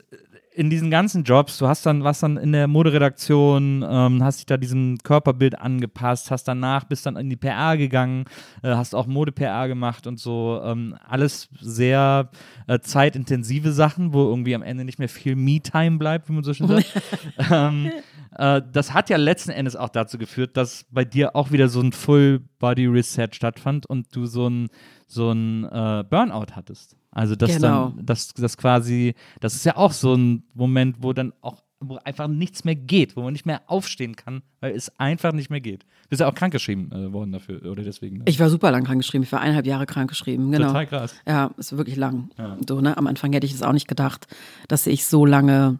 in 0.53 0.69
diesen 0.69 0.91
ganzen 0.91 1.23
Jobs, 1.23 1.57
du 1.57 1.68
hast 1.68 1.86
dann, 1.86 2.03
was 2.03 2.19
dann 2.19 2.36
in 2.36 2.52
der 2.52 2.68
Moderedaktion, 2.68 3.86
ähm, 3.88 4.23
hast 4.23 4.40
dich 4.40 4.45
da 4.45 4.57
diesem 4.57 4.98
Körperbild 5.02 5.57
angepasst, 5.57 6.30
hast 6.30 6.44
danach, 6.48 6.84
bist 6.84 7.06
dann 7.06 7.15
in 7.15 7.30
die 7.30 7.38
PR 7.38 7.78
gegangen, 7.78 8.26
äh, 8.61 8.76
hast 8.76 8.94
auch 8.94 9.07
Mode-PR 9.07 9.69
gemacht 9.69 10.07
und 10.07 10.19
so. 10.19 10.61
Ähm, 10.64 10.95
alles 11.07 11.48
sehr 11.61 12.30
äh, 12.68 12.80
zeitintensive 12.80 13.72
Sachen, 13.72 14.14
wo 14.14 14.28
irgendwie 14.28 14.53
am 14.53 14.61
Ende 14.61 14.84
nicht 14.84 14.99
mehr 14.99 15.10
viel 15.10 15.36
Me-Time 15.36 15.98
bleibt, 15.98 16.28
wie 16.28 16.34
man 16.34 16.44
so 16.44 16.53
schön 16.53 16.68
sagt. 16.68 17.02
ähm, 17.52 17.91
äh, 18.38 18.62
das 18.72 18.94
hat 18.94 19.10
ja 19.10 19.18
letzten 19.18 19.52
Endes 19.52 19.76
auch 19.76 19.90
dazu 19.90 20.18
geführt, 20.18 20.56
dass 20.58 20.86
bei 20.91 21.06
dir 21.06 21.36
auch 21.36 21.52
wieder 21.52 21.68
so 21.68 21.82
ein 21.82 21.91
Full-Body-Reset 21.91 23.30
stattfand 23.34 23.86
und 23.86 24.16
du 24.16 24.26
so 24.26 24.48
ein, 24.49 24.70
so 25.08 25.32
ein 25.32 25.66
äh, 25.66 26.03
Burnout 26.10 26.56
hattest. 26.56 26.95
Also 27.12 27.36
das 27.36 27.56
Genau. 27.56 27.90
dann, 27.90 28.06
das, 28.06 28.34
das 28.34 28.58
quasi, 28.58 29.16
das 29.41 29.56
ist 29.56 29.66
ja 29.66 29.76
auch 29.76 29.91
so 29.91 30.14
ein 30.16 30.44
Moment, 30.53 30.98
wo 31.02 31.12
dann 31.12 31.34
auch, 31.41 31.62
wo 31.82 31.98
einfach 32.06 32.28
nichts 32.28 32.64
mehr 32.64 32.76
geht, 32.76 33.18
wo 33.18 33.22
man 33.24 33.34
nicht 33.34 33.45
mehr 33.45 33.62
aufstehen 33.68 34.16
kann, 34.16 34.44
weil 34.62 34.74
es 34.74 34.98
einfach 34.99 35.34
nicht 35.34 35.49
mehr 35.49 35.60
geht. 35.62 35.84
Du 35.84 36.10
bist 36.10 36.22
ja 36.22 36.28
auch 36.30 36.36
krankgeschrieben 36.36 36.91
äh, 36.91 37.12
worden 37.12 37.32
dafür, 37.34 37.66
oder 37.70 37.84
deswegen. 37.84 38.20
Ne? 38.20 38.24
Ich 38.28 38.40
war 38.40 38.49
super 38.49 38.72
lang 38.72 38.84
krankgeschrieben. 38.86 39.24
Ich 39.24 39.32
war 39.32 39.41
eineinhalb 39.41 39.66
Jahre 39.66 39.86
krankgeschrieben. 39.88 40.52
Genau. 40.52 40.68
Total 40.68 40.88
krass. 40.88 41.16
Ja, 41.28 41.52
ist 41.58 41.76
wirklich 41.76 41.95
lang. 41.98 42.30
So, 42.68 42.80
ne? 42.82 42.95
Am 42.98 43.08
Anfang 43.08 43.34
hätte 43.34 43.45
ich 43.48 43.53
es 43.53 43.64
auch 43.64 43.74
nicht 43.74 43.88
gedacht, 43.88 44.28
dass 44.68 44.88
ich 44.88 45.06
so 45.06 45.26
lange, 45.26 45.80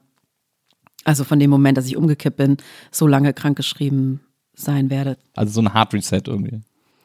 also 1.04 1.24
von 1.24 1.40
dem 1.40 1.50
Moment, 1.50 1.78
dass 1.78 1.88
ich 1.88 1.98
umgekippt 1.98 2.38
bin, 2.38 2.58
so 2.92 3.08
lange 3.08 3.34
krankgeschrieben 3.34 4.22
sein 4.54 4.90
werde. 4.90 5.18
Also 5.36 5.54
so 5.54 5.62
ein 5.62 5.74
Hard 5.74 5.94
Reset 5.94 6.22
irgendwie. 6.28 6.62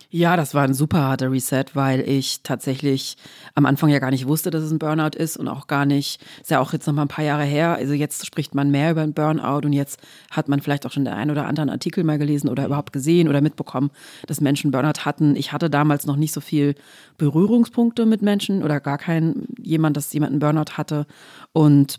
Ja, 0.09 0.37
das 0.37 0.55
war 0.55 0.63
ein 0.63 0.73
super 0.73 1.03
harter 1.03 1.33
Reset, 1.33 1.65
weil 1.75 2.01
ich 2.01 2.43
tatsächlich 2.43 3.17
am 3.55 3.67
Anfang 3.67 3.91
ja 3.91 3.99
gar 3.99 4.13
nicht 4.13 4.29
wusste, 4.29 4.51
dass 4.51 4.63
es 4.63 4.71
ein 4.71 4.79
Burnout 4.79 5.17
ist 5.17 5.37
und 5.37 5.49
auch 5.49 5.67
gar 5.67 5.85
nicht, 5.85 6.23
ist 6.41 6.51
ja 6.51 6.61
auch 6.61 6.73
jetzt 6.73 6.87
noch 6.87 6.95
mal 6.95 7.03
ein 7.03 7.09
paar 7.09 7.25
Jahre 7.25 7.43
her, 7.43 7.75
also 7.75 7.93
jetzt 7.93 8.25
spricht 8.25 8.55
man 8.55 8.71
mehr 8.71 8.93
über 8.93 9.03
ein 9.03 9.15
Burnout 9.15 9.67
und 9.67 9.73
jetzt 9.73 10.01
hat 10.31 10.49
man 10.49 10.61
vielleicht 10.61 10.87
auch 10.87 10.93
schon 10.93 11.05
den 11.05 11.13
einen 11.13 11.33
oder 11.33 11.47
anderen 11.47 11.71
Artikel 11.71 12.05
mal 12.05 12.19
gelesen 12.19 12.49
oder 12.49 12.67
überhaupt 12.67 12.93
gesehen 12.93 13.29
oder 13.29 13.41
mitbekommen, 13.41 13.91
dass 14.27 14.41
Menschen 14.41 14.71
Burnout 14.71 15.05
hatten. 15.05 15.35
Ich 15.35 15.53
hatte 15.53 15.69
damals 15.69 16.07
noch 16.07 16.17
nicht 16.17 16.33
so 16.33 16.41
viel 16.41 16.77
Berührungspunkte 17.19 18.07
mit 18.07 18.23
Menschen 18.23 18.63
oder 18.63 18.79
gar 18.79 18.99
kein 18.99 19.45
jemand, 19.61 19.97
dass 19.97 20.13
jemand 20.13 20.31
einen 20.31 20.41
Burnout 20.41 20.79
hatte 20.79 21.07
und 21.53 21.99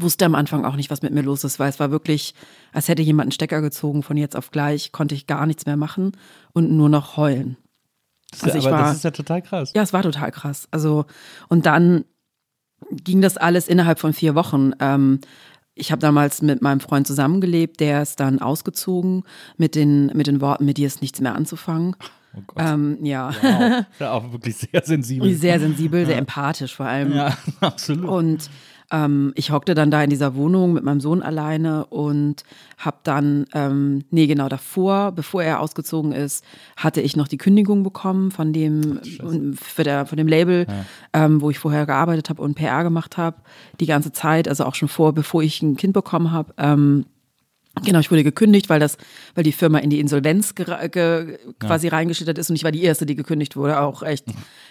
wusste 0.00 0.24
am 0.24 0.34
Anfang 0.34 0.64
auch 0.64 0.76
nicht, 0.76 0.90
was 0.90 1.02
mit 1.02 1.12
mir 1.12 1.22
los 1.22 1.44
ist, 1.44 1.58
weil 1.58 1.68
es 1.68 1.78
war 1.80 1.90
wirklich, 1.90 2.34
als 2.72 2.88
hätte 2.88 3.02
jemand 3.02 3.26
einen 3.26 3.32
Stecker 3.32 3.60
gezogen 3.60 4.02
von 4.02 4.16
jetzt 4.16 4.36
auf 4.36 4.50
gleich, 4.50 4.92
konnte 4.92 5.14
ich 5.14 5.26
gar 5.26 5.46
nichts 5.46 5.66
mehr 5.66 5.76
machen 5.76 6.12
und 6.52 6.70
nur 6.72 6.88
noch 6.88 7.16
heulen. 7.16 7.56
Also 8.40 8.56
ich 8.58 8.66
aber 8.66 8.78
war, 8.78 8.84
das 8.84 8.96
ist 8.96 9.04
ja 9.04 9.10
total 9.10 9.42
krass. 9.42 9.72
ja, 9.74 9.82
es 9.82 9.92
war 9.92 10.02
total 10.02 10.30
krass. 10.32 10.66
Also 10.70 11.04
und 11.48 11.66
dann 11.66 12.04
ging 12.90 13.20
das 13.20 13.36
alles 13.36 13.68
innerhalb 13.68 13.98
von 14.00 14.14
vier 14.14 14.34
Wochen. 14.34 14.72
Ähm, 14.80 15.20
ich 15.74 15.92
habe 15.92 16.00
damals 16.00 16.40
mit 16.42 16.62
meinem 16.62 16.80
Freund 16.80 17.06
zusammengelebt, 17.06 17.80
der 17.80 18.02
ist 18.02 18.20
dann 18.20 18.40
ausgezogen 18.40 19.24
mit 19.58 19.74
den 19.74 20.06
mit 20.14 20.26
den 20.26 20.40
Worten, 20.40 20.64
mit 20.64 20.78
dir 20.78 20.86
ist 20.86 21.02
nichts 21.02 21.20
mehr 21.20 21.34
anzufangen. 21.34 21.94
Oh 22.34 22.40
Gott. 22.46 22.62
Ähm, 22.66 22.98
ja, 23.04 23.30
Wow. 23.42 23.84
Ja, 23.98 24.12
auch 24.12 24.32
wirklich 24.32 24.56
sehr 24.56 24.82
sensibel. 24.82 25.34
sehr 25.34 25.60
sensibel, 25.60 26.06
sehr 26.06 26.16
empathisch 26.16 26.74
vor 26.74 26.86
allem. 26.86 27.12
Ja, 27.12 27.36
absolut. 27.60 28.08
Und 28.08 28.50
ähm, 28.92 29.32
ich 29.34 29.50
hockte 29.50 29.74
dann 29.74 29.90
da 29.90 30.04
in 30.04 30.10
dieser 30.10 30.34
Wohnung 30.34 30.74
mit 30.74 30.84
meinem 30.84 31.00
Sohn 31.00 31.22
alleine 31.22 31.86
und 31.86 32.44
habe 32.76 32.98
dann, 33.02 33.46
ähm, 33.54 34.04
nee, 34.10 34.26
genau 34.26 34.48
davor, 34.48 35.12
bevor 35.12 35.42
er 35.42 35.60
ausgezogen 35.60 36.12
ist, 36.12 36.44
hatte 36.76 37.00
ich 37.00 37.16
noch 37.16 37.26
die 37.26 37.38
Kündigung 37.38 37.82
bekommen 37.82 38.30
von 38.30 38.52
dem, 38.52 39.00
für 39.56 39.82
der, 39.82 40.04
von 40.06 40.18
dem 40.18 40.28
Label, 40.28 40.66
ähm, 41.14 41.40
wo 41.40 41.50
ich 41.50 41.58
vorher 41.58 41.86
gearbeitet 41.86 42.28
habe 42.28 42.42
und 42.42 42.54
PR 42.54 42.82
gemacht 42.82 43.16
habe, 43.16 43.38
die 43.80 43.86
ganze 43.86 44.12
Zeit, 44.12 44.46
also 44.46 44.64
auch 44.64 44.74
schon 44.74 44.88
vor, 44.88 45.12
bevor 45.14 45.42
ich 45.42 45.62
ein 45.62 45.76
Kind 45.76 45.94
bekommen 45.94 46.30
habe. 46.30 46.52
Ähm, 46.58 47.06
Genau, 47.84 48.00
ich 48.00 48.10
wurde 48.10 48.22
gekündigt, 48.22 48.68
weil 48.68 48.80
das, 48.80 48.98
weil 49.34 49.44
die 49.44 49.52
Firma 49.52 49.78
in 49.78 49.88
die 49.88 49.98
Insolvenz 49.98 50.54
ge, 50.54 51.38
quasi 51.58 51.88
reingeschlittert 51.88 52.36
ist 52.36 52.50
und 52.50 52.56
ich 52.56 52.64
war 52.64 52.70
die 52.70 52.82
erste, 52.82 53.06
die 53.06 53.16
gekündigt 53.16 53.56
wurde, 53.56 53.80
auch 53.80 54.02
echt. 54.02 54.26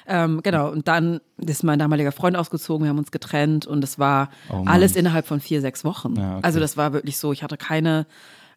Ähm, 0.08 0.42
genau, 0.44 0.70
und 0.70 0.88
dann 0.88 1.20
ist 1.38 1.64
mein 1.64 1.80
damaliger 1.80 2.12
Freund 2.12 2.38
ausgezogen, 2.38 2.86
wir 2.86 2.90
haben 2.90 3.00
uns 3.00 3.12
getrennt 3.12 3.66
und 3.66 3.84
es 3.84 3.98
war 3.98 4.30
Oh 4.50 4.64
alles 4.66 4.96
innerhalb 4.96 5.26
von 5.26 5.40
vier, 5.40 5.62
sechs 5.62 5.84
Wochen. 5.84 6.16
Ja, 6.16 6.34
okay. 6.38 6.40
Also 6.44 6.60
das 6.60 6.78
war 6.78 6.94
wirklich 6.94 7.18
so, 7.18 7.34
ich 7.34 7.42
hatte 7.42 7.58
keine, 7.58 8.06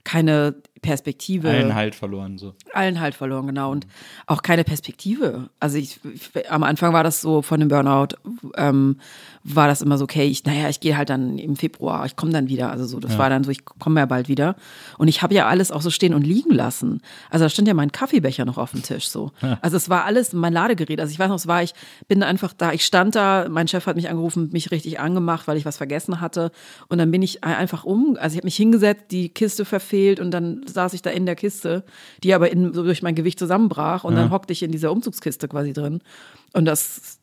keine 0.04 0.56
Perspektive 0.84 1.48
Allen 1.48 1.74
Halt 1.74 1.94
verloren. 1.94 2.38
So. 2.38 2.54
allen 2.72 3.00
halt 3.00 3.14
verloren, 3.14 3.46
genau. 3.46 3.72
Und 3.72 3.86
auch 4.26 4.42
keine 4.42 4.64
Perspektive. 4.64 5.48
Also 5.58 5.78
ich, 5.78 5.98
ich 6.04 6.50
am 6.50 6.62
Anfang 6.62 6.92
war 6.92 7.02
das 7.02 7.20
so 7.20 7.42
von 7.42 7.58
dem 7.58 7.68
Burnout, 7.68 8.16
ähm, 8.56 8.98
war 9.42 9.66
das 9.66 9.82
immer 9.82 9.98
so, 9.98 10.04
okay, 10.04 10.24
ich, 10.24 10.44
naja, 10.44 10.68
ich 10.68 10.80
gehe 10.80 10.96
halt 10.96 11.10
dann 11.10 11.38
im 11.38 11.56
Februar, 11.56 12.06
ich 12.06 12.16
komme 12.16 12.32
dann 12.32 12.48
wieder. 12.48 12.70
Also 12.70 12.86
so, 12.86 13.00
das 13.00 13.18
war 13.18 13.28
dann 13.28 13.44
so, 13.44 13.50
ich 13.50 13.64
komme 13.64 14.00
ja 14.00 14.06
bald 14.06 14.28
wieder. 14.28 14.56
Und 14.96 15.08
ich 15.08 15.22
habe 15.22 15.34
ja 15.34 15.46
alles 15.46 15.70
auch 15.70 15.82
so 15.82 15.90
stehen 15.90 16.14
und 16.14 16.26
liegen 16.26 16.52
lassen. 16.52 17.00
Also 17.30 17.44
da 17.44 17.48
stand 17.48 17.68
ja 17.68 17.74
mein 17.74 17.92
Kaffeebecher 17.92 18.44
noch 18.44 18.58
auf 18.58 18.70
dem 18.70 18.82
Tisch 18.82 19.08
so. 19.08 19.32
Also 19.60 19.76
es 19.76 19.88
war 19.88 20.04
alles 20.04 20.32
mein 20.32 20.52
Ladegerät. 20.52 21.00
Also 21.00 21.12
ich 21.12 21.18
weiß 21.18 21.28
noch, 21.28 21.36
es 21.36 21.46
war, 21.46 21.62
ich 21.62 21.74
bin 22.08 22.22
einfach 22.22 22.52
da, 22.52 22.72
ich 22.72 22.84
stand 22.84 23.14
da, 23.14 23.46
mein 23.48 23.68
Chef 23.68 23.86
hat 23.86 23.96
mich 23.96 24.08
angerufen, 24.08 24.50
mich 24.52 24.70
richtig 24.70 25.00
angemacht, 25.00 25.46
weil 25.46 25.56
ich 25.56 25.64
was 25.64 25.76
vergessen 25.76 26.20
hatte. 26.20 26.50
Und 26.88 26.98
dann 26.98 27.10
bin 27.10 27.22
ich 27.22 27.44
einfach 27.44 27.84
um, 27.84 28.16
also 28.20 28.34
ich 28.34 28.38
habe 28.38 28.46
mich 28.46 28.56
hingesetzt, 28.56 29.04
die 29.10 29.28
Kiste 29.28 29.64
verfehlt 29.64 30.20
und 30.20 30.30
dann 30.30 30.62
saß 30.74 30.92
ich 30.92 31.02
da 31.02 31.10
in 31.10 31.26
der 31.26 31.36
Kiste, 31.36 31.84
die 32.22 32.34
aber 32.34 32.50
in, 32.50 32.72
so 32.74 32.82
durch 32.82 33.02
mein 33.02 33.14
Gewicht 33.14 33.38
zusammenbrach 33.38 34.04
und 34.04 34.14
dann 34.16 34.30
hockte 34.30 34.52
ich 34.52 34.62
in 34.62 34.72
dieser 34.72 34.92
Umzugskiste 34.92 35.48
quasi 35.48 35.72
drin. 35.72 36.00
Und 36.52 36.64
das, 36.66 37.18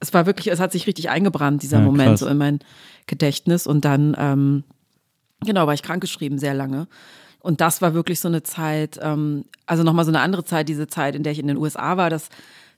es 0.00 0.12
war 0.12 0.26
wirklich, 0.26 0.48
es 0.48 0.60
hat 0.60 0.72
sich 0.72 0.86
richtig 0.86 1.08
eingebrannt, 1.10 1.62
dieser 1.62 1.78
Ja, 1.78 1.84
Moment, 1.84 2.10
krass. 2.10 2.20
so 2.20 2.26
in 2.26 2.38
mein 2.38 2.58
Gedächtnis. 3.06 3.66
Und 3.66 3.84
dann, 3.84 4.16
ähm, 4.18 4.64
genau, 5.44 5.66
war 5.66 5.74
ich 5.74 5.82
krankgeschrieben 5.82 6.38
sehr 6.38 6.54
lange. 6.54 6.88
Und 7.40 7.60
das 7.60 7.80
war 7.80 7.94
wirklich 7.94 8.20
so 8.20 8.28
eine 8.28 8.42
Zeit, 8.42 8.98
ähm, 9.00 9.44
also 9.66 9.82
nochmal 9.84 10.04
so 10.04 10.10
eine 10.10 10.20
andere 10.20 10.44
Zeit, 10.44 10.68
diese 10.68 10.88
Zeit, 10.88 11.14
in 11.14 11.22
der 11.22 11.32
ich 11.32 11.38
in 11.38 11.46
den 11.46 11.56
USA 11.56 11.96
war, 11.96 12.10
das, 12.10 12.28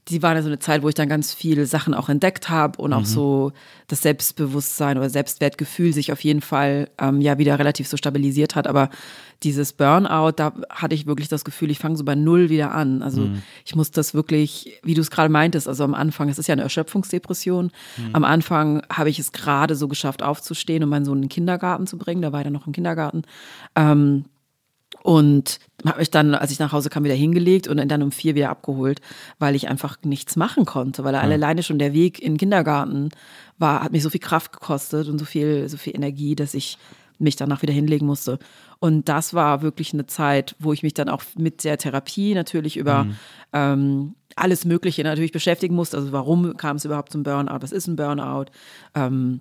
die 0.09 0.22
war 0.22 0.35
dann 0.35 0.43
so 0.43 0.48
eine 0.48 0.59
Zeit, 0.59 0.82
wo 0.82 0.89
ich 0.89 0.94
dann 0.94 1.09
ganz 1.09 1.35
viele 1.35 1.66
Sachen 1.66 1.93
auch 1.93 2.09
entdeckt 2.09 2.48
habe 2.48 2.80
und 2.80 2.93
auch 2.93 3.05
so 3.05 3.52
das 3.89 4.02
Selbstbewusstsein 4.02 4.97
oder 4.97 5.10
Selbstwertgefühl 5.10 5.93
sich 5.93 6.12
auf 6.12 6.24
jeden 6.24 6.40
Fall 6.40 6.89
ähm, 6.98 7.20
ja 7.20 7.39
wieder 7.39 7.59
relativ 7.59 7.89
so 7.89 7.97
stabilisiert 7.97 8.55
hat. 8.55 8.66
Aber 8.66 8.89
dieses 9.43 9.72
Burnout, 9.72 10.32
da 10.36 10.52
hatte 10.70 10.94
ich 10.94 11.06
wirklich 11.06 11.28
das 11.28 11.44
Gefühl, 11.44 11.70
ich 11.70 11.78
fange 11.78 11.97
so 11.97 12.05
bei 12.05 12.14
Null 12.14 12.48
wieder 12.48 12.72
an. 12.72 13.02
Also 13.02 13.28
ich 13.64 13.76
muss 13.76 13.90
das 13.90 14.14
wirklich, 14.14 14.80
wie 14.82 14.94
du 14.94 15.01
es 15.01 15.10
gerade 15.10 15.28
meintest, 15.28 15.68
also 15.68 15.85
am 15.85 15.94
Anfang, 15.94 16.28
es 16.28 16.39
ist 16.39 16.47
ja 16.47 16.55
eine 16.55 16.62
Erschöpfungsdepression. 16.62 17.70
Am 18.12 18.24
Anfang 18.24 18.82
habe 18.90 19.10
ich 19.10 19.18
es 19.18 19.32
gerade 19.32 19.74
so 19.74 19.89
geschafft, 19.89 20.22
aufzustehen 20.22 20.82
und 20.82 20.89
meinen 20.89 21.05
Sohn 21.05 21.18
in 21.18 21.22
den 21.24 21.28
Kindergarten 21.28 21.86
zu 21.86 21.98
bringen. 21.98 22.22
Da 22.22 22.32
war 22.32 22.44
er 22.44 22.51
noch 22.51 22.66
im 22.66 22.72
Kindergarten. 22.72 23.22
Ähm, 23.76 24.24
und 25.09 25.59
habe 25.86 26.01
mich 26.01 26.10
dann, 26.10 26.35
als 26.35 26.51
ich 26.51 26.59
nach 26.59 26.72
Hause 26.72 26.90
kam, 26.90 27.02
wieder 27.02 27.14
hingelegt 27.14 27.66
und 27.66 27.78
dann 27.89 28.02
um 28.02 28.12
vier 28.12 28.35
wieder 28.35 28.51
abgeholt, 28.51 29.01
weil 29.39 29.56
ich 29.56 29.66
einfach 29.66 29.97
nichts 30.02 30.36
machen 30.36 30.66
konnte, 30.66 31.02
weil 31.02 31.14
alleine 31.14 31.62
schon 31.62 31.78
der 31.78 31.94
Weg 31.94 32.20
in 32.20 32.35
den 32.35 32.39
Kindergarten 32.39 33.09
war, 33.56 33.82
hat 33.82 33.93
mich 33.93 34.02
so 34.02 34.10
viel 34.10 34.20
Kraft 34.20 34.52
gekostet 34.52 35.09
und 35.09 35.18
so 35.18 35.24
viel, 35.24 35.66
so 35.70 35.78
viel 35.78 35.97
Energie, 35.97 36.36
dass 36.36 36.52
ich 36.52 36.76
mich 37.18 37.36
danach 37.36 37.62
wieder 37.62 37.72
hinlegen 37.72 38.05
musste. 38.05 38.39
Und 38.80 39.09
das 39.09 39.32
war 39.32 39.62
wirklich 39.62 39.94
eine 39.94 40.05
Zeit, 40.05 40.55
wo 40.59 40.74
ich 40.74 40.82
mich 40.82 40.93
dann 40.93 41.09
auch 41.09 41.22
mit 41.39 41.64
der 41.64 41.78
Therapie 41.78 42.35
natürlich 42.35 42.76
über 42.76 43.06
ähm, 43.55 44.14
alles 44.36 44.66
Mögliche 44.66 45.05
natürlich 45.05 45.32
beschäftigen 45.32 45.74
musste. 45.74 45.97
Also 45.97 46.12
warum 46.12 46.55
kam 46.59 46.76
es 46.76 46.85
überhaupt 46.85 47.12
zum 47.12 47.22
Burnout? 47.22 47.62
Was 47.62 47.72
ist 47.72 47.86
ein 47.86 47.97
Burnout? 47.97 48.51
Ähm, 48.94 49.40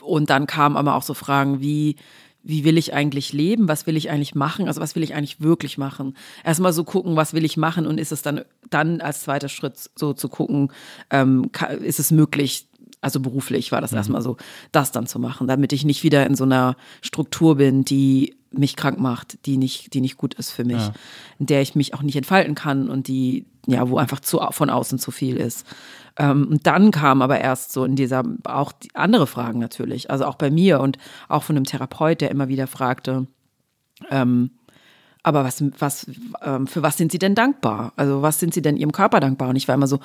und 0.00 0.30
dann 0.30 0.46
kamen 0.46 0.76
aber 0.76 0.94
auch 0.94 1.02
so 1.02 1.14
Fragen 1.14 1.60
wie, 1.60 1.96
wie 2.42 2.64
will 2.64 2.78
ich 2.78 2.94
eigentlich 2.94 3.32
leben? 3.32 3.68
Was 3.68 3.86
will 3.86 3.96
ich 3.96 4.10
eigentlich 4.10 4.34
machen? 4.34 4.68
Also 4.68 4.80
was 4.80 4.94
will 4.94 5.02
ich 5.02 5.14
eigentlich 5.14 5.40
wirklich 5.40 5.76
machen? 5.78 6.16
Erstmal 6.44 6.72
so 6.72 6.84
gucken, 6.84 7.16
was 7.16 7.34
will 7.34 7.44
ich 7.44 7.56
machen 7.56 7.86
und 7.86 7.98
ist 7.98 8.12
es 8.12 8.22
dann, 8.22 8.42
dann 8.70 9.00
als 9.00 9.22
zweiter 9.22 9.48
Schritt 9.48 9.90
so 9.94 10.12
zu 10.12 10.28
gucken, 10.28 10.72
ähm, 11.10 11.50
ist 11.82 11.98
es 11.98 12.10
möglich, 12.10 12.68
also 13.00 13.20
beruflich 13.20 13.70
war 13.72 13.80
das 13.80 13.92
erstmal 13.92 14.22
so, 14.22 14.36
das 14.72 14.92
dann 14.92 15.06
zu 15.06 15.18
machen, 15.18 15.46
damit 15.46 15.72
ich 15.72 15.84
nicht 15.84 16.02
wieder 16.02 16.26
in 16.26 16.34
so 16.34 16.44
einer 16.44 16.76
Struktur 17.00 17.56
bin, 17.56 17.84
die 17.84 18.36
mich 18.50 18.76
krank 18.76 18.98
macht, 18.98 19.44
die 19.46 19.56
nicht, 19.56 19.92
die 19.94 20.00
nicht 20.00 20.16
gut 20.16 20.34
ist 20.34 20.50
für 20.50 20.64
mich, 20.64 20.82
in 21.38 21.46
der 21.46 21.60
ich 21.60 21.74
mich 21.74 21.94
auch 21.94 22.02
nicht 22.02 22.16
entfalten 22.16 22.54
kann 22.54 22.88
und 22.88 23.08
die, 23.08 23.44
ja, 23.66 23.88
wo 23.90 23.98
einfach 23.98 24.20
zu, 24.20 24.40
von 24.50 24.70
außen 24.70 24.98
zu 24.98 25.10
viel 25.10 25.36
ist. 25.36 25.66
Ähm, 26.18 26.48
und 26.48 26.66
dann 26.66 26.90
kam 26.90 27.22
aber 27.22 27.40
erst 27.40 27.72
so 27.72 27.84
in 27.84 27.96
dieser, 27.96 28.24
auch 28.44 28.72
die 28.72 28.94
andere 28.94 29.26
Fragen 29.26 29.60
natürlich, 29.60 30.10
also 30.10 30.24
auch 30.24 30.34
bei 30.34 30.50
mir 30.50 30.80
und 30.80 30.98
auch 31.28 31.44
von 31.44 31.56
einem 31.56 31.64
Therapeut, 31.64 32.20
der 32.20 32.30
immer 32.30 32.48
wieder 32.48 32.66
fragte, 32.66 33.26
ähm, 34.10 34.50
aber 35.28 35.44
was, 35.44 35.62
was, 35.78 36.06
ähm, 36.42 36.66
für 36.66 36.82
was 36.82 36.96
sind 36.96 37.12
Sie 37.12 37.18
denn 37.18 37.34
dankbar? 37.34 37.92
Also 37.96 38.22
was 38.22 38.40
sind 38.40 38.54
Sie 38.54 38.62
denn 38.62 38.76
Ihrem 38.76 38.92
Körper 38.92 39.20
dankbar? 39.20 39.48
Und 39.48 39.56
ich 39.56 39.68
war 39.68 39.74
immer 39.74 39.86
so, 39.86 40.00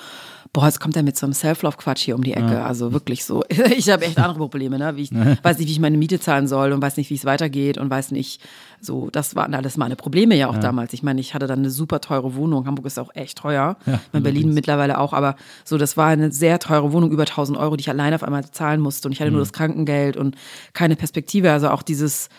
boah, 0.53 0.65
jetzt 0.65 0.79
kommt 0.79 0.95
er 0.95 1.01
mit 1.01 1.17
so 1.17 1.25
einem 1.25 1.33
Self-Love-Quatsch 1.33 2.01
hier 2.03 2.15
um 2.15 2.23
die 2.23 2.33
Ecke. 2.33 2.63
Also 2.63 2.93
wirklich 2.93 3.25
so. 3.25 3.43
Ich 3.75 3.89
habe 3.89 4.05
echt 4.05 4.19
andere 4.19 4.37
Probleme, 4.37 4.77
ne? 4.77 4.95
Wie 4.95 5.01
ich 5.01 5.11
weiß 5.43 5.57
nicht, 5.57 5.67
wie 5.67 5.71
ich 5.71 5.79
meine 5.79 5.97
Miete 5.97 6.19
zahlen 6.19 6.47
soll 6.47 6.71
und 6.71 6.81
weiß 6.81 6.97
nicht, 6.97 7.09
wie 7.09 7.15
es 7.15 7.25
weitergeht 7.25 7.77
und 7.79 7.89
weiß 7.89 8.11
nicht, 8.11 8.41
so, 8.79 9.09
das 9.09 9.35
waren 9.35 9.55
alles 9.55 9.77
meine 9.77 9.95
Probleme 9.95 10.35
ja 10.35 10.49
auch 10.49 10.57
damals. 10.57 10.93
Ich 10.93 11.01
meine, 11.01 11.21
ich 11.21 11.33
hatte 11.33 11.47
dann 11.47 11.59
eine 11.59 11.69
super 11.69 12.01
teure 12.01 12.35
Wohnung. 12.35 12.67
Hamburg 12.67 12.85
ist 12.85 12.99
auch 12.99 13.15
echt 13.15 13.39
teuer. 13.39 13.77
ich 13.85 13.93
meine, 14.11 14.23
Berlin 14.23 14.53
mittlerweile 14.53 14.99
auch, 14.99 15.13
aber 15.13 15.35
so, 15.63 15.77
das 15.77 15.97
war 15.97 16.07
eine 16.07 16.31
sehr 16.31 16.59
teure 16.59 16.91
Wohnung, 16.91 17.11
über 17.11 17.23
1000 17.23 17.57
Euro, 17.57 17.75
die 17.75 17.81
ich 17.81 17.89
alleine 17.89 18.15
auf 18.15 18.23
einmal 18.23 18.43
zahlen 18.51 18.81
musste. 18.81 19.07
Und 19.07 19.13
ich 19.13 19.21
hatte 19.21 19.31
nur 19.31 19.39
das 19.39 19.53
Krankengeld 19.53 20.17
und 20.17 20.35
keine 20.73 20.95
Perspektive. 20.95 21.51
Also 21.51 21.69
auch 21.69 21.81
dieses, 21.81 22.29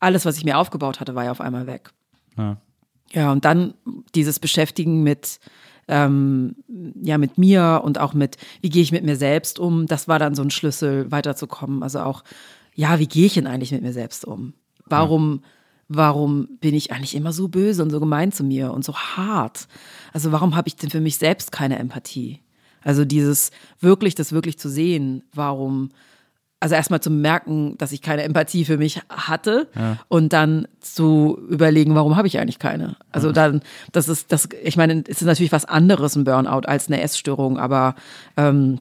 alles, 0.00 0.26
was 0.26 0.36
ich 0.36 0.44
mir 0.44 0.58
aufgebaut 0.58 1.00
hatte, 1.00 1.14
war 1.14 1.24
ja 1.24 1.30
auf 1.30 1.40
einmal 1.40 1.66
weg. 1.66 1.90
Ja. 2.36 2.56
Ja, 3.12 3.30
und 3.30 3.44
dann 3.44 3.74
dieses 4.14 4.38
Beschäftigen 4.38 5.02
mit, 5.02 5.38
ähm, 5.86 6.56
ja, 7.02 7.18
mit 7.18 7.36
mir 7.36 7.82
und 7.84 7.98
auch 7.98 8.14
mit, 8.14 8.38
wie 8.62 8.70
gehe 8.70 8.82
ich 8.82 8.92
mit 8.92 9.04
mir 9.04 9.16
selbst 9.16 9.58
um, 9.58 9.86
das 9.86 10.08
war 10.08 10.18
dann 10.18 10.34
so 10.34 10.42
ein 10.42 10.50
Schlüssel, 10.50 11.10
weiterzukommen. 11.10 11.82
Also 11.82 12.00
auch, 12.00 12.24
ja, 12.74 12.98
wie 12.98 13.06
gehe 13.06 13.26
ich 13.26 13.34
denn 13.34 13.46
eigentlich 13.46 13.72
mit 13.72 13.82
mir 13.82 13.92
selbst 13.92 14.24
um? 14.24 14.54
Warum, 14.86 15.42
warum 15.88 16.48
bin 16.60 16.74
ich 16.74 16.90
eigentlich 16.90 17.14
immer 17.14 17.32
so 17.32 17.48
böse 17.48 17.82
und 17.82 17.90
so 17.90 18.00
gemein 18.00 18.32
zu 18.32 18.44
mir 18.44 18.72
und 18.72 18.84
so 18.84 18.94
hart? 18.94 19.68
Also 20.12 20.32
warum 20.32 20.56
habe 20.56 20.68
ich 20.68 20.76
denn 20.76 20.90
für 20.90 21.00
mich 21.00 21.18
selbst 21.18 21.52
keine 21.52 21.78
Empathie? 21.78 22.40
Also 22.82 23.04
dieses 23.04 23.50
wirklich, 23.80 24.14
das 24.14 24.32
wirklich 24.32 24.58
zu 24.58 24.68
sehen, 24.68 25.22
warum, 25.34 25.90
also 26.62 26.76
erstmal 26.76 27.00
zu 27.00 27.10
merken, 27.10 27.76
dass 27.78 27.90
ich 27.90 28.02
keine 28.02 28.22
Empathie 28.22 28.64
für 28.64 28.78
mich 28.78 29.00
hatte 29.08 29.66
und 30.06 30.32
dann 30.32 30.68
zu 30.78 31.36
überlegen, 31.48 31.96
warum 31.96 32.16
habe 32.16 32.28
ich 32.28 32.38
eigentlich 32.38 32.60
keine? 32.60 32.94
Also 33.10 33.32
dann, 33.32 33.62
das 33.90 34.08
ist, 34.08 34.30
das, 34.30 34.48
ich 34.62 34.76
meine, 34.76 35.02
es 35.08 35.20
ist 35.20 35.26
natürlich 35.26 35.50
was 35.50 35.64
anderes 35.64 36.14
ein 36.14 36.22
Burnout 36.22 36.68
als 36.68 36.86
eine 36.86 37.00
Essstörung, 37.00 37.58
aber 37.58 37.96
ähm, 38.36 38.78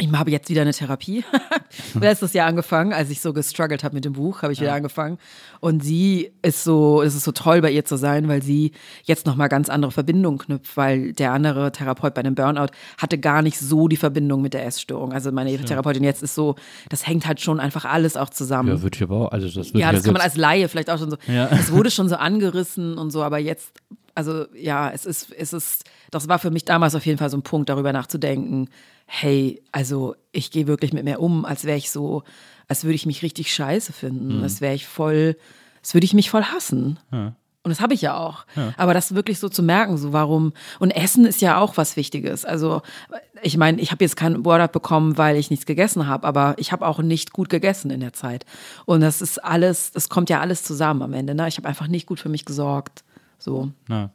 ich 0.00 0.12
habe 0.12 0.30
jetzt 0.30 0.48
wieder 0.48 0.62
eine 0.62 0.72
Therapie. 0.72 1.24
Letztes 2.00 2.32
Jahr 2.32 2.48
angefangen, 2.48 2.92
als 2.92 3.10
ich 3.10 3.20
so 3.20 3.32
gestruggelt 3.32 3.84
habe 3.84 3.94
mit 3.94 4.04
dem 4.04 4.14
Buch, 4.14 4.42
habe 4.42 4.52
ich 4.52 4.60
wieder 4.60 4.72
angefangen. 4.72 5.18
Und 5.60 5.84
sie 5.84 6.32
ist 6.42 6.64
so, 6.64 7.02
es 7.02 7.14
ist 7.14 7.24
so 7.24 7.32
toll 7.32 7.60
bei 7.60 7.70
ihr 7.70 7.84
zu 7.84 7.96
sein, 7.96 8.28
weil 8.28 8.42
sie 8.42 8.72
jetzt 9.04 9.26
nochmal 9.26 9.48
ganz 9.48 9.68
andere 9.68 9.92
Verbindungen 9.92 10.38
knüpft, 10.38 10.76
weil 10.76 11.12
der 11.12 11.32
andere 11.32 11.70
Therapeut 11.72 12.14
bei 12.14 12.20
einem 12.20 12.34
Burnout 12.34 12.72
hatte 12.98 13.18
gar 13.18 13.42
nicht 13.42 13.58
so 13.58 13.88
die 13.88 13.96
Verbindung 13.96 14.42
mit 14.42 14.54
der 14.54 14.66
Essstörung. 14.66 15.12
Also 15.12 15.30
meine 15.32 15.56
Therapeutin 15.58 16.04
jetzt 16.04 16.22
ist 16.22 16.34
so, 16.34 16.56
das 16.88 17.06
hängt 17.06 17.26
halt 17.26 17.40
schon 17.40 17.60
einfach 17.60 17.84
alles 17.84 18.16
auch 18.16 18.30
zusammen. 18.30 18.68
Ja, 18.70 18.82
würde 18.82 18.96
ich 18.96 19.02
aber 19.02 19.26
auch, 19.26 19.32
also 19.32 19.48
das 19.48 19.72
Ja, 19.72 19.92
das 19.92 20.02
kann 20.02 20.12
man 20.12 20.22
als 20.22 20.36
Laie 20.36 20.68
vielleicht 20.68 20.90
auch 20.90 20.98
schon 20.98 21.10
so. 21.10 21.16
Ja. 21.26 21.48
Es 21.48 21.72
wurde 21.72 21.90
schon 21.90 22.08
so 22.08 22.16
angerissen 22.16 22.98
und 22.98 23.10
so, 23.10 23.22
aber 23.22 23.38
jetzt, 23.38 23.72
also 24.14 24.46
ja, 24.54 24.90
es 24.90 25.06
ist, 25.06 25.32
es 25.32 25.52
ist, 25.52 25.84
das 26.10 26.28
war 26.28 26.38
für 26.38 26.50
mich 26.50 26.64
damals 26.64 26.94
auf 26.94 27.06
jeden 27.06 27.18
Fall 27.18 27.30
so 27.30 27.36
ein 27.36 27.42
Punkt, 27.42 27.68
darüber 27.68 27.92
nachzudenken, 27.92 28.68
hey, 29.12 29.60
also 29.72 30.14
ich 30.30 30.52
gehe 30.52 30.68
wirklich 30.68 30.92
mit 30.92 31.04
mir 31.04 31.18
um, 31.20 31.44
als 31.44 31.64
wäre 31.64 31.76
ich 31.76 31.90
so, 31.90 32.22
als 32.68 32.84
würde 32.84 32.94
ich 32.94 33.06
mich 33.06 33.22
richtig 33.22 33.52
scheiße 33.52 33.92
finden, 33.92 34.36
Mhm. 34.38 34.42
als 34.44 34.60
wäre 34.60 34.74
ich 34.74 34.86
voll, 34.86 35.36
als 35.80 35.94
würde 35.94 36.04
ich 36.04 36.14
mich 36.14 36.30
voll 36.30 36.44
hassen. 36.44 37.00
Und 37.10 37.68
das 37.68 37.80
habe 37.80 37.92
ich 37.92 38.02
ja 38.02 38.16
auch. 38.16 38.46
Aber 38.76 38.94
das 38.94 39.14
wirklich 39.16 39.40
so 39.40 39.48
zu 39.48 39.62
merken, 39.64 39.98
so 39.98 40.12
warum. 40.12 40.52
Und 40.78 40.92
Essen 40.92 41.26
ist 41.26 41.40
ja 41.40 41.58
auch 41.58 41.76
was 41.76 41.96
Wichtiges. 41.96 42.44
Also, 42.44 42.82
ich 43.42 43.56
meine, 43.56 43.80
ich 43.82 43.90
habe 43.90 44.04
jetzt 44.04 44.16
keinen 44.16 44.44
Burnout 44.44 44.72
bekommen, 44.72 45.18
weil 45.18 45.36
ich 45.36 45.50
nichts 45.50 45.66
gegessen 45.66 46.06
habe, 46.06 46.26
aber 46.26 46.54
ich 46.58 46.70
habe 46.70 46.86
auch 46.86 47.00
nicht 47.02 47.32
gut 47.32 47.48
gegessen 47.48 47.90
in 47.90 48.00
der 48.00 48.12
Zeit. 48.12 48.46
Und 48.86 49.00
das 49.00 49.20
ist 49.20 49.42
alles, 49.44 49.90
das 49.90 50.08
kommt 50.08 50.30
ja 50.30 50.40
alles 50.40 50.62
zusammen 50.62 51.02
am 51.02 51.12
Ende. 51.12 51.34
Ne? 51.34 51.48
Ich 51.48 51.56
habe 51.58 51.66
einfach 51.68 51.88
nicht 51.88 52.06
gut 52.06 52.20
für 52.20 52.28
mich 52.28 52.44
gesorgt. 52.44 53.02
So. 53.38 53.72
Ja. 53.88 54.10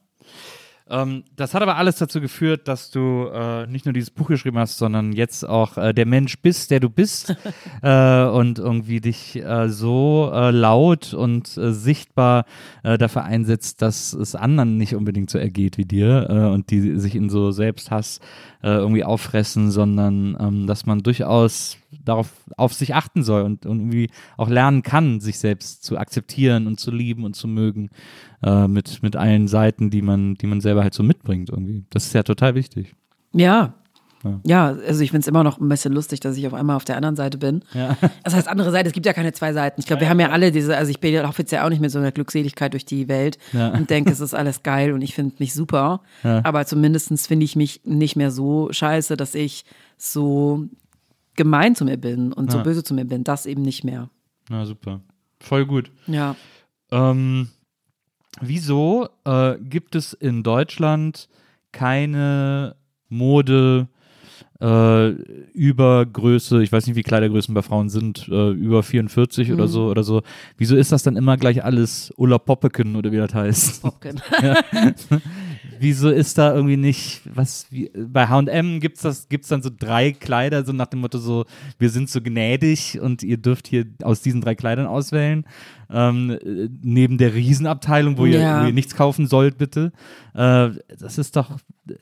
Ähm, 0.88 1.24
das 1.36 1.56
hat 1.56 1.64
aber 1.64 1.78
alles 1.78 1.96
dazu 1.96 2.22
geführt, 2.22 2.68
dass 2.68 2.92
du 2.92 3.28
äh, 3.34 3.66
nicht 3.66 3.86
nur 3.86 3.94
dieses 3.94 4.12
Buch 4.12 4.28
geschrieben 4.28 4.60
hast, 4.60 4.78
sondern 4.78 5.14
jetzt 5.14 5.44
auch 5.44 5.78
äh, 5.78 5.94
der 5.94 6.06
Mensch 6.06 6.38
bist, 6.40 6.70
der 6.70 6.80
du 6.80 6.90
bist 6.90 7.36
äh, 7.82 8.24
und 8.26 8.60
irgendwie 8.60 9.02
dich 9.02 9.36
äh, 9.38 9.68
so 9.70 10.32
äh, 10.32 10.52
laut 10.52 11.16
und 11.16 11.58
äh, 11.58 11.74
sichtbar 11.74 12.46
dafür 12.84 13.24
einsetzt, 13.24 13.82
dass 13.82 14.14
es 14.14 14.36
anderen 14.36 14.78
nicht 14.78 14.96
unbedingt 14.96 15.30
so 15.30 15.40
ergeht 15.40 15.78
wie 15.78 15.86
dir 15.86 16.52
und 16.54 16.70
die 16.70 17.00
sich 17.00 17.16
in 17.16 17.30
so 17.30 17.52
Selbsthass 17.52 18.20
irgendwie 18.62 19.04
auffressen, 19.04 19.72
sondern 19.72 20.38
ähm, 20.40 20.68
dass 20.68 20.86
man 20.86 21.00
durchaus 21.00 21.78
darauf 22.04 22.32
auf 22.58 22.74
sich 22.74 22.96
achten 22.96 23.24
soll 23.24 23.44
und, 23.44 23.66
und 23.66 23.80
irgendwie 23.80 24.10
auch 24.38 24.50
lernen 24.50 24.84
kann, 24.84 25.20
sich 25.20 25.40
selbst 25.40 25.84
zu 25.84 25.98
akzeptieren 25.98 26.68
und 26.68 26.80
zu 26.80 26.92
lieben 26.92 27.24
und 27.24 27.36
zu 27.36 27.48
mögen 27.48 27.90
äh, 28.44 28.68
mit, 28.68 29.02
mit 29.04 29.16
allen 29.16 29.48
Seiten, 29.48 29.90
die 29.90 30.02
man, 30.02 30.36
die 30.36 30.48
man 30.48 30.62
selber 30.62 30.84
halt 30.84 30.94
so 30.94 31.04
mitbringt 31.04 31.50
irgendwie. 31.50 31.86
Das 31.90 32.06
ist 32.06 32.14
ja 32.14 32.24
total 32.24 32.56
wichtig. 32.56 32.96
Ja. 33.34 33.74
Ja. 34.24 34.40
Ja, 34.44 34.66
also 34.88 35.02
ich 35.04 35.12
finde 35.12 35.22
es 35.22 35.28
immer 35.28 35.44
noch 35.44 35.60
ein 35.60 35.70
bisschen 35.70 35.94
lustig, 35.94 36.20
dass 36.20 36.36
ich 36.36 36.48
auf 36.48 36.56
einmal 36.56 36.76
auf 36.78 36.84
der 36.86 36.98
anderen 36.98 37.16
Seite 37.16 37.38
bin. 37.38 37.64
Ja. 37.76 37.96
Das 38.24 38.34
heißt, 38.34 38.48
andere 38.48 38.72
Seite, 38.72 38.88
es 38.88 38.94
gibt 38.94 39.06
ja 39.06 39.14
keine 39.14 39.34
zwei 39.34 39.54
Seiten. 39.54 39.80
Ich 39.80 39.86
glaube, 39.86 40.02
wir 40.02 40.10
haben 40.10 40.20
ja 40.20 40.30
alle 40.32 40.52
diese, 40.52 40.76
also 40.76 40.90
ich 40.90 41.00
bin 41.00 41.14
ja 41.14 41.24
auch 41.30 41.70
nicht 41.70 41.80
mit 41.80 41.92
so 41.92 42.00
einer 42.00 42.12
Glückseligkeit 42.12 42.74
durch 42.74 42.86
die 42.86 43.08
Welt 43.08 43.38
Ja. 43.54 43.70
und 43.70 43.92
denke, 43.92 44.12
es 44.12 44.22
ist 44.22 44.34
alles 44.34 44.64
geil 44.64 44.94
und 44.94 45.04
ich 45.04 45.14
finde 45.14 45.36
mich 45.38 45.54
super. 45.54 46.02
Aber 46.24 46.66
zumindestens 46.66 47.28
finde 47.28 47.44
ich 47.44 47.56
mich 47.56 47.82
nicht 47.86 48.16
mehr 48.16 48.32
so 48.32 48.70
scheiße, 48.72 49.16
dass 49.16 49.36
ich 49.36 49.64
so 49.98 50.66
gemein 51.36 51.76
zu 51.76 51.86
mir 51.86 51.98
bin 51.98 52.34
und 52.34 52.52
so 52.52 52.58
Ja. 52.58 52.64
böse 52.64 52.84
zu 52.84 52.94
mir 52.94 53.06
bin. 53.06 53.24
Das 53.24 53.46
eben 53.46 53.62
nicht 53.62 53.84
mehr. 53.84 54.10
Na 54.50 54.66
super. 54.66 55.02
Voll 55.40 55.66
gut. 55.66 55.92
Ja. 56.08 56.36
Ähm, 56.92 57.50
wieso 58.42 59.10
äh, 59.26 59.56
gibt 59.60 59.96
es 59.96 60.14
in 60.14 60.44
Deutschland 60.44 61.28
keine 61.72 62.76
Mode 63.10 63.88
äh, 64.62 65.10
über 65.54 66.06
Größe, 66.06 66.64
ich 66.64 66.72
weiß 66.72 66.88
nicht, 66.88 66.96
wie 66.96 67.04
Kleidergrößen 67.04 67.54
bei 67.54 67.62
Frauen 67.62 67.90
sind, 67.90 68.28
äh, 68.30 68.52
über 68.52 68.84
44 68.84 69.52
oder 69.52 69.68
so 69.68 69.88
oder 69.90 70.04
so. 70.04 70.22
Wieso 70.58 70.78
ist 70.78 70.92
das 70.94 71.04
dann 71.04 71.18
immer 71.18 71.36
gleich 71.36 71.64
alles 71.64 72.14
Ulla 72.16 72.38
Poppeken 72.38 72.96
oder 72.96 73.12
wie 73.12 73.18
das 73.18 73.34
heißt? 73.34 73.82
Popkin. 73.82 74.22
Wieso 75.80 76.10
ist 76.10 76.38
da 76.38 76.54
irgendwie 76.54 76.78
nicht, 76.78 77.22
was, 77.34 77.68
wie, 77.70 77.92
bei 77.96 78.28
H&M 78.28 78.80
gibt's 78.80 79.02
das, 79.02 79.28
gibt's 79.30 79.48
dann 79.50 79.62
so 79.62 79.70
drei 79.76 80.12
Kleider, 80.12 80.64
so 80.66 80.74
nach 80.74 80.88
dem 80.88 81.00
Motto 81.02 81.18
so, 81.18 81.46
wir 81.80 81.90
sind 81.90 82.10
so 82.10 82.22
gnädig 82.22 83.00
und 83.02 83.24
ihr 83.24 83.38
dürft 83.38 83.68
hier 83.68 83.86
aus 84.04 84.22
diesen 84.22 84.42
drei 84.42 84.56
Kleidern 84.56 84.88
auswählen, 84.88 85.46
ähm, 85.90 86.30
äh, 86.32 86.70
neben 86.82 87.18
der 87.18 87.34
Riesenabteilung, 87.34 88.18
wo, 88.18 88.26
ihr, 88.26 88.40
Ja. 88.40 88.64
wo 88.64 88.68
ihr 88.68 88.74
nichts 88.74 88.96
kaufen 88.96 89.28
sollt, 89.28 89.58
bitte. 89.58 89.92
Äh, 90.34 90.70
das 91.00 91.18
ist 91.18 91.36
doch, 91.36 91.52
äh, 91.90 91.94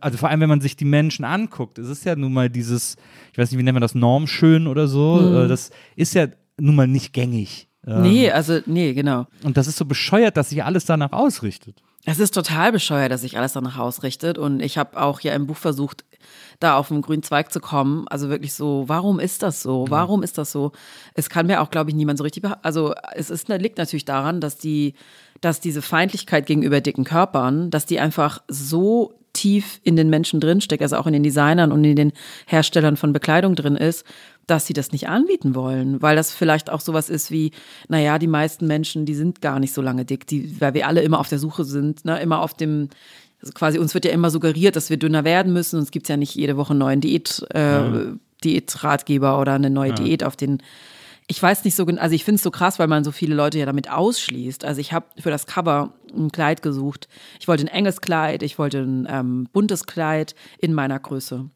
also 0.00 0.18
vor 0.18 0.28
allem, 0.28 0.40
wenn 0.40 0.48
man 0.48 0.60
sich 0.60 0.76
die 0.76 0.84
Menschen 0.84 1.24
anguckt, 1.24 1.78
es 1.78 1.88
ist 1.88 2.04
ja 2.04 2.16
nun 2.16 2.32
mal 2.32 2.50
dieses, 2.50 2.96
ich 3.32 3.38
weiß 3.38 3.50
nicht, 3.50 3.58
wie 3.58 3.62
nennt 3.62 3.74
man 3.74 3.82
das, 3.82 3.94
normschön 3.94 4.66
oder 4.66 4.86
so, 4.88 5.42
äh, 5.44 5.48
das 5.48 5.70
ist 5.96 6.14
ja 6.14 6.26
nun 6.58 6.74
mal 6.76 6.86
nicht 6.86 7.12
gängig. 7.12 7.68
Ähm, 7.86 8.02
Nee, 8.02 8.30
also, 8.30 8.58
nee, 8.66 8.94
genau. 8.94 9.26
Und 9.44 9.56
das 9.56 9.66
ist 9.68 9.76
so 9.76 9.84
bescheuert, 9.84 10.36
dass 10.36 10.48
sich 10.50 10.64
alles 10.64 10.84
danach 10.86 11.12
ausrichtet. 11.12 11.82
Es 12.08 12.20
ist 12.20 12.32
total 12.34 12.70
bescheuert, 12.70 13.10
dass 13.10 13.22
sich 13.22 13.36
alles 13.36 13.54
danach 13.54 13.78
ausrichtet. 13.78 14.38
Und 14.38 14.60
ich 14.60 14.78
habe 14.78 15.00
auch 15.02 15.20
ja 15.20 15.34
im 15.34 15.48
Buch 15.48 15.56
versucht, 15.56 16.04
da 16.60 16.76
auf 16.76 16.88
den 16.88 17.02
grünen 17.02 17.24
Zweig 17.24 17.52
zu 17.52 17.58
kommen. 17.58 18.06
Also 18.06 18.30
wirklich 18.30 18.54
so, 18.54 18.84
warum 18.86 19.18
ist 19.18 19.42
das 19.42 19.60
so? 19.60 19.86
Warum 19.88 20.22
ist 20.22 20.38
das 20.38 20.52
so? 20.52 20.70
Es 21.14 21.28
kann 21.28 21.46
mir 21.46 21.60
auch, 21.60 21.70
glaube 21.70 21.90
ich, 21.90 21.96
niemand 21.96 22.18
so 22.18 22.24
richtig, 22.24 22.44
also 22.62 22.94
es 23.14 23.28
ist, 23.28 23.48
liegt 23.48 23.78
natürlich 23.78 24.04
daran, 24.04 24.40
dass 24.40 24.56
die, 24.56 24.94
dass 25.40 25.60
diese 25.60 25.82
Feindlichkeit 25.82 26.46
gegenüber 26.46 26.80
dicken 26.80 27.04
Körpern, 27.04 27.70
dass 27.70 27.86
die 27.86 27.98
einfach 27.98 28.40
so 28.46 29.18
tief 29.32 29.80
in 29.82 29.96
den 29.96 30.08
Menschen 30.08 30.40
drinsteckt, 30.40 30.82
also 30.82 30.96
auch 30.96 31.06
in 31.06 31.12
den 31.12 31.24
Designern 31.24 31.72
und 31.72 31.84
in 31.84 31.96
den 31.96 32.12
Herstellern 32.46 32.96
von 32.96 33.12
Bekleidung 33.12 33.56
drin 33.56 33.76
ist, 33.76 34.06
dass 34.46 34.66
sie 34.66 34.74
das 34.74 34.92
nicht 34.92 35.08
anbieten 35.08 35.54
wollen, 35.54 36.00
weil 36.02 36.14
das 36.14 36.32
vielleicht 36.32 36.70
auch 36.70 36.80
sowas 36.80 37.08
ist 37.08 37.30
wie, 37.30 37.50
naja, 37.88 38.18
die 38.18 38.28
meisten 38.28 38.66
Menschen, 38.66 39.04
die 39.04 39.14
sind 39.14 39.40
gar 39.40 39.58
nicht 39.58 39.74
so 39.74 39.82
lange 39.82 40.04
dick, 40.04 40.26
die, 40.26 40.60
weil 40.60 40.74
wir 40.74 40.86
alle 40.86 41.02
immer 41.02 41.18
auf 41.18 41.28
der 41.28 41.38
Suche 41.38 41.64
sind, 41.64 42.04
ne, 42.04 42.20
immer 42.20 42.40
auf 42.40 42.54
dem, 42.54 42.88
also 43.40 43.52
quasi 43.52 43.78
uns 43.78 43.94
wird 43.94 44.04
ja 44.04 44.12
immer 44.12 44.30
suggeriert, 44.30 44.76
dass 44.76 44.88
wir 44.88 44.98
dünner 44.98 45.24
werden 45.24 45.52
müssen. 45.52 45.76
Und 45.76 45.82
es 45.82 45.90
gibt 45.90 46.08
ja 46.08 46.16
nicht 46.16 46.34
jede 46.34 46.56
Woche 46.56 46.70
einen 46.70 46.78
neuen 46.78 47.00
Diät, 47.00 47.44
äh, 47.50 48.12
Diätratgeber 48.44 49.40
oder 49.40 49.54
eine 49.54 49.70
neue 49.70 49.92
Diät 49.94 50.22
auf 50.22 50.36
den. 50.36 50.62
Ich 51.26 51.42
weiß 51.42 51.64
nicht 51.64 51.74
so 51.74 51.84
genau, 51.84 52.00
also 52.00 52.14
ich 52.14 52.24
finde 52.24 52.36
es 52.36 52.42
so 52.42 52.52
krass, 52.52 52.78
weil 52.78 52.86
man 52.86 53.02
so 53.02 53.10
viele 53.10 53.34
Leute 53.34 53.58
ja 53.58 53.66
damit 53.66 53.90
ausschließt. 53.90 54.64
Also 54.64 54.80
ich 54.80 54.92
habe 54.92 55.06
für 55.18 55.30
das 55.30 55.46
Cover 55.46 55.92
ein 56.16 56.30
Kleid 56.30 56.62
gesucht. 56.62 57.08
Ich 57.40 57.48
wollte 57.48 57.64
ein 57.64 57.68
enges 57.68 58.00
Kleid, 58.00 58.44
ich 58.44 58.58
wollte 58.60 58.78
ein 58.78 59.08
ähm, 59.10 59.48
buntes 59.52 59.86
Kleid 59.86 60.36
in 60.58 60.72
meiner 60.72 61.00
Größe 61.00 61.50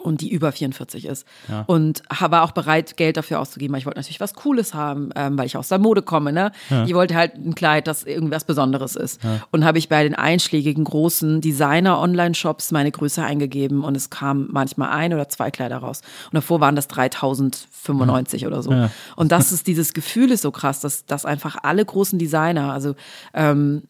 und 0.00 0.20
die 0.20 0.30
über 0.30 0.52
44 0.52 1.04
ist. 1.06 1.26
Und 1.66 2.02
ha- 2.10 2.30
war 2.30 2.42
auch 2.44 2.52
bereit, 2.52 2.96
Geld 2.96 3.16
dafür 3.16 3.40
auszugeben, 3.40 3.72
weil 3.72 3.80
ich 3.80 3.86
wollte 3.86 3.98
natürlich 3.98 4.20
was 4.20 4.34
Cooles 4.34 4.74
haben, 4.74 5.10
ähm, 5.16 5.36
weil 5.38 5.46
ich 5.46 5.56
aus 5.56 5.68
der 5.68 5.78
Mode 5.78 6.02
komme. 6.02 6.32
Ne? 6.32 6.52
Ich 6.86 6.94
wollte 6.94 7.14
halt 7.14 7.34
ein 7.34 7.54
Kleid, 7.54 7.86
das 7.86 8.04
irgendwas 8.04 8.44
Besonderes 8.44 8.96
ist. 8.96 9.20
Und 9.50 9.64
habe 9.64 9.78
ich 9.78 9.88
bei 9.88 10.02
den 10.02 10.14
einschlägigen 10.14 10.84
großen 10.84 11.40
Designer-Online-Shops 11.40 12.70
meine 12.72 12.90
Größe 12.90 13.22
eingegeben 13.22 13.84
und 13.84 13.96
es 13.96 14.10
kam 14.10 14.48
manchmal 14.50 14.90
ein 14.90 15.12
oder 15.14 15.28
zwei 15.28 15.50
Kleider 15.50 15.78
raus. 15.78 16.02
Und 16.26 16.34
davor 16.34 16.60
waren 16.60 16.76
das 16.76 16.88
3095 16.88 18.46
oder 18.46 18.62
so. 18.62 18.70
Und 19.16 19.32
das 19.32 19.52
ist, 19.52 19.66
dieses 19.66 19.92
Gefühl 19.94 20.30
ist 20.30 20.42
so 20.42 20.50
krass, 20.50 20.80
dass, 20.80 21.04
dass 21.06 21.24
einfach 21.24 21.56
alle 21.62 21.84
großen 21.84 22.18
Designer, 22.18 22.72
also 22.72 22.94
ähm, 23.34 23.82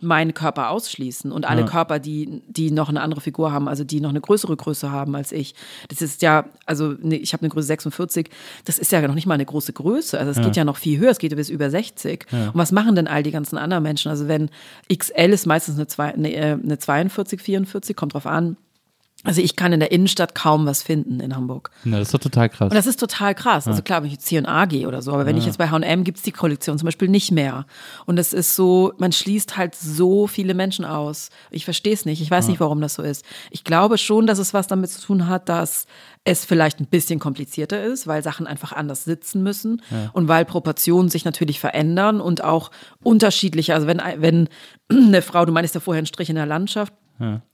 meinen 0.00 0.34
Körper 0.34 0.70
ausschließen 0.70 1.32
und 1.32 1.48
alle 1.48 1.64
Körper, 1.64 1.98
die, 1.98 2.42
die 2.48 2.70
noch 2.70 2.88
eine 2.88 3.00
andere 3.02 3.20
Figur 3.20 3.52
haben, 3.52 3.68
also 3.68 3.84
die 3.84 4.00
noch 4.00 4.10
eine 4.10 4.20
größere 4.20 4.56
Größe 4.56 4.90
haben 4.90 5.14
als 5.14 5.32
ich. 5.32 5.54
Das 5.88 6.00
ist 6.00 6.22
ja, 6.22 6.46
also 6.66 6.94
ne, 7.00 7.16
ich 7.16 7.32
habe 7.32 7.42
eine 7.42 7.50
Größe 7.50 7.66
46, 7.66 8.30
das 8.64 8.78
ist 8.78 8.92
ja 8.92 9.06
noch 9.06 9.14
nicht 9.14 9.26
mal 9.26 9.34
eine 9.34 9.44
große 9.44 9.72
Größe. 9.72 10.18
Also 10.18 10.30
es 10.32 10.44
geht 10.44 10.56
ja 10.56 10.64
noch 10.64 10.76
viel 10.76 10.98
höher, 10.98 11.10
es 11.10 11.18
geht 11.18 11.34
bis 11.36 11.50
über 11.50 11.70
60. 11.70 12.26
Und 12.32 12.52
was 12.54 12.72
machen 12.72 12.94
denn 12.94 13.08
all 13.08 13.22
die 13.22 13.30
ganzen 13.30 13.58
anderen 13.58 13.82
Menschen? 13.82 14.10
Also 14.10 14.28
wenn 14.28 14.50
XL 14.92 15.32
ist 15.32 15.46
meistens 15.46 15.76
eine, 15.76 15.86
zwei, 15.86 16.14
eine, 16.14 16.32
äh, 16.32 16.52
eine 16.52 16.78
42, 16.78 17.40
44, 17.40 17.96
kommt 17.96 18.14
drauf 18.14 18.26
an. 18.26 18.56
Also 19.22 19.42
ich 19.42 19.54
kann 19.54 19.72
in 19.72 19.80
der 19.80 19.92
Innenstadt 19.92 20.34
kaum 20.34 20.64
was 20.64 20.82
finden 20.82 21.20
in 21.20 21.36
Hamburg. 21.36 21.70
Na, 21.84 21.98
das 21.98 22.08
ist 22.08 22.14
doch 22.14 22.20
total 22.20 22.48
krass. 22.48 22.70
Und 22.70 22.74
das 22.74 22.86
ist 22.86 22.98
total 22.98 23.34
krass. 23.34 23.68
Also 23.68 23.82
klar, 23.82 24.00
wenn 24.00 24.06
ich 24.06 24.14
jetzt 24.14 24.26
C&A 24.26 24.64
gehe 24.64 24.88
oder 24.88 25.02
so, 25.02 25.12
aber 25.12 25.26
wenn 25.26 25.36
ich 25.36 25.44
jetzt 25.44 25.58
bei 25.58 25.68
H&M 25.68 26.04
gibt's 26.04 26.22
die 26.22 26.32
Kollektion 26.32 26.78
zum 26.78 26.86
Beispiel 26.86 27.08
nicht 27.08 27.30
mehr. 27.30 27.66
Und 28.06 28.18
es 28.18 28.32
ist 28.32 28.56
so, 28.56 28.94
man 28.96 29.12
schließt 29.12 29.58
halt 29.58 29.74
so 29.74 30.26
viele 30.26 30.54
Menschen 30.54 30.86
aus. 30.86 31.28
Ich 31.50 31.66
verstehe 31.66 31.92
es 31.92 32.06
nicht. 32.06 32.22
Ich 32.22 32.30
weiß 32.30 32.48
nicht, 32.48 32.60
warum 32.60 32.80
das 32.80 32.94
so 32.94 33.02
ist. 33.02 33.24
Ich 33.50 33.62
glaube 33.64 33.98
schon, 33.98 34.26
dass 34.26 34.38
es 34.38 34.54
was 34.54 34.68
damit 34.68 34.90
zu 34.90 35.02
tun 35.02 35.26
hat, 35.26 35.50
dass 35.50 35.86
es 36.24 36.44
vielleicht 36.44 36.80
ein 36.80 36.86
bisschen 36.86 37.18
komplizierter 37.18 37.82
ist, 37.82 38.06
weil 38.06 38.22
Sachen 38.22 38.46
einfach 38.46 38.72
anders 38.72 39.04
sitzen 39.04 39.42
müssen 39.42 39.82
und 40.12 40.28
weil 40.28 40.44
Proportionen 40.44 41.08
sich 41.08 41.24
natürlich 41.24 41.60
verändern 41.60 42.20
und 42.20 42.42
auch 42.44 42.70
unterschiedliche. 43.02 43.74
Also 43.74 43.86
wenn, 43.86 44.02
wenn 44.16 44.48
eine 44.90 45.22
Frau, 45.22 45.44
du 45.44 45.52
meinst 45.52 45.74
ja 45.74 45.80
vorher 45.80 45.98
einen 45.98 46.06
Strich 46.06 46.28
in 46.28 46.36
der 46.36 46.46
Landschaft, 46.46 46.92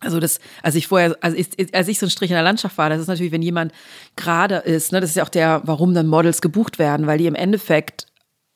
also 0.00 0.20
das, 0.20 0.38
als 0.62 0.74
ich 0.74 0.86
vorher, 0.86 1.16
also 1.20 1.36
ich, 1.36 1.74
als 1.74 1.88
ich 1.88 1.98
so 1.98 2.06
ein 2.06 2.10
Strich 2.10 2.30
in 2.30 2.36
der 2.36 2.42
Landschaft 2.42 2.78
war, 2.78 2.88
das 2.88 3.00
ist 3.00 3.08
natürlich, 3.08 3.32
wenn 3.32 3.42
jemand 3.42 3.72
gerade 4.14 4.56
ist, 4.56 4.92
ne, 4.92 5.00
das 5.00 5.10
ist 5.10 5.16
ja 5.16 5.24
auch 5.24 5.28
der, 5.28 5.62
warum 5.64 5.94
dann 5.94 6.06
Models 6.06 6.40
gebucht 6.40 6.78
werden, 6.78 7.06
weil 7.06 7.18
die 7.18 7.26
im 7.26 7.34
Endeffekt 7.34 8.06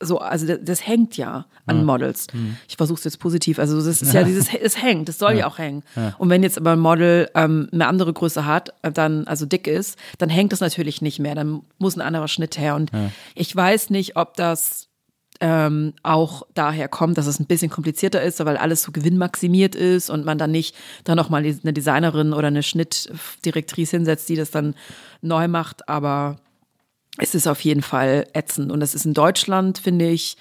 so, 0.02 0.18
also 0.18 0.46
das, 0.46 0.58
das 0.62 0.86
hängt 0.86 1.16
ja 1.16 1.46
an 1.66 1.84
Models. 1.84 2.26
Ich 2.68 2.76
versuche 2.76 2.98
es 2.98 3.04
jetzt 3.04 3.18
positiv. 3.18 3.58
Also 3.58 3.76
das 3.76 4.00
ist 4.00 4.14
ja 4.14 4.24
dieses, 4.24 4.48
es 4.54 4.80
hängt, 4.82 5.08
das 5.08 5.18
soll 5.18 5.34
ja, 5.34 5.46
auch 5.46 5.58
hängen. 5.58 5.82
Und 6.18 6.30
wenn 6.30 6.42
jetzt 6.42 6.56
aber 6.56 6.72
ein 6.72 6.78
Model 6.78 7.28
ähm, 7.34 7.68
eine 7.70 7.86
andere 7.86 8.12
Größe 8.12 8.46
hat, 8.46 8.72
äh, 8.82 8.90
dann 8.90 9.26
also 9.26 9.44
dick 9.46 9.66
ist, 9.66 9.98
dann 10.18 10.30
hängt 10.30 10.52
das 10.52 10.60
natürlich 10.60 11.02
nicht 11.02 11.18
mehr. 11.18 11.34
Dann 11.34 11.62
muss 11.78 11.96
ein 11.96 12.00
anderer 12.00 12.28
Schnitt 12.28 12.58
her. 12.58 12.76
Und 12.76 12.90
ich 13.34 13.54
weiß 13.54 13.90
nicht, 13.90 14.16
ob 14.16 14.36
das 14.36 14.89
ähm, 15.40 15.94
auch 16.02 16.42
daher 16.54 16.88
kommt, 16.88 17.16
dass 17.16 17.26
es 17.26 17.40
ein 17.40 17.46
bisschen 17.46 17.70
komplizierter 17.70 18.22
ist, 18.22 18.44
weil 18.44 18.58
alles 18.58 18.82
so 18.82 18.92
gewinnmaximiert 18.92 19.74
ist 19.74 20.10
und 20.10 20.24
man 20.24 20.36
dann 20.36 20.50
nicht 20.50 20.76
dann 21.04 21.16
noch 21.16 21.30
mal 21.30 21.42
eine 21.42 21.72
Designerin 21.72 22.34
oder 22.34 22.48
eine 22.48 22.62
Schnittdirektrice 22.62 23.96
hinsetzt, 23.96 24.28
die 24.28 24.36
das 24.36 24.50
dann 24.50 24.74
neu 25.22 25.48
macht. 25.48 25.88
Aber 25.88 26.36
es 27.16 27.34
ist 27.34 27.46
auf 27.46 27.62
jeden 27.62 27.82
Fall 27.82 28.26
ätzend. 28.34 28.70
Und 28.70 28.80
das 28.80 28.94
ist 28.94 29.06
in 29.06 29.14
Deutschland, 29.14 29.78
finde 29.78 30.08
ich, 30.08 30.36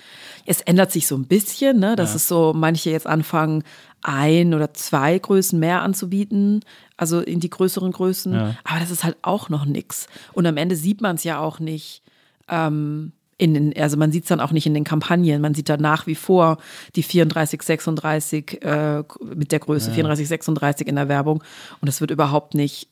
es 0.46 0.62
ändert 0.62 0.92
sich 0.92 1.08
so 1.08 1.16
ein 1.16 1.26
bisschen, 1.28 1.80
ne? 1.80 1.96
dass 1.96 2.14
es 2.14 2.28
so 2.28 2.54
manche 2.54 2.90
jetzt 2.90 3.08
anfangen, 3.08 3.64
ein 4.02 4.54
oder 4.54 4.74
zwei 4.74 5.18
Größen 5.18 5.60
mehr 5.60 5.82
anzubieten, 5.82 6.64
also 6.98 7.20
in 7.22 7.40
die 7.40 7.50
größeren 7.50 7.92
Größen. 7.92 8.34
Aber 8.64 8.80
das 8.80 8.92
ist 8.92 9.04
halt 9.04 9.18
auch 9.22 9.50
noch 9.50 9.66
nix. 9.66 10.08
Und 10.34 10.46
am 10.46 10.58
Ende 10.58 10.76
sieht 10.76 11.02
man 11.02 11.16
es 11.16 11.24
ja 11.24 11.40
auch 11.40 11.60
nicht. 11.60 12.02
Ähm, 12.50 13.14
in 13.40 13.53
den, 13.53 13.78
also 13.82 13.98
man 13.98 14.11
sieht 14.11 14.24
es 14.24 14.30
dann 14.30 14.41
auch 14.41 14.52
nicht 14.52 14.68
in 14.68 14.74
den 14.74 14.84
Kampagnen. 14.84 15.41
Man 15.41 15.56
sieht 15.56 15.70
da 15.70 15.78
nach 15.78 16.06
wie 16.06 16.16
vor 16.16 16.57
die 16.95 17.03
34, 17.03 17.64
36 17.64 18.61
äh, 18.64 19.03
mit 19.34 19.52
der 19.52 19.60
Größe 19.60 19.91
34, 19.91 20.28
36 20.28 20.88
in 20.88 20.95
der 20.95 21.07
Werbung. 21.07 21.41
Und 21.82 21.88
das 21.88 22.02
wird 22.02 22.11
überhaupt 22.11 22.53
nicht, 22.53 22.90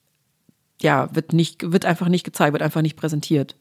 ja, 0.82 1.14
wird 1.14 1.34
nicht, 1.34 1.72
wird 1.72 1.86
einfach 1.86 2.08
nicht 2.08 2.24
gezeigt, 2.24 2.54
wird 2.54 2.64
einfach 2.64 2.82
nicht 2.82 2.96
präsentiert. 2.96 3.56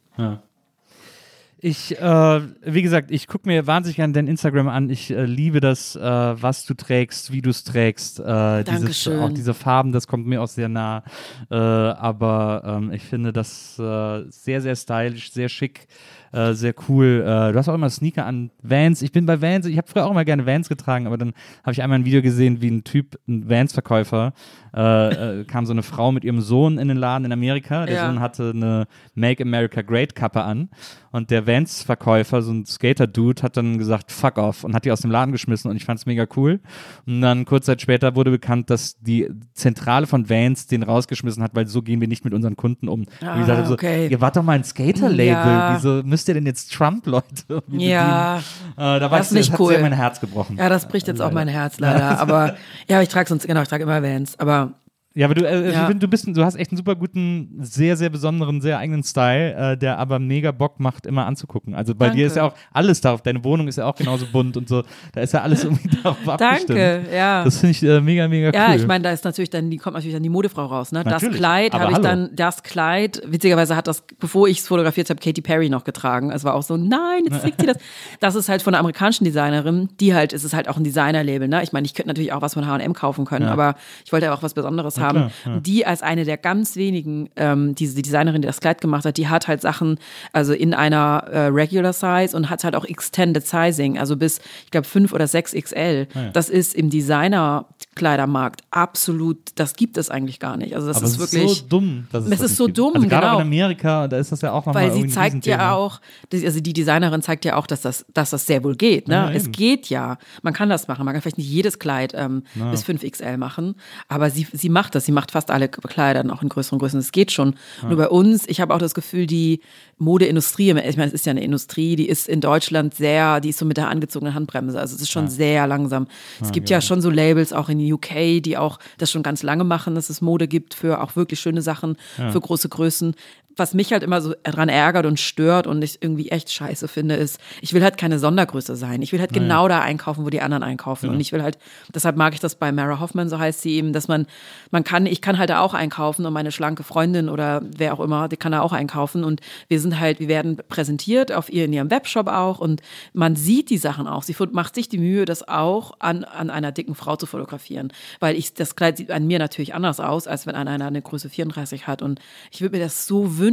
Ich, 1.59 1.99
äh, 1.99 2.41
wie 2.63 2.83
gesagt, 2.83 3.11
ich 3.11 3.27
gucke 3.27 3.49
mir 3.49 3.67
wahnsinnig 3.67 3.97
gerne 3.97 4.13
dein 4.13 4.29
Instagram 4.29 4.69
an. 4.69 4.89
Ich 4.89 5.11
äh, 5.11 5.25
liebe 5.25 5.61
das, 5.61 5.97
äh, 5.97 6.01
was 6.01 6.67
du 6.67 6.75
trägst, 6.75 7.33
wie 7.33 7.43
du 7.43 7.51
es 7.51 7.65
trägst. 7.65 8.21
Äh, 8.21 8.63
dieses, 8.63 8.81
Dankeschön. 8.81 9.21
auch 9.21 9.31
diese 9.31 9.55
Farben, 9.55 9.91
das 9.91 10.07
kommt 10.07 10.27
mir 10.27 10.43
auch 10.43 10.49
sehr 10.49 10.69
nah. 10.69 11.03
Äh, 11.51 11.57
aber 11.57 12.63
ähm, 12.65 12.93
ich 12.93 13.03
finde 13.03 13.33
das 13.33 13.79
äh, 13.79 14.31
sehr, 14.31 14.61
sehr 14.61 14.77
stylisch, 14.77 15.33
sehr 15.33 15.49
schick, 15.49 15.89
äh, 16.33 16.53
sehr 16.53 16.75
cool. 16.89 17.23
Äh, 17.27 17.53
du 17.53 17.59
hast 17.59 17.69
auch 17.69 17.75
immer 17.75 17.91
Sneaker 17.91 18.27
an 18.27 18.51
Vans. 18.63 19.03
Ich 19.03 19.13
bin 19.13 19.27
bei 19.27 19.41
Vans, 19.41 19.67
ich 19.67 19.77
habe 19.79 19.89
früher 19.89 20.07
auch 20.07 20.11
immer 20.11 20.25
gerne 20.25 20.47
Vans 20.47 20.69
getragen, 20.69 21.07
aber 21.07 21.19
dann 21.19 21.33
habe 21.63 21.73
ich 21.73 21.83
einmal 21.83 21.99
ein 21.99 22.05
Video 22.05 22.23
gesehen, 22.23 22.61
wie 22.61 22.71
ein 22.71 22.85
Typ, 22.85 23.19
ein 23.29 23.49
Vans-Verkäufer, 23.49 24.33
äh, 24.75 25.41
äh, 25.41 25.45
kam 25.45 25.65
so 25.67 25.73
eine 25.73 25.83
Frau 25.83 26.13
mit 26.13 26.25
ihrem 26.25 26.41
Sohn 26.41 26.79
in 26.79 26.89
den 26.89 26.97
Laden 26.97 27.25
in 27.25 27.33
Amerika. 27.33 27.87
Der 27.87 27.95
Ja. 27.97 28.07
Sohn 28.07 28.21
hatte 28.21 28.51
eine 28.55 28.87
Make 29.15 29.43
America 29.43 29.83
Great 29.83 30.15
Kappe 30.15 30.43
an 30.43 30.69
und 31.13 31.31
der 31.31 31.47
Vans-Verkäufer, 31.47 32.43
so 32.43 32.53
ein 32.53 32.67
Skater-Dude, 32.67 33.43
hat 33.43 33.57
dann 33.57 33.79
gesagt, 33.79 34.13
fuck 34.13 34.37
off 34.39 34.65
und 34.65 34.75
hat 34.75 34.85
die 34.85 34.93
aus 34.93 35.01
dem 35.01 35.11
Laden 35.11 35.33
geschmissen 35.33 35.71
und 35.71 35.77
ich 35.77 35.85
fand 35.85 35.99
es 35.99 36.07
mega 36.07 36.27
cool. 36.37 36.61
Und 37.07 37.23
dann 37.23 37.45
kurz 37.47 37.67
Zeit 37.67 37.81
später 37.81 38.15
wurde 38.17 38.31
bekannt, 38.31 38.69
dass 38.71 38.99
die 39.01 39.31
Zentrale 39.55 40.07
von 40.07 40.29
Vans 40.29 40.67
den 40.67 40.83
rausgeschmissen 40.83 41.43
hat, 41.43 41.55
weil 41.55 41.67
so 41.67 41.81
gehen 41.83 42.01
wir 42.01 42.09
nicht 42.09 42.25
mit 42.25 42.35
unseren 42.35 42.57
Kunden 42.57 42.89
um. 42.89 43.01
und 43.01 43.09
ich 43.21 43.27
Ah, 43.27 43.45
sagte 43.45 43.67
so, 43.67 43.75
okay. 43.75 44.09
ihr 44.09 44.21
wart 44.21 44.37
doch 44.37 44.43
mal 44.43 44.53
ein 44.53 44.65
Skater-Label, 44.65 45.27
Ja. 45.27 45.75
wieso 45.77 46.03
müsst 46.17 46.29
ihr 46.29 46.35
denn 46.35 46.47
jetzt 46.47 46.73
Trump-Leute 46.73 47.27
irgendwie 47.49 47.89
Ja. 47.91 48.39
Äh, 48.39 48.41
da 48.77 49.11
war 49.11 49.19
Das 49.19 49.27
ist 49.27 49.33
nicht 49.33 49.53
das 49.53 49.61
cool. 49.61 49.67
hat 49.67 49.75
sehr 49.75 49.83
mein 49.83 49.93
Herz 49.93 50.19
gebrochen. 50.19 50.57
Ja, 50.57 50.71
das 50.71 50.89
bricht 50.89 51.07
jetzt 51.09 51.21
auch 51.21 51.31
mein 51.31 51.47
Herz 51.49 51.79
leider. 51.79 52.19
Aber 52.21 52.57
ja, 52.89 53.03
ich 53.03 53.11
trage 53.11 53.29
sonst, 53.29 53.47
genau, 53.47 53.61
ich 53.61 53.69
trage 53.69 53.83
immer 53.83 54.03
Vans. 54.03 54.39
Aber 54.41 54.73
Ja, 55.17 55.27
aber 55.27 55.35
du, 55.35 55.49
äh, 55.49 55.73
Ja. 55.73 55.81
ich 55.83 55.87
find, 55.89 56.03
du 56.03 56.09
bist, 56.09 56.27
du 56.29 56.45
hast 56.45 56.57
echt 56.57 56.71
einen 56.71 56.77
super 56.77 56.95
guten, 56.95 57.57
sehr, 57.61 57.97
sehr 57.97 58.11
besonderen, 58.11 58.61
sehr 58.61 58.79
eigenen 58.79 59.03
Style, 59.03 59.55
äh, 59.73 59.77
der 59.79 59.99
aber 59.99 60.19
mega 60.19 60.53
Bock 60.53 60.79
macht, 60.79 61.07
immer 61.07 61.25
anzugucken. 61.27 61.75
Also 61.75 61.95
bei 61.95 62.07
Danke. 62.09 62.19
dir 62.19 62.27
ist 62.27 62.37
ja 62.37 62.45
auch 62.45 62.53
alles 62.71 63.01
darauf. 63.01 63.23
Deine 63.23 63.43
Wohnung 63.43 63.67
ist 63.67 63.77
ja 63.77 63.87
auch 63.87 63.95
genauso 63.95 64.27
bunt 64.31 64.59
und 64.59 64.69
so. 64.69 64.83
Da 65.15 65.23
ist 65.23 65.33
ja 65.33 65.41
alles 65.41 65.65
irgendwie 65.65 65.89
darauf 66.03 66.19
abgestimmt. 66.29 66.69
danke, 66.69 67.03
ja. 67.15 67.45
Das 67.45 67.59
finde 67.61 67.71
ich 67.71 67.83
äh, 67.83 68.01
mega, 68.03 68.29
mega 68.29 68.53
Ja, 68.53 68.69
cool. 68.71 68.77
ich 68.77 68.87
meine, 68.87 69.05
da 69.05 69.11
ist 69.11 69.25
natürlich 69.25 69.49
dann, 69.49 69.71
die 69.71 69.79
kommt 69.79 69.95
natürlich 69.95 70.15
dann 70.15 70.23
die 70.23 70.29
Modefrau 70.29 70.67
raus. 70.67 70.93
Ne? 70.93 71.03
Das 71.03 71.15
Natürlich, 71.23 71.39
Kleid 71.39 71.73
aber 71.75 71.85
habe 71.85 71.93
ich 71.95 71.99
dann, 72.01 72.29
das 72.37 72.63
Kleid, 72.63 73.23
witzigerweise 73.25 73.75
hat 73.75 73.87
das, 73.87 74.05
bevor 74.21 74.49
ich 74.49 74.59
es 74.59 74.69
fotografiert 74.69 75.09
habe, 75.09 75.19
Katy 75.19 75.41
Perry 75.41 75.71
noch 75.71 75.85
getragen. 75.85 76.31
Es 76.31 76.45
war 76.45 76.53
auch 76.55 76.63
so, 76.63 76.77
nein, 76.77 77.23
jetzt 77.25 77.41
trägt 77.43 77.61
sie 77.63 77.67
das. 77.67 77.79
Das 78.21 78.35
ist 78.35 78.51
halt 78.51 78.61
von 78.61 78.75
einer 78.75 78.81
amerikanischen 78.81 79.25
Designerin, 79.25 79.89
die 79.99 80.15
halt, 80.15 80.35
es 80.35 80.45
ist 80.45 80.53
halt 80.53 80.69
auch 80.69 80.77
ein 80.77 80.85
Designerlabel. 80.85 81.49
Ne? 81.49 81.63
Ich 81.63 81.73
meine, 81.73 81.87
ich 81.87 81.95
könnte 81.95 82.09
natürlich 82.09 82.35
auch 82.35 82.43
was 82.43 82.53
von 82.53 82.67
H&M 82.67 82.93
kaufen 82.93 83.25
können, 83.25 83.47
aber 83.47 83.77
ich 84.05 84.13
wollte 84.13 84.27
ja 84.27 84.35
auch 84.35 84.43
was 84.43 84.53
Besonderes 84.53 84.99
haben. 85.01 85.06
Und 85.11 85.67
die 85.67 85.87
als 85.87 86.03
eine 86.03 86.25
der 86.25 86.37
ganz 86.37 86.77
wenigen, 86.77 87.31
ähm, 87.37 87.75
diese 87.75 87.95
die 87.95 88.03
Designerin, 88.03 88.43
die 88.43 88.47
das 88.47 88.61
Kleid 88.61 88.81
gemacht 88.81 89.05
hat, 89.05 89.17
die 89.17 89.29
hat 89.29 89.49
halt 89.49 89.61
Sachen, 89.61 89.99
also 90.33 90.53
in 90.53 90.75
einer 90.75 91.25
äh, 91.31 91.47
Regular 91.47 91.93
Size 91.93 92.37
und 92.37 92.51
hat 92.51 92.65
halt 92.65 92.75
auch 92.77 92.85
Extended 92.85 93.47
Sizing, 93.47 93.99
also 93.99 94.17
bis, 94.17 94.41
ich 94.65 94.71
glaube, 94.71 94.87
5 94.87 95.13
oder 95.13 95.27
6 95.27 95.53
XL. 95.53 96.09
Das 96.33 96.49
ist 96.49 96.75
im 96.75 96.91
Designer-Kleidermarkt 96.91 98.63
absolut, 98.71 99.39
das 99.55 99.75
gibt 99.75 99.97
es 99.97 100.11
eigentlich 100.11 100.41
gar 100.41 100.57
nicht. 100.57 100.75
Also 100.75 100.89
das 100.89 100.99
aber 100.99 101.07
ist 101.07 101.13
es 101.13 101.19
wirklich. 101.19 101.45
ist 101.45 101.59
so 101.59 101.67
dumm. 101.69 102.07
Dass 102.13 102.25
es, 102.25 102.31
Es 102.33 102.39
das 102.39 102.51
ist 102.51 102.57
so 102.57 102.67
gibt. 102.67 102.79
dumm, 102.79 102.93
also 102.95 103.09
gerade 103.09 103.27
genau. 103.27 103.37
in 103.41 103.47
Amerika, 103.47 104.09
da 104.09 104.19
ist 104.19 104.33
das 104.33 104.41
ja 104.41 104.53
auch 104.53 104.67
nochmal 104.67 104.91
Weil 104.91 104.93
sie 104.93 105.07
zeigt 105.09 105.47
ja 105.47 105.75
auch, 105.75 106.01
also 106.33 106.61
die 106.61 106.73
Designerin 106.73 107.23
zeigt 107.23 107.45
ja 107.45 107.57
auch, 107.57 107.67
dass 107.67 107.83
das, 107.83 108.07
dass 108.13 108.31
das 108.31 108.47
sehr 108.47 108.65
wohl 108.65 108.77
geht. 108.77 109.09
Ne? 109.09 109.15
Ja, 109.15 109.31
es 109.31 109.51
geht 109.51 109.89
ja. 109.89 110.19
Man 110.43 110.53
kann 110.53 110.69
das 110.69 110.89
machen. 110.89 111.05
Man 111.05 111.15
kann 111.15 111.23
vielleicht 111.23 111.39
nicht 111.39 111.49
jedes 111.49 111.79
Kleid 111.79 112.13
ähm, 112.15 112.43
bis 112.71 112.85
5XL 112.85 113.37
machen, 113.37 113.75
aber 114.09 114.31
sie, 114.31 114.47
sie 114.53 114.69
macht 114.69 114.95
das. 114.97 115.05
Sie 115.05 115.13
macht 115.13 115.31
fast 115.31 115.51
alle 115.51 115.69
Kleider 115.69 116.23
dann 116.23 116.31
auch 116.31 116.43
in 116.43 116.49
größeren 116.49 116.79
Größen. 116.79 116.99
Es 116.99 117.13
geht 117.13 117.31
schon. 117.33 117.55
Nur 117.87 117.97
bei 117.97 118.09
uns, 118.09 118.47
ich 118.49 118.61
habe 118.61 118.75
auch 118.75 118.79
das 118.79 118.95
Gefühl, 118.95 119.27
die 119.27 119.61
Modeindustrie, 119.99 120.71
ich 120.71 120.97
meine, 120.97 121.09
es 121.09 121.13
ist 121.13 121.27
ja 121.27 121.31
eine 121.31 121.45
Industrie, 121.45 121.97
die 121.97 122.09
ist 122.09 122.29
in 122.29 122.41
Deutschland 122.41 122.95
sehr, 122.95 123.41
die 123.41 123.51
ist 123.51 123.59
so 123.59 123.65
mit 123.65 123.77
der 123.77 123.89
angezogenen 123.89 124.35
Handbremse. 124.35 124.79
Also 124.79 124.97
es 124.97 125.03
ist 125.03 125.11
schon 125.11 125.29
sehr 125.29 125.67
langsam. 125.67 126.07
Es 126.41 126.53
gibt 126.53 126.69
ja 126.71 126.81
schon 126.81 127.01
so 127.01 127.11
Labels 127.11 127.53
auch 127.53 127.69
in 127.69 127.93
UK, 127.93 128.43
die 128.43 128.57
auch 128.57 128.79
das 128.99 129.11
schon 129.11 129.23
ganz 129.23 129.43
lange 129.43 129.65
machen, 129.65 129.95
dass 129.95 130.11
es 130.11 130.21
Mode 130.21 130.49
gibt 130.49 130.75
für 130.75 131.03
auch 131.03 131.17
wirklich 131.17 131.41
schöne 131.41 131.63
Sachen, 131.63 131.97
für 132.17 132.41
große 132.41 132.69
Größen 132.69 133.15
was 133.57 133.73
mich 133.73 133.93
halt 133.93 134.03
immer 134.03 134.21
so 134.21 134.35
dran 134.43 134.69
ärgert 134.69 135.07
und 135.07 135.19
stört 135.19 135.67
und 135.67 135.83
ich 135.83 136.03
irgendwie 136.03 136.29
echt 136.29 136.53
scheiße 136.53 136.89
finde, 136.89 137.17
ist, 137.17 137.41
ich 137.63 137.73
will 137.73 137.83
halt 137.83 137.97
keine 137.97 138.19
Sondergröße 138.19 138.77
sein. 138.77 139.01
Ich 139.01 139.13
will 139.13 139.21
halt 139.21 139.33
genau 139.33 139.67
da 139.67 139.81
einkaufen, 139.81 140.25
wo 140.25 140.31
die 140.31 140.43
anderen 140.43 140.63
einkaufen. 140.63 141.09
Und 141.09 141.21
ich 141.21 141.33
will 141.33 141.43
halt, 141.43 141.59
deshalb 141.95 142.17
mag 142.17 142.35
ich 142.35 142.41
das 142.41 142.55
bei 142.55 142.71
Mara 142.71 143.01
Hoffman, 143.01 143.29
so 143.29 143.39
heißt 143.39 143.63
sie 143.63 143.73
eben, 143.75 143.93
dass 143.93 144.09
man, 144.09 144.27
man 144.71 144.85
kann, 144.85 145.07
ich 145.07 145.23
kann 145.23 145.39
halt 145.39 145.51
da 145.51 145.61
auch 145.61 145.73
einkaufen 145.73 146.27
und 146.27 146.33
meine 146.33 146.53
schlanke 146.53 146.83
Freundin 146.83 147.29
oder 147.29 147.63
wer 147.65 147.95
auch 147.95 148.01
immer, 148.01 148.29
die 148.29 148.37
kann 148.37 148.53
da 148.53 148.61
auch 148.61 148.73
einkaufen. 148.73 149.25
Und 149.25 149.41
wir 149.69 149.81
sind 149.81 149.99
halt, 149.99 150.21
wir 150.21 150.29
werden 150.29 150.59
präsentiert 150.69 151.33
auf 151.33 151.51
ihr 151.51 151.65
in 151.65 151.73
ihrem 151.73 151.91
Webshop 151.91 152.29
auch 152.29 152.59
und 152.59 152.83
man 153.15 153.37
sieht 153.37 153.71
die 153.71 153.79
Sachen 153.79 154.07
auch. 154.07 154.23
Sie 154.23 154.37
macht 154.53 154.75
sich 154.75 154.89
die 154.89 154.99
Mühe, 154.99 155.25
das 155.25 155.49
auch 155.49 155.93
an, 155.99 156.25
an 156.25 156.51
einer 156.51 156.73
dicken 156.73 156.95
Frau 156.95 157.17
zu 157.17 157.25
fotografieren. 157.25 157.93
Weil 158.21 158.37
ich, 158.37 158.53
das 158.53 158.77
Kleid 158.77 158.99
sieht 158.99 159.11
an 159.11 159.27
mir 159.27 159.39
natürlich 159.39 159.75
anders 159.75 159.99
aus, 159.99 160.27
als 160.27 160.47
wenn 160.47 160.55
einer 160.55 160.87
eine 160.87 161.03
Größe 161.03 161.31
34 161.31 161.87
hat. 161.87 162.03
Und 162.03 162.21
ich 162.51 162.61
würde 162.61 162.77
mir 162.77 162.85
das 162.85 163.07
so 163.07 163.39
wünschen, 163.39 163.46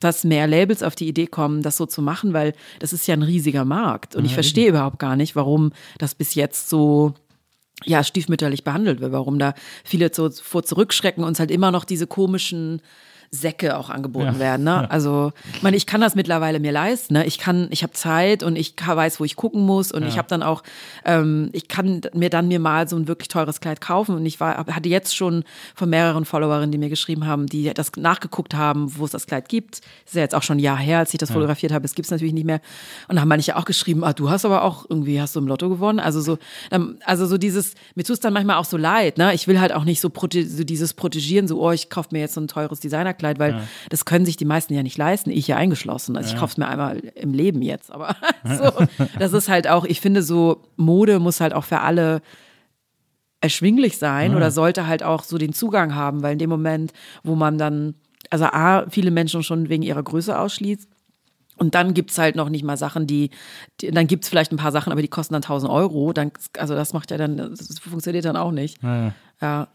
dass 0.00 0.24
mehr 0.24 0.46
Labels 0.46 0.82
auf 0.82 0.94
die 0.94 1.08
Idee 1.08 1.26
kommen, 1.26 1.62
das 1.62 1.76
so 1.76 1.86
zu 1.86 2.02
machen, 2.02 2.32
weil 2.32 2.52
das 2.78 2.92
ist 2.92 3.06
ja 3.06 3.14
ein 3.14 3.22
riesiger 3.22 3.64
Markt. 3.64 4.16
Und 4.16 4.24
ich 4.24 4.34
verstehe 4.34 4.68
überhaupt 4.68 4.98
gar 4.98 5.16
nicht, 5.16 5.36
warum 5.36 5.72
das 5.98 6.14
bis 6.14 6.34
jetzt 6.34 6.68
so 6.68 7.14
ja, 7.84 8.04
stiefmütterlich 8.04 8.64
behandelt 8.64 9.00
wird, 9.00 9.12
warum 9.12 9.38
da 9.38 9.54
viele 9.84 10.12
so 10.12 10.30
vor 10.30 10.62
zurückschrecken 10.62 11.24
und 11.24 11.32
es 11.32 11.40
halt 11.40 11.50
immer 11.50 11.70
noch 11.70 11.84
diese 11.84 12.06
komischen 12.06 12.80
Säcke 13.30 13.76
auch 13.76 13.90
angeboten 13.90 14.34
Ja. 14.34 14.38
werden. 14.38 14.64
Ne? 14.64 14.90
Also, 14.90 15.32
ich 15.54 15.62
meine, 15.62 15.76
ich 15.76 15.86
kann 15.86 16.00
das 16.00 16.14
mittlerweile 16.14 16.60
mir 16.60 16.72
leisten. 16.72 17.14
Ne? 17.14 17.26
Ich 17.26 17.38
kann, 17.38 17.68
ich 17.70 17.82
habe 17.82 17.92
Zeit 17.92 18.42
und 18.42 18.56
ich 18.56 18.74
weiß, 18.84 19.20
wo 19.20 19.24
ich 19.24 19.36
gucken 19.36 19.62
muss 19.64 19.92
und 19.92 20.06
ich 20.06 20.18
habe 20.18 20.28
dann 20.28 20.42
auch, 20.42 20.62
ähm, 21.04 21.50
ich 21.52 21.68
kann 21.68 22.00
mir 22.14 22.30
dann 22.30 22.48
mir 22.48 22.60
mal 22.60 22.88
so 22.88 22.96
ein 22.96 23.08
wirklich 23.08 23.28
teures 23.28 23.60
Kleid 23.60 23.80
kaufen 23.80 24.14
und 24.14 24.24
ich 24.26 24.40
war, 24.40 24.56
hatte 24.66 24.88
jetzt 24.88 25.16
schon 25.16 25.44
von 25.74 25.90
mehreren 25.90 26.24
Followerinnen, 26.24 26.70
die 26.70 26.78
mir 26.78 26.88
geschrieben 26.88 27.26
haben, 27.26 27.46
die 27.46 27.72
das 27.74 27.92
nachgeguckt 27.96 28.54
haben, 28.54 28.96
wo 28.96 29.04
es 29.04 29.10
das 29.10 29.26
Kleid 29.26 29.48
gibt. 29.48 29.80
Das 29.80 30.12
ist 30.12 30.14
ja 30.14 30.22
jetzt 30.22 30.34
auch 30.34 30.42
schon 30.42 30.56
ein 30.56 30.60
Jahr 30.60 30.78
her, 30.78 30.98
als 30.98 31.12
ich 31.14 31.18
das 31.18 31.30
fotografiert 31.30 31.72
habe. 31.72 31.84
Es 31.84 31.94
gibt 31.94 32.06
es 32.06 32.10
natürlich 32.10 32.34
nicht 32.34 32.46
mehr. 32.46 32.60
Und 33.08 33.16
da 33.16 33.22
haben 33.22 33.28
manche 33.28 33.56
auch 33.56 33.64
geschrieben, 33.64 34.04
ah, 34.04 34.12
du 34.12 34.30
hast 34.30 34.44
aber 34.44 34.62
auch 34.62 34.84
irgendwie, 34.88 35.20
hast 35.20 35.34
du 35.36 35.40
im 35.40 35.46
Lotto 35.48 35.68
gewonnen? 35.68 36.00
Also 36.00 36.20
so, 36.20 36.38
also 37.04 37.26
so 37.26 37.38
dieses, 37.38 37.74
mir 37.94 38.04
tut 38.04 38.14
es 38.14 38.20
dann 38.20 38.32
manchmal 38.32 38.56
auch 38.56 38.64
so 38.64 38.76
leid, 38.76 39.18
ne? 39.18 39.34
Ich 39.34 39.48
will 39.48 39.60
halt 39.60 39.72
auch 39.72 39.84
nicht 39.84 40.00
so, 40.00 40.10
prote 40.10 40.46
so 40.46 40.64
dieses 40.64 40.94
Protegieren, 40.94 41.48
so, 41.48 41.60
oh, 41.60 41.70
ich 41.72 41.90
kaufe 41.90 42.08
mir 42.12 42.20
jetzt 42.20 42.34
so 42.34 42.40
ein 42.40 42.48
teures 42.48 42.80
Designerkleid, 42.80 43.23
weil 43.38 43.62
das 43.88 44.04
können 44.04 44.24
sich 44.24 44.36
die 44.36 44.44
meisten 44.44 44.74
ja 44.74 44.82
nicht 44.82 44.98
leisten, 44.98 45.30
ich 45.30 45.48
ja 45.48 45.56
eingeschlossen. 45.56 46.16
Also 46.16 46.32
ich 46.32 46.38
kaufe 46.40 46.52
es 46.52 46.56
mir 46.58 46.68
einmal 46.68 46.98
im 46.98 47.32
Leben 47.32 47.62
jetzt, 47.62 47.90
aber 47.90 48.16
so, 48.44 48.70
das 49.18 49.32
ist 49.32 49.48
halt 49.48 49.68
auch, 49.68 49.84
ich 49.84 50.00
finde 50.00 50.22
so, 50.22 50.62
Mode 50.76 51.18
muss 51.18 51.40
halt 51.40 51.52
auch 51.52 51.64
für 51.64 51.80
alle 51.80 52.20
erschwinglich 53.40 53.98
sein 53.98 54.34
oder 54.34 54.50
sollte 54.50 54.86
halt 54.86 55.02
auch 55.02 55.22
so 55.22 55.36
den 55.36 55.52
Zugang 55.52 55.94
haben, 55.94 56.22
weil 56.22 56.32
in 56.32 56.38
dem 56.38 56.50
Moment, 56.50 56.92
wo 57.22 57.34
man 57.34 57.58
dann, 57.58 57.94
also 58.30 58.46
A, 58.46 58.86
viele 58.88 59.10
Menschen 59.10 59.42
schon 59.42 59.68
wegen 59.68 59.82
ihrer 59.82 60.02
Größe 60.02 60.38
ausschließt, 60.38 60.88
und 61.56 61.74
dann 61.74 61.94
gibt's 61.94 62.18
halt 62.18 62.36
noch 62.36 62.48
nicht 62.48 62.64
mal 62.64 62.76
Sachen, 62.76 63.06
die, 63.06 63.30
die 63.80 63.90
dann 63.90 64.06
gibt's 64.06 64.28
vielleicht 64.28 64.50
ein 64.50 64.56
paar 64.56 64.72
Sachen, 64.72 64.90
aber 64.90 65.02
die 65.02 65.08
kosten 65.08 65.34
dann 65.34 65.42
1000 65.42 65.70
Euro. 65.70 66.12
Dann, 66.12 66.32
also 66.58 66.74
das 66.74 66.92
macht 66.92 67.10
ja 67.10 67.16
dann, 67.16 67.36
das 67.36 67.78
funktioniert 67.78 68.24
dann 68.24 68.36
auch 68.36 68.50
nicht. 68.50 68.82
Ja, 68.82 69.14
Ja, 69.40 69.68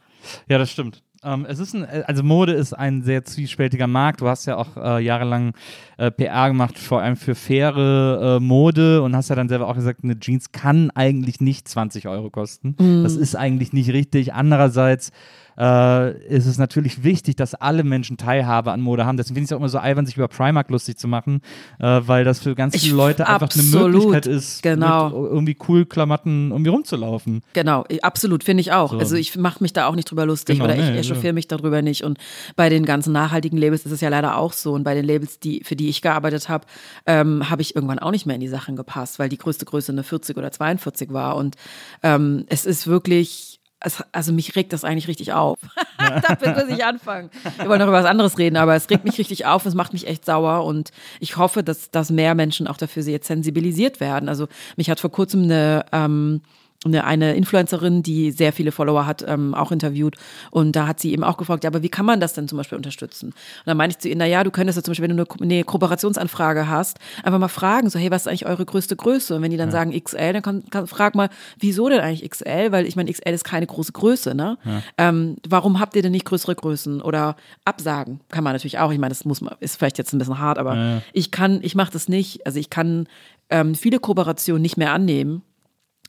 Ja, 0.48 0.58
das 0.58 0.72
stimmt. 0.72 1.02
Ähm, 1.24 1.46
es 1.50 1.60
ist 1.60 1.74
ein, 1.74 1.86
also 2.06 2.24
Mode 2.24 2.54
ist 2.54 2.74
ein 2.74 3.02
sehr 3.02 3.26
zwiespältiger 3.26 3.88
Markt. 3.88 4.22
Du 4.22 4.28
hast 4.28 4.46
ja 4.46 4.58
auch 4.58 4.78
äh, 4.78 5.04
jahrelang 5.04 5.54
äh, 5.98 6.12
PR 6.12 6.48
gemacht, 6.48 6.78
vor 6.78 7.02
allem 7.02 7.18
für 7.18 7.36
faire 7.36 8.38
äh, 8.38 8.40
Mode 8.40 9.02
und 9.02 9.16
hast 9.16 9.30
ja 9.30 9.36
dann 9.36 9.50
selber 9.50 9.68
auch 9.68 9.76
gesagt, 9.76 10.04
eine 10.04 10.20
Jeans 10.20 10.52
kann 10.52 10.92
eigentlich 10.92 11.42
nicht 11.42 11.68
20 11.68 12.08
Euro 12.08 12.30
kosten. 12.30 12.76
Das 13.04 13.16
ist 13.16 13.36
eigentlich 13.36 13.74
nicht 13.74 13.92
richtig. 13.92 14.34
Andererseits 14.34 15.12
äh, 15.60 16.18
ist 16.28 16.46
es 16.46 16.58
natürlich 16.58 17.04
wichtig, 17.04 17.36
dass 17.36 17.54
alle 17.54 17.84
Menschen 17.84 18.16
Teilhabe 18.18 18.72
an 18.72 18.80
Mode 18.82 19.06
haben. 19.06 19.18
Deswegen 19.18 19.36
finde 19.36 19.44
ich 19.46 19.50
es 19.50 19.54
auch 19.54 19.58
immer 19.60 19.70
so 19.70 19.78
albern, 19.80 20.06
sich 20.06 20.16
über 20.16 20.28
Primark 20.30 20.70
lustig 20.70 20.98
zu 20.98 21.08
machen, 21.08 21.42
äh, 21.80 22.00
weil 22.06 22.24
das 22.24 22.40
für 22.40 22.56
ganz 22.56 22.76
Ich- 22.76 22.84
viele 22.84 22.96
Leute 22.96 23.28
einfach 23.28 23.50
eine 23.54 23.62
absolut, 23.64 23.92
Möglichkeit 23.92 24.26
ist, 24.28 24.64
genau. 24.64 25.12
irgendwie 25.12 25.58
cool 25.68 25.86
Klamotten 25.86 26.52
irgendwie 26.52 26.70
rumzulaufen. 26.70 27.42
Genau, 27.54 27.84
absolut, 28.02 28.44
finde 28.44 28.62
ich 28.62 28.72
auch. 28.72 28.92
So. 28.94 29.00
Also 29.00 29.16
ich 29.18 29.36
mache 29.38 29.62
mich 29.62 29.74
da 29.74 29.88
auch 29.88 29.96
nicht 29.96 30.10
drüber 30.10 30.26
lustig 30.26 30.56
Genau, 30.60 30.66
oder 30.66 30.78
ich 30.78 30.90
nee, 30.90 31.00
echauffiere 31.00 31.34
mich 31.34 31.48
darüber 31.48 31.82
nicht. 31.82 32.04
Und 32.04 32.18
bei 32.56 32.70
den 32.70 32.86
ganzen 32.86 33.12
nachhaltigen 33.12 33.58
Labels 33.58 33.86
ist 33.86 33.92
es 33.92 34.02
ja 34.02 34.10
leider 34.10 34.38
auch 34.38 34.54
so. 34.54 34.74
Und 34.74 34.84
bei 34.84 34.96
den 34.96 35.04
Labels, 35.06 35.40
die, 35.40 35.62
für 35.66 35.76
die 35.76 35.90
ich 35.90 36.02
gearbeitet 36.02 36.48
habe, 36.48 36.66
ähm, 37.06 37.50
habe 37.50 37.62
ich 37.62 37.76
irgendwann 37.76 38.00
auch 38.00 38.12
nicht 38.12 38.26
mehr 38.26 38.36
in 38.36 38.42
die 38.42 38.48
Sachen 38.48 38.76
gepasst, 38.76 39.20
weil 39.20 39.28
die 39.30 39.38
größte 39.38 39.66
Größe 39.66 39.92
eine 39.92 40.04
40 40.04 40.38
oder 40.38 40.52
42 40.52 41.12
war. 41.12 41.36
Und 41.36 41.56
ähm, 42.04 42.46
es 42.48 42.66
ist 42.66 42.88
wirklich. 42.88 43.59
Es, 43.82 44.04
also 44.12 44.34
mich 44.34 44.56
regt 44.56 44.74
das 44.74 44.84
eigentlich 44.84 45.08
richtig 45.08 45.34
auf. 45.34 45.58
Damit 45.98 46.58
muss 46.58 46.78
ich 46.78 46.84
anfangen. 46.84 47.30
Wir 47.58 47.70
wollen 47.70 47.80
noch 47.80 47.88
über 47.88 47.98
was 47.98 48.06
anderes 48.06 48.38
reden, 48.38 48.58
aber 48.58 48.76
es 48.76 48.90
regt 48.90 49.06
mich 49.06 49.18
richtig 49.18 49.46
auf, 49.46 49.66
es 49.66 49.74
macht 49.74 49.94
mich 49.94 50.06
echt 50.08 50.26
sauer 50.26 50.66
und 50.66 50.92
ich 51.20 51.38
hoffe, 51.38 51.64
dass, 51.64 51.90
dass 51.90 52.10
mehr 52.10 52.36
Menschen 52.36 52.68
auch 52.68 52.78
dafür 52.78 53.04
jetzt 53.04 53.28
sensibilisiert 53.28 54.00
werden. 54.00 54.28
Also 54.28 54.48
mich 54.76 54.90
hat 54.90 55.00
vor 55.00 55.12
kurzem 55.12 55.44
eine 55.44 55.86
ähm, 55.94 56.42
eine, 56.86 57.04
eine 57.04 57.36
Influencerin, 57.36 58.04
die 58.04 58.32
sehr 58.32 58.54
viele 58.54 58.72
Follower 58.72 59.06
hat, 59.06 59.24
ähm, 59.28 59.54
auch 59.54 59.72
interviewt. 59.72 60.16
Und 60.50 60.78
da 60.78 60.88
hat 60.88 61.00
sie 61.00 61.12
eben 61.12 61.26
auch 61.26 61.36
gefragt, 61.36 61.66
ja, 61.66 61.70
aber 61.70 61.84
wie 61.84 61.90
kann 61.90 62.06
man 62.06 62.22
das 62.22 62.34
denn 62.34 62.48
zum 62.48 62.58
Beispiel 62.58 62.78
unterstützen? 62.78 63.28
Und 63.28 63.36
dann 63.66 63.76
meinte 63.76 63.96
ich 63.96 64.00
zu 64.00 64.08
ihr, 64.08 64.16
na 64.16 64.26
ja, 64.26 64.46
du 64.46 64.52
könntest 64.52 64.78
ja 64.78 64.84
zum 64.84 64.94
Beispiel, 64.94 65.10
wenn 65.10 65.18
du 65.18 65.24
eine, 65.24 65.42
eine 65.42 65.64
Kooperationsanfrage 65.66 66.70
hast, 66.70 66.98
einfach 67.22 67.40
mal 67.40 67.50
fragen, 67.50 67.90
so, 67.90 68.00
hey, 68.00 68.12
was 68.12 68.22
ist 68.22 68.28
eigentlich 68.28 68.46
eure 68.46 68.66
größte 68.66 68.96
Größe? 68.96 69.36
Und 69.36 69.42
wenn 69.42 69.52
die 69.52 69.58
dann 69.58 69.72
sagen 69.72 69.92
XL, 69.92 70.34
dann 70.34 70.42
kann, 70.42 70.64
kann, 70.70 70.88
frag 70.88 71.16
mal, 71.16 71.30
wieso 71.60 71.90
denn 71.90 72.00
eigentlich 72.00 72.30
XL? 72.30 72.72
Weil 72.72 72.86
ich 72.86 72.96
meine, 72.96 73.12
XL 73.12 73.34
ist 73.34 73.44
keine 73.44 73.68
große 73.68 73.92
Größe, 73.92 74.34
ne? 74.34 74.58
Ähm, 74.98 75.36
warum 75.48 75.82
habt 75.82 75.98
ihr 75.98 76.02
denn 76.02 76.14
nicht 76.14 76.26
größere 76.26 76.56
Größen? 76.56 77.02
Oder 77.02 77.36
absagen 77.66 78.22
kann 78.30 78.46
man 78.46 78.54
natürlich 78.54 78.80
auch. 78.80 78.92
Ich 78.92 79.00
meine, 79.00 79.10
das 79.10 79.26
muss 79.26 79.42
man, 79.42 79.56
ist 79.60 79.76
vielleicht 79.76 79.98
jetzt 79.98 80.14
ein 80.14 80.20
bisschen 80.20 80.40
hart, 80.40 80.58
aber 80.58 81.02
ich 81.12 81.32
kann, 81.32 81.60
ich 81.62 81.76
mache 81.76 81.92
das 81.92 82.08
nicht. 82.08 82.46
Also 82.46 82.58
ich 82.58 82.70
kann 82.70 83.08
ähm, 83.50 83.76
viele 83.76 84.00
Kooperationen 84.00 84.62
nicht 84.62 84.78
mehr 84.78 84.94
annehmen, 84.94 85.42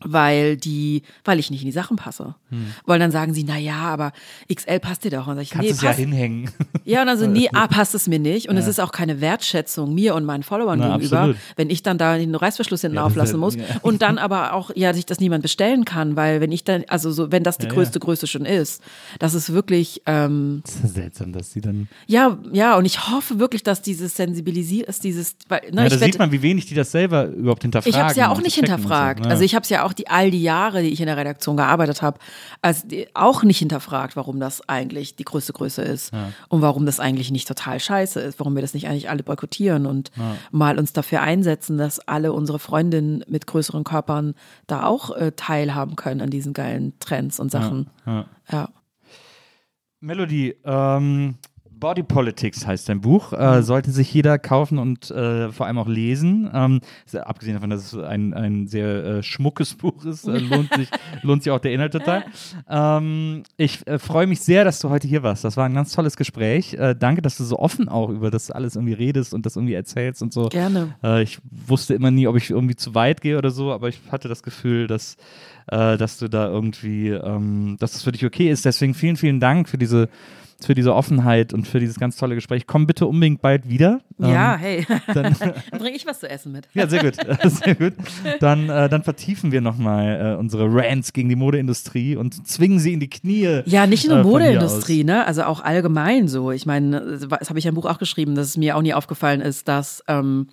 weil 0.05 0.56
die, 0.56 1.02
weil 1.24 1.39
ich 1.39 1.51
nicht 1.51 1.60
in 1.62 1.66
die 1.66 1.72
Sachen 1.72 1.97
passe. 1.97 2.35
Weil 2.85 2.98
dann 2.98 3.10
sagen 3.12 3.32
sie, 3.32 3.44
na 3.44 3.56
ja, 3.59 3.77
aber 3.77 4.12
XL 4.52 4.81
passt 4.81 5.05
dir 5.05 5.10
doch. 5.10 5.27
Und 5.28 5.36
dann 5.36 5.36
sag 5.36 5.43
ich, 5.43 5.51
Kannst 5.51 5.64
nee, 5.68 5.70
es 5.74 5.82
ja 5.82 5.90
hinhängen. 5.93 6.51
ja, 6.85 7.01
und 7.02 7.06
dann 7.06 7.18
so, 7.18 7.27
nee, 7.28 7.48
A, 7.52 7.66
passt 7.68 7.94
es 7.94 8.09
mir 8.09 8.18
nicht. 8.18 8.48
Und 8.48 8.56
es 8.56 8.66
ist 8.66 8.81
auch 8.81 8.90
keine 8.93 9.20
Wertschätzung 9.20 9.94
mir 9.94 10.14
und 10.16 10.24
meinen 10.24 10.43
Followern 10.43 10.78
Na, 10.81 10.97
gegenüber, 10.97 11.18
absolut. 11.20 11.36
wenn 11.56 11.70
ich 11.70 11.82
dann 11.82 11.97
da 11.98 12.16
den 12.18 12.35
Reißverschluss 12.35 12.81
hinten 12.81 12.97
Ja, 12.97 13.05
auflassen 13.05 13.35
ja- 13.36 13.39
muss. 13.39 13.55
ja. 13.56 13.62
Und 13.82 14.02
dann 14.02 14.18
aber 14.18 14.55
auch, 14.55 14.70
ja, 14.74 14.93
sich 14.94 15.06
das 15.06 15.20
niemand 15.20 15.43
bestellen 15.43 15.85
kann, 15.85 16.16
weil 16.16 16.40
wenn 16.40 16.51
ich 16.51 16.64
dann, 16.64 16.85
also 16.89 17.12
so, 17.12 17.31
wenn 17.31 17.44
das 17.44 17.59
die 17.59 17.64
Ja, 17.66 17.68
ja. 17.70 17.74
größte 17.77 18.01
Größe 18.01 18.27
schon 18.27 18.44
ist, 18.47 18.82
das 19.20 19.35
ist 19.35 19.52
wirklich, 19.52 20.02
ähm, 20.06 20.62
Das 20.64 20.77
ist 20.77 20.94
seltsam, 20.94 21.32
dass 21.32 21.51
die 21.51 21.60
dann. 21.60 21.89
ja, 22.06 22.36
ja, 22.52 22.77
und 22.77 22.85
ich 22.85 23.09
hoffe 23.09 23.39
wirklich, 23.39 23.62
dass 23.62 23.81
dieses 23.82 24.16
sensibilisiert 24.16 24.89
ist, 24.89 25.05
dieses, 25.05 25.36
weil, 25.48 25.60
ne, 25.70 25.82
Ja, 25.82 25.86
ich 25.86 25.93
da 25.94 26.01
werd- 26.01 26.12
sieht 26.12 26.18
man, 26.18 26.32
wie 26.32 26.43
wenig 26.43 26.66
die 26.66 26.74
das 26.74 26.90
selber 26.90 27.27
überhaupt 27.27 27.62
hinterfragen. 27.62 27.94
ich 27.94 28.01
habe 28.01 28.10
es 28.10 28.16
ja 28.16 28.28
auch 28.31 28.40
nicht 28.43 28.55
hinterfragt. 28.56 29.20
So. 29.22 29.24
Ja. 29.28 29.31
Also 29.31 29.44
ich 29.44 29.55
habe 29.55 29.62
es 29.62 29.68
ja 29.68 29.85
auch 29.85 29.89
die 29.92 30.08
all 30.08 30.30
die 30.30 30.42
Jahre, 30.42 30.82
die 30.82 30.90
ich 30.90 31.00
in 31.00 31.06
der 31.06 31.16
Redaktion 31.16 31.56
gearbeitet 31.56 32.02
habe, 32.02 32.18
also 32.62 32.86
auch 33.14 33.42
nicht 33.42 33.58
hinterfragt, 33.58 34.16
warum 34.16 34.40
das 34.40 34.68
eigentlich 34.68 35.16
die 35.16 35.24
größte 35.24 35.52
Größe 35.52 35.82
ist 35.82 36.12
und 36.48 36.62
warum 36.62 36.86
das 36.86 37.00
eigentlich 37.00 37.30
nicht 37.30 37.48
total 37.48 37.80
scheiße 37.80 38.20
ist, 38.20 38.38
warum 38.38 38.54
wir 38.54 38.62
das 38.62 38.74
nicht 38.74 38.88
eigentlich 38.88 39.10
alle 39.10 39.22
boykottieren 39.22 39.86
und 39.86 40.10
mal 40.50 40.78
uns 40.78 40.92
dafür 40.92 41.22
einsetzen, 41.22 41.78
dass 41.78 42.00
alle 42.00 42.32
unsere 42.32 42.58
Freundinnen 42.58 43.24
mit 43.28 43.46
größeren 43.46 43.84
Körpern 43.84 44.34
da 44.66 44.84
auch 44.84 45.10
äh, 45.16 45.32
teilhaben 45.32 45.96
können 45.96 46.20
an 46.20 46.30
diesen 46.30 46.52
geilen 46.52 46.92
Trends 47.00 47.40
und 47.40 47.50
Sachen. 47.50 47.90
ja. 48.06 48.26
Ja. 48.50 48.68
Melody, 50.00 50.56
ähm, 50.64 51.36
Body 51.81 52.02
Politics 52.02 52.66
heißt 52.66 52.89
dein 52.89 53.01
Buch. 53.01 53.32
Äh, 53.32 53.62
sollte 53.62 53.90
sich 53.90 54.12
jeder 54.12 54.39
kaufen 54.39 54.78
und 54.78 55.11
äh, 55.11 55.51
vor 55.51 55.66
allem 55.66 55.78
auch 55.78 55.89
lesen. 55.89 56.51
Ähm, 56.52 56.81
abgesehen 57.15 57.55
davon, 57.55 57.70
dass 57.70 57.93
es 57.93 57.98
ein, 57.98 58.35
ein 58.35 58.69
sehr 58.69 59.05
äh, 59.05 59.23
schmuckes 59.23 59.74
Buch 59.74 60.05
ist, 60.05 60.28
äh, 60.28 60.39
lohnt, 60.39 60.73
sich, 60.74 60.89
lohnt 61.23 61.43
sich 61.43 61.51
auch 61.51 61.59
der 61.59 61.73
Inhalt 61.73 61.93
total. 61.93 62.24
Ähm, 62.69 63.43
ich 63.57 63.86
äh, 63.86 63.98
freue 63.98 64.27
mich 64.27 64.40
sehr, 64.40 64.65
dass 64.65 64.78
du 64.78 64.90
heute 64.90 65.09
hier 65.09 65.23
warst. 65.23 65.43
Das 65.43 65.57
war 65.57 65.65
ein 65.65 65.74
ganz 65.74 65.93
tolles 65.93 66.16
Gespräch. 66.16 66.74
Äh, 66.74 66.94
danke, 66.94 67.23
dass 67.23 67.39
du 67.39 67.44
so 67.44 67.59
offen 67.59 67.89
auch 67.89 68.11
über 68.11 68.31
das 68.31 68.51
alles 68.51 68.77
irgendwie 68.77 68.93
redest 68.93 69.32
und 69.32 69.47
das 69.47 69.57
irgendwie 69.57 69.74
erzählst 69.74 70.23
und 70.23 70.32
so. 70.32 70.48
Gerne. 70.48 70.94
Ich 71.23 71.39
wusste 71.66 71.94
immer 71.94 72.11
nie, 72.11 72.27
ob 72.27 72.36
ich 72.36 72.51
irgendwie 72.51 72.77
zu 72.77 72.94
weit 72.94 73.23
gehe 73.23 73.39
oder 73.39 73.51
so, 73.51 73.73
aber 73.73 73.89
ich 73.89 74.01
hatte 74.12 74.28
das 74.28 74.43
Gefühl, 74.43 74.86
dass, 74.86 75.16
dass 75.66 76.19
du 76.19 76.28
da 76.28 76.48
irgendwie, 76.48 77.09
ähm, 77.09 77.77
dass 77.78 77.93
das 77.93 78.02
für 78.02 78.12
dich 78.12 78.24
okay 78.24 78.51
ist. 78.51 78.65
Deswegen 78.65 78.94
vielen, 78.94 79.16
vielen 79.16 79.40
Dank 79.40 79.69
für 79.69 79.78
diese, 79.78 80.09
für 80.64 80.74
diese 80.74 80.94
Offenheit 80.94 81.52
und 81.52 81.66
für 81.66 81.80
dieses 81.80 81.98
ganz 81.98 82.16
tolle 82.16 82.34
Gespräch. 82.34 82.66
Komm 82.66 82.86
bitte 82.86 83.06
unbedingt 83.06 83.42
bald 83.42 83.68
wieder. 83.68 84.00
Ja, 84.18 84.54
Ähm, 84.54 84.60
hey. 84.60 84.86
dann, 85.14 85.36
Dann 85.38 85.80
bringe 85.80 85.96
ich 85.96 86.06
was 86.06 86.20
zu 86.20 86.28
essen 86.28 86.52
mit. 86.52 86.68
ja, 86.74 86.86
sehr 86.88 87.02
gut. 87.02 87.14
Sehr 87.50 87.74
gut. 87.74 87.94
Dann, 88.40 88.68
äh, 88.68 88.88
dann 88.88 89.02
vertiefen 89.02 89.52
wir 89.52 89.60
nochmal 89.60 90.34
äh, 90.34 90.38
unsere 90.38 90.66
Rants 90.72 91.12
gegen 91.12 91.28
die 91.28 91.36
Modeindustrie 91.36 92.16
und 92.16 92.46
zwingen 92.46 92.78
sie 92.78 92.92
in 92.92 93.00
die 93.00 93.10
Knie. 93.10 93.62
Ja, 93.66 93.86
nicht 93.86 94.08
nur 94.08 94.18
äh, 94.18 94.22
Modeindustrie, 94.22 95.04
ne? 95.04 95.26
Also 95.26 95.44
auch 95.44 95.62
allgemein 95.62 96.28
so. 96.28 96.50
Ich 96.52 96.66
meine, 96.66 97.18
das 97.28 97.48
habe 97.48 97.58
ich 97.58 97.64
ja 97.64 97.70
im 97.70 97.74
Buch 97.74 97.86
auch 97.86 97.98
geschrieben, 97.98 98.34
dass 98.34 98.48
es 98.48 98.56
mir 98.56 98.76
auch 98.76 98.82
nie 98.82 98.94
aufgefallen 98.94 99.40
ist, 99.40 99.68
dass 99.68 100.02
ähm, 100.08 100.48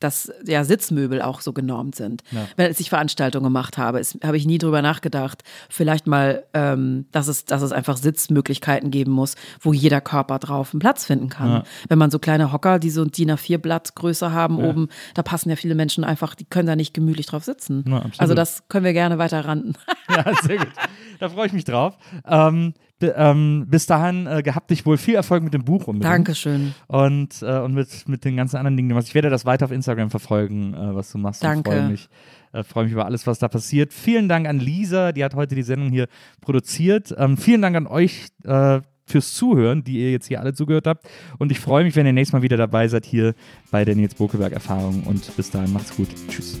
dass 0.00 0.32
ja 0.44 0.64
Sitzmöbel 0.64 1.22
auch 1.22 1.40
so 1.40 1.52
genormt 1.52 1.94
sind. 1.94 2.22
Ja. 2.30 2.48
Wenn 2.56 2.66
als 2.66 2.80
ich 2.80 2.90
Veranstaltungen 2.90 3.44
gemacht 3.44 3.78
habe, 3.78 4.00
habe 4.24 4.36
ich 4.36 4.46
nie 4.46 4.58
drüber 4.58 4.82
nachgedacht, 4.82 5.42
vielleicht 5.68 6.06
mal, 6.06 6.44
ähm, 6.54 7.06
dass 7.12 7.28
es, 7.28 7.44
dass 7.44 7.62
es 7.62 7.72
einfach 7.72 7.96
Sitzmöglichkeiten 7.96 8.90
geben 8.90 9.12
muss, 9.12 9.36
wo 9.60 9.72
jeder 9.72 10.00
Körper 10.00 10.38
drauf 10.38 10.72
einen 10.72 10.80
Platz 10.80 11.04
finden 11.04 11.28
kann. 11.28 11.48
Ja. 11.48 11.64
Wenn 11.88 11.98
man 11.98 12.10
so 12.10 12.18
kleine 12.18 12.52
Hocker, 12.52 12.78
die 12.78 12.90
so 12.90 13.02
ein 13.02 13.10
DIN 13.10 13.30
A4 13.30 13.58
Blatt 13.58 13.94
Größe 13.94 14.32
haben 14.32 14.58
oben, 14.58 14.88
da 15.14 15.22
passen 15.22 15.50
ja 15.50 15.56
viele 15.56 15.74
Menschen 15.74 16.02
einfach, 16.02 16.34
die 16.34 16.44
können 16.44 16.66
da 16.66 16.76
nicht 16.76 16.94
gemütlich 16.94 17.26
drauf 17.26 17.44
sitzen. 17.44 17.84
Ja, 17.86 18.04
also 18.18 18.34
das 18.34 18.66
können 18.68 18.84
wir 18.84 18.92
gerne 18.92 19.18
weiter 19.18 19.44
randen. 19.44 19.74
Ja, 20.08 20.24
sehr 20.42 20.58
gut. 20.58 20.72
Da 21.20 21.28
freue 21.28 21.46
ich 21.46 21.52
mich 21.52 21.64
drauf. 21.64 21.96
Ähm, 22.26 22.74
ähm, 23.02 23.66
bis 23.68 23.86
dahin 23.86 24.26
äh, 24.26 24.42
gehabt 24.42 24.70
dich 24.70 24.86
wohl 24.86 24.96
viel 24.96 25.14
Erfolg 25.14 25.42
mit 25.42 25.54
dem 25.54 25.64
Buch 25.64 25.86
unbedingt. 25.86 26.12
Dankeschön. 26.12 26.74
Und, 26.86 27.42
äh, 27.42 27.58
und 27.58 27.74
mit, 27.74 28.08
mit 28.08 28.24
den 28.24 28.36
ganzen 28.36 28.56
anderen 28.56 28.76
Dingen, 28.76 28.88
die 28.88 28.92
du 28.92 28.96
machst. 28.96 29.08
Ich 29.08 29.14
werde 29.14 29.30
das 29.30 29.44
weiter 29.44 29.64
auf 29.64 29.72
Instagram 29.72 30.10
verfolgen, 30.10 30.74
äh, 30.74 30.94
was 30.94 31.10
du 31.12 31.18
machst. 31.18 31.42
Danke. 31.42 31.70
Freue 31.70 31.88
mich, 31.88 32.08
äh, 32.52 32.62
freue 32.62 32.84
mich 32.84 32.92
über 32.92 33.06
alles, 33.06 33.26
was 33.26 33.38
da 33.38 33.48
passiert. 33.48 33.92
Vielen 33.92 34.28
Dank 34.28 34.46
an 34.46 34.58
Lisa, 34.58 35.12
die 35.12 35.24
hat 35.24 35.34
heute 35.34 35.54
die 35.54 35.62
Sendung 35.62 35.90
hier 35.90 36.06
produziert. 36.40 37.14
Ähm, 37.16 37.36
vielen 37.36 37.62
Dank 37.62 37.76
an 37.76 37.86
euch 37.86 38.28
äh, 38.44 38.80
fürs 39.06 39.34
Zuhören, 39.34 39.84
die 39.84 39.98
ihr 39.98 40.12
jetzt 40.12 40.28
hier 40.28 40.40
alle 40.40 40.54
zugehört 40.54 40.86
habt. 40.86 41.08
Und 41.38 41.52
ich 41.52 41.60
freue 41.60 41.84
mich, 41.84 41.96
wenn 41.96 42.06
ihr 42.06 42.12
nächstes 42.12 42.32
Mal 42.32 42.42
wieder 42.42 42.56
dabei 42.56 42.88
seid 42.88 43.04
hier 43.04 43.34
bei 43.70 43.84
der 43.84 43.96
Nils 43.96 44.14
Bokeberg 44.14 44.52
Erfahrung. 44.52 45.02
Und 45.04 45.36
bis 45.36 45.50
dahin, 45.50 45.72
macht's 45.72 45.94
gut. 45.96 46.08
Tschüss. 46.28 46.60